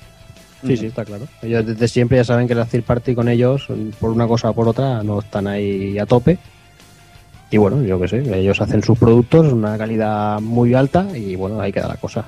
Sí, 0.66 0.78
sí, 0.78 0.88
está 0.88 1.06
claro. 1.06 1.28
Ellos 1.42 1.66
desde 1.66 1.88
siempre 1.88 2.18
ya 2.18 2.24
saben 2.24 2.48
que 2.48 2.56
la 2.56 2.66
third 2.66 2.84
party 2.84 3.16
con 3.16 3.30
ellos, 3.30 3.68
por 4.00 4.12
una 4.12 4.28
cosa 4.28 4.50
o 4.50 4.54
por 4.54 4.68
otra, 4.68 5.04
no 5.04 5.20
están 5.20 5.48
ahí 5.48 5.98
a 5.98 6.06
tope. 6.06 6.38
Y 7.52 7.58
bueno, 7.58 7.82
yo 7.82 8.00
qué 8.00 8.08
sé, 8.08 8.40
ellos 8.40 8.62
hacen 8.62 8.84
sus 8.84 8.98
productos, 8.98 9.52
una 9.52 9.78
calidad 9.78 10.40
muy 10.40 10.74
alta 10.74 11.08
y 11.18 11.36
bueno, 11.36 11.60
ahí 11.60 11.72
queda 11.72 11.88
la 11.88 11.96
cosa. 11.96 12.24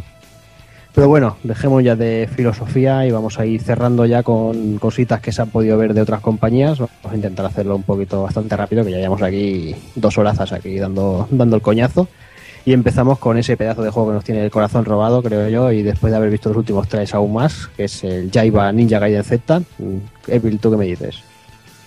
Pero 0.94 1.08
bueno, 1.08 1.38
dejemos 1.44 1.84
ya 1.84 1.95
de 1.95 2.28
filosofía 2.34 3.06
y 3.06 3.12
vamos 3.12 3.40
a 3.40 3.45
ir 3.45 3.62
cerrando 3.62 4.06
ya 4.06 4.24
con 4.24 4.78
cositas 4.78 5.22
que 5.22 5.32
se 5.32 5.41
han 5.41 5.49
podido 5.49 5.78
ver 5.78 5.94
de 5.94 6.02
otras 6.02 6.20
compañías. 6.20 6.80
Vamos 6.80 6.91
a 7.10 7.16
intentar 7.16 7.45
hacerlo 7.45 7.76
un 7.76 7.84
poquito 7.84 8.24
bastante 8.24 8.58
rápido, 8.58 8.84
que 8.84 8.91
ya 8.91 8.98
llevamos 8.98 9.22
aquí 9.22 9.74
dos 9.95 10.18
horazas 10.18 10.52
aquí 10.52 10.78
dando, 10.78 11.28
dando 11.32 11.56
el 11.56 11.62
coñazo. 11.62 12.08
Y 12.63 12.73
empezamos 12.73 13.17
con 13.17 13.38
ese 13.38 13.57
pedazo 13.57 13.81
de 13.81 13.89
juego 13.89 14.09
que 14.09 14.15
nos 14.15 14.23
tiene 14.23 14.43
el 14.45 14.51
corazón 14.51 14.85
robado, 14.85 15.23
creo 15.23 15.49
yo, 15.49 15.71
y 15.71 15.81
después 15.81 16.11
de 16.11 16.17
haber 16.17 16.29
visto 16.29 16.49
los 16.49 16.57
últimos 16.59 16.88
tres 16.88 17.13
aún 17.15 17.33
más, 17.33 17.67
que 17.75 17.85
es 17.85 18.03
el 18.03 18.29
Jaiba 18.31 18.71
Ninja 18.71 18.99
Gaiden 18.99 19.23
Z. 19.23 19.59
Mm, 19.79 19.97
Evil, 20.27 20.59
¿tú 20.59 20.69
qué 20.69 20.77
me 20.77 20.85
dices? 20.85 21.17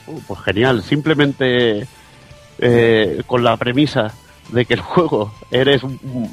Uh, 0.08 0.18
pues 0.26 0.40
genial, 0.40 0.82
simplemente 0.82 1.86
eh, 2.58 3.22
con 3.26 3.44
la 3.44 3.56
premisa 3.56 4.12
de 4.50 4.64
que 4.64 4.74
el 4.74 4.80
juego 4.80 5.32
eres, 5.50 5.80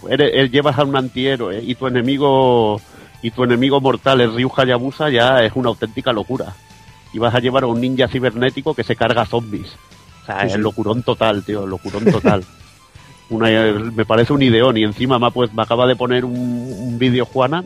eres, 0.10 0.32
eh, 0.34 0.50
llevas 0.50 0.78
a 0.80 0.84
un 0.84 0.96
antihéroe 0.96 1.62
y 1.64 1.76
tu 1.76 1.88
enemigo 1.88 2.82
y 3.22 3.32
tu 3.32 3.44
enemigo 3.44 3.80
mortal 3.80 4.22
es 4.22 4.34
Ryu 4.34 4.52
Hayabusa 4.58 5.10
ya 5.10 5.44
es 5.44 5.54
una 5.56 5.70
auténtica 5.70 6.12
locura. 6.12 6.54
y 7.14 7.20
vas 7.20 7.36
a 7.36 7.40
llevar 7.40 7.64
a 7.64 7.68
un 7.68 7.80
ninja 7.80 8.08
cibernético 8.08 8.74
que 8.74 8.84
se 8.84 8.96
carga 8.96 9.26
zombies. 9.26 9.76
O 10.24 10.26
sea, 10.26 10.42
Sí, 10.42 10.48
es 10.48 10.54
sí. 10.54 10.60
locurón 10.60 11.04
total, 11.04 11.44
tío, 11.44 11.68
locurón 11.68 12.06
total. 12.06 12.44
Una, 13.32 13.50
me 13.96 14.06
parece 14.06 14.34
un 14.34 14.42
ideón 14.44 14.78
y 14.78 14.84
encima 14.84 15.18
me, 15.18 15.32
pues, 15.32 15.54
me 15.54 15.64
acaba 15.64 15.88
de 15.88 15.96
poner 15.96 16.26
un, 16.26 16.36
un 16.36 17.00
vídeo 17.00 17.26
Juana 17.26 17.64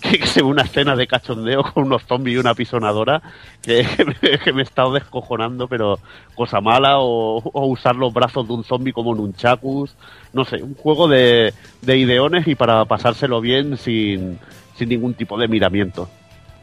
que 0.00 0.26
se 0.26 0.42
ve 0.42 0.48
una 0.48 0.62
escena 0.62 0.96
de 0.96 1.06
cachondeo 1.06 1.62
con 1.72 1.84
unos 1.84 2.02
zombies 2.04 2.36
y 2.36 2.38
una 2.38 2.54
pisonadora 2.54 3.22
que, 3.62 3.86
que 3.96 4.04
me, 4.04 4.38
que 4.38 4.52
me 4.52 4.60
he 4.60 4.64
estado 4.64 4.92
descojonando, 4.92 5.66
pero 5.68 5.98
cosa 6.34 6.60
mala, 6.60 6.98
o, 6.98 7.38
o 7.38 7.66
usar 7.66 7.96
los 7.96 8.12
brazos 8.12 8.46
de 8.46 8.54
un 8.54 8.64
zombie 8.64 8.92
como 8.92 9.14
nunchakus, 9.14 9.94
no 10.32 10.44
sé, 10.44 10.62
un 10.62 10.74
juego 10.74 11.08
de, 11.08 11.54
de 11.82 11.96
ideones 11.96 12.46
y 12.46 12.54
para 12.54 12.84
pasárselo 12.84 13.40
bien 13.40 13.76
sin, 13.78 14.38
sin 14.76 14.88
ningún 14.88 15.14
tipo 15.14 15.38
de 15.38 15.48
miramiento. 15.48 16.08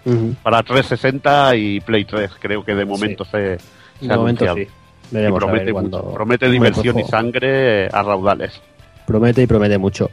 Ujú. 0.06 0.36
Para 0.44 0.64
360 0.64 1.56
y 1.56 1.80
Play 1.80 2.06
3, 2.06 2.32
creo 2.40 2.64
que 2.64 2.74
de 2.76 2.86
momento 2.86 3.24
se, 3.26 3.58
se 4.00 4.08
De 4.08 4.14
ha 4.14 4.18
momento 4.18 4.46
anunciado. 4.46 4.58
sí. 4.58 4.81
Y 5.12 5.16
Veremos 5.16 5.44
a 5.44 5.46
ver 5.48 5.54
promete, 5.56 5.72
cuando- 5.74 5.98
mucho, 6.04 6.14
promete 6.14 6.46
Hombre, 6.46 6.60
diversión 6.60 7.00
y 7.00 7.04
sangre 7.10 7.88
a 7.88 8.02
raudales. 8.04 8.62
Promete 9.06 9.42
y 9.42 9.48
promete 9.48 9.78
mucho. 9.78 10.10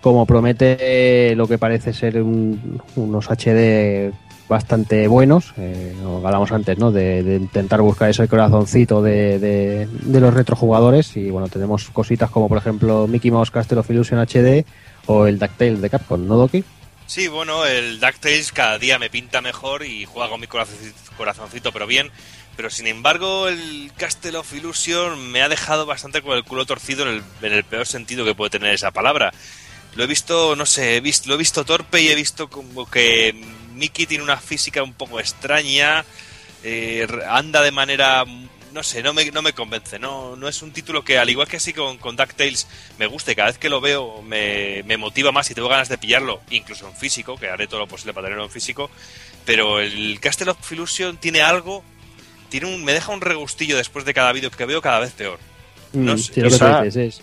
Como 0.00 0.24
promete 0.26 1.34
lo 1.34 1.48
que 1.48 1.58
parece 1.58 1.92
ser 1.92 2.22
un- 2.22 2.80
unos 2.96 3.28
HD 3.30 4.12
bastante 4.48 5.08
buenos, 5.08 5.52
eh, 5.58 5.92
lo 6.02 6.24
hablamos 6.24 6.52
antes, 6.52 6.78
¿no? 6.78 6.90
De, 6.92 7.22
de 7.22 7.36
intentar 7.36 7.82
buscar 7.82 8.08
ese 8.08 8.26
corazoncito 8.28 9.02
de, 9.02 9.38
de, 9.38 9.86
de 9.90 10.20
los 10.20 10.32
retrojugadores. 10.32 11.16
Y 11.16 11.30
bueno, 11.30 11.48
tenemos 11.48 11.90
cositas 11.90 12.30
como, 12.30 12.48
por 12.48 12.58
ejemplo, 12.58 13.06
Mickey 13.08 13.30
Mouse 13.30 13.50
Castle 13.50 13.80
of 13.80 13.90
Illusion 13.90 14.20
HD 14.20 14.64
o 15.06 15.26
el 15.26 15.38
DuckTales 15.38 15.82
de 15.82 15.90
Capcom, 15.90 16.26
¿no, 16.26 16.36
Doki? 16.36 16.64
Sí, 17.06 17.26
bueno, 17.28 17.66
el 17.66 17.98
DuckTales 18.00 18.52
cada 18.52 18.78
día 18.78 18.98
me 18.98 19.10
pinta 19.10 19.40
mejor 19.42 19.84
y 19.84 20.04
juega 20.04 20.30
con 20.30 20.40
mi 20.40 20.46
corazoncito, 20.46 20.94
corazoncito, 21.16 21.72
pero 21.72 21.86
bien. 21.86 22.08
Pero 22.58 22.70
sin 22.70 22.88
embargo, 22.88 23.46
el 23.46 23.92
Castle 23.96 24.36
of 24.36 24.52
Illusion 24.52 25.30
me 25.30 25.42
ha 25.42 25.48
dejado 25.48 25.86
bastante 25.86 26.22
con 26.22 26.36
el 26.36 26.42
culo 26.42 26.66
torcido 26.66 27.04
en 27.04 27.14
el, 27.14 27.22
en 27.40 27.52
el 27.52 27.62
peor 27.62 27.86
sentido 27.86 28.24
que 28.24 28.34
puede 28.34 28.50
tener 28.50 28.74
esa 28.74 28.90
palabra. 28.90 29.32
Lo 29.94 30.02
he 30.02 30.08
visto, 30.08 30.56
no 30.56 30.66
sé, 30.66 31.00
lo 31.26 31.34
he 31.34 31.36
visto 31.36 31.64
torpe 31.64 32.02
y 32.02 32.08
he 32.08 32.16
visto 32.16 32.50
como 32.50 32.90
que 32.90 33.32
Mickey 33.74 34.06
tiene 34.06 34.24
una 34.24 34.38
física 34.38 34.82
un 34.82 34.92
poco 34.92 35.20
extraña, 35.20 36.04
eh, 36.64 37.06
anda 37.28 37.62
de 37.62 37.70
manera, 37.70 38.24
no 38.72 38.82
sé, 38.82 39.04
no 39.04 39.14
me, 39.14 39.30
no 39.30 39.40
me 39.40 39.52
convence. 39.52 40.00
No, 40.00 40.34
no 40.34 40.48
es 40.48 40.60
un 40.60 40.72
título 40.72 41.04
que, 41.04 41.16
al 41.16 41.30
igual 41.30 41.46
que 41.46 41.58
así 41.58 41.72
con, 41.72 41.96
con 41.98 42.16
DuckTales, 42.16 42.66
me 42.98 43.06
guste. 43.06 43.36
Cada 43.36 43.50
vez 43.50 43.58
que 43.58 43.68
lo 43.68 43.80
veo 43.80 44.20
me, 44.22 44.82
me 44.82 44.96
motiva 44.96 45.30
más 45.30 45.48
y 45.48 45.54
tengo 45.54 45.68
ganas 45.68 45.88
de 45.88 45.98
pillarlo, 45.98 46.40
incluso 46.50 46.88
en 46.88 46.96
físico, 46.96 47.36
que 47.36 47.50
haré 47.50 47.68
todo 47.68 47.78
lo 47.78 47.86
posible 47.86 48.14
para 48.14 48.26
tenerlo 48.26 48.46
en 48.46 48.50
físico. 48.50 48.90
Pero 49.44 49.78
el 49.78 50.18
Castle 50.18 50.50
of 50.50 50.72
Illusion 50.72 51.18
tiene 51.18 51.40
algo, 51.40 51.84
tiene 52.48 52.74
un, 52.74 52.84
me 52.84 52.92
deja 52.92 53.12
un 53.12 53.20
regustillo 53.20 53.76
después 53.76 54.04
de 54.04 54.14
cada 54.14 54.32
vídeo 54.32 54.50
que 54.50 54.64
veo 54.64 54.80
cada 54.80 55.00
vez 55.00 55.12
peor. 55.12 55.38
No 55.92 56.14
Mm, 56.14 56.18
sé, 56.18 56.32
sí, 56.34 56.40
lo 56.40 56.48
que 56.50 56.58
tú 56.58 56.64
quizá- 56.64 56.82
dices 56.82 56.96
es. 56.96 57.22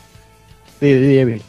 Sí, 0.79 1.35
sí. 1.37 1.41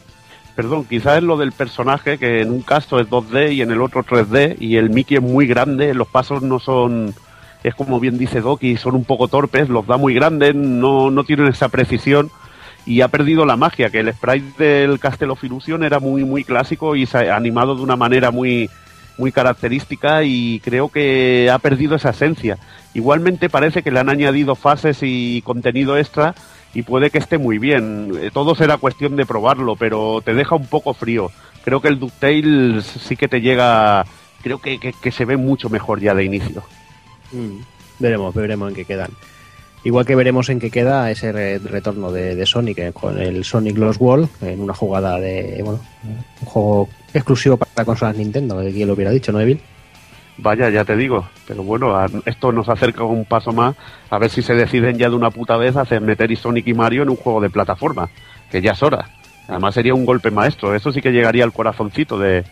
Perdón, 0.55 0.85
quizás 0.85 1.17
es 1.17 1.23
lo 1.23 1.37
del 1.37 1.51
personaje, 1.51 2.17
que 2.17 2.41
en 2.41 2.49
un 2.51 2.61
caso 2.61 2.99
es 2.99 3.07
2D 3.09 3.53
y 3.53 3.61
en 3.61 3.69
el 3.71 3.81
otro 3.81 4.03
3D, 4.03 4.55
y 4.59 4.77
el 4.77 4.89
Mickey 4.89 5.17
es 5.17 5.23
muy 5.23 5.45
grande, 5.45 5.93
los 5.93 6.07
pasos 6.07 6.41
no 6.41 6.57
son, 6.59 7.13
es 7.63 7.75
como 7.75 7.99
bien 7.99 8.17
dice 8.17 8.41
Doki, 8.41 8.75
son 8.77 8.95
un 8.95 9.05
poco 9.05 9.27
torpes, 9.27 9.69
los 9.69 9.85
da 9.85 9.97
muy 9.97 10.15
grandes, 10.15 10.55
no, 10.55 11.11
no 11.11 11.23
tienen 11.25 11.47
esa 11.47 11.69
precisión, 11.69 12.31
y 12.87 13.01
ha 13.01 13.07
perdido 13.09 13.45
la 13.45 13.55
magia, 13.55 13.91
que 13.91 13.99
el 13.99 14.11
sprite 14.13 14.63
del 14.63 14.99
Castle 14.99 15.29
of 15.29 15.43
Illusion 15.43 15.83
era 15.83 15.99
muy, 15.99 16.23
muy 16.23 16.43
clásico 16.43 16.95
y 16.95 17.05
se 17.05 17.29
ha 17.29 17.35
animado 17.35 17.75
de 17.75 17.81
una 17.83 17.95
manera 17.95 18.31
muy, 18.31 18.67
muy 19.17 19.31
característica 19.31 20.23
y 20.23 20.59
creo 20.63 20.89
que 20.89 21.49
ha 21.51 21.59
perdido 21.59 21.95
esa 21.95 22.11
esencia. 22.11 22.57
Igualmente 22.93 23.49
parece 23.49 23.83
que 23.83 23.91
le 23.91 23.99
han 23.99 24.09
añadido 24.09 24.55
fases 24.55 24.99
y 25.01 25.41
contenido 25.43 25.97
extra 25.97 26.35
y 26.73 26.83
puede 26.83 27.09
que 27.09 27.17
esté 27.17 27.37
muy 27.37 27.57
bien. 27.57 28.11
Eh, 28.21 28.29
Todo 28.33 28.53
será 28.55 28.77
cuestión 28.77 29.15
de 29.15 29.25
probarlo, 29.25 29.75
pero 29.75 30.21
te 30.23 30.33
deja 30.33 30.55
un 30.55 30.67
poco 30.67 30.93
frío. 30.93 31.31
Creo 31.63 31.81
que 31.81 31.87
el 31.89 31.99
DuckTales 31.99 32.85
sí 32.85 33.15
que 33.15 33.27
te 33.27 33.41
llega, 33.41 34.05
creo 34.41 34.59
que, 34.59 34.79
que- 34.79 35.11
se 35.11 35.25
ve 35.25 35.35
mucho 35.37 35.69
mejor 35.69 35.99
ya 35.99 36.13
de 36.13 36.23
inicio. 36.23 36.63
Mm, 37.31 37.57
Veremos, 37.99 38.33
veremos 38.35 38.69
en 38.69 38.75
qué 38.75 38.85
quedan. 38.85 39.09
Igual 39.83 40.05
que 40.05 40.15
veremos 40.15 40.49
en 40.49 40.59
qué 40.59 40.69
queda 40.69 41.09
ese 41.11 41.31
re- 41.31 41.59
retorno 41.59 42.11
de, 42.11 42.35
de 42.35 42.45
Sonic 42.45 42.77
eh, 42.79 42.91
con 42.93 43.19
el 43.19 43.43
Sonic 43.45 43.77
Lost 43.77 44.01
World 44.01 44.29
en 44.41 44.59
una 44.61 44.73
jugada 44.73 45.19
de, 45.19 45.61
bueno, 45.63 45.79
un 46.03 46.45
juego 46.47 46.89
exclusivo 47.13 47.57
para 47.57 47.85
consolas 47.85 48.17
Nintendo, 48.17 48.59
que 48.61 48.71
quien 48.71 48.87
lo 48.87 48.93
hubiera 48.93 49.11
dicho, 49.11 49.31
¿no, 49.31 49.39
Evil? 49.39 49.59
Vaya, 50.37 50.69
ya 50.69 50.85
te 50.85 50.95
digo. 50.95 51.27
Pero 51.47 51.63
bueno, 51.63 51.95
esto 52.25 52.51
nos 52.51 52.69
acerca 52.69 53.03
un 53.03 53.25
paso 53.25 53.51
más 53.51 53.75
a 54.09 54.19
ver 54.19 54.29
si 54.29 54.41
se 54.41 54.53
deciden 54.53 54.97
ya 54.97 55.09
de 55.09 55.15
una 55.15 55.31
puta 55.31 55.57
vez 55.57 55.75
hacer 55.75 56.01
meter 56.01 56.31
y 56.31 56.35
Sonic 56.35 56.67
y 56.67 56.73
Mario 56.73 57.03
en 57.03 57.09
un 57.09 57.15
juego 57.15 57.41
de 57.41 57.49
plataforma, 57.49 58.09
que 58.51 58.61
ya 58.61 58.71
es 58.73 58.83
hora. 58.83 59.09
Además 59.47 59.73
sería 59.73 59.93
un 59.93 60.05
golpe 60.05 60.29
maestro. 60.29 60.75
Eso 60.75 60.91
sí 60.91 61.01
que 61.01 61.11
llegaría 61.11 61.43
al 61.43 61.53
corazoncito 61.53 62.19
de, 62.19 62.43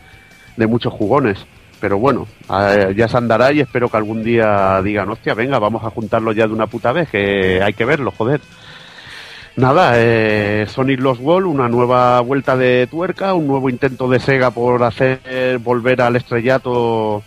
de 0.56 0.66
muchos 0.66 0.92
jugones. 0.92 1.46
Pero 1.78 1.98
bueno, 1.98 2.26
ya 2.96 3.06
se 3.06 3.16
andará 3.18 3.52
y 3.52 3.60
espero 3.60 3.90
que 3.90 3.98
algún 3.98 4.24
día 4.24 4.80
digan, 4.82 5.10
hostia, 5.10 5.34
venga, 5.34 5.58
vamos 5.58 5.84
a 5.84 5.90
juntarlo 5.90 6.32
ya 6.32 6.46
de 6.46 6.54
una 6.54 6.66
puta 6.66 6.90
vez, 6.90 7.10
que 7.10 7.62
hay 7.62 7.74
que 7.74 7.84
verlo, 7.84 8.12
joder. 8.16 8.40
Nada, 9.56 9.92
eh, 9.96 10.66
Sonic 10.68 11.00
Lost 11.00 11.20
World, 11.22 11.46
una 11.46 11.68
nueva 11.68 12.20
vuelta 12.20 12.56
de 12.58 12.86
tuerca, 12.90 13.32
un 13.32 13.46
nuevo 13.46 13.70
intento 13.70 14.06
de 14.08 14.20
Sega 14.20 14.50
por 14.50 14.82
hacer 14.82 15.58
volver 15.60 16.02
al 16.02 16.16
estrellato 16.16 17.22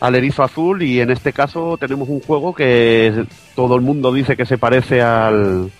al 0.00 0.14
erizo 0.14 0.42
azul 0.42 0.82
y 0.82 1.00
en 1.00 1.10
este 1.10 1.32
caso 1.32 1.76
tenemos 1.78 2.08
un 2.08 2.20
juego 2.20 2.54
que 2.54 3.26
todo 3.54 3.76
el 3.76 3.82
mundo 3.82 4.12
dice 4.12 4.36
que 4.36 4.46
se 4.46 4.58
parece 4.58 5.02
al, 5.02 5.70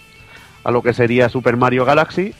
a 0.62 0.70
lo 0.70 0.82
que 0.82 0.94
sería 0.94 1.28
Super 1.28 1.56
Mario 1.56 1.84
Galaxy, 1.84 2.34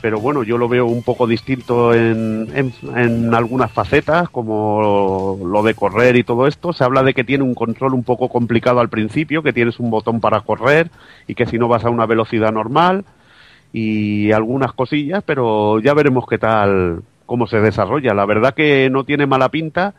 pero 0.00 0.18
bueno, 0.20 0.42
yo 0.42 0.56
lo 0.58 0.68
veo 0.68 0.86
un 0.86 1.02
poco 1.02 1.26
distinto 1.26 1.92
en, 1.94 2.48
en, 2.54 2.72
en 2.96 3.34
algunas 3.34 3.70
facetas, 3.72 4.28
como 4.30 5.38
lo 5.44 5.62
de 5.62 5.74
correr 5.74 6.16
y 6.16 6.24
todo 6.24 6.46
esto. 6.46 6.72
Se 6.72 6.84
habla 6.84 7.02
de 7.02 7.14
que 7.14 7.24
tiene 7.24 7.44
un 7.44 7.54
control 7.54 7.94
un 7.94 8.04
poco 8.04 8.28
complicado 8.28 8.80
al 8.80 8.88
principio, 8.88 9.42
que 9.42 9.52
tienes 9.52 9.78
un 9.78 9.90
botón 9.90 10.20
para 10.20 10.40
correr 10.40 10.90
y 11.26 11.34
que 11.34 11.46
si 11.46 11.58
no 11.58 11.68
vas 11.68 11.84
a 11.84 11.90
una 11.90 12.06
velocidad 12.06 12.52
normal 12.52 13.04
y 13.72 14.32
algunas 14.32 14.72
cosillas, 14.72 15.22
pero 15.24 15.78
ya 15.80 15.94
veremos 15.94 16.24
qué 16.28 16.38
tal, 16.38 17.02
cómo 17.26 17.46
se 17.46 17.60
desarrolla. 17.60 18.14
La 18.14 18.26
verdad 18.26 18.54
que 18.54 18.88
no 18.90 19.04
tiene 19.04 19.26
mala 19.26 19.48
pinta 19.50 19.94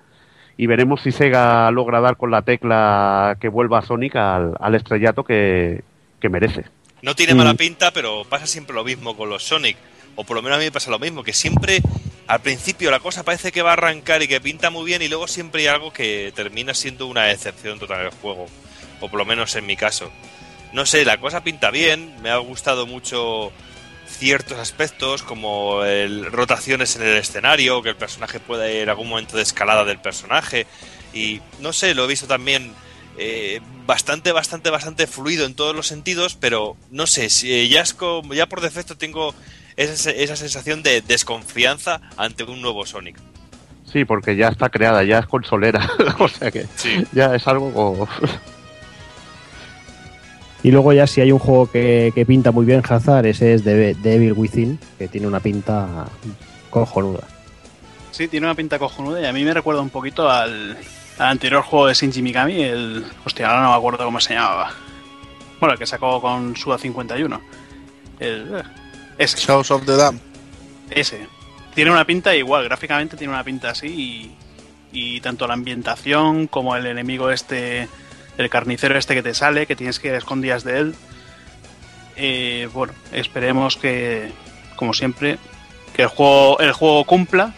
y 0.58 0.68
veremos 0.68 1.02
si 1.02 1.12
Sega 1.12 1.72
logra 1.72 2.02
dar 2.02 2.18
con 2.18 2.32
la 2.32 2.42
tecla 2.42 3.38
que 3.40 3.48
vuelva 3.50 3.80
a 3.80 3.82
Sonic 3.84 4.16
al, 4.18 4.54
al 4.60 4.76
estrellato 4.76 5.24
que, 5.24 5.84
que 6.20 6.30
merece. 6.30 6.66
No 7.02 7.16
tiene 7.16 7.34
mala 7.34 7.54
Mm. 7.54 7.58
pinta, 7.58 7.92
pero 7.92 8.24
pasa 8.30 8.46
siempre 8.46 8.76
lo 8.76 8.84
mismo 8.84 9.16
con 9.18 9.28
los 9.30 9.42
Sonic. 9.44 9.76
O 10.16 10.24
por 10.24 10.36
lo 10.36 10.42
menos 10.42 10.58
a 10.58 10.60
mí 10.60 10.66
me 10.66 10.72
pasa 10.72 10.92
lo 10.92 11.00
mismo, 11.00 11.24
que 11.24 11.34
siempre 11.34 11.82
al 12.28 12.42
principio 12.42 12.92
la 12.92 13.00
cosa 13.00 13.24
parece 13.24 13.52
que 13.52 13.62
va 13.62 13.72
a 13.72 13.74
arrancar 13.74 14.22
y 14.22 14.28
que 14.28 14.40
pinta 14.40 14.70
muy 14.70 14.86
bien 14.86 15.02
y 15.02 15.08
luego 15.08 15.28
siempre 15.28 15.62
hay 15.62 15.68
algo 15.68 15.92
que 15.92 16.32
termina 16.36 16.74
siendo 16.74 17.08
una 17.08 17.32
excepción 17.32 17.80
total 17.80 18.04
del 18.04 18.12
juego. 18.22 18.46
O 19.00 19.10
por 19.10 19.18
lo 19.18 19.26
menos 19.26 19.56
en 19.56 19.66
mi 19.66 19.76
caso. 19.76 20.12
No 20.74 20.86
sé, 20.86 21.04
la 21.04 21.20
cosa 21.20 21.44
pinta 21.44 21.72
bien, 21.72 22.16
me 22.22 22.30
ha 22.30 22.38
gustado 22.38 22.88
mucho 22.88 23.52
ciertos 24.08 24.60
aspectos 24.60 25.24
como 25.24 25.84
el, 25.84 26.26
rotaciones 26.32 26.96
en 26.96 27.04
el 27.04 27.18
escenario, 27.18 27.82
que 27.82 27.90
el 27.90 27.96
personaje 27.96 28.40
pueda 28.40 28.72
ir 28.72 28.90
a 28.90 28.92
algún 28.92 29.10
momento 29.10 29.38
de 29.38 29.44
escalada 29.44 29.84
del 29.84 30.00
personaje 30.00 30.68
y 31.14 31.42
no 31.60 31.74
sé, 31.74 31.94
lo 31.94 32.06
he 32.06 32.08
visto 32.08 32.28
también 32.28 32.74
eh, 33.18 33.60
bastante, 33.86 34.32
bastante, 34.32 34.70
bastante 34.70 35.08
fluido 35.08 35.46
en 35.46 35.56
todos 35.56 35.76
los 35.76 35.88
sentidos, 35.88 36.38
pero 36.40 36.78
no 36.90 37.08
sé, 37.08 37.30
si 37.30 37.54
eh, 37.54 37.68
ya, 37.68 37.82
es 37.82 37.94
como, 37.94 38.34
ya 38.34 38.48
por 38.48 38.62
defecto 38.62 38.98
tengo 38.98 39.36
esa, 39.76 40.12
esa 40.12 40.36
sensación 40.36 40.84
de 40.84 41.02
desconfianza 41.02 42.02
ante 42.18 42.44
un 42.44 42.62
nuevo 42.62 42.86
Sonic. 42.86 43.18
Sí, 43.92 44.06
porque 44.06 44.36
ya 44.38 44.48
está 44.48 44.70
creada, 44.70 45.04
ya 45.04 45.20
es 45.20 45.26
consolera. 45.26 45.90
o 46.20 46.28
sea 46.28 46.50
que 46.52 46.66
Sí. 46.76 47.06
ya 47.12 47.36
es 47.36 47.48
algo 47.48 47.72
como... 47.74 48.08
Y 50.64 50.70
luego 50.70 50.94
ya 50.94 51.08
si 51.08 51.22
hay 51.22 51.32
un 51.32 51.40
juego 51.40 51.70
que, 51.72 52.12
que 52.14 52.24
pinta 52.24 52.52
muy 52.52 52.66
bien 52.68 52.84
Hazard, 52.88 53.26
ese 53.26 53.56
es 53.56 53.64
Devil 53.64 54.34
Within, 54.34 54.80
que 55.00 55.08
tiene 55.08 55.26
una 55.26 55.40
pinta 55.40 56.06
cojonuda. 56.70 57.22
Sí, 58.12 58.28
tiene 58.28 58.46
una 58.46 58.54
pinta 58.54 58.78
cojonuda 58.78 59.20
y 59.22 59.26
a 59.26 59.34
mí 59.34 59.44
me 59.44 59.56
recuerda 59.56 59.82
un 59.82 59.90
poquito 59.90 60.30
al, 60.30 60.78
al 61.18 61.28
anterior 61.28 61.64
juego 61.64 61.88
de 61.88 61.96
Shinji 61.96 62.22
Mikami, 62.22 62.62
el... 62.62 63.04
Hostia, 63.26 63.48
ahora 63.50 63.64
no 63.64 63.70
me 63.72 63.76
acuerdo 63.78 64.06
cómo 64.06 64.20
se 64.20 64.36
llamaba. 64.36 64.72
Bueno, 65.60 65.74
el 65.74 65.80
que 65.80 65.88
sacó 65.88 66.22
con 66.22 66.56
Suda 66.56 66.78
51. 66.78 67.42
El... 68.20 68.64
Ese, 69.18 69.38
Shows 69.38 69.72
of 69.72 69.86
the 69.86 69.96
Dam. 69.96 70.20
ese. 70.90 71.28
Tiene 71.76 71.92
una 71.92 72.06
pinta 72.06 72.36
igual, 72.36 72.66
gráficamente 72.66 73.16
tiene 73.18 73.34
una 73.34 73.44
pinta 73.44 73.70
así 73.70 73.88
y, 73.88 74.36
y 74.92 75.22
tanto 75.22 75.48
la 75.48 75.54
ambientación 75.54 76.48
como 76.48 76.76
el 76.76 76.86
enemigo 76.86 77.32
este, 77.32 77.88
el 78.38 78.50
carnicero 78.50 78.98
este 78.98 79.14
que 79.14 79.24
te 79.24 79.34
sale, 79.34 79.68
que 79.68 79.76
tienes 79.76 80.00
que 80.00 80.10
ir 80.10 80.16
a 80.16 80.18
escondidas 80.18 80.64
de 80.64 80.80
él. 80.80 80.96
Eh, 82.18 82.70
bueno, 82.74 82.94
esperemos 83.14 83.78
que, 83.78 84.32
como 84.76 84.94
siempre, 84.94 85.38
que 85.96 86.04
el 86.04 86.08
juego, 86.10 86.60
el 86.60 86.74
juego 86.74 87.06
cumpla, 87.06 87.54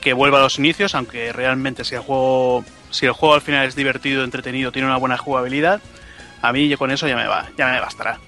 que 0.00 0.12
vuelva 0.12 0.38
a 0.38 0.42
los 0.42 0.58
inicios, 0.58 0.94
aunque 0.94 1.32
realmente 1.32 1.84
si 1.84 1.94
el 1.94 2.02
juego 2.02 2.64
si 2.90 3.06
el 3.06 3.12
juego 3.12 3.34
al 3.34 3.42
final 3.42 3.66
es 3.66 3.76
divertido, 3.76 4.24
entretenido, 4.24 4.72
tiene 4.72 4.88
una 4.88 4.96
buena 4.96 5.18
jugabilidad, 5.18 5.80
a 6.42 6.52
mí 6.52 6.68
yo 6.68 6.78
con 6.78 6.90
eso 6.90 7.06
ya 7.08 7.16
me 7.16 7.26
va, 7.26 7.48
ya 7.56 7.66
me 7.66 7.80
bastará. 7.80 8.18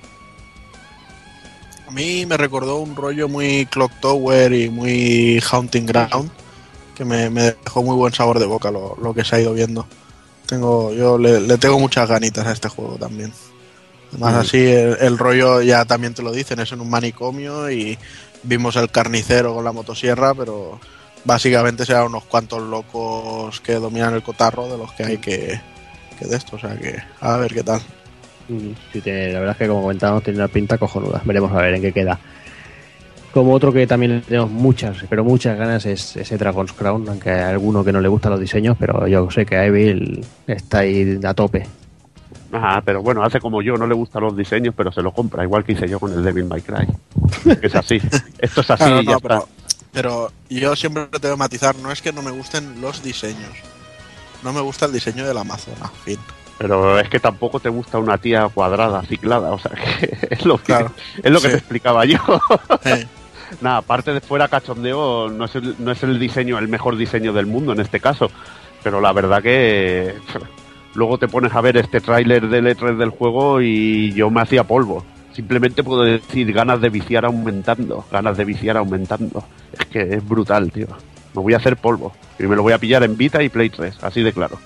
A 1.89 1.91
mí 1.91 2.27
me 2.27 2.37
recordó 2.37 2.77
un 2.77 2.95
rollo 2.95 3.31
muy 3.31 3.65
Clock 3.65 3.93
Tower 4.01 4.53
y 4.53 4.69
muy 4.69 5.41
Haunting 5.51 5.87
Ground, 5.87 6.31
que 6.95 7.03
me, 7.07 7.31
me 7.31 7.53
dejó 7.65 7.83
muy 7.83 7.97
buen 7.97 8.13
sabor 8.13 8.39
de 8.39 8.45
boca 8.45 8.71
lo, 8.71 8.95
lo 9.03 9.15
que 9.15 9.25
se 9.25 9.37
ha 9.37 9.41
ido 9.41 9.55
viendo. 9.55 9.87
Tengo, 10.45 10.93
yo 10.93 11.17
le, 11.17 11.41
le 11.41 11.57
tengo 11.57 11.79
muchas 11.79 12.07
ganitas 12.07 12.47
a 12.47 12.53
este 12.53 12.69
juego 12.69 12.97
también. 12.97 13.33
Además 14.11 14.35
así 14.35 14.59
el, 14.59 14.99
el 15.01 15.17
rollo 15.17 15.63
ya 15.63 15.87
también 15.87 16.13
te 16.13 16.21
lo 16.21 16.31
dicen, 16.31 16.61
es 16.61 16.73
en 16.73 16.83
un 16.83 16.91
manicomio 16.91 17.71
y 17.71 17.99
vimos 18.43 18.77
el 18.77 18.91
carnicero 18.91 19.55
con 19.55 19.65
la 19.65 19.73
motosierra, 19.73 20.35
pero 20.35 20.79
básicamente 21.25 21.87
serán 21.87 22.09
unos 22.09 22.25
cuantos 22.25 22.63
locos 22.63 23.63
que 23.63 23.77
dominan 23.77 24.13
el 24.13 24.23
cotarro 24.23 24.69
de 24.69 24.77
los 24.77 24.93
que 24.93 25.05
hay 25.05 25.19
que, 25.19 25.59
que 26.19 26.27
de 26.27 26.37
esto, 26.37 26.57
o 26.57 26.59
sea 26.59 26.77
que 26.77 27.03
a 27.21 27.39
ver 27.39 27.55
qué 27.55 27.63
tal. 27.63 27.81
Mm, 28.49 28.71
Sí, 28.93 29.01
tiene- 29.01 29.33
la 29.33 29.41
verdad 29.41 29.53
es 29.55 29.59
que 29.59 29.69
como 29.69 29.83
comentábamos 29.83 30.23
tiene 30.23 30.39
una 30.39 30.49
pinta 30.49 30.79
cojonuda. 30.79 31.21
Veremos 31.25 31.53
a 31.53 31.57
ver 31.63 31.75
en 31.75 31.83
qué 31.83 31.93
queda. 31.93 32.19
Como 33.33 33.53
otro 33.53 33.73
que 33.73 33.87
también 33.87 34.23
tenemos 34.27 34.51
muchas, 34.51 34.97
pero 35.09 35.23
muchas 35.23 35.57
ganas 35.59 35.85
es 35.87 36.17
ese 36.17 36.39
Dragon's 36.39 36.73
Crown, 36.73 37.07
aunque 37.09 37.31
hay 37.31 37.43
alguno 37.43 37.85
que 37.85 37.93
no 37.93 38.01
le 38.01 38.09
gustan 38.09 38.33
los 38.33 38.41
diseños, 38.41 38.77
pero 38.81 39.07
yo 39.07 39.31
sé 39.31 39.45
que 39.45 39.55
Evil 39.57 40.25
está 40.47 40.79
ahí 40.79 41.21
a 41.23 41.35
tope. 41.35 41.67
Ajá, 42.51 42.81
pero 42.83 43.03
bueno, 43.03 43.23
hace 43.23 43.39
como 43.39 43.61
yo, 43.61 43.77
no 43.77 43.87
le 43.87 43.95
gustan 43.95 44.23
los 44.23 44.35
diseños, 44.35 44.75
pero 44.75 44.91
se 44.91 45.03
lo 45.03 45.13
compra, 45.13 45.45
igual 45.45 45.63
que 45.63 45.73
hice 45.73 45.87
yo 45.87 46.01
con 46.01 46.11
el 46.15 46.25
Devil 46.25 46.47
May 46.47 46.63
Cry. 46.63 46.87
Es 47.63 47.75
así. 47.75 48.01
Esto 48.39 48.63
es 48.63 48.71
así 48.71 48.85
Claro, 48.85 49.03
y 49.03 49.05
ya 49.05 49.11
no, 49.13 49.17
está. 49.19 49.29
pero, 49.29 49.49
pero 49.93 50.33
yo 50.49 50.75
siempre 50.75 51.07
te 51.09 51.19
voy 51.29 51.33
a 51.35 51.37
matizar, 51.37 51.77
no 51.77 51.93
es 51.93 52.01
que 52.01 52.13
no 52.15 52.23
me 52.23 52.31
gusten 52.31 52.81
los 52.81 53.03
diseños. 53.03 53.53
No 54.43 54.55
me 54.55 54.63
gusta 54.63 54.87
el 54.87 54.93
diseño 54.93 55.27
del 55.27 55.37
Amazona, 55.37 55.89
fin. 56.05 56.19
Pero 56.59 56.99
es 56.99 57.09
que 57.09 57.21
tampoco 57.21 57.61
te 57.61 57.69
gusta 57.69 57.99
una 57.99 58.19
tía 58.19 58.49
cuadrada, 58.53 59.03
ciclada, 59.03 59.53
o 59.53 59.59
sea, 59.59 59.71
que 60.01 60.19
es 60.31 60.45
lo 60.45 60.59
que, 60.59 60.65
Claro. 60.65 60.91
es 61.23 61.31
lo 61.31 61.41
que 61.41 61.47
Sí. 61.47 61.53
te 61.53 61.59
explicaba 61.59 62.05
yo. 62.05 62.19
Nada, 63.63 63.79
aparte 63.79 64.13
de 64.13 64.21
fuera 64.21 64.49
cachondeo, 64.49 65.31
no 65.31 65.45
es, 65.47 65.55
el, 65.55 65.75
no 65.79 65.91
es 65.93 66.03
el 66.03 66.19
diseño, 66.19 66.59
el 66.59 66.69
mejor 66.69 66.97
diseño 66.97 67.33
del 67.33 67.47
mundo 67.47 67.73
en 67.73 67.81
este 67.81 68.01
caso. 68.01 68.31
Pero 68.83 69.01
la 69.01 69.13
verdad 69.13 69.43
que 69.43 70.15
luego 70.95 71.17
te 71.19 71.29
pones 71.29 71.55
a 71.55 71.61
ver 71.61 71.77
este 71.77 72.01
tráiler 72.01 72.49
del 72.49 72.67
E3 72.67 72.97
del 72.97 73.11
juego 73.11 73.61
y 73.63 74.13
yo 74.13 74.29
me 74.31 74.41
hacía 74.43 74.65
polvo. 74.65 75.05
Simplemente 75.33 75.85
puedo 75.85 76.03
decir 76.03 76.53
ganas 76.53 76.81
de 76.81 76.89
viciar 76.89 77.25
aumentando, 77.25 78.05
ganas 78.11 78.37
de 78.37 78.45
viciar 78.45 78.77
aumentando. 78.77 79.45
Es 79.79 79.87
que 79.87 80.01
es 80.03 80.29
brutal, 80.29 80.71
tío. 80.73 80.89
Me 81.35 81.43
voy 81.43 81.55
a 81.55 81.59
hacer 81.59 81.77
polvo. 81.77 82.13
Y 82.39 82.43
me 82.45 82.57
lo 82.57 82.63
voy 82.63 82.73
a 82.73 82.79
pillar 82.79 83.05
en 83.05 83.17
Vita 83.17 83.43
y 83.43 83.49
Play 83.49 83.71
3, 83.71 84.03
así 84.03 84.23
de 84.25 84.33
claro. 84.33 84.59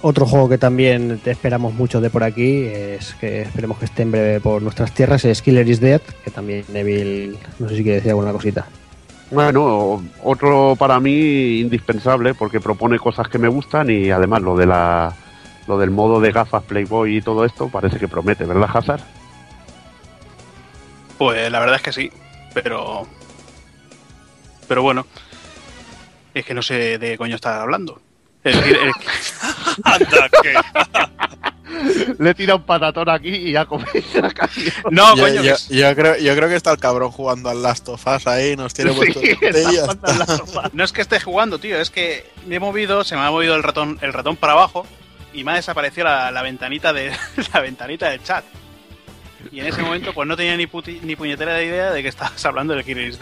Otro 0.00 0.26
juego 0.26 0.48
que 0.48 0.58
también 0.58 1.18
te 1.18 1.32
esperamos 1.32 1.74
mucho 1.74 2.00
de 2.00 2.08
por 2.08 2.22
aquí, 2.22 2.64
es 2.66 3.14
que 3.14 3.42
esperemos 3.42 3.78
que 3.78 3.86
esté 3.86 4.02
en 4.02 4.12
breve 4.12 4.40
por 4.40 4.62
nuestras 4.62 4.92
tierras, 4.94 5.24
es 5.24 5.42
Killer 5.42 5.68
is 5.68 5.80
Dead, 5.80 6.00
que 6.24 6.30
también 6.30 6.64
Neville, 6.68 7.36
no 7.58 7.68
sé 7.68 7.76
si 7.76 7.82
quiere 7.82 7.96
decir 7.96 8.10
alguna 8.10 8.32
cosita. 8.32 8.66
Bueno, 9.30 10.02
otro 10.22 10.76
para 10.78 11.00
mí 11.00 11.60
indispensable 11.60 12.34
porque 12.34 12.60
propone 12.60 12.98
cosas 12.98 13.28
que 13.28 13.38
me 13.38 13.48
gustan 13.48 13.90
y 13.90 14.10
además 14.10 14.40
lo 14.40 14.56
de 14.56 14.66
la 14.66 15.14
lo 15.66 15.78
del 15.78 15.90
modo 15.90 16.20
de 16.20 16.32
gafas 16.32 16.62
Playboy 16.62 17.18
y 17.18 17.20
todo 17.20 17.44
esto 17.44 17.68
parece 17.68 17.98
que 17.98 18.08
promete, 18.08 18.44
¿verdad, 18.44 18.70
Hazard? 18.72 19.02
Pues 21.18 21.50
la 21.50 21.60
verdad 21.60 21.76
es 21.76 21.82
que 21.82 21.92
sí, 21.92 22.10
pero. 22.54 23.06
Pero 24.66 24.82
bueno. 24.82 25.06
Es 26.32 26.44
que 26.44 26.54
no 26.54 26.62
sé 26.62 26.98
de 26.98 27.10
qué 27.10 27.18
coño 27.18 27.34
estás 27.34 27.60
hablando. 27.60 28.00
El, 28.44 28.54
el- 28.58 28.92
Anda, 29.84 30.28
que. 30.42 30.54
Le 32.18 32.34
tira 32.34 32.54
un 32.56 32.62
patatón 32.62 33.08
aquí 33.10 33.28
y 33.28 33.52
ya 33.52 33.66
coméis 33.66 34.14
la 34.14 34.30
canción. 34.32 34.74
no, 34.90 35.14
yo, 35.16 35.22
coño, 35.24 35.42
yo- 35.42 35.54
que- 35.68 35.76
yo 35.76 35.94
creo, 35.94 36.16
yo 36.18 36.34
creo 36.34 36.48
que 36.48 36.56
está 36.56 36.72
el 36.72 36.78
cabrón 36.78 37.10
jugando 37.10 37.50
al 37.50 37.62
Last 37.62 37.88
of 37.88 38.04
Us 38.06 38.26
ahí, 38.26 38.56
nos 38.56 38.72
tiene 38.74 38.92
puesto 38.92 39.20
Sí, 39.20 39.36
no 40.72 40.84
es 40.84 40.92
que 40.92 41.02
esté 41.02 41.20
jugando, 41.20 41.58
tío, 41.60 41.78
es 41.80 41.90
que 41.90 42.28
me 42.46 42.56
he 42.56 42.60
movido, 42.60 43.04
se 43.04 43.14
me 43.16 43.20
ha 43.22 43.30
movido 43.30 43.54
el 43.54 43.62
ratón, 43.62 43.98
el 44.00 44.12
ratón 44.12 44.36
para 44.36 44.54
abajo 44.54 44.86
y 45.32 45.44
me 45.44 45.52
ha 45.52 45.54
desaparecido 45.56 46.06
la, 46.06 46.30
la 46.32 46.42
ventanita 46.42 46.92
de 46.92 47.12
la 47.54 47.60
ventanita 47.60 48.08
del 48.08 48.22
chat. 48.22 48.44
Y 49.52 49.60
en 49.60 49.66
ese 49.66 49.82
momento 49.82 50.12
pues 50.14 50.26
no 50.26 50.36
tenía 50.36 50.56
ni, 50.56 50.66
puti- 50.66 51.00
ni 51.02 51.14
puñetera 51.16 51.62
idea 51.62 51.90
de 51.92 52.02
que 52.02 52.08
estabas 52.08 52.44
hablando 52.44 52.74
del 52.74 52.84
Killer 52.84 53.06
is 53.08 53.18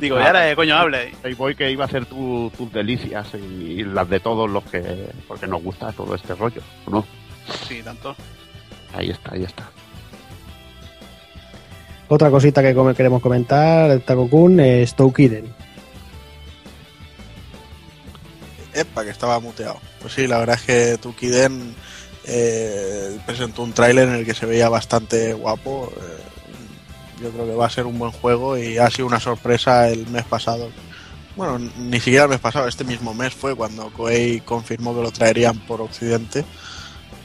Digo, 0.00 0.18
ya 0.18 0.28
era 0.30 0.40
de 0.40 0.56
coño 0.56 0.76
hable. 0.76 1.12
Playboy 1.22 1.54
que 1.54 1.70
iba 1.70 1.84
a 1.84 1.86
hacer 1.86 2.06
tu- 2.06 2.50
tus 2.56 2.72
delicias 2.72 3.26
y 3.34 3.84
las 3.84 4.08
de 4.08 4.20
todos 4.20 4.50
los 4.50 4.64
que 4.64 5.08
porque 5.28 5.46
nos 5.46 5.62
gusta 5.62 5.92
todo 5.92 6.14
este 6.14 6.34
rollo, 6.34 6.60
¿no? 6.88 7.04
Sí, 7.68 7.82
tanto. 7.82 8.14
Ahí 8.94 9.10
está, 9.10 9.34
ahí 9.34 9.44
está. 9.44 9.68
Otra 12.08 12.30
cosita 12.30 12.62
que 12.62 12.74
come- 12.74 12.94
queremos 12.94 13.20
comentar, 13.22 13.98
Taco-kun, 14.00 14.60
es 14.60 14.94
Toukiden. 14.94 15.52
Epa, 18.74 19.04
que 19.04 19.10
estaba 19.10 19.40
muteado. 19.40 19.78
Pues 20.00 20.12
sí, 20.12 20.26
la 20.26 20.38
verdad 20.38 20.56
es 20.56 20.62
que 20.62 20.98
Tukiden 20.98 21.74
eh, 22.24 23.18
presentó 23.24 23.62
un 23.62 23.72
tráiler 23.72 24.08
en 24.08 24.14
el 24.16 24.26
que 24.26 24.34
se 24.34 24.46
veía 24.46 24.68
bastante 24.68 25.32
guapo. 25.32 25.90
eh, 25.96 26.22
yo 27.20 27.30
creo 27.30 27.46
que 27.46 27.54
va 27.54 27.66
a 27.66 27.70
ser 27.70 27.86
un 27.86 27.98
buen 27.98 28.12
juego 28.12 28.58
y 28.58 28.78
ha 28.78 28.90
sido 28.90 29.06
una 29.06 29.20
sorpresa 29.20 29.88
el 29.88 30.06
mes 30.08 30.24
pasado. 30.24 30.70
Bueno, 31.36 31.58
ni 31.58 32.00
siquiera 32.00 32.24
el 32.24 32.30
mes 32.30 32.40
pasado, 32.40 32.66
este 32.66 32.84
mismo 32.84 33.14
mes 33.14 33.34
fue 33.34 33.54
cuando 33.54 33.90
Koei 33.90 34.40
confirmó 34.40 34.94
que 34.94 35.02
lo 35.02 35.10
traerían 35.10 35.58
por 35.60 35.82
Occidente, 35.82 36.44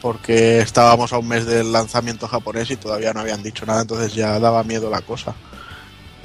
porque 0.02 0.60
estábamos 0.60 1.14
a 1.14 1.18
un 1.18 1.28
mes 1.28 1.45
del 1.45 1.72
lanzamiento 1.72 2.28
japonés 2.28 2.72
y 2.72 2.76
todavía 2.76 3.14
no 3.14 3.22
habían 3.22 3.44
dicho 3.44 3.66
nada, 3.66 3.82
entonces 3.82 4.14
ya 4.14 4.40
daba 4.40 4.64
miedo 4.64 4.90
la 4.90 5.02
cosa. 5.02 5.34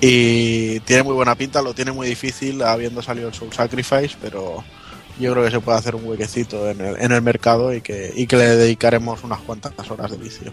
Y 0.01 0.81
tiene 0.81 1.05
muy 1.05 1.15
buena 1.15 1.37
pinta, 1.37 1.63
lo 1.63 1.75
tiene 1.75 1.93
muy 1.93 2.09
difícil 2.09 2.63
habiendo 2.63 3.03
salido 3.03 3.29
el 3.29 3.35
Soul 3.35 3.53
Sacrifice, 3.53 4.17
pero 4.21 4.65
yo 5.19 5.33
creo 5.33 5.45
que 5.45 5.51
se 5.51 5.61
puede 5.61 5.79
hacer 5.79 5.95
un 5.95 6.05
huequecito 6.05 6.69
en 6.69 6.81
el, 6.81 6.97
en 7.01 7.13
el 7.13 7.23
mercado 7.23 7.73
y 7.73 7.81
que, 7.81 8.13
y 8.15 8.27
que 8.27 8.37
le 8.37 8.57
dedicaremos 8.57 9.25
unas 9.25 9.41
cuantas 9.41 9.73
horas 9.91 10.11
de 10.11 10.19
vicio. 10.19 10.53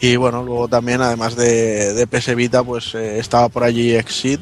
Y 0.00 0.16
bueno, 0.16 0.42
luego 0.42 0.68
también, 0.68 1.02
además 1.02 1.34
de, 1.34 1.92
de 1.94 2.06
PS 2.06 2.34
Vita, 2.36 2.62
pues 2.62 2.94
eh, 2.94 3.18
estaba 3.18 3.48
por 3.48 3.64
allí 3.64 3.94
Exit 3.94 4.40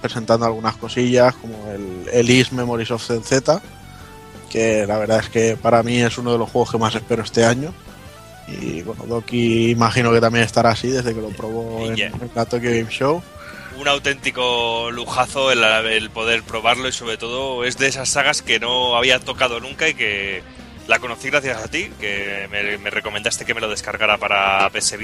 presentando 0.00 0.44
algunas 0.46 0.76
cosillas 0.76 1.34
como 1.34 1.70
el, 1.72 2.06
el 2.12 2.30
Is 2.30 2.52
Memories 2.52 2.90
of 2.90 3.02
Z, 3.02 3.62
que 4.50 4.86
la 4.86 4.98
verdad 4.98 5.20
es 5.20 5.30
que 5.30 5.56
para 5.56 5.82
mí 5.82 6.00
es 6.00 6.18
uno 6.18 6.32
de 6.32 6.38
los 6.38 6.50
juegos 6.50 6.70
que 6.70 6.78
más 6.78 6.94
espero 6.94 7.22
este 7.22 7.44
año. 7.44 7.72
Y 8.46 8.82
bueno, 8.82 9.04
Doki 9.06 9.70
imagino 9.70 10.12
que 10.12 10.20
también 10.20 10.44
estará 10.44 10.70
así 10.70 10.88
desde 10.88 11.14
que 11.14 11.22
lo 11.22 11.30
probó 11.30 11.86
en, 11.86 11.98
en 11.98 12.30
la 12.34 12.44
Tokyo 12.44 12.70
Game 12.70 12.90
Show. 12.90 13.22
un 13.80 13.88
auténtico 13.88 14.90
lujazo 14.90 15.50
el, 15.50 15.64
el 15.64 16.10
poder 16.10 16.42
probarlo 16.42 16.86
y 16.86 16.92
sobre 16.92 17.16
todo 17.16 17.64
es 17.64 17.78
de 17.78 17.86
esas 17.88 18.10
sagas 18.10 18.42
que 18.42 18.60
no 18.60 18.96
había 18.96 19.18
tocado 19.18 19.58
nunca 19.58 19.88
y 19.88 19.94
que 19.94 20.42
la 20.86 20.98
conocí 20.98 21.30
gracias 21.30 21.62
a 21.62 21.68
ti, 21.68 21.90
que 22.00 22.48
me, 22.50 22.78
me 22.78 22.90
recomendaste 22.90 23.44
que 23.44 23.54
me 23.54 23.60
lo 23.60 23.68
descargara 23.68 24.18
para 24.18 24.68
PS 24.70 24.96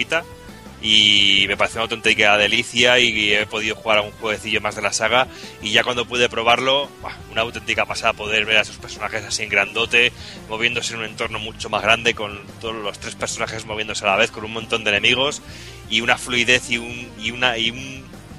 y 0.83 1.45
me 1.47 1.57
pareció 1.57 1.79
una 1.79 1.85
auténtica 1.85 2.37
delicia 2.39 2.99
y 2.99 3.35
he 3.35 3.47
podido 3.47 3.77
jugar 3.77 3.99
a 3.99 4.03
un 4.03 4.13
jueguecillo 4.13 4.61
más 4.61 4.77
de 4.77 4.83
la 4.83 4.93
saga 4.93 5.27
y 5.63 5.73
ya 5.73 5.85
cuando 5.85 6.07
pude 6.07 6.29
probarlo, 6.29 6.89
una 7.31 7.43
auténtica 7.43 7.85
pasada 7.85 8.15
poder 8.15 8.47
ver 8.47 8.59
a 8.59 8.63
esos 8.63 8.79
personajes 8.79 9.25
así 9.25 9.43
en 9.43 9.51
grandote, 9.51 10.13
moviéndose 10.49 10.95
en 10.95 11.01
un 11.01 11.07
entorno 11.07 11.39
mucho 11.39 11.69
más 11.69 11.83
grande 11.83 12.15
con 12.15 12.41
todos 12.61 12.75
los 12.75 12.99
tres 12.99 13.15
personajes 13.15 13.67
moviéndose 13.67 14.05
a 14.05 14.09
la 14.09 14.17
vez 14.17 14.31
con 14.31 14.45
un 14.45 14.53
montón 14.53 14.85
de 14.85 14.91
enemigos 14.91 15.43
y 15.91 16.01
una 16.01 16.17
fluidez 16.17 16.71
y 16.71 16.79
un, 16.79 17.11
y 17.19 17.31
un, 17.31 17.45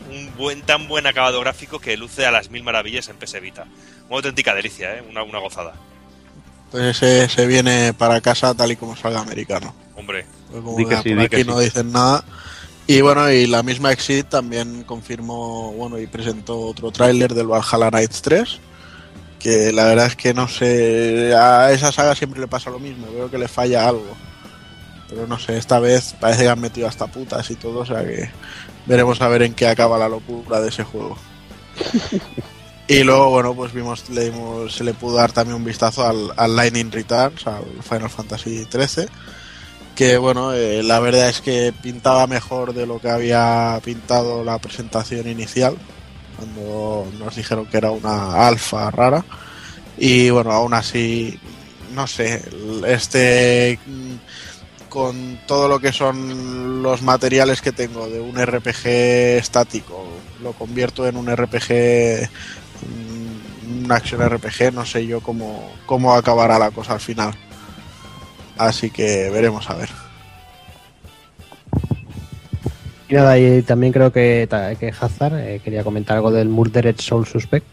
un 0.10 0.36
buen, 0.36 0.62
tan 0.64 0.88
buen 0.88 1.06
acabado 1.06 1.40
gráfico 1.42 1.80
que 1.80 1.96
luce 1.96 2.26
a 2.26 2.32
las 2.32 2.50
mil 2.50 2.64
maravillas 2.64 3.08
en 3.10 3.18
PS. 3.18 3.36
Una 4.10 4.18
auténtica 4.18 4.56
delicia, 4.56 4.98
¿eh? 4.98 5.04
una, 5.08 5.24
una 5.24 5.40
gozada. 5.40 5.76
Pues 6.72 7.02
ese 7.02 7.28
se 7.30 7.46
viene 7.48 7.94
para 7.94 8.22
casa 8.22 8.54
tal 8.54 8.72
y 8.72 8.76
como 8.78 8.96
salga 8.96 9.20
americano. 9.20 9.74
Hombre, 9.96 10.26
Pues 10.50 10.64
como 10.64 10.78
Di 10.78 10.86
que 10.86 10.98
sí, 10.98 11.10
por 11.10 11.22
di 11.24 11.28
que 11.30 11.36
aquí 11.36 11.44
sí. 11.44 11.50
no 11.50 11.60
dicen 11.60 11.92
nada. 11.92 12.24
Y 12.88 13.02
bueno, 13.02 13.30
y 13.32 13.46
la 13.48 13.62
misma 13.64 13.92
Exit 13.92 14.28
también 14.28 14.84
confirmó, 14.84 15.72
bueno, 15.74 16.00
y 16.00 16.08
presentó 16.08 16.60
otro 16.60 16.92
tráiler 16.92 17.34
del 17.34 17.48
Valhalla 17.48 17.90
Knights 17.90 18.22
3. 18.22 18.60
Que 19.40 19.72
la 19.72 19.86
verdad 19.86 20.08
es 20.08 20.16
que 20.16 20.34
no 20.34 20.48
sé, 20.48 21.34
a 21.36 21.72
esa 21.72 21.92
saga 21.92 22.16
siempre 22.16 22.40
le 22.40 22.48
pasa 22.48 22.70
lo 22.70 22.80
mismo, 22.80 23.08
veo 23.12 23.30
que 23.30 23.38
le 23.38 23.48
falla 23.48 23.88
algo. 23.88 24.16
Pero 25.10 25.28
no 25.28 25.40
sé, 25.40 25.58
esta 25.58 25.80
vez 25.80 26.16
parece 26.20 26.44
que 26.44 26.50
han 26.50 26.62
metido 26.62 26.88
hasta 26.88 27.08
putas 27.08 27.50
y 27.52 27.56
todo, 27.56 27.80
o 27.80 27.86
sea 27.86 28.04
que 28.04 28.30
veremos 28.86 29.20
a 29.22 29.28
ver 29.28 29.42
en 29.44 29.54
qué 29.54 29.68
acaba 29.68 29.98
la 29.98 30.08
locura 30.08 30.62
de 30.62 30.70
ese 30.70 30.84
juego. 30.84 31.18
Y 32.92 33.06
luego, 33.06 33.30
bueno, 33.30 33.56
pues 33.56 33.72
vimos, 33.72 34.10
le 34.10 34.26
dimos, 34.26 34.76
se 34.76 34.84
le 34.84 34.94
pudo 34.94 35.16
dar 35.16 35.32
también 35.32 35.56
un 35.56 35.64
vistazo 35.64 36.06
al, 36.06 36.56
Lightning 36.58 36.92
Returns, 36.92 37.48
al 37.48 37.64
Final 37.82 38.10
Fantasy 38.10 38.68
XIII. 38.70 39.08
que 39.96 40.18
bueno, 40.18 40.52
eh, 40.52 40.84
la 40.84 41.00
verdad 41.00 41.30
es 41.30 41.40
que 41.40 41.74
pintaba 41.82 42.28
mejor 42.28 42.74
de 42.74 42.86
lo 42.86 43.00
que 43.00 43.10
había 43.10 43.80
pintado 43.82 44.44
la 44.44 44.60
presentación 44.60 45.30
inicial, 45.30 45.78
cuando 46.36 47.08
nos 47.18 47.34
dijeron 47.34 47.66
que 47.68 47.78
era 47.78 47.92
una 47.92 48.46
alfa 48.46 48.92
rara. 48.92 49.24
Y 49.98 50.30
bueno, 50.30 50.52
aún 50.52 50.74
así, 50.74 51.40
no 51.96 52.08
sé, 52.08 52.44
este 52.86 53.80
con 54.90 55.40
todo 55.48 55.70
lo 55.70 55.80
que 55.80 55.94
son 55.94 56.84
los 56.84 57.02
materiales 57.02 57.62
que 57.62 57.72
tengo 57.72 58.10
de 58.10 58.20
un 58.20 58.36
RPG 58.36 58.86
estático, 59.38 60.06
lo 60.44 60.52
convierto 60.52 61.08
en 61.08 61.16
un 61.16 61.34
RPG, 61.34 62.30
un 62.84 63.92
action 63.92 64.22
RPG, 64.22 64.74
no 64.74 64.86
sé 64.86 65.06
yo 65.06 65.22
cómo, 65.22 65.72
cómo 65.86 66.14
acabará 66.14 66.60
la 66.60 66.72
cosa 66.72 66.94
al 66.94 67.00
final. 67.00 67.34
Así 68.58 68.92
que 68.92 69.30
veremos 69.30 69.70
a 69.70 69.76
ver. 69.76 69.90
Y 73.10 73.16
nada, 73.16 73.38
y 73.38 73.62
también 73.64 73.92
creo 73.92 74.12
que, 74.12 74.48
que 74.80 74.94
Hazard 74.98 75.38
eh, 75.38 75.62
quería 75.64 75.84
comentar 75.84 76.16
algo 76.16 76.32
del 76.32 76.48
Murdered 76.48 77.00
Soul 77.00 77.28
Suspect. 77.28 77.66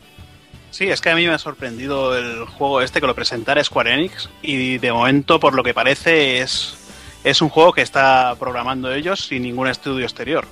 Sí, 0.71 0.89
es 0.89 1.01
que 1.01 1.11
a 1.11 1.15
mí 1.15 1.27
me 1.27 1.33
ha 1.33 1.39
sorprendido 1.39 2.17
el 2.17 2.45
juego 2.45 2.83
este 2.83 3.01
que 3.01 3.07
lo 3.07 3.15
presentara 3.15 3.63
Square 3.63 3.95
Enix 3.95 4.29
y 4.43 4.79
de 4.79 4.93
momento, 4.93 5.39
por 5.39 5.55
lo 5.55 5.63
que 5.63 5.75
parece, 5.75 6.41
es, 6.41 6.77
es 7.25 7.41
un 7.41 7.49
juego 7.49 7.73
que 7.73 7.83
está 7.83 8.35
programando 8.39 8.93
ellos 8.93 9.27
sin 9.27 9.43
ningún 9.43 9.69
estudio 9.69 10.05
exterior. 10.05 10.47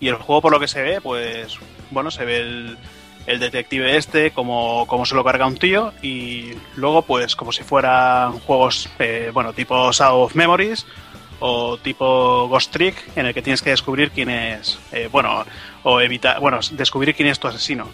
Y 0.00 0.08
el 0.08 0.16
juego, 0.16 0.42
por 0.42 0.52
lo 0.52 0.60
que 0.60 0.68
se 0.68 0.82
ve, 0.82 1.00
pues 1.00 1.58
bueno, 1.90 2.10
se 2.10 2.24
ve 2.24 2.38
el, 2.38 2.78
el 3.26 3.38
detective 3.38 3.96
este, 3.96 4.30
como, 4.32 4.86
se 5.04 5.14
lo 5.14 5.24
carga 5.24 5.46
un 5.46 5.56
tío 5.56 5.92
y 6.02 6.52
luego 6.76 7.02
pues 7.02 7.36
como 7.36 7.52
si 7.52 7.62
fueran 7.62 8.32
juegos, 8.40 8.88
eh, 8.98 9.30
bueno, 9.32 9.52
tipo 9.52 9.92
Shadow 9.92 10.22
of 10.22 10.34
Memories 10.34 10.86
o 11.40 11.78
tipo 11.78 12.48
Ghost 12.48 12.72
Trick 12.72 13.16
en 13.16 13.26
el 13.26 13.34
que 13.34 13.42
tienes 13.42 13.62
que 13.62 13.70
descubrir 13.70 14.10
quién 14.10 14.30
es, 14.30 14.78
eh, 14.92 15.08
bueno, 15.10 15.44
o 15.82 16.00
evitar, 16.00 16.40
bueno, 16.40 16.60
descubrir 16.72 17.14
quién 17.14 17.28
es 17.28 17.38
tu 17.38 17.48
asesino. 17.48 17.88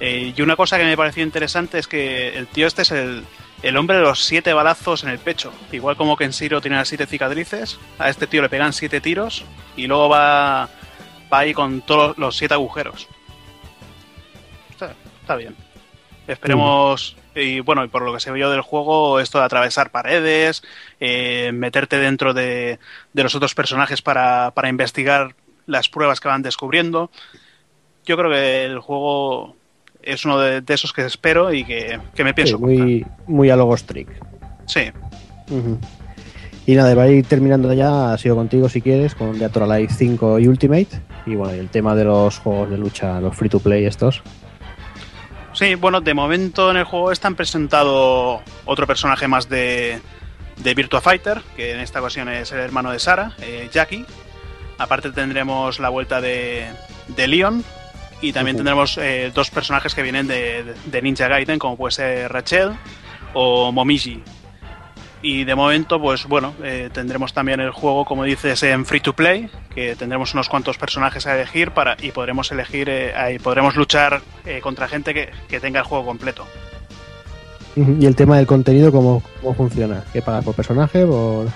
Eh, 0.00 0.32
y 0.36 0.42
una 0.42 0.56
cosa 0.56 0.78
que 0.78 0.84
me 0.84 0.96
pareció 0.96 1.22
interesante 1.22 1.78
es 1.78 1.86
que 1.86 2.36
el 2.36 2.48
tío 2.48 2.66
este 2.66 2.82
es 2.82 2.90
el, 2.90 3.24
el 3.62 3.76
hombre 3.76 3.96
de 3.96 4.02
los 4.02 4.24
siete 4.24 4.52
balazos 4.52 5.04
en 5.04 5.10
el 5.10 5.18
pecho. 5.18 5.52
Igual 5.70 5.96
como 5.96 6.16
que 6.16 6.24
en 6.24 6.32
Siro 6.32 6.60
tiene 6.60 6.76
las 6.76 6.88
siete 6.88 7.06
cicatrices, 7.06 7.78
a 7.98 8.08
este 8.08 8.26
tío 8.26 8.42
le 8.42 8.48
pegan 8.48 8.72
siete 8.72 9.00
tiros 9.00 9.44
y 9.76 9.86
luego 9.86 10.08
va, 10.08 10.68
va 11.32 11.38
ahí 11.38 11.54
con 11.54 11.82
todos 11.82 12.18
los 12.18 12.36
siete 12.36 12.54
agujeros. 12.54 13.06
Está, 15.22 15.36
bien. 15.36 15.56
Esperemos. 16.26 17.16
Y 17.34 17.60
bueno, 17.60 17.82
y 17.84 17.88
por 17.88 18.02
lo 18.02 18.12
que 18.12 18.20
se 18.20 18.30
vio 18.30 18.50
del 18.50 18.60
juego, 18.60 19.18
esto 19.18 19.38
de 19.38 19.44
atravesar 19.44 19.90
paredes, 19.90 20.62
eh, 21.00 21.50
meterte 21.54 21.98
dentro 21.98 22.34
de, 22.34 22.78
de 23.14 23.22
los 23.22 23.34
otros 23.34 23.54
personajes 23.54 24.02
para, 24.02 24.50
para 24.50 24.68
investigar 24.68 25.34
las 25.66 25.88
pruebas 25.88 26.20
que 26.20 26.28
van 26.28 26.42
descubriendo. 26.42 27.10
Yo 28.04 28.16
creo 28.16 28.30
que 28.30 28.64
el 28.66 28.80
juego 28.80 29.56
es 30.02 30.24
uno 30.24 30.38
de, 30.38 30.60
de 30.60 30.74
esos 30.74 30.92
que 30.92 31.02
espero 31.02 31.52
y 31.52 31.64
que, 31.64 32.00
que 32.14 32.24
me 32.24 32.34
pienso 32.34 32.58
Sí, 32.58 32.62
muy, 32.62 33.06
muy 33.26 33.50
a 33.50 33.56
lo 33.56 33.64
Ghost 33.66 33.86
Trick. 33.86 34.08
Sí. 34.66 34.90
Y 36.66 36.74
nada, 36.74 36.94
va 36.94 37.04
a 37.04 37.08
ir 37.08 37.24
terminando 37.26 37.72
ya, 37.72 38.12
ha 38.12 38.18
sido 38.18 38.36
contigo 38.36 38.68
si 38.68 38.80
quieres, 38.80 39.14
con 39.14 39.38
Dead 39.38 39.56
or 39.56 39.64
Alive 39.64 39.92
5 39.92 40.38
y 40.38 40.48
Ultimate. 40.48 40.88
Y 41.26 41.34
bueno, 41.34 41.54
y 41.54 41.58
el 41.58 41.68
tema 41.68 41.94
de 41.94 42.04
los 42.04 42.38
juegos 42.38 42.70
de 42.70 42.78
lucha, 42.78 43.20
los 43.20 43.36
free 43.36 43.48
to 43.48 43.58
play 43.58 43.84
estos. 43.84 44.22
Sí, 45.54 45.74
bueno, 45.74 46.00
de 46.00 46.14
momento 46.14 46.70
en 46.70 46.78
el 46.78 46.84
juego 46.84 47.12
están 47.12 47.34
presentado 47.34 48.42
otro 48.64 48.86
personaje 48.86 49.28
más 49.28 49.48
de, 49.48 50.00
de 50.56 50.74
Virtua 50.74 51.00
Fighter, 51.00 51.42
que 51.56 51.72
en 51.72 51.80
esta 51.80 52.00
ocasión 52.00 52.28
es 52.28 52.50
el 52.52 52.58
hermano 52.60 52.90
de 52.90 52.98
Sara, 52.98 53.32
eh, 53.40 53.68
Jackie. 53.72 54.06
Aparte 54.78 55.10
tendremos 55.12 55.78
la 55.78 55.90
vuelta 55.90 56.20
de, 56.20 56.66
de 57.08 57.28
Leon 57.28 57.62
y 58.22 58.32
también 58.32 58.56
tendremos 58.56 58.96
eh, 58.98 59.30
dos 59.34 59.50
personajes 59.50 59.94
que 59.94 60.02
vienen 60.02 60.26
de, 60.26 60.64
de- 60.64 60.74
de 60.86 61.02
Ninja 61.02 61.28
Gaiden, 61.28 61.58
como 61.58 61.76
puede 61.76 61.92
ser 61.92 62.32
Rachel 62.32 62.70
o 63.34 63.70
Momiji. 63.72 64.22
Y 65.24 65.44
de 65.44 65.54
momento, 65.54 66.00
pues 66.00 66.26
bueno, 66.26 66.52
eh, 66.64 66.90
tendremos 66.92 67.32
también 67.32 67.60
el 67.60 67.70
juego, 67.70 68.04
como 68.04 68.24
dices, 68.24 68.60
en 68.64 68.84
free 68.84 69.00
to 69.00 69.12
play, 69.12 69.48
que 69.72 69.94
tendremos 69.94 70.34
unos 70.34 70.48
cuantos 70.48 70.76
personajes 70.78 71.26
a 71.28 71.36
elegir 71.36 71.70
para 71.70 71.96
y 72.00 72.10
podremos 72.10 72.50
elegir 72.50 72.88
eh, 72.88 73.14
ahí 73.14 73.38
podremos 73.38 73.76
luchar 73.76 74.20
eh, 74.44 74.60
contra 74.60 74.88
gente 74.88 75.14
que, 75.14 75.30
que 75.48 75.60
tenga 75.60 75.78
el 75.80 75.86
juego 75.86 76.04
completo. 76.04 76.44
Y 77.76 78.04
el 78.04 78.16
tema 78.16 78.36
del 78.36 78.46
contenido, 78.46 78.92
¿cómo, 78.92 79.22
cómo 79.40 79.54
funciona? 79.54 80.04
¿Qué 80.12 80.20
pagas 80.20 80.44
por 80.44 80.54
personaje? 80.54 81.06
¿Por... 81.06 81.46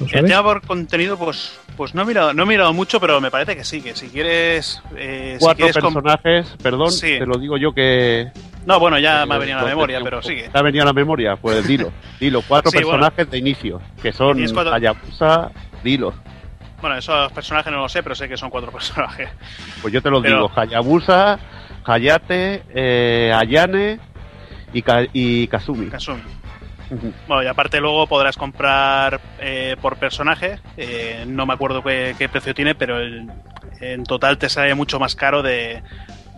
¿Lo 0.00 0.06
El 0.12 0.26
tema 0.26 0.42
por 0.42 0.60
contenido, 0.66 1.16
pues, 1.16 1.58
pues 1.76 1.94
no 1.94 2.02
he 2.02 2.04
mirado, 2.04 2.34
no 2.34 2.42
he 2.42 2.46
mirado 2.46 2.72
mucho, 2.72 3.00
pero 3.00 3.20
me 3.20 3.30
parece 3.30 3.56
que 3.56 3.64
sí, 3.64 3.80
que 3.80 3.96
si 3.96 4.08
quieres, 4.08 4.82
eh, 4.96 5.36
si 5.38 5.44
Cuatro 5.44 5.66
quieres 5.66 5.82
personajes, 5.82 6.46
perdón, 6.62 6.92
Sí. 6.92 7.18
te 7.18 7.26
lo 7.26 7.38
digo 7.38 7.56
yo 7.56 7.72
que... 7.72 8.28
no, 8.68 8.78
bueno, 8.78 8.98
ya 8.98 9.24
me 9.26 9.34
ha 9.34 9.38
venido 9.38 9.58
a 9.58 9.62
la 9.62 9.68
memoria, 9.68 10.00
pero 10.04 10.22
sigue. 10.22 10.48
¿Te 10.52 10.58
ha 10.58 10.62
venido 10.62 10.82
a 10.82 10.86
la 10.86 10.92
memoria? 10.92 11.36
Pues 11.36 11.66
dilo, 11.66 11.90
dilo. 12.20 12.42
Cuatro 12.46 12.70
Sí, 12.70 12.76
bueno. 12.78 12.90
personajes 13.00 13.30
de 13.30 13.38
inicio, 13.38 13.80
que 14.00 14.12
son 14.12 14.38
cuatro- 14.52 14.72
Hayabusa, 14.74 15.50
dilo. 15.82 16.12
Bueno, 16.80 16.96
esos 16.96 17.32
personajes 17.32 17.72
no 17.72 17.80
lo 17.80 17.88
sé, 17.88 18.02
pero 18.04 18.14
sé 18.14 18.28
que 18.28 18.36
son 18.36 18.50
cuatro 18.50 18.70
personajes. 18.78 19.30
Pues 19.82 19.92
yo 19.92 20.00
te 20.02 20.10
lo 20.10 20.22
Pero- 20.22 20.34
digo, 20.36 20.52
Hayabusa, 20.54 21.38
Hayate, 21.84 22.62
eh, 22.74 23.32
Ayane 23.34 23.98
y, 24.72 24.82
Ka- 24.82 25.06
y 25.12 25.48
Kazumi. 25.48 25.86
Kasumi. 25.88 26.20
Ujú. 26.90 27.12
Bueno, 27.26 27.42
y 27.42 27.46
aparte 27.46 27.80
luego 27.80 28.06
podrás 28.06 28.36
comprar 28.36 29.20
eh, 29.40 29.76
por 29.80 29.96
personaje, 29.96 30.58
eh, 30.76 31.24
no 31.26 31.44
me 31.46 31.52
acuerdo 31.54 31.82
qué, 31.82 32.14
qué 32.18 32.28
precio 32.28 32.54
tiene, 32.54 32.74
pero 32.74 32.98
el- 32.98 33.28
en 33.80 34.04
total 34.04 34.38
te 34.38 34.48
sale 34.48 34.74
mucho 34.74 34.98
más 34.98 35.14
caro 35.14 35.42
de, 35.42 35.82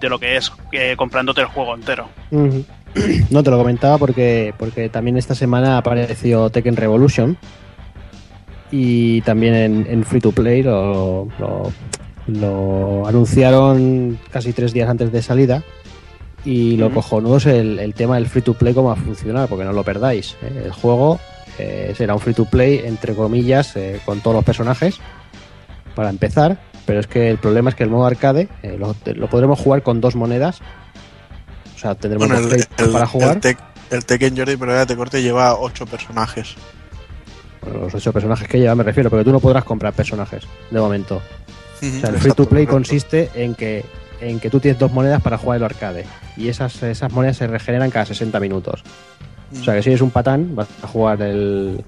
de 0.01 0.09
lo 0.09 0.19
que 0.19 0.37
es 0.37 0.51
eh, 0.73 0.95
comprándote 0.97 1.41
el 1.43 1.47
juego 1.49 1.75
entero. 1.75 2.09
No 3.31 3.45
te 3.45 3.51
lo 3.53 3.57
comentaba 3.59 3.99
porque, 3.99 4.53
porque 4.59 4.89
también 4.89 5.17
esta 5.17 5.37
semana 5.37 5.79
apareció 5.79 6.51
Tekken 6.51 6.75
Revolution 6.75 7.37
y 8.73 9.21
también 9.23 9.55
en, 9.55 9.87
en 9.89 10.05
Free 10.05 10.21
to 10.21 10.33
Play 10.33 10.63
lo, 10.65 11.29
lo- 11.39 11.73
lo 12.27 13.07
anunciaron 13.07 14.19
casi 14.33 14.53
tres 14.53 14.73
días 14.73 14.89
antes 14.89 15.11
de 15.13 15.23
salida 15.23 15.63
y 16.45 16.77
lo 16.77 16.87
Ujú. 16.87 16.97
cojonudo 16.97 17.37
es 17.37 17.47
el, 17.47 17.79
el 17.79 17.95
tema 17.95 18.17
del 18.17 18.27
Free 18.27 18.43
to 18.43 18.55
Play 18.55 18.75
cómo 18.75 18.89
va 18.89 18.95
a 18.95 18.97
funcionar 18.97 19.49
porque 19.49 19.65
no 19.65 19.73
lo 19.73 19.85
perdáis. 19.85 20.37
¿eh? 20.43 20.63
El 20.67 20.73
juego 20.73 21.21
eh, 21.59 21.93
será 21.97 22.15
un 22.15 22.21
Free 22.21 22.35
to 22.35 22.45
Play 22.45 22.83
entre 22.85 23.15
comillas 23.15 23.77
eh, 23.77 24.01
con 24.05 24.21
todos 24.21 24.35
los 24.37 24.45
personajes 24.45 24.99
para 25.95 26.11
empezar 26.11 26.59
pero 26.87 27.01
es 27.01 27.07
que 27.07 27.31
el 27.31 27.39
problema 27.39 27.71
es 27.71 27.77
que 27.77 27.85
el 27.85 27.91
modo 27.91 28.07
arcade 28.07 28.49
eh, 28.63 28.77
lo, 28.79 28.95
lo 29.15 29.27
podremos 29.29 29.59
jugar 29.59 29.83
con 29.83 30.01
dos 30.01 30.15
monedas 30.17 30.61
o 31.75 31.79
sea, 31.79 31.95
tendremos 31.95 32.29
Bueno, 32.29 32.43
dos 32.43 32.53
el, 32.53 32.67
Play 32.67 32.87
el- 32.87 32.93
para 32.93 33.07
jugar. 33.07 33.37
el, 33.37 33.41
Tek- 33.43 33.59
el 33.91 34.05
Tekken 34.05 34.37
Jordi, 34.37 34.57
pero 34.57 34.87
te 34.87 34.97
corte, 34.97 35.23
lleva 35.23 35.59
ocho 35.59 35.87
personajes. 35.87 36.55
Bueno, 37.63 37.81
los 37.81 37.95
ocho 37.95 38.13
personajes 38.13 38.47
que 38.49 38.59
lleva 38.59 38.75
me 38.75 38.83
refiero, 38.85 39.09
porque 39.11 39.25
tú 39.25 39.33
no 39.33 39.41
podrás 39.41 39.65
comprar 39.65 39.93
personajes 39.95 40.45
de 40.71 40.79
momento. 40.81 41.17
O 41.17 42.01
sea, 42.01 42.11
el 42.11 42.17
free 42.19 42.33
to 42.33 42.45
play 42.47 42.67
correcto. 42.67 42.73
consiste 42.73 43.31
en 43.35 43.55
que 43.55 43.85
en 44.21 44.39
que 44.39 44.51
tú 44.51 44.61
tienes 44.61 44.79
dos 44.79 44.93
monedas 44.93 45.23
para 45.23 45.39
jugar 45.39 45.57
el 45.57 45.65
arcade 45.65 46.05
y 46.37 46.49
esas, 46.49 46.83
esas 46.83 47.11
monedas 47.11 47.39
se 47.39 47.47
regeneran 47.47 47.91
cada 47.91 48.05
60 48.05 48.39
minutos. 48.39 48.83
O 49.59 49.65
sea 49.65 49.75
que 49.75 49.83
si 49.83 49.89
eres 49.89 50.03
un 50.03 50.11
patán, 50.11 50.55
vas 50.55 50.69
a 50.83 50.87
jugar 50.87 51.23
el, 51.23 51.83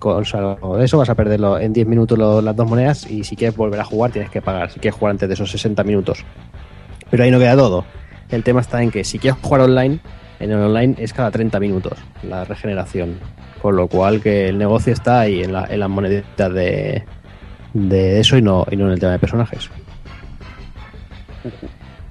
o 0.00 0.24
sea, 0.24 0.56
de 0.78 0.84
eso, 0.84 0.98
vas 0.98 1.08
a 1.08 1.14
perderlo 1.14 1.58
en 1.58 1.72
10 1.72 1.86
minutos 1.86 2.18
lo- 2.18 2.42
las 2.42 2.54
dos 2.54 2.68
monedas 2.68 3.10
y 3.10 3.24
si 3.24 3.36
quieres 3.36 3.56
volver 3.56 3.80
a 3.80 3.84
jugar 3.84 4.10
tienes 4.12 4.30
que 4.30 4.42
pagar, 4.42 4.70
si 4.70 4.78
quieres 4.80 4.98
jugar 4.98 5.12
antes 5.12 5.28
de 5.28 5.34
esos 5.34 5.50
60 5.50 5.82
minutos. 5.84 6.24
Pero 7.10 7.24
ahí 7.24 7.30
no 7.30 7.38
queda 7.38 7.56
todo. 7.56 7.84
El 8.30 8.42
tema 8.44 8.60
está 8.60 8.82
en 8.82 8.90
que 8.90 9.04
si 9.04 9.18
quieres 9.18 9.40
jugar 9.42 9.62
online, 9.62 9.98
en 10.38 10.50
el 10.52 10.58
online 10.58 10.94
es 10.98 11.12
cada 11.12 11.30
30 11.30 11.58
minutos 11.60 11.98
la 12.22 12.44
regeneración. 12.44 13.18
Con 13.60 13.76
lo 13.76 13.88
cual 13.88 14.20
que 14.22 14.48
el 14.48 14.56
negocio 14.58 14.92
está 14.92 15.20
ahí 15.20 15.42
en, 15.42 15.52
la- 15.52 15.66
en 15.68 15.80
las 15.80 15.90
moneditas 15.90 16.52
de, 16.52 17.04
de 17.74 18.20
eso 18.20 18.36
y 18.38 18.42
no, 18.42 18.64
y 18.70 18.76
no 18.76 18.86
en 18.86 18.92
el 18.92 19.00
tema 19.00 19.12
de 19.12 19.18
personajes. 19.18 19.68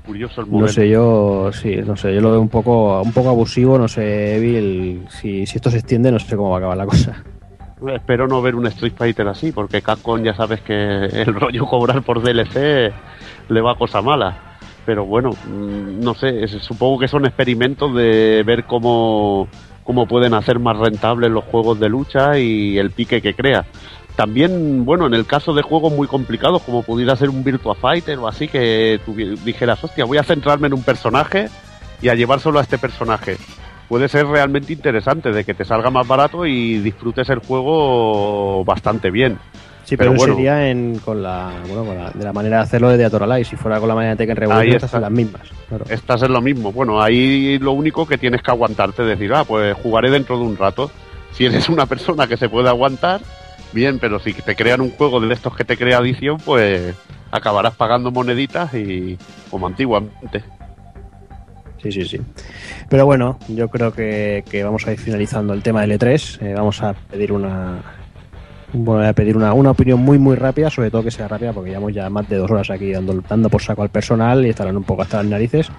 Curioso 0.06 0.42
el 0.42 0.48
No 0.48 0.54
modelo. 0.54 0.68
sé, 0.74 0.90
yo 0.90 1.52
sí, 1.54 1.76
no 1.86 1.96
sé, 1.96 2.14
yo 2.16 2.22
lo 2.22 2.32
veo 2.32 2.42
un 2.42 2.50
poco, 2.50 3.02
un 3.02 3.12
poco 3.12 3.30
abusivo, 3.30 3.78
no 3.78 3.88
sé, 3.88 4.38
Evil, 4.38 5.06
si, 5.10 5.46
si 5.46 5.58
esto 5.58 5.70
se 5.70 5.78
extiende, 5.78 6.12
no 6.12 6.18
sé 6.20 6.36
cómo 6.36 6.50
va 6.50 6.56
a 6.56 6.60
acabar 6.60 6.78
la 6.78 6.86
cosa. 6.86 7.24
Espero 7.88 8.28
no 8.28 8.42
ver 8.42 8.56
un 8.56 8.68
Street 8.68 8.94
Fighter 8.98 9.28
así, 9.28 9.52
porque 9.52 9.82
Capcom 9.82 10.22
ya 10.22 10.34
sabes 10.34 10.62
que 10.62 10.74
el 10.74 11.34
rollo 11.34 11.66
cobrar 11.66 12.02
por 12.02 12.22
DLC 12.22 12.92
le 13.50 13.62
va 13.62 13.72
a 13.72 13.76
cosa 13.76 14.02
mala. 14.02 14.58
Pero 14.86 15.06
bueno, 15.06 15.30
mm, 15.30 16.00
no 16.04 16.14
sé, 16.14 16.48
supongo 16.48 17.00
que 17.00 17.08
son 17.08 17.26
experimentos 17.26 17.94
de 17.96 18.44
ver 18.46 18.66
cómo, 18.66 19.48
cómo 19.84 20.08
pueden 20.08 20.34
hacer 20.34 20.60
más 20.60 20.78
rentables 20.78 21.32
los 21.32 21.44
juegos 21.46 21.80
de 21.80 21.90
lucha 21.90 22.38
y 22.38 22.78
el 22.78 22.92
pique 22.92 23.22
que 23.22 23.34
crea. 23.34 23.66
También, 24.16 24.84
bueno, 24.84 25.06
en 25.08 25.14
el 25.14 25.26
caso 25.26 25.54
de 25.54 25.62
juegos 25.62 25.94
muy 25.94 26.08
complicados, 26.08 26.62
como 26.64 26.84
pudiera 26.84 27.16
ser 27.16 27.30
un 27.30 27.44
Virtua 27.44 27.76
Fighter 27.76 28.18
o 28.20 28.28
así, 28.28 28.50
que 28.50 29.00
tuvi- 29.06 29.38
dijeras, 29.38 29.82
hostia, 29.82 30.04
voy 30.04 30.18
a 30.18 30.24
centrarme 30.24 30.68
en 30.68 30.74
un 30.74 30.84
personaje 30.84 31.48
y 32.02 32.10
a 32.10 32.16
llevar 32.16 32.42
solo 32.42 32.60
a 32.60 32.64
este 32.64 32.78
personaje. 32.78 33.38
Puede 33.90 34.08
ser 34.08 34.28
realmente 34.28 34.72
interesante, 34.72 35.32
de 35.32 35.44
que 35.44 35.54
te 35.54 35.66
salga 35.66 35.90
más 35.90 36.08
barato 36.08 36.46
y 36.46 36.78
disfrutes 36.80 37.28
el 37.30 37.40
juego 37.40 38.64
bastante 38.64 39.12
bien. 39.12 39.38
Sí, 39.84 39.98
pero, 39.98 40.16
sería 40.20 40.70
en, 40.70 41.00
con, 41.00 41.24
la, 41.24 41.52
bueno, 41.66 41.84
con 41.84 41.98
la, 41.98 42.12
de 42.12 42.24
la 42.24 42.32
manera 42.32 42.58
de 42.58 42.64
hacerlo 42.64 42.96
de 42.96 43.04
Atoralai. 43.04 43.44
Si 43.44 43.56
fuera 43.56 43.80
con 43.80 43.90
la 43.90 43.96
manera 43.96 44.12
de 44.12 44.18
Tekken 44.18 44.36
Revolution, 44.36 44.76
estas 44.76 44.92
son 44.92 45.02
las 45.02 45.10
mismas. 45.10 45.42
Estas 45.90 46.22
es 46.22 46.30
lo 46.30 46.42
mismo. 46.42 46.72
Bueno, 46.72 47.02
ahí 47.02 47.58
lo 47.58 47.72
único 47.72 48.06
que 48.06 48.20
tienes 48.20 48.44
que 48.44 48.52
aguantarte, 48.52 49.02
decir, 49.02 49.34
ah, 49.34 49.44
pues 49.46 49.76
jugaré 49.76 50.12
dentro 50.12 50.38
de 50.38 50.44
un 50.44 50.56
rato. 50.56 50.92
Si 51.32 51.48
eres 51.48 51.70
una 51.70 51.88
persona 51.88 52.28
que 52.28 52.38
se 52.38 52.50
puede 52.50 52.70
aguantar, 52.70 53.22
bien, 53.74 53.98
pero 53.98 54.20
si 54.20 54.34
te 54.34 54.56
crean 54.56 54.82
un 54.82 54.92
juego 54.92 55.20
de 55.20 55.34
estos 55.34 55.56
que 55.56 55.64
te 55.64 55.76
crea 55.76 55.98
adición, 55.98 56.38
pues 56.38 56.94
acabarás 57.32 57.74
pagando 57.74 58.12
moneditas 58.12 58.72
y 58.76 59.18
como 59.50 59.66
antiguamente. 59.66 60.44
Sí, 61.82 61.92
sí, 61.92 62.06
sí. 62.06 62.20
Pero 62.90 63.06
bueno, 63.06 63.40
yo 63.48 63.70
creo 63.70 63.94
que, 63.94 64.44
vamos 64.64 64.86
a 64.88 64.92
ir 64.92 65.00
finalizando 65.00 65.54
el 65.54 65.64
tema 65.64 65.82
del 65.82 66.00
E3. 66.00 66.42
Eh, 66.42 66.54
vamos 66.54 66.82
a 66.82 66.94
pedir 66.94 67.32
una 67.32 67.82
voy 68.74 69.06
a 69.06 69.14
pedir 69.14 69.36
una, 69.36 69.54
opinión 69.54 70.00
muy 70.00 70.20
muy 70.20 70.36
rápida, 70.36 70.70
sobre 70.70 70.92
todo 70.92 71.04
que 71.04 71.12
sea 71.12 71.28
rápida, 71.28 71.54
porque 71.54 71.70
llevamos 71.70 71.94
ya 71.94 72.10
más 72.10 72.28
de 72.30 72.38
dos 72.38 72.52
horas 72.52 72.70
aquí 72.70 72.92
dando, 72.92 73.22
dando 73.28 73.50
por 73.50 73.62
saco 73.62 73.82
al 73.82 73.90
personal 73.90 74.46
y 74.46 74.50
estarán 74.50 74.78
un 74.78 74.84
poco 74.84 75.02
hasta 75.02 75.18
las 75.18 75.26
narices. 75.26 75.70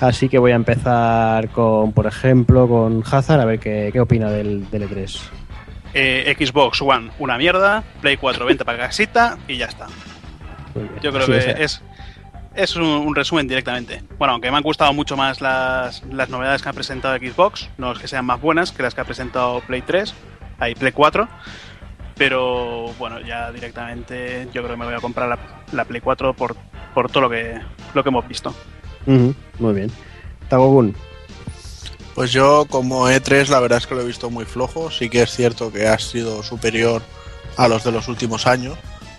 Así 0.00 0.28
que 0.28 0.38
voy 0.38 0.52
a 0.52 0.56
empezar 0.56 1.48
con, 1.50 1.92
por 1.92 2.06
ejemplo, 2.06 2.68
con 2.68 3.02
Hazard, 3.08 3.40
a 3.40 3.44
ver 3.44 3.58
qué, 3.58 4.00
opina 4.00 4.30
del, 4.30 4.68
del 4.70 4.88
E3. 4.88 5.20
Eh, 5.94 6.34
Xbox 6.36 6.82
One, 6.82 7.10
una 7.20 7.38
mierda, 7.38 7.84
Play 8.00 8.16
4, 8.16 8.44
venta 8.44 8.64
para 8.64 8.78
casita 8.78 9.38
y 9.46 9.56
ya 9.56 9.66
está. 9.66 9.86
Yo 11.02 11.12
creo 11.12 11.26
que 11.26 11.62
es, 11.62 11.82
es 12.54 12.76
un, 12.76 13.14
resumen 13.14 13.48
directamente. 13.48 14.02
Bueno, 14.18 14.32
aunque 14.32 14.50
me 14.50 14.56
han 14.56 14.62
gustado 14.62 14.92
mucho 14.92 15.16
más 15.16 15.40
las, 15.40 16.02
las 16.10 16.28
novedades 16.28 16.62
que 16.62 16.68
ha 16.68 16.72
presentado 16.72 17.16
Xbox, 17.16 17.68
no 17.78 17.92
es 17.92 17.98
que 17.98 18.08
sean 18.08 18.24
más 18.24 18.40
buenas 18.40 18.72
que 18.72 18.82
las 18.82 18.94
que 18.94 19.00
ha 19.00 19.04
presentado 19.04 19.60
Play 19.60 19.82
3, 19.82 20.14
hay 20.58 20.74
Play 20.74 20.92
4, 20.92 21.28
pero 22.16 22.92
bueno, 22.98 23.20
ya 23.20 23.50
directamente 23.50 24.48
yo 24.52 24.62
creo 24.62 24.74
que 24.74 24.76
me 24.76 24.84
voy 24.84 24.94
a 24.94 25.00
comprar 25.00 25.38
la, 25.72 25.84
Play 25.84 26.00
4 26.00 26.34
por, 26.34 26.56
por 26.94 27.10
todo 27.10 27.22
lo 27.22 27.30
que, 27.30 27.60
lo 27.92 28.02
que 28.02 28.08
hemos 28.08 28.26
visto. 28.28 28.54
muy 29.06 29.74
bien. 29.74 29.90
Tagogun. 30.48 30.94
Pues 32.14 32.30
yo 32.30 32.66
como 32.70 33.08
E3 33.08 33.48
la 33.48 33.58
verdad 33.58 33.78
es 33.78 33.88
que 33.88 33.96
lo 33.96 34.02
he 34.02 34.06
visto 34.06 34.30
muy 34.30 34.44
flojo. 34.44 34.90
Sí 34.90 35.08
que 35.08 35.22
es 35.22 35.30
cierto 35.30 35.72
que 35.72 35.88
ha 35.88 35.98
sido 35.98 36.44
superior 36.44 37.02
a 37.56 37.66
los 37.66 37.82
de 37.84 37.92
los 37.92 38.08
últimos 38.08 38.46
años, 38.46 38.78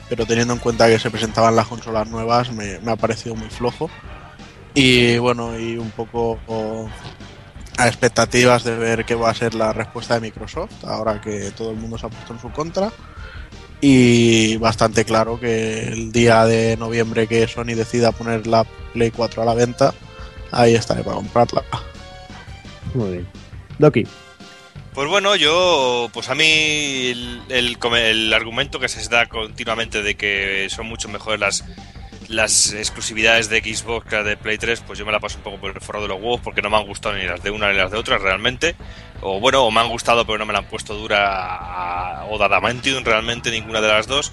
pero 0.09 0.25
teniendo 0.25 0.53
en 0.53 0.59
cuenta 0.59 0.87
que 0.87 0.99
se 0.99 1.09
presentaban 1.09 1.55
las 1.55 1.67
consolas 1.67 2.09
nuevas 2.09 2.51
me, 2.51 2.79
ha 2.85 2.95
parecido 2.95 3.35
muy 3.35 3.49
flojo. 3.49 3.89
Y 4.73 5.17
bueno, 5.17 5.57
y 5.57 5.77
un 5.77 5.91
poco 5.91 6.39
a 7.77 7.87
expectativas 7.87 8.63
de 8.63 8.75
ver 8.75 9.05
qué 9.05 9.15
va 9.15 9.29
a 9.29 9.33
ser 9.33 9.55
la 9.55 9.73
respuesta 9.73 10.15
de 10.15 10.21
Microsoft, 10.21 10.83
ahora 10.85 11.21
que 11.21 11.51
todo 11.51 11.71
el 11.71 11.77
mundo 11.77 11.97
se 11.97 12.05
ha 12.05 12.09
puesto 12.09 12.33
en 12.33 12.39
su 12.39 12.51
contra. 12.51 12.91
Y 13.81 14.57
bastante 14.57 15.05
claro 15.05 15.39
que 15.39 15.87
el 15.89 16.11
día 16.11 16.45
de 16.45 16.77
noviembre 16.77 17.27
que 17.27 17.47
Sony 17.47 17.75
decida 17.75 18.11
poner 18.11 18.47
la 18.47 18.65
Play 18.93 19.11
4 19.11 19.41
a 19.41 19.45
la 19.45 19.53
venta, 19.53 19.93
ahí 20.51 20.75
estaré 20.75 21.03
para 21.03 21.17
comprarla. 21.17 21.63
Muy 22.93 23.11
bien. 23.11 23.27
Doki. 23.77 24.07
Pues 24.95 25.09
bueno, 25.09 25.35
yo, 25.35 26.09
pues 26.13 26.29
a 26.29 26.35
mí 26.35 26.45
el, 26.45 27.41
el, 27.49 28.33
argumento 28.33 28.79
que 28.79 28.87
se 28.87 29.05
da 29.09 29.25
continuamente 29.25 30.01
de 30.01 30.15
que 30.15 30.67
son 30.69 30.87
mucho 30.87 31.09
mejores 31.09 31.37
las 31.37 31.65
las 32.29 32.73
exclusividades 32.73 33.49
de 33.49 33.59
Xbox 33.59 34.07
que 34.09 34.23
de 34.23 34.37
Play 34.37 34.57
3, 34.57 34.81
pues 34.87 34.97
yo 34.97 35.05
me 35.05 35.11
la 35.11 35.19
paso 35.19 35.37
un 35.37 35.43
poco 35.43 35.57
por 35.57 35.71
el 35.75 35.81
forro 35.81 36.01
de 36.01 36.07
los 36.07 36.17
huevos 36.17 36.39
porque 36.41 36.61
no 36.61 36.69
me 36.69 36.77
han 36.77 36.87
gustado 36.87 37.13
ni 37.15 37.23
las 37.23 37.43
de 37.43 37.51
una 37.51 37.69
ni 37.71 37.77
las 37.77 37.91
de 37.91 37.97
otra 37.97 38.17
realmente. 38.17 38.75
O 39.21 39.41
bueno, 39.41 39.65
o 39.65 39.69
me 39.69 39.81
han 39.81 39.89
gustado 39.89 40.25
pero 40.25 40.37
no 40.37 40.45
me 40.45 40.53
la 40.53 40.59
han 40.59 40.69
puesto 40.69 40.95
dura 40.95 42.25
o 42.29 42.37
Dadamantium 42.37 43.03
realmente 43.03 43.51
ninguna 43.51 43.81
de 43.81 43.89
las 43.89 44.07
dos. 44.07 44.31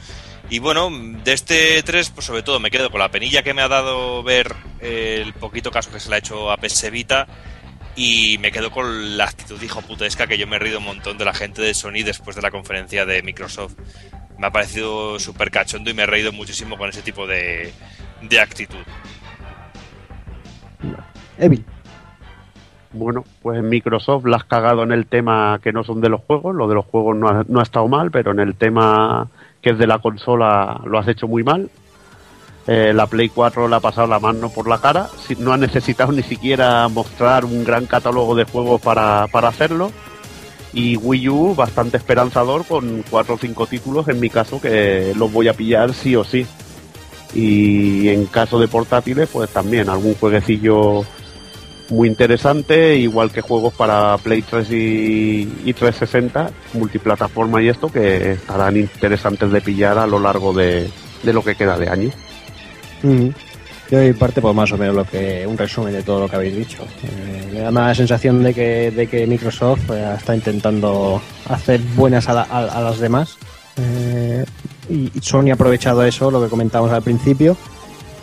Y 0.48 0.60
bueno, 0.60 0.90
de 0.92 1.32
este 1.32 1.82
3, 1.82 2.10
pues 2.10 2.24
sobre 2.24 2.44
todo 2.44 2.60
me 2.60 2.70
quedo 2.70 2.90
con 2.90 3.00
la 3.00 3.10
penilla 3.10 3.42
que 3.42 3.52
me 3.52 3.62
ha 3.62 3.68
dado 3.68 4.22
ver 4.22 4.54
el 4.80 5.32
poquito 5.34 5.72
caso 5.72 5.90
que 5.90 5.98
se 5.98 6.08
le 6.08 6.14
ha 6.14 6.18
hecho 6.18 6.52
a 6.52 6.56
PS 6.56 6.90
y 7.96 8.38
me 8.38 8.50
quedo 8.50 8.70
con 8.70 9.16
la 9.16 9.24
actitud 9.24 9.60
hijo 9.62 9.82
putesca 9.82 10.26
que 10.26 10.38
yo 10.38 10.46
me 10.46 10.56
he 10.56 10.58
rido 10.58 10.78
un 10.78 10.86
montón 10.86 11.18
de 11.18 11.24
la 11.24 11.34
gente 11.34 11.60
de 11.62 11.74
Sony 11.74 12.02
después 12.04 12.36
de 12.36 12.42
la 12.42 12.50
conferencia 12.50 13.04
de 13.04 13.22
Microsoft 13.22 13.74
me 14.42 14.48
ha 14.48 14.50
parecido 14.50 15.20
súper 15.20 15.52
cachondo 15.52 15.88
y 15.88 15.94
me 15.94 16.02
he 16.02 16.06
reído 16.06 16.32
muchísimo 16.32 16.76
con 16.76 16.88
ese 16.88 17.00
tipo 17.02 17.28
de, 17.28 17.72
de 18.22 18.40
actitud. 18.40 18.80
Evil. 21.38 21.64
Bueno, 22.92 23.24
pues 23.40 23.62
Microsoft 23.62 24.26
la 24.26 24.38
has 24.38 24.44
cagado 24.44 24.82
en 24.82 24.90
el 24.90 25.06
tema 25.06 25.60
que 25.62 25.72
no 25.72 25.84
son 25.84 26.00
de 26.00 26.08
los 26.08 26.22
juegos. 26.22 26.56
Lo 26.56 26.66
de 26.66 26.74
los 26.74 26.84
juegos 26.86 27.16
no 27.16 27.28
ha, 27.28 27.44
no 27.46 27.60
ha 27.60 27.62
estado 27.62 27.86
mal, 27.86 28.10
pero 28.10 28.32
en 28.32 28.40
el 28.40 28.56
tema 28.56 29.28
que 29.62 29.70
es 29.70 29.78
de 29.78 29.86
la 29.86 30.00
consola 30.00 30.80
lo 30.84 30.98
has 30.98 31.06
hecho 31.06 31.28
muy 31.28 31.44
mal. 31.44 31.70
Eh, 32.66 32.92
la 32.94 33.06
Play 33.06 33.28
4 33.28 33.66
le 33.66 33.76
ha 33.76 33.80
pasado 33.80 34.06
la 34.06 34.20
mano 34.20 34.50
por 34.50 34.68
la 34.68 34.78
cara. 34.78 35.08
No 35.38 35.52
ha 35.52 35.56
necesitado 35.56 36.12
ni 36.12 36.22
siquiera 36.22 36.88
mostrar 36.88 37.44
un 37.44 37.64
gran 37.64 37.86
catálogo 37.86 38.34
de 38.34 38.44
juegos 38.44 38.80
para, 38.80 39.26
para 39.28 39.48
hacerlo 39.48 39.90
y 40.72 40.96
Wii 40.96 41.28
U 41.28 41.54
bastante 41.54 41.96
esperanzador 41.96 42.64
con 42.64 43.04
cuatro 43.10 43.34
o 43.34 43.38
cinco 43.38 43.66
títulos 43.66 44.08
en 44.08 44.20
mi 44.20 44.30
caso 44.30 44.60
que 44.60 45.12
los 45.16 45.30
voy 45.30 45.48
a 45.48 45.54
pillar 45.54 45.92
sí 45.92 46.16
o 46.16 46.24
sí 46.24 46.46
y 47.34 48.08
en 48.08 48.26
caso 48.26 48.58
de 48.58 48.68
portátiles 48.68 49.28
pues 49.30 49.50
también 49.50 49.88
algún 49.88 50.14
jueguecillo 50.14 51.04
muy 51.90 52.08
interesante 52.08 52.96
igual 52.96 53.30
que 53.30 53.42
juegos 53.42 53.74
para 53.74 54.16
Play 54.18 54.42
3 54.42 54.66
y, 54.70 55.72
360 55.74 56.50
multiplataforma 56.74 57.60
y 57.62 57.68
esto 57.68 57.90
que 57.90 58.32
estarán 58.32 58.76
interesantes 58.76 59.50
de 59.50 59.60
pillar 59.60 59.98
a 59.98 60.06
lo 60.06 60.18
largo 60.18 60.54
de, 60.54 60.90
lo 61.22 61.44
que 61.44 61.54
queda 61.54 61.78
de 61.78 61.88
año 61.90 62.10
yo 63.92 63.98
doy 63.98 64.14
parte, 64.14 64.40
pues 64.40 64.54
más 64.54 64.72
o 64.72 64.78
menos 64.78 64.94
lo 64.94 65.04
que 65.04 65.46
un 65.46 65.58
resumen 65.58 65.92
de 65.92 66.02
todo 66.02 66.20
lo 66.20 66.28
que 66.28 66.36
habéis 66.36 66.56
dicho. 66.56 66.82
Eh, 67.04 67.50
me 67.52 67.60
da 67.60 67.70
la 67.70 67.94
sensación 67.94 68.42
de 68.42 68.54
que, 68.54 68.90
de 68.90 69.06
que 69.06 69.26
Microsoft 69.26 69.90
eh, 69.90 70.14
está 70.16 70.34
intentando 70.34 71.20
hacer 71.50 71.78
buenas 71.94 72.26
a, 72.26 72.80
las 72.80 72.98
demás. 72.98 73.36
Eh, 73.76 74.46
y 74.88 75.10
Sony 75.20 75.50
ha 75.50 75.54
aprovechado 75.54 76.02
eso, 76.04 76.30
lo 76.30 76.42
que 76.42 76.48
comentábamos 76.48 76.90
al 76.90 77.02
principio. 77.02 77.54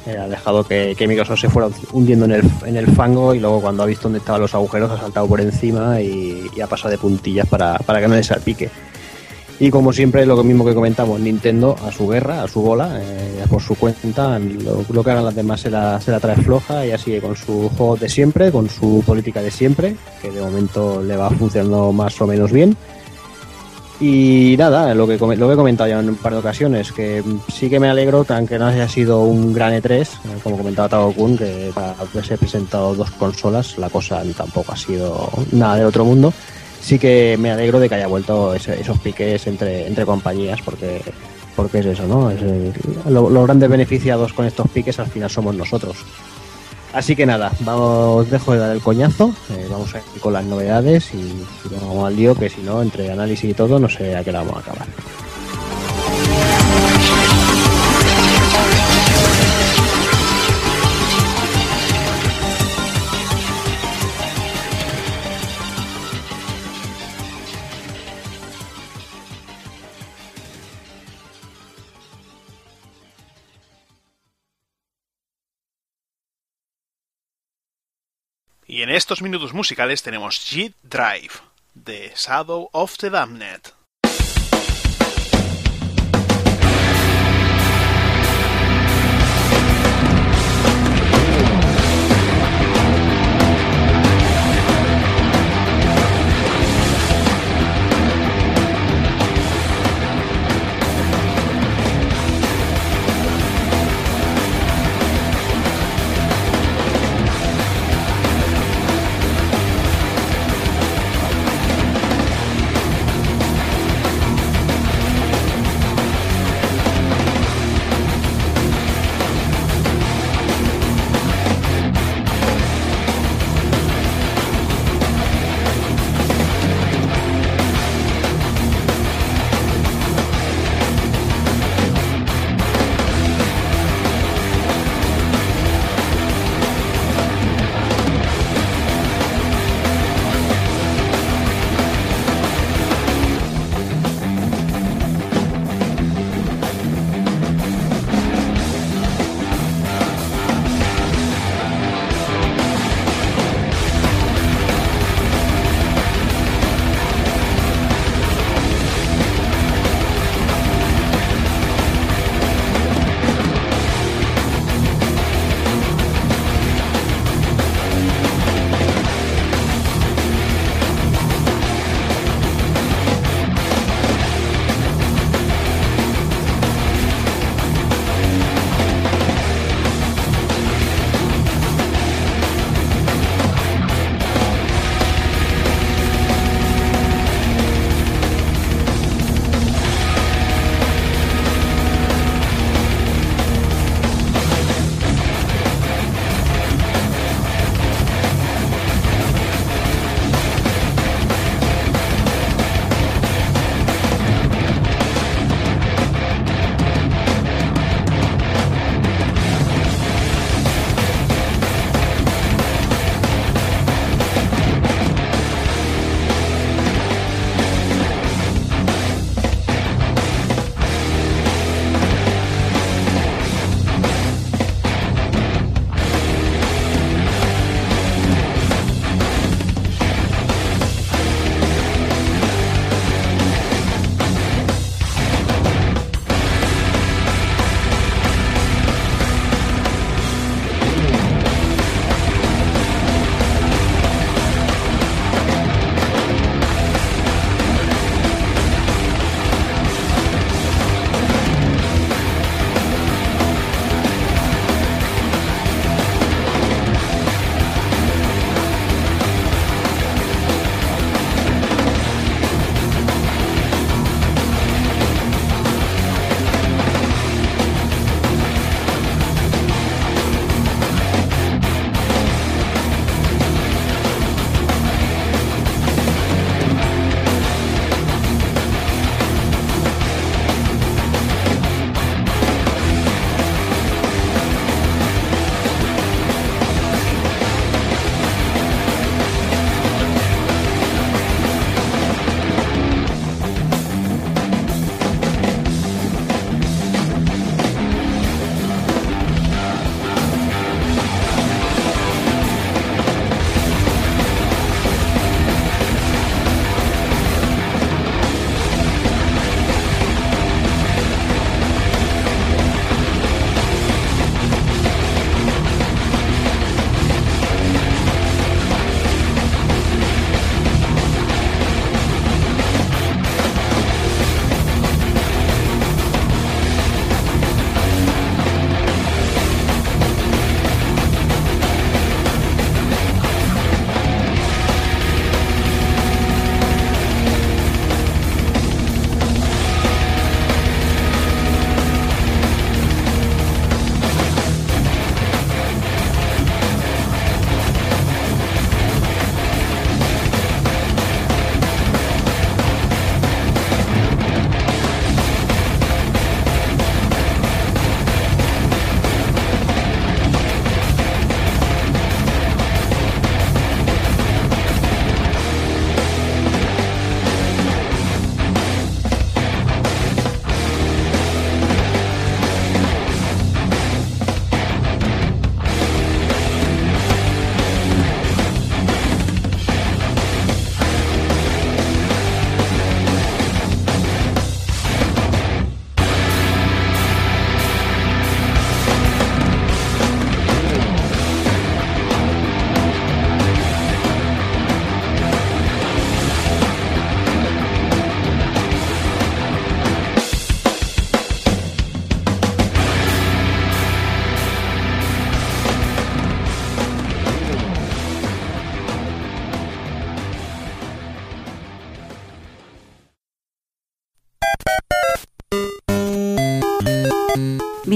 ha 0.07 0.27
dejado 0.27 0.63
que, 0.63 0.95
Microsoft 1.07 1.41
se 1.41 1.49
fuera 1.49 1.69
hundiendo 1.91 2.25
en 2.25 2.31
el, 2.31 2.43
en 2.65 2.75
el 2.75 2.87
fango 2.87 3.35
y 3.35 3.39
luego 3.39 3.61
cuando 3.61 3.83
ha 3.83 3.85
visto 3.85 4.03
dónde 4.03 4.17
estaban 4.17 4.41
los 4.41 4.55
agujeros 4.55 4.89
ha 4.89 4.97
saltado 4.97 5.27
por 5.27 5.39
encima 5.39 6.01
y, 6.01 6.49
ha 6.63 6.65
pasado 6.65 6.89
de 6.89 6.97
puntillas 6.97 7.47
para, 7.47 7.77
para 7.77 8.01
que 8.01 8.07
no 8.07 8.15
le 8.15 8.23
salpique. 8.23 8.71
Y 9.61 9.69
como 9.71 9.91
siempre, 9.91 10.25
lo 10.25 10.41
mismo 10.41 10.63
que 10.63 10.73
comentamos, 10.73 11.19
Nintendo 11.19 11.75
a 11.85 11.91
su 11.91 12.07
guerra, 12.07 12.43
a 12.43 12.47
su 12.47 12.61
bola, 12.61 12.97
eh, 13.01 13.43
por 13.49 13.61
su 13.61 13.75
cuenta, 13.75 14.39
lo, 14.39 15.03
que 15.03 15.11
hagan 15.11 15.25
las 15.25 15.35
demás 15.35 15.59
se 15.59 15.69
la, 15.69 15.99
trae 15.99 16.37
floja 16.37 16.85
y 16.85 16.91
así 16.91 17.19
con 17.19 17.35
su 17.35 17.69
juego 17.75 17.97
de 17.97 18.07
siempre, 18.07 18.53
con 18.53 18.69
su 18.69 19.03
política 19.05 19.41
de 19.41 19.51
siempre, 19.51 19.97
que 20.21 20.31
de 20.31 20.39
momento 20.39 21.03
le 21.03 21.17
va 21.17 21.29
funcionando 21.29 21.91
más 21.91 22.21
o 22.21 22.27
menos 22.27 22.53
bien. 22.53 22.77
Y 23.99 24.55
nada, 24.57 24.93
lo 24.95 25.05
que, 25.05 25.17
lo 25.17 25.47
que 25.47 25.53
he 25.53 25.57
comentado 25.57 25.89
ya 25.89 25.99
en 25.99 26.07
un 26.07 26.15
par 26.15 26.31
de 26.31 26.39
ocasiones, 26.39 26.93
que 26.93 27.21
sí 27.53 27.69
que 27.69 27.81
me 27.81 27.89
alegro, 27.89 28.25
aunque 28.29 28.57
no 28.57 28.67
haya 28.67 28.87
sido 28.87 29.23
un 29.23 29.51
gran 29.51 29.73
E3, 29.73 30.03
eh, 30.03 30.07
como 30.41 30.57
comentaba 30.57 30.87
Tago 30.87 31.11
Kun, 31.11 31.37
que 31.37 31.71
para 31.75 31.91
haberse 31.99 32.37
presentado 32.37 32.95
dos 32.95 33.11
consolas, 33.11 33.77
la 33.77 33.89
cosa 33.89 34.23
tampoco 34.37 34.71
ha 34.71 34.77
sido 34.77 35.29
nada 35.51 35.75
del 35.75 35.87
otro 35.87 36.05
mundo 36.05 36.33
sí 36.81 36.99
que 36.99 37.37
me 37.39 37.51
alegro 37.51 37.79
de 37.79 37.89
que 37.89 37.95
haya 37.95 38.07
vuelto 38.07 38.53
esos 38.53 38.99
piques 38.99 39.45
entre, 39.47 39.87
entre 39.87 40.05
compañías, 40.05 40.61
porque, 40.61 41.01
porque 41.55 41.79
es 41.79 41.85
eso, 41.87 42.07
¿no? 42.07 42.31
Es, 42.31 42.41
los 43.05 43.43
grandes 43.45 43.69
beneficiados 43.69 44.33
con 44.33 44.45
estos 44.45 44.67
piques 44.69 44.99
al 44.99 45.07
final 45.07 45.29
somos 45.29 45.55
nosotros. 45.55 45.97
Así 46.91 47.15
que 47.15 47.25
nada, 47.25 47.51
vamos, 47.59 48.29
dejo 48.31 48.53
de 48.53 48.59
dar 48.59 48.71
el 48.71 48.81
coñazo, 48.81 49.31
eh, 49.51 49.67
vamos 49.69 49.93
a 49.93 49.99
ir 49.99 50.21
con 50.21 50.33
las 50.33 50.43
novedades 50.43 51.13
y, 51.13 51.17
y 51.17 51.79
vamos 51.79 52.07
al 52.07 52.15
lío, 52.15 52.33
que 52.33 52.49
si 52.49 52.61
no, 52.61 52.81
entre 52.81 53.11
análisis 53.11 53.51
y 53.51 53.53
todo, 53.53 53.77
no 53.77 53.87
sé 53.87 54.15
a 54.15 54.23
qué 54.23 54.31
la 54.31 54.39
vamos 54.39 54.57
a 54.57 54.59
acabar. 54.59 54.87
Y 78.79 78.81
en 78.81 78.91
estos 78.91 79.21
minutos 79.21 79.53
musicales 79.53 80.03
tenemos 80.03 80.39
G 80.39 80.73
Drive, 80.83 81.33
de 81.73 82.13
Shadow 82.15 82.69
of 82.71 82.95
the 82.95 83.09
Damned. 83.09 83.73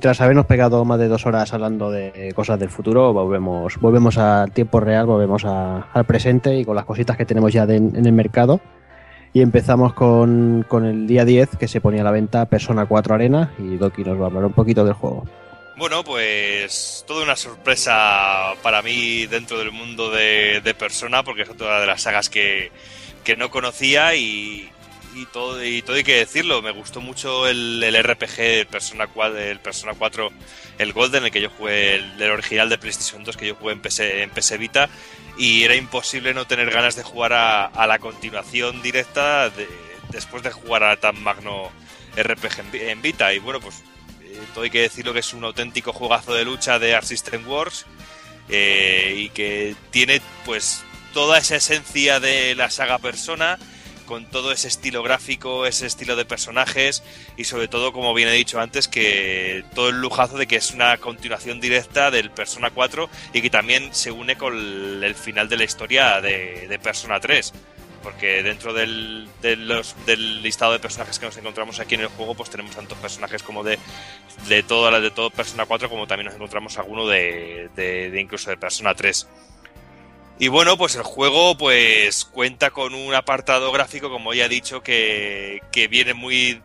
Tras 0.00 0.20
habernos 0.20 0.46
pegado 0.46 0.84
más 0.84 0.98
de 0.98 1.08
dos 1.08 1.24
horas 1.26 1.52
hablando 1.52 1.90
de 1.90 2.32
cosas 2.34 2.58
del 2.60 2.68
futuro, 2.70 3.12
volvemos, 3.12 3.76
volvemos 3.80 4.18
al 4.18 4.50
tiempo 4.52 4.80
real, 4.80 5.06
volvemos 5.06 5.44
a- 5.44 5.88
al 5.92 6.04
presente 6.04 6.54
y 6.56 6.64
con 6.64 6.76
las 6.76 6.84
cositas 6.84 7.16
que 7.16 7.24
tenemos 7.24 7.52
ya 7.52 7.66
de- 7.66 7.76
en 7.76 8.06
el 8.06 8.12
mercado. 8.12 8.60
Y 9.32 9.42
empezamos 9.42 9.92
con, 9.94 10.64
con 10.68 10.84
el 10.86 11.06
día 11.06 11.24
10 11.24 11.56
que 11.58 11.68
se 11.68 11.80
ponía 11.80 12.00
a 12.00 12.04
la 12.04 12.10
venta 12.10 12.46
Persona 12.46 12.86
4 12.86 13.14
Arena 13.14 13.52
y 13.58 13.76
Doki 13.76 14.02
nos 14.04 14.18
va 14.18 14.24
a 14.24 14.26
hablar 14.26 14.44
un 14.46 14.52
poquito 14.52 14.84
del 14.84 14.94
juego. 14.94 15.24
Bueno, 15.76 16.02
pues 16.02 17.04
toda 17.06 17.22
una 17.24 17.36
sorpresa 17.36 18.54
para 18.62 18.82
mí 18.82 19.26
dentro 19.26 19.58
del 19.58 19.70
mundo 19.70 20.10
de, 20.10 20.60
de 20.64 20.74
Persona, 20.74 21.22
porque 21.22 21.42
es 21.42 21.50
otra 21.50 21.80
de 21.80 21.86
las 21.86 22.02
sagas 22.02 22.28
que, 22.28 22.72
que 23.22 23.36
no 23.36 23.50
conocía 23.50 24.14
y, 24.16 24.68
y 25.14 25.26
todo, 25.26 25.62
y 25.64 25.82
todo 25.82 25.96
hay 25.96 26.04
que 26.04 26.16
decirlo. 26.16 26.62
Me 26.62 26.70
gustó 26.70 27.00
mucho 27.00 27.46
el, 27.48 27.82
el 27.82 28.02
RPG 28.02 28.68
Persona 28.70 29.06
4, 29.06 29.38
el 29.38 29.60
Persona 29.60 29.94
4, 29.98 30.30
el 30.78 30.92
Golden, 30.92 31.24
el 31.24 31.30
que 31.30 31.40
yo 31.40 31.50
jugué, 31.50 31.96
el, 31.96 32.22
original 32.30 32.68
de 32.68 32.78
PlayStation 32.78 33.24
2 33.24 33.36
que 33.36 33.46
yo 33.48 33.54
jugué 33.54 33.72
en 33.72 33.80
PS, 33.82 34.00
en 34.00 34.30
PS 34.30 34.58
Vita, 34.58 34.88
y 35.36 35.62
era 35.64 35.74
imposible 35.74 36.34
no 36.34 36.46
tener 36.46 36.70
ganas 36.70 36.96
de 36.96 37.02
jugar 37.02 37.32
a, 37.32 37.66
a 37.66 37.86
la 37.86 37.98
continuación 37.98 38.82
directa 38.82 39.50
de- 39.50 39.68
después 40.10 40.42
de 40.42 40.50
jugar 40.50 40.82
a 40.84 40.96
tan 40.96 41.22
magno 41.22 41.70
RPG 42.16 42.74
en 42.74 43.02
Vita. 43.02 43.32
Y 43.34 43.38
bueno, 43.38 43.60
pues 43.60 43.82
eh, 44.22 44.38
todo 44.54 44.64
hay 44.64 44.70
que 44.70 44.80
decirlo 44.82 45.12
que 45.12 45.20
es 45.20 45.32
un 45.34 45.44
auténtico 45.44 45.92
juegazo 45.92 46.34
de 46.34 46.44
lucha 46.44 46.78
de 46.78 46.94
Art 46.94 47.06
System 47.06 47.46
Wars 47.48 47.86
eh, 48.48 49.14
y 49.16 49.28
que 49.30 49.74
tiene 49.90 50.20
pues 50.44 50.82
toda 51.12 51.38
esa 51.38 51.56
esencia 51.56 52.20
de 52.20 52.54
la 52.54 52.70
saga 52.70 52.98
Persona 52.98 53.58
con 54.08 54.24
todo 54.24 54.50
ese 54.50 54.66
estilo 54.68 55.02
gráfico, 55.02 55.66
ese 55.66 55.86
estilo 55.86 56.16
de 56.16 56.24
personajes 56.24 57.02
y 57.36 57.44
sobre 57.44 57.68
todo, 57.68 57.92
como 57.92 58.14
bien 58.14 58.28
he 58.28 58.32
dicho 58.32 58.58
antes, 58.58 58.88
que 58.88 59.62
todo 59.74 59.90
el 59.90 60.00
lujazo 60.00 60.38
de 60.38 60.46
que 60.46 60.56
es 60.56 60.72
una 60.72 60.96
continuación 60.96 61.60
directa 61.60 62.10
del 62.10 62.30
Persona 62.30 62.70
4 62.70 63.08
y 63.34 63.42
que 63.42 63.50
también 63.50 63.94
se 63.94 64.10
une 64.10 64.36
con 64.36 64.56
el, 65.04 65.14
final 65.14 65.48
de 65.48 65.56
la 65.58 65.64
historia 65.64 66.20
de, 66.22 66.80
Persona 66.82 67.20
3 67.20 67.52
porque 68.02 68.42
dentro 68.44 68.72
del, 68.72 69.28
de 69.42 69.56
los- 69.56 69.94
del 70.06 70.40
listado 70.40 70.72
de 70.72 70.78
personajes 70.78 71.18
que 71.18 71.26
nos 71.26 71.36
encontramos 71.36 71.80
aquí 71.80 71.96
en 71.96 72.02
el 72.02 72.06
juego, 72.06 72.34
pues 72.34 72.48
tenemos 72.48 72.74
tantos 72.74 72.96
personajes 72.98 73.42
como 73.42 73.64
de, 73.64 73.76
de 74.48 74.62
toda 74.62 74.90
la 74.92 75.00
de 75.00 75.10
todo 75.10 75.30
Persona 75.30 75.66
4, 75.66 75.90
como 75.90 76.06
también 76.06 76.26
nos 76.26 76.34
encontramos 76.36 76.78
alguno 76.78 77.06
de- 77.08 77.68
de 77.76 78.20
incluso 78.20 78.48
de 78.50 78.56
Persona 78.56 78.94
3. 78.94 79.26
Y 80.40 80.48
bueno, 80.48 80.78
pues 80.78 80.94
el 80.94 81.02
juego 81.02 81.56
pues 81.58 82.24
cuenta 82.24 82.70
con 82.70 82.94
un 82.94 83.12
apartado 83.14 83.72
gráfico, 83.72 84.08
como 84.08 84.34
ya 84.34 84.46
he 84.46 84.48
dicho, 84.48 84.82
que, 84.82 85.60
que 85.72 85.88
viene 85.88 86.14
muy 86.14 86.62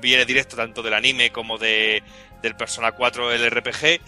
viene 0.00 0.26
directo 0.26 0.56
tanto 0.56 0.82
del 0.82 0.94
anime 0.94 1.32
como 1.32 1.56
de, 1.56 2.02
del 2.42 2.56
Persona 2.56 2.92
4 2.92 3.32
el 3.32 3.50
RPG 3.50 4.00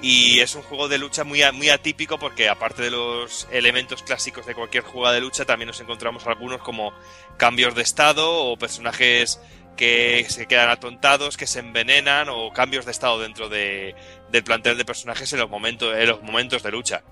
y 0.00 0.40
es 0.40 0.54
un 0.54 0.62
juego 0.62 0.88
de 0.88 0.98
lucha 0.98 1.24
muy, 1.24 1.40
muy 1.52 1.68
atípico 1.68 2.18
porque 2.18 2.48
aparte 2.48 2.82
de 2.82 2.90
los 2.90 3.46
elementos 3.52 4.02
clásicos 4.02 4.46
de 4.46 4.54
cualquier 4.54 4.82
juego 4.82 5.10
de 5.10 5.20
lucha 5.20 5.44
también 5.44 5.68
nos 5.68 5.80
encontramos 5.80 6.26
algunos 6.26 6.60
como 6.62 6.92
cambios 7.36 7.74
de 7.74 7.82
estado 7.82 8.30
o 8.30 8.56
personajes 8.56 9.40
que 9.76 10.26
se 10.28 10.46
quedan 10.46 10.70
atontados, 10.70 11.36
que 11.36 11.46
se 11.46 11.60
envenenan 11.60 12.28
o 12.28 12.52
cambios 12.52 12.84
de 12.84 12.92
estado 12.92 13.20
dentro 13.20 13.48
de, 13.48 13.94
del 14.30 14.44
plantel 14.44 14.78
de 14.78 14.84
personajes 14.84 15.32
en 15.32 15.40
los 15.40 15.50
en 15.50 16.08
los 16.08 16.22
momentos 16.22 16.62
de 16.62 16.70
lucha. 16.70 17.02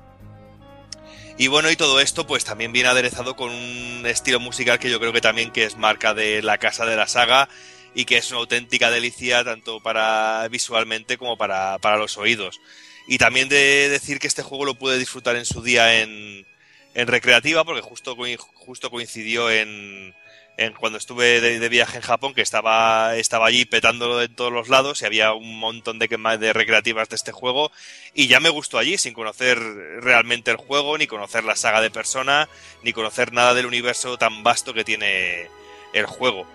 Y 1.39 1.49
bueno, 1.49 1.70
y 1.70 1.77
todo 1.77 2.01
esto 2.01 2.27
pues 2.27 2.44
también 2.44 2.73
viene 2.73 2.91
aderezado 2.91 3.36
con 3.36 3.51
un 3.51 4.05
estilo 4.07 4.39
musical 4.39 4.78
que 4.78 4.91
yo 4.91 5.01
creo 5.01 5.12
que 5.12 5.20
también 5.20 5.51
que 5.51 5.65
es 5.65 5.77
marca 5.77 6.15
de 6.15 6.43
la 6.43 6.59
casa 6.59 6.85
de 6.85 6.97
la 6.97 7.09
saga 7.09 7.49
y 7.94 8.05
que 8.05 8.19
es 8.19 8.31
una 8.31 8.41
auténtica 8.41 8.91
delicia 8.91 9.43
tanto 9.44 9.81
para 9.81 10.47
visualmente 10.49 11.19
como 11.19 11.36
para, 11.36 11.78
para 11.78 11.97
los 11.97 12.17
oídos. 12.19 12.61
Y 13.09 13.19
también 13.19 13.49
de 13.49 13.89
decir 13.89 14.19
que 14.19 14.27
este 14.27 14.43
juego 14.43 14.65
lo 14.65 14.75
pude 14.75 14.99
disfrutar 14.99 15.36
en 15.36 15.44
su 15.44 15.62
día 15.62 16.01
en, 16.01 16.47
en 16.94 17.07
recreativa 17.07 17.65
porque 17.65 17.83
justo, 17.83 18.17
justo 18.55 18.91
coincidió 18.91 19.51
en, 19.51 20.15
en 20.56 20.74
cuando 20.74 20.98
estuve 20.98 21.40
de, 21.40 21.68
viaje 21.68 21.97
en 21.97 22.02
Japón 22.02 22.34
que 22.34 22.42
estaba, 22.42 23.16
estaba 23.16 23.47
allí 23.47 23.64
petándolo 23.64 24.18
de 24.18 24.28
todos 24.28 24.52
los 24.52 24.68
lados 24.68 25.00
y 25.00 25.06
había 25.06 25.32
un 25.32 25.58
montón 25.58 25.98
de, 25.98 26.08
de 26.39 26.52
recreativas 26.52 27.08
de 27.08 27.16
este 27.16 27.32
juego 27.32 27.72
y 28.14 28.26
ya 28.26 28.39
me 28.39 28.50
gustó 28.50 28.78
allí 28.78 28.98
sin 28.98 29.14
conocer 29.14 29.58
realmente 30.00 30.50
el 30.50 30.58
juego, 30.58 30.98
ni 30.98 31.06
conocer 31.06 31.44
la 31.44 31.56
saga 31.56 31.81
de 31.81 31.90
persona, 31.90 32.48
ni 32.82 32.92
conocer 32.92 33.32
nada 33.32 33.55
del 33.55 33.66
universo 33.66 34.18
tan 34.18 34.42
vasto 34.42 34.74
que 34.74 34.84
tiene 34.84 35.48
el 35.94 36.06
juego. 36.06 36.47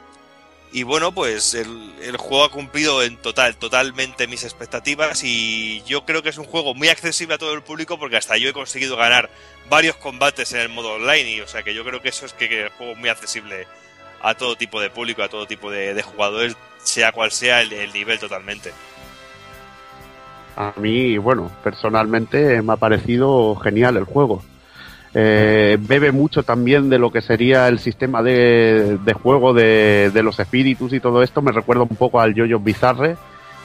Y 0.73 0.83
bueno, 0.83 1.13
pues 1.13 1.53
el, 1.53 1.93
el 2.01 2.17
juego 2.17 2.43
ha 2.43 2.51
cumplido 2.51 3.01
en 3.01 3.15
total, 3.17 3.55
totalmente 3.55 4.27
mis 4.27 4.43
expectativas 4.43 5.23
y 5.23 5.81
yo 5.83 6.05
creo 6.05 6.21
que 6.21 6.29
es 6.29 6.37
un 6.37 6.43
juego 6.43 6.75
muy 6.75 6.89
accesible 6.89 7.35
a 7.35 7.37
todo 7.37 7.53
el 7.53 7.63
público 7.63 7.97
porque 7.97 8.17
hasta 8.17 8.37
yo 8.37 8.49
he 8.49 8.53
conseguido 8.53 8.97
ganar 8.97 9.29
varios 9.69 9.95
combates 9.95 10.51
en 10.51 10.59
el 10.59 10.69
modo 10.69 10.93
online 10.93 11.31
y 11.31 11.41
o 11.41 11.47
sea 11.47 11.63
que 11.63 11.73
yo 11.73 11.85
creo 11.85 12.01
que 12.01 12.09
eso 12.09 12.25
es 12.25 12.33
que, 12.33 12.49
que 12.49 12.63
el 12.63 12.69
juego 12.69 12.91
es 12.91 12.97
muy 12.97 13.09
accesible 13.09 13.65
a 14.21 14.33
todo 14.35 14.55
tipo 14.55 14.81
de 14.81 14.89
público, 14.89 15.23
a 15.23 15.29
todo 15.29 15.45
tipo 15.45 15.71
de, 15.71 15.93
de 15.93 16.01
jugadores, 16.01 16.55
sea 16.77 17.11
cual 17.11 17.31
sea 17.31 17.61
el, 17.61 17.73
el 17.73 17.93
nivel 17.93 18.19
totalmente. 18.19 18.71
A 20.55 20.73
mí, 20.77 21.17
bueno, 21.17 21.51
personalmente 21.63 22.61
me 22.61 22.73
ha 22.73 22.77
parecido 22.77 23.55
genial 23.57 23.97
el 23.97 24.05
juego. 24.05 24.43
Eh, 25.13 25.77
bebe 25.79 26.11
mucho 26.11 26.43
también 26.43 26.89
de 26.89 26.99
lo 26.99 27.11
que 27.11 27.21
sería 27.21 27.67
el 27.67 27.79
sistema 27.79 28.21
de, 28.21 28.97
de 29.03 29.13
juego 29.13 29.53
de, 29.53 30.11
de 30.13 30.23
los 30.23 30.39
espíritus 30.39 30.93
y 30.93 30.99
todo 30.99 31.23
esto. 31.23 31.41
Me 31.41 31.51
recuerda 31.51 31.83
un 31.83 31.95
poco 31.95 32.19
al 32.19 32.33
Yoyo 32.33 32.59
Bizarre 32.59 33.17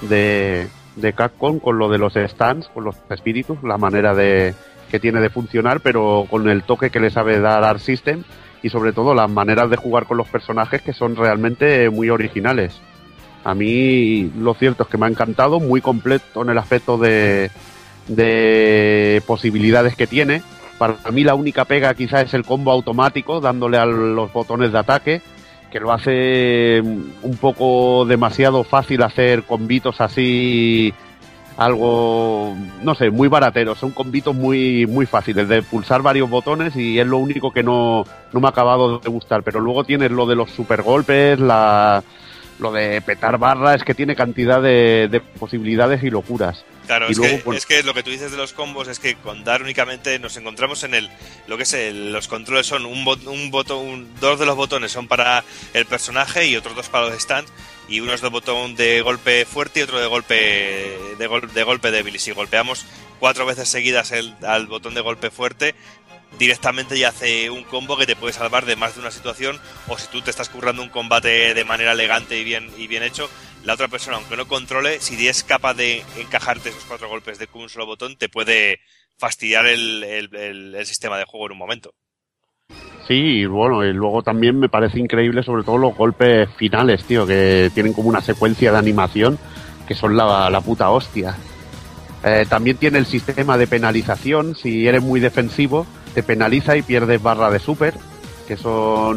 de, 0.02 0.68
de 0.97 1.12
Capcom 1.12 1.58
con 1.58 1.78
lo 1.78 1.89
de 1.89 1.98
los 1.98 2.14
stands, 2.14 2.68
con 2.68 2.84
los 2.84 2.97
espíritus, 3.10 3.62
la 3.62 3.78
manera 3.78 4.14
de 4.14 4.55
que 4.90 5.00
tiene 5.00 5.20
de 5.20 5.31
funcionar, 5.31 5.81
pero 5.81 6.26
con 6.28 6.48
el 6.48 6.62
toque 6.62 6.90
que 6.90 7.00
le 7.00 7.10
sabe 7.10 7.40
dar 7.40 7.64
Art 7.64 7.81
System 7.81 8.24
y 8.62 8.70
sobre 8.70 8.92
todo 8.92 9.15
las 9.15 9.31
maneras 9.31 9.68
de 9.70 9.76
jugar 9.76 10.07
con 10.07 10.16
los 10.16 10.28
personajes 10.28 10.82
que 10.82 10.92
son 10.92 11.16
realmente 11.16 11.91
muy 11.91 12.10
originales. 12.10 12.81
A 13.44 13.55
mí 13.55 14.31
lo 14.39 14.55
cierto 14.55 14.84
es 14.84 14.89
que 14.89 14.99
me 14.99 15.07
ha 15.07 15.08
encantado, 15.08 15.58
muy 15.58 15.81
completo 15.81 16.42
en 16.42 16.50
el 16.50 16.58
aspecto 16.58 16.97
de, 16.97 17.50
de 18.08 19.23
posibilidades 19.26 19.97
que 19.97 20.07
tiene. 20.07 20.42
Para 20.78 20.97
mí 21.12 21.24
la 21.24 21.34
única 21.34 21.65
pega 21.65 21.94
quizás 21.94 22.24
es 22.24 22.34
el 22.34 22.44
combo 22.44 22.70
automático, 22.70 23.41
dándole 23.41 23.78
a 23.78 23.86
los 23.86 24.32
botones 24.32 24.73
de 24.73 24.78
ataque, 24.78 25.23
que 25.70 25.81
lo 25.81 25.92
hace 25.92 26.81
un 26.81 27.36
poco 27.41 28.05
demasiado 28.05 28.62
fácil 28.62 29.02
hacer 29.02 29.42
combitos 29.44 30.00
así, 30.00 30.92
algo, 31.56 32.55
no 32.82 32.94
sé, 32.94 33.10
muy 33.10 33.28
barateros. 33.28 33.78
Son 33.78 33.90
combitos 33.90 34.34
muy, 34.34 34.86
muy 34.86 35.06
fáciles 35.06 35.48
de 35.48 35.62
pulsar 35.62 36.02
varios 36.02 36.28
botones 36.28 36.76
y 36.76 36.98
es 36.98 37.06
lo 37.06 37.18
único 37.18 37.52
que 37.52 37.62
no, 37.62 38.05
no 38.32 38.40
me 38.40 38.47
ha 38.47 38.50
acabado 38.50 38.98
de 38.98 39.08
gustar. 39.10 39.42
Pero 39.42 39.60
luego 39.60 39.84
tienes 39.84 40.10
lo 40.10 40.26
de 40.26 40.36
los 40.36 40.50
super 40.50 40.82
golpes, 40.82 41.39
la, 41.39 42.02
lo 42.58 42.72
de 42.72 43.00
petar 43.02 43.39
barra, 43.39 43.74
es 43.74 43.84
que 43.84 43.94
tiene 43.94 44.16
cantidad 44.16 44.62
de 44.62 45.22
posibilidades 45.39 46.02
y 46.02 46.10
locuras. 46.10 46.64
Claro, 46.86 47.06
Y 47.08 47.12
es, 47.12 47.18
luego, 47.18 47.36
que, 47.36 47.42
pues- 47.44 47.58
es 47.58 47.66
que 47.66 47.82
lo 47.84 47.94
que 47.94 48.02
tú 48.02 48.10
dices 48.10 48.30
de 48.32 48.36
los 48.36 48.52
combos 48.52 48.88
es 48.88 48.98
que 48.98 49.14
con 49.14 49.44
dar 49.44 49.62
únicamente 49.62 50.18
nos 50.18 50.36
encontramos 50.36 50.82
en 50.82 50.94
el 50.94 51.10
lo 51.46 51.56
que 51.56 51.62
es 51.62 51.72
el- 51.74 52.12
los 52.12 52.26
controles 52.28 52.66
son 52.66 52.86
un, 52.86 53.04
bot- 53.04 53.26
un 53.26 53.50
botón, 53.50 53.78
un- 53.86 54.14
dos 54.20 54.38
de 54.40 54.46
los 54.46 54.56
botones 54.56 54.90
son 54.92 55.06
para 55.06 55.44
el 55.74 55.86
personaje 55.86 56.46
y 56.48 56.56
otros 56.56 56.74
dos 56.74 56.88
para 56.88 57.06
los 57.08 57.22
stands 57.22 57.52
y 57.88 58.00
uno 58.00 58.12
es 58.14 58.20
de 58.20 58.28
botón 58.28 58.74
de 58.74 59.00
golpe 59.00 59.44
fuerte 59.44 59.80
y 59.80 59.82
otro 59.84 60.00
de 60.00 60.06
golpe 60.06 60.34
de, 61.18 61.26
gol- 61.28 61.52
de 61.52 61.62
golpe 61.62 61.90
débil. 61.92 62.16
Y 62.16 62.18
si 62.18 62.32
golpeamos 62.32 62.84
cuatro 63.20 63.46
veces 63.46 63.68
seguidas 63.68 64.10
el, 64.10 64.34
al 64.44 64.66
botón 64.66 64.94
de 64.94 65.00
golpe 65.02 65.30
fuerte 65.30 65.74
directamente 66.38 66.98
ya 66.98 67.08
hace 67.10 67.50
un 67.50 67.62
combo 67.62 67.96
que 67.96 68.06
te 68.06 68.16
puede 68.16 68.32
salvar 68.32 68.64
de 68.64 68.74
más 68.74 68.94
de 68.94 69.02
una 69.02 69.10
situación 69.10 69.60
o 69.86 69.98
si 69.98 70.06
tú 70.08 70.22
te 70.22 70.30
estás 70.30 70.48
currando 70.48 70.82
un 70.82 70.88
combate 70.88 71.52
de 71.52 71.64
manera 71.64 71.92
elegante 71.92 72.38
y 72.38 72.44
bien 72.44 72.70
y 72.78 72.86
bien 72.86 73.02
hecho 73.02 73.28
la 73.65 73.74
otra 73.74 73.89
persona 73.89 74.16
aunque 74.16 74.36
no 74.36 74.47
controle 74.47 75.00
si 75.00 75.26
es 75.28 75.44
capaz 75.44 75.74
de 75.74 76.02
encajarte 76.18 76.70
esos 76.70 76.84
cuatro 76.84 77.08
golpes 77.08 77.39
de 77.39 77.49
un 77.55 77.68
solo 77.68 77.86
botón 77.86 78.16
te 78.16 78.28
puede 78.28 78.81
fastidiar 79.18 79.66
el, 79.66 80.02
el- 80.05 80.34
el- 80.34 80.74
el 80.74 80.86
sistema 80.86 81.18
de 81.18 81.24
juego 81.24 81.47
en 81.47 81.52
un 81.52 81.58
momento 81.58 81.94
Sí, 83.08 83.15
y 83.15 83.47
bueno, 83.47 83.84
y 83.84 83.92
luego 83.92 84.23
también 84.23 84.58
me 84.60 84.68
parece 84.68 84.99
increíble 85.00 85.42
sobre 85.42 85.65
todo 85.65 85.76
los 85.76 85.94
golpes 85.97 86.49
finales, 86.57 87.05
tío, 87.05 87.26
que 87.26 87.70
tienen 87.74 87.92
como 87.92 88.08
una 88.08 88.20
secuencia 88.20 88.70
de 88.70 88.78
animación 88.78 89.39
que 89.89 89.94
son 89.94 90.16
la, 90.16 90.49
la 90.49 90.60
puta 90.60 90.89
hostia. 90.91 91.36
Eh, 92.24 92.47
también 92.49 92.76
tiene 92.76 92.99
el 92.99 93.07
sistema 93.07 93.58
de 93.58 93.66
penalización. 93.66 94.55
Si 94.55 94.86
eres 94.86 95.02
muy 95.02 95.18
defensivo, 95.18 95.84
te 96.15 96.23
penaliza 96.23 96.76
y 96.76 96.82
pierdes 96.82 97.20
barra 97.20 97.50
de 97.50 97.58
super. 97.58 97.94
Eso 98.52 99.14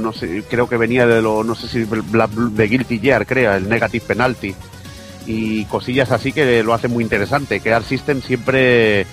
creo 0.49 0.67
que 0.67 0.77
venía 0.77 1.05
de 1.05 1.21
lo, 1.21 1.43
no 1.43 1.55
sé 1.55 1.67
si 1.67 1.85
de 1.85 2.67
Guilty 2.67 2.99
Gear, 2.99 3.25
creo, 3.25 3.53
el 3.53 3.69
negative 3.69 4.05
penalty. 4.05 4.55
Y 5.27 5.65
cosillas 5.65 6.11
así 6.11 6.31
que 6.31 6.63
lo 6.63 6.73
hace 6.73 6.87
muy 6.87 7.03
interesante. 7.03 7.59
Que 7.59 7.73
Art 7.73 7.85
System 7.85 8.21
siempre 8.21 9.05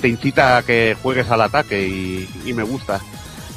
te 0.00 0.08
incita 0.08 0.58
a 0.58 0.62
que 0.62 0.96
juegues 1.00 1.30
al 1.30 1.42
ataque 1.42 1.86
y, 1.86 2.28
y 2.44 2.52
me 2.52 2.62
gusta. 2.62 3.00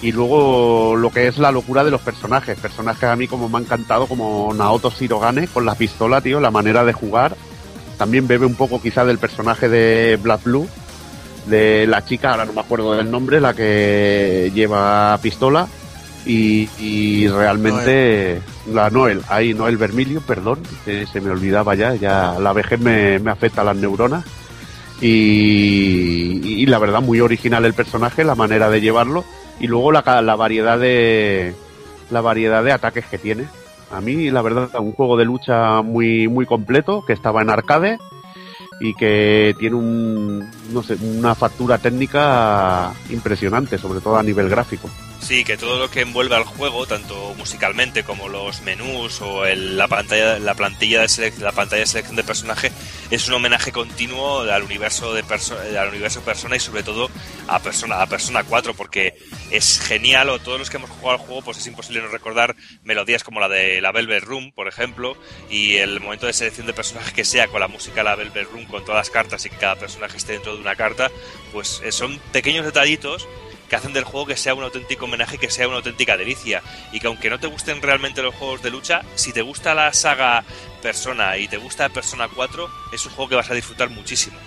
Y 0.02 0.12
luego 0.12 0.96
lo 0.98 1.12
que 1.12 1.28
es 1.28 1.38
la 1.38 1.52
locura 1.52 1.84
de 1.84 1.92
los 1.92 2.02
personajes. 2.02 2.60
Personajes 2.60 3.04
a 3.04 3.16
mí 3.16 3.28
como 3.28 3.48
me 3.48 3.58
ha 3.58 3.62
encantado, 3.62 4.06
como 4.06 4.54
Naoto 4.54 4.92
Shirogane 4.92 5.48
con 5.48 5.66
la 5.66 5.76
pistola, 5.76 6.20
tío, 6.20 6.40
la 6.40 6.52
manera 6.52 6.84
de 6.84 6.94
jugar. 6.94 7.38
También 7.98 8.28
bebe 8.28 8.46
un 8.46 8.56
poco 8.56 8.82
quizá 8.82 9.06
del 9.06 9.18
personaje 9.18 9.70
de 9.70 10.18
Black 10.22 10.44
Blue, 10.44 10.68
de 11.46 11.88
la 11.88 12.04
chica, 12.04 12.32
ahora 12.32 12.46
no 12.46 12.54
me 12.54 12.62
acuerdo 12.62 12.96
del 12.96 13.10
nombre, 13.10 13.40
la 13.40 13.54
que 13.54 14.52
lleva 14.54 15.18
pistola. 15.22 15.68
Y, 16.26 16.70
y 16.80 17.28
realmente 17.28 18.42
la 18.72 18.90
Noel, 18.90 19.22
ahí 19.28 19.54
Noel 19.54 19.78
Vermilio, 19.78 20.22
perdón, 20.22 20.60
que 20.86 21.06
se 21.06 21.20
me 21.20 21.32
olvidaba 21.32 21.76
ya, 21.76 21.96
ya 21.96 22.40
la 22.40 22.54
vejez 22.54 22.80
me, 22.80 23.20
me 23.20 23.32
afecta 23.32 23.62
a 23.62 23.66
las 23.66 23.76
neuronas. 23.76 24.26
Y, 25.02 26.40
y 26.44 26.66
la 26.66 26.80
verdad, 26.80 27.02
muy 27.02 27.20
original 27.20 27.66
el 27.66 27.74
personaje, 27.74 28.24
la 28.24 28.36
manera 28.36 28.70
de 28.70 28.80
llevarlo 28.80 29.26
y 29.60 29.68
luego 29.68 29.92
la, 29.92 30.22
la 30.22 30.36
variedad 30.36 30.80
de 30.80 31.54
la 32.10 32.22
variedad 32.22 32.64
de 32.64 32.72
ataques 32.72 33.06
que 33.06 33.18
tiene. 33.18 33.48
A 33.92 34.02
mí, 34.02 34.32
la 34.32 34.42
verdad, 34.42 34.70
un 34.80 34.94
juego 34.94 35.18
de 35.18 35.26
lucha 35.26 35.82
muy 35.82 36.28
muy 36.28 36.46
completo 36.46 37.04
que 37.06 37.14
estaba 37.14 37.42
en 37.42 37.50
arcade 37.50 38.00
y 38.80 38.94
que 38.96 39.56
tiene 39.60 39.76
un 39.76 40.50
no 40.72 40.84
sé, 40.84 40.96
una 41.02 41.36
factura 41.36 41.78
técnica 41.78 42.94
impresionante, 43.10 43.78
sobre 43.78 44.00
todo 44.00 44.18
a 44.18 44.24
nivel 44.24 44.50
gráfico. 44.50 44.90
Sí, 45.24 45.46
que 45.46 45.56
todo 45.56 45.80
lo 45.80 45.90
que 45.90 46.02
envuelve 46.02 46.36
al 46.36 46.44
juego, 46.44 46.86
tanto 46.86 47.34
musicalmente 47.38 48.04
como 48.04 48.28
los 48.28 48.62
menús 48.62 49.22
o 49.22 49.46
la 49.46 49.88
pantalla, 49.88 50.38
la 50.38 50.54
plantilla 50.54 51.00
de 51.00 51.34
la 51.40 51.54
pantalla 51.54 51.80
de 51.80 51.88
selección 51.88 52.18
de 52.18 52.26
personaje, 52.26 52.74
es 53.10 53.26
un 53.30 53.36
homenaje 53.36 53.72
continuo 53.72 54.42
al 54.42 54.64
universo 54.64 55.14
de 55.14 55.24
al 55.80 55.88
universo 55.88 56.20
persona 56.24 56.58
y 56.58 56.60
sobre 56.60 56.84
todo 56.84 57.10
a 57.48 57.60
persona 57.60 58.02
a 58.02 58.08
persona 58.08 58.44
4 58.44 58.74
porque 58.74 59.16
es 59.50 59.80
genial 59.80 60.30
o 60.30 60.40
todos 60.40 60.60
los 60.60 60.70
que 60.70 60.76
hemos 60.76 60.90
jugado 60.90 61.12
al 61.12 61.26
juego 61.26 61.42
pues 61.42 61.58
es 61.58 61.68
imposible 61.68 62.02
no 62.02 62.10
recordar 62.10 62.58
melodías 62.84 63.24
como 63.24 63.40
la 63.40 63.48
de 63.48 63.80
la 63.80 63.94
Velvet 63.94 64.26
Room 64.26 64.52
por 64.52 64.68
ejemplo 64.68 65.16
y 65.50 65.78
el 65.78 66.02
momento 66.02 66.26
de 66.26 66.34
selección 66.34 66.68
de 66.68 66.74
personajes 66.74 67.14
que 67.14 67.24
sea 67.24 67.48
con 67.48 67.62
la 67.62 67.70
música 67.70 68.02
de 68.02 68.04
la 68.04 68.16
Velvet 68.16 68.50
Room 68.52 68.66
con 68.66 68.84
todas 68.84 69.00
las 69.00 69.10
cartas 69.10 69.46
y 69.46 69.50
que 69.50 69.58
cada 69.58 69.78
personaje 69.78 70.18
esté 70.18 70.34
dentro 70.34 70.54
de 70.56 70.62
una 70.62 70.76
carta 70.76 71.10
pues 71.54 71.82
eh, 71.86 71.94
son 71.94 72.20
pequeños 72.34 72.66
detallitos 72.66 73.26
que 73.74 73.78
hacen 73.78 73.94
del 73.94 74.04
juego 74.04 74.28
que 74.28 74.38
sea 74.38 74.54
un 74.54 74.64
auténtico 74.64 75.06
homenaje, 75.06 75.40
que 75.40 75.50
sea 75.50 75.68
una 75.68 75.78
auténtica 75.78 76.16
delicia. 76.16 76.62
Y 76.92 77.00
que 77.00 77.08
aunque 77.08 77.28
no 77.32 77.40
te 77.40 77.48
gusten 77.48 77.82
realmente 77.82 78.22
los 78.22 78.36
juegos 78.36 78.62
de 78.62 78.70
lucha, 78.70 79.02
si 79.16 79.34
te 79.34 79.42
gusta 79.42 79.74
la 79.74 79.92
saga 79.94 80.44
Persona 80.84 81.38
y 81.38 81.48
te 81.48 81.58
gusta 81.58 81.90
Persona 81.90 82.28
4, 82.36 82.70
es 82.94 83.04
un 83.08 83.14
juego 83.14 83.30
que 83.30 83.36
vas 83.36 83.50
a 83.50 83.56
disfrutar 83.56 83.90
muchísimo. 83.90 84.38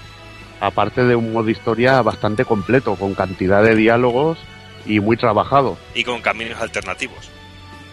Aparte 0.61 1.03
de 1.03 1.17
un 1.17 1.33
modo 1.33 1.51
historia 1.51 2.01
bastante 2.03 2.45
completo, 2.45 2.95
con 2.95 3.17
cantidad 3.17 3.65
de 3.65 3.75
diálogos 3.75 4.39
y 4.87 5.01
muy 5.01 5.17
trabajado. 5.17 5.77
Y 5.93 6.05
con 6.05 6.23
caminos 6.23 6.61
alternativos. 6.61 7.29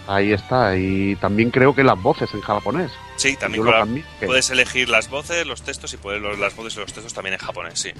Ahí 0.05 0.33
está. 0.33 0.77
Y 0.77 1.15
también 1.15 1.49
creo 1.49 1.73
que 1.73 1.83
las 1.83 1.99
voces 1.99 2.31
en 2.35 2.41
japonés. 2.41 2.91
Sí, 3.15 3.35
también 3.37 3.63
con 3.63 3.73
la- 3.73 3.87
puedes 4.27 4.51
elegir 4.51 4.87
las 4.87 5.09
voces, 5.09 5.47
los 5.47 5.63
textos 5.63 5.91
y 5.95 5.97
puedes 5.97 6.21
los- 6.21 6.37
las 6.37 6.55
voces 6.55 6.75
y 6.75 6.79
los 6.81 6.93
textos 6.93 7.11
también 7.11 7.33
en 7.33 7.39
japonés, 7.39 7.79
sí. 7.79 7.91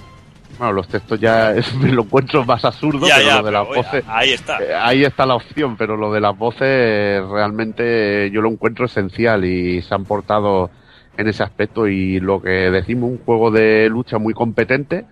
Bueno, 0.58 0.72
los 0.72 0.88
textos 0.88 1.18
ya 1.20 1.50
es- 1.56 1.74
me 1.76 1.90
lo 1.90 2.02
encuentro 2.02 2.44
más 2.44 2.64
absurdo, 2.64 3.06
ya, 3.08 3.16
pero 3.16 3.26
ya, 3.28 3.36
lo 3.38 3.46
de 3.46 3.52
las 3.52 3.66
oye, 3.68 3.76
voces. 3.82 4.04
ahí 4.08 4.32
está. 4.32 4.62
eh, 4.62 4.74
Ahí 4.74 5.04
está 5.04 5.26
la 5.26 5.34
opción, 5.34 5.76
pero 5.76 5.96
lo 5.96 6.12
de 6.12 6.20
las 6.20 6.36
voces 6.36 7.22
realmente 7.28 8.30
yo 8.30 8.40
lo 8.40 8.48
encuentro 8.50 8.86
esencial 8.86 9.44
y 9.44 9.82
se 9.82 9.94
han 9.94 10.04
portado 10.04 10.70
en 11.16 11.28
ese 11.28 11.42
aspecto 11.42 11.86
y 11.86 12.18
lo 12.20 12.40
que 12.42 12.50
decimos, 12.50 13.10
un 13.10 13.18
juego 13.18 13.50
de 13.50 13.88
lucha 13.88 14.18
muy 14.18 14.34
competente 14.34 15.04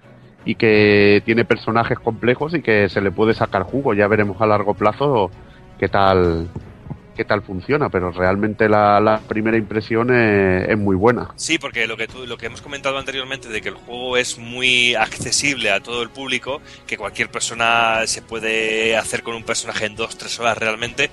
y 0.45 0.57
que 0.57 1.23
tiene 1.25 1.45
personajes 1.45 1.99
complejos 1.99 2.55
y 2.55 2.63
que 2.63 2.89
se 2.89 3.01
le 3.01 3.13
puede 3.13 3.35
sacar 3.35 3.63
jugo. 3.63 3.95
Ya 3.95 4.09
veremos 4.09 4.41
a 4.41 4.47
largo 4.47 4.75
plazo 4.75 5.31
qué 5.79 5.89
tal 5.89 6.49
qué 7.15 7.25
tal 7.25 7.43
funciona, 7.43 7.89
pero 7.89 8.11
realmente 8.11 8.69
la, 8.69 9.21
primera 9.29 9.57
impresión 9.57 10.15
es, 10.15 10.69
es 10.69 10.79
muy 10.79 10.97
buena. 10.97 11.29
Sí, 11.37 11.59
porque 11.59 11.87
lo 11.87 11.97
que 11.97 12.09
tú, 12.09 12.27
lo 12.27 12.37
que 12.37 12.47
hemos 12.47 12.63
comentado 12.63 12.99
anteriormente 12.99 13.49
de 13.49 13.61
que 13.61 13.69
el 13.71 13.75
juego 13.75 14.17
es 14.17 14.39
muy 14.39 14.95
accesible 14.95 15.71
a 15.71 15.81
todo 15.81 16.03
el 16.03 16.11
público, 16.11 16.61
que 16.87 16.97
cualquier 16.97 17.31
persona 17.31 18.07
se 18.07 18.23
puede 18.23 18.97
hacer 18.97 19.23
con 19.23 19.35
un 19.35 19.45
personaje 19.45 19.87
en 19.87 19.97
dos, 19.97 20.17
tres 20.17 20.39
horas 20.41 20.59
realmente. 20.59 21.11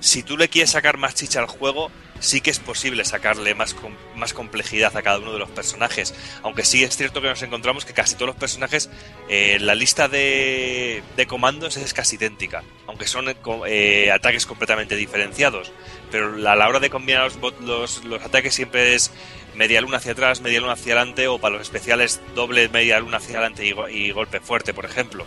Si 0.00 0.22
tú 0.22 0.36
le 0.36 0.48
quieres 0.48 0.70
sacar 0.70 0.96
más 0.96 1.14
chicha 1.14 1.40
al 1.40 1.46
juego, 1.46 1.90
sí 2.20 2.40
que 2.40 2.50
es 2.50 2.58
posible 2.58 3.04
sacarle 3.04 3.54
más, 3.54 3.74
com- 3.74 3.94
más 4.16 4.32
complejidad 4.32 4.96
a 4.96 5.02
cada 5.02 5.18
uno 5.18 5.32
de 5.32 5.38
los 5.38 5.50
personajes. 5.50 6.14
Aunque 6.42 6.64
sí 6.64 6.84
es 6.84 6.96
cierto 6.96 7.20
que 7.22 7.28
nos 7.28 7.42
encontramos 7.42 7.84
que 7.84 7.92
casi 7.92 8.14
todos 8.14 8.28
los 8.28 8.36
personajes, 8.36 8.90
eh, 9.28 9.58
la 9.60 9.74
lista 9.74 10.08
de, 10.08 11.02
de 11.16 11.26
comandos 11.26 11.76
es 11.76 11.94
casi 11.94 12.16
idéntica, 12.16 12.62
aunque 12.86 13.06
son 13.06 13.28
eh, 13.28 13.36
eh, 13.66 14.10
ataques 14.12 14.46
completamente 14.46 14.96
diferenciados. 14.96 15.72
Pero 16.10 16.34
a 16.48 16.56
la 16.56 16.68
hora 16.68 16.80
de 16.80 16.90
combinar 16.90 17.30
los, 17.40 17.60
los, 17.60 18.04
los 18.04 18.22
ataques 18.22 18.54
siempre 18.54 18.94
es 18.94 19.10
media 19.54 19.80
luna 19.80 19.96
hacia 19.96 20.12
atrás, 20.12 20.40
media 20.40 20.60
luna 20.60 20.74
hacia 20.74 20.94
adelante, 20.94 21.28
o 21.28 21.38
para 21.38 21.54
los 21.56 21.62
especiales 21.62 22.20
doble 22.34 22.68
media 22.68 23.00
luna 23.00 23.16
hacia 23.16 23.38
adelante 23.38 23.66
y 23.90 24.10
golpe 24.10 24.40
fuerte, 24.40 24.72
por 24.72 24.84
ejemplo. 24.84 25.26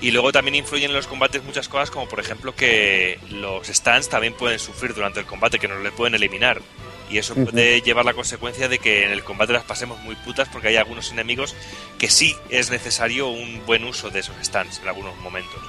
Y 0.00 0.12
luego 0.12 0.32
también 0.32 0.54
influyen 0.54 0.90
en 0.90 0.96
los 0.96 1.06
combates 1.06 1.44
muchas 1.44 1.68
cosas, 1.68 1.90
como 1.90 2.08
por 2.08 2.20
ejemplo 2.20 2.54
que 2.54 3.18
los 3.30 3.66
stands 3.66 4.08
también 4.08 4.32
pueden 4.32 4.58
sufrir 4.58 4.94
durante 4.94 5.20
el 5.20 5.26
combate, 5.26 5.58
que 5.58 5.68
nos 5.68 5.82
le 5.82 5.92
pueden 5.92 6.14
eliminar. 6.14 6.62
Y 7.10 7.18
eso 7.18 7.34
puede 7.34 7.80
llevar 7.82 8.04
la 8.04 8.14
consecuencia 8.14 8.68
de 8.68 8.78
que 8.78 9.04
en 9.04 9.10
el 9.10 9.24
combate 9.24 9.52
las 9.52 9.64
pasemos 9.64 9.98
muy 10.00 10.14
putas 10.14 10.48
porque 10.48 10.68
hay 10.68 10.76
algunos 10.76 11.10
enemigos 11.10 11.56
que 11.98 12.08
sí 12.08 12.36
es 12.50 12.70
necesario 12.70 13.28
un 13.28 13.60
buen 13.66 13.84
uso 13.84 14.10
de 14.10 14.20
esos 14.20 14.36
stands 14.42 14.78
en 14.80 14.88
algunos 14.88 15.16
momentos. 15.18 15.60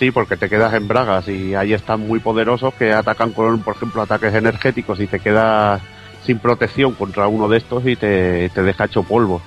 Sí, 0.00 0.10
porque 0.10 0.36
te 0.36 0.48
quedas 0.48 0.74
en 0.74 0.88
bragas 0.88 1.28
y 1.28 1.54
ahí 1.54 1.72
están 1.72 2.00
muy 2.00 2.18
poderosos 2.18 2.74
que 2.74 2.92
atacan 2.92 3.32
con, 3.32 3.62
por 3.62 3.76
ejemplo, 3.76 4.02
ataques 4.02 4.34
energéticos 4.34 4.98
y 4.98 5.06
te 5.06 5.20
quedas 5.20 5.80
sin 6.24 6.38
protección 6.38 6.94
contra 6.94 7.28
uno 7.28 7.48
de 7.48 7.58
estos 7.58 7.86
y 7.86 7.96
te, 7.96 8.48
te 8.50 8.62
deja 8.62 8.86
hecho 8.86 9.04
polvo. 9.04 9.40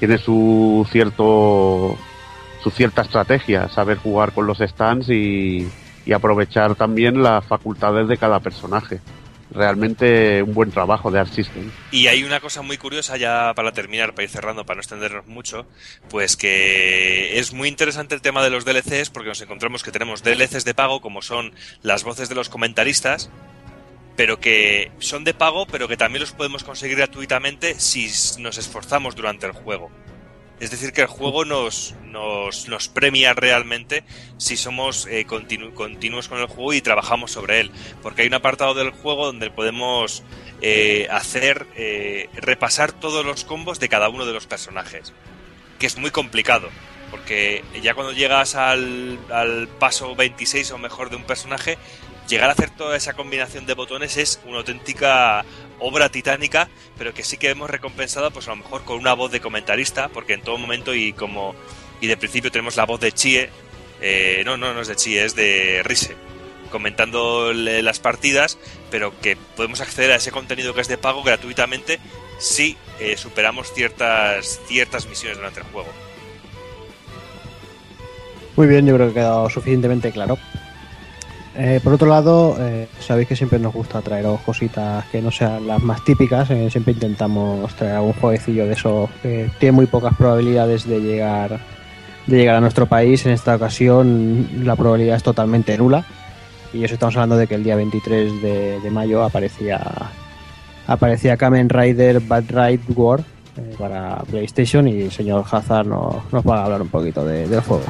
Tiene 0.00 0.18
su 0.18 0.86
cierto 0.90 1.96
su 2.62 2.70
cierta 2.70 3.02
estrategia, 3.02 3.68
saber 3.68 3.98
jugar 3.98 4.32
con 4.32 4.46
los 4.46 4.58
stands 4.58 5.08
y, 5.08 5.68
aprovechar 6.12 6.74
también 6.74 7.22
las 7.22 7.44
facultades 7.44 8.08
de 8.08 8.16
cada 8.16 8.40
personaje. 8.40 9.00
Realmente 9.52 10.42
un 10.42 10.54
buen 10.54 10.72
trabajo 10.72 11.08
de 11.12 11.20
Art 11.20 11.32
System. 11.32 11.70
Y 11.92 12.08
hay 12.08 12.24
una 12.24 12.40
cosa 12.40 12.62
muy 12.62 12.78
curiosa 12.78 13.16
ya 13.16 13.52
para 13.54 13.70
terminar, 13.70 14.12
para 14.12 14.24
ir 14.24 14.30
cerrando, 14.30 14.66
para 14.66 14.76
no 14.76 14.80
extendernos 14.80 15.28
mucho, 15.28 15.66
pues 16.08 16.36
que 16.36 17.38
es 17.38 17.52
muy 17.52 17.68
interesante 17.68 18.16
el 18.16 18.22
tema 18.22 18.42
de 18.42 18.50
los 18.50 18.64
DLCs 18.64 19.10
porque 19.10 19.28
nos 19.28 19.40
encontramos 19.40 19.84
que 19.84 19.92
tenemos 19.92 20.24
DLCs 20.24 20.64
de 20.64 20.74
pago 20.74 21.00
como 21.00 21.22
son 21.22 21.52
las 21.82 22.02
voces 22.02 22.28
de 22.28 22.34
los 22.34 22.48
comentaristas, 22.48 23.30
pero 24.16 24.40
que 24.40 24.90
son 24.98 25.22
de 25.22 25.32
pago, 25.32 25.66
pero 25.66 25.86
que 25.86 25.96
también 25.96 26.22
los 26.22 26.32
podemos 26.32 26.64
conseguir 26.64 26.96
gratuitamente 26.96 27.78
si 27.78 28.10
nos 28.40 28.58
esforzamos 28.58 29.14
durante 29.14 29.46
el 29.46 29.52
juego. 29.52 29.90
Es 30.60 30.70
decir, 30.70 30.92
que 30.92 31.00
el 31.00 31.06
juego 31.06 31.44
nos, 31.46 31.94
nos, 32.04 32.68
nos 32.68 32.88
premia 32.88 33.32
realmente 33.32 34.04
si 34.36 34.56
somos 34.58 35.06
eh, 35.06 35.26
continu- 35.26 35.72
continuos 35.72 36.28
con 36.28 36.38
el 36.38 36.46
juego 36.46 36.74
y 36.74 36.82
trabajamos 36.82 37.32
sobre 37.32 37.60
él. 37.60 37.70
Porque 38.02 38.22
hay 38.22 38.28
un 38.28 38.34
apartado 38.34 38.74
del 38.74 38.90
juego 38.90 39.24
donde 39.26 39.50
podemos 39.50 40.22
eh, 40.60 41.08
hacer, 41.10 41.66
eh, 41.76 42.28
repasar 42.34 42.92
todos 42.92 43.24
los 43.24 43.44
combos 43.44 43.80
de 43.80 43.88
cada 43.88 44.10
uno 44.10 44.26
de 44.26 44.34
los 44.34 44.46
personajes. 44.46 45.14
Que 45.78 45.86
es 45.86 45.96
muy 45.96 46.10
complicado. 46.10 46.68
Porque 47.10 47.64
ya 47.82 47.94
cuando 47.94 48.12
llegas 48.12 48.54
al, 48.54 49.18
al 49.32 49.66
paso 49.66 50.14
26 50.14 50.70
o 50.72 50.78
mejor 50.78 51.08
de 51.10 51.16
un 51.16 51.24
personaje, 51.24 51.78
llegar 52.30 52.48
a 52.48 52.52
hacer 52.52 52.70
toda 52.70 52.96
esa 52.96 53.12
combinación 53.12 53.66
de 53.66 53.74
botones 53.74 54.16
es 54.16 54.40
una 54.46 54.58
auténtica 54.58 55.44
obra 55.80 56.08
titánica, 56.08 56.68
pero 56.96 57.12
que 57.12 57.24
sí 57.24 57.36
que 57.36 57.50
hemos 57.50 57.68
recompensado, 57.68 58.30
pues 58.30 58.46
a 58.46 58.50
lo 58.50 58.56
mejor 58.56 58.84
con 58.84 58.98
una 58.98 59.14
voz 59.14 59.32
de 59.32 59.40
comentarista, 59.40 60.08
porque 60.08 60.34
en 60.34 60.42
todo 60.42 60.56
momento 60.56 60.94
y 60.94 61.12
como 61.12 61.54
y 62.00 62.06
de 62.06 62.16
principio 62.16 62.50
tenemos 62.50 62.76
la 62.76 62.86
voz 62.86 63.00
de 63.00 63.12
Chie, 63.12 63.50
eh, 64.00 64.42
no, 64.46 64.56
no, 64.56 64.72
no 64.72 64.80
es 64.80 64.88
de 64.88 64.96
Chie, 64.96 65.24
es 65.24 65.34
de 65.34 65.82
Rise, 65.84 66.16
comentando 66.70 67.52
las 67.52 67.98
partidas, 67.98 68.58
pero 68.90 69.18
que 69.20 69.36
podemos 69.36 69.80
acceder 69.80 70.12
a 70.12 70.16
ese 70.16 70.30
contenido 70.30 70.72
que 70.72 70.80
es 70.80 70.88
de 70.88 70.96
pago 70.96 71.22
gratuitamente 71.22 71.98
si 72.38 72.76
eh, 73.00 73.16
superamos 73.18 73.72
ciertas 73.74 74.60
ciertas 74.66 75.06
misiones 75.06 75.36
durante 75.36 75.60
el 75.60 75.66
juego. 75.66 75.90
Muy 78.56 78.66
bien, 78.66 78.86
yo 78.86 78.94
creo 78.94 79.06
que 79.08 79.20
ha 79.20 79.22
quedado 79.22 79.50
suficientemente 79.50 80.12
claro. 80.12 80.38
Eh, 81.62 81.78
por 81.84 81.92
otro 81.92 82.08
lado, 82.08 82.56
eh, 82.58 82.88
sabéis 83.00 83.28
que 83.28 83.36
siempre 83.36 83.58
nos 83.58 83.74
gusta 83.74 84.00
traeros 84.00 84.40
cositas 84.40 85.04
que 85.12 85.20
no 85.20 85.30
sean 85.30 85.66
las 85.66 85.82
más 85.82 86.02
típicas. 86.04 86.50
eh, 86.50 86.70
siempre 86.70 86.94
intentamos 86.94 87.70
traer 87.74 87.96
algún 87.96 88.14
jueguecillo 88.14 88.64
de 88.64 88.72
esos 88.72 89.10
que 89.22 89.50
tiene 89.58 89.72
muy 89.72 89.84
pocas 89.86 90.14
probabilidades 90.16 90.88
de 90.88 91.00
llegar 91.00 91.60
de 92.26 92.36
llegar 92.38 92.54
a 92.56 92.60
nuestro 92.62 92.86
país. 92.86 93.26
En 93.26 93.32
esta 93.32 93.56
ocasión 93.56 94.48
la 94.64 94.74
probabilidad 94.74 95.16
es 95.16 95.22
totalmente 95.22 95.76
nula. 95.76 96.04
Y 96.72 96.82
eso 96.84 96.94
estamos 96.94 97.14
hablando 97.16 97.36
de 97.36 97.46
que 97.46 97.56
el 97.56 97.64
día 97.64 97.76
23 97.76 98.40
de, 98.40 98.90
mayo 98.90 99.22
aparecía 99.22 99.80
aparecía 100.86 101.36
Kamen 101.36 101.68
Rider 101.68 102.20
Bad 102.20 102.44
Ride 102.48 102.80
War 102.94 103.20
eh, 103.20 103.74
para 103.78 104.16
PlayStation 104.30 104.88
y 104.88 105.02
el 105.02 105.10
señor 105.12 105.44
Hazard 105.50 105.86
nos, 105.86 106.14
nos 106.32 106.42
va 106.46 106.60
a 106.60 106.64
hablar 106.64 106.80
un 106.80 106.88
poquito 106.88 107.22
de- 107.24 107.46
del 107.48 107.60
juego. 107.60 107.84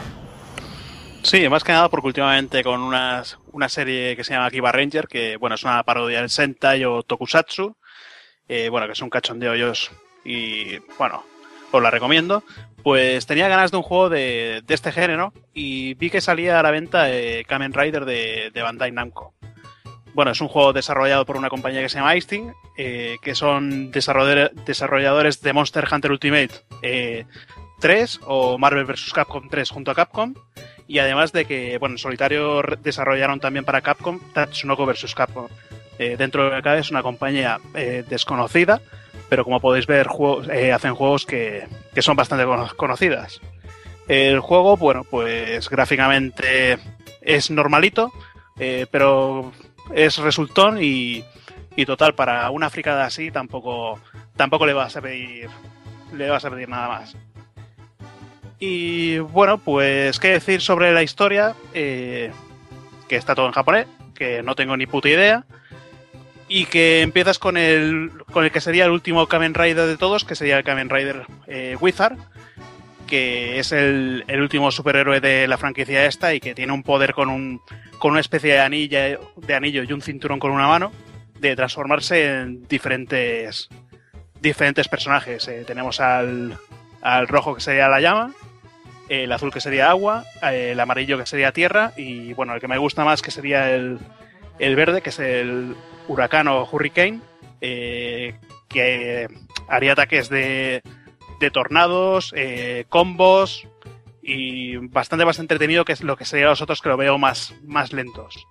Sí, 1.23 1.49
más 1.49 1.65
que 1.65 1.73
nada 1.73 1.89
porque 1.89 2.08
últimamente 2.08 2.65
con 2.65 2.81
unas, 2.81 3.39
una 3.52 3.68
serie 3.68 4.16
que 4.16 4.24
se 4.24 4.32
llama 4.32 4.50
Kiba 4.50 4.73
Ranger, 4.73 5.07
que 5.07 5.36
bueno, 5.36 5.55
es 5.55 5.62
una 5.65 5.82
parodia 5.82 6.20
del 6.20 6.31
Sentai 6.31 6.84
o 6.84 7.02
Tokusatsu, 7.02 7.76
eh, 8.49 8.68
bueno, 8.68 8.86
que 8.86 8.94
es 8.94 9.02
un 9.02 9.10
cachondeo 9.10 9.55
yo 9.55 9.73
y 10.24 10.78
bueno, 10.99 11.23
os 11.70 11.82
la 11.82 11.90
recomiendo. 11.90 12.42
Pues 12.82 13.26
tenía 13.26 13.49
ganas 13.49 13.70
de 13.70 13.76
un 13.76 13.82
juego 13.82 14.08
de, 14.08 14.62
de 14.66 14.74
este 14.74 14.92
género 14.92 15.32
y 15.52 15.94
vi 15.94 16.08
que 16.08 16.23
salía 16.23 16.58
a 16.58 16.62
la 16.62 16.70
venta 16.70 17.10
eh, 17.10 17.44
Kamen 17.47 17.74
Rider 17.74 18.07
de, 18.07 18.50
de 18.52 18.62
Bandai 18.62 18.90
Namco. 18.90 19.34
Bueno, 20.15 20.32
es 20.32 20.40
un 20.40 20.49
juego 20.49 20.73
desarrollado 20.73 21.24
por 21.24 21.36
una 21.36 21.50
compañía 21.50 21.82
que 21.82 21.89
se 21.89 21.99
llama 21.99 22.16
Isting, 22.16 22.52
eh, 22.76 23.16
que 23.23 23.34
son 23.34 23.92
desarrolladores, 23.92 25.40
de 25.40 25.52
Monster 25.52 25.86
Hunter 25.90 26.10
Ultimate 26.10 26.50
eh, 26.82 27.26
3 27.81 28.20
o 28.24 28.58
Marvel 28.58 28.84
vs. 28.84 29.12
Capcom 29.12 29.49
3 29.49 29.70
junto 29.70 29.90
a 29.90 29.94
Capcom. 29.94 30.34
Y 30.91 30.99
además 30.99 31.31
de 31.31 31.44
que, 31.44 31.78
bueno, 31.78 31.94
en 31.94 31.99
solitario 31.99 32.62
desarrollaron 32.83 33.39
también 33.39 33.65
para 33.65 33.81
Capcom 33.81 34.19
Tatsunoko 34.33 34.85
vs. 34.86 35.15
Capcom. 35.15 35.47
Eh, 36.01 36.17
dentro 36.19 36.51
de 36.51 36.60
cabe 36.62 36.81
es 36.81 36.91
una 36.91 37.05
compañía 37.05 37.60
eh, 37.75 38.02
desconocida, 38.09 38.81
pero 39.28 39.44
como 39.44 39.60
podéis 39.60 39.86
ver, 39.86 40.09
juegos- 40.09 40.49
eh, 40.49 40.73
hacen 40.73 40.97
juegos 40.97 41.27
que, 41.27 41.69
que 41.94 42.02
son 42.02 42.17
bastante 42.17 42.44
cono- 42.44 42.75
conocidas. 42.75 43.41
El 44.09 44.41
juego, 44.41 44.77
bueno, 44.77 45.05
pues 45.09 45.70
gráficamente 45.70 46.77
es 47.20 47.52
normalito, 47.52 48.10
pero 48.91 49.52
es 49.94 50.19
resultón 50.19 50.83
y, 50.83 51.23
y 51.77 51.86
total, 51.86 52.17
para 52.17 52.51
una 52.51 52.69
fricada 52.69 53.05
así 53.05 53.31
tampoco, 53.31 54.01
tampoco 54.36 54.67
le 54.67 54.73
vas 54.73 54.97
a 54.97 55.01
pedir 55.01 55.49
le 56.12 56.28
vas 56.28 56.44
a 56.44 56.51
pedir 56.51 56.69
nada 56.69 56.89
más. 56.89 57.17
Y 58.60 59.18
bueno, 59.18 59.58
pues 59.58 60.20
qué 60.20 60.28
decir 60.28 60.60
sobre 60.60 60.92
la 60.92 61.02
historia, 61.02 61.55
Eh, 61.74 62.30
que 63.08 63.16
está 63.16 63.34
todo 63.34 63.47
en 63.47 63.52
japonés, 63.52 63.86
que 64.14 64.42
no 64.42 64.55
tengo 64.55 64.76
ni 64.76 64.86
puta 64.86 65.08
idea, 65.08 65.44
y 66.47 66.66
que 66.66 67.00
empiezas 67.00 67.39
con 67.39 67.56
el, 67.56 68.12
con 68.32 68.44
el 68.44 68.52
que 68.52 68.60
sería 68.60 68.84
el 68.84 68.90
último 68.90 69.26
Kamen 69.26 69.55
Rider 69.55 69.86
de 69.86 69.97
todos, 69.97 70.24
que 70.24 70.36
sería 70.36 70.58
el 70.58 70.64
Kamen 70.64 70.90
Rider 70.90 71.24
eh, 71.48 71.76
Wizard, 71.80 72.16
que 73.06 73.58
es 73.58 73.72
el, 73.72 74.24
el 74.28 74.40
último 74.40 74.70
superhéroe 74.70 75.20
de 75.20 75.48
la 75.48 75.58
franquicia 75.58 76.06
esta 76.06 76.32
y 76.34 76.39
que 76.39 76.55
tiene 76.55 76.72
un 76.72 76.84
poder 76.84 77.14
con, 77.14 77.28
un, 77.28 77.60
con 77.98 78.12
una 78.12 78.20
especie 78.20 78.52
de, 78.52 78.60
anilla, 78.60 79.18
de 79.36 79.55
anillo 79.55 79.82
y 79.82 79.92
un 79.92 80.02
cinturón 80.02 80.39
con 80.39 80.52
una 80.52 80.68
mano, 80.68 80.92
de 81.40 81.56
transformarse 81.56 82.26
en 82.26 82.68
diferentes, 82.68 83.68
diferentes 84.40 84.86
personajes. 84.86 85.48
Eh, 85.48 85.64
tenemos 85.66 85.98
al, 85.98 86.56
al 87.02 87.26
rojo 87.26 87.55
que 87.56 87.60
sería 87.60 87.89
la 87.89 88.00
llama, 88.00 88.32
el 89.10 89.32
azul 89.32 89.52
que 89.52 89.60
sería 89.60 89.90
agua, 89.90 90.24
el 90.40 90.78
amarillo 90.78 91.18
que 91.18 91.26
sería 91.26 91.52
tierra 91.52 91.92
y 91.97 92.32
bueno, 92.34 92.55
el 92.55 92.60
que 92.60 92.68
me 92.68 92.78
gusta 92.78 93.05
más 93.05 93.22
que 93.22 93.32
sería 93.32 93.74
el, 93.74 93.98
el 94.60 94.76
verde, 94.76 95.02
que 95.02 95.10
es 95.10 95.18
el 95.18 95.74
huracán 96.06 96.47
o 96.47 96.62
hurricane, 96.70 97.20
eh, 97.60 98.36
que 98.68 99.26
haría 99.66 99.92
ataques 99.92 100.28
de, 100.28 100.82
de 101.40 101.50
tornados, 101.50 102.32
eh, 102.36 102.84
combos 102.89 103.66
y 104.22 104.76
bastante 104.76 105.24
más 105.24 105.40
entretenido 105.40 105.84
que 105.84 105.92
es 105.92 106.05
lo 106.05 106.16
que 106.16 106.24
serían 106.24 106.50
los 106.50 106.62
otros 106.62 106.80
que 106.80 106.89
lo 106.89 106.97
veo 106.97 107.18
más, 107.18 107.52
más 107.64 107.92
lentos. 107.92 108.47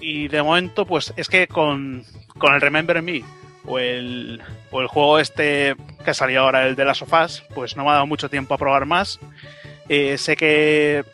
Y 0.00 0.26
de 0.26 0.42
momento, 0.42 0.86
pues 0.86 1.14
es 1.16 1.28
que 1.28 1.46
con, 1.46 2.04
con 2.36 2.52
el 2.52 2.60
Remember 2.60 3.00
Me 3.00 3.22
o 3.66 3.78
el, 3.78 4.40
o 4.70 4.80
el 4.80 4.86
juego 4.86 5.18
este 5.18 5.74
que 6.04 6.14
salió 6.14 6.42
ahora, 6.42 6.66
el 6.66 6.76
de 6.76 6.84
las 6.84 6.98
sofás, 6.98 7.42
pues 7.54 7.76
no 7.76 7.84
me 7.84 7.90
ha 7.90 7.94
dado 7.94 8.06
mucho 8.06 8.28
tiempo 8.30 8.54
a 8.54 8.58
probar 8.58 8.86
más. 8.86 9.18
Eh, 9.88 10.18
sé 10.18 10.36
que, 10.36 11.04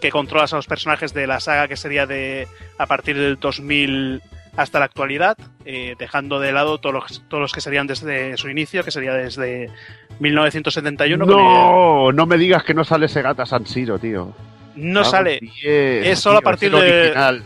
que 0.00 0.10
controlas 0.10 0.52
a 0.52 0.56
los 0.56 0.66
personajes 0.66 1.12
de 1.14 1.26
la 1.26 1.40
saga 1.40 1.68
que 1.68 1.76
sería 1.76 2.06
de 2.06 2.46
a 2.78 2.86
partir 2.86 3.16
del 3.18 3.38
2000 3.38 4.22
hasta 4.56 4.78
la 4.78 4.84
actualidad, 4.84 5.38
eh, 5.64 5.94
dejando 5.98 6.38
de 6.38 6.52
lado 6.52 6.78
todos 6.78 6.94
los, 6.94 7.22
todos 7.28 7.40
los 7.40 7.52
que 7.52 7.62
serían 7.62 7.86
desde 7.86 8.36
su 8.36 8.50
inicio, 8.50 8.84
que 8.84 8.90
sería 8.90 9.14
desde 9.14 9.70
1971. 10.20 11.26
con 11.26 11.38
el- 11.38 11.44
No, 11.44 12.12
no 12.12 12.26
me 12.26 12.36
digas 12.36 12.62
que 12.64 12.74
no 12.74 12.84
sale 12.84 13.08
Segata 13.08 13.46
San 13.46 13.66
Siro, 13.66 13.98
tío. 13.98 14.34
no 14.74 15.00
Vamos, 15.00 15.10
sale. 15.10 15.38
diez, 15.40 16.06
es 16.06 16.18
solo 16.18 16.38
a 16.38 16.42
partir 16.42 16.70
de- 16.70 16.76
original. 17.02 17.42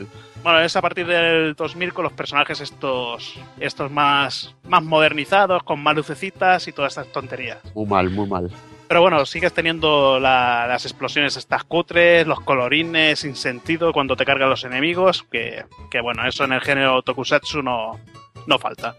Bueno, 0.47 0.61
es 0.61 0.77
a 0.77 0.81
partir 0.81 1.09
del 1.09 1.57
2000 1.57 1.93
con 1.93 2.05
los 2.05 2.13
personajes 2.13 2.61
estos, 2.61 3.35
estos 3.59 3.91
más, 3.91 4.55
más 4.69 4.81
modernizados, 4.85 5.65
con 5.65 5.83
más 5.83 5.97
lucecitas 5.97 6.69
y 6.69 6.73
todas 6.73 6.93
estas 6.97 7.11
tonterías. 7.13 7.59
Muy 7.75 7.85
mal, 7.85 8.09
muy 8.11 8.29
mal. 8.29 8.49
Pero 8.87 9.01
bueno, 9.01 9.27
sigues 9.27 9.53
teniendo 9.53 10.21
la- 10.21 10.69
las 10.69 10.85
explosiones 10.85 11.37
estas 11.37 11.65
cutres, 11.65 12.29
los 12.29 12.39
colorines 12.43 13.19
sin 13.19 13.35
sentido 13.35 13.93
cuando 13.93 14.15
te 14.15 14.25
cargan 14.25 14.49
los 14.49 14.63
enemigos, 14.63 15.25
que, 15.33 15.65
que 15.91 16.01
bueno, 16.01 16.25
eso 16.25 16.45
en 16.45 16.53
el 16.53 16.61
género 16.61 17.03
tokusatsu 17.03 17.61
no, 17.65 17.99
no 18.47 18.59
falta. 18.61 18.95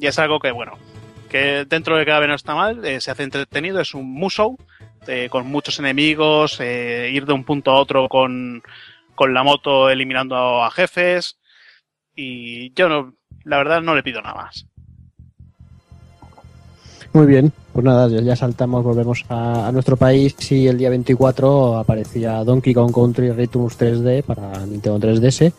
Y 0.00 0.06
es 0.06 0.18
algo 0.18 0.40
que, 0.40 0.50
bueno, 0.50 0.78
que 1.28 1.66
dentro 1.68 1.94
de 1.98 2.06
cada 2.06 2.20
vez 2.20 2.28
no 2.30 2.34
está 2.36 2.54
mal, 2.54 2.82
eh, 2.86 3.02
se 3.02 3.10
hace 3.10 3.24
entretenido, 3.24 3.80
es 3.82 3.92
un 3.92 4.10
musou, 4.10 4.56
eh, 5.06 5.28
con 5.30 5.46
muchos 5.46 5.78
enemigos, 5.78 6.58
eh, 6.60 7.10
ir 7.12 7.26
de 7.26 7.34
un 7.34 7.44
punto 7.44 7.70
a 7.70 7.74
otro 7.78 8.08
con, 8.08 8.62
con 9.18 9.34
la 9.34 9.42
moto 9.42 9.90
eliminando 9.90 10.62
a 10.62 10.70
jefes, 10.70 11.38
y 12.14 12.72
yo 12.72 12.88
no, 12.88 13.14
la 13.42 13.56
verdad 13.56 13.82
no 13.82 13.96
le 13.96 14.04
pido 14.04 14.22
nada 14.22 14.36
más. 14.36 14.64
Muy 17.12 17.26
bien, 17.26 17.52
pues 17.72 17.84
nada, 17.84 18.06
ya- 18.08 18.36
saltamos, 18.36 18.84
volvemos 18.84 19.24
a, 19.28 19.72
nuestro 19.72 19.96
país 19.96 20.36
y 20.52 20.68
el 20.68 20.78
día 20.78 20.90
24 20.90 21.78
aparecía 21.78 22.44
Donkey 22.44 22.72
Kong 22.72 22.94
Country 22.94 23.32
Returns 23.32 23.76
3D 23.76 24.22
para 24.22 24.64
Nintendo 24.66 25.00
3DS. 25.00 25.52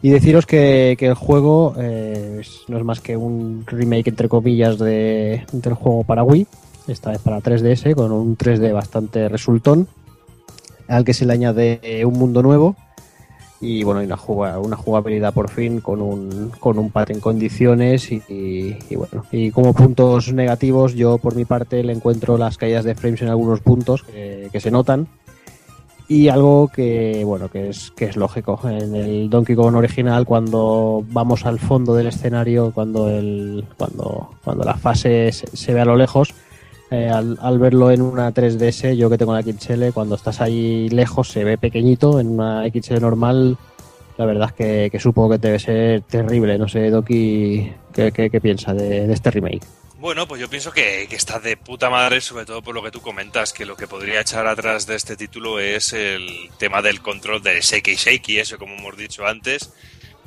Y 0.00 0.10
deciros 0.10 0.46
que, 0.46 0.92
el 0.92 1.14
juego 1.14 1.74
eh, 1.80 2.42
no 2.68 2.78
es 2.78 2.84
más 2.84 3.00
que 3.00 3.16
un 3.16 3.64
remake, 3.66 4.06
entre 4.06 4.28
comillas, 4.28 4.78
de, 4.78 5.44
del 5.50 5.74
juego 5.74 6.04
para 6.04 6.22
Wii, 6.22 6.46
esta 6.86 7.10
vez 7.10 7.18
para 7.22 7.40
3DS, 7.40 7.96
con 7.96 8.12
un 8.12 8.36
3D 8.36 8.72
bastante 8.72 9.28
resultón, 9.28 9.88
al 10.92 11.04
que 11.04 11.14
se 11.14 11.26
le 11.26 11.32
añade 11.32 11.80
eh, 11.82 12.04
un 12.04 12.14
mundo 12.14 12.42
nuevo. 12.42 12.76
Y 13.60 13.84
bueno, 13.84 14.00
una, 14.00 14.58
una 14.58 14.76
jugabilidad 14.76 15.32
por 15.32 15.48
fin 15.48 15.80
con 15.80 16.02
un, 16.02 16.50
con 16.58 16.78
un 16.78 16.90
pad 16.90 17.12
en 17.12 17.20
condiciones 17.20 18.10
y, 18.10 18.76
bueno, 18.96 19.24
y 19.30 19.52
como 19.52 19.72
puntos 19.72 20.32
negativos 20.32 20.94
yo 20.94 21.18
por 21.18 21.36
mi 21.36 21.44
parte 21.44 21.84
le 21.84 21.92
encuentro 21.92 22.36
las 22.36 22.58
caídas 22.58 22.84
de 22.84 22.96
frames 22.96 23.22
en 23.22 23.28
algunos 23.28 23.60
puntos 23.60 24.02
que, 24.02 24.48
que 24.50 24.60
se 24.60 24.72
notan. 24.72 25.06
Y 26.08 26.28
algo 26.28 26.68
que 26.74 27.22
bueno 27.24 27.48
que 27.48 27.68
es 27.68 27.92
que 27.92 28.06
es 28.06 28.16
lógico. 28.16 28.60
En 28.64 28.96
el 28.96 29.30
Donkey 29.30 29.54
Kong 29.54 29.76
original 29.76 30.26
cuando 30.26 31.04
vamos 31.08 31.46
al 31.46 31.60
fondo 31.60 31.94
del 31.94 32.08
escenario 32.08 32.72
cuando 32.74 33.08
el 33.08 33.64
cuando 33.78 34.30
cuando 34.44 34.64
la 34.64 34.74
fase 34.74 35.30
se, 35.30 35.56
se 35.56 35.72
ve 35.72 35.80
a 35.80 35.84
lo 35.84 35.94
lejos 35.94 36.34
eh, 36.92 37.08
al, 37.08 37.38
al 37.40 37.58
verlo 37.58 37.90
en 37.90 38.02
una 38.02 38.32
3DS, 38.32 38.94
yo 38.94 39.08
que 39.08 39.16
tengo 39.16 39.34
la 39.34 39.42
XL, 39.42 39.92
cuando 39.94 40.14
estás 40.14 40.42
ahí 40.42 40.90
lejos 40.90 41.28
se 41.28 41.42
ve 41.42 41.56
pequeñito, 41.56 42.20
en 42.20 42.28
una 42.28 42.64
XL 42.70 43.00
normal, 43.00 43.56
la 44.18 44.26
verdad 44.26 44.50
es 44.50 44.54
que, 44.54 44.90
que 44.90 45.00
supongo 45.00 45.30
que 45.30 45.38
debe 45.38 45.58
ser 45.58 46.02
terrible. 46.02 46.58
No 46.58 46.68
sé, 46.68 46.90
Doki, 46.90 47.72
¿qué, 47.94 48.12
qué, 48.12 48.40
piensa 48.40 48.74
de, 48.74 49.10
este 49.10 49.30
remake? 49.30 49.62
Bueno, 49.98 50.28
pues 50.28 50.40
yo 50.40 50.50
pienso 50.50 50.70
que, 50.70 51.04
está 51.04 51.38
de 51.38 51.56
puta 51.56 51.88
madre, 51.88 52.20
sobre 52.20 52.44
todo 52.44 52.60
por 52.60 52.74
lo 52.74 52.82
que 52.82 52.90
tú 52.90 53.00
comentas, 53.00 53.52
que 53.52 53.64
lo 53.64 53.76
que 53.76 53.86
podría 53.86 54.20
echar 54.20 54.46
atrás 54.46 54.86
de 54.86 54.96
este 54.96 55.16
título 55.16 55.60
es 55.60 55.92
el 55.92 56.50
tema 56.58 56.82
del 56.82 57.00
control 57.00 57.42
del 57.42 57.60
shaky 57.62 57.94
shaky, 57.94 58.38
eso 58.38 58.58
como 58.58 58.74
hemos 58.74 58.96
dicho 58.96 59.26
antes. 59.26 59.72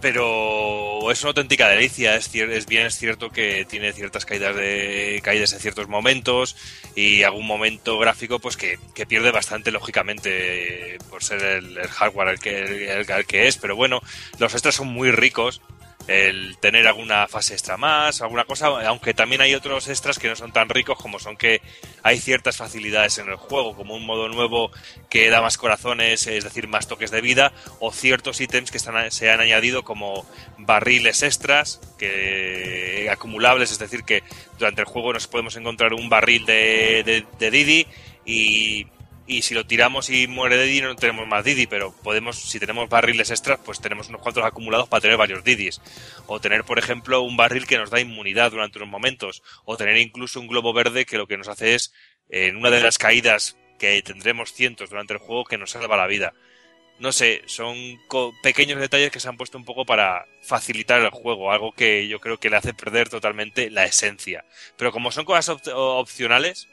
Pero 0.05 1.09
es 1.09 1.23
una 1.23 1.29
auténtica 1.29 1.67
delicia, 1.67 2.15
es, 2.15 2.29
es 2.35 2.67
bien 2.67 2.85
es 2.85 2.95
cierto 2.95 3.31
que 3.31 3.65
tiene 3.65 3.91
ciertas 3.91 4.23
caídas 4.23 4.55
de 4.55 5.19
caídas 5.23 5.51
en 5.53 5.59
ciertos 5.59 5.87
momentos 5.87 6.55
y 6.95 7.23
algún 7.23 7.47
momento 7.47 7.97
gráfico 7.97 8.37
pues 8.37 8.55
que, 8.55 8.77
que 8.93 9.07
pierde 9.07 9.31
bastante 9.31 9.71
lógicamente 9.71 10.99
por 11.09 11.23
ser 11.23 11.41
el, 11.41 11.79
hardware 11.87 12.27
el 12.27 12.39
que, 12.39 12.91
el 12.91 13.25
que 13.25 13.47
es, 13.47 13.57
pero 13.57 13.75
bueno, 13.75 13.99
los 14.37 14.53
extras 14.53 14.75
son 14.75 14.89
muy 14.89 15.09
ricos 15.09 15.59
el 16.07 16.57
tener 16.57 16.87
alguna 16.87 17.27
fase 17.27 17.53
extra 17.53 17.77
más, 17.77 18.21
alguna 18.21 18.45
cosa, 18.45 18.67
aunque 18.87 19.13
también 19.13 19.41
hay 19.41 19.55
otros 19.55 19.87
extras 19.87 20.19
que 20.19 20.27
no 20.27 20.35
son 20.35 20.51
tan 20.51 20.69
ricos 20.69 20.97
como 20.97 21.19
son 21.19 21.35
que 21.35 21.61
hay 22.03 22.19
ciertas 22.19 22.57
facilidades 22.57 23.17
en 23.17 23.29
el 23.29 23.35
juego, 23.35 23.75
como 23.75 23.95
un 23.95 24.05
modo 24.05 24.27
nuevo 24.27 24.71
que 25.09 25.29
da 25.29 25.41
más 25.41 25.57
corazones, 25.57 26.27
es 26.27 26.43
decir, 26.43 26.67
más 26.67 26.87
toques 26.87 27.11
de 27.11 27.21
vida, 27.21 27.53
o 27.79 27.91
ciertos 27.91 28.39
ítems 28.39 28.71
que 28.71 28.77
están, 28.77 29.11
se 29.11 29.31
han 29.31 29.39
añadido 29.39 29.83
como 29.83 30.25
barriles 30.57 31.23
extras, 31.23 31.81
que 31.97 33.07
acumulables, 33.11 33.71
es 33.71 33.79
decir, 33.79 34.03
que 34.03 34.23
durante 34.59 34.81
el 34.81 34.87
juego 34.87 35.13
nos 35.13 35.27
podemos 35.27 35.55
encontrar 35.55 35.93
un 35.93 36.09
barril 36.09 36.45
de, 36.45 37.03
de, 37.03 37.25
de 37.39 37.51
Didi 37.51 37.87
y 38.25 38.87
y 39.27 39.41
si 39.41 39.55
lo 39.55 39.65
tiramos 39.65 40.09
y 40.09 40.27
muere 40.27 40.61
Didi 40.61 40.81
no 40.81 40.95
tenemos 40.95 41.27
más 41.27 41.43
Didi, 41.43 41.65
pero 41.65 41.95
podemos, 42.03 42.37
si 42.37 42.59
tenemos 42.59 42.89
barriles 42.89 43.31
extras, 43.31 43.59
pues 43.63 43.79
tenemos 43.79 44.09
unos 44.09 44.21
cuantos 44.21 44.43
acumulados 44.43 44.87
para 44.87 45.01
tener 45.01 45.17
varios 45.17 45.43
Didis. 45.43 45.81
O 46.27 46.39
tener, 46.39 46.63
por 46.63 46.77
ejemplo, 46.77 47.21
un 47.21 47.35
barril 47.35 47.65
que 47.65 47.77
nos 47.77 47.89
da 47.89 47.99
inmunidad 47.99 48.51
durante 48.51 48.77
unos 48.77 48.89
momentos. 48.89 49.41
O 49.63 49.77
tener 49.77 49.97
incluso 49.97 50.39
un 50.39 50.47
globo 50.47 50.73
verde 50.73 51.05
que 51.05 51.17
lo 51.17 51.27
que 51.27 51.37
nos 51.37 51.47
hace 51.47 51.73
es, 51.73 51.91
en 52.29 52.55
una 52.57 52.69
de 52.69 52.81
las 52.81 52.97
caídas 52.97 53.57
que 53.79 54.01
tendremos 54.03 54.53
cientos 54.53 54.89
durante 54.89 55.13
el 55.13 55.19
juego, 55.19 55.45
que 55.45 55.57
nos 55.57 55.71
salva 55.71 55.97
la 55.97 56.07
vida. 56.07 56.33
No 56.99 57.11
sé, 57.11 57.41
son 57.47 57.75
pequeños 58.41 58.79
detalles 58.79 59.11
que 59.11 59.19
se 59.19 59.27
han 59.27 59.37
puesto 59.37 59.57
un 59.57 59.65
poco 59.65 59.85
para 59.85 60.27
facilitar 60.41 61.01
el 61.01 61.09
juego, 61.09 61.51
algo 61.51 61.73
que 61.73 62.07
yo 62.07 62.21
creo 62.21 62.37
que 62.37 62.49
le 62.49 62.55
hace 62.55 62.73
perder 62.73 63.09
totalmente 63.09 63.69
la 63.69 63.83
esencia. 63.83 64.45
Pero 64.77 64.93
como 64.93 65.11
son 65.11 65.25
cosas 65.25 65.57
opcionales, 65.73 66.69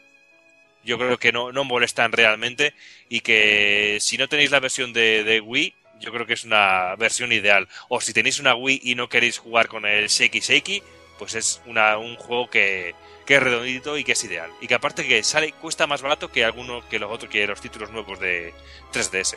yo 0.84 0.98
creo 0.98 1.18
que 1.18 1.32
no, 1.32 1.52
no 1.52 1.64
molestan 1.64 2.12
realmente 2.12 2.74
y 3.08 3.20
que 3.20 3.98
si 4.00 4.16
no 4.18 4.28
tenéis 4.28 4.50
la 4.50 4.60
versión 4.60 4.92
de, 4.92 5.42
Wii, 5.44 5.74
yo 6.00 6.12
creo 6.12 6.26
que 6.26 6.34
es 6.34 6.44
una 6.44 6.96
versión 6.96 7.32
ideal. 7.32 7.68
O 7.88 8.00
si 8.00 8.12
tenéis 8.12 8.40
una 8.40 8.54
Wii 8.54 8.80
y 8.82 8.94
no 8.94 9.08
queréis 9.08 9.38
jugar 9.38 9.68
con 9.68 9.86
el 9.86 10.08
Shaky 10.08 10.40
Shaky, 10.40 10.82
pues 11.18 11.34
es 11.34 11.62
una, 11.66 11.98
un 11.98 12.16
juego 12.16 12.50
que, 12.50 12.94
que 13.26 13.36
es 13.36 13.42
redondito 13.42 13.96
y 13.96 14.04
que 14.04 14.12
es 14.12 14.24
ideal. 14.24 14.50
Y 14.60 14.66
que 14.66 14.74
aparte 14.74 15.06
que 15.06 15.22
sale, 15.22 15.52
cuesta 15.52 15.86
más 15.86 16.02
barato 16.02 16.28
que 16.28 16.44
alguno 16.44 16.80
que 16.88 16.98
los 16.98 17.10
otros, 17.10 17.30
que 17.30 17.46
los 17.46 17.60
títulos 17.60 17.90
nuevos 17.90 18.18
de 18.18 18.52
3DS. 18.92 19.36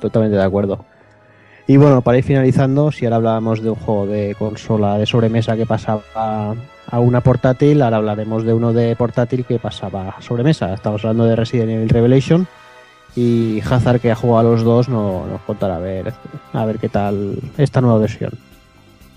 totalmente 0.00 0.36
de 0.36 0.44
acuerdo. 0.44 0.84
Y 1.66 1.76
bueno, 1.76 2.02
para 2.02 2.18
ir 2.18 2.24
finalizando, 2.24 2.90
si 2.90 3.04
ahora 3.04 3.16
hablábamos 3.16 3.62
de 3.62 3.70
un 3.70 3.76
juego 3.76 4.06
de 4.06 4.34
consola 4.34 4.98
de 4.98 5.06
sobremesa 5.06 5.56
que 5.56 5.64
pasaba 5.64 6.56
a 6.86 6.98
una 6.98 7.20
portátil, 7.20 7.82
ahora 7.82 7.98
hablaremos 7.98 8.44
de 8.44 8.52
uno 8.52 8.72
de 8.72 8.94
portátil 8.96 9.44
que 9.44 9.58
pasaba 9.58 10.10
a 10.10 10.22
sobremesa. 10.22 10.72
Estamos 10.74 11.04
hablando 11.04 11.24
de 11.24 11.36
Resident 11.36 11.70
Evil 11.70 11.88
Revelation 11.88 12.46
y 13.14 13.60
Hazard 13.60 14.00
que 14.00 14.10
ha 14.10 14.16
jugado 14.16 14.48
a 14.48 14.50
los 14.50 14.62
dos 14.62 14.88
no, 14.88 15.26
nos 15.26 15.40
contará 15.42 15.76
a 15.76 15.80
ver, 15.80 16.12
a 16.52 16.64
ver 16.64 16.78
qué 16.78 16.88
tal 16.88 17.36
esta 17.58 17.80
nueva 17.80 17.98
versión. 17.98 18.32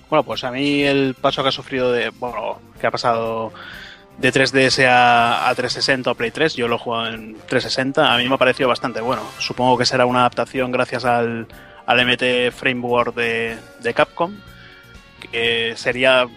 Bueno, 0.09 0.23
pues 0.23 0.43
a 0.43 0.51
mí 0.51 0.83
el 0.83 1.15
paso 1.15 1.41
que 1.41 1.49
ha 1.49 1.51
sufrido 1.51 1.91
de, 1.91 2.09
bueno, 2.09 2.59
que 2.79 2.87
ha 2.87 2.91
pasado 2.91 3.51
de 4.17 4.31
3DS 4.31 4.85
a, 4.87 5.51
360 5.55 6.11
o 6.11 6.15
Play 6.15 6.31
3, 6.31 6.55
yo 6.55 6.67
lo 6.67 6.75
he 6.75 6.79
jugado 6.79 7.07
en 7.07 7.33
360, 7.33 8.13
a 8.13 8.17
mí 8.17 8.27
me 8.29 8.35
ha 8.35 8.37
parecido 8.37 8.69
bastante 8.69 9.01
bueno. 9.01 9.23
Supongo 9.39 9.77
que 9.77 9.85
será 9.85 10.05
una 10.05 10.19
adaptación 10.19 10.71
gracias 10.71 11.05
al, 11.05 11.47
al 11.85 12.05
MT 12.05 12.51
Framework 12.51 13.15
de, 13.15 13.57
de 13.81 13.93
Capcom, 13.93 14.33
que 15.27 15.73
sería 15.75 16.27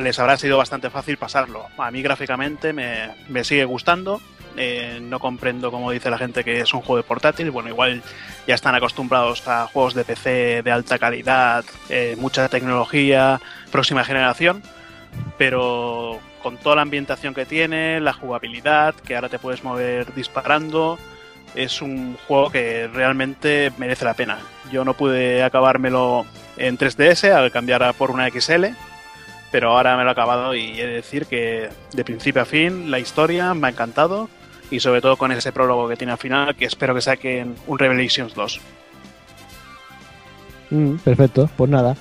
les 0.00 0.18
habrá 0.18 0.36
sido 0.36 0.58
bastante 0.58 0.90
fácil 0.90 1.16
pasarlo. 1.16 1.66
A 1.76 1.90
mí 1.90 2.02
gráficamente 2.02 2.72
me, 2.72 3.44
sigue 3.44 3.64
gustando. 3.64 4.20
Eh, 4.58 5.00
no 5.02 5.20
comprendo, 5.20 5.70
como 5.70 5.90
dice 5.90 6.08
la 6.08 6.16
gente, 6.16 6.42
que 6.42 6.60
es 6.60 6.72
un 6.72 6.80
juego 6.80 6.96
de 6.96 7.02
portátil. 7.02 7.50
Bueno, 7.50 7.68
igual 7.68 8.02
ya 8.46 8.54
están 8.54 8.74
acostumbrados 8.74 9.46
a 9.46 9.66
juegos 9.66 9.92
de 9.92 10.04
PC 10.04 10.62
de 10.62 10.70
alta 10.70 10.98
calidad, 10.98 11.64
eh, 11.90 12.16
mucha 12.18 12.48
tecnología, 12.48 13.40
próxima 13.70 14.02
generación. 14.04 14.62
Pero 15.36 16.20
con 16.42 16.56
toda 16.56 16.76
la 16.76 16.82
ambientación 16.82 17.34
que 17.34 17.44
tiene, 17.44 18.00
la 18.00 18.14
jugabilidad, 18.14 18.94
que 18.94 19.14
ahora 19.14 19.28
te 19.28 19.38
puedes 19.38 19.62
mover 19.62 20.14
disparando, 20.14 20.98
es 21.54 21.82
un 21.82 22.16
juego 22.26 22.50
que 22.50 22.88
realmente 22.88 23.72
merece 23.78 24.04
la 24.04 24.14
pena. 24.14 24.38
Yo 24.70 24.84
no 24.84 24.94
pude 24.94 25.42
acabármelo 25.42 26.24
en 26.56 26.78
3DS 26.78 27.30
al 27.32 27.50
cambiar 27.50 27.94
por 27.94 28.10
una 28.10 28.28
XL, 28.28 28.66
pero 29.50 29.70
ahora 29.70 29.96
me 29.96 30.02
lo 30.02 30.10
he 30.10 30.12
acabado 30.12 30.54
y 30.54 30.80
he 30.80 30.86
de 30.86 30.94
decir 30.94 31.26
que 31.26 31.68
de 31.92 32.04
principio 32.04 32.42
a 32.42 32.44
fin 32.44 32.90
la 32.90 32.98
historia 32.98 33.54
me 33.54 33.68
ha 33.68 33.70
encantado 33.70 34.28
y 34.70 34.80
sobre 34.80 35.00
todo 35.00 35.16
con 35.16 35.32
ese 35.32 35.52
prólogo 35.52 35.88
que 35.88 35.96
tiene 35.96 36.12
al 36.12 36.18
final 36.18 36.54
que 36.56 36.64
espero 36.64 36.94
que 36.94 37.00
saquen 37.00 37.54
un 37.66 37.78
Revelations 37.78 38.34
2. 38.34 38.60
Mm, 40.70 40.96
perfecto, 40.96 41.48
pues 41.56 41.70
nada, 41.70 41.96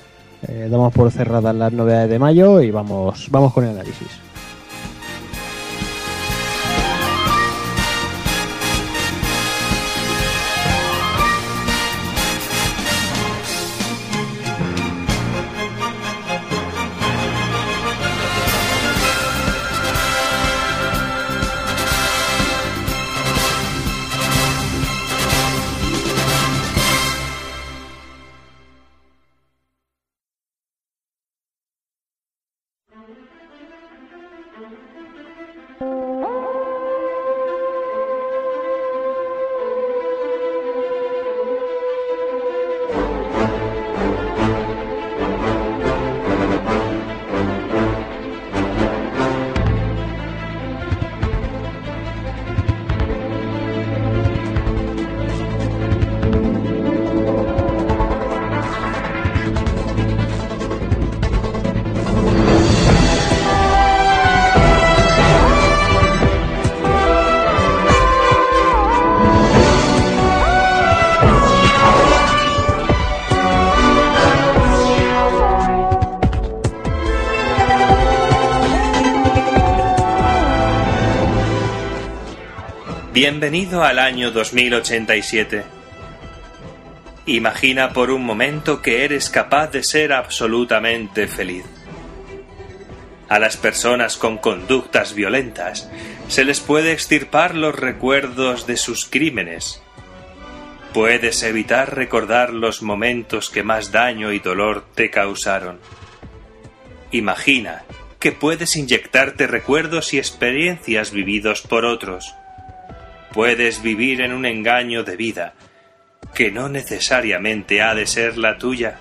eh, 0.47 0.67
damos 0.69 0.91
por 0.93 1.11
cerradas 1.11 1.55
las 1.55 1.71
novedades 1.71 2.09
de 2.09 2.19
mayo 2.19 2.61
y 2.61 2.71
vamos, 2.71 3.29
vamos 3.29 3.53
con 3.53 3.63
el 3.63 3.71
análisis. 3.71 4.24
Bienvenido 83.27 83.83
al 83.83 83.97
año 83.97 84.29
2087. 84.29 85.63
Imagina 87.25 87.91
por 87.91 88.11
un 88.11 88.23
momento 88.23 88.83
que 88.83 89.03
eres 89.03 89.31
capaz 89.31 89.71
de 89.71 89.81
ser 89.81 90.13
absolutamente 90.13 91.27
feliz. 91.27 91.65
A 93.27 93.39
las 93.39 93.57
personas 93.57 94.17
con 94.17 94.37
conductas 94.37 95.15
violentas 95.15 95.89
se 96.27 96.45
les 96.45 96.59
puede 96.59 96.91
extirpar 96.91 97.55
los 97.55 97.73
recuerdos 97.73 98.67
de 98.67 98.77
sus 98.77 99.07
crímenes. 99.07 99.81
Puedes 100.93 101.41
evitar 101.41 101.95
recordar 101.95 102.53
los 102.53 102.83
momentos 102.83 103.49
que 103.49 103.63
más 103.63 103.91
daño 103.91 104.33
y 104.33 104.39
dolor 104.39 104.85
te 104.93 105.09
causaron. 105.09 105.79
Imagina 107.09 107.85
que 108.19 108.31
puedes 108.31 108.75
inyectarte 108.75 109.47
recuerdos 109.47 110.13
y 110.13 110.19
experiencias 110.19 111.09
vividos 111.09 111.63
por 111.63 111.85
otros 111.85 112.35
puedes 113.35 113.81
vivir 113.81 114.21
en 114.21 114.31
un 114.31 114.45
engaño 114.45 115.03
de 115.03 115.17
vida 115.17 115.55
que 116.33 116.51
no 116.51 116.69
necesariamente 116.69 117.81
ha 117.81 117.93
de 117.93 118.07
ser 118.07 118.37
la 118.37 118.57
tuya. 118.57 118.97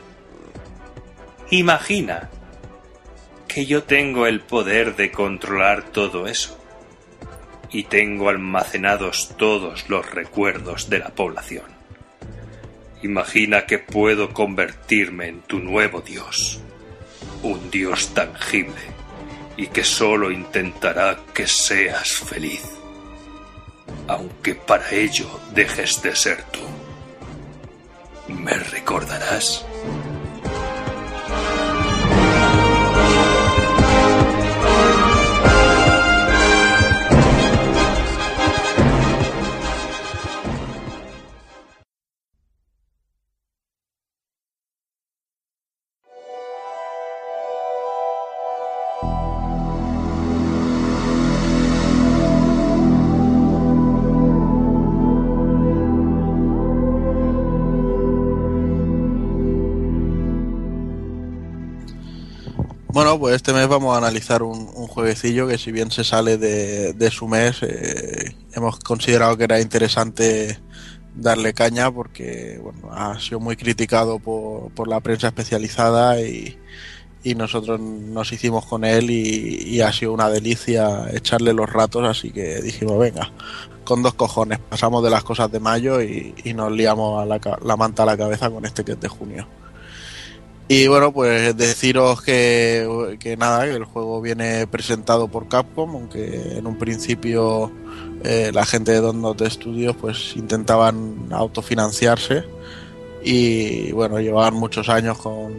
Imagina 1.50 2.30
que 3.46 3.64
yo 3.64 3.84
tengo 3.84 4.26
el 4.26 4.40
poder 4.40 4.96
de 4.96 5.12
controlar 5.12 5.84
todo 5.84 6.26
eso 6.26 6.58
y 7.70 7.84
tengo 7.84 8.28
almacenados 8.28 9.36
todos 9.36 9.88
los 9.88 10.10
recuerdos 10.10 10.90
de 10.90 10.98
la 10.98 11.10
población. 11.10 11.66
Imagina 13.04 13.66
que 13.66 13.78
puedo 13.78 14.34
convertirme 14.34 15.28
en 15.28 15.42
tu 15.42 15.60
nuevo 15.60 16.00
Dios, 16.00 16.60
un 17.44 17.70
Dios 17.70 18.12
tangible 18.14 18.82
y 19.56 19.68
que 19.68 19.84
solo 19.84 20.32
intentará 20.32 21.20
que 21.32 21.46
seas 21.46 22.08
feliz 22.08 22.83
aunque 24.08 24.54
para 24.54 24.90
ello 24.92 25.28
dejes 25.54 26.02
de 26.02 26.14
ser 26.14 26.42
tú. 26.44 26.60
¿Me 28.32 28.54
recordarás? 28.54 29.64
Pues 63.18 63.36
este 63.36 63.52
mes 63.52 63.68
vamos 63.68 63.94
a 63.94 63.98
analizar 63.98 64.42
un, 64.42 64.70
un 64.74 64.86
jueguecillo 64.88 65.46
que 65.46 65.56
si 65.56 65.70
bien 65.70 65.90
se 65.90 66.02
sale 66.02 66.36
de, 66.36 67.10
su 67.10 67.28
mes, 67.28 67.62
eh, 67.62 68.34
hemos 68.54 68.78
considerado 68.80 69.36
que 69.36 69.44
era 69.44 69.60
interesante 69.60 70.58
darle 71.14 71.54
caña 71.54 71.92
porque 71.92 72.60
ha 72.90 73.18
sido 73.20 73.40
muy 73.40 73.56
criticado 73.56 74.18
por, 74.18 74.72
por 74.72 74.88
la 74.88 75.00
prensa 75.00 75.28
especializada 75.28 76.20
y, 76.20 76.58
nosotros 77.36 77.80
nos 77.80 78.32
hicimos 78.32 78.66
con 78.66 78.84
él 78.84 79.10
y, 79.10 79.80
ha 79.80 79.92
sido 79.92 80.12
una 80.12 80.28
delicia 80.28 81.06
echarle 81.12 81.54
los 81.54 81.72
ratos, 81.72 82.04
así 82.06 82.30
que 82.30 82.60
dijimos, 82.60 82.98
venga, 82.98 83.32
con 83.84 84.02
dos 84.02 84.14
cojones, 84.14 84.58
pasamos 84.58 85.02
de 85.04 85.10
las 85.10 85.24
cosas 85.24 85.50
de 85.50 85.60
mayo 85.60 86.02
y, 86.02 86.34
nos 86.54 86.72
liamos 86.72 87.22
a 87.22 87.26
la, 87.26 87.40
la 87.62 87.76
manta 87.76 88.02
a 88.02 88.06
la 88.06 88.16
cabeza 88.16 88.50
con 88.50 88.64
este 88.66 88.84
que 88.84 88.92
es 88.92 89.00
de 89.00 89.08
junio. 89.08 89.46
Y 90.66 90.88
bueno, 90.88 91.12
pues 91.12 91.54
deciros 91.56 92.22
que, 92.22 93.16
que 93.20 93.36
nada, 93.36 93.64
que 93.64 93.74
el 93.74 93.84
juego 93.84 94.22
viene 94.22 94.66
presentado 94.66 95.28
por 95.28 95.46
Capcom, 95.46 95.90
aunque 95.90 96.56
en 96.56 96.66
un 96.66 96.78
principio 96.78 97.70
eh, 98.24 98.50
la 98.52 98.64
gente 98.64 98.92
de 98.92 99.00
Don't 99.00 99.20
Not 99.20 99.42
Studios 99.42 99.94
pues 100.00 100.34
intentaban 100.36 101.28
autofinanciarse. 101.32 102.44
Y 103.22 103.92
bueno, 103.92 104.20
llevaban 104.20 104.54
muchos 104.54 104.88
años 104.88 105.18
con, 105.18 105.54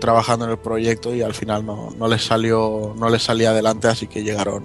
trabajando 0.00 0.44
en 0.44 0.50
el 0.50 0.58
proyecto 0.58 1.14
y 1.14 1.22
al 1.22 1.34
final 1.34 1.64
no, 1.64 1.90
no 1.98 2.06
les 2.08 2.22
salió, 2.22 2.94
no 2.98 3.08
les 3.08 3.22
salía 3.22 3.50
adelante, 3.50 3.88
así 3.88 4.06
que 4.06 4.22
llegaron 4.22 4.64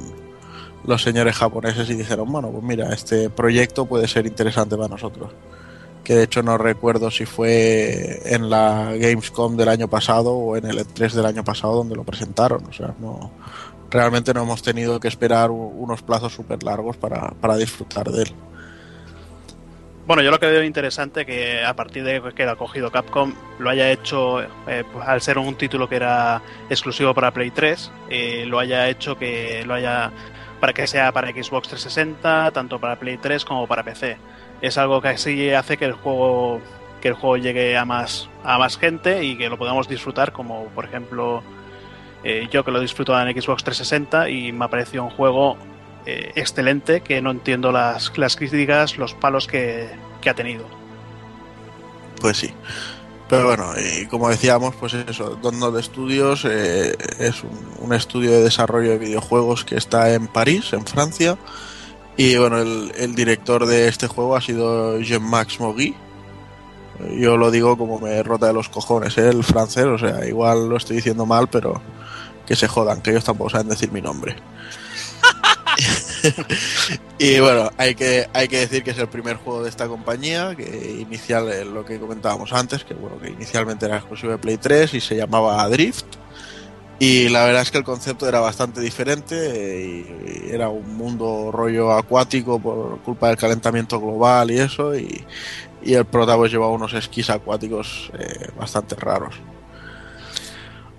los 0.85 1.01
señores 1.01 1.35
japoneses 1.35 1.89
y 1.89 1.95
dijeron, 1.95 2.29
bueno, 2.31 2.49
pues 2.51 2.63
mira, 2.63 2.93
este 2.93 3.29
proyecto 3.29 3.85
puede 3.85 4.07
ser 4.07 4.25
interesante 4.25 4.75
para 4.75 4.89
nosotros 4.89 5.31
que 6.07 6.15
de 6.15 6.23
hecho 6.23 6.41
no 6.41 6.57
recuerdo 6.57 7.11
si 7.11 7.25
fue 7.25 8.21
en 8.33 8.49
la 8.49 8.93
Gamescom 8.95 9.57
del 9.57 9.67
año 9.67 9.89
pasado 9.89 10.31
o 10.31 10.55
en 10.55 10.65
el 10.65 10.77
E3 10.77 11.11
del 11.11 11.25
año 11.25 11.43
pasado 11.43 11.75
donde 11.75 11.97
lo 11.97 12.05
presentaron. 12.05 12.65
O 12.65 12.71
sea, 12.71 12.95
no 12.97 13.29
realmente 13.91 14.33
no 14.33 14.43
hemos 14.43 14.61
tenido 14.61 15.01
que 15.01 15.09
esperar 15.09 15.51
unos 15.51 16.03
plazos 16.03 16.31
súper 16.31 16.63
largos 16.63 16.95
para, 16.95 17.31
para 17.31 17.57
disfrutar 17.57 18.09
de 18.09 18.23
él. 18.23 18.29
Bueno, 20.05 20.23
yo 20.23 20.31
lo 20.31 20.39
que 20.39 20.45
veo 20.45 20.63
interesante 20.63 21.25
que 21.25 21.65
a 21.65 21.75
partir 21.75 22.05
de 22.05 22.21
que 22.33 22.45
lo 22.45 22.51
ha 22.51 22.55
cogido 22.55 22.89
Capcom 22.89 23.33
lo 23.59 23.69
haya 23.69 23.91
hecho, 23.91 24.41
eh, 24.65 24.85
al 25.05 25.19
ser 25.19 25.37
un 25.37 25.55
título 25.55 25.89
que 25.89 25.97
era 25.97 26.41
exclusivo 26.69 27.13
para 27.13 27.31
Play 27.31 27.51
3, 27.51 27.91
eh, 28.09 28.45
lo 28.47 28.59
haya 28.59 28.87
hecho 28.87 29.17
que 29.17 29.65
lo 29.65 29.73
haya 29.73 30.13
para 30.61 30.71
que 30.71 30.87
sea 30.87 31.11
para 31.11 31.31
Xbox 31.31 31.67
360, 31.67 32.51
tanto 32.51 32.79
para 32.79 32.97
Play 32.97 33.17
3 33.17 33.43
como 33.43 33.67
para 33.67 33.83
PC. 33.83 34.17
Es 34.61 34.77
algo 34.77 35.01
que 35.01 35.09
así 35.09 35.51
hace 35.51 35.77
que 35.77 35.85
el 35.85 35.93
juego 35.93 36.61
que 37.01 37.09
el 37.09 37.13
juego 37.13 37.37
llegue 37.37 37.77
a 37.77 37.85
más 37.85 38.29
a 38.43 38.57
más 38.57 38.77
gente 38.77 39.23
y 39.23 39.37
que 39.37 39.49
lo 39.49 39.57
podamos 39.57 39.87
disfrutar, 39.87 40.31
como 40.31 40.65
por 40.69 40.85
ejemplo 40.85 41.43
eh, 42.23 42.47
yo 42.51 42.63
que 42.63 42.71
lo 42.71 42.79
disfruto 42.79 43.19
en 43.19 43.29
Xbox 43.39 43.63
360 43.63 44.29
y 44.29 44.51
me 44.51 44.65
ha 44.65 44.67
parecido 44.67 45.03
un 45.03 45.09
juego 45.11 45.57
eh, 46.05 46.31
excelente 46.35 47.01
que 47.01 47.21
no 47.21 47.31
entiendo 47.31 47.71
las, 47.71 48.17
las 48.17 48.35
críticas, 48.35 48.97
los 48.97 49.13
palos 49.13 49.45
que, 49.45 49.89
que 50.21 50.29
ha 50.29 50.33
tenido. 50.33 50.65
Pues 52.19 52.37
sí. 52.37 52.53
Pero 53.29 53.47
bueno, 53.47 53.73
y 53.77 54.05
como 54.05 54.29
decíamos, 54.29 54.73
pues 54.75 54.93
eso, 54.93 55.37
Donald 55.41 55.81
Studios 55.83 56.45
eh, 56.45 56.95
es 57.19 57.43
un, 57.43 57.71
un 57.79 57.93
estudio 57.93 58.31
de 58.31 58.41
desarrollo 58.41 58.91
de 58.91 58.97
videojuegos 58.99 59.65
que 59.65 59.75
está 59.75 60.13
en 60.13 60.27
París, 60.27 60.71
en 60.71 60.85
Francia. 60.85 61.37
Y 62.17 62.35
bueno, 62.35 62.59
el, 62.59 62.91
el 62.97 63.15
director 63.15 63.65
de 63.67 63.87
este 63.87 64.07
juego 64.07 64.35
ha 64.35 64.41
sido 64.41 64.99
Jean-Max 64.99 65.59
Mogui. 65.59 65.95
Yo 67.15 67.37
lo 67.37 67.51
digo 67.51 67.77
como 67.77 67.99
me 67.99 68.23
rota 68.23 68.47
de 68.47 68.53
los 68.53 68.69
cojones, 68.69 69.17
¿eh? 69.19 69.29
el 69.29 69.43
francés, 69.43 69.85
o 69.85 69.99
sea, 69.99 70.25
igual 70.25 70.67
lo 70.67 70.77
estoy 70.77 70.95
diciendo 70.95 71.27
mal, 71.27 71.47
pero 71.47 71.79
que 72.47 72.55
se 72.55 72.67
jodan, 72.67 73.01
que 73.01 73.11
ellos 73.11 73.23
tampoco 73.23 73.51
saben 73.51 73.69
decir 73.69 73.91
mi 73.91 74.01
nombre. 74.01 74.35
y 77.19 77.39
bueno, 77.39 77.69
hay 77.77 77.93
que, 77.93 78.27
hay 78.33 78.47
que 78.47 78.59
decir 78.59 78.83
que 78.83 78.91
es 78.91 78.97
el 78.97 79.09
primer 79.09 79.37
juego 79.37 79.61
de 79.61 79.69
esta 79.69 79.87
compañía, 79.87 80.55
que 80.55 80.97
inicial, 80.99 81.51
eh, 81.51 81.65
lo 81.65 81.85
que 81.85 81.99
comentábamos 81.99 82.51
antes, 82.51 82.83
que 82.83 82.95
bueno, 82.95 83.19
que 83.19 83.29
inicialmente 83.29 83.85
era 83.85 83.97
exclusivo 83.97 84.31
de 84.31 84.39
Play 84.39 84.57
3 84.57 84.95
y 84.95 85.01
se 85.01 85.15
llamaba 85.15 85.67
Drift. 85.69 86.05
Y 86.99 87.29
la 87.29 87.45
verdad 87.45 87.61
es 87.61 87.69
que 87.69 87.77
el 87.77 87.83
concepto 87.83 88.27
era 88.27 88.39
bastante 88.39 88.81
diferente 88.81 89.35
eh, 89.35 90.47
y 90.49 90.51
era 90.51 90.69
un 90.69 90.97
mundo 90.97 91.51
rollo 91.51 91.91
acuático 91.91 92.59
por 92.59 92.99
culpa 93.01 93.27
del 93.27 93.37
calentamiento 93.37 93.99
global 93.99 94.49
y 94.49 94.59
eso, 94.59 94.95
y, 94.95 95.23
y 95.83 95.93
el 95.93 96.05
prota 96.05 96.35
pues 96.35 96.51
llevaba 96.51 96.71
unos 96.71 96.93
esquís 96.93 97.29
acuáticos 97.29 98.11
eh, 98.17 98.47
bastante 98.57 98.95
raros. 98.95 99.35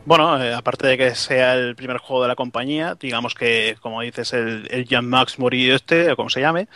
Bueno, 0.05 0.43
eh, 0.43 0.55
aparte 0.55 0.87
de 0.87 0.97
que 0.97 1.15
sea 1.15 1.55
el 1.55 1.77
primer 1.77 1.99
juego 1.99 2.23
de 2.23 2.29
la 2.29 2.37
compañía, 2.37 2.97
digamos 2.99 3.35
que, 3.35 3.77
como 3.83 4.01
dices, 4.01 4.33
el, 4.33 4.67
el 4.71 4.87
Jean-Max 4.87 5.39
Mori 5.39 5.71
este, 5.71 6.13
o 6.13 6.17
como 6.17 6.31
se 6.31 6.41
llame, 6.41 6.69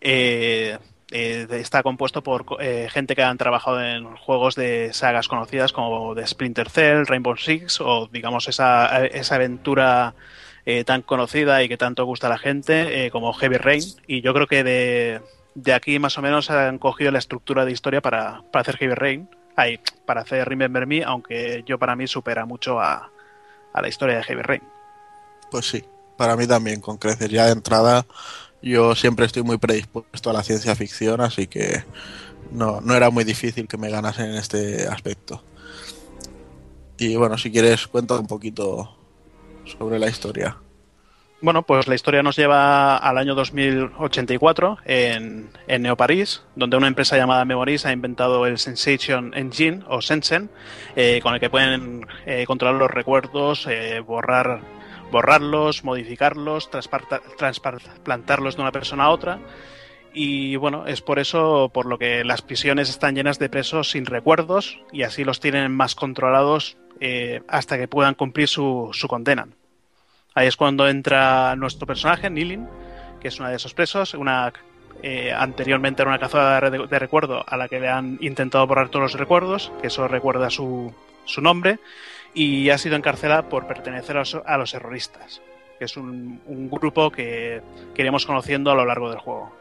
eh, 0.00 0.76
eh, 1.10 1.46
está 1.50 1.82
compuesto 1.82 2.22
por 2.22 2.44
eh, 2.60 2.88
gente 2.90 3.16
que 3.16 3.22
han 3.22 3.38
trabajado 3.38 3.82
en 3.82 4.16
juegos 4.16 4.54
de 4.54 4.92
sagas 4.92 5.28
conocidas 5.28 5.72
como 5.72 6.14
de 6.14 6.26
Splinter 6.26 6.70
Cell, 6.70 7.06
Rainbow 7.06 7.36
Six 7.36 7.80
o 7.80 8.08
digamos 8.12 8.48
esa, 8.48 9.04
esa 9.06 9.34
aventura 9.34 10.14
eh, 10.66 10.84
tan 10.84 11.02
conocida 11.02 11.62
y 11.62 11.68
que 11.68 11.76
tanto 11.76 12.04
gusta 12.04 12.26
a 12.26 12.30
la 12.30 12.38
gente 12.38 13.06
eh, 13.06 13.10
como 13.10 13.32
Heavy 13.32 13.56
Rain 13.56 13.82
y 14.06 14.20
yo 14.20 14.32
creo 14.34 14.46
que 14.46 14.62
de, 14.62 15.20
de 15.54 15.72
aquí 15.72 15.98
más 15.98 16.16
o 16.18 16.22
menos 16.22 16.50
han 16.50 16.78
cogido 16.78 17.10
la 17.10 17.18
estructura 17.18 17.64
de 17.64 17.72
historia 17.72 18.00
para, 18.00 18.42
para 18.52 18.62
hacer 18.62 18.76
Heavy 18.76 18.94
Rain 18.94 19.28
ahí, 19.56 19.80
para 20.06 20.20
hacer 20.20 20.48
Remember 20.48 20.86
Me 20.86 21.02
aunque 21.02 21.64
yo 21.66 21.78
para 21.78 21.96
mí 21.96 22.06
supera 22.06 22.46
mucho 22.46 22.80
a, 22.80 23.10
a 23.72 23.82
la 23.82 23.88
historia 23.88 24.16
de 24.16 24.22
Heavy 24.24 24.42
Rain 24.42 24.62
Pues 25.50 25.66
sí, 25.66 25.84
para 26.20 26.36
mí 26.36 26.46
también, 26.46 26.82
con 26.82 26.98
creces. 26.98 27.30
Ya 27.30 27.46
de 27.46 27.52
entrada, 27.52 28.04
yo 28.62 28.94
siempre 28.94 29.26
estoy 29.26 29.42
muy 29.42 29.58
predispuesto 29.58 30.30
a 30.30 30.32
la 30.32 30.42
ciencia 30.42 30.74
ficción, 30.74 31.20
así 31.20 31.46
que 31.46 31.84
no, 32.52 32.80
no 32.80 32.94
era 32.94 33.10
muy 33.10 33.24
difícil 33.24 33.66
que 33.66 33.76
me 33.76 33.90
ganasen 33.90 34.30
en 34.30 34.36
este 34.36 34.86
aspecto. 34.86 35.42
Y 36.98 37.16
bueno, 37.16 37.38
si 37.38 37.50
quieres, 37.50 37.86
cuenta 37.86 38.18
un 38.18 38.26
poquito 38.26 38.96
sobre 39.64 39.98
la 39.98 40.08
historia. 40.08 40.56
Bueno, 41.42 41.62
pues 41.62 41.88
la 41.88 41.94
historia 41.94 42.22
nos 42.22 42.36
lleva 42.36 42.98
al 42.98 43.16
año 43.16 43.34
2084 43.34 44.78
en, 44.84 45.48
en 45.68 45.82
Neo 45.82 45.96
París, 45.96 46.42
donde 46.54 46.76
una 46.76 46.86
empresa 46.86 47.16
llamada 47.16 47.46
Memories 47.46 47.86
ha 47.86 47.92
inventado 47.92 48.44
el 48.44 48.58
Sensation 48.58 49.32
Engine 49.34 49.82
o 49.88 50.02
Sensen, 50.02 50.50
eh, 50.96 51.20
con 51.22 51.32
el 51.32 51.40
que 51.40 51.48
pueden 51.48 52.06
eh, 52.26 52.44
controlar 52.46 52.76
los 52.78 52.90
recuerdos, 52.90 53.66
eh, 53.70 54.00
borrar, 54.00 54.60
borrarlos, 55.10 55.84
modificarlos, 55.84 56.70
trasplantarlos 56.70 58.56
de 58.56 58.62
una 58.62 58.72
persona 58.72 59.04
a 59.04 59.10
otra. 59.10 59.40
Y 60.12 60.56
bueno, 60.56 60.86
es 60.86 61.02
por 61.02 61.18
eso 61.18 61.70
por 61.72 61.86
lo 61.86 61.98
que 61.98 62.24
las 62.24 62.42
prisiones 62.42 62.90
están 62.90 63.14
llenas 63.14 63.38
de 63.38 63.48
presos 63.48 63.90
sin 63.90 64.06
recuerdos 64.06 64.80
y 64.92 65.02
así 65.02 65.24
los 65.24 65.38
tienen 65.40 65.70
más 65.72 65.94
controlados 65.94 66.76
eh, 67.00 67.42
hasta 67.48 67.78
que 67.78 67.86
puedan 67.86 68.14
cumplir 68.14 68.48
su, 68.48 68.90
su 68.92 69.06
condena. 69.06 69.48
Ahí 70.34 70.48
es 70.48 70.56
cuando 70.56 70.88
entra 70.88 71.54
nuestro 71.56 71.86
personaje, 71.86 72.28
Nilin, 72.28 72.68
que 73.20 73.28
es 73.28 73.38
una 73.38 73.50
de 73.50 73.56
esos 73.56 73.74
presos, 73.74 74.14
una 74.14 74.52
eh, 75.02 75.32
anteriormente 75.32 76.02
era 76.02 76.10
una 76.10 76.18
cazadora 76.18 76.70
de, 76.70 76.86
de 76.86 76.98
recuerdo 76.98 77.44
a 77.46 77.56
la 77.56 77.68
que 77.68 77.80
le 77.80 77.88
han 77.88 78.18
intentado 78.20 78.66
borrar 78.66 78.88
todos 78.90 79.12
los 79.12 79.20
recuerdos, 79.20 79.72
que 79.80 79.86
eso 79.86 80.06
recuerda 80.08 80.50
su, 80.50 80.92
su 81.24 81.40
nombre, 81.40 81.78
y 82.34 82.70
ha 82.70 82.78
sido 82.78 82.96
encarcelada 82.96 83.48
por 83.48 83.66
pertenecer 83.66 84.16
a 84.16 84.20
los, 84.20 84.34
a 84.34 84.64
terroristas, 84.64 85.40
que 85.78 85.84
es 85.84 85.96
un, 85.96 86.40
grupo 86.70 87.10
que, 87.10 87.62
que 87.94 88.02
iremos 88.02 88.26
conociendo 88.26 88.70
a 88.70 88.74
lo 88.74 88.84
largo 88.84 89.10
del 89.10 89.18
juego. 89.18 89.60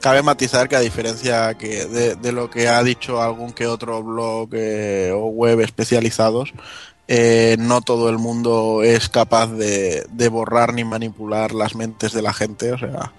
Cabe 0.00 0.22
matizar 0.22 0.68
que 0.68 0.76
a 0.76 0.80
diferencia 0.80 1.54
que 1.54 1.86
de, 1.86 2.32
lo 2.32 2.50
que 2.50 2.68
ha 2.68 2.82
dicho 2.82 3.22
algún 3.22 3.52
que 3.52 3.66
otro 3.66 4.02
blog 4.02 4.50
eh, 4.52 5.12
o 5.14 5.28
web 5.28 5.60
especializados, 5.60 6.52
eh, 7.08 7.56
no 7.58 7.80
todo 7.80 8.10
el 8.10 8.18
mundo 8.18 8.82
es 8.82 9.08
capaz 9.08 9.46
de, 9.46 10.06
borrar 10.30 10.74
ni 10.74 10.84
manipular 10.84 11.52
las 11.52 11.74
mentes 11.74 12.12
de 12.12 12.20
la 12.20 12.34
gente. 12.34 12.72
O 12.72 12.78
sea, 12.78 13.12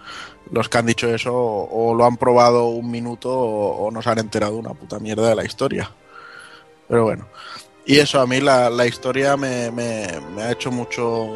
los 0.52 0.70
que 0.70 0.78
han 0.78 0.86
dicho 0.86 1.08
eso 1.14 1.34
o, 1.34 1.90
o 1.90 1.96
lo 1.96 2.06
han 2.06 2.18
probado 2.18 2.68
un 2.68 2.92
minuto 2.92 3.32
o, 3.32 3.88
o 3.88 3.92
nos 3.92 4.06
han 4.06 4.20
enterado 4.20 4.56
una 4.56 4.76
puta 4.76 5.00
mierda 5.00 5.28
de 5.30 5.36
la 5.36 5.46
historia. 5.46 5.92
Pero 6.88 7.04
bueno. 7.04 7.28
Y 7.86 8.00
eso, 8.00 8.20
a 8.20 8.26
mí 8.26 8.42
la, 8.42 8.70
la 8.72 8.88
historia 8.88 9.38
me, 9.38 9.70
me, 9.72 10.08
me 10.36 10.42
ha 10.42 10.52
hecho 10.52 10.72
mucho, 10.72 11.30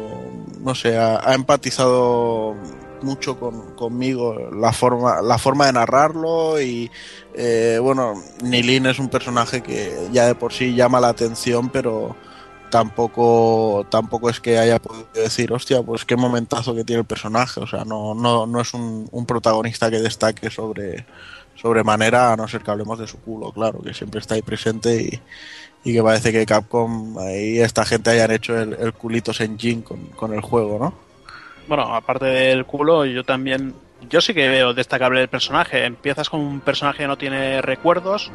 no 0.60 0.74
sé, 0.74 0.98
ha, 0.98 1.32
empatizado 1.32 2.56
mucho 3.02 3.38
con, 3.38 3.74
conmigo 3.76 4.50
la 4.50 4.72
forma, 4.72 5.22
la 5.22 5.38
forma 5.38 5.66
de 5.66 5.74
narrarlo 5.74 6.60
y 6.60 6.90
eh, 7.34 7.78
bueno, 7.80 8.14
Nilin 8.42 8.86
es 8.86 8.98
un 8.98 9.08
personaje 9.08 9.62
que 9.62 10.08
ya 10.12 10.26
de 10.26 10.34
por 10.34 10.52
sí 10.52 10.74
llama 10.74 11.00
la 11.00 11.08
atención, 11.08 11.70
pero 11.70 12.16
tampoco 12.70 13.86
tampoco 13.90 14.28
es 14.28 14.40
que 14.40 14.58
haya 14.58 14.80
podido 14.80 15.06
decir, 15.14 15.52
hostia, 15.52 15.82
pues 15.82 16.04
qué 16.04 16.16
momentazo 16.16 16.74
que 16.74 16.84
tiene 16.84 17.00
el 17.00 17.06
personaje, 17.06 17.60
o 17.60 17.66
sea, 17.66 17.84
no, 17.84 18.14
no, 18.14 18.46
no 18.46 18.60
es 18.60 18.74
un, 18.74 19.08
un 19.12 19.24
protagonista 19.24 19.88
que 19.90 20.00
destaque 20.00 20.50
sobre 20.50 21.06
sobremanera, 21.60 22.32
a 22.32 22.36
no 22.36 22.48
ser 22.48 22.62
que 22.62 22.70
hablemos 22.70 22.98
de 22.98 23.06
su 23.06 23.18
culo, 23.20 23.52
claro, 23.52 23.80
que 23.82 23.92
siempre 23.92 24.20
está 24.20 24.34
ahí 24.34 24.42
presente 24.42 25.02
y, 25.02 25.20
y 25.84 25.92
que 25.94 26.02
parece 26.02 26.32
que 26.32 26.46
Capcom 26.46 27.16
y 27.30 27.58
esta 27.60 27.84
gente 27.84 28.10
hayan 28.10 28.30
hecho 28.30 28.58
el, 28.58 28.74
el 28.74 28.92
culitos 28.92 29.40
engine 29.40 29.82
con, 29.82 30.06
con 30.08 30.34
el 30.34 30.40
juego, 30.40 30.78
¿no? 30.78 30.94
Bueno, 31.68 31.94
aparte 31.94 32.26
del 32.26 32.64
culo, 32.66 33.04
yo 33.04 33.24
también. 33.24 33.74
Yo 34.08 34.20
sí 34.20 34.32
que 34.32 34.48
veo 34.48 34.72
destacable 34.72 35.20
el 35.20 35.28
personaje. 35.28 35.84
Empiezas 35.84 36.30
con 36.30 36.40
un 36.40 36.60
personaje 36.60 36.98
que 36.98 37.06
no 37.06 37.18
tiene 37.18 37.60
recuerdos 37.60 38.32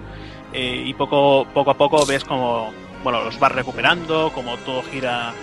eh, 0.54 0.84
y 0.86 0.94
poco, 0.94 1.48
poco 1.54 1.72
a 1.72 1.74
poco 1.78 2.06
ves 2.06 2.24
como 2.24 2.72
bueno, 3.04 3.24
los 3.24 3.40
vas 3.40 3.52
recuperando, 3.52 4.32
como 4.34 4.58
todo 4.58 4.82
gira 4.84 5.34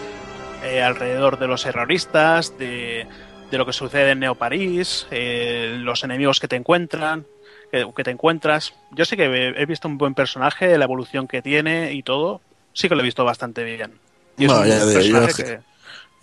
eh, 0.64 0.82
alrededor 0.82 1.38
de 1.38 1.46
los 1.46 1.62
terroristas, 1.62 2.56
de, 2.58 3.06
de 3.50 3.58
lo 3.58 3.66
que 3.66 3.72
sucede 3.72 4.12
en 4.12 4.20
Neo 4.20 4.34
París, 4.34 5.06
eh, 5.10 5.76
los 5.78 6.02
enemigos 6.02 6.40
que 6.40 6.48
te 6.48 6.56
encuentran, 6.56 7.26
que, 7.72 7.90
que 7.96 8.04
te 8.04 8.10
encuentras. 8.12 8.74
Yo 8.92 9.04
sí 9.04 9.16
que 9.16 9.24
he, 9.24 9.60
he 9.62 9.66
visto 9.66 9.88
un 9.88 9.98
buen 9.98 10.14
personaje, 10.14 10.78
la 10.78 10.84
evolución 10.84 11.26
que 11.26 11.42
tiene 11.42 11.92
y 11.94 12.02
todo. 12.04 12.40
Sí 12.74 12.88
que 12.88 12.94
lo 12.94 13.00
he 13.00 13.04
visto 13.04 13.24
bastante 13.24 13.64
bien. 13.64 13.92
Y 14.38 14.44
es 14.44 14.50
No, 14.52 14.60
un 14.60 14.66
ya 14.66 14.84
de- 14.84 14.92
yo 14.92 14.98
personaje 15.00 15.30
es 15.30 15.36
que- 15.36 15.44
que- 15.44 15.60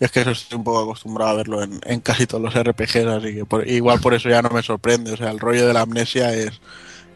Es 0.00 0.10
que 0.12 0.20
estoy 0.22 0.56
un 0.56 0.64
poco 0.64 0.80
acostumbrado 0.80 1.32
a 1.32 1.34
verlo 1.34 1.62
en, 1.62 1.78
en 1.84 2.00
casi 2.00 2.26
todos 2.26 2.42
los 2.42 2.54
RPGs, 2.54 3.04
así 3.06 3.34
que 3.34 3.44
por- 3.44 3.68
igual 3.68 4.00
por 4.00 4.14
eso 4.14 4.30
ya 4.30 4.40
no 4.40 4.48
me 4.48 4.62
sorprende. 4.62 5.12
O 5.12 5.16
sea, 5.18 5.30
el 5.30 5.38
rollo 5.38 5.66
de 5.66 5.74
la 5.74 5.82
amnesia 5.82 6.32
es 6.32 6.58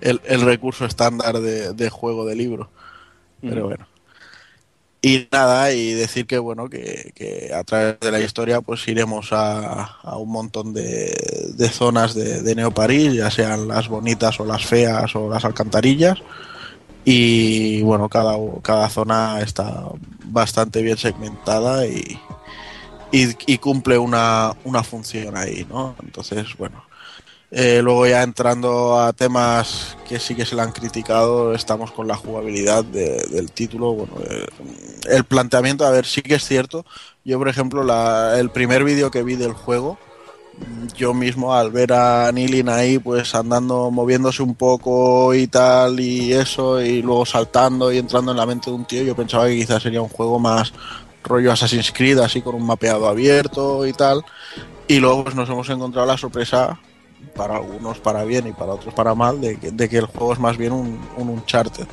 el, 0.03 0.21
el 0.27 0.43
recurso 0.43 0.85
estándar 0.85 1.39
de, 1.41 1.73
de 1.73 1.89
juego 1.89 2.27
de 2.27 2.35
libro. 2.37 2.69
Pero 3.41 3.65
bueno. 3.69 3.87
Y 5.07 5.29
nada, 5.31 5.71
y 5.71 5.93
decir 5.93 6.27
que 6.27 6.39
bueno, 6.39 6.71
que, 6.71 7.53
a 7.55 7.63
través 7.63 8.01
de 8.01 8.11
la 8.11 8.21
historia 8.21 8.63
pues 8.63 8.89
iremos 8.89 9.29
a, 9.33 9.99
un 10.17 10.31
montón 10.31 10.73
de, 10.73 11.53
de 11.55 11.69
zonas 11.69 12.15
de, 12.15 12.41
de 12.41 12.55
Neo 12.55 12.71
París, 12.71 13.13
ya 13.13 13.31
sean 13.31 13.69
las 13.69 13.89
bonitas 13.89 14.41
o 14.41 14.47
las 14.47 14.65
feas 14.65 15.15
o 15.15 15.29
las 15.29 15.45
alcantarillas. 15.45 16.23
Y 17.05 17.83
bueno, 17.83 18.09
cada, 18.09 18.33
cada 18.63 18.89
zona 18.89 19.43
está 19.43 19.91
bastante 20.25 20.81
bien 20.81 20.97
segmentada 20.97 21.87
y, 21.87 22.19
y, 23.13 23.37
y 23.47 23.59
cumple 23.59 23.99
una, 23.99 24.55
una 24.65 24.83
función 24.83 25.37
ahí, 25.37 25.67
¿no? 25.69 25.97
Entonces, 26.03 26.47
bueno. 26.57 26.83
Eh, 27.57 27.81
luego 27.83 28.05
ya 28.07 28.25
entrando 28.25 28.99
a 29.01 29.13
temas 29.13 29.97
que 30.09 30.19
sí 30.19 30.35
que 30.35 30.45
se 30.45 30.57
le 30.57 30.63
han 30.63 30.73
criticado, 30.73 31.55
estamos 31.55 31.93
con 31.93 32.09
la 32.09 32.17
jugabilidad 32.17 32.85
de- 32.85 33.25
del 33.31 33.53
título. 33.53 33.93
Bueno, 33.93 34.15
eh, 34.29 34.47
el 35.09 35.25
planteamiento, 35.25 35.87
a 35.87 35.91
ver, 35.91 36.05
sí 36.05 36.21
que 36.23 36.35
es 36.35 36.45
cierto. 36.45 36.85
Yo, 37.25 37.39
por 37.39 37.49
ejemplo, 37.49 37.85
la- 37.85 38.41
el 38.41 38.51
primer 38.51 38.83
vídeo 38.83 39.11
que 39.13 39.23
vi 39.23 39.37
del 39.37 39.53
juego, 39.53 39.99
yo 40.97 41.15
mismo 41.15 41.55
al 41.55 41.71
ver 41.71 41.93
a 41.93 42.31
Nilin 42.33 42.69
ahí, 42.69 42.99
pues 42.99 43.35
andando, 43.35 43.91
moviéndose 43.91 44.43
un 44.43 44.55
poco 44.55 45.35
y 45.35 45.47
tal, 45.47 46.01
y 46.01 46.33
eso, 46.33 46.81
y 46.83 47.03
luego 47.03 47.27
saltando 47.27 47.93
y 47.93 47.99
entrando 47.99 48.33
en 48.33 48.39
la 48.39 48.47
mente 48.47 48.71
de 48.71 48.77
un 48.77 48.85
tío, 48.85 49.03
yo 49.03 49.15
pensaba 49.17 49.47
que 49.47 49.57
quizás 49.57 49.83
sería 49.83 50.03
un 50.03 50.09
juego 50.09 50.39
más 50.39 50.73
rollo 51.25 51.53
Assassin's 51.53 51.93
Creed, 51.93 52.19
así 52.19 52.43
con 52.43 52.55
un 52.57 52.67
mapeado 52.67 53.09
abierto 53.09 53.87
y 53.87 53.93
tal. 53.93 54.23
Y 54.89 54.99
luego 55.01 55.25
pues 55.25 55.37
nos 55.37 55.49
hemos 55.49 55.69
encontrado 55.71 56.07
la 56.07 56.19
sorpresa, 56.19 56.79
para 57.35 57.57
algunos 57.57 57.99
para 57.99 58.25
bien 58.25 58.47
y 58.47 58.53
para 58.53 58.75
otros 58.75 58.95
para 58.95 59.15
mal, 59.15 59.41
de 59.41 59.57
que, 59.59 59.71
de 59.71 59.89
que 59.89 59.99
el 59.99 60.07
juego 60.07 60.33
es 60.33 60.39
más 60.39 60.57
bien 60.57 60.73
un, 60.73 61.01
un 61.17 61.29
Uncharted. 61.29 61.87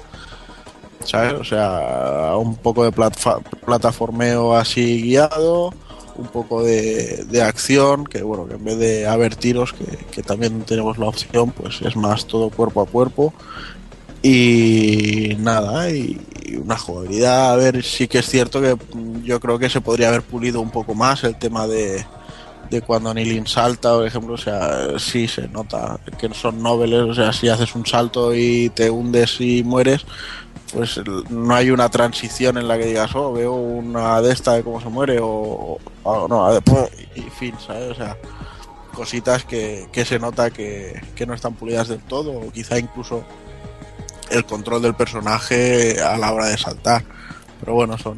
¿Sabes? 1.03 1.33
O 1.33 1.43
sea, 1.43 2.35
un 2.37 2.55
poco 2.57 2.83
de 2.83 2.91
plataformeo 2.91 4.55
así 4.55 5.01
guiado, 5.01 5.73
un 6.15 6.27
poco 6.27 6.63
de, 6.63 7.25
de 7.25 7.41
acción, 7.41 8.05
que 8.05 8.21
bueno, 8.21 8.47
que 8.47 8.53
en 8.53 8.63
vez 8.63 8.77
de 8.77 9.07
haber 9.07 9.35
tiros, 9.35 9.73
que, 9.73 9.85
que 10.11 10.21
también 10.21 10.61
tenemos 10.61 10.99
la 10.99 11.07
opción, 11.07 11.51
pues 11.51 11.81
es 11.81 11.95
más 11.95 12.27
todo 12.27 12.51
cuerpo 12.51 12.81
a 12.81 12.85
cuerpo. 12.85 13.33
Y 14.21 15.35
nada, 15.39 15.89
y, 15.89 16.21
y 16.45 16.55
una 16.57 16.77
jugabilidad, 16.77 17.53
a 17.53 17.55
ver, 17.55 17.83
sí 17.83 18.07
que 18.07 18.19
es 18.19 18.29
cierto 18.29 18.61
que 18.61 18.77
yo 19.23 19.39
creo 19.39 19.57
que 19.57 19.69
se 19.69 19.81
podría 19.81 20.09
haber 20.09 20.21
pulido 20.21 20.61
un 20.61 20.69
poco 20.69 20.93
más 20.93 21.23
el 21.23 21.35
tema 21.35 21.65
de, 21.65 22.05
de 22.71 22.81
cuando 22.81 23.13
Nilin 23.13 23.45
salta, 23.45 23.93
por 23.93 24.07
ejemplo, 24.07 24.35
o 24.35 24.37
sea, 24.37 24.97
sí 24.97 25.27
se 25.27 25.47
nota 25.49 25.99
que 26.17 26.33
son 26.33 26.63
noveles, 26.63 27.01
o 27.01 27.13
sea, 27.13 27.33
si 27.33 27.49
haces 27.49 27.75
un 27.75 27.85
salto 27.85 28.33
y 28.33 28.69
te 28.69 28.89
hundes 28.89 29.41
y 29.41 29.61
mueres, 29.61 30.05
pues 30.73 31.01
no 31.29 31.53
hay 31.53 31.69
una 31.69 31.89
transición 31.89 32.57
en 32.57 32.69
la 32.69 32.77
que 32.77 32.85
digas, 32.85 33.13
oh, 33.13 33.33
veo 33.33 33.53
una 33.53 34.21
de 34.21 34.31
esta 34.31 34.53
de 34.53 34.63
cómo 34.63 34.79
se 34.79 34.87
muere, 34.87 35.19
o, 35.21 35.79
o 36.03 36.27
no, 36.29 36.47
a 36.47 36.51
ver, 36.53 36.63
y 37.13 37.21
fin, 37.23 37.53
¿sabes? 37.59 37.91
O 37.91 37.95
sea, 37.95 38.17
cositas 38.93 39.43
que, 39.43 39.89
que 39.91 40.05
se 40.05 40.17
nota 40.17 40.49
que, 40.49 41.01
que 41.13 41.25
no 41.25 41.33
están 41.33 41.55
pulidas 41.55 41.89
del 41.89 41.99
todo, 41.99 42.31
o 42.31 42.51
quizá 42.53 42.79
incluso 42.79 43.25
el 44.29 44.45
control 44.45 44.81
del 44.81 44.95
personaje 44.95 46.01
a 46.01 46.17
la 46.17 46.31
hora 46.31 46.47
de 46.47 46.57
saltar. 46.57 47.03
Pero 47.59 47.73
bueno, 47.73 47.97
son 47.97 48.17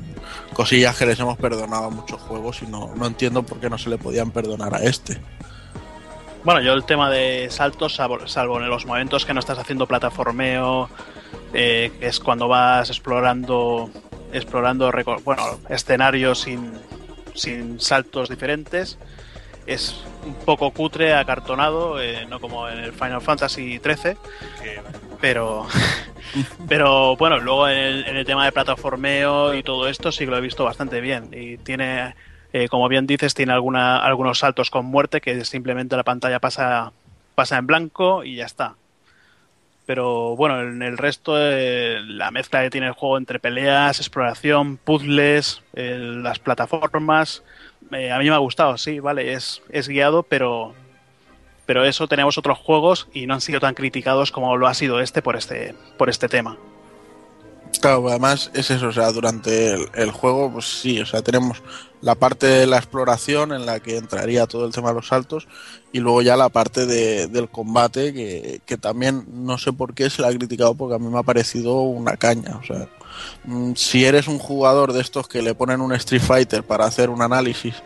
cosillas 0.53 0.97
que 0.97 1.05
les 1.05 1.19
hemos 1.19 1.37
perdonado 1.37 1.85
a 1.85 1.89
muchos 1.89 2.21
juegos 2.21 2.61
y 2.61 2.67
no, 2.67 2.93
no 2.95 3.05
entiendo 3.05 3.43
por 3.43 3.59
qué 3.59 3.69
no 3.69 3.77
se 3.77 3.89
le 3.89 3.97
podían 3.97 4.31
perdonar 4.31 4.73
a 4.75 4.83
este. 4.83 5.19
Bueno, 6.43 6.61
yo 6.61 6.73
el 6.73 6.83
tema 6.83 7.09
de 7.09 7.47
saltos, 7.49 7.95
salvo, 7.95 8.59
en 8.59 8.69
los 8.69 8.85
momentos 8.85 9.25
que 9.25 9.33
no 9.33 9.39
estás 9.39 9.57
haciendo 9.57 9.87
plataformeo, 9.87 10.89
eh, 11.53 11.91
es 12.01 12.19
cuando 12.19 12.49
vas 12.49 12.89
explorando, 12.89 13.89
explorando 14.33 14.91
bueno, 15.23 15.59
escenarios 15.69 16.41
sin, 16.41 16.73
sin 17.33 17.79
saltos 17.79 18.27
diferentes, 18.27 18.97
es 19.65 20.03
un 20.25 20.33
poco 20.35 20.71
cutre, 20.71 21.13
acartonado, 21.13 22.01
eh, 22.01 22.25
no 22.29 22.39
como 22.39 22.67
en 22.69 22.79
el 22.79 22.93
Final 22.93 23.21
Fantasy 23.21 23.79
XIII, 23.79 24.17
pero 25.21 25.67
pero 26.67 27.15
bueno 27.17 27.39
luego 27.39 27.67
en 27.67 27.77
el, 27.77 28.05
en 28.07 28.17
el 28.17 28.25
tema 28.25 28.45
de 28.45 28.51
plataformeo 28.51 29.53
y 29.53 29.63
todo 29.63 29.87
esto 29.87 30.11
sí 30.11 30.25
que 30.25 30.31
lo 30.31 30.37
he 30.37 30.41
visto 30.41 30.63
bastante 30.63 31.01
bien. 31.01 31.29
Y 31.31 31.57
tiene 31.57 32.15
eh, 32.53 32.67
como 32.67 32.87
bien 32.87 33.07
dices 33.07 33.33
tiene 33.33 33.53
alguna, 33.53 33.97
algunos 33.97 34.39
saltos 34.39 34.69
con 34.69 34.85
muerte 34.85 35.21
que 35.21 35.43
simplemente 35.45 35.97
la 35.97 36.03
pantalla 36.03 36.39
pasa 36.39 36.93
pasa 37.35 37.57
en 37.57 37.65
blanco 37.65 38.23
y 38.23 38.35
ya 38.35 38.45
está 38.45 38.75
pero 39.85 40.35
bueno 40.35 40.61
en 40.61 40.81
el 40.81 40.97
resto 40.97 41.35
eh, 41.37 41.99
la 42.05 42.31
mezcla 42.31 42.63
que 42.63 42.69
tiene 42.69 42.87
el 42.87 42.93
juego 42.93 43.17
entre 43.17 43.39
peleas 43.39 43.99
exploración 43.99 44.77
puzzles 44.77 45.61
eh, 45.73 45.97
las 45.99 46.39
plataformas 46.39 47.43
eh, 47.91 48.11
a 48.11 48.19
mí 48.19 48.25
me 48.25 48.35
ha 48.35 48.39
gustado 48.39 48.77
sí 48.77 48.99
vale 48.99 49.33
es 49.33 49.61
es 49.69 49.87
guiado 49.87 50.23
pero 50.23 50.73
pero 51.65 51.85
eso 51.85 52.07
tenemos 52.07 52.37
otros 52.37 52.57
juegos 52.57 53.07
y 53.13 53.25
no 53.25 53.35
han 53.35 53.41
sido 53.41 53.59
tan 53.59 53.73
criticados 53.73 54.31
como 54.31 54.57
lo 54.57 54.67
ha 54.67 54.73
sido 54.73 54.99
este 54.99 55.21
por 55.21 55.35
este 55.35 55.75
por 55.97 56.09
este 56.09 56.27
tema. 56.27 56.57
Claro, 57.83 58.07
además 58.07 58.49
es 58.53 58.71
eso, 58.71 58.87
o 58.87 58.91
sea, 58.93 59.11
durante 59.11 59.73
el, 59.73 60.11
juego, 60.11 60.49
pues 60.53 60.79
sí, 60.79 61.01
o 61.01 61.05
sea, 61.05 61.21
tenemos 61.21 61.61
la 61.99 62.15
parte 62.15 62.47
de 62.47 62.65
la 62.65 62.77
exploración 62.77 63.51
en 63.51 63.65
la 63.65 63.81
que 63.81 63.97
entraría 63.97 64.47
todo 64.47 64.65
el 64.65 64.71
tema 64.71 64.87
de 64.89 64.95
los 64.95 65.07
saltos 65.09 65.49
y 65.91 65.99
luego 65.99 66.21
ya 66.21 66.37
la 66.37 66.47
parte 66.47 66.85
de- 66.85 67.27
del 67.27 67.49
combate 67.49 68.13
que, 68.13 68.61
que 68.65 68.77
también 68.77 69.25
no 69.33 69.57
sé 69.57 69.73
por 69.73 69.93
qué 69.93 70.09
se 70.09 70.21
la 70.21 70.29
ha 70.29 70.33
criticado 70.33 70.75
porque 70.75 70.95
a 70.95 70.99
mí 70.99 71.07
me 71.09 71.19
ha 71.19 71.23
parecido 71.23 71.81
una 71.81 72.15
caña, 72.15 72.55
o 72.55 72.63
sea, 72.63 72.87
mm, 73.43 73.73
si 73.75 74.05
eres 74.05 74.29
un 74.29 74.39
jugador 74.39 74.93
de 74.93 75.01
estos 75.01 75.27
que 75.27 75.41
le 75.41 75.53
ponen 75.53 75.81
un 75.81 75.91
Street 75.93 76.21
Fighter 76.21 76.63
para 76.63 76.85
hacer 76.85 77.09
un 77.09 77.21
análisis 77.21 77.83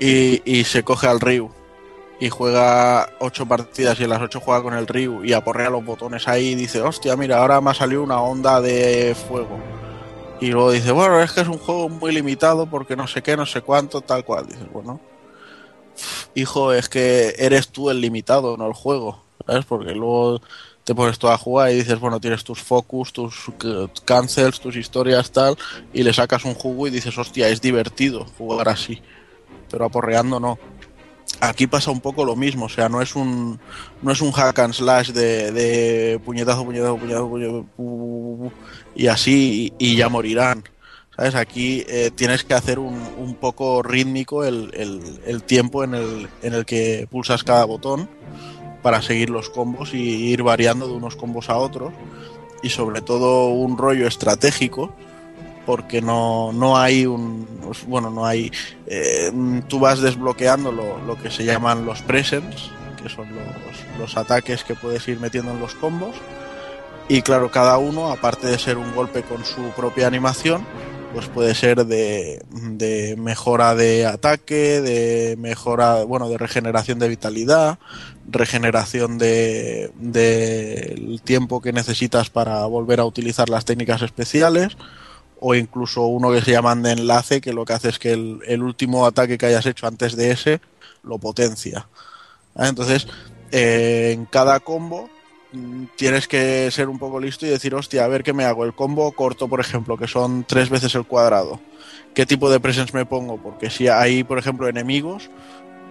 y, 0.00 0.42
y 0.50 0.64
se 0.64 0.82
coge 0.84 1.06
al 1.08 1.20
Ryu 1.20 1.50
y 2.22 2.30
juega 2.30 3.08
ocho 3.18 3.46
partidas 3.46 3.98
y 3.98 4.04
en 4.04 4.10
las 4.10 4.22
ocho 4.22 4.38
juega 4.38 4.62
con 4.62 4.74
el 4.74 4.86
Ryu 4.86 5.24
y 5.24 5.32
aporrea 5.32 5.70
los 5.70 5.84
botones 5.84 6.28
ahí 6.28 6.50
y 6.50 6.54
dice, 6.54 6.80
hostia, 6.80 7.16
mira, 7.16 7.38
ahora 7.38 7.60
me 7.60 7.72
ha 7.72 7.74
salido 7.74 8.00
una 8.00 8.20
onda 8.20 8.60
de 8.60 9.16
fuego. 9.26 9.58
Y 10.40 10.52
luego 10.52 10.70
dice, 10.70 10.92
bueno, 10.92 11.20
es 11.20 11.32
que 11.32 11.40
es 11.40 11.48
un 11.48 11.58
juego 11.58 11.88
muy 11.88 12.12
limitado 12.12 12.66
porque 12.66 12.94
no 12.94 13.08
sé 13.08 13.24
qué, 13.24 13.36
no 13.36 13.44
sé 13.44 13.62
cuánto, 13.62 14.02
tal 14.02 14.24
cual. 14.24 14.46
Dices, 14.46 14.70
bueno, 14.72 15.00
hijo, 16.36 16.72
es 16.72 16.88
que 16.88 17.34
eres 17.38 17.70
tú 17.70 17.90
el 17.90 18.00
limitado, 18.00 18.56
no 18.56 18.68
el 18.68 18.72
juego, 18.72 19.24
¿sabes? 19.44 19.64
Porque 19.64 19.90
luego 19.90 20.40
te 20.84 20.94
pones 20.94 21.18
tú 21.18 21.26
a 21.26 21.36
jugar 21.36 21.72
y 21.72 21.74
dices, 21.74 21.98
bueno, 21.98 22.20
tienes 22.20 22.44
tus 22.44 22.62
focus, 22.62 23.12
tus 23.12 23.34
eh, 23.64 23.88
cancels, 24.04 24.60
tus 24.60 24.76
historias, 24.76 25.32
tal, 25.32 25.58
y 25.92 26.04
le 26.04 26.12
sacas 26.12 26.44
un 26.44 26.54
jugo 26.54 26.86
y 26.86 26.90
dices, 26.90 27.18
hostia, 27.18 27.48
es 27.48 27.60
divertido 27.60 28.26
jugar 28.38 28.68
así. 28.68 29.02
Pero 29.68 29.86
aporreando 29.86 30.38
no 30.38 30.56
aquí 31.48 31.66
pasa 31.66 31.90
un 31.90 32.00
poco 32.00 32.24
lo 32.24 32.36
mismo, 32.36 32.66
o 32.66 32.68
sea, 32.68 32.88
no 32.88 33.02
es 33.02 33.14
un 33.16 33.58
no 34.02 34.12
es 34.12 34.20
un 34.20 34.32
hack 34.32 34.58
and 34.60 34.74
slash 34.74 35.10
de, 35.10 36.20
puñetazo, 36.24 36.64
puñetazo, 36.64 36.96
puñetazo, 36.98 37.28
puñetazo, 37.28 37.62
pu, 37.76 37.82
pu, 37.84 38.38
pu, 38.48 38.52
y 38.94 39.06
así 39.08 39.72
y, 39.78 39.92
y 39.92 39.96
ya 39.96 40.08
morirán. 40.08 40.64
¿Sabes? 41.14 41.34
Aquí 41.34 41.84
eh, 41.88 42.10
tienes 42.14 42.42
que 42.42 42.54
hacer 42.54 42.78
un, 42.78 42.94
un 43.18 43.34
poco 43.34 43.82
rítmico 43.82 44.44
el, 44.44 44.70
el- 44.72 45.20
el 45.26 45.42
tiempo 45.42 45.84
en 45.84 45.94
el, 45.94 46.26
en 46.42 46.54
el 46.54 46.64
que 46.64 47.06
pulsas 47.10 47.44
cada 47.44 47.66
botón 47.66 48.08
para 48.82 49.02
seguir 49.02 49.28
los 49.28 49.50
combos 49.50 49.92
y 49.92 49.98
ir 49.98 50.42
variando 50.42 50.86
de 50.88 50.94
unos 50.94 51.14
combos 51.16 51.50
a 51.50 51.58
otros. 51.58 51.92
Y 52.62 52.70
sobre 52.70 53.02
todo 53.02 53.48
un 53.48 53.76
rollo 53.76 54.06
estratégico, 54.06 54.94
porque 55.66 56.00
no, 56.00 56.52
no 56.52 56.76
hay 56.76 57.06
un. 57.06 57.46
Bueno, 57.86 58.10
no 58.10 58.26
hay. 58.26 58.50
eh, 58.86 59.32
tú 59.68 59.78
vas 59.78 60.00
desbloqueando 60.00 60.72
lo, 60.72 61.16
que 61.22 61.30
se 61.30 61.44
llaman 61.44 61.84
los 61.86 62.02
presents, 62.02 62.70
que 63.02 63.08
son 63.08 63.28
los, 63.34 63.98
los 63.98 64.16
ataques 64.16 64.64
que 64.64 64.74
puedes 64.74 65.06
ir 65.08 65.20
metiendo 65.20 65.52
en 65.52 65.60
los 65.60 65.74
combos. 65.74 66.16
Y 67.08 67.22
claro, 67.22 67.50
cada 67.50 67.78
uno, 67.78 68.10
aparte 68.10 68.46
de 68.46 68.58
ser 68.58 68.78
un 68.78 68.94
golpe 68.94 69.22
con 69.22 69.44
su 69.44 69.70
propia 69.76 70.06
animación, 70.06 70.64
pues 71.12 71.26
puede 71.26 71.54
ser 71.54 71.84
de, 71.84 72.42
de 72.50 73.16
mejora 73.16 73.74
de 73.74 74.06
ataque, 74.06 74.80
de 74.80 75.36
mejora, 75.38 76.04
bueno, 76.04 76.28
de 76.28 76.38
regeneración 76.38 76.98
de 76.98 77.08
vitalidad, 77.08 77.78
regeneración 78.30 79.18
de 79.18 79.90
del 79.96 81.20
tiempo 81.22 81.60
que 81.60 81.72
necesitas 81.72 82.30
para 82.30 82.64
volver 82.66 83.00
a 83.00 83.04
utilizar 83.04 83.48
las 83.48 83.64
técnicas 83.64 84.02
especiales 84.02 84.76
o 85.44 85.56
incluso 85.56 86.06
uno 86.06 86.30
que 86.30 86.40
se 86.40 86.52
llaman 86.52 86.84
de 86.84 86.92
enlace 86.92 87.40
que 87.40 87.52
lo 87.52 87.64
que 87.64 87.72
hace 87.72 87.88
es 87.88 87.98
que 87.98 88.12
el, 88.12 88.62
último 88.62 89.04
ataque 89.04 89.36
que 89.36 89.46
hayas 89.46 89.66
hecho 89.66 89.88
antes 89.88 90.14
de 90.14 90.30
ese 90.30 90.60
lo 91.02 91.18
potencia. 91.18 91.88
¿Vale? 92.54 92.68
Entonces, 92.68 93.08
eh, 93.50 94.12
en 94.14 94.24
cada 94.26 94.60
combo 94.60 95.10
mm, 95.50 95.86
tienes 95.96 96.28
que 96.28 96.70
ser 96.70 96.88
un 96.88 97.00
poco 97.00 97.18
listo 97.18 97.44
y 97.44 97.48
decir, 97.48 97.74
hostia, 97.74 98.04
a 98.04 98.08
ver 98.08 98.22
qué 98.22 98.32
me 98.32 98.44
hago. 98.44 98.64
El 98.64 98.72
combo 98.72 99.10
corto, 99.10 99.48
por 99.48 99.58
ejemplo, 99.58 99.96
que 99.96 100.06
son 100.06 100.44
tres 100.44 100.70
veces 100.70 100.94
el 100.94 101.06
cuadrado. 101.06 101.60
¿Qué 102.14 102.24
tipo 102.24 102.48
de 102.48 102.60
presence 102.60 102.96
me 102.96 103.04
pongo? 103.04 103.36
Porque 103.42 103.68
si 103.68 103.88
hay, 103.88 104.22
por 104.22 104.38
ejemplo, 104.38 104.68
enemigos 104.68 105.28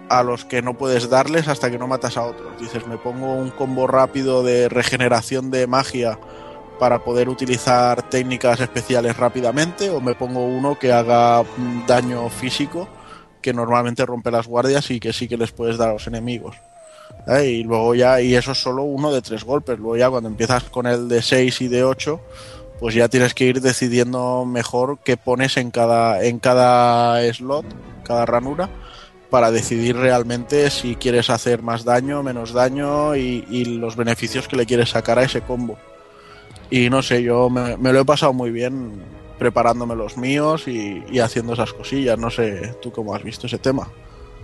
a 0.07 0.23
los 0.23 0.45
que 0.45 0.61
no 0.61 0.77
puedes 0.77 1.09
darles 1.09 1.49
hasta 1.49 1.69
que 1.69 1.77
no 1.77 1.88
matas 1.88 2.15
a 2.15 2.23
otros. 2.23 2.57
Dices, 2.57 2.88
me 2.88 2.97
pongo 2.97 3.33
un 3.33 3.49
combo 3.49 3.85
rápido 3.85 4.43
de 4.43 4.69
regeneración 4.69 5.51
de 5.51 5.67
magia 5.67 6.17
para 6.82 7.03
poder 7.03 7.30
utilizar 7.30 8.10
técnicas 8.10 8.60
especiales 8.60 9.16
rápidamente 9.16 9.92
o 9.92 10.01
me 10.01 10.16
pongo 10.16 10.48
uno 10.48 10.80
que 10.80 10.92
haga 10.92 11.43
mm, 11.43 11.85
daño 11.85 12.27
físico 12.27 12.90
que 13.40 13.53
normalmente 13.53 14.03
rompe 14.03 14.32
las 14.32 14.48
guardias 14.48 14.90
y 14.90 15.00
que 15.00 15.14
sí 15.14 15.27
que 15.27 15.38
les 15.38 15.51
puedes 15.51 15.77
dar 15.77 15.90
a 15.90 15.93
los 15.93 16.08
enemigos. 16.08 16.56
Y 17.45 17.61
luego 17.61 17.93
ya, 17.93 18.19
y 18.19 18.34
eso 18.34 18.53
es 18.53 18.58
solo 18.58 18.82
uno 18.82 19.14
de 19.14 19.22
tres 19.22 19.43
golpes. 19.43 19.77
Luego 19.77 19.95
ya 19.95 20.10
cuando 20.10 20.27
empiezas 20.27 20.64
con 20.64 20.88
el 20.88 21.08
de 21.08 21.22
6 21.22 21.61
y 21.61 21.68
de 21.68 21.84
8, 21.84 22.19
pues 22.80 22.95
ya 22.95 23.08
tienes 23.10 23.35
que 23.35 23.45
ir 23.45 23.61
decidiendo 23.61 24.43
mejor 24.45 24.98
qué 25.06 25.18
pones 25.18 25.58
en 25.58 25.69
cada, 25.69 26.24
en 26.24 26.40
cada 26.40 27.32
slot, 27.32 27.68
cada 28.03 28.26
ranura, 28.26 28.72
para 29.30 29.51
decidir 29.51 29.98
realmente 29.98 30.72
si 30.72 30.95
quieres 30.95 31.30
hacer 31.30 31.61
más 31.61 31.84
daño, 31.84 32.24
menos 32.24 32.53
daño 32.53 33.16
y 33.16 33.66
los 33.66 33.95
beneficios 33.95 34.48
que 34.48 34.56
le 34.56 34.66
quieres 34.66 34.90
sacar 34.90 35.19
a 35.19 35.24
ese 35.24 35.42
combo. 35.42 35.77
Y 36.72 36.90
no 36.90 37.03
sé, 37.03 37.22
yo 37.22 37.50
me, 37.50 37.77
me 37.77 37.93
lo 37.93 38.00
he 38.00 38.06
pasado 38.06 38.33
muy 38.33 38.50
bien 38.50 39.03
preparándome 39.38 39.95
los 39.95 40.17
míos 40.17 40.67
y, 40.67 41.19
haciendo 41.19 41.53
esas 41.53 41.74
cosillas. 41.74 42.17
No 42.17 42.30
sé, 42.30 42.75
tú 42.82 42.91
cómo 42.91 43.16
has 43.16 43.24
visto 43.24 43.48
ese 43.48 43.58
tema. 43.58 43.90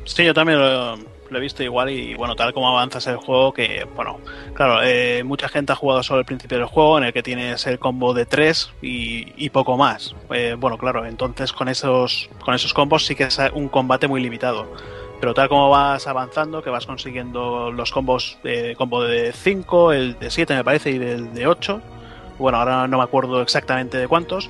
Sí, 0.05 0.25
yo 0.25 0.33
también 0.33 0.59
lo, 0.59 0.95
lo 0.95 1.37
he 1.37 1.39
visto 1.39 1.61
igual 1.63 1.91
y 1.91 2.15
bueno, 2.15 2.35
tal 2.35 2.51
como 2.51 2.67
avanzas 2.67 3.05
el 3.05 3.17
juego, 3.17 3.53
que 3.53 3.85
bueno, 3.95 4.19
claro, 4.55 4.81
eh, 4.83 5.23
mucha 5.23 5.49
gente 5.49 5.71
ha 5.71 5.75
jugado 5.75 6.01
solo 6.01 6.21
el 6.21 6.25
principio 6.25 6.57
del 6.57 6.65
juego 6.65 6.97
en 6.97 7.05
el 7.05 7.13
que 7.13 7.21
tienes 7.21 7.67
el 7.67 7.77
combo 7.77 8.15
de 8.15 8.25
3 8.25 8.71
y, 8.81 9.33
y 9.37 9.51
poco 9.51 9.77
más. 9.77 10.15
Eh, 10.31 10.55
bueno, 10.57 10.79
claro, 10.79 11.05
entonces 11.05 11.53
con 11.53 11.69
esos, 11.69 12.29
con 12.43 12.55
esos 12.55 12.73
combos 12.73 13.05
sí 13.05 13.13
que 13.13 13.25
es 13.25 13.39
un 13.53 13.69
combate 13.69 14.07
muy 14.07 14.19
limitado. 14.19 14.65
Pero 15.19 15.35
tal 15.35 15.47
como 15.47 15.69
vas 15.69 16.07
avanzando, 16.07 16.63
que 16.63 16.71
vas 16.71 16.87
consiguiendo 16.87 17.71
los 17.71 17.91
combos, 17.91 18.39
eh, 18.43 18.73
combo 18.77 19.03
de 19.03 19.31
5, 19.31 19.93
el 19.93 20.17
de 20.17 20.31
7 20.31 20.55
me 20.55 20.63
parece 20.63 20.89
y 20.89 20.95
el 20.95 21.33
de 21.35 21.45
8, 21.45 21.81
bueno, 22.37 22.59
ahora 22.59 22.87
no 22.87 22.97
me 22.97 23.03
acuerdo 23.03 23.41
exactamente 23.41 23.97
de 23.97 24.07
cuántos, 24.07 24.49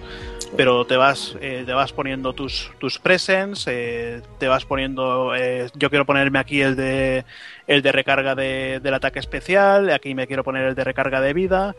pero 0.56 0.86
te 0.86 0.98
vas, 0.98 1.36
eh, 1.42 1.64
te 1.66 1.74
vas 1.74 1.94
poniendo 1.94 2.34
tus, 2.34 2.72
tus 2.80 3.00
presents, 3.00 3.66
eh, 3.68 4.22
te 4.40 4.48
vas 4.48 4.66
poniendo, 4.66 5.36
eh, 5.36 5.70
yo 5.76 5.90
quiero 5.90 6.06
ponerme 6.06 6.40
aquí 6.40 6.62
el 6.62 6.76
de, 6.76 7.26
el 7.68 7.82
de 7.82 7.92
recarga 7.92 8.36
de, 8.36 8.80
del 8.82 8.94
ataque 8.94 9.20
especial, 9.20 9.90
aquí 9.90 10.16
me 10.16 10.28
quiero 10.28 10.44
poner 10.44 10.66
el 10.66 10.76
de 10.76 10.84
recarga 10.84 11.22
de 11.22 11.34
vida, 11.34 11.76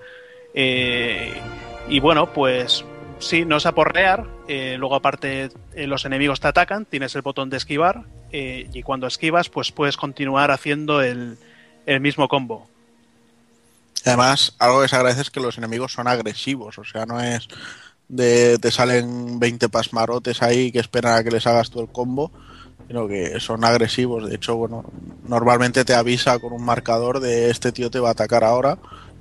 y 0.54 2.00
bueno, 2.00 2.32
pues 2.32 2.84
sí, 3.18 3.44
no 3.44 3.58
es 3.58 3.66
aporrear, 3.66 4.24
luego 4.48 4.96
aparte 4.96 5.50
los 5.76 6.04
enemigos 6.04 6.40
te 6.40 6.48
atacan, 6.48 6.84
tienes 6.84 7.14
el 7.14 7.22
botón 7.22 7.48
de 7.50 7.58
esquivar, 7.58 8.04
y 8.32 8.82
cuando 8.82 9.06
esquivas, 9.06 9.48
pues 9.50 9.70
puedes 9.70 9.96
continuar 9.96 10.50
haciendo 10.50 11.00
el, 11.00 11.36
el 11.86 12.00
mismo 12.00 12.28
combo. 12.28 12.66
Además, 14.08 14.54
algo 14.58 14.80
que 14.80 14.88
se 14.88 14.96
agradece 14.96 15.20
es 15.20 15.30
que 15.30 15.38
los 15.38 15.58
enemigos 15.58 15.92
son 15.92 16.08
agresivos, 16.08 16.78
o 16.78 16.84
sea, 16.84 17.04
no 17.04 17.20
es 17.20 17.46
de 18.08 18.58
te 18.58 18.70
salen 18.70 19.38
20 19.38 19.68
pasmarotes 19.68 20.40
ahí 20.40 20.72
que 20.72 20.78
esperan 20.78 21.18
a 21.18 21.22
que 21.22 21.30
les 21.30 21.46
hagas 21.46 21.68
tú 21.68 21.80
el 21.80 21.88
combo, 21.88 22.32
sino 22.86 23.06
que 23.06 23.38
son 23.38 23.64
agresivos. 23.64 24.26
De 24.26 24.36
hecho, 24.36 24.56
bueno, 24.56 24.82
normalmente 25.24 25.84
te 25.84 25.94
avisa 25.94 26.38
con 26.38 26.54
un 26.54 26.64
marcador 26.64 27.20
de 27.20 27.50
este 27.50 27.70
tío 27.70 27.90
te 27.90 28.00
va 28.00 28.08
a 28.08 28.12
atacar 28.12 28.44
ahora 28.44 28.78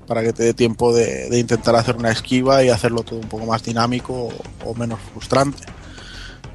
para 0.08 0.24
que 0.24 0.32
te 0.32 0.44
dé 0.44 0.54
tiempo 0.54 0.94
de, 0.94 1.30
de 1.30 1.38
intentar 1.38 1.76
hacer 1.76 1.98
una 1.98 2.12
esquiva 2.12 2.64
y 2.64 2.70
hacerlo 2.70 3.04
todo 3.04 3.20
un 3.20 3.28
poco 3.28 3.46
más 3.46 3.64
dinámico 3.64 4.14
o, 4.14 4.70
o 4.70 4.74
menos 4.74 5.02
frustrante. 5.12 5.66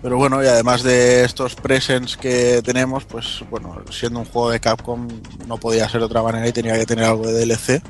Pero 0.01 0.17
bueno, 0.17 0.43
y 0.43 0.47
además 0.47 0.83
de 0.83 1.23
estos 1.23 1.55
presents 1.55 2.17
que 2.17 2.63
tenemos, 2.65 3.05
pues 3.05 3.45
bueno, 3.51 3.83
siendo 3.91 4.21
un 4.21 4.25
juego 4.25 4.51
de 4.51 4.59
Capcom 4.59 5.07
no 5.47 5.59
podía 5.59 5.89
ser 5.89 6.01
de 6.01 6.07
otra 6.07 6.23
manera 6.23 6.49
y 6.49 6.53
tenía 6.53 6.79
que 6.79 6.87
tener 6.87 7.05
algo 7.05 7.27
de 7.27 7.45
DLC. 7.45 7.83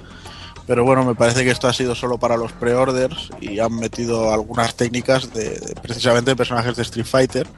Pero 0.66 0.84
bueno, 0.84 1.04
me 1.04 1.14
parece 1.14 1.44
que 1.44 1.50
esto 1.50 1.68
ha 1.68 1.72
sido 1.72 1.94
solo 1.94 2.18
para 2.18 2.36
los 2.36 2.52
pre-orders 2.52 3.30
y 3.40 3.58
han 3.58 3.74
metido 3.74 4.32
algunas 4.32 4.74
técnicas 4.76 5.32
de, 5.32 5.50
de 5.50 5.74
precisamente 5.82 6.36
personajes 6.36 6.76
de 6.76 6.82
Street 6.82 7.06
Fighter. 7.06 7.48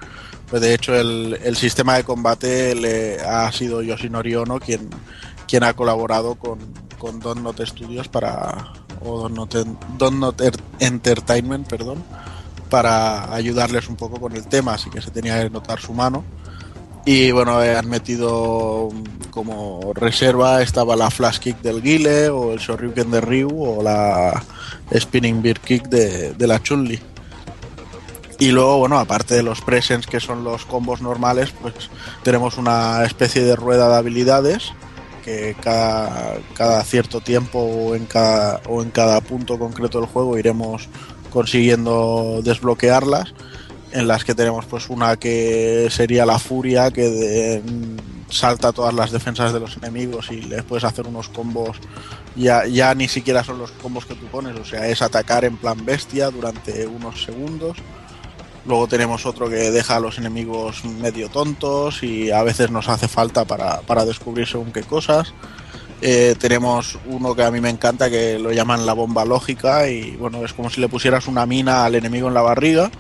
Pues 0.49 0.63
de 0.63 0.75
hecho, 0.75 0.95
el, 0.95 1.39
el 1.43 1.57
sistema 1.57 1.97
de 1.97 2.05
combate 2.05 2.75
le 2.75 3.21
ha 3.21 3.51
sido 3.53 3.83
Yoshinori 3.83 4.35
Ono 4.37 4.61
quien, 4.61 4.89
quien 5.47 5.65
ha 5.65 5.75
colaborado 5.75 6.37
con, 6.37 6.59
con 6.99 7.21
Don 7.21 7.43
Not 7.43 7.61
Studios 7.67 8.09
para. 8.09 8.73
o 9.03 9.21
Don 9.21 9.35
Not, 9.35 9.55
Don 9.99 10.21
Not 10.21 10.41
Entertainment, 10.79 11.69
perdón, 11.69 12.03
para 12.71 13.35
ayudarles 13.35 13.89
un 13.89 13.97
poco 13.97 14.21
con 14.21 14.35
el 14.35 14.47
tema, 14.47 14.75
así 14.75 14.91
que 14.91 15.01
se 15.01 15.11
tenía 15.11 15.43
que 15.43 15.51
notar 15.51 15.81
su 15.81 15.93
mano. 15.93 16.25
Y 17.07 17.33
bueno, 17.33 17.63
eh, 17.63 17.77
han 17.77 17.89
metido 17.89 18.89
como 19.31 19.93
reserva 19.95 20.63
estaba 20.63 20.97
la 20.97 21.11
Flash 21.11 21.39
Kick 21.39 21.61
del 21.61 21.83
Guile, 21.83 22.31
o 22.31 22.53
el 22.53 22.59
Shoryuken 22.59 23.11
de 23.11 23.21
Ryu, 23.21 23.51
o 23.51 23.83
la 23.83 24.43
Spinning 24.95 25.43
Beer 25.43 25.61
Kick 25.61 25.89
de, 25.89 26.33
de 26.33 26.47
la 26.47 26.63
Chun-Li. 26.63 27.01
Y 28.39 28.51
luego, 28.51 28.79
bueno, 28.79 28.99
aparte 28.99 29.35
de 29.35 29.43
los 29.43 29.61
presents 29.61 30.07
que 30.07 30.19
son 30.21 30.45
los 30.45 30.65
combos 30.65 31.01
normales, 31.01 31.53
pues 31.61 31.75
tenemos 32.23 32.59
una 32.59 33.05
especie 33.05 33.43
de 33.43 33.55
rueda 33.55 33.89
de 33.89 33.97
habilidades 33.97 34.73
que 35.25 35.57
cada, 35.61 36.37
cada 36.55 36.83
cierto 36.85 37.21
tiempo 37.21 37.59
o 37.59 37.95
en 37.95 38.07
cada, 38.07 38.61
o 38.69 38.83
en 38.83 38.91
cada 38.91 39.21
punto 39.21 39.59
concreto 39.59 40.01
del 40.01 40.09
juego 40.09 40.39
iremos 40.39 40.89
consiguiendo 41.31 42.41
desbloquearlas 42.43 43.35
en 43.95 44.09
las 44.09 44.25
que 44.25 44.35
tenemos 44.35 44.67
pues 44.67 44.91
una 44.91 45.17
que 45.17 45.87
sería 45.89 46.27
la 46.27 46.41
furia 46.41 46.91
que 46.91 47.09
de, 47.09 47.63
salta 48.29 48.73
todas 48.73 48.93
las 48.93 49.13
defensas 49.13 49.53
de 49.53 49.61
los 49.61 49.77
enemigos 49.77 50.33
y 50.33 50.43
les 50.43 50.65
puedes 50.65 50.83
hacer 50.83 51.07
unos 51.07 51.29
combos. 51.29 51.79
Ya, 52.35 52.67
ya 52.67 52.93
ni 52.97 53.07
siquiera 53.07 53.45
son 53.45 53.61
los 53.61 53.71
combos 53.71 54.05
que 54.05 54.17
tú 54.17 54.27
pones 54.27 54.59
o 54.59 54.65
sea 54.65 54.89
es 54.89 55.01
atacar 55.01 55.45
en 55.45 55.57
plan 55.57 55.85
bestia 55.85 56.31
durante 56.31 56.87
unos 56.89 57.23
segundos. 57.23 57.79
Luego 58.67 58.89
tenemos 58.89 59.27
otro 59.27 59.49
que 59.49 59.71
deja 59.71 59.97
a 59.97 60.01
los 60.01 60.19
enemigos 60.19 60.85
medio 60.85 61.29
tontos 61.29 62.03
y 62.03 62.33
a 62.33 62.43
veces 62.43 62.73
nos 62.73 62.89
hace 62.89 63.07
falta 63.07 63.45
para, 63.45 63.81
para 63.83 64.05
descubrir 64.05 64.49
según 64.49 64.73
qué 64.73 64.83
cosas. 64.83 65.33
Eh, 66.03 66.35
tenemos 66.41 66.99
uno 67.07 67.37
que 67.37 67.45
a 67.45 67.51
mí 67.53 67.61
me 67.61 67.71
encanta 67.71 68.11
que 68.11 68.41
lo 68.41 68.51
llaman 68.51 68.87
la 68.87 68.93
bomba 68.93 69.25
lógica 69.25 69.89
y 69.89 70.17
bueno 70.17 70.45
es 70.45 70.53
como 70.53 70.69
si 70.69 70.81
le 70.81 70.89
pusieras 70.89 71.29
una 71.29 71.47
mina 71.47 71.85
al 71.85 71.95
enemigo 71.95 72.27
en 72.27 72.35
la 72.35 72.43
barriga 72.43 72.91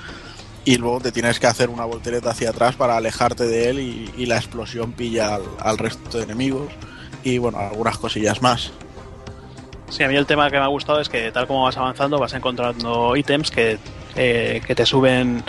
y 0.65 0.78
luego 0.78 1.01
te 1.01 1.12
tienes 1.12 1.39
que 1.39 1.47
hacer 1.47 1.68
una 1.68 1.84
voltereta 1.84 2.31
hacia 2.31 2.51
atrás 2.51 2.75
para 2.76 2.97
alejarte 2.97 3.44
de 3.44 3.70
él 3.70 3.81
y, 3.81 4.26
la 4.26 4.36
explosión 4.36 4.93
pilla 4.93 5.34
al, 5.34 5.43
al, 5.60 5.78
resto 5.78 6.18
de 6.18 6.25
enemigos 6.25 6.73
y 7.23 7.39
bueno, 7.39 7.59
algunas 7.59 7.99
cosillas 7.99 8.41
más. 8.41 8.73
Sí, 9.91 10.02
a 10.02 10.09
mí 10.09 10.17
el 10.17 10.26
tema 10.26 10.51
que 10.51 10.57
me 10.57 10.65
ha 10.65 10.68
gustado 10.68 11.01
es 11.01 11.09
que 11.09 11.31
tal 11.31 11.47
como 11.47 11.65
vas 11.65 11.76
avanzando 11.76 12.18
vas 12.18 12.33
encontrando 12.33 13.17
ítems 13.17 13.51
que, 13.51 13.78
eh, 14.17 14.62
que 14.67 14.75
te 14.75 14.86
suben, 14.86 15.43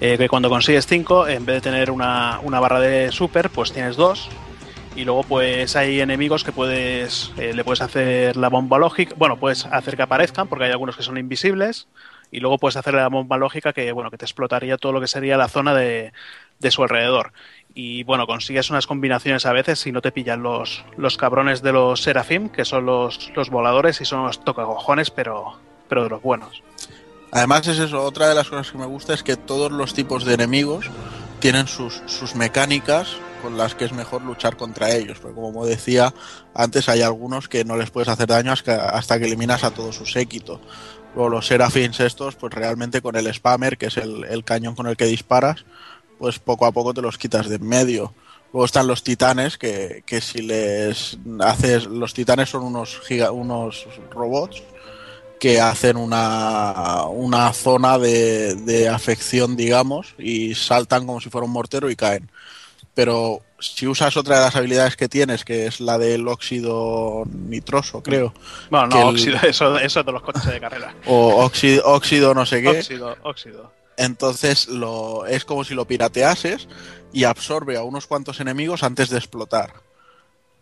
eh, 0.00 0.18
que 0.18 0.28
cuando 0.28 0.48
consigues 0.48 0.86
5, 0.86 1.28
en 1.28 1.46
vez 1.46 1.56
de 1.56 1.60
tener 1.60 1.90
una, 1.90 2.40
una, 2.42 2.60
barra 2.60 2.80
de 2.80 3.12
super, 3.12 3.50
pues 3.50 3.72
tienes 3.72 3.96
dos. 3.96 4.28
Y 4.96 5.04
luego 5.04 5.22
pues 5.24 5.76
hay 5.76 6.00
enemigos 6.00 6.42
que 6.42 6.52
puedes, 6.52 7.32
eh, 7.36 7.52
le 7.54 7.64
puedes 7.64 7.82
hacer 7.82 8.36
la 8.36 8.48
bomba 8.48 8.78
lógica, 8.78 9.14
bueno, 9.16 9.36
puedes 9.36 9.66
hacer 9.66 9.96
que 9.96 10.02
aparezcan 10.02 10.48
porque 10.48 10.64
hay 10.64 10.70
algunos 10.72 10.96
que 10.96 11.02
son 11.02 11.18
invisibles 11.18 11.86
y 12.36 12.40
luego 12.40 12.58
puedes 12.58 12.76
hacer 12.76 12.92
la 12.92 13.08
bomba 13.08 13.38
lógica 13.38 13.72
que 13.72 13.90
bueno 13.92 14.10
que 14.10 14.18
te 14.18 14.26
explotaría 14.26 14.76
todo 14.76 14.92
lo 14.92 15.00
que 15.00 15.06
sería 15.06 15.38
la 15.38 15.48
zona 15.48 15.74
de, 15.74 16.12
de 16.58 16.70
su 16.70 16.82
alrededor. 16.82 17.32
Y 17.74 18.02
bueno 18.02 18.26
consigues 18.26 18.68
unas 18.68 18.86
combinaciones 18.86 19.46
a 19.46 19.54
veces 19.54 19.78
si 19.78 19.90
no 19.90 20.02
te 20.02 20.12
pillan 20.12 20.42
los, 20.42 20.84
los 20.98 21.16
cabrones 21.16 21.62
de 21.62 21.72
los 21.72 22.02
Serafim 22.02 22.50
que 22.50 22.66
son 22.66 22.84
los, 22.84 23.32
los 23.34 23.48
voladores 23.48 24.02
y 24.02 24.04
son 24.04 24.24
los 24.24 24.44
tocacojones 24.44 25.10
pero 25.10 25.58
pero 25.88 26.02
de 26.02 26.10
los 26.10 26.20
buenos. 26.20 26.62
Además 27.32 27.66
es 27.68 27.78
eso 27.78 28.04
otra 28.04 28.28
de 28.28 28.34
las 28.34 28.50
cosas 28.50 28.70
que 28.70 28.76
me 28.76 28.86
gusta 28.86 29.14
es 29.14 29.22
que 29.22 29.36
todos 29.36 29.72
los 29.72 29.94
tipos 29.94 30.26
de 30.26 30.34
enemigos 30.34 30.90
tienen 31.40 31.66
sus, 31.66 32.02
sus 32.04 32.34
mecánicas 32.34 33.16
con 33.42 33.56
las 33.56 33.74
que 33.74 33.84
es 33.84 33.92
mejor 33.92 34.22
luchar 34.22 34.56
contra 34.56 34.94
ellos. 34.94 35.18
Porque 35.18 35.40
como 35.40 35.66
decía 35.66 36.12
antes, 36.54 36.88
hay 36.88 37.02
algunos 37.02 37.48
que 37.48 37.64
no 37.64 37.76
les 37.76 37.90
puedes 37.90 38.08
hacer 38.08 38.28
daño 38.28 38.52
hasta, 38.52 39.18
que 39.18 39.24
eliminas 39.24 39.64
a 39.64 39.70
todo 39.70 39.92
su 39.92 40.06
séquito. 40.06 40.60
Luego 41.14 41.30
los 41.30 41.46
Seraphins 41.46 42.00
estos, 42.00 42.34
pues 42.34 42.52
realmente 42.52 43.00
con 43.00 43.16
el 43.16 43.32
Spammer, 43.32 43.78
que 43.78 43.86
es 43.86 43.96
el, 43.96 44.24
el 44.24 44.44
cañón 44.44 44.74
con 44.74 44.86
el 44.86 44.96
que 44.96 45.06
disparas, 45.06 45.64
pues 46.18 46.38
poco 46.38 46.66
a 46.66 46.72
poco 46.72 46.92
te 46.92 47.02
los 47.02 47.18
quitas 47.18 47.48
de 47.48 47.56
en 47.56 47.66
medio. 47.66 48.12
Luego 48.52 48.64
están 48.66 48.86
los 48.86 49.02
titanes, 49.02 49.58
que, 49.58 50.02
que 50.06 50.20
si 50.20 50.42
les 50.42 51.18
haces... 51.40 51.86
Los 51.86 52.14
titanes 52.14 52.50
son 52.50 52.62
unos, 52.62 53.00
giga- 53.06 53.30
unos 53.30 53.86
robots 54.10 54.62
que 55.38 55.60
hacen 55.60 55.98
una, 55.98 57.04
una 57.04 57.52
zona 57.52 57.98
de, 57.98 58.54
de 58.54 58.88
afección, 58.88 59.56
digamos, 59.56 60.14
y 60.18 60.54
saltan 60.54 61.06
como 61.06 61.20
si 61.20 61.28
fuera 61.28 61.44
un 61.44 61.52
mortero 61.52 61.90
y 61.90 61.96
caen. 61.96 62.30
Pero 62.96 63.42
si 63.60 63.86
usas 63.86 64.16
otra 64.16 64.36
de 64.38 64.44
las 64.46 64.56
habilidades 64.56 64.96
que 64.96 65.08
tienes, 65.08 65.44
que 65.44 65.66
es 65.66 65.80
la 65.80 65.98
del 65.98 66.26
óxido 66.26 67.24
nitroso, 67.30 68.02
creo, 68.02 68.32
Bueno, 68.70 68.86
no, 68.88 69.00
el- 69.02 69.14
óxido, 69.14 69.36
eso, 69.46 69.78
eso 69.78 70.02
de 70.02 70.12
los 70.12 70.22
coches 70.22 70.46
de 70.46 70.58
carrera. 70.58 70.94
o 71.06 71.44
óxido, 71.44 71.82
óxido 71.86 72.34
no 72.34 72.44
sé 72.46 72.62
qué, 72.62 72.70
Óxido, 72.80 73.14
óxido. 73.22 73.70
entonces 73.98 74.66
lo, 74.68 75.26
es 75.26 75.44
como 75.44 75.62
si 75.62 75.74
lo 75.74 75.84
pirateases 75.86 76.68
y 77.12 77.24
absorbe 77.24 77.76
a 77.76 77.82
unos 77.84 78.06
cuantos 78.06 78.40
enemigos 78.40 78.82
antes 78.82 79.10
de 79.10 79.18
explotar. 79.18 79.74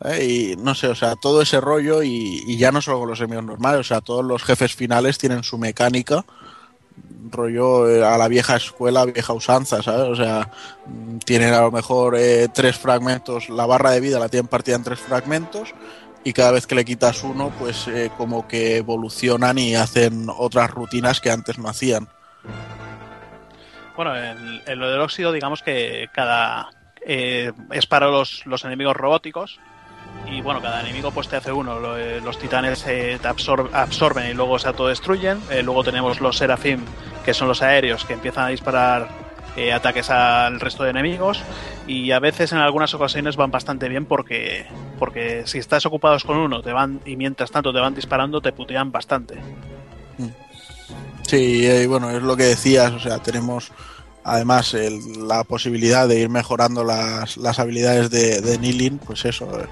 ¿Eh? 0.04 0.24
Y 0.24 0.56
no 0.56 0.74
sé, 0.74 0.88
o 0.88 0.94
sea, 0.96 1.14
todo 1.14 1.40
ese 1.40 1.60
rollo 1.60 2.02
y, 2.02 2.42
y 2.48 2.58
ya 2.58 2.72
no 2.72 2.82
solo 2.82 2.98
con 2.98 3.10
los 3.10 3.20
enemigos 3.20 3.44
normales, 3.44 3.80
o 3.80 3.84
sea, 3.84 4.00
todos 4.00 4.24
los 4.24 4.42
jefes 4.42 4.74
finales 4.74 5.18
tienen 5.18 5.44
su 5.44 5.56
mecánica, 5.56 6.24
rollo 7.30 7.88
eh, 7.88 8.04
a 8.04 8.16
la 8.16 8.28
vieja 8.28 8.56
escuela, 8.56 9.04
vieja 9.04 9.32
usanza, 9.32 9.82
¿sabes? 9.82 10.08
O 10.08 10.16
sea, 10.16 10.50
mm, 10.86 11.18
tienen 11.18 11.52
a 11.54 11.62
lo 11.62 11.70
mejor 11.70 12.16
eh, 12.16 12.48
tres 12.52 12.76
fragmentos, 12.78 13.48
la 13.48 13.66
barra 13.66 13.90
de 13.90 14.00
vida 14.00 14.18
la 14.18 14.28
tienen 14.28 14.48
partida 14.48 14.76
en 14.76 14.84
tres 14.84 15.00
fragmentos 15.00 15.74
y 16.24 16.32
cada 16.32 16.52
vez 16.52 16.66
que 16.66 16.74
le 16.74 16.84
quitas 16.84 17.22
uno, 17.22 17.52
pues 17.58 17.86
eh, 17.86 18.10
como 18.16 18.48
que 18.48 18.78
evolucionan 18.78 19.58
y 19.58 19.76
hacen 19.76 20.26
otras 20.34 20.70
rutinas 20.70 21.20
que 21.20 21.30
antes 21.30 21.58
no 21.58 21.68
hacían. 21.68 22.08
Bueno, 23.94 24.16
en, 24.16 24.78
lo 24.78 24.90
del 24.90 25.00
óxido, 25.00 25.30
digamos 25.32 25.62
que 25.62 26.08
cada. 26.12 26.70
eh, 27.06 27.52
es 27.70 27.86
para 27.86 28.08
los, 28.08 28.44
los 28.46 28.64
enemigos 28.64 28.96
robóticos. 28.96 29.60
Y 30.30 30.40
bueno, 30.40 30.60
cada 30.62 30.80
enemigo 30.80 31.10
pues 31.10 31.28
te 31.28 31.36
hace 31.36 31.52
uno. 31.52 31.96
Eh, 31.96 32.20
los 32.22 32.38
titanes 32.38 32.84
eh, 32.86 33.18
te 33.20 33.28
absor- 33.28 33.70
absorben 33.72 34.30
y 34.30 34.34
luego 34.34 34.58
se 34.58 34.68
autodestruyen. 34.68 35.40
Eh, 35.50 35.62
luego 35.62 35.84
tenemos 35.84 36.20
los 36.20 36.38
Seraphim, 36.38 36.80
que 37.24 37.34
son 37.34 37.48
los 37.48 37.62
aéreos, 37.62 38.04
que 38.04 38.14
empiezan 38.14 38.44
a 38.44 38.48
disparar 38.48 39.08
eh, 39.56 39.72
ataques 39.72 40.10
al 40.10 40.60
resto 40.60 40.82
de 40.84 40.90
enemigos. 40.90 41.42
Y 41.86 42.10
a 42.10 42.18
veces 42.20 42.52
en 42.52 42.58
algunas 42.58 42.94
ocasiones 42.94 43.36
van 43.36 43.50
bastante 43.50 43.88
bien 43.88 44.06
porque, 44.06 44.66
porque 44.98 45.42
si 45.46 45.58
estás 45.58 45.84
ocupados 45.86 46.24
con 46.24 46.38
uno 46.38 46.62
te 46.62 46.72
van 46.72 47.00
y 47.04 47.16
mientras 47.16 47.50
tanto 47.50 47.72
te 47.72 47.80
van 47.80 47.94
disparando, 47.94 48.40
te 48.40 48.52
putean 48.52 48.90
bastante. 48.90 49.38
Sí, 51.26 51.66
eh, 51.66 51.86
bueno, 51.86 52.10
es 52.10 52.22
lo 52.22 52.36
que 52.36 52.44
decías, 52.44 52.92
o 52.92 53.00
sea, 53.00 53.18
tenemos 53.18 53.72
además 54.24 54.74
el- 54.74 55.28
la 55.28 55.44
posibilidad 55.44 56.08
de 56.08 56.20
ir 56.20 56.28
mejorando 56.28 56.82
las, 56.84 57.36
las 57.36 57.58
habilidades 57.58 58.10
de, 58.10 58.40
de 58.40 58.58
Nilin, 58.58 58.98
pues 58.98 59.24
eso, 59.24 59.46
eh, 59.60 59.66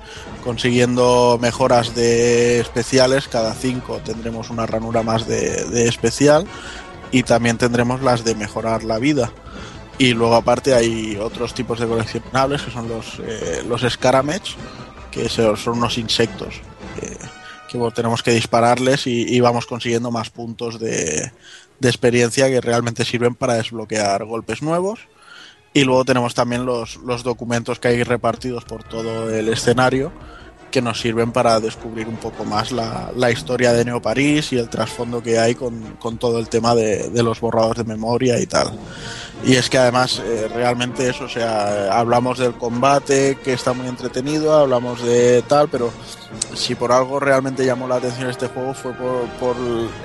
consiguiendo 0.45 1.39
mejoras 1.41 1.95
de 1.95 2.61
especiales, 2.61 3.29
cada 3.29 3.55
cinco 3.55 4.01
tendremos 4.05 4.51
una 4.51 4.67
ranura 4.67 5.03
más 5.03 5.27
de, 5.27 5.65
de 5.65 5.89
especial 5.89 6.47
y 7.11 7.23
también 7.23 7.59
tendremos 7.59 8.03
las 8.03 8.25
de 8.25 8.35
mejorar 8.35 8.85
la 8.85 8.99
vida. 8.99 9.33
Y 9.99 10.15
luego 10.15 10.35
aparte 10.35 10.75
hay 10.75 11.17
otros 11.17 11.55
tipos 11.55 11.79
de 11.79 11.87
coleccionables 11.87 12.63
que 12.63 12.71
son 12.71 12.89
los, 12.89 13.21
eh, 13.25 13.63
los 13.69 13.83
Scaramage, 13.83 14.55
que 15.11 15.29
son 15.29 15.57
unos 15.79 15.99
insectos. 15.99 16.55
eh, 17.01 17.17
que 17.71 17.79
tenemos 17.95 18.23
que 18.23 18.33
dispararles 18.33 19.07
y, 19.07 19.23
y 19.35 19.41
vamos 19.41 19.65
consiguiendo 19.65 20.11
más 20.11 20.29
puntos 20.29 20.79
de, 20.79 21.33
de 21.83 21.89
experiencia 21.89 22.49
que 22.49 22.61
realmente 22.61 23.05
sirven 23.05 23.35
para 23.35 23.55
desbloquear 23.55 24.25
golpes 24.25 24.62
nuevos. 24.62 25.01
Y 25.75 25.85
luego 25.85 26.05
tenemos 26.05 26.35
también 26.35 26.65
los, 26.65 26.97
los 26.97 27.23
documentos 27.25 27.78
que 27.78 27.89
hay 27.89 28.02
repartidos 28.05 28.65
por 28.65 28.85
todo 28.85 29.31
el 29.31 29.49
escenario 29.49 30.12
que 30.70 30.81
nos 30.81 31.01
sirven 31.01 31.33
para 31.33 31.61
descubrir 31.61 32.09
un 32.09 32.17
poco 32.17 32.44
más 32.44 32.73
la, 32.73 33.11
la 33.15 33.31
historia 33.31 33.73
de 33.73 33.85
Neo 33.85 34.01
París 34.01 34.52
y 34.52 34.59
el 34.59 34.70
trasfondo 34.70 35.23
que 35.23 35.39
hay 35.39 35.55
con, 35.55 35.97
con 35.99 36.19
todo 36.19 36.39
el 36.39 36.49
tema 36.49 36.75
de, 36.75 37.11
de 37.11 37.23
los 37.23 37.41
borrados 37.41 37.77
de 37.77 37.85
memoria 37.85 38.41
y 38.41 38.47
tal. 38.47 38.73
Y 39.45 39.57
es 39.57 39.69
que 39.69 39.79
además 39.79 40.23
eh, 40.25 40.49
realmente 40.55 41.09
eso, 41.09 41.25
o 41.25 41.29
sea, 41.29 41.99
hablamos 41.99 42.39
del 42.39 42.55
combate 42.55 43.37
que 43.43 43.53
está 43.53 43.73
muy 43.73 43.89
entretenido, 43.89 44.57
hablamos 44.57 45.03
de 45.03 45.43
tal, 45.43 45.69
pero 45.69 45.93
si 46.55 46.77
por 46.77 46.93
algo 46.93 47.19
realmente 47.19 47.67
llamó 47.67 47.89
la 47.89 47.97
atención 47.97 48.31
este 48.31 48.47
juego 48.47 48.73
fue 48.73 48.93
por, 48.93 49.27
por 49.41 49.57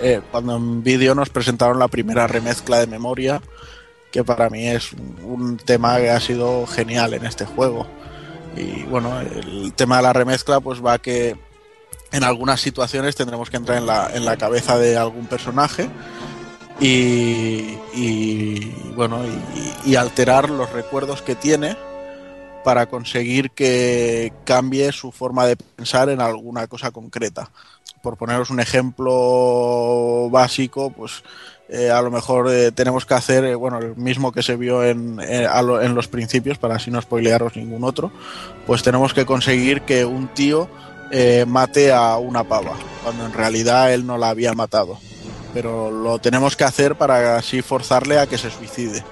eh, 0.02 0.22
cuando 0.32 0.56
en 0.56 0.82
vídeo 0.82 1.14
nos 1.14 1.30
presentaron 1.30 1.78
la 1.78 1.88
primera 1.88 2.26
remezcla 2.26 2.80
de 2.80 2.88
memoria, 2.88 3.42
que 4.12 4.24
para 4.24 4.50
mí 4.50 4.68
es 4.68 4.94
un, 4.94 5.58
tema 5.58 5.98
que 5.98 6.10
ha 6.10 6.20
sido 6.20 6.66
genial 6.66 7.14
en 7.14 7.26
este 7.26 7.46
juego. 7.46 7.86
Y 8.56 8.84
bueno, 8.84 9.20
el 9.22 9.72
tema 9.74 9.98
de 9.98 10.04
la 10.04 10.14
remezcla 10.14 10.62
pues 10.62 10.84
va 10.84 10.98
que 10.98 11.36
en 12.12 12.24
algunas 12.24 12.60
situaciones 12.60 13.16
tendremos 13.16 13.52
que 13.52 13.58
entrar 13.58 13.78
en 13.78 13.86
la, 13.86 14.10
en 14.16 14.26
la 14.26 14.36
cabeza 14.36 14.80
de 14.80 14.98
algún 14.98 15.28
personaje 15.28 15.90
y, 16.80 18.72
bueno 18.96 19.20
y, 19.86 19.96
alterar 19.96 20.50
los 20.50 20.72
recuerdos 20.72 21.22
que 21.22 21.36
tiene 21.36 21.76
para 22.64 22.86
conseguir 22.88 23.52
que 23.52 24.34
cambie 24.44 24.92
su 24.92 25.12
forma 25.12 25.46
de 25.46 25.56
pensar 25.56 26.10
en 26.10 26.20
alguna 26.22 26.68
cosa 26.68 26.92
concreta. 26.92 27.50
Por 28.02 28.18
poneros 28.18 28.50
un 28.50 28.60
ejemplo 28.60 30.30
básico, 30.30 30.92
pues 30.92 31.24
eh, 31.70 31.90
a 31.90 32.02
lo 32.02 32.12
mejor 32.12 32.50
eh, 32.52 32.72
tenemos 32.72 33.06
que 33.06 33.14
hacer, 33.14 33.44
eh, 33.46 33.56
bueno, 33.56 33.80
el 33.80 33.96
mismo 33.96 34.32
que 34.32 34.44
se 34.44 34.56
vio 34.56 34.84
en, 34.84 35.20
a 35.20 35.62
lo- 35.62 35.82
en 35.82 35.96
los 35.96 36.08
principios, 36.08 36.58
para 36.58 36.76
así 36.76 36.92
no 36.92 37.02
spoilearos 37.02 37.56
ningún 37.56 37.84
otro, 37.84 38.12
pues 38.66 38.84
tenemos 38.84 39.14
que 39.14 39.26
conseguir 39.26 39.82
que 39.82 40.06
un 40.06 40.28
tío 40.30 40.68
mate 41.48 41.94
a 41.94 42.18
una 42.18 42.44
pava, 42.44 42.74
cuando 43.04 43.26
en 43.26 43.32
realidad 43.34 43.94
él 43.94 44.06
no 44.06 44.18
la 44.18 44.30
había 44.30 44.54
matado. 44.54 45.00
Pero 45.58 45.90
lo 45.90 46.20
tenemos 46.20 46.56
que 46.56 46.66
hacer 46.66 46.94
para 46.94 47.36
así 47.36 47.64
forzarle 47.64 48.20
a 48.20 48.28
que 48.28 48.38
se 48.38 48.52
suicide. 48.52 49.04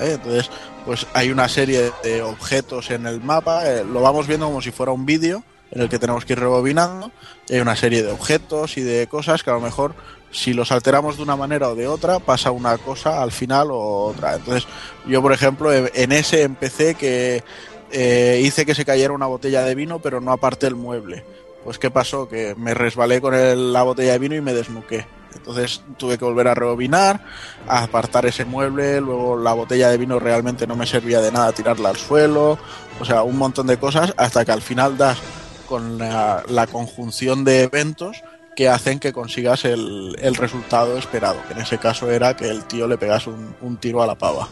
Entonces, 0.00 0.48
pues 0.86 1.06
hay 1.12 1.30
una 1.30 1.50
serie 1.50 1.92
de 2.02 2.22
objetos 2.22 2.90
en 2.90 3.04
el 3.06 3.20
mapa, 3.20 3.68
eh, 3.70 3.84
lo 3.84 4.00
vamos 4.00 4.26
viendo 4.26 4.46
como 4.46 4.62
si 4.62 4.70
fuera 4.70 4.90
un 4.92 5.04
vídeo 5.04 5.42
en 5.70 5.82
el 5.82 5.90
que 5.90 5.98
tenemos 5.98 6.24
que 6.24 6.32
ir 6.32 6.40
rebobinando, 6.40 7.10
hay 7.50 7.60
una 7.60 7.76
serie 7.76 8.02
de 8.02 8.10
objetos 8.10 8.78
y 8.78 8.80
de 8.80 9.06
cosas 9.06 9.42
que 9.42 9.50
a 9.50 9.52
lo 9.52 9.60
mejor 9.60 9.94
si 10.32 10.54
los 10.54 10.72
alteramos 10.72 11.18
de 11.18 11.24
una 11.24 11.36
manera 11.36 11.68
o 11.68 11.74
de 11.74 11.88
otra 11.88 12.20
pasa 12.20 12.50
una 12.52 12.78
cosa 12.78 13.22
al 13.22 13.30
final 13.30 13.68
o 13.70 14.06
otra. 14.06 14.36
Entonces 14.36 14.66
yo 15.06 15.20
por 15.20 15.34
ejemplo 15.34 15.70
en 15.74 16.12
ese 16.12 16.40
empecé 16.42 16.94
que 16.94 17.44
eh, 17.92 18.40
hice 18.42 18.64
que 18.64 18.74
se 18.74 18.86
cayera 18.86 19.12
una 19.12 19.26
botella 19.26 19.62
de 19.62 19.74
vino 19.74 19.98
pero 19.98 20.22
no 20.22 20.32
aparté 20.32 20.68
el 20.68 20.74
mueble. 20.74 21.22
Pues 21.64 21.78
qué 21.78 21.90
pasó 21.90 22.26
que 22.30 22.54
me 22.56 22.72
resbalé 22.72 23.20
con 23.20 23.34
el- 23.34 23.74
la 23.74 23.82
botella 23.82 24.12
de 24.12 24.18
vino 24.18 24.34
y 24.36 24.40
me 24.40 24.54
desnuqué. 24.54 25.04
Entonces 25.34 25.82
tuve 25.96 26.18
que 26.18 26.24
volver 26.24 26.48
a 26.48 26.54
rebobinar, 26.54 27.24
a 27.68 27.84
apartar 27.84 28.26
ese 28.26 28.44
mueble, 28.44 29.00
luego 29.00 29.36
la 29.36 29.52
botella 29.52 29.88
de 29.88 29.98
vino 29.98 30.18
realmente 30.18 30.66
no 30.66 30.76
me 30.76 30.86
servía 30.86 31.20
de 31.20 31.32
nada 31.32 31.52
tirarla 31.52 31.90
al 31.90 31.96
suelo, 31.96 32.58
o 32.98 33.04
sea, 33.04 33.22
un 33.22 33.36
montón 33.36 33.66
de 33.66 33.78
cosas 33.78 34.12
hasta 34.16 34.44
que 34.44 34.52
al 34.52 34.62
final 34.62 34.96
das 34.98 35.18
con 35.66 35.98
la, 35.98 36.66
conjunción 36.70 37.44
de 37.44 37.62
eventos 37.62 38.22
que 38.56 38.68
hacen 38.68 38.98
que 38.98 39.12
consigas 39.12 39.64
el, 39.64 40.16
el 40.20 40.34
resultado 40.34 40.98
esperado, 40.98 41.38
que 41.46 41.54
en 41.54 41.60
ese 41.60 41.78
caso 41.78 42.10
era 42.10 42.36
que 42.36 42.48
el 42.48 42.64
tío 42.64 42.88
le 42.88 42.98
pegase 42.98 43.30
un, 43.30 43.54
un 43.60 43.76
tiro 43.76 44.02
a 44.02 44.06
la 44.06 44.16
pava. 44.16 44.48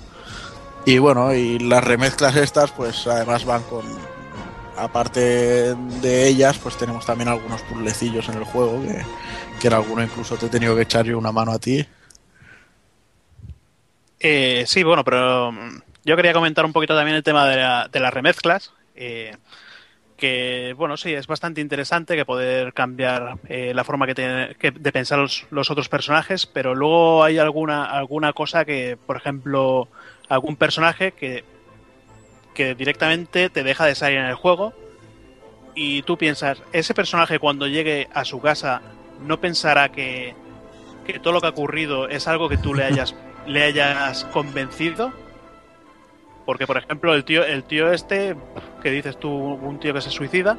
Y 0.89 0.97
bueno, 0.97 1.35
y 1.35 1.59
las 1.59 1.85
remezclas 1.85 2.35
estas, 2.37 2.71
pues 2.71 3.07
además 3.07 3.45
van 3.45 3.63
con. 3.65 3.85
Aparte 4.75 5.75
de 5.75 6.29
ellas, 6.29 6.57
pues 6.57 6.79
tenemos 6.79 7.05
también 7.05 7.29
algunos 7.29 7.61
puzzlecillos 7.63 8.27
en 8.31 8.37
el 8.37 8.45
juego, 8.45 8.81
que, 8.81 9.03
que 9.59 9.69
en 9.69 9.75
alguno 9.75 10.03
incluso 10.03 10.37
te 10.37 10.47
he 10.47 10.51
tenido 10.51 10.75
que 10.77 10.83
echar 10.83 11.05
yo 11.07 11.19
una 11.19 11.33
mano 11.33 11.53
a 11.53 11.59
ti. 11.59 11.87
Eh, 14.21 14.65
sí, 14.67 14.83
bueno, 14.83 15.05
pero 15.05 15.53
mm, 15.53 15.79
yo 16.05 16.17
quería 16.17 16.33
comentar 16.33 16.65
un 16.65 16.73
poquito 16.73 16.95
también 16.97 17.17
el 17.17 17.23
tema 17.23 17.47
de, 17.49 17.57
la- 17.57 17.89
de 17.91 18.01
las 18.01 18.13
remezclas. 18.13 18.73
eh, 18.95 19.37
que, 20.17 20.75
bueno, 20.77 20.97
sí, 20.97 21.13
es 21.15 21.27
bastante 21.29 21.61
interesante 21.61 22.17
que 22.17 22.25
poder 22.25 22.73
cambiar 22.75 23.37
eh, 23.49 23.73
la 23.75 23.85
forma 23.85 24.07
que 24.07 24.15
de 24.15 24.93
pensar 24.93 25.19
los, 25.19 25.47
los 25.51 25.71
otros 25.71 25.89
personajes, 25.89 26.47
pero 26.47 26.75
luego 26.75 27.25
hay 27.25 27.39
alguna, 27.39 27.85
alguna 27.85 28.33
cosa 28.33 28.65
que, 28.65 28.99
por 29.07 29.17
ejemplo, 29.17 29.89
algún 30.29 30.57
personaje 30.57 31.13
que, 31.13 31.45
que 32.55 32.75
directamente 32.75 33.49
te 33.51 33.63
deja 33.63 33.87
de 33.87 33.95
salir 33.95 34.19
en 34.19 34.27
el 34.27 34.35
juego 34.35 34.73
y 35.75 36.03
tú 36.03 36.17
piensas, 36.19 36.63
ese 36.73 36.95
personaje 36.95 37.39
cuando 37.39 37.67
llegue 37.69 38.09
a 38.13 38.25
su 38.25 38.41
casa 38.41 38.83
no 39.21 39.41
pensará 39.41 39.91
que, 39.91 40.35
que 41.07 41.19
todo 41.19 41.33
lo 41.33 41.41
que 41.41 41.47
ha 41.49 41.51
ocurrido 41.51 42.09
es 42.09 42.29
algo 42.29 42.49
que 42.49 42.57
tú 42.59 42.75
le 42.75 42.85
hayas, 42.85 43.15
le 43.47 43.63
hayas 43.65 44.25
convencido. 44.27 45.13
Porque, 46.47 46.67
por 46.67 46.79
ejemplo, 46.79 47.15
el 47.15 47.25
tío, 47.25 47.45
el 47.45 47.65
tío 47.65 47.93
este, 47.93 48.35
que 48.83 48.91
dices 48.91 49.19
tú, 49.19 49.31
un 49.31 49.79
tío 49.81 49.93
que 49.93 50.01
se 50.01 50.11
suicida, 50.11 50.57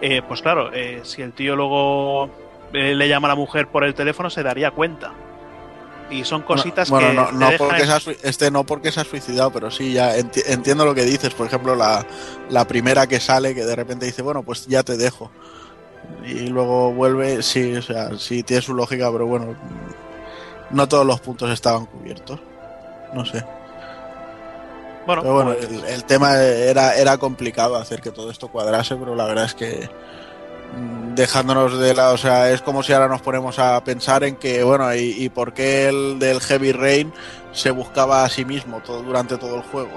eh, 0.00 0.22
pues 0.26 0.42
claro, 0.42 0.72
eh, 0.72 1.00
si 1.04 1.22
el 1.22 1.32
tío 1.32 1.54
luego 1.54 2.28
eh, 2.72 2.94
le 2.96 3.08
llama 3.08 3.28
a 3.28 3.30
la 3.30 3.34
mujer 3.36 3.68
por 3.68 3.84
el 3.84 3.94
teléfono, 3.94 4.28
se 4.28 4.42
daría 4.42 4.72
cuenta. 4.72 5.12
Y 6.10 6.24
son 6.24 6.42
cositas 6.42 6.90
bueno, 6.90 7.08
que. 7.08 7.14
no, 7.14 7.30
no 7.30 7.50
porque 7.56 7.82
en- 7.84 8.00
se 8.00 8.18
este 8.28 8.50
no 8.50 8.64
porque 8.64 8.90
se 8.90 9.00
ha 9.00 9.04
suicidado, 9.04 9.52
pero 9.52 9.70
sí, 9.70 9.92
ya 9.92 10.16
enti- 10.16 10.42
entiendo 10.46 10.84
lo 10.84 10.92
que 10.96 11.04
dices. 11.04 11.32
Por 11.34 11.46
ejemplo, 11.46 11.76
la, 11.76 12.04
la 12.48 12.66
primera 12.66 13.06
que 13.06 13.20
sale, 13.20 13.54
que 13.54 13.64
de 13.64 13.76
repente 13.76 14.06
dice, 14.06 14.22
bueno, 14.22 14.42
pues 14.42 14.66
ya 14.66 14.82
te 14.82 14.96
dejo. 14.96 15.30
Y 16.26 16.48
luego 16.48 16.92
vuelve, 16.92 17.42
sí, 17.42 17.74
o 17.76 17.82
sea, 17.82 18.10
sí 18.18 18.42
tiene 18.42 18.62
su 18.62 18.74
lógica, 18.74 19.10
pero 19.10 19.26
bueno, 19.26 19.54
no 20.70 20.88
todos 20.88 21.06
los 21.06 21.20
puntos 21.20 21.50
estaban 21.50 21.86
cubiertos. 21.86 22.38
No 23.14 23.24
sé. 23.24 23.44
Bueno, 25.06 25.22
Pero 25.22 25.34
bueno, 25.34 25.54
pues- 25.54 25.68
el, 25.70 25.84
el 25.86 26.04
tema 26.04 26.36
era, 26.40 26.94
era 26.96 27.18
complicado 27.18 27.76
hacer 27.76 28.00
que 28.00 28.10
todo 28.10 28.30
esto 28.30 28.48
cuadrase, 28.48 28.96
pero 28.96 29.14
la 29.16 29.24
verdad 29.24 29.46
es 29.46 29.54
que 29.54 29.88
mm, 30.76 31.14
dejándonos 31.14 31.78
de 31.78 31.94
la, 31.94 32.10
o 32.10 32.18
sea, 32.18 32.50
es 32.50 32.60
como 32.60 32.82
si 32.82 32.92
ahora 32.92 33.08
nos 33.08 33.22
ponemos 33.22 33.58
a 33.58 33.82
pensar 33.82 34.22
en 34.24 34.36
que, 34.36 34.62
bueno, 34.62 34.94
y, 34.94 35.14
y 35.18 35.28
por 35.30 35.52
qué 35.54 35.88
el 35.88 36.18
del 36.18 36.40
Heavy 36.40 36.72
Rain 36.72 37.12
se 37.52 37.70
buscaba 37.70 38.24
a 38.24 38.28
sí 38.28 38.44
mismo 38.44 38.80
todo, 38.80 39.02
durante 39.02 39.36
todo 39.38 39.56
el 39.56 39.62
juego. 39.62 39.90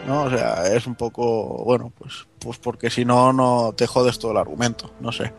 ¿No? 0.00 0.24
O 0.24 0.30
sea, 0.30 0.66
es 0.74 0.86
un 0.86 0.94
poco, 0.94 1.64
bueno, 1.64 1.92
pues, 1.98 2.26
pues 2.38 2.58
porque 2.58 2.90
si 2.90 3.04
no, 3.04 3.32
no 3.32 3.74
te 3.76 3.86
jodes 3.86 4.18
todo 4.18 4.32
el 4.32 4.38
argumento, 4.38 4.94
no 5.00 5.12
sé. 5.12 5.34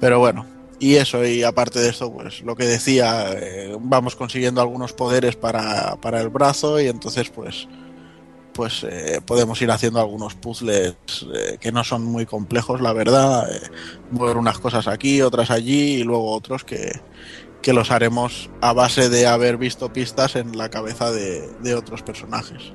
Pero 0.00 0.18
bueno, 0.18 0.46
y 0.78 0.96
eso, 0.96 1.24
y 1.24 1.42
aparte 1.44 1.78
de 1.80 1.88
esto, 1.90 2.12
pues 2.12 2.42
lo 2.42 2.56
que 2.56 2.64
decía, 2.64 3.32
eh, 3.32 3.76
vamos 3.80 4.16
consiguiendo 4.16 4.60
algunos 4.60 4.92
poderes 4.92 5.36
para, 5.36 5.96
para 6.00 6.20
el 6.20 6.28
brazo 6.28 6.80
y 6.80 6.88
entonces 6.88 7.30
pues 7.30 7.68
pues 8.54 8.84
eh, 8.84 9.20
podemos 9.26 9.60
ir 9.62 9.70
haciendo 9.70 10.00
algunos 10.00 10.34
puzzles 10.36 10.94
eh, 11.34 11.58
que 11.60 11.72
no 11.72 11.84
son 11.84 12.04
muy 12.04 12.24
complejos, 12.24 12.80
la 12.80 12.92
verdad. 12.92 13.52
eh, 13.52 13.60
mover 14.10 14.36
unas 14.36 14.58
cosas 14.58 14.86
aquí, 14.88 15.20
otras 15.22 15.50
allí 15.50 15.96
y 15.96 16.04
luego 16.04 16.32
otros 16.32 16.64
que, 16.64 17.02
que 17.62 17.72
los 17.72 17.90
haremos 17.90 18.50
a 18.60 18.72
base 18.72 19.08
de 19.10 19.26
haber 19.26 19.58
visto 19.58 19.92
pistas 19.92 20.36
en 20.36 20.56
la 20.56 20.70
cabeza 20.70 21.10
de, 21.12 21.48
de 21.60 21.74
otros 21.74 22.02
personajes. 22.02 22.72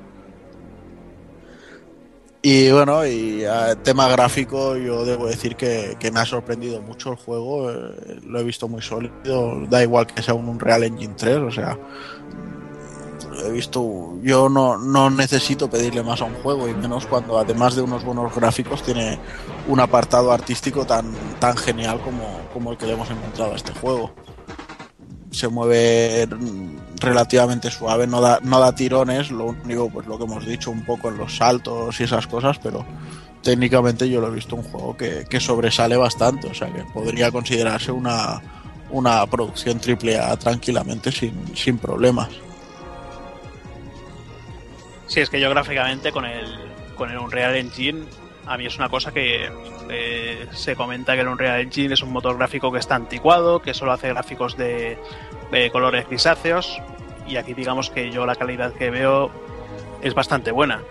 Y 2.42 2.70
bueno, 2.70 3.06
y 3.06 3.44
tema 3.82 4.08
gráfico, 4.08 4.74
yo 4.76 5.04
debo 5.04 5.26
decir 5.26 5.56
que, 5.56 5.96
que 6.00 6.10
me 6.10 6.20
ha 6.20 6.24
sorprendido 6.24 6.80
mucho 6.80 7.10
el 7.10 7.16
juego. 7.16 7.70
eh, 7.70 8.20
lo 8.24 8.40
he 8.40 8.44
visto 8.44 8.66
muy 8.66 8.80
sólido. 8.80 9.66
Da 9.68 9.82
igual 9.82 10.06
que 10.06 10.22
sea 10.22 10.32
un 10.32 10.48
Unreal 10.48 10.84
Engine 10.84 11.14
3, 11.16 11.36
o 11.36 11.50
sea, 11.50 11.78
he 13.44 13.50
visto. 13.50 14.14
Yo 14.22 14.48
no, 14.48 14.78
no 14.78 15.10
necesito 15.10 15.68
pedirle 15.68 16.02
más 16.02 16.22
a 16.22 16.24
un 16.24 16.34
juego, 16.36 16.66
y 16.66 16.74
menos 16.74 17.06
cuando, 17.06 17.38
además 17.38 17.74
de 17.74 17.82
unos 17.82 18.04
buenos 18.04 18.34
gráficos, 18.34 18.82
tiene 18.82 19.18
un 19.68 19.78
apartado 19.80 20.32
artístico 20.32 20.86
tan, 20.86 21.12
tan 21.38 21.56
genial 21.58 22.00
como, 22.02 22.40
como 22.54 22.72
el 22.72 22.78
que 22.78 22.86
le 22.86 22.94
hemos 22.94 23.10
encontrado 23.10 23.52
a 23.52 23.56
este 23.56 23.72
juego. 23.74 24.12
Se 25.30 25.46
mueve 25.48 26.26
relativamente 27.00 27.70
suave, 27.70 28.06
no 28.06 28.20
da, 28.20 28.38
no 28.42 28.60
da 28.60 28.74
tirones, 28.74 29.30
lo 29.30 29.46
único, 29.46 29.90
pues 29.90 30.06
lo 30.06 30.18
que 30.18 30.24
hemos 30.24 30.46
dicho 30.46 30.70
un 30.70 30.84
poco 30.84 31.08
en 31.08 31.18
los 31.18 31.36
saltos 31.36 31.98
y 32.00 32.04
esas 32.04 32.26
cosas, 32.26 32.58
pero 32.58 32.84
técnicamente 33.42 34.08
yo 34.08 34.20
lo 34.20 34.28
he 34.28 34.34
visto 34.34 34.54
un 34.54 34.62
juego 34.62 34.96
que, 34.96 35.24
que 35.28 35.40
sobresale 35.40 35.96
bastante, 35.96 36.48
o 36.48 36.54
sea 36.54 36.72
que 36.72 36.84
podría 36.92 37.30
considerarse 37.30 37.90
una, 37.90 38.40
una 38.90 39.26
producción 39.26 39.80
triple 39.80 40.18
A 40.18 40.36
tranquilamente 40.36 41.10
sin, 41.10 41.56
sin 41.56 41.78
problemas. 41.78 42.28
Sí, 45.06 45.20
es 45.20 45.30
que 45.30 45.40
yo 45.40 45.50
gráficamente 45.50 46.12
con 46.12 46.24
el, 46.24 46.46
con 46.94 47.10
el 47.10 47.18
Unreal 47.18 47.56
Engine, 47.56 48.04
a 48.46 48.56
mí 48.56 48.66
es 48.66 48.76
una 48.78 48.88
cosa 48.88 49.12
que 49.12 49.50
eh, 49.90 50.46
se 50.52 50.74
comenta 50.76 51.14
que 51.14 51.20
el 51.20 51.28
Unreal 51.28 51.60
Engine 51.60 51.94
es 51.94 52.02
un 52.02 52.12
motor 52.12 52.36
gráfico 52.36 52.72
que 52.72 52.78
está 52.78 52.94
anticuado, 52.96 53.60
que 53.60 53.74
solo 53.74 53.92
hace 53.92 54.08
gráficos 54.08 54.56
de, 54.56 54.98
colores 55.72 56.06
grisáceos, 56.08 56.80
y 57.26 57.36
aquí 57.36 57.54
digamos 57.54 57.90
que 57.90 58.10
yo 58.10 58.26
la 58.26 58.34
calidad 58.36 58.72
que 58.72 58.90
veo 58.90 59.30
es 60.02 60.14
bastante 60.14 60.50
buena. 60.52 60.82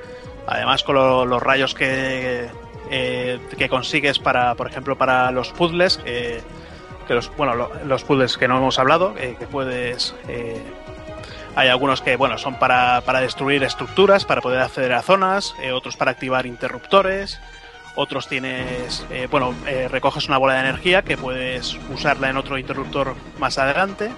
Además 0.47 0.83
con 0.83 0.95
lo- 0.95 1.25
los 1.25 1.41
rayos 1.43 1.73
que, 1.75 2.47
eh, 2.89 3.39
que 3.57 3.69
consigues 3.69 4.19
para, 4.19 4.55
por 4.55 4.67
ejemplo, 4.67 4.97
para 4.97 5.31
los 5.31 5.51
puzzles, 5.51 5.97
que, 5.97 6.41
los, 7.09 7.35
bueno, 7.35 7.55
lo- 7.55 7.71
los 7.85 8.03
puzzles 8.03 8.37
que 8.37 8.47
no 8.47 8.57
hemos 8.57 8.79
hablado, 8.79 9.15
eh, 9.17 9.35
que 9.39 9.47
puedes 9.47 10.13
hay 11.55 11.69
algunos 11.69 12.01
que, 12.01 12.15
bueno, 12.15 12.37
son 12.37 12.55
para, 12.59 13.01
para 13.01 13.21
destruir 13.21 13.63
estructuras, 13.63 14.25
para 14.25 14.41
poder 14.41 14.61
acceder 14.61 14.93
a 14.93 15.01
zonas, 15.01 15.55
eh, 15.61 15.71
otros 15.71 15.97
para 15.97 16.11
activar 16.11 16.45
interruptores, 16.45 17.39
otros 18.01 18.29
tienes, 18.29 19.05
eh, 19.09 19.27
bueno, 19.29 19.53
eh, 19.67 19.89
recoges 19.89 20.29
una 20.29 20.37
bola 20.37 20.53
de 20.53 20.61
energía 20.61 21.01
que 21.01 21.17
puedes 21.17 21.77
usarla 21.93 22.29
en 22.29 22.37
otro 22.37 22.57
interruptor 22.57 23.13
más 23.39 23.57
adelante. 23.57 24.09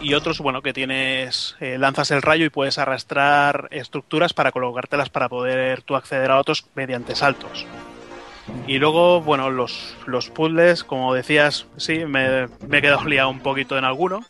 Y 0.00 0.14
otros, 0.14 0.40
bueno, 0.40 0.62
que 0.62 0.72
tienes, 0.72 1.56
eh, 1.60 1.78
lanzas 1.78 2.10
el 2.10 2.22
rayo 2.22 2.44
y 2.44 2.50
puedes 2.50 2.76
arrastrar 2.76 3.68
estructuras 3.70 4.34
para 4.34 4.50
colocártelas 4.50 5.10
para 5.10 5.28
poder 5.28 5.82
tú 5.82 5.94
acceder 5.94 6.32
a 6.32 6.40
otros 6.40 6.66
mediante 6.74 7.14
saltos. 7.14 7.66
Y 8.66 8.78
luego, 8.78 9.20
bueno, 9.22 9.48
los, 9.48 9.96
los 10.06 10.28
puzzles, 10.30 10.82
como 10.82 11.14
decías, 11.14 11.66
sí, 11.76 12.04
me, 12.06 12.48
me 12.66 12.78
he 12.78 12.82
quedado 12.82 13.04
liado 13.06 13.30
un 13.30 13.40
poquito 13.40 13.78
en 13.78 13.84
alguno 13.84 14.26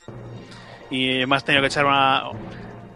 y 0.94 1.26
me 1.26 1.36
has 1.36 1.44
tenido 1.44 1.62
que 1.62 1.68
echar 1.68 1.84
una, 1.86 2.24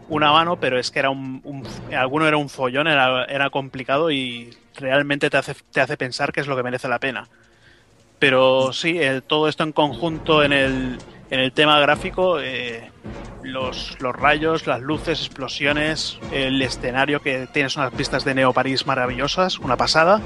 una 0.08 0.32
mano, 0.32 0.56
pero 0.56 0.78
es 0.78 0.90
que 0.90 0.98
era 1.00 1.10
un, 1.10 1.40
un- 1.44 1.66
alguno 1.94 2.26
era 2.26 2.36
un 2.36 2.48
follón, 2.48 2.86
era, 2.86 3.24
era 3.24 3.50
complicado 3.50 4.10
y 4.10 4.50
realmente 4.76 5.30
te 5.30 5.36
hace, 5.36 5.54
te 5.72 5.80
hace 5.80 5.96
pensar 5.96 6.32
que 6.32 6.40
es 6.40 6.46
lo 6.46 6.56
que 6.56 6.62
merece 6.62 6.88
la 6.88 6.98
pena. 6.98 7.28
Pero 8.18 8.72
sí, 8.72 8.98
el- 8.98 9.22
todo 9.22 9.48
esto 9.48 9.62
en 9.64 9.72
conjunto 9.72 10.42
en 10.42 10.52
el, 10.52 10.98
en 11.30 11.40
el 11.40 11.52
tema 11.52 11.78
gráfico, 11.80 12.40
eh, 12.40 12.90
los, 13.42 13.96
los 14.00 14.14
rayos, 14.14 14.66
las 14.66 14.80
luces, 14.80 15.20
explosiones, 15.20 16.18
el 16.32 16.60
escenario 16.60 17.20
que 17.20 17.46
tienes 17.52 17.76
unas 17.76 17.92
pistas 17.92 18.24
de 18.24 18.34
Neo 18.34 18.52
París 18.52 18.86
maravillosas, 18.86 19.58
una 19.60 19.76
pasada, 19.76 20.20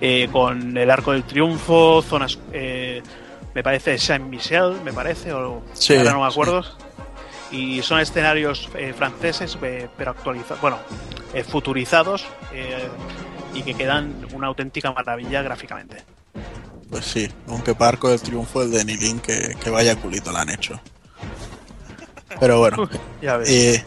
eh, 0.00 0.28
con 0.30 0.76
el 0.76 0.90
Arco 0.90 1.12
del 1.12 1.22
Triunfo, 1.24 2.02
zonas, 2.02 2.38
eh, 2.52 3.02
me 3.54 3.62
parece 3.62 3.96
Saint-Michel, 3.98 4.74
me 4.84 4.92
parece, 4.92 5.32
o 5.32 5.62
Sí, 5.72 5.96
ahora 5.96 6.12
no 6.12 6.22
me 6.24 6.30
sí. 6.30 6.36
Y 7.50 7.82
son 7.82 8.00
escenarios 8.00 8.68
eh, 8.74 8.92
franceses, 8.96 9.56
eh, 9.62 9.88
pero 9.96 10.10
actualizados, 10.10 10.60
bueno, 10.60 10.78
eh, 11.32 11.42
futurizados 11.44 12.26
eh, 12.52 12.88
y 13.54 13.62
que 13.62 13.74
quedan 13.74 14.26
una 14.32 14.48
auténtica 14.48 14.92
maravilla 14.92 15.40
gráficamente. 15.42 16.04
Pues 16.90 17.04
sí, 17.04 17.28
aunque 17.48 17.74
Parco 17.74 18.08
del 18.10 18.20
Triunfo, 18.20 18.62
el 18.62 18.70
de 18.70 18.84
Nilin, 18.84 19.20
que, 19.20 19.56
que 19.62 19.70
vaya 19.70 19.96
culito 19.96 20.30
le 20.32 20.38
han 20.38 20.50
hecho. 20.50 20.80
Pero 22.40 22.58
bueno, 22.58 22.88
Ya 23.22 23.36
ves. 23.38 23.48
eh, 23.50 23.84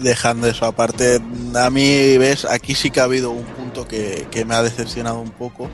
dejando 0.00 0.46
eso 0.46 0.64
aparte, 0.66 1.20
a 1.54 1.70
mí, 1.70 2.16
ves, 2.18 2.44
aquí 2.44 2.74
sí 2.74 2.90
que 2.90 3.00
ha 3.00 3.04
habido 3.04 3.30
un 3.30 3.44
punto 3.44 3.86
que, 3.86 4.26
que 4.30 4.44
me 4.44 4.54
ha 4.54 4.62
decepcionado 4.62 5.20
un 5.20 5.30
poco, 5.30 5.68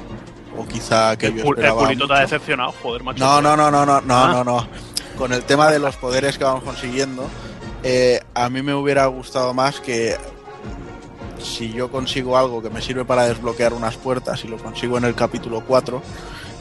o 0.58 0.66
quizá 0.66 1.16
que 1.16 1.26
el, 1.26 1.34
yo 1.36 1.44
el 1.56 1.72
pulito 1.74 2.06
te 2.06 2.14
ha 2.14 2.20
decepcionado, 2.20 2.72
joder, 2.82 3.02
macho. 3.02 3.24
No, 3.24 3.40
no, 3.40 3.56
no, 3.56 3.70
no, 3.70 3.84
no, 3.86 4.00
no, 4.00 4.16
Ah. 4.24 4.32
no, 4.32 4.44
no. 4.44 4.68
Con 5.16 5.32
el 5.32 5.44
tema 5.44 5.70
de 5.70 5.78
los 5.78 5.96
poderes 5.96 6.38
que 6.38 6.44
vamos 6.44 6.64
consiguiendo, 6.64 7.28
eh, 7.82 8.20
a 8.34 8.48
mí 8.50 8.62
me 8.62 8.74
hubiera 8.74 9.06
gustado 9.06 9.54
más 9.54 9.80
que 9.80 10.16
si 11.38 11.72
yo 11.72 11.90
consigo 11.90 12.36
algo 12.36 12.62
que 12.62 12.70
me 12.70 12.80
sirve 12.80 13.04
para 13.04 13.26
desbloquear 13.26 13.72
unas 13.72 13.96
puertas 13.96 14.44
y 14.44 14.48
lo 14.48 14.56
consigo 14.56 14.98
en 14.98 15.04
el 15.04 15.14
capítulo 15.14 15.62
4, 15.66 16.02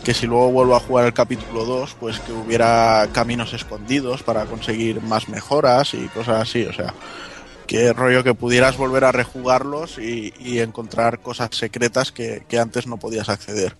que 0.04 0.14
si 0.14 0.28
luego 0.28 0.52
vuelvo 0.52 0.76
a 0.76 0.80
jugar 0.80 1.06
el 1.06 1.14
capítulo 1.14 1.66
2, 1.66 1.96
pues 2.00 2.20
que 2.20 2.34
hubiera 2.34 3.08
caminos 3.14 3.54
escondidos 3.54 4.22
para 4.22 4.46
conseguir 4.46 5.02
más 5.02 5.30
mejoras 5.30 5.94
y 5.94 6.08
cosas 6.10 6.42
así, 6.42 6.66
o 6.66 6.74
sea, 6.74 6.94
que 7.66 7.94
rollo 7.94 8.24
que 8.24 8.34
pudieras 8.34 8.78
volver 8.78 9.06
a 9.06 9.12
rejugarlos 9.12 9.98
y, 9.98 10.34
y 10.40 10.60
encontrar 10.60 11.20
cosas 11.20 11.50
secretas 11.54 12.12
que, 12.12 12.44
que 12.48 12.60
antes 12.60 12.86
no 12.86 12.98
podías 12.98 13.30
acceder. 13.30 13.76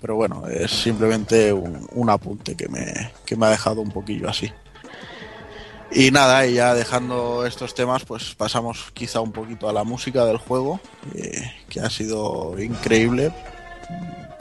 Pero 0.00 0.16
bueno, 0.16 0.46
es 0.48 0.70
simplemente 0.70 1.52
un, 1.52 1.86
un 1.92 2.10
apunte 2.10 2.54
que 2.54 2.68
me, 2.68 3.12
que 3.24 3.36
me 3.36 3.46
ha 3.46 3.50
dejado 3.50 3.80
un 3.80 3.90
poquillo 3.90 4.28
así. 4.28 4.50
Y 5.92 6.12
nada, 6.12 6.46
y 6.46 6.54
ya 6.54 6.74
dejando 6.74 7.44
estos 7.44 7.74
temas, 7.74 8.04
pues 8.04 8.34
pasamos 8.36 8.90
quizá 8.94 9.20
un 9.20 9.32
poquito 9.32 9.68
a 9.68 9.72
la 9.72 9.82
música 9.82 10.24
del 10.24 10.36
juego, 10.36 10.80
eh, 11.14 11.52
que 11.68 11.80
ha 11.80 11.90
sido 11.90 12.54
increíble. 12.60 13.32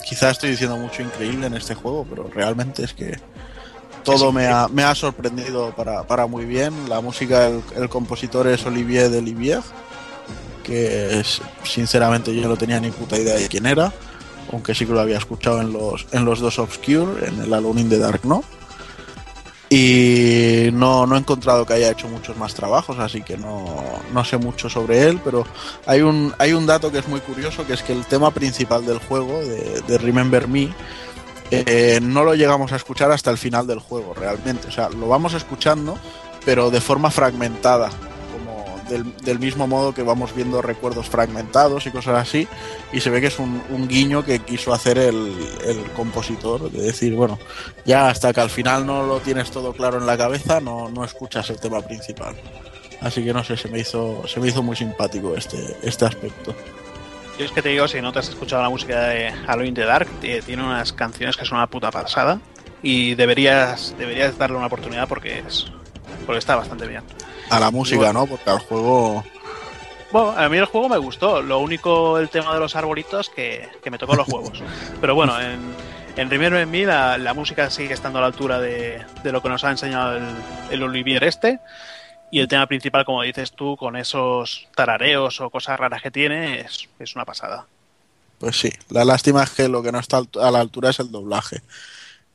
Quizá 0.08 0.30
estoy 0.30 0.52
diciendo 0.52 0.78
mucho 0.78 1.02
increíble 1.02 1.48
en 1.48 1.56
este 1.56 1.74
juego, 1.74 2.06
pero 2.08 2.30
realmente 2.30 2.84
es 2.84 2.94
que 2.94 3.20
todo 4.04 4.32
me 4.32 4.48
ha, 4.48 4.68
me 4.68 4.84
ha 4.84 4.94
sorprendido 4.94 5.76
para, 5.76 6.04
para 6.04 6.28
muy 6.28 6.46
bien. 6.46 6.88
La 6.88 7.02
música, 7.02 7.48
el, 7.48 7.64
el 7.76 7.90
compositor 7.90 8.48
es 8.48 8.66
Olivier 8.66 9.10
de 9.10 9.22
Livier, 9.22 9.62
que 10.64 11.20
es, 11.20 11.42
sinceramente 11.64 12.34
yo 12.34 12.48
no 12.48 12.58
tenía 12.58 12.80
ni 12.80 12.92
puta 12.92 13.18
idea 13.18 13.36
de 13.36 13.48
quién 13.48 13.66
era, 13.66 13.92
aunque 14.52 14.76
sí 14.76 14.86
que 14.86 14.94
lo 14.94 15.00
había 15.00 15.18
escuchado 15.18 15.62
en 15.62 15.74
los, 15.74 16.08
en 16.12 16.26
los 16.26 16.40
dos 16.40 16.60
Obscure, 16.60 17.28
en 17.28 17.42
el 17.42 17.54
Alone 17.54 17.82
in 17.82 17.90
the 17.90 17.98
Dark, 17.98 18.22
¿no? 18.24 18.44
Y 19.72 20.70
no, 20.74 21.06
no 21.06 21.16
he 21.16 21.20
encontrado 21.20 21.64
que 21.66 21.74
haya 21.74 21.92
hecho 21.92 22.08
muchos 22.08 22.36
más 22.38 22.56
trabajos, 22.56 22.98
así 22.98 23.22
que 23.22 23.38
no, 23.38 23.84
no 24.12 24.26
sé 24.26 24.38
mucho 24.38 24.68
sobre 24.68 25.04
él, 25.04 25.22
pero 25.24 25.46
hay 25.86 26.02
un, 26.02 26.34
hay 26.40 26.54
un 26.54 26.66
dato 26.66 26.92
que 26.92 26.98
es 26.98 27.08
muy 27.08 27.20
curioso, 27.20 27.68
que 27.68 27.74
es 27.74 27.84
que 27.84 27.94
el 27.94 28.06
tema 28.06 28.32
principal 28.32 28.84
del 28.86 28.98
juego, 28.98 29.40
de, 29.40 29.82
de 29.88 29.98
Remember 30.00 30.48
Me, 30.48 30.74
eh, 31.52 32.00
no 32.02 32.24
lo 32.24 32.36
llegamos 32.36 32.72
a 32.72 32.76
escuchar 32.76 33.12
hasta 33.12 33.32
el 33.32 33.38
final 33.38 33.66
del 33.66 33.80
juego, 33.80 34.14
realmente. 34.14 34.68
O 34.68 34.72
sea, 34.72 34.90
lo 34.90 35.08
vamos 35.08 35.34
escuchando, 35.34 35.98
pero 36.46 36.70
de 36.70 36.82
forma 36.82 37.10
fragmentada, 37.12 37.90
del, 38.90 39.40
mismo 39.40 39.68
modo 39.68 39.94
que 39.94 40.04
vamos 40.04 40.36
viendo 40.36 40.62
recuerdos 40.62 41.08
fragmentados 41.08 41.86
y 41.86 41.92
cosas 41.92 42.18
así, 42.18 42.48
y 42.92 43.00
se 43.00 43.10
ve 43.10 43.22
que 43.22 43.28
es 43.28 43.40
un, 43.40 43.88
guiño 43.88 44.26
que 44.26 44.40
quiso 44.40 44.74
hacer 44.74 44.98
el, 44.98 45.34
el 45.66 45.84
compositor, 45.96 46.70
de 46.72 46.82
decir, 46.82 47.14
bueno, 47.14 47.40
ya 47.86 48.10
hasta 48.10 48.34
que 48.34 48.42
al 48.42 48.50
final 48.50 48.86
no 48.86 49.04
lo 49.04 49.20
tienes 49.20 49.52
todo 49.52 49.74
claro 49.74 49.98
en 49.98 50.06
la 50.06 50.18
cabeza, 50.18 50.60
no, 50.60 50.90
no 50.90 51.04
escuchas 51.06 51.50
el 51.50 51.60
tema 51.60 51.82
principal. 51.82 52.36
Así 53.02 53.24
que 53.24 53.34
no 53.34 53.44
sé, 53.44 53.56
se 53.56 53.70
me 53.70 53.80
hizo, 53.80 54.28
se 54.28 54.40
me 54.40 54.50
hizo 54.50 54.62
muy 54.62 54.76
simpático 54.76 55.36
este, 55.36 55.78
este 55.84 56.06
aspecto. 56.06 56.54
Yo 57.38 57.46
es 57.46 57.52
que 57.52 57.62
te 57.62 57.70
digo, 57.70 57.88
si 57.88 58.02
no 58.02 58.12
te 58.12 58.20
has 58.20 58.28
escuchado 58.28 58.62
la 58.62 58.70
música 58.70 59.00
de 59.08 59.32
Halloween 59.32 59.74
the 59.74 59.86
Dark, 59.86 60.10
eh, 60.22 60.42
tiene 60.46 60.62
unas 60.62 60.92
canciones 60.92 61.38
que 61.38 61.46
son 61.46 61.58
una 61.58 61.68
puta 61.68 61.90
pasada. 61.90 62.42
Y 62.84 63.16
deberías, 63.16 63.96
deberías 63.98 64.38
darle 64.38 64.58
una 64.58 64.66
oportunidad 64.66 65.08
porque 65.08 65.40
es. 65.40 65.68
Porque 66.26 66.40
está 66.40 66.58
bastante 66.58 66.86
bien. 66.88 67.04
A 67.50 67.60
la 67.60 67.72
música, 67.72 68.14
¿no? 68.14 68.26
Porque 68.28 68.50
al 68.50 68.60
juego. 68.60 69.24
Bueno, 70.12 70.32
a 70.32 70.50
mí 70.50 70.58
el 70.58 70.66
juego 70.66 70.90
me 70.90 70.98
gustó. 70.98 71.42
Lo 71.42 71.60
único, 71.60 72.18
el 72.18 72.30
tema 72.30 72.54
de 72.54 72.60
los 72.60 72.76
arbolitos, 72.76 73.30
que, 73.30 73.68
que 73.84 73.92
me 73.92 73.98
tocó 73.98 74.16
los 74.16 74.28
huevos. 74.28 74.62
Pero 75.02 75.16
bueno, 75.16 75.40
en, 75.40 75.60
en 76.16 76.30
Remember 76.30 76.66
Me 76.66 76.86
la, 76.86 77.18
la 77.18 77.34
música 77.34 77.70
sigue 77.70 77.94
estando 77.94 78.20
a 78.20 78.22
la 78.22 78.28
altura 78.28 78.60
de, 78.60 79.04
de 79.24 79.32
lo 79.32 79.42
que 79.42 79.50
nos 79.50 79.64
ha 79.64 79.72
enseñado 79.72 80.18
el, 80.18 80.24
el 80.72 80.84
Olivier 80.84 81.24
este. 81.24 81.60
Y 82.32 82.40
el 82.40 82.48
tema 82.48 82.68
principal, 82.68 83.06
como 83.06 83.24
dices 83.24 83.52
tú, 83.54 83.76
con 83.76 83.96
esos 83.96 84.68
tarareos 84.76 85.42
o 85.42 85.50
cosas 85.50 85.80
raras 85.80 86.02
que 86.02 86.12
tiene, 86.12 86.62
es, 86.62 86.88
es 87.00 87.16
una 87.16 87.26
pasada. 87.26 87.66
Pues 88.40 88.58
sí, 88.58 88.72
la 88.90 89.04
lástima 89.04 89.44
es 89.44 89.50
que 89.50 89.68
lo 89.68 89.84
que 89.84 89.92
no 89.92 90.00
está 90.00 90.22
a 90.40 90.52
la 90.52 90.60
altura 90.60 90.92
es 90.92 91.00
el 91.00 91.12
doblaje. 91.12 91.62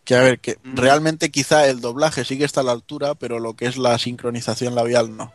Que 0.04 0.14
a 0.14 0.20
ver, 0.20 0.38
que 0.38 0.58
realmente 0.64 1.30
quizá 1.30 1.66
el 1.66 1.80
doblaje 1.80 2.24
sí 2.24 2.36
que 2.38 2.44
está 2.44 2.60
a 2.60 2.64
la 2.64 2.72
altura, 2.72 3.14
pero 3.14 3.40
lo 3.40 3.54
que 3.54 3.66
es 3.66 3.76
la 3.76 3.98
sincronización 3.98 4.74
labial 4.74 5.16
no. 5.16 5.32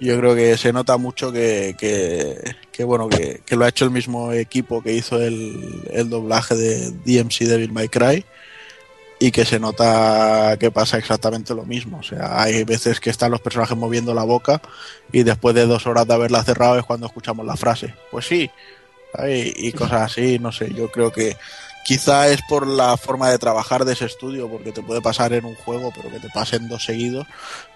Yo 0.00 0.18
creo 0.18 0.34
que 0.34 0.56
se 0.56 0.72
nota 0.72 0.96
mucho 0.96 1.30
que, 1.30 1.76
que, 1.78 2.56
que, 2.72 2.82
bueno, 2.82 3.08
que, 3.08 3.40
que 3.46 3.54
lo 3.54 3.64
ha 3.64 3.68
hecho 3.68 3.84
el 3.84 3.92
mismo 3.92 4.32
equipo 4.32 4.82
que 4.82 4.94
hizo 4.94 5.20
el, 5.20 5.82
el 5.92 6.10
doblaje 6.10 6.56
de 6.56 6.90
DMC 6.90 7.42
Devil 7.42 7.72
May 7.72 7.88
Cry 7.88 8.24
y 9.22 9.30
que 9.30 9.44
se 9.44 9.60
nota 9.60 10.56
que 10.58 10.72
pasa 10.72 10.98
exactamente 10.98 11.54
lo 11.54 11.64
mismo. 11.64 11.98
O 11.98 12.02
sea, 12.02 12.42
hay 12.42 12.64
veces 12.64 12.98
que 12.98 13.10
están 13.10 13.30
los 13.30 13.40
personajes 13.40 13.78
moviendo 13.78 14.12
la 14.14 14.24
boca 14.24 14.60
y 15.12 15.22
después 15.22 15.54
de 15.54 15.66
dos 15.66 15.86
horas 15.86 16.08
de 16.08 16.14
haberla 16.14 16.42
cerrado 16.42 16.76
es 16.76 16.84
cuando 16.84 17.06
escuchamos 17.06 17.46
la 17.46 17.56
frase. 17.56 17.94
Pues 18.10 18.26
sí, 18.26 18.50
¿sabes? 19.14 19.52
y 19.56 19.70
cosas 19.70 20.02
así, 20.02 20.40
no 20.40 20.50
sé, 20.50 20.74
yo 20.74 20.90
creo 20.90 21.12
que 21.12 21.36
quizá 21.84 22.28
es 22.28 22.40
por 22.48 22.66
la 22.66 22.96
forma 22.96 23.30
de 23.30 23.38
trabajar 23.38 23.84
de 23.84 23.92
ese 23.94 24.04
estudio, 24.06 24.48
porque 24.48 24.72
te 24.72 24.82
puede 24.82 25.00
pasar 25.00 25.32
en 25.32 25.44
un 25.44 25.54
juego, 25.54 25.92
pero 25.94 26.10
que 26.10 26.20
te 26.20 26.28
pasen 26.30 26.68
dos 26.68 26.84
seguidos, 26.84 27.26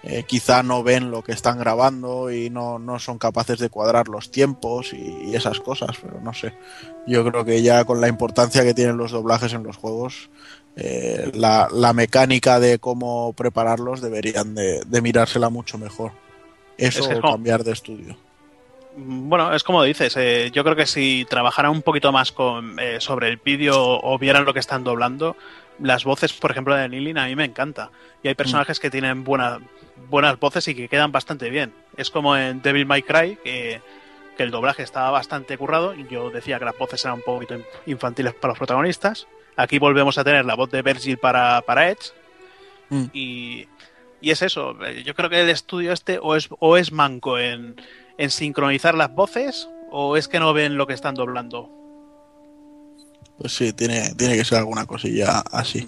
eh, 0.03 0.23
quizá 0.27 0.63
no 0.63 0.83
ven 0.83 1.11
lo 1.11 1.23
que 1.23 1.31
están 1.33 1.59
grabando 1.59 2.31
y 2.31 2.49
no, 2.49 2.79
no 2.79 2.99
son 2.99 3.17
capaces 3.17 3.59
de 3.59 3.69
cuadrar 3.69 4.07
los 4.07 4.31
tiempos 4.31 4.93
y, 4.93 5.29
y 5.29 5.35
esas 5.35 5.59
cosas, 5.59 5.97
pero 6.01 6.19
no 6.21 6.33
sé, 6.33 6.53
yo 7.05 7.23
creo 7.29 7.43
que 7.45 7.61
ya 7.61 7.83
con 7.85 7.99
la 8.01 8.07
importancia 8.07 8.63
que 8.63 8.73
tienen 8.73 8.97
los 8.97 9.11
doblajes 9.11 9.53
en 9.53 9.63
los 9.63 9.77
juegos, 9.77 10.29
eh, 10.75 11.31
la, 11.33 11.67
la 11.71 11.91
mecánica 11.93 12.59
de 12.59 12.79
cómo 12.79 13.33
prepararlos 13.33 13.99
deberían 14.01 14.53
de, 14.55 14.81
de 14.85 15.01
mirársela 15.01 15.49
mucho 15.49 15.77
mejor. 15.77 16.11
Eso 16.77 16.99
Es 17.01 17.07
que 17.07 17.13
es 17.13 17.19
o 17.19 17.21
como- 17.21 17.33
cambiar 17.33 17.63
de 17.63 17.71
estudio. 17.71 18.15
Bueno, 18.99 19.53
es 19.53 19.63
como 19.63 19.83
dices, 19.83 20.17
eh, 20.17 20.49
yo 20.51 20.63
creo 20.63 20.75
que 20.75 20.87
si 20.87 21.23
trabajaran 21.29 21.69
un 21.71 21.83
poquito 21.83 22.11
más 22.11 22.31
con, 22.31 22.79
eh, 22.79 22.99
sobre 22.99 23.27
el 23.27 23.37
vídeo 23.37 23.75
o 23.77 24.17
vieran 24.17 24.43
lo 24.43 24.55
que 24.55 24.59
están 24.59 24.83
doblando, 24.83 25.37
las 25.79 26.03
voces, 26.03 26.33
por 26.33 26.49
ejemplo, 26.49 26.73
de 26.75 26.89
Nilin 26.89 27.19
a 27.19 27.27
mí 27.27 27.35
me 27.35 27.45
encanta. 27.45 27.91
Y 28.23 28.27
hay 28.27 28.33
personajes 28.33 28.79
que 28.79 28.89
tienen 28.89 29.23
buena, 29.23 29.59
buenas 30.09 30.39
voces 30.39 30.67
y 30.67 30.73
que 30.73 30.89
quedan 30.89 31.11
bastante 31.11 31.51
bien. 31.51 31.75
Es 31.95 32.09
como 32.09 32.35
en 32.35 32.63
Devil 32.63 32.87
May 32.87 33.03
Cry, 33.03 33.37
que, 33.43 33.81
que 34.35 34.41
el 34.43 34.49
doblaje 34.49 34.81
estaba 34.81 35.11
bastante 35.11 35.55
currado. 35.59 35.93
y 35.93 36.07
Yo 36.07 36.31
decía 36.31 36.57
que 36.57 36.65
las 36.65 36.77
voces 36.77 37.05
eran 37.05 37.17
un 37.17 37.21
poquito 37.23 37.55
infantiles 37.85 38.33
para 38.33 38.53
los 38.53 38.57
protagonistas. 38.57 39.27
Aquí 39.57 39.77
volvemos 39.77 40.17
a 40.17 40.23
tener 40.23 40.43
la 40.45 40.55
voz 40.55 40.71
de 40.71 40.81
Virgil 40.81 41.19
para, 41.19 41.61
para 41.61 41.91
Edge. 41.91 42.13
Mm. 42.89 43.03
Y, 43.13 43.67
y 44.21 44.31
es 44.31 44.41
eso. 44.41 44.75
eh, 44.83 45.03
Yo 45.05 45.13
creo 45.13 45.29
que 45.29 45.39
el 45.41 45.49
estudio 45.49 45.93
este 45.93 46.17
o 46.19 46.35
es, 46.35 46.49
o 46.57 46.77
es 46.77 46.91
manco 46.91 47.37
en, 47.37 47.75
en 48.17 48.31
sincronizar 48.31 48.95
las 48.95 49.13
voces 49.13 49.69
o 49.91 50.17
es 50.17 50.27
que 50.27 50.39
no 50.39 50.53
ven 50.53 50.77
lo 50.77 50.87
que 50.87 50.93
están 50.93 51.15
doblando. 51.15 51.69
Pues 53.37 53.55
sí, 53.55 53.73
tiene, 53.73 54.13
tiene 54.15 54.35
que 54.35 54.45
ser 54.45 54.57
alguna 54.57 54.85
cosilla 54.85 55.39
así. 55.51 55.87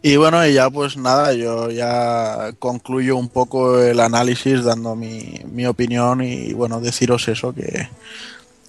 Y 0.00 0.16
bueno, 0.16 0.46
y 0.46 0.52
ya 0.52 0.70
pues 0.70 0.96
nada, 0.96 1.32
yo 1.32 1.70
ya 1.70 2.52
concluyo 2.58 3.16
un 3.16 3.28
poco 3.28 3.80
el 3.80 3.98
análisis 3.98 4.62
dando 4.62 4.94
mi, 4.94 5.40
mi 5.50 5.66
opinión 5.66 6.22
y 6.22 6.52
bueno, 6.52 6.80
deciros 6.80 7.26
eso, 7.26 7.52
que 7.52 7.88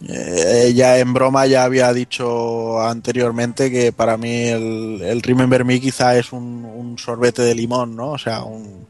eh, 0.08 0.74
ya 0.74 0.98
en 0.98 1.14
broma 1.14 1.46
ya 1.46 1.66
había 1.66 1.94
dicho 1.94 2.82
anteriormente 2.82 3.70
que 3.70 3.92
para 3.92 4.18
mí 4.18 4.48
el, 4.48 5.02
el 5.04 5.22
Remember 5.22 5.66
Me 5.66 5.80
quizá 5.80 6.18
es 6.18 6.32
un, 6.32 6.66
un 6.66 6.98
sorbete 6.98 7.44
de 7.44 7.54
limón, 7.54 7.96
¿no? 7.96 8.12
O 8.12 8.18
sea, 8.18 8.44
un, 8.44 8.88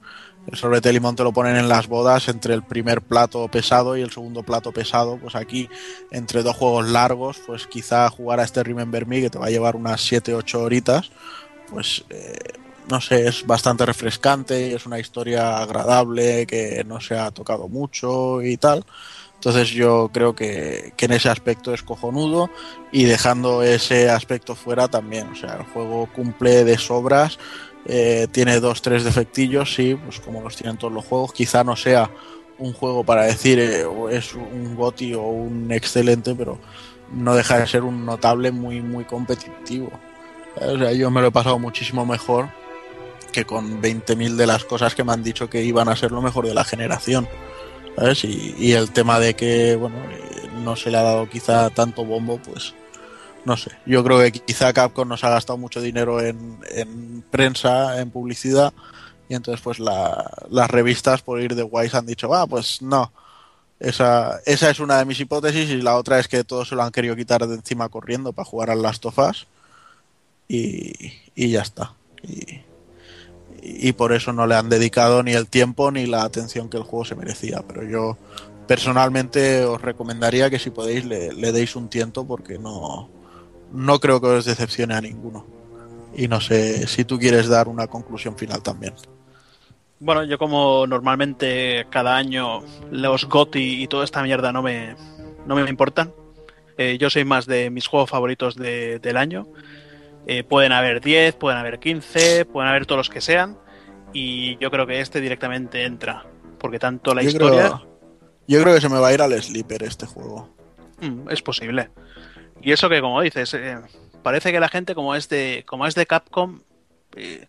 el 0.52 0.58
sorbete 0.58 0.92
te 0.92 1.24
lo 1.24 1.32
ponen 1.32 1.56
en 1.56 1.70
las 1.70 1.88
bodas 1.88 2.28
entre 2.28 2.54
el 2.54 2.64
primer 2.64 3.02
plato 3.02 3.48
pesado 3.50 3.96
y 3.96 4.02
el 4.02 4.12
segundo 4.12 4.44
plato 4.44 4.72
pesado. 4.72 5.18
Pues 5.18 5.36
aquí, 5.36 5.70
entre 6.12 6.42
dos 6.44 6.56
juegos 6.56 6.90
largos, 6.90 7.40
pues 7.46 7.68
quizá 7.68 8.10
jugar 8.10 8.40
a 8.40 8.44
este 8.44 8.64
Remember 8.64 9.06
Me, 9.06 9.22
que 9.22 9.30
te 9.30 9.38
va 9.38 9.48
a 9.48 9.52
llevar 9.52 9.76
unas 9.76 10.02
7-8 10.12 10.56
horitas, 10.56 11.12
pues 11.70 12.04
eh, 12.10 12.38
no 12.90 13.00
sé, 13.00 13.28
es 13.28 13.46
bastante 13.46 13.86
refrescante 13.86 14.74
es 14.74 14.86
una 14.86 15.00
historia 15.00 15.60
agradable 15.60 16.48
que 16.48 16.84
no 16.86 17.00
se 17.00 17.18
ha 17.18 17.30
tocado 17.32 17.68
mucho 17.68 18.42
y 18.42 18.58
tal. 18.58 18.86
Entonces 19.36 19.70
yo 19.70 20.10
creo 20.12 20.36
que, 20.36 20.94
que 20.98 21.06
en 21.06 21.14
ese 21.14 21.30
aspecto 21.30 21.74
es 21.74 21.82
cojonudo 21.82 22.50
y 22.92 23.06
dejando 23.06 23.64
ese 23.64 24.10
aspecto 24.10 24.54
fuera 24.54 24.90
también. 24.90 25.30
O 25.30 25.36
sea, 25.36 25.54
el 25.54 25.64
juego 25.64 26.10
cumple 26.14 26.66
de 26.66 26.78
sobras 26.78 27.40
eh, 27.86 28.28
tiene 28.32 28.60
dos, 28.60 28.82
tres 28.82 29.04
defectillos, 29.04 29.74
sí, 29.74 29.96
pues 29.96 30.20
como 30.20 30.42
los 30.42 30.56
tienen 30.56 30.78
todos 30.78 30.94
los 30.94 31.06
juegos. 31.06 31.34
Quizá 31.34 31.64
no 31.64 31.76
sea 31.76 32.10
un 32.58 32.74
juego 32.74 33.04
para 33.04 33.24
decir 33.24 33.60
eh, 33.60 33.86
es 34.12 34.34
un 34.36 34.76
GOTI 34.76 35.14
o 35.16 35.24
un 35.24 35.72
excelente, 35.72 36.36
pero 36.36 36.60
no 37.12 37.36
deja 37.36 37.58
de 37.58 37.68
ser 37.68 37.84
un 37.84 38.06
notable 38.06 38.52
muy, 38.52 38.82
muy 38.82 39.06
competitivo. 39.06 39.92
O 40.56 40.78
sea, 40.78 40.92
yo 40.92 41.10
me 41.10 41.22
lo 41.22 41.28
he 41.28 41.32
pasado 41.32 41.58
muchísimo 41.58 42.06
mejor 42.06 42.50
que 43.32 43.46
con 43.46 43.82
20.000 43.82 44.36
de 44.36 44.48
las 44.48 44.66
cosas 44.66 44.96
que 44.96 45.04
me 45.04 45.14
han 45.14 45.24
dicho 45.24 45.50
que 45.50 45.64
iban 45.64 45.88
a 45.88 45.96
ser 45.96 46.12
lo 46.12 46.22
mejor 46.22 46.48
de 46.48 46.54
la 46.54 46.64
generación. 46.64 47.28
¿sabes? 47.96 48.24
Y, 48.24 48.56
y 48.58 48.74
el 48.74 48.92
tema 48.92 49.20
de 49.20 49.36
que, 49.36 49.76
bueno, 49.76 49.98
eh, 50.12 50.50
no 50.64 50.76
se 50.76 50.92
le 50.92 50.98
ha 50.98 51.04
dado 51.04 51.30
quizá 51.30 51.70
tanto 51.70 52.06
bombo, 52.06 52.40
pues 52.40 52.74
no 53.46 53.58
sé, 53.58 53.72
yo 53.86 54.04
creo 54.04 54.20
que 54.20 54.32
quizá 54.32 54.74
Capcom 54.74 55.08
nos 55.08 55.24
ha 55.24 55.30
gastado 55.30 55.58
mucho 55.58 55.82
dinero 55.82 56.22
en, 56.22 56.60
en 56.72 57.24
prensa, 57.30 58.00
en 58.02 58.12
publicidad, 58.12 58.74
y 59.28 59.36
entonces 59.36 59.62
pues 59.62 59.80
la- 59.80 60.30
las 60.50 60.70
revistas 60.70 61.22
por 61.22 61.40
ir 61.42 61.56
de 61.56 61.64
Wise 61.64 61.98
han 61.98 62.06
dicho, 62.06 62.34
ah, 62.34 62.46
pues 62.48 62.82
no. 62.82 63.12
Esa, 63.80 64.42
esa 64.46 64.70
es 64.70 64.80
una 64.82 64.98
de 64.98 65.06
mis 65.06 65.20
hipótesis 65.22 65.70
y 65.70 65.82
la 65.82 65.96
otra 65.96 66.20
es 66.20 66.28
que 66.28 66.44
todos 66.44 66.68
se 66.68 66.76
lo 66.76 66.84
han 66.84 66.92
querido 66.92 67.16
quitar 67.16 67.48
de 67.48 67.56
encima 67.56 67.88
corriendo 67.88 68.34
para 68.34 68.46
jugar 68.46 68.70
al 68.72 68.82
Last 68.82 69.06
of 69.06 69.18
Us 69.20 69.48
y, 70.50 71.14
y 71.34 71.50
ya 71.50 71.62
está. 71.62 71.94
Y, 72.24 72.60
y 73.62 73.94
por 73.94 74.12
eso 74.12 74.34
no 74.34 74.48
le 74.48 74.56
han 74.56 74.68
dedicado 74.68 75.24
ni 75.24 75.32
el 75.32 75.48
tiempo 75.48 75.92
ni 75.92 76.08
la 76.08 76.24
atención 76.24 76.70
que 76.70 76.76
el 76.78 76.84
juego 76.84 77.06
se 77.06 77.16
merecía. 77.16 77.64
Pero 77.68 77.84
yo 77.84 78.18
personalmente 78.68 79.64
os 79.64 79.82
recomendaría 79.82 80.50
que 80.50 80.60
si 80.60 80.72
podéis 80.72 81.06
le, 81.06 81.32
le 81.34 81.52
deis 81.54 81.76
un 81.78 81.88
tiento 81.90 82.26
porque 82.26 82.58
no, 82.60 83.10
no 83.74 84.00
creo 84.00 84.20
que 84.22 84.28
os 84.28 84.46
decepcione 84.46 84.96
a 84.96 85.02
ninguno. 85.02 85.46
Y 86.16 86.28
no 86.28 86.42
sé 86.42 86.88
si 86.88 87.06
tú 87.06 87.18
quieres 87.20 87.48
dar 87.48 87.68
una 87.68 87.88
conclusión 87.88 88.36
final 88.38 88.62
también. 88.64 88.94
Bueno, 90.00 90.24
yo 90.24 90.38
como 90.38 90.88
normalmente 90.88 91.86
cada 91.90 92.16
año 92.16 92.62
los 92.92 93.26
GOTI 93.26 93.84
y 93.84 93.88
toda 93.88 94.06
esta 94.06 94.24
mierda 94.24 94.52
no 94.52 94.62
me, 94.62 94.96
no 95.46 95.56
me 95.56 95.70
importan. 95.70 96.14
Eh, 96.78 96.98
yo 96.98 97.10
soy 97.10 97.26
más 97.26 97.46
de 97.46 97.70
mis 97.70 97.88
juegos 97.88 98.10
favoritos 98.10 98.56
de- 98.56 99.00
del 99.00 99.18
año. 99.18 99.48
Eh, 100.26 100.44
pueden 100.44 100.72
haber 100.72 101.02
10, 101.02 101.36
pueden 101.36 101.60
haber 101.60 101.80
15, 101.80 102.46
pueden 102.46 102.70
haber 102.70 102.86
todos 102.86 103.00
los 103.00 103.10
que 103.10 103.20
sean. 103.22 103.58
Y 104.14 104.58
yo 104.58 104.72
creo 104.72 104.88
que 104.88 105.02
este 105.02 105.20
directamente 105.22 105.84
entra. 105.84 106.26
Porque 106.60 106.80
tanto 106.80 107.14
la 107.14 107.22
yo, 107.22 107.30
historia 107.30 107.60
creo, 107.68 107.88
yo 108.48 108.62
creo 108.62 108.76
que 108.76 108.82
se 108.82 108.90
me 108.90 109.00
va 109.00 109.10
a 109.10 109.14
ir 109.14 109.22
al 109.22 109.42
sleeper 109.42 109.84
este 109.84 110.06
juego. 110.06 110.50
mm, 111.02 111.30
es 111.30 111.42
posible. 111.42 111.90
Y 112.62 112.72
eso 112.72 112.90
que 112.90 113.02
como 113.02 113.22
dices, 113.22 113.54
eh, 113.54 113.78
parece 114.24 114.52
que 114.52 114.60
la 114.60 114.70
gente 114.70 114.96
como 114.96 115.16
es 115.16 115.30
de, 115.30 115.64
como 115.66 115.86
es 115.86 115.96
de 115.96 116.06
Capcom, 116.06 116.60
eh, 117.16 117.48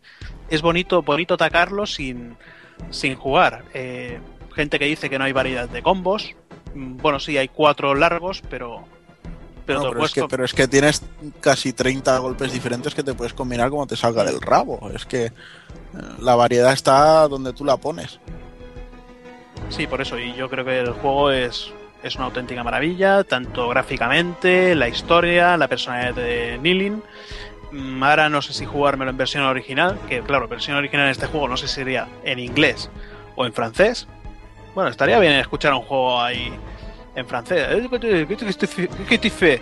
es 0.48 0.62
bonito, 0.62 1.02
bonito 1.02 1.34
atacarlo 1.34 1.86
sin, 1.86 2.36
sin 2.90 3.14
jugar. 3.16 3.64
Eh, 3.74 4.20
gente 4.54 4.78
que 4.78 4.86
dice 4.86 5.10
que 5.10 5.18
no 5.18 5.24
hay 5.24 5.32
variedad 5.32 5.68
de 5.68 5.82
combos. 5.82 6.34
Mm, 6.74 6.96
Bueno, 6.98 7.18
sí, 7.20 7.36
hay 7.36 7.48
cuatro 7.48 7.94
largos, 7.94 8.42
pero. 8.48 8.84
Pero 9.66 9.82
No, 9.82 9.90
pero, 9.90 10.04
es 10.04 10.12
que, 10.12 10.24
pero 10.28 10.44
es 10.44 10.54
que 10.54 10.66
tienes 10.66 11.02
casi 11.40 11.72
30 11.72 12.18
golpes 12.18 12.52
diferentes 12.52 12.94
que 12.94 13.04
te 13.04 13.14
puedes 13.14 13.34
combinar 13.34 13.70
como 13.70 13.86
te 13.86 13.94
salga 13.94 14.24
del 14.24 14.40
rabo. 14.40 14.90
Es 14.94 15.04
que 15.06 15.32
la 16.18 16.34
variedad 16.34 16.72
está 16.72 17.28
donde 17.28 17.52
tú 17.52 17.64
la 17.64 17.76
pones. 17.76 18.18
Sí, 19.68 19.86
por 19.86 20.00
eso. 20.00 20.18
Y 20.18 20.34
yo 20.34 20.48
creo 20.48 20.64
que 20.64 20.80
el 20.80 20.92
juego 20.92 21.30
es, 21.30 21.72
es 22.02 22.16
una 22.16 22.26
auténtica 22.26 22.64
maravilla, 22.64 23.24
tanto 23.24 23.68
gráficamente, 23.68 24.74
la 24.74 24.88
historia, 24.88 25.56
la 25.56 25.68
personalidad 25.68 26.14
de 26.14 26.58
Nilin. 26.62 27.02
Mm, 27.72 28.02
Ahora 28.02 28.28
no 28.28 28.42
sé 28.42 28.52
si 28.52 28.66
jugármelo 28.66 29.10
en 29.10 29.16
versión 29.16 29.44
original, 29.44 29.98
que 30.08 30.20
claro, 30.22 30.48
versión 30.48 30.76
original 30.76 31.06
en 31.06 31.12
este 31.12 31.26
juego 31.26 31.48
no 31.48 31.56
sé 31.56 31.68
si 31.68 31.74
sería 31.74 32.08
en 32.24 32.38
inglés 32.38 32.90
o 33.36 33.46
en 33.46 33.52
francés. 33.52 34.08
Bueno, 34.74 34.90
estaría 34.90 35.18
bien 35.18 35.32
escuchar 35.34 35.74
un 35.74 35.82
juego 35.82 36.20
ahí 36.20 36.52
en 37.14 37.26
francés. 37.26 37.66
¿Qué 39.08 39.18
te 39.18 39.30
fue? 39.30 39.60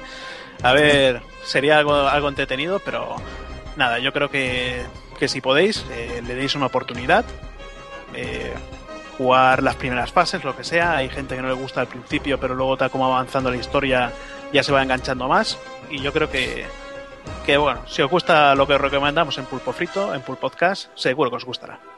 A 0.62 0.72
ver, 0.72 1.22
sería 1.44 1.78
algo, 1.78 1.94
algo 1.94 2.28
entretenido, 2.28 2.80
pero 2.80 3.16
nada, 3.76 3.98
yo 4.00 4.12
creo 4.12 4.30
que, 4.30 4.82
que 5.18 5.28
si 5.28 5.40
podéis, 5.40 5.84
eh, 5.92 6.22
le 6.26 6.34
deis 6.34 6.54
una 6.54 6.66
oportunidad. 6.66 7.24
Eh, 8.14 8.52
jugar 9.18 9.62
las 9.62 9.76
primeras 9.76 10.12
fases, 10.12 10.44
lo 10.44 10.56
que 10.56 10.64
sea. 10.64 10.96
Hay 10.96 11.10
gente 11.10 11.36
que 11.36 11.42
no 11.42 11.48
le 11.48 11.54
gusta 11.54 11.82
al 11.82 11.88
principio, 11.88 12.38
pero 12.40 12.54
luego 12.54 12.76
tal 12.76 12.90
como 12.90 13.10
va 13.10 13.16
avanzando 13.16 13.50
la 13.50 13.56
historia 13.56 14.12
ya 14.52 14.62
se 14.62 14.72
va 14.72 14.82
enganchando 14.82 15.28
más. 15.28 15.58
Y 15.90 16.00
yo 16.00 16.12
creo 16.12 16.30
que, 16.30 16.64
que 17.44 17.56
bueno, 17.58 17.80
si 17.86 18.00
os 18.00 18.10
gusta 18.10 18.54
lo 18.54 18.66
que 18.66 18.74
os 18.74 18.80
recomendamos 18.80 19.36
en 19.36 19.44
Pulpo 19.44 19.72
Frito, 19.72 20.14
en 20.14 20.22
Pulp 20.22 20.38
Podcast, 20.38 20.90
seguro 20.94 21.30
que 21.30 21.36
os 21.36 21.44
gustará. 21.44 21.97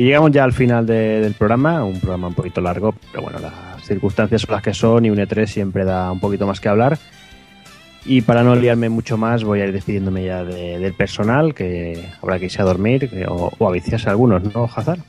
Y 0.00 0.04
llegamos 0.04 0.30
ya 0.30 0.44
al 0.44 0.54
final 0.54 0.86
de- 0.86 1.20
del 1.20 1.34
programa, 1.34 1.84
un 1.84 2.00
programa 2.00 2.28
un 2.28 2.34
poquito 2.34 2.62
largo, 2.62 2.94
pero 3.12 3.22
bueno, 3.22 3.38
las 3.38 3.84
circunstancias 3.84 4.40
son 4.40 4.54
las 4.54 4.62
que 4.62 4.72
son 4.72 5.04
y 5.04 5.10
un 5.10 5.18
E3 5.18 5.46
siempre 5.46 5.84
da 5.84 6.10
un 6.10 6.18
poquito 6.20 6.46
más 6.46 6.58
que 6.58 6.70
hablar. 6.70 6.96
Y 8.06 8.22
para 8.22 8.42
no 8.42 8.56
liarme 8.56 8.88
mucho 8.88 9.18
más, 9.18 9.44
voy 9.44 9.60
a 9.60 9.66
ir 9.66 9.72
despidiéndome 9.74 10.24
ya 10.24 10.42
de- 10.42 10.78
del 10.78 10.94
personal, 10.94 11.52
que 11.54 12.02
habrá 12.22 12.38
que 12.38 12.46
irse 12.46 12.62
a 12.62 12.64
dormir 12.64 13.10
o, 13.28 13.52
o 13.58 13.68
a 13.68 13.72
viciarse 13.72 14.08
algunos, 14.08 14.42
¿no, 14.54 14.70
Hazard? 14.74 15.00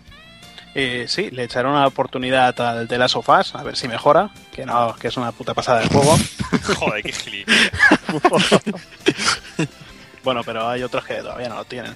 Eh, 0.75 1.05
sí, 1.07 1.31
le 1.31 1.45
echaré 1.45 1.69
una 1.69 1.87
oportunidad 1.87 2.59
al 2.59 2.85
de 2.89 2.97
las 2.97 3.11
sofás, 3.11 3.55
a 3.55 3.63
ver 3.63 3.77
si 3.77 3.87
mejora, 3.87 4.29
que 4.51 4.65
no, 4.65 4.93
que 4.99 5.07
es 5.07 5.15
una 5.15 5.31
puta 5.31 5.53
pasada 5.53 5.79
de 5.79 5.87
juego. 5.87 6.17
Joder, 6.79 7.01
qué 7.01 7.13
gili. 7.13 7.45
bueno, 10.25 10.41
pero 10.43 10.67
hay 10.67 10.83
otros 10.83 11.05
que 11.05 11.13
todavía 11.15 11.47
no 11.47 11.55
lo 11.55 11.63
tienen. 11.63 11.93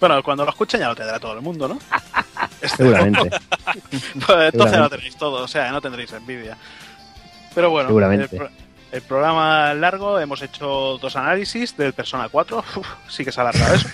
Bueno, 0.00 0.22
cuando 0.22 0.44
lo 0.44 0.50
escuchen 0.50 0.80
ya 0.80 0.88
lo 0.88 0.96
tendrá 0.96 1.20
todo 1.20 1.34
el 1.34 1.42
mundo, 1.42 1.68
¿no? 1.68 1.78
Seguramente. 2.76 3.30
Pues 3.70 3.92
entonces 3.92 4.50
Seguramente. 4.50 4.78
lo 4.78 4.90
tenéis 4.90 5.16
todo, 5.16 5.44
o 5.44 5.48
sea, 5.48 5.70
no 5.70 5.80
tendréis 5.80 6.12
envidia. 6.12 6.56
Pero 7.54 7.70
bueno, 7.70 7.88
Seguramente. 7.88 8.36
El, 8.36 8.48
el 8.92 9.02
programa 9.02 9.72
largo, 9.74 10.18
hemos 10.18 10.42
hecho 10.42 10.98
dos 11.00 11.14
análisis 11.16 11.76
del 11.76 11.92
Persona 11.92 12.28
4. 12.28 12.58
Uf, 12.76 12.86
sí 13.08 13.24
que 13.24 13.30
se 13.30 13.40
ha 13.40 13.42
alargado 13.42 13.74
eso. 13.74 13.88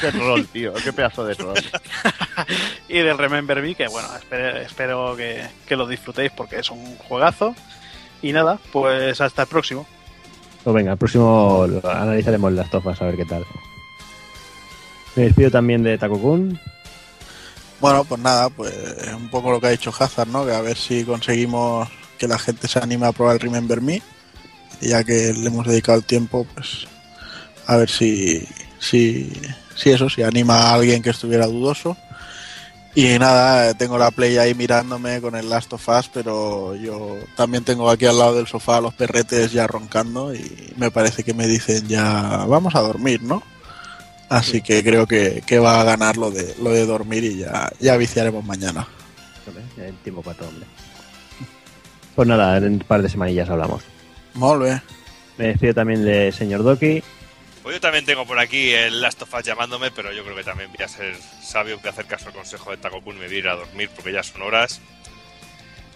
Qué 0.00 0.10
rol, 0.10 0.46
tío. 0.48 0.72
Qué 0.74 0.92
pedazo 0.92 1.24
de 1.24 1.34
rol. 1.34 1.54
y 2.88 2.98
del 2.98 3.18
Remember 3.18 3.60
Me, 3.62 3.74
que 3.74 3.88
bueno, 3.88 4.08
espero, 4.16 4.58
espero 4.58 5.16
que, 5.16 5.44
que 5.66 5.76
lo 5.76 5.86
disfrutéis 5.86 6.30
porque 6.32 6.58
es 6.58 6.70
un 6.70 6.96
juegazo. 6.96 7.54
Y 8.22 8.32
nada, 8.32 8.58
pues 8.72 9.20
hasta 9.20 9.42
el 9.42 9.48
próximo. 9.48 9.86
Pues 10.62 10.74
venga, 10.74 10.92
el 10.92 10.98
próximo 10.98 11.66
lo 11.68 11.90
analizaremos 11.90 12.52
las 12.52 12.70
tofas 12.70 13.00
a 13.02 13.06
ver 13.06 13.16
qué 13.16 13.24
tal. 13.24 13.44
Me 15.16 15.24
despido 15.24 15.50
también 15.50 15.82
de 15.82 15.98
Takokun. 15.98 16.58
Bueno, 17.80 18.04
pues 18.04 18.20
nada, 18.20 18.48
pues 18.50 18.72
un 19.14 19.28
poco 19.28 19.50
lo 19.50 19.60
que 19.60 19.66
ha 19.68 19.70
dicho 19.70 19.92
Hazard, 19.96 20.28
¿no? 20.28 20.44
Que 20.44 20.54
a 20.54 20.60
ver 20.60 20.76
si 20.76 21.04
conseguimos 21.04 21.88
que 22.18 22.26
la 22.26 22.38
gente 22.38 22.66
se 22.66 22.78
anime 22.78 23.06
a 23.06 23.12
probar 23.12 23.34
el 23.34 23.40
Remember 23.40 23.80
Me. 23.80 24.02
Ya 24.80 25.04
que 25.04 25.32
le 25.32 25.46
hemos 25.46 25.66
dedicado 25.66 25.98
el 25.98 26.04
tiempo, 26.04 26.46
pues 26.54 26.86
a 27.66 27.76
ver 27.76 27.88
si, 27.88 28.46
si, 28.78 29.32
si 29.76 29.90
eso, 29.90 30.08
si 30.10 30.22
anima 30.22 30.58
a 30.58 30.74
alguien 30.74 31.02
que 31.02 31.10
estuviera 31.10 31.46
dudoso. 31.46 31.96
Y 32.96 33.18
nada, 33.18 33.74
tengo 33.74 33.98
la 33.98 34.12
Play 34.12 34.38
ahí 34.38 34.54
mirándome 34.54 35.20
con 35.20 35.34
el 35.34 35.50
Last 35.50 35.72
of 35.72 35.88
Us, 35.88 36.08
pero 36.12 36.76
yo 36.76 37.16
también 37.36 37.64
tengo 37.64 37.90
aquí 37.90 38.06
al 38.06 38.18
lado 38.18 38.36
del 38.36 38.46
sofá 38.46 38.76
a 38.76 38.80
los 38.80 38.94
perretes 38.94 39.50
ya 39.50 39.66
roncando 39.66 40.32
y 40.32 40.72
me 40.76 40.92
parece 40.92 41.24
que 41.24 41.34
me 41.34 41.48
dicen 41.48 41.88
ya 41.88 42.44
vamos 42.46 42.76
a 42.76 42.80
dormir, 42.80 43.20
¿no? 43.22 43.42
Así 44.34 44.62
que 44.62 44.82
creo 44.82 45.06
que, 45.06 45.42
que 45.46 45.60
va 45.60 45.80
a 45.80 45.84
ganar 45.84 46.16
lo 46.16 46.28
de, 46.32 46.56
lo 46.60 46.70
de 46.70 46.84
dormir 46.86 47.22
y 47.22 47.38
ya, 47.38 47.70
ya 47.78 47.96
viciaremos 47.96 48.44
mañana. 48.44 48.88
Hombre, 49.46 49.62
El 49.86 49.96
tiempo 49.98 50.22
para 50.22 50.36
todo, 50.36 50.48
hombre. 50.48 50.66
Pues 52.16 52.26
nada, 52.26 52.56
en 52.56 52.64
un 52.64 52.78
par 52.80 53.00
de 53.00 53.08
semanillas 53.08 53.48
hablamos. 53.48 53.84
Molve. 54.34 54.82
Me 55.38 55.46
despido 55.48 55.74
también 55.74 56.04
de 56.04 56.32
señor 56.32 56.64
Doki. 56.64 57.00
Pues 57.62 57.76
yo 57.76 57.80
también 57.80 58.04
tengo 58.04 58.26
por 58.26 58.40
aquí 58.40 58.70
el 58.70 59.00
Last 59.00 59.22
of 59.22 59.32
Us 59.32 59.44
llamándome, 59.44 59.92
pero 59.92 60.12
yo 60.12 60.24
creo 60.24 60.34
que 60.34 60.42
también 60.42 60.68
voy 60.76 60.84
a 60.84 60.88
ser 60.88 61.14
sabio, 61.40 61.78
voy 61.78 61.86
a 61.86 61.90
hacer 61.90 62.06
caso 62.06 62.26
al 62.26 62.34
consejo 62.34 62.72
de 62.72 62.78
Takokun 62.78 63.14
y 63.16 63.20
me 63.20 63.26
voy 63.26 63.36
a 63.36 63.38
ir 63.38 63.48
a 63.48 63.54
dormir 63.54 63.88
porque 63.94 64.12
ya 64.12 64.24
son 64.24 64.42
horas. 64.42 64.80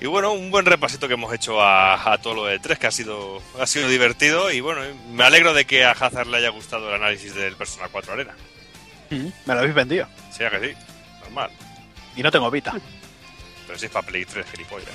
Y 0.01 0.07
bueno, 0.07 0.33
un 0.33 0.51
buen 0.52 0.65
repasito 0.65 1.09
que 1.09 1.15
hemos 1.15 1.33
hecho 1.35 1.60
a, 1.60 2.12
a 2.12 2.18
todo 2.18 2.35
lo 2.35 2.44
de 2.47 2.59
3, 2.60 2.78
que 2.78 2.86
ha 2.86 2.91
sido, 2.93 3.43
ha 3.60 3.67
sido 3.67 3.89
divertido. 3.89 4.51
Y 4.52 4.60
bueno, 4.60 4.83
me 5.10 5.25
alegro 5.25 5.55
de 5.55 5.65
que 5.65 5.85
a 5.85 5.91
Hazard 5.91 6.28
le 6.28 6.36
haya 6.36 6.51
gustado 6.51 6.89
el 6.89 6.94
análisis 6.94 7.35
del 7.35 7.57
Persona 7.57 7.89
4 7.91 8.12
Arena. 8.12 8.35
Me 9.10 9.33
lo 9.47 9.59
habéis 9.60 9.75
vendido. 9.75 10.07
Sea 10.31 10.51
que 10.51 10.68
sí, 10.68 10.75
normal. 11.25 11.51
Y 12.15 12.23
no 12.23 12.31
tengo 12.31 12.51
Vita. 12.51 12.75
Pero 13.67 13.78
si 13.78 13.86
es 13.86 13.93
para 13.93 14.07
Play 14.07 14.25
3, 14.25 14.47
gilipollas. 14.52 14.89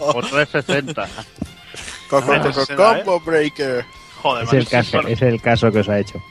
O 0.00 0.20
360. 0.22 1.08
Coco, 2.10 2.32
Ah, 2.32 2.40
coco, 2.42 2.60
ese 2.62 2.74
no, 2.76 2.92
¿eh? 2.96 3.02
combo 3.04 3.20
breaker. 3.20 3.84
Joder, 4.20 4.44
Es 4.44 4.52
el, 4.52 4.68
caso, 4.68 5.00
es 5.08 5.22
el 5.22 5.40
caso 5.40 5.72
que 5.72 5.78
os 5.78 5.88
ha 5.88 5.98
hecho. 5.98 6.22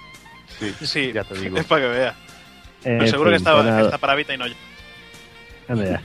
Sí, 0.83 1.11
ya 1.13 1.23
te 1.23 1.35
digo. 1.39 1.57
es 1.59 1.65
para 1.65 1.81
que 1.81 1.87
veas. 1.87 2.15
En 2.83 2.97
Pero 2.99 3.11
seguro 3.11 3.31
que 3.31 3.37
fin, 3.39 3.47
está, 3.47 3.77
que 3.77 3.81
está 3.85 3.97
para 3.97 4.15
Vita 4.15 4.33
y 4.33 4.37
no 4.37 4.47
yo. 4.47 4.53
anda 5.67 5.85
ya. 5.85 6.01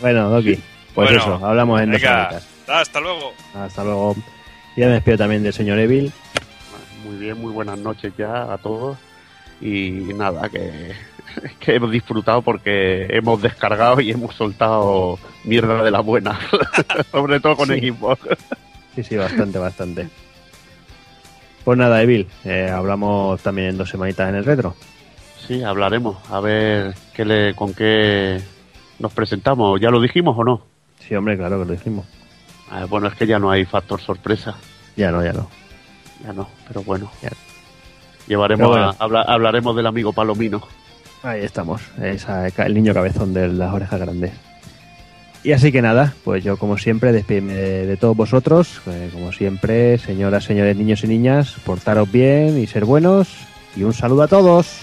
Bueno, 0.00 0.28
Doki, 0.30 0.54
pues 0.94 1.08
Bueno, 1.10 1.18
eso, 1.36 1.46
hablamos 1.46 1.80
en 1.80 1.92
dos 1.92 2.00
Venga, 2.00 2.28
semanitas. 2.30 2.48
hasta 2.68 3.00
luego. 3.00 3.32
Hasta 3.54 3.84
luego. 3.84 4.16
Y 4.76 4.80
ya 4.80 4.86
me 4.88 4.92
despido 4.94 5.18
también 5.18 5.42
del 5.42 5.52
señor 5.52 5.78
Evil. 5.78 6.12
Muy 7.04 7.16
bien, 7.16 7.40
muy 7.40 7.52
buenas 7.52 7.78
noches 7.78 8.12
ya 8.16 8.52
a 8.52 8.58
todos. 8.58 8.96
Y 9.60 9.90
nada, 10.14 10.48
que, 10.48 10.92
que 11.60 11.74
hemos 11.76 11.90
disfrutado 11.90 12.42
porque 12.42 13.06
hemos 13.10 13.40
descargado 13.40 14.00
y 14.00 14.10
hemos 14.10 14.34
soltado 14.34 15.18
mierda 15.44 15.82
de 15.82 15.90
la 15.90 16.00
buena. 16.00 16.38
Sobre 17.12 17.40
todo 17.40 17.56
con 17.56 17.68
Sí. 17.68 17.74
equipos. 17.74 18.18
Sí, 18.94 19.02
sí, 19.04 19.16
bastante, 19.16 19.58
bastante. 19.58 20.08
Pues 21.64 21.78
nada, 21.78 22.02
Evil, 22.02 22.28
eh, 22.44 22.68
hablamos 22.70 23.40
también 23.40 23.68
en 23.68 23.78
dos 23.78 23.88
semanitas 23.88 24.28
en 24.28 24.34
el 24.34 24.44
retro. 24.44 24.74
Sí, 25.46 25.62
hablaremos. 25.62 26.16
A 26.30 26.40
ver 26.40 26.94
qué 27.14 27.24
le, 27.24 27.54
con 27.54 27.72
qué 27.74 28.40
nos 28.98 29.12
presentamos. 29.12 29.80
¿Ya 29.80 29.90
lo 29.90 30.00
dijimos 30.00 30.36
o 30.38 30.44
no? 30.44 30.62
Sí, 31.06 31.14
hombre, 31.14 31.36
claro 31.36 31.58
que 31.60 31.64
lo 31.66 31.72
dijimos. 31.72 32.06
Ah, 32.70 32.86
bueno, 32.88 33.08
es 33.08 33.14
que 33.14 33.26
ya 33.26 33.38
no 33.38 33.50
hay 33.50 33.64
factor 33.64 34.00
sorpresa. 34.00 34.54
Ya 34.96 35.10
no, 35.10 35.22
ya 35.22 35.32
no. 35.32 35.48
Ya 36.24 36.32
no, 36.32 36.48
pero 36.66 36.82
bueno. 36.82 37.10
Ya. 37.22 37.30
Llevaremos 38.26 38.60
Pero 38.60 38.70
bueno. 38.70 38.88
a- 38.98 39.04
habla- 39.04 39.22
hablaremos 39.22 39.76
del 39.76 39.86
amigo 39.86 40.12
Palomino. 40.12 40.62
Ahí 41.22 41.42
estamos, 41.42 41.80
esa- 42.02 42.46
el 42.48 42.74
niño 42.74 42.92
cabezón 42.94 43.32
de 43.34 43.48
las 43.48 43.72
orejas 43.72 44.00
grandes. 44.00 44.32
Y 45.42 45.52
así 45.52 45.70
que 45.72 45.82
nada, 45.82 46.14
pues 46.24 46.42
yo 46.42 46.56
como 46.56 46.78
siempre 46.78 47.12
despídeme 47.12 47.52
de, 47.52 47.86
de 47.86 47.96
todos 47.98 48.16
vosotros, 48.16 48.80
eh, 48.86 49.10
como 49.12 49.30
siempre, 49.32 49.98
señoras, 49.98 50.44
señores, 50.44 50.74
niños 50.76 51.04
y 51.04 51.06
niñas, 51.08 51.54
portaros 51.66 52.10
bien 52.10 52.58
y 52.58 52.66
ser 52.66 52.86
buenos 52.86 53.28
y 53.76 53.82
un 53.82 53.92
saludo 53.92 54.22
a 54.22 54.28
todos. 54.28 54.80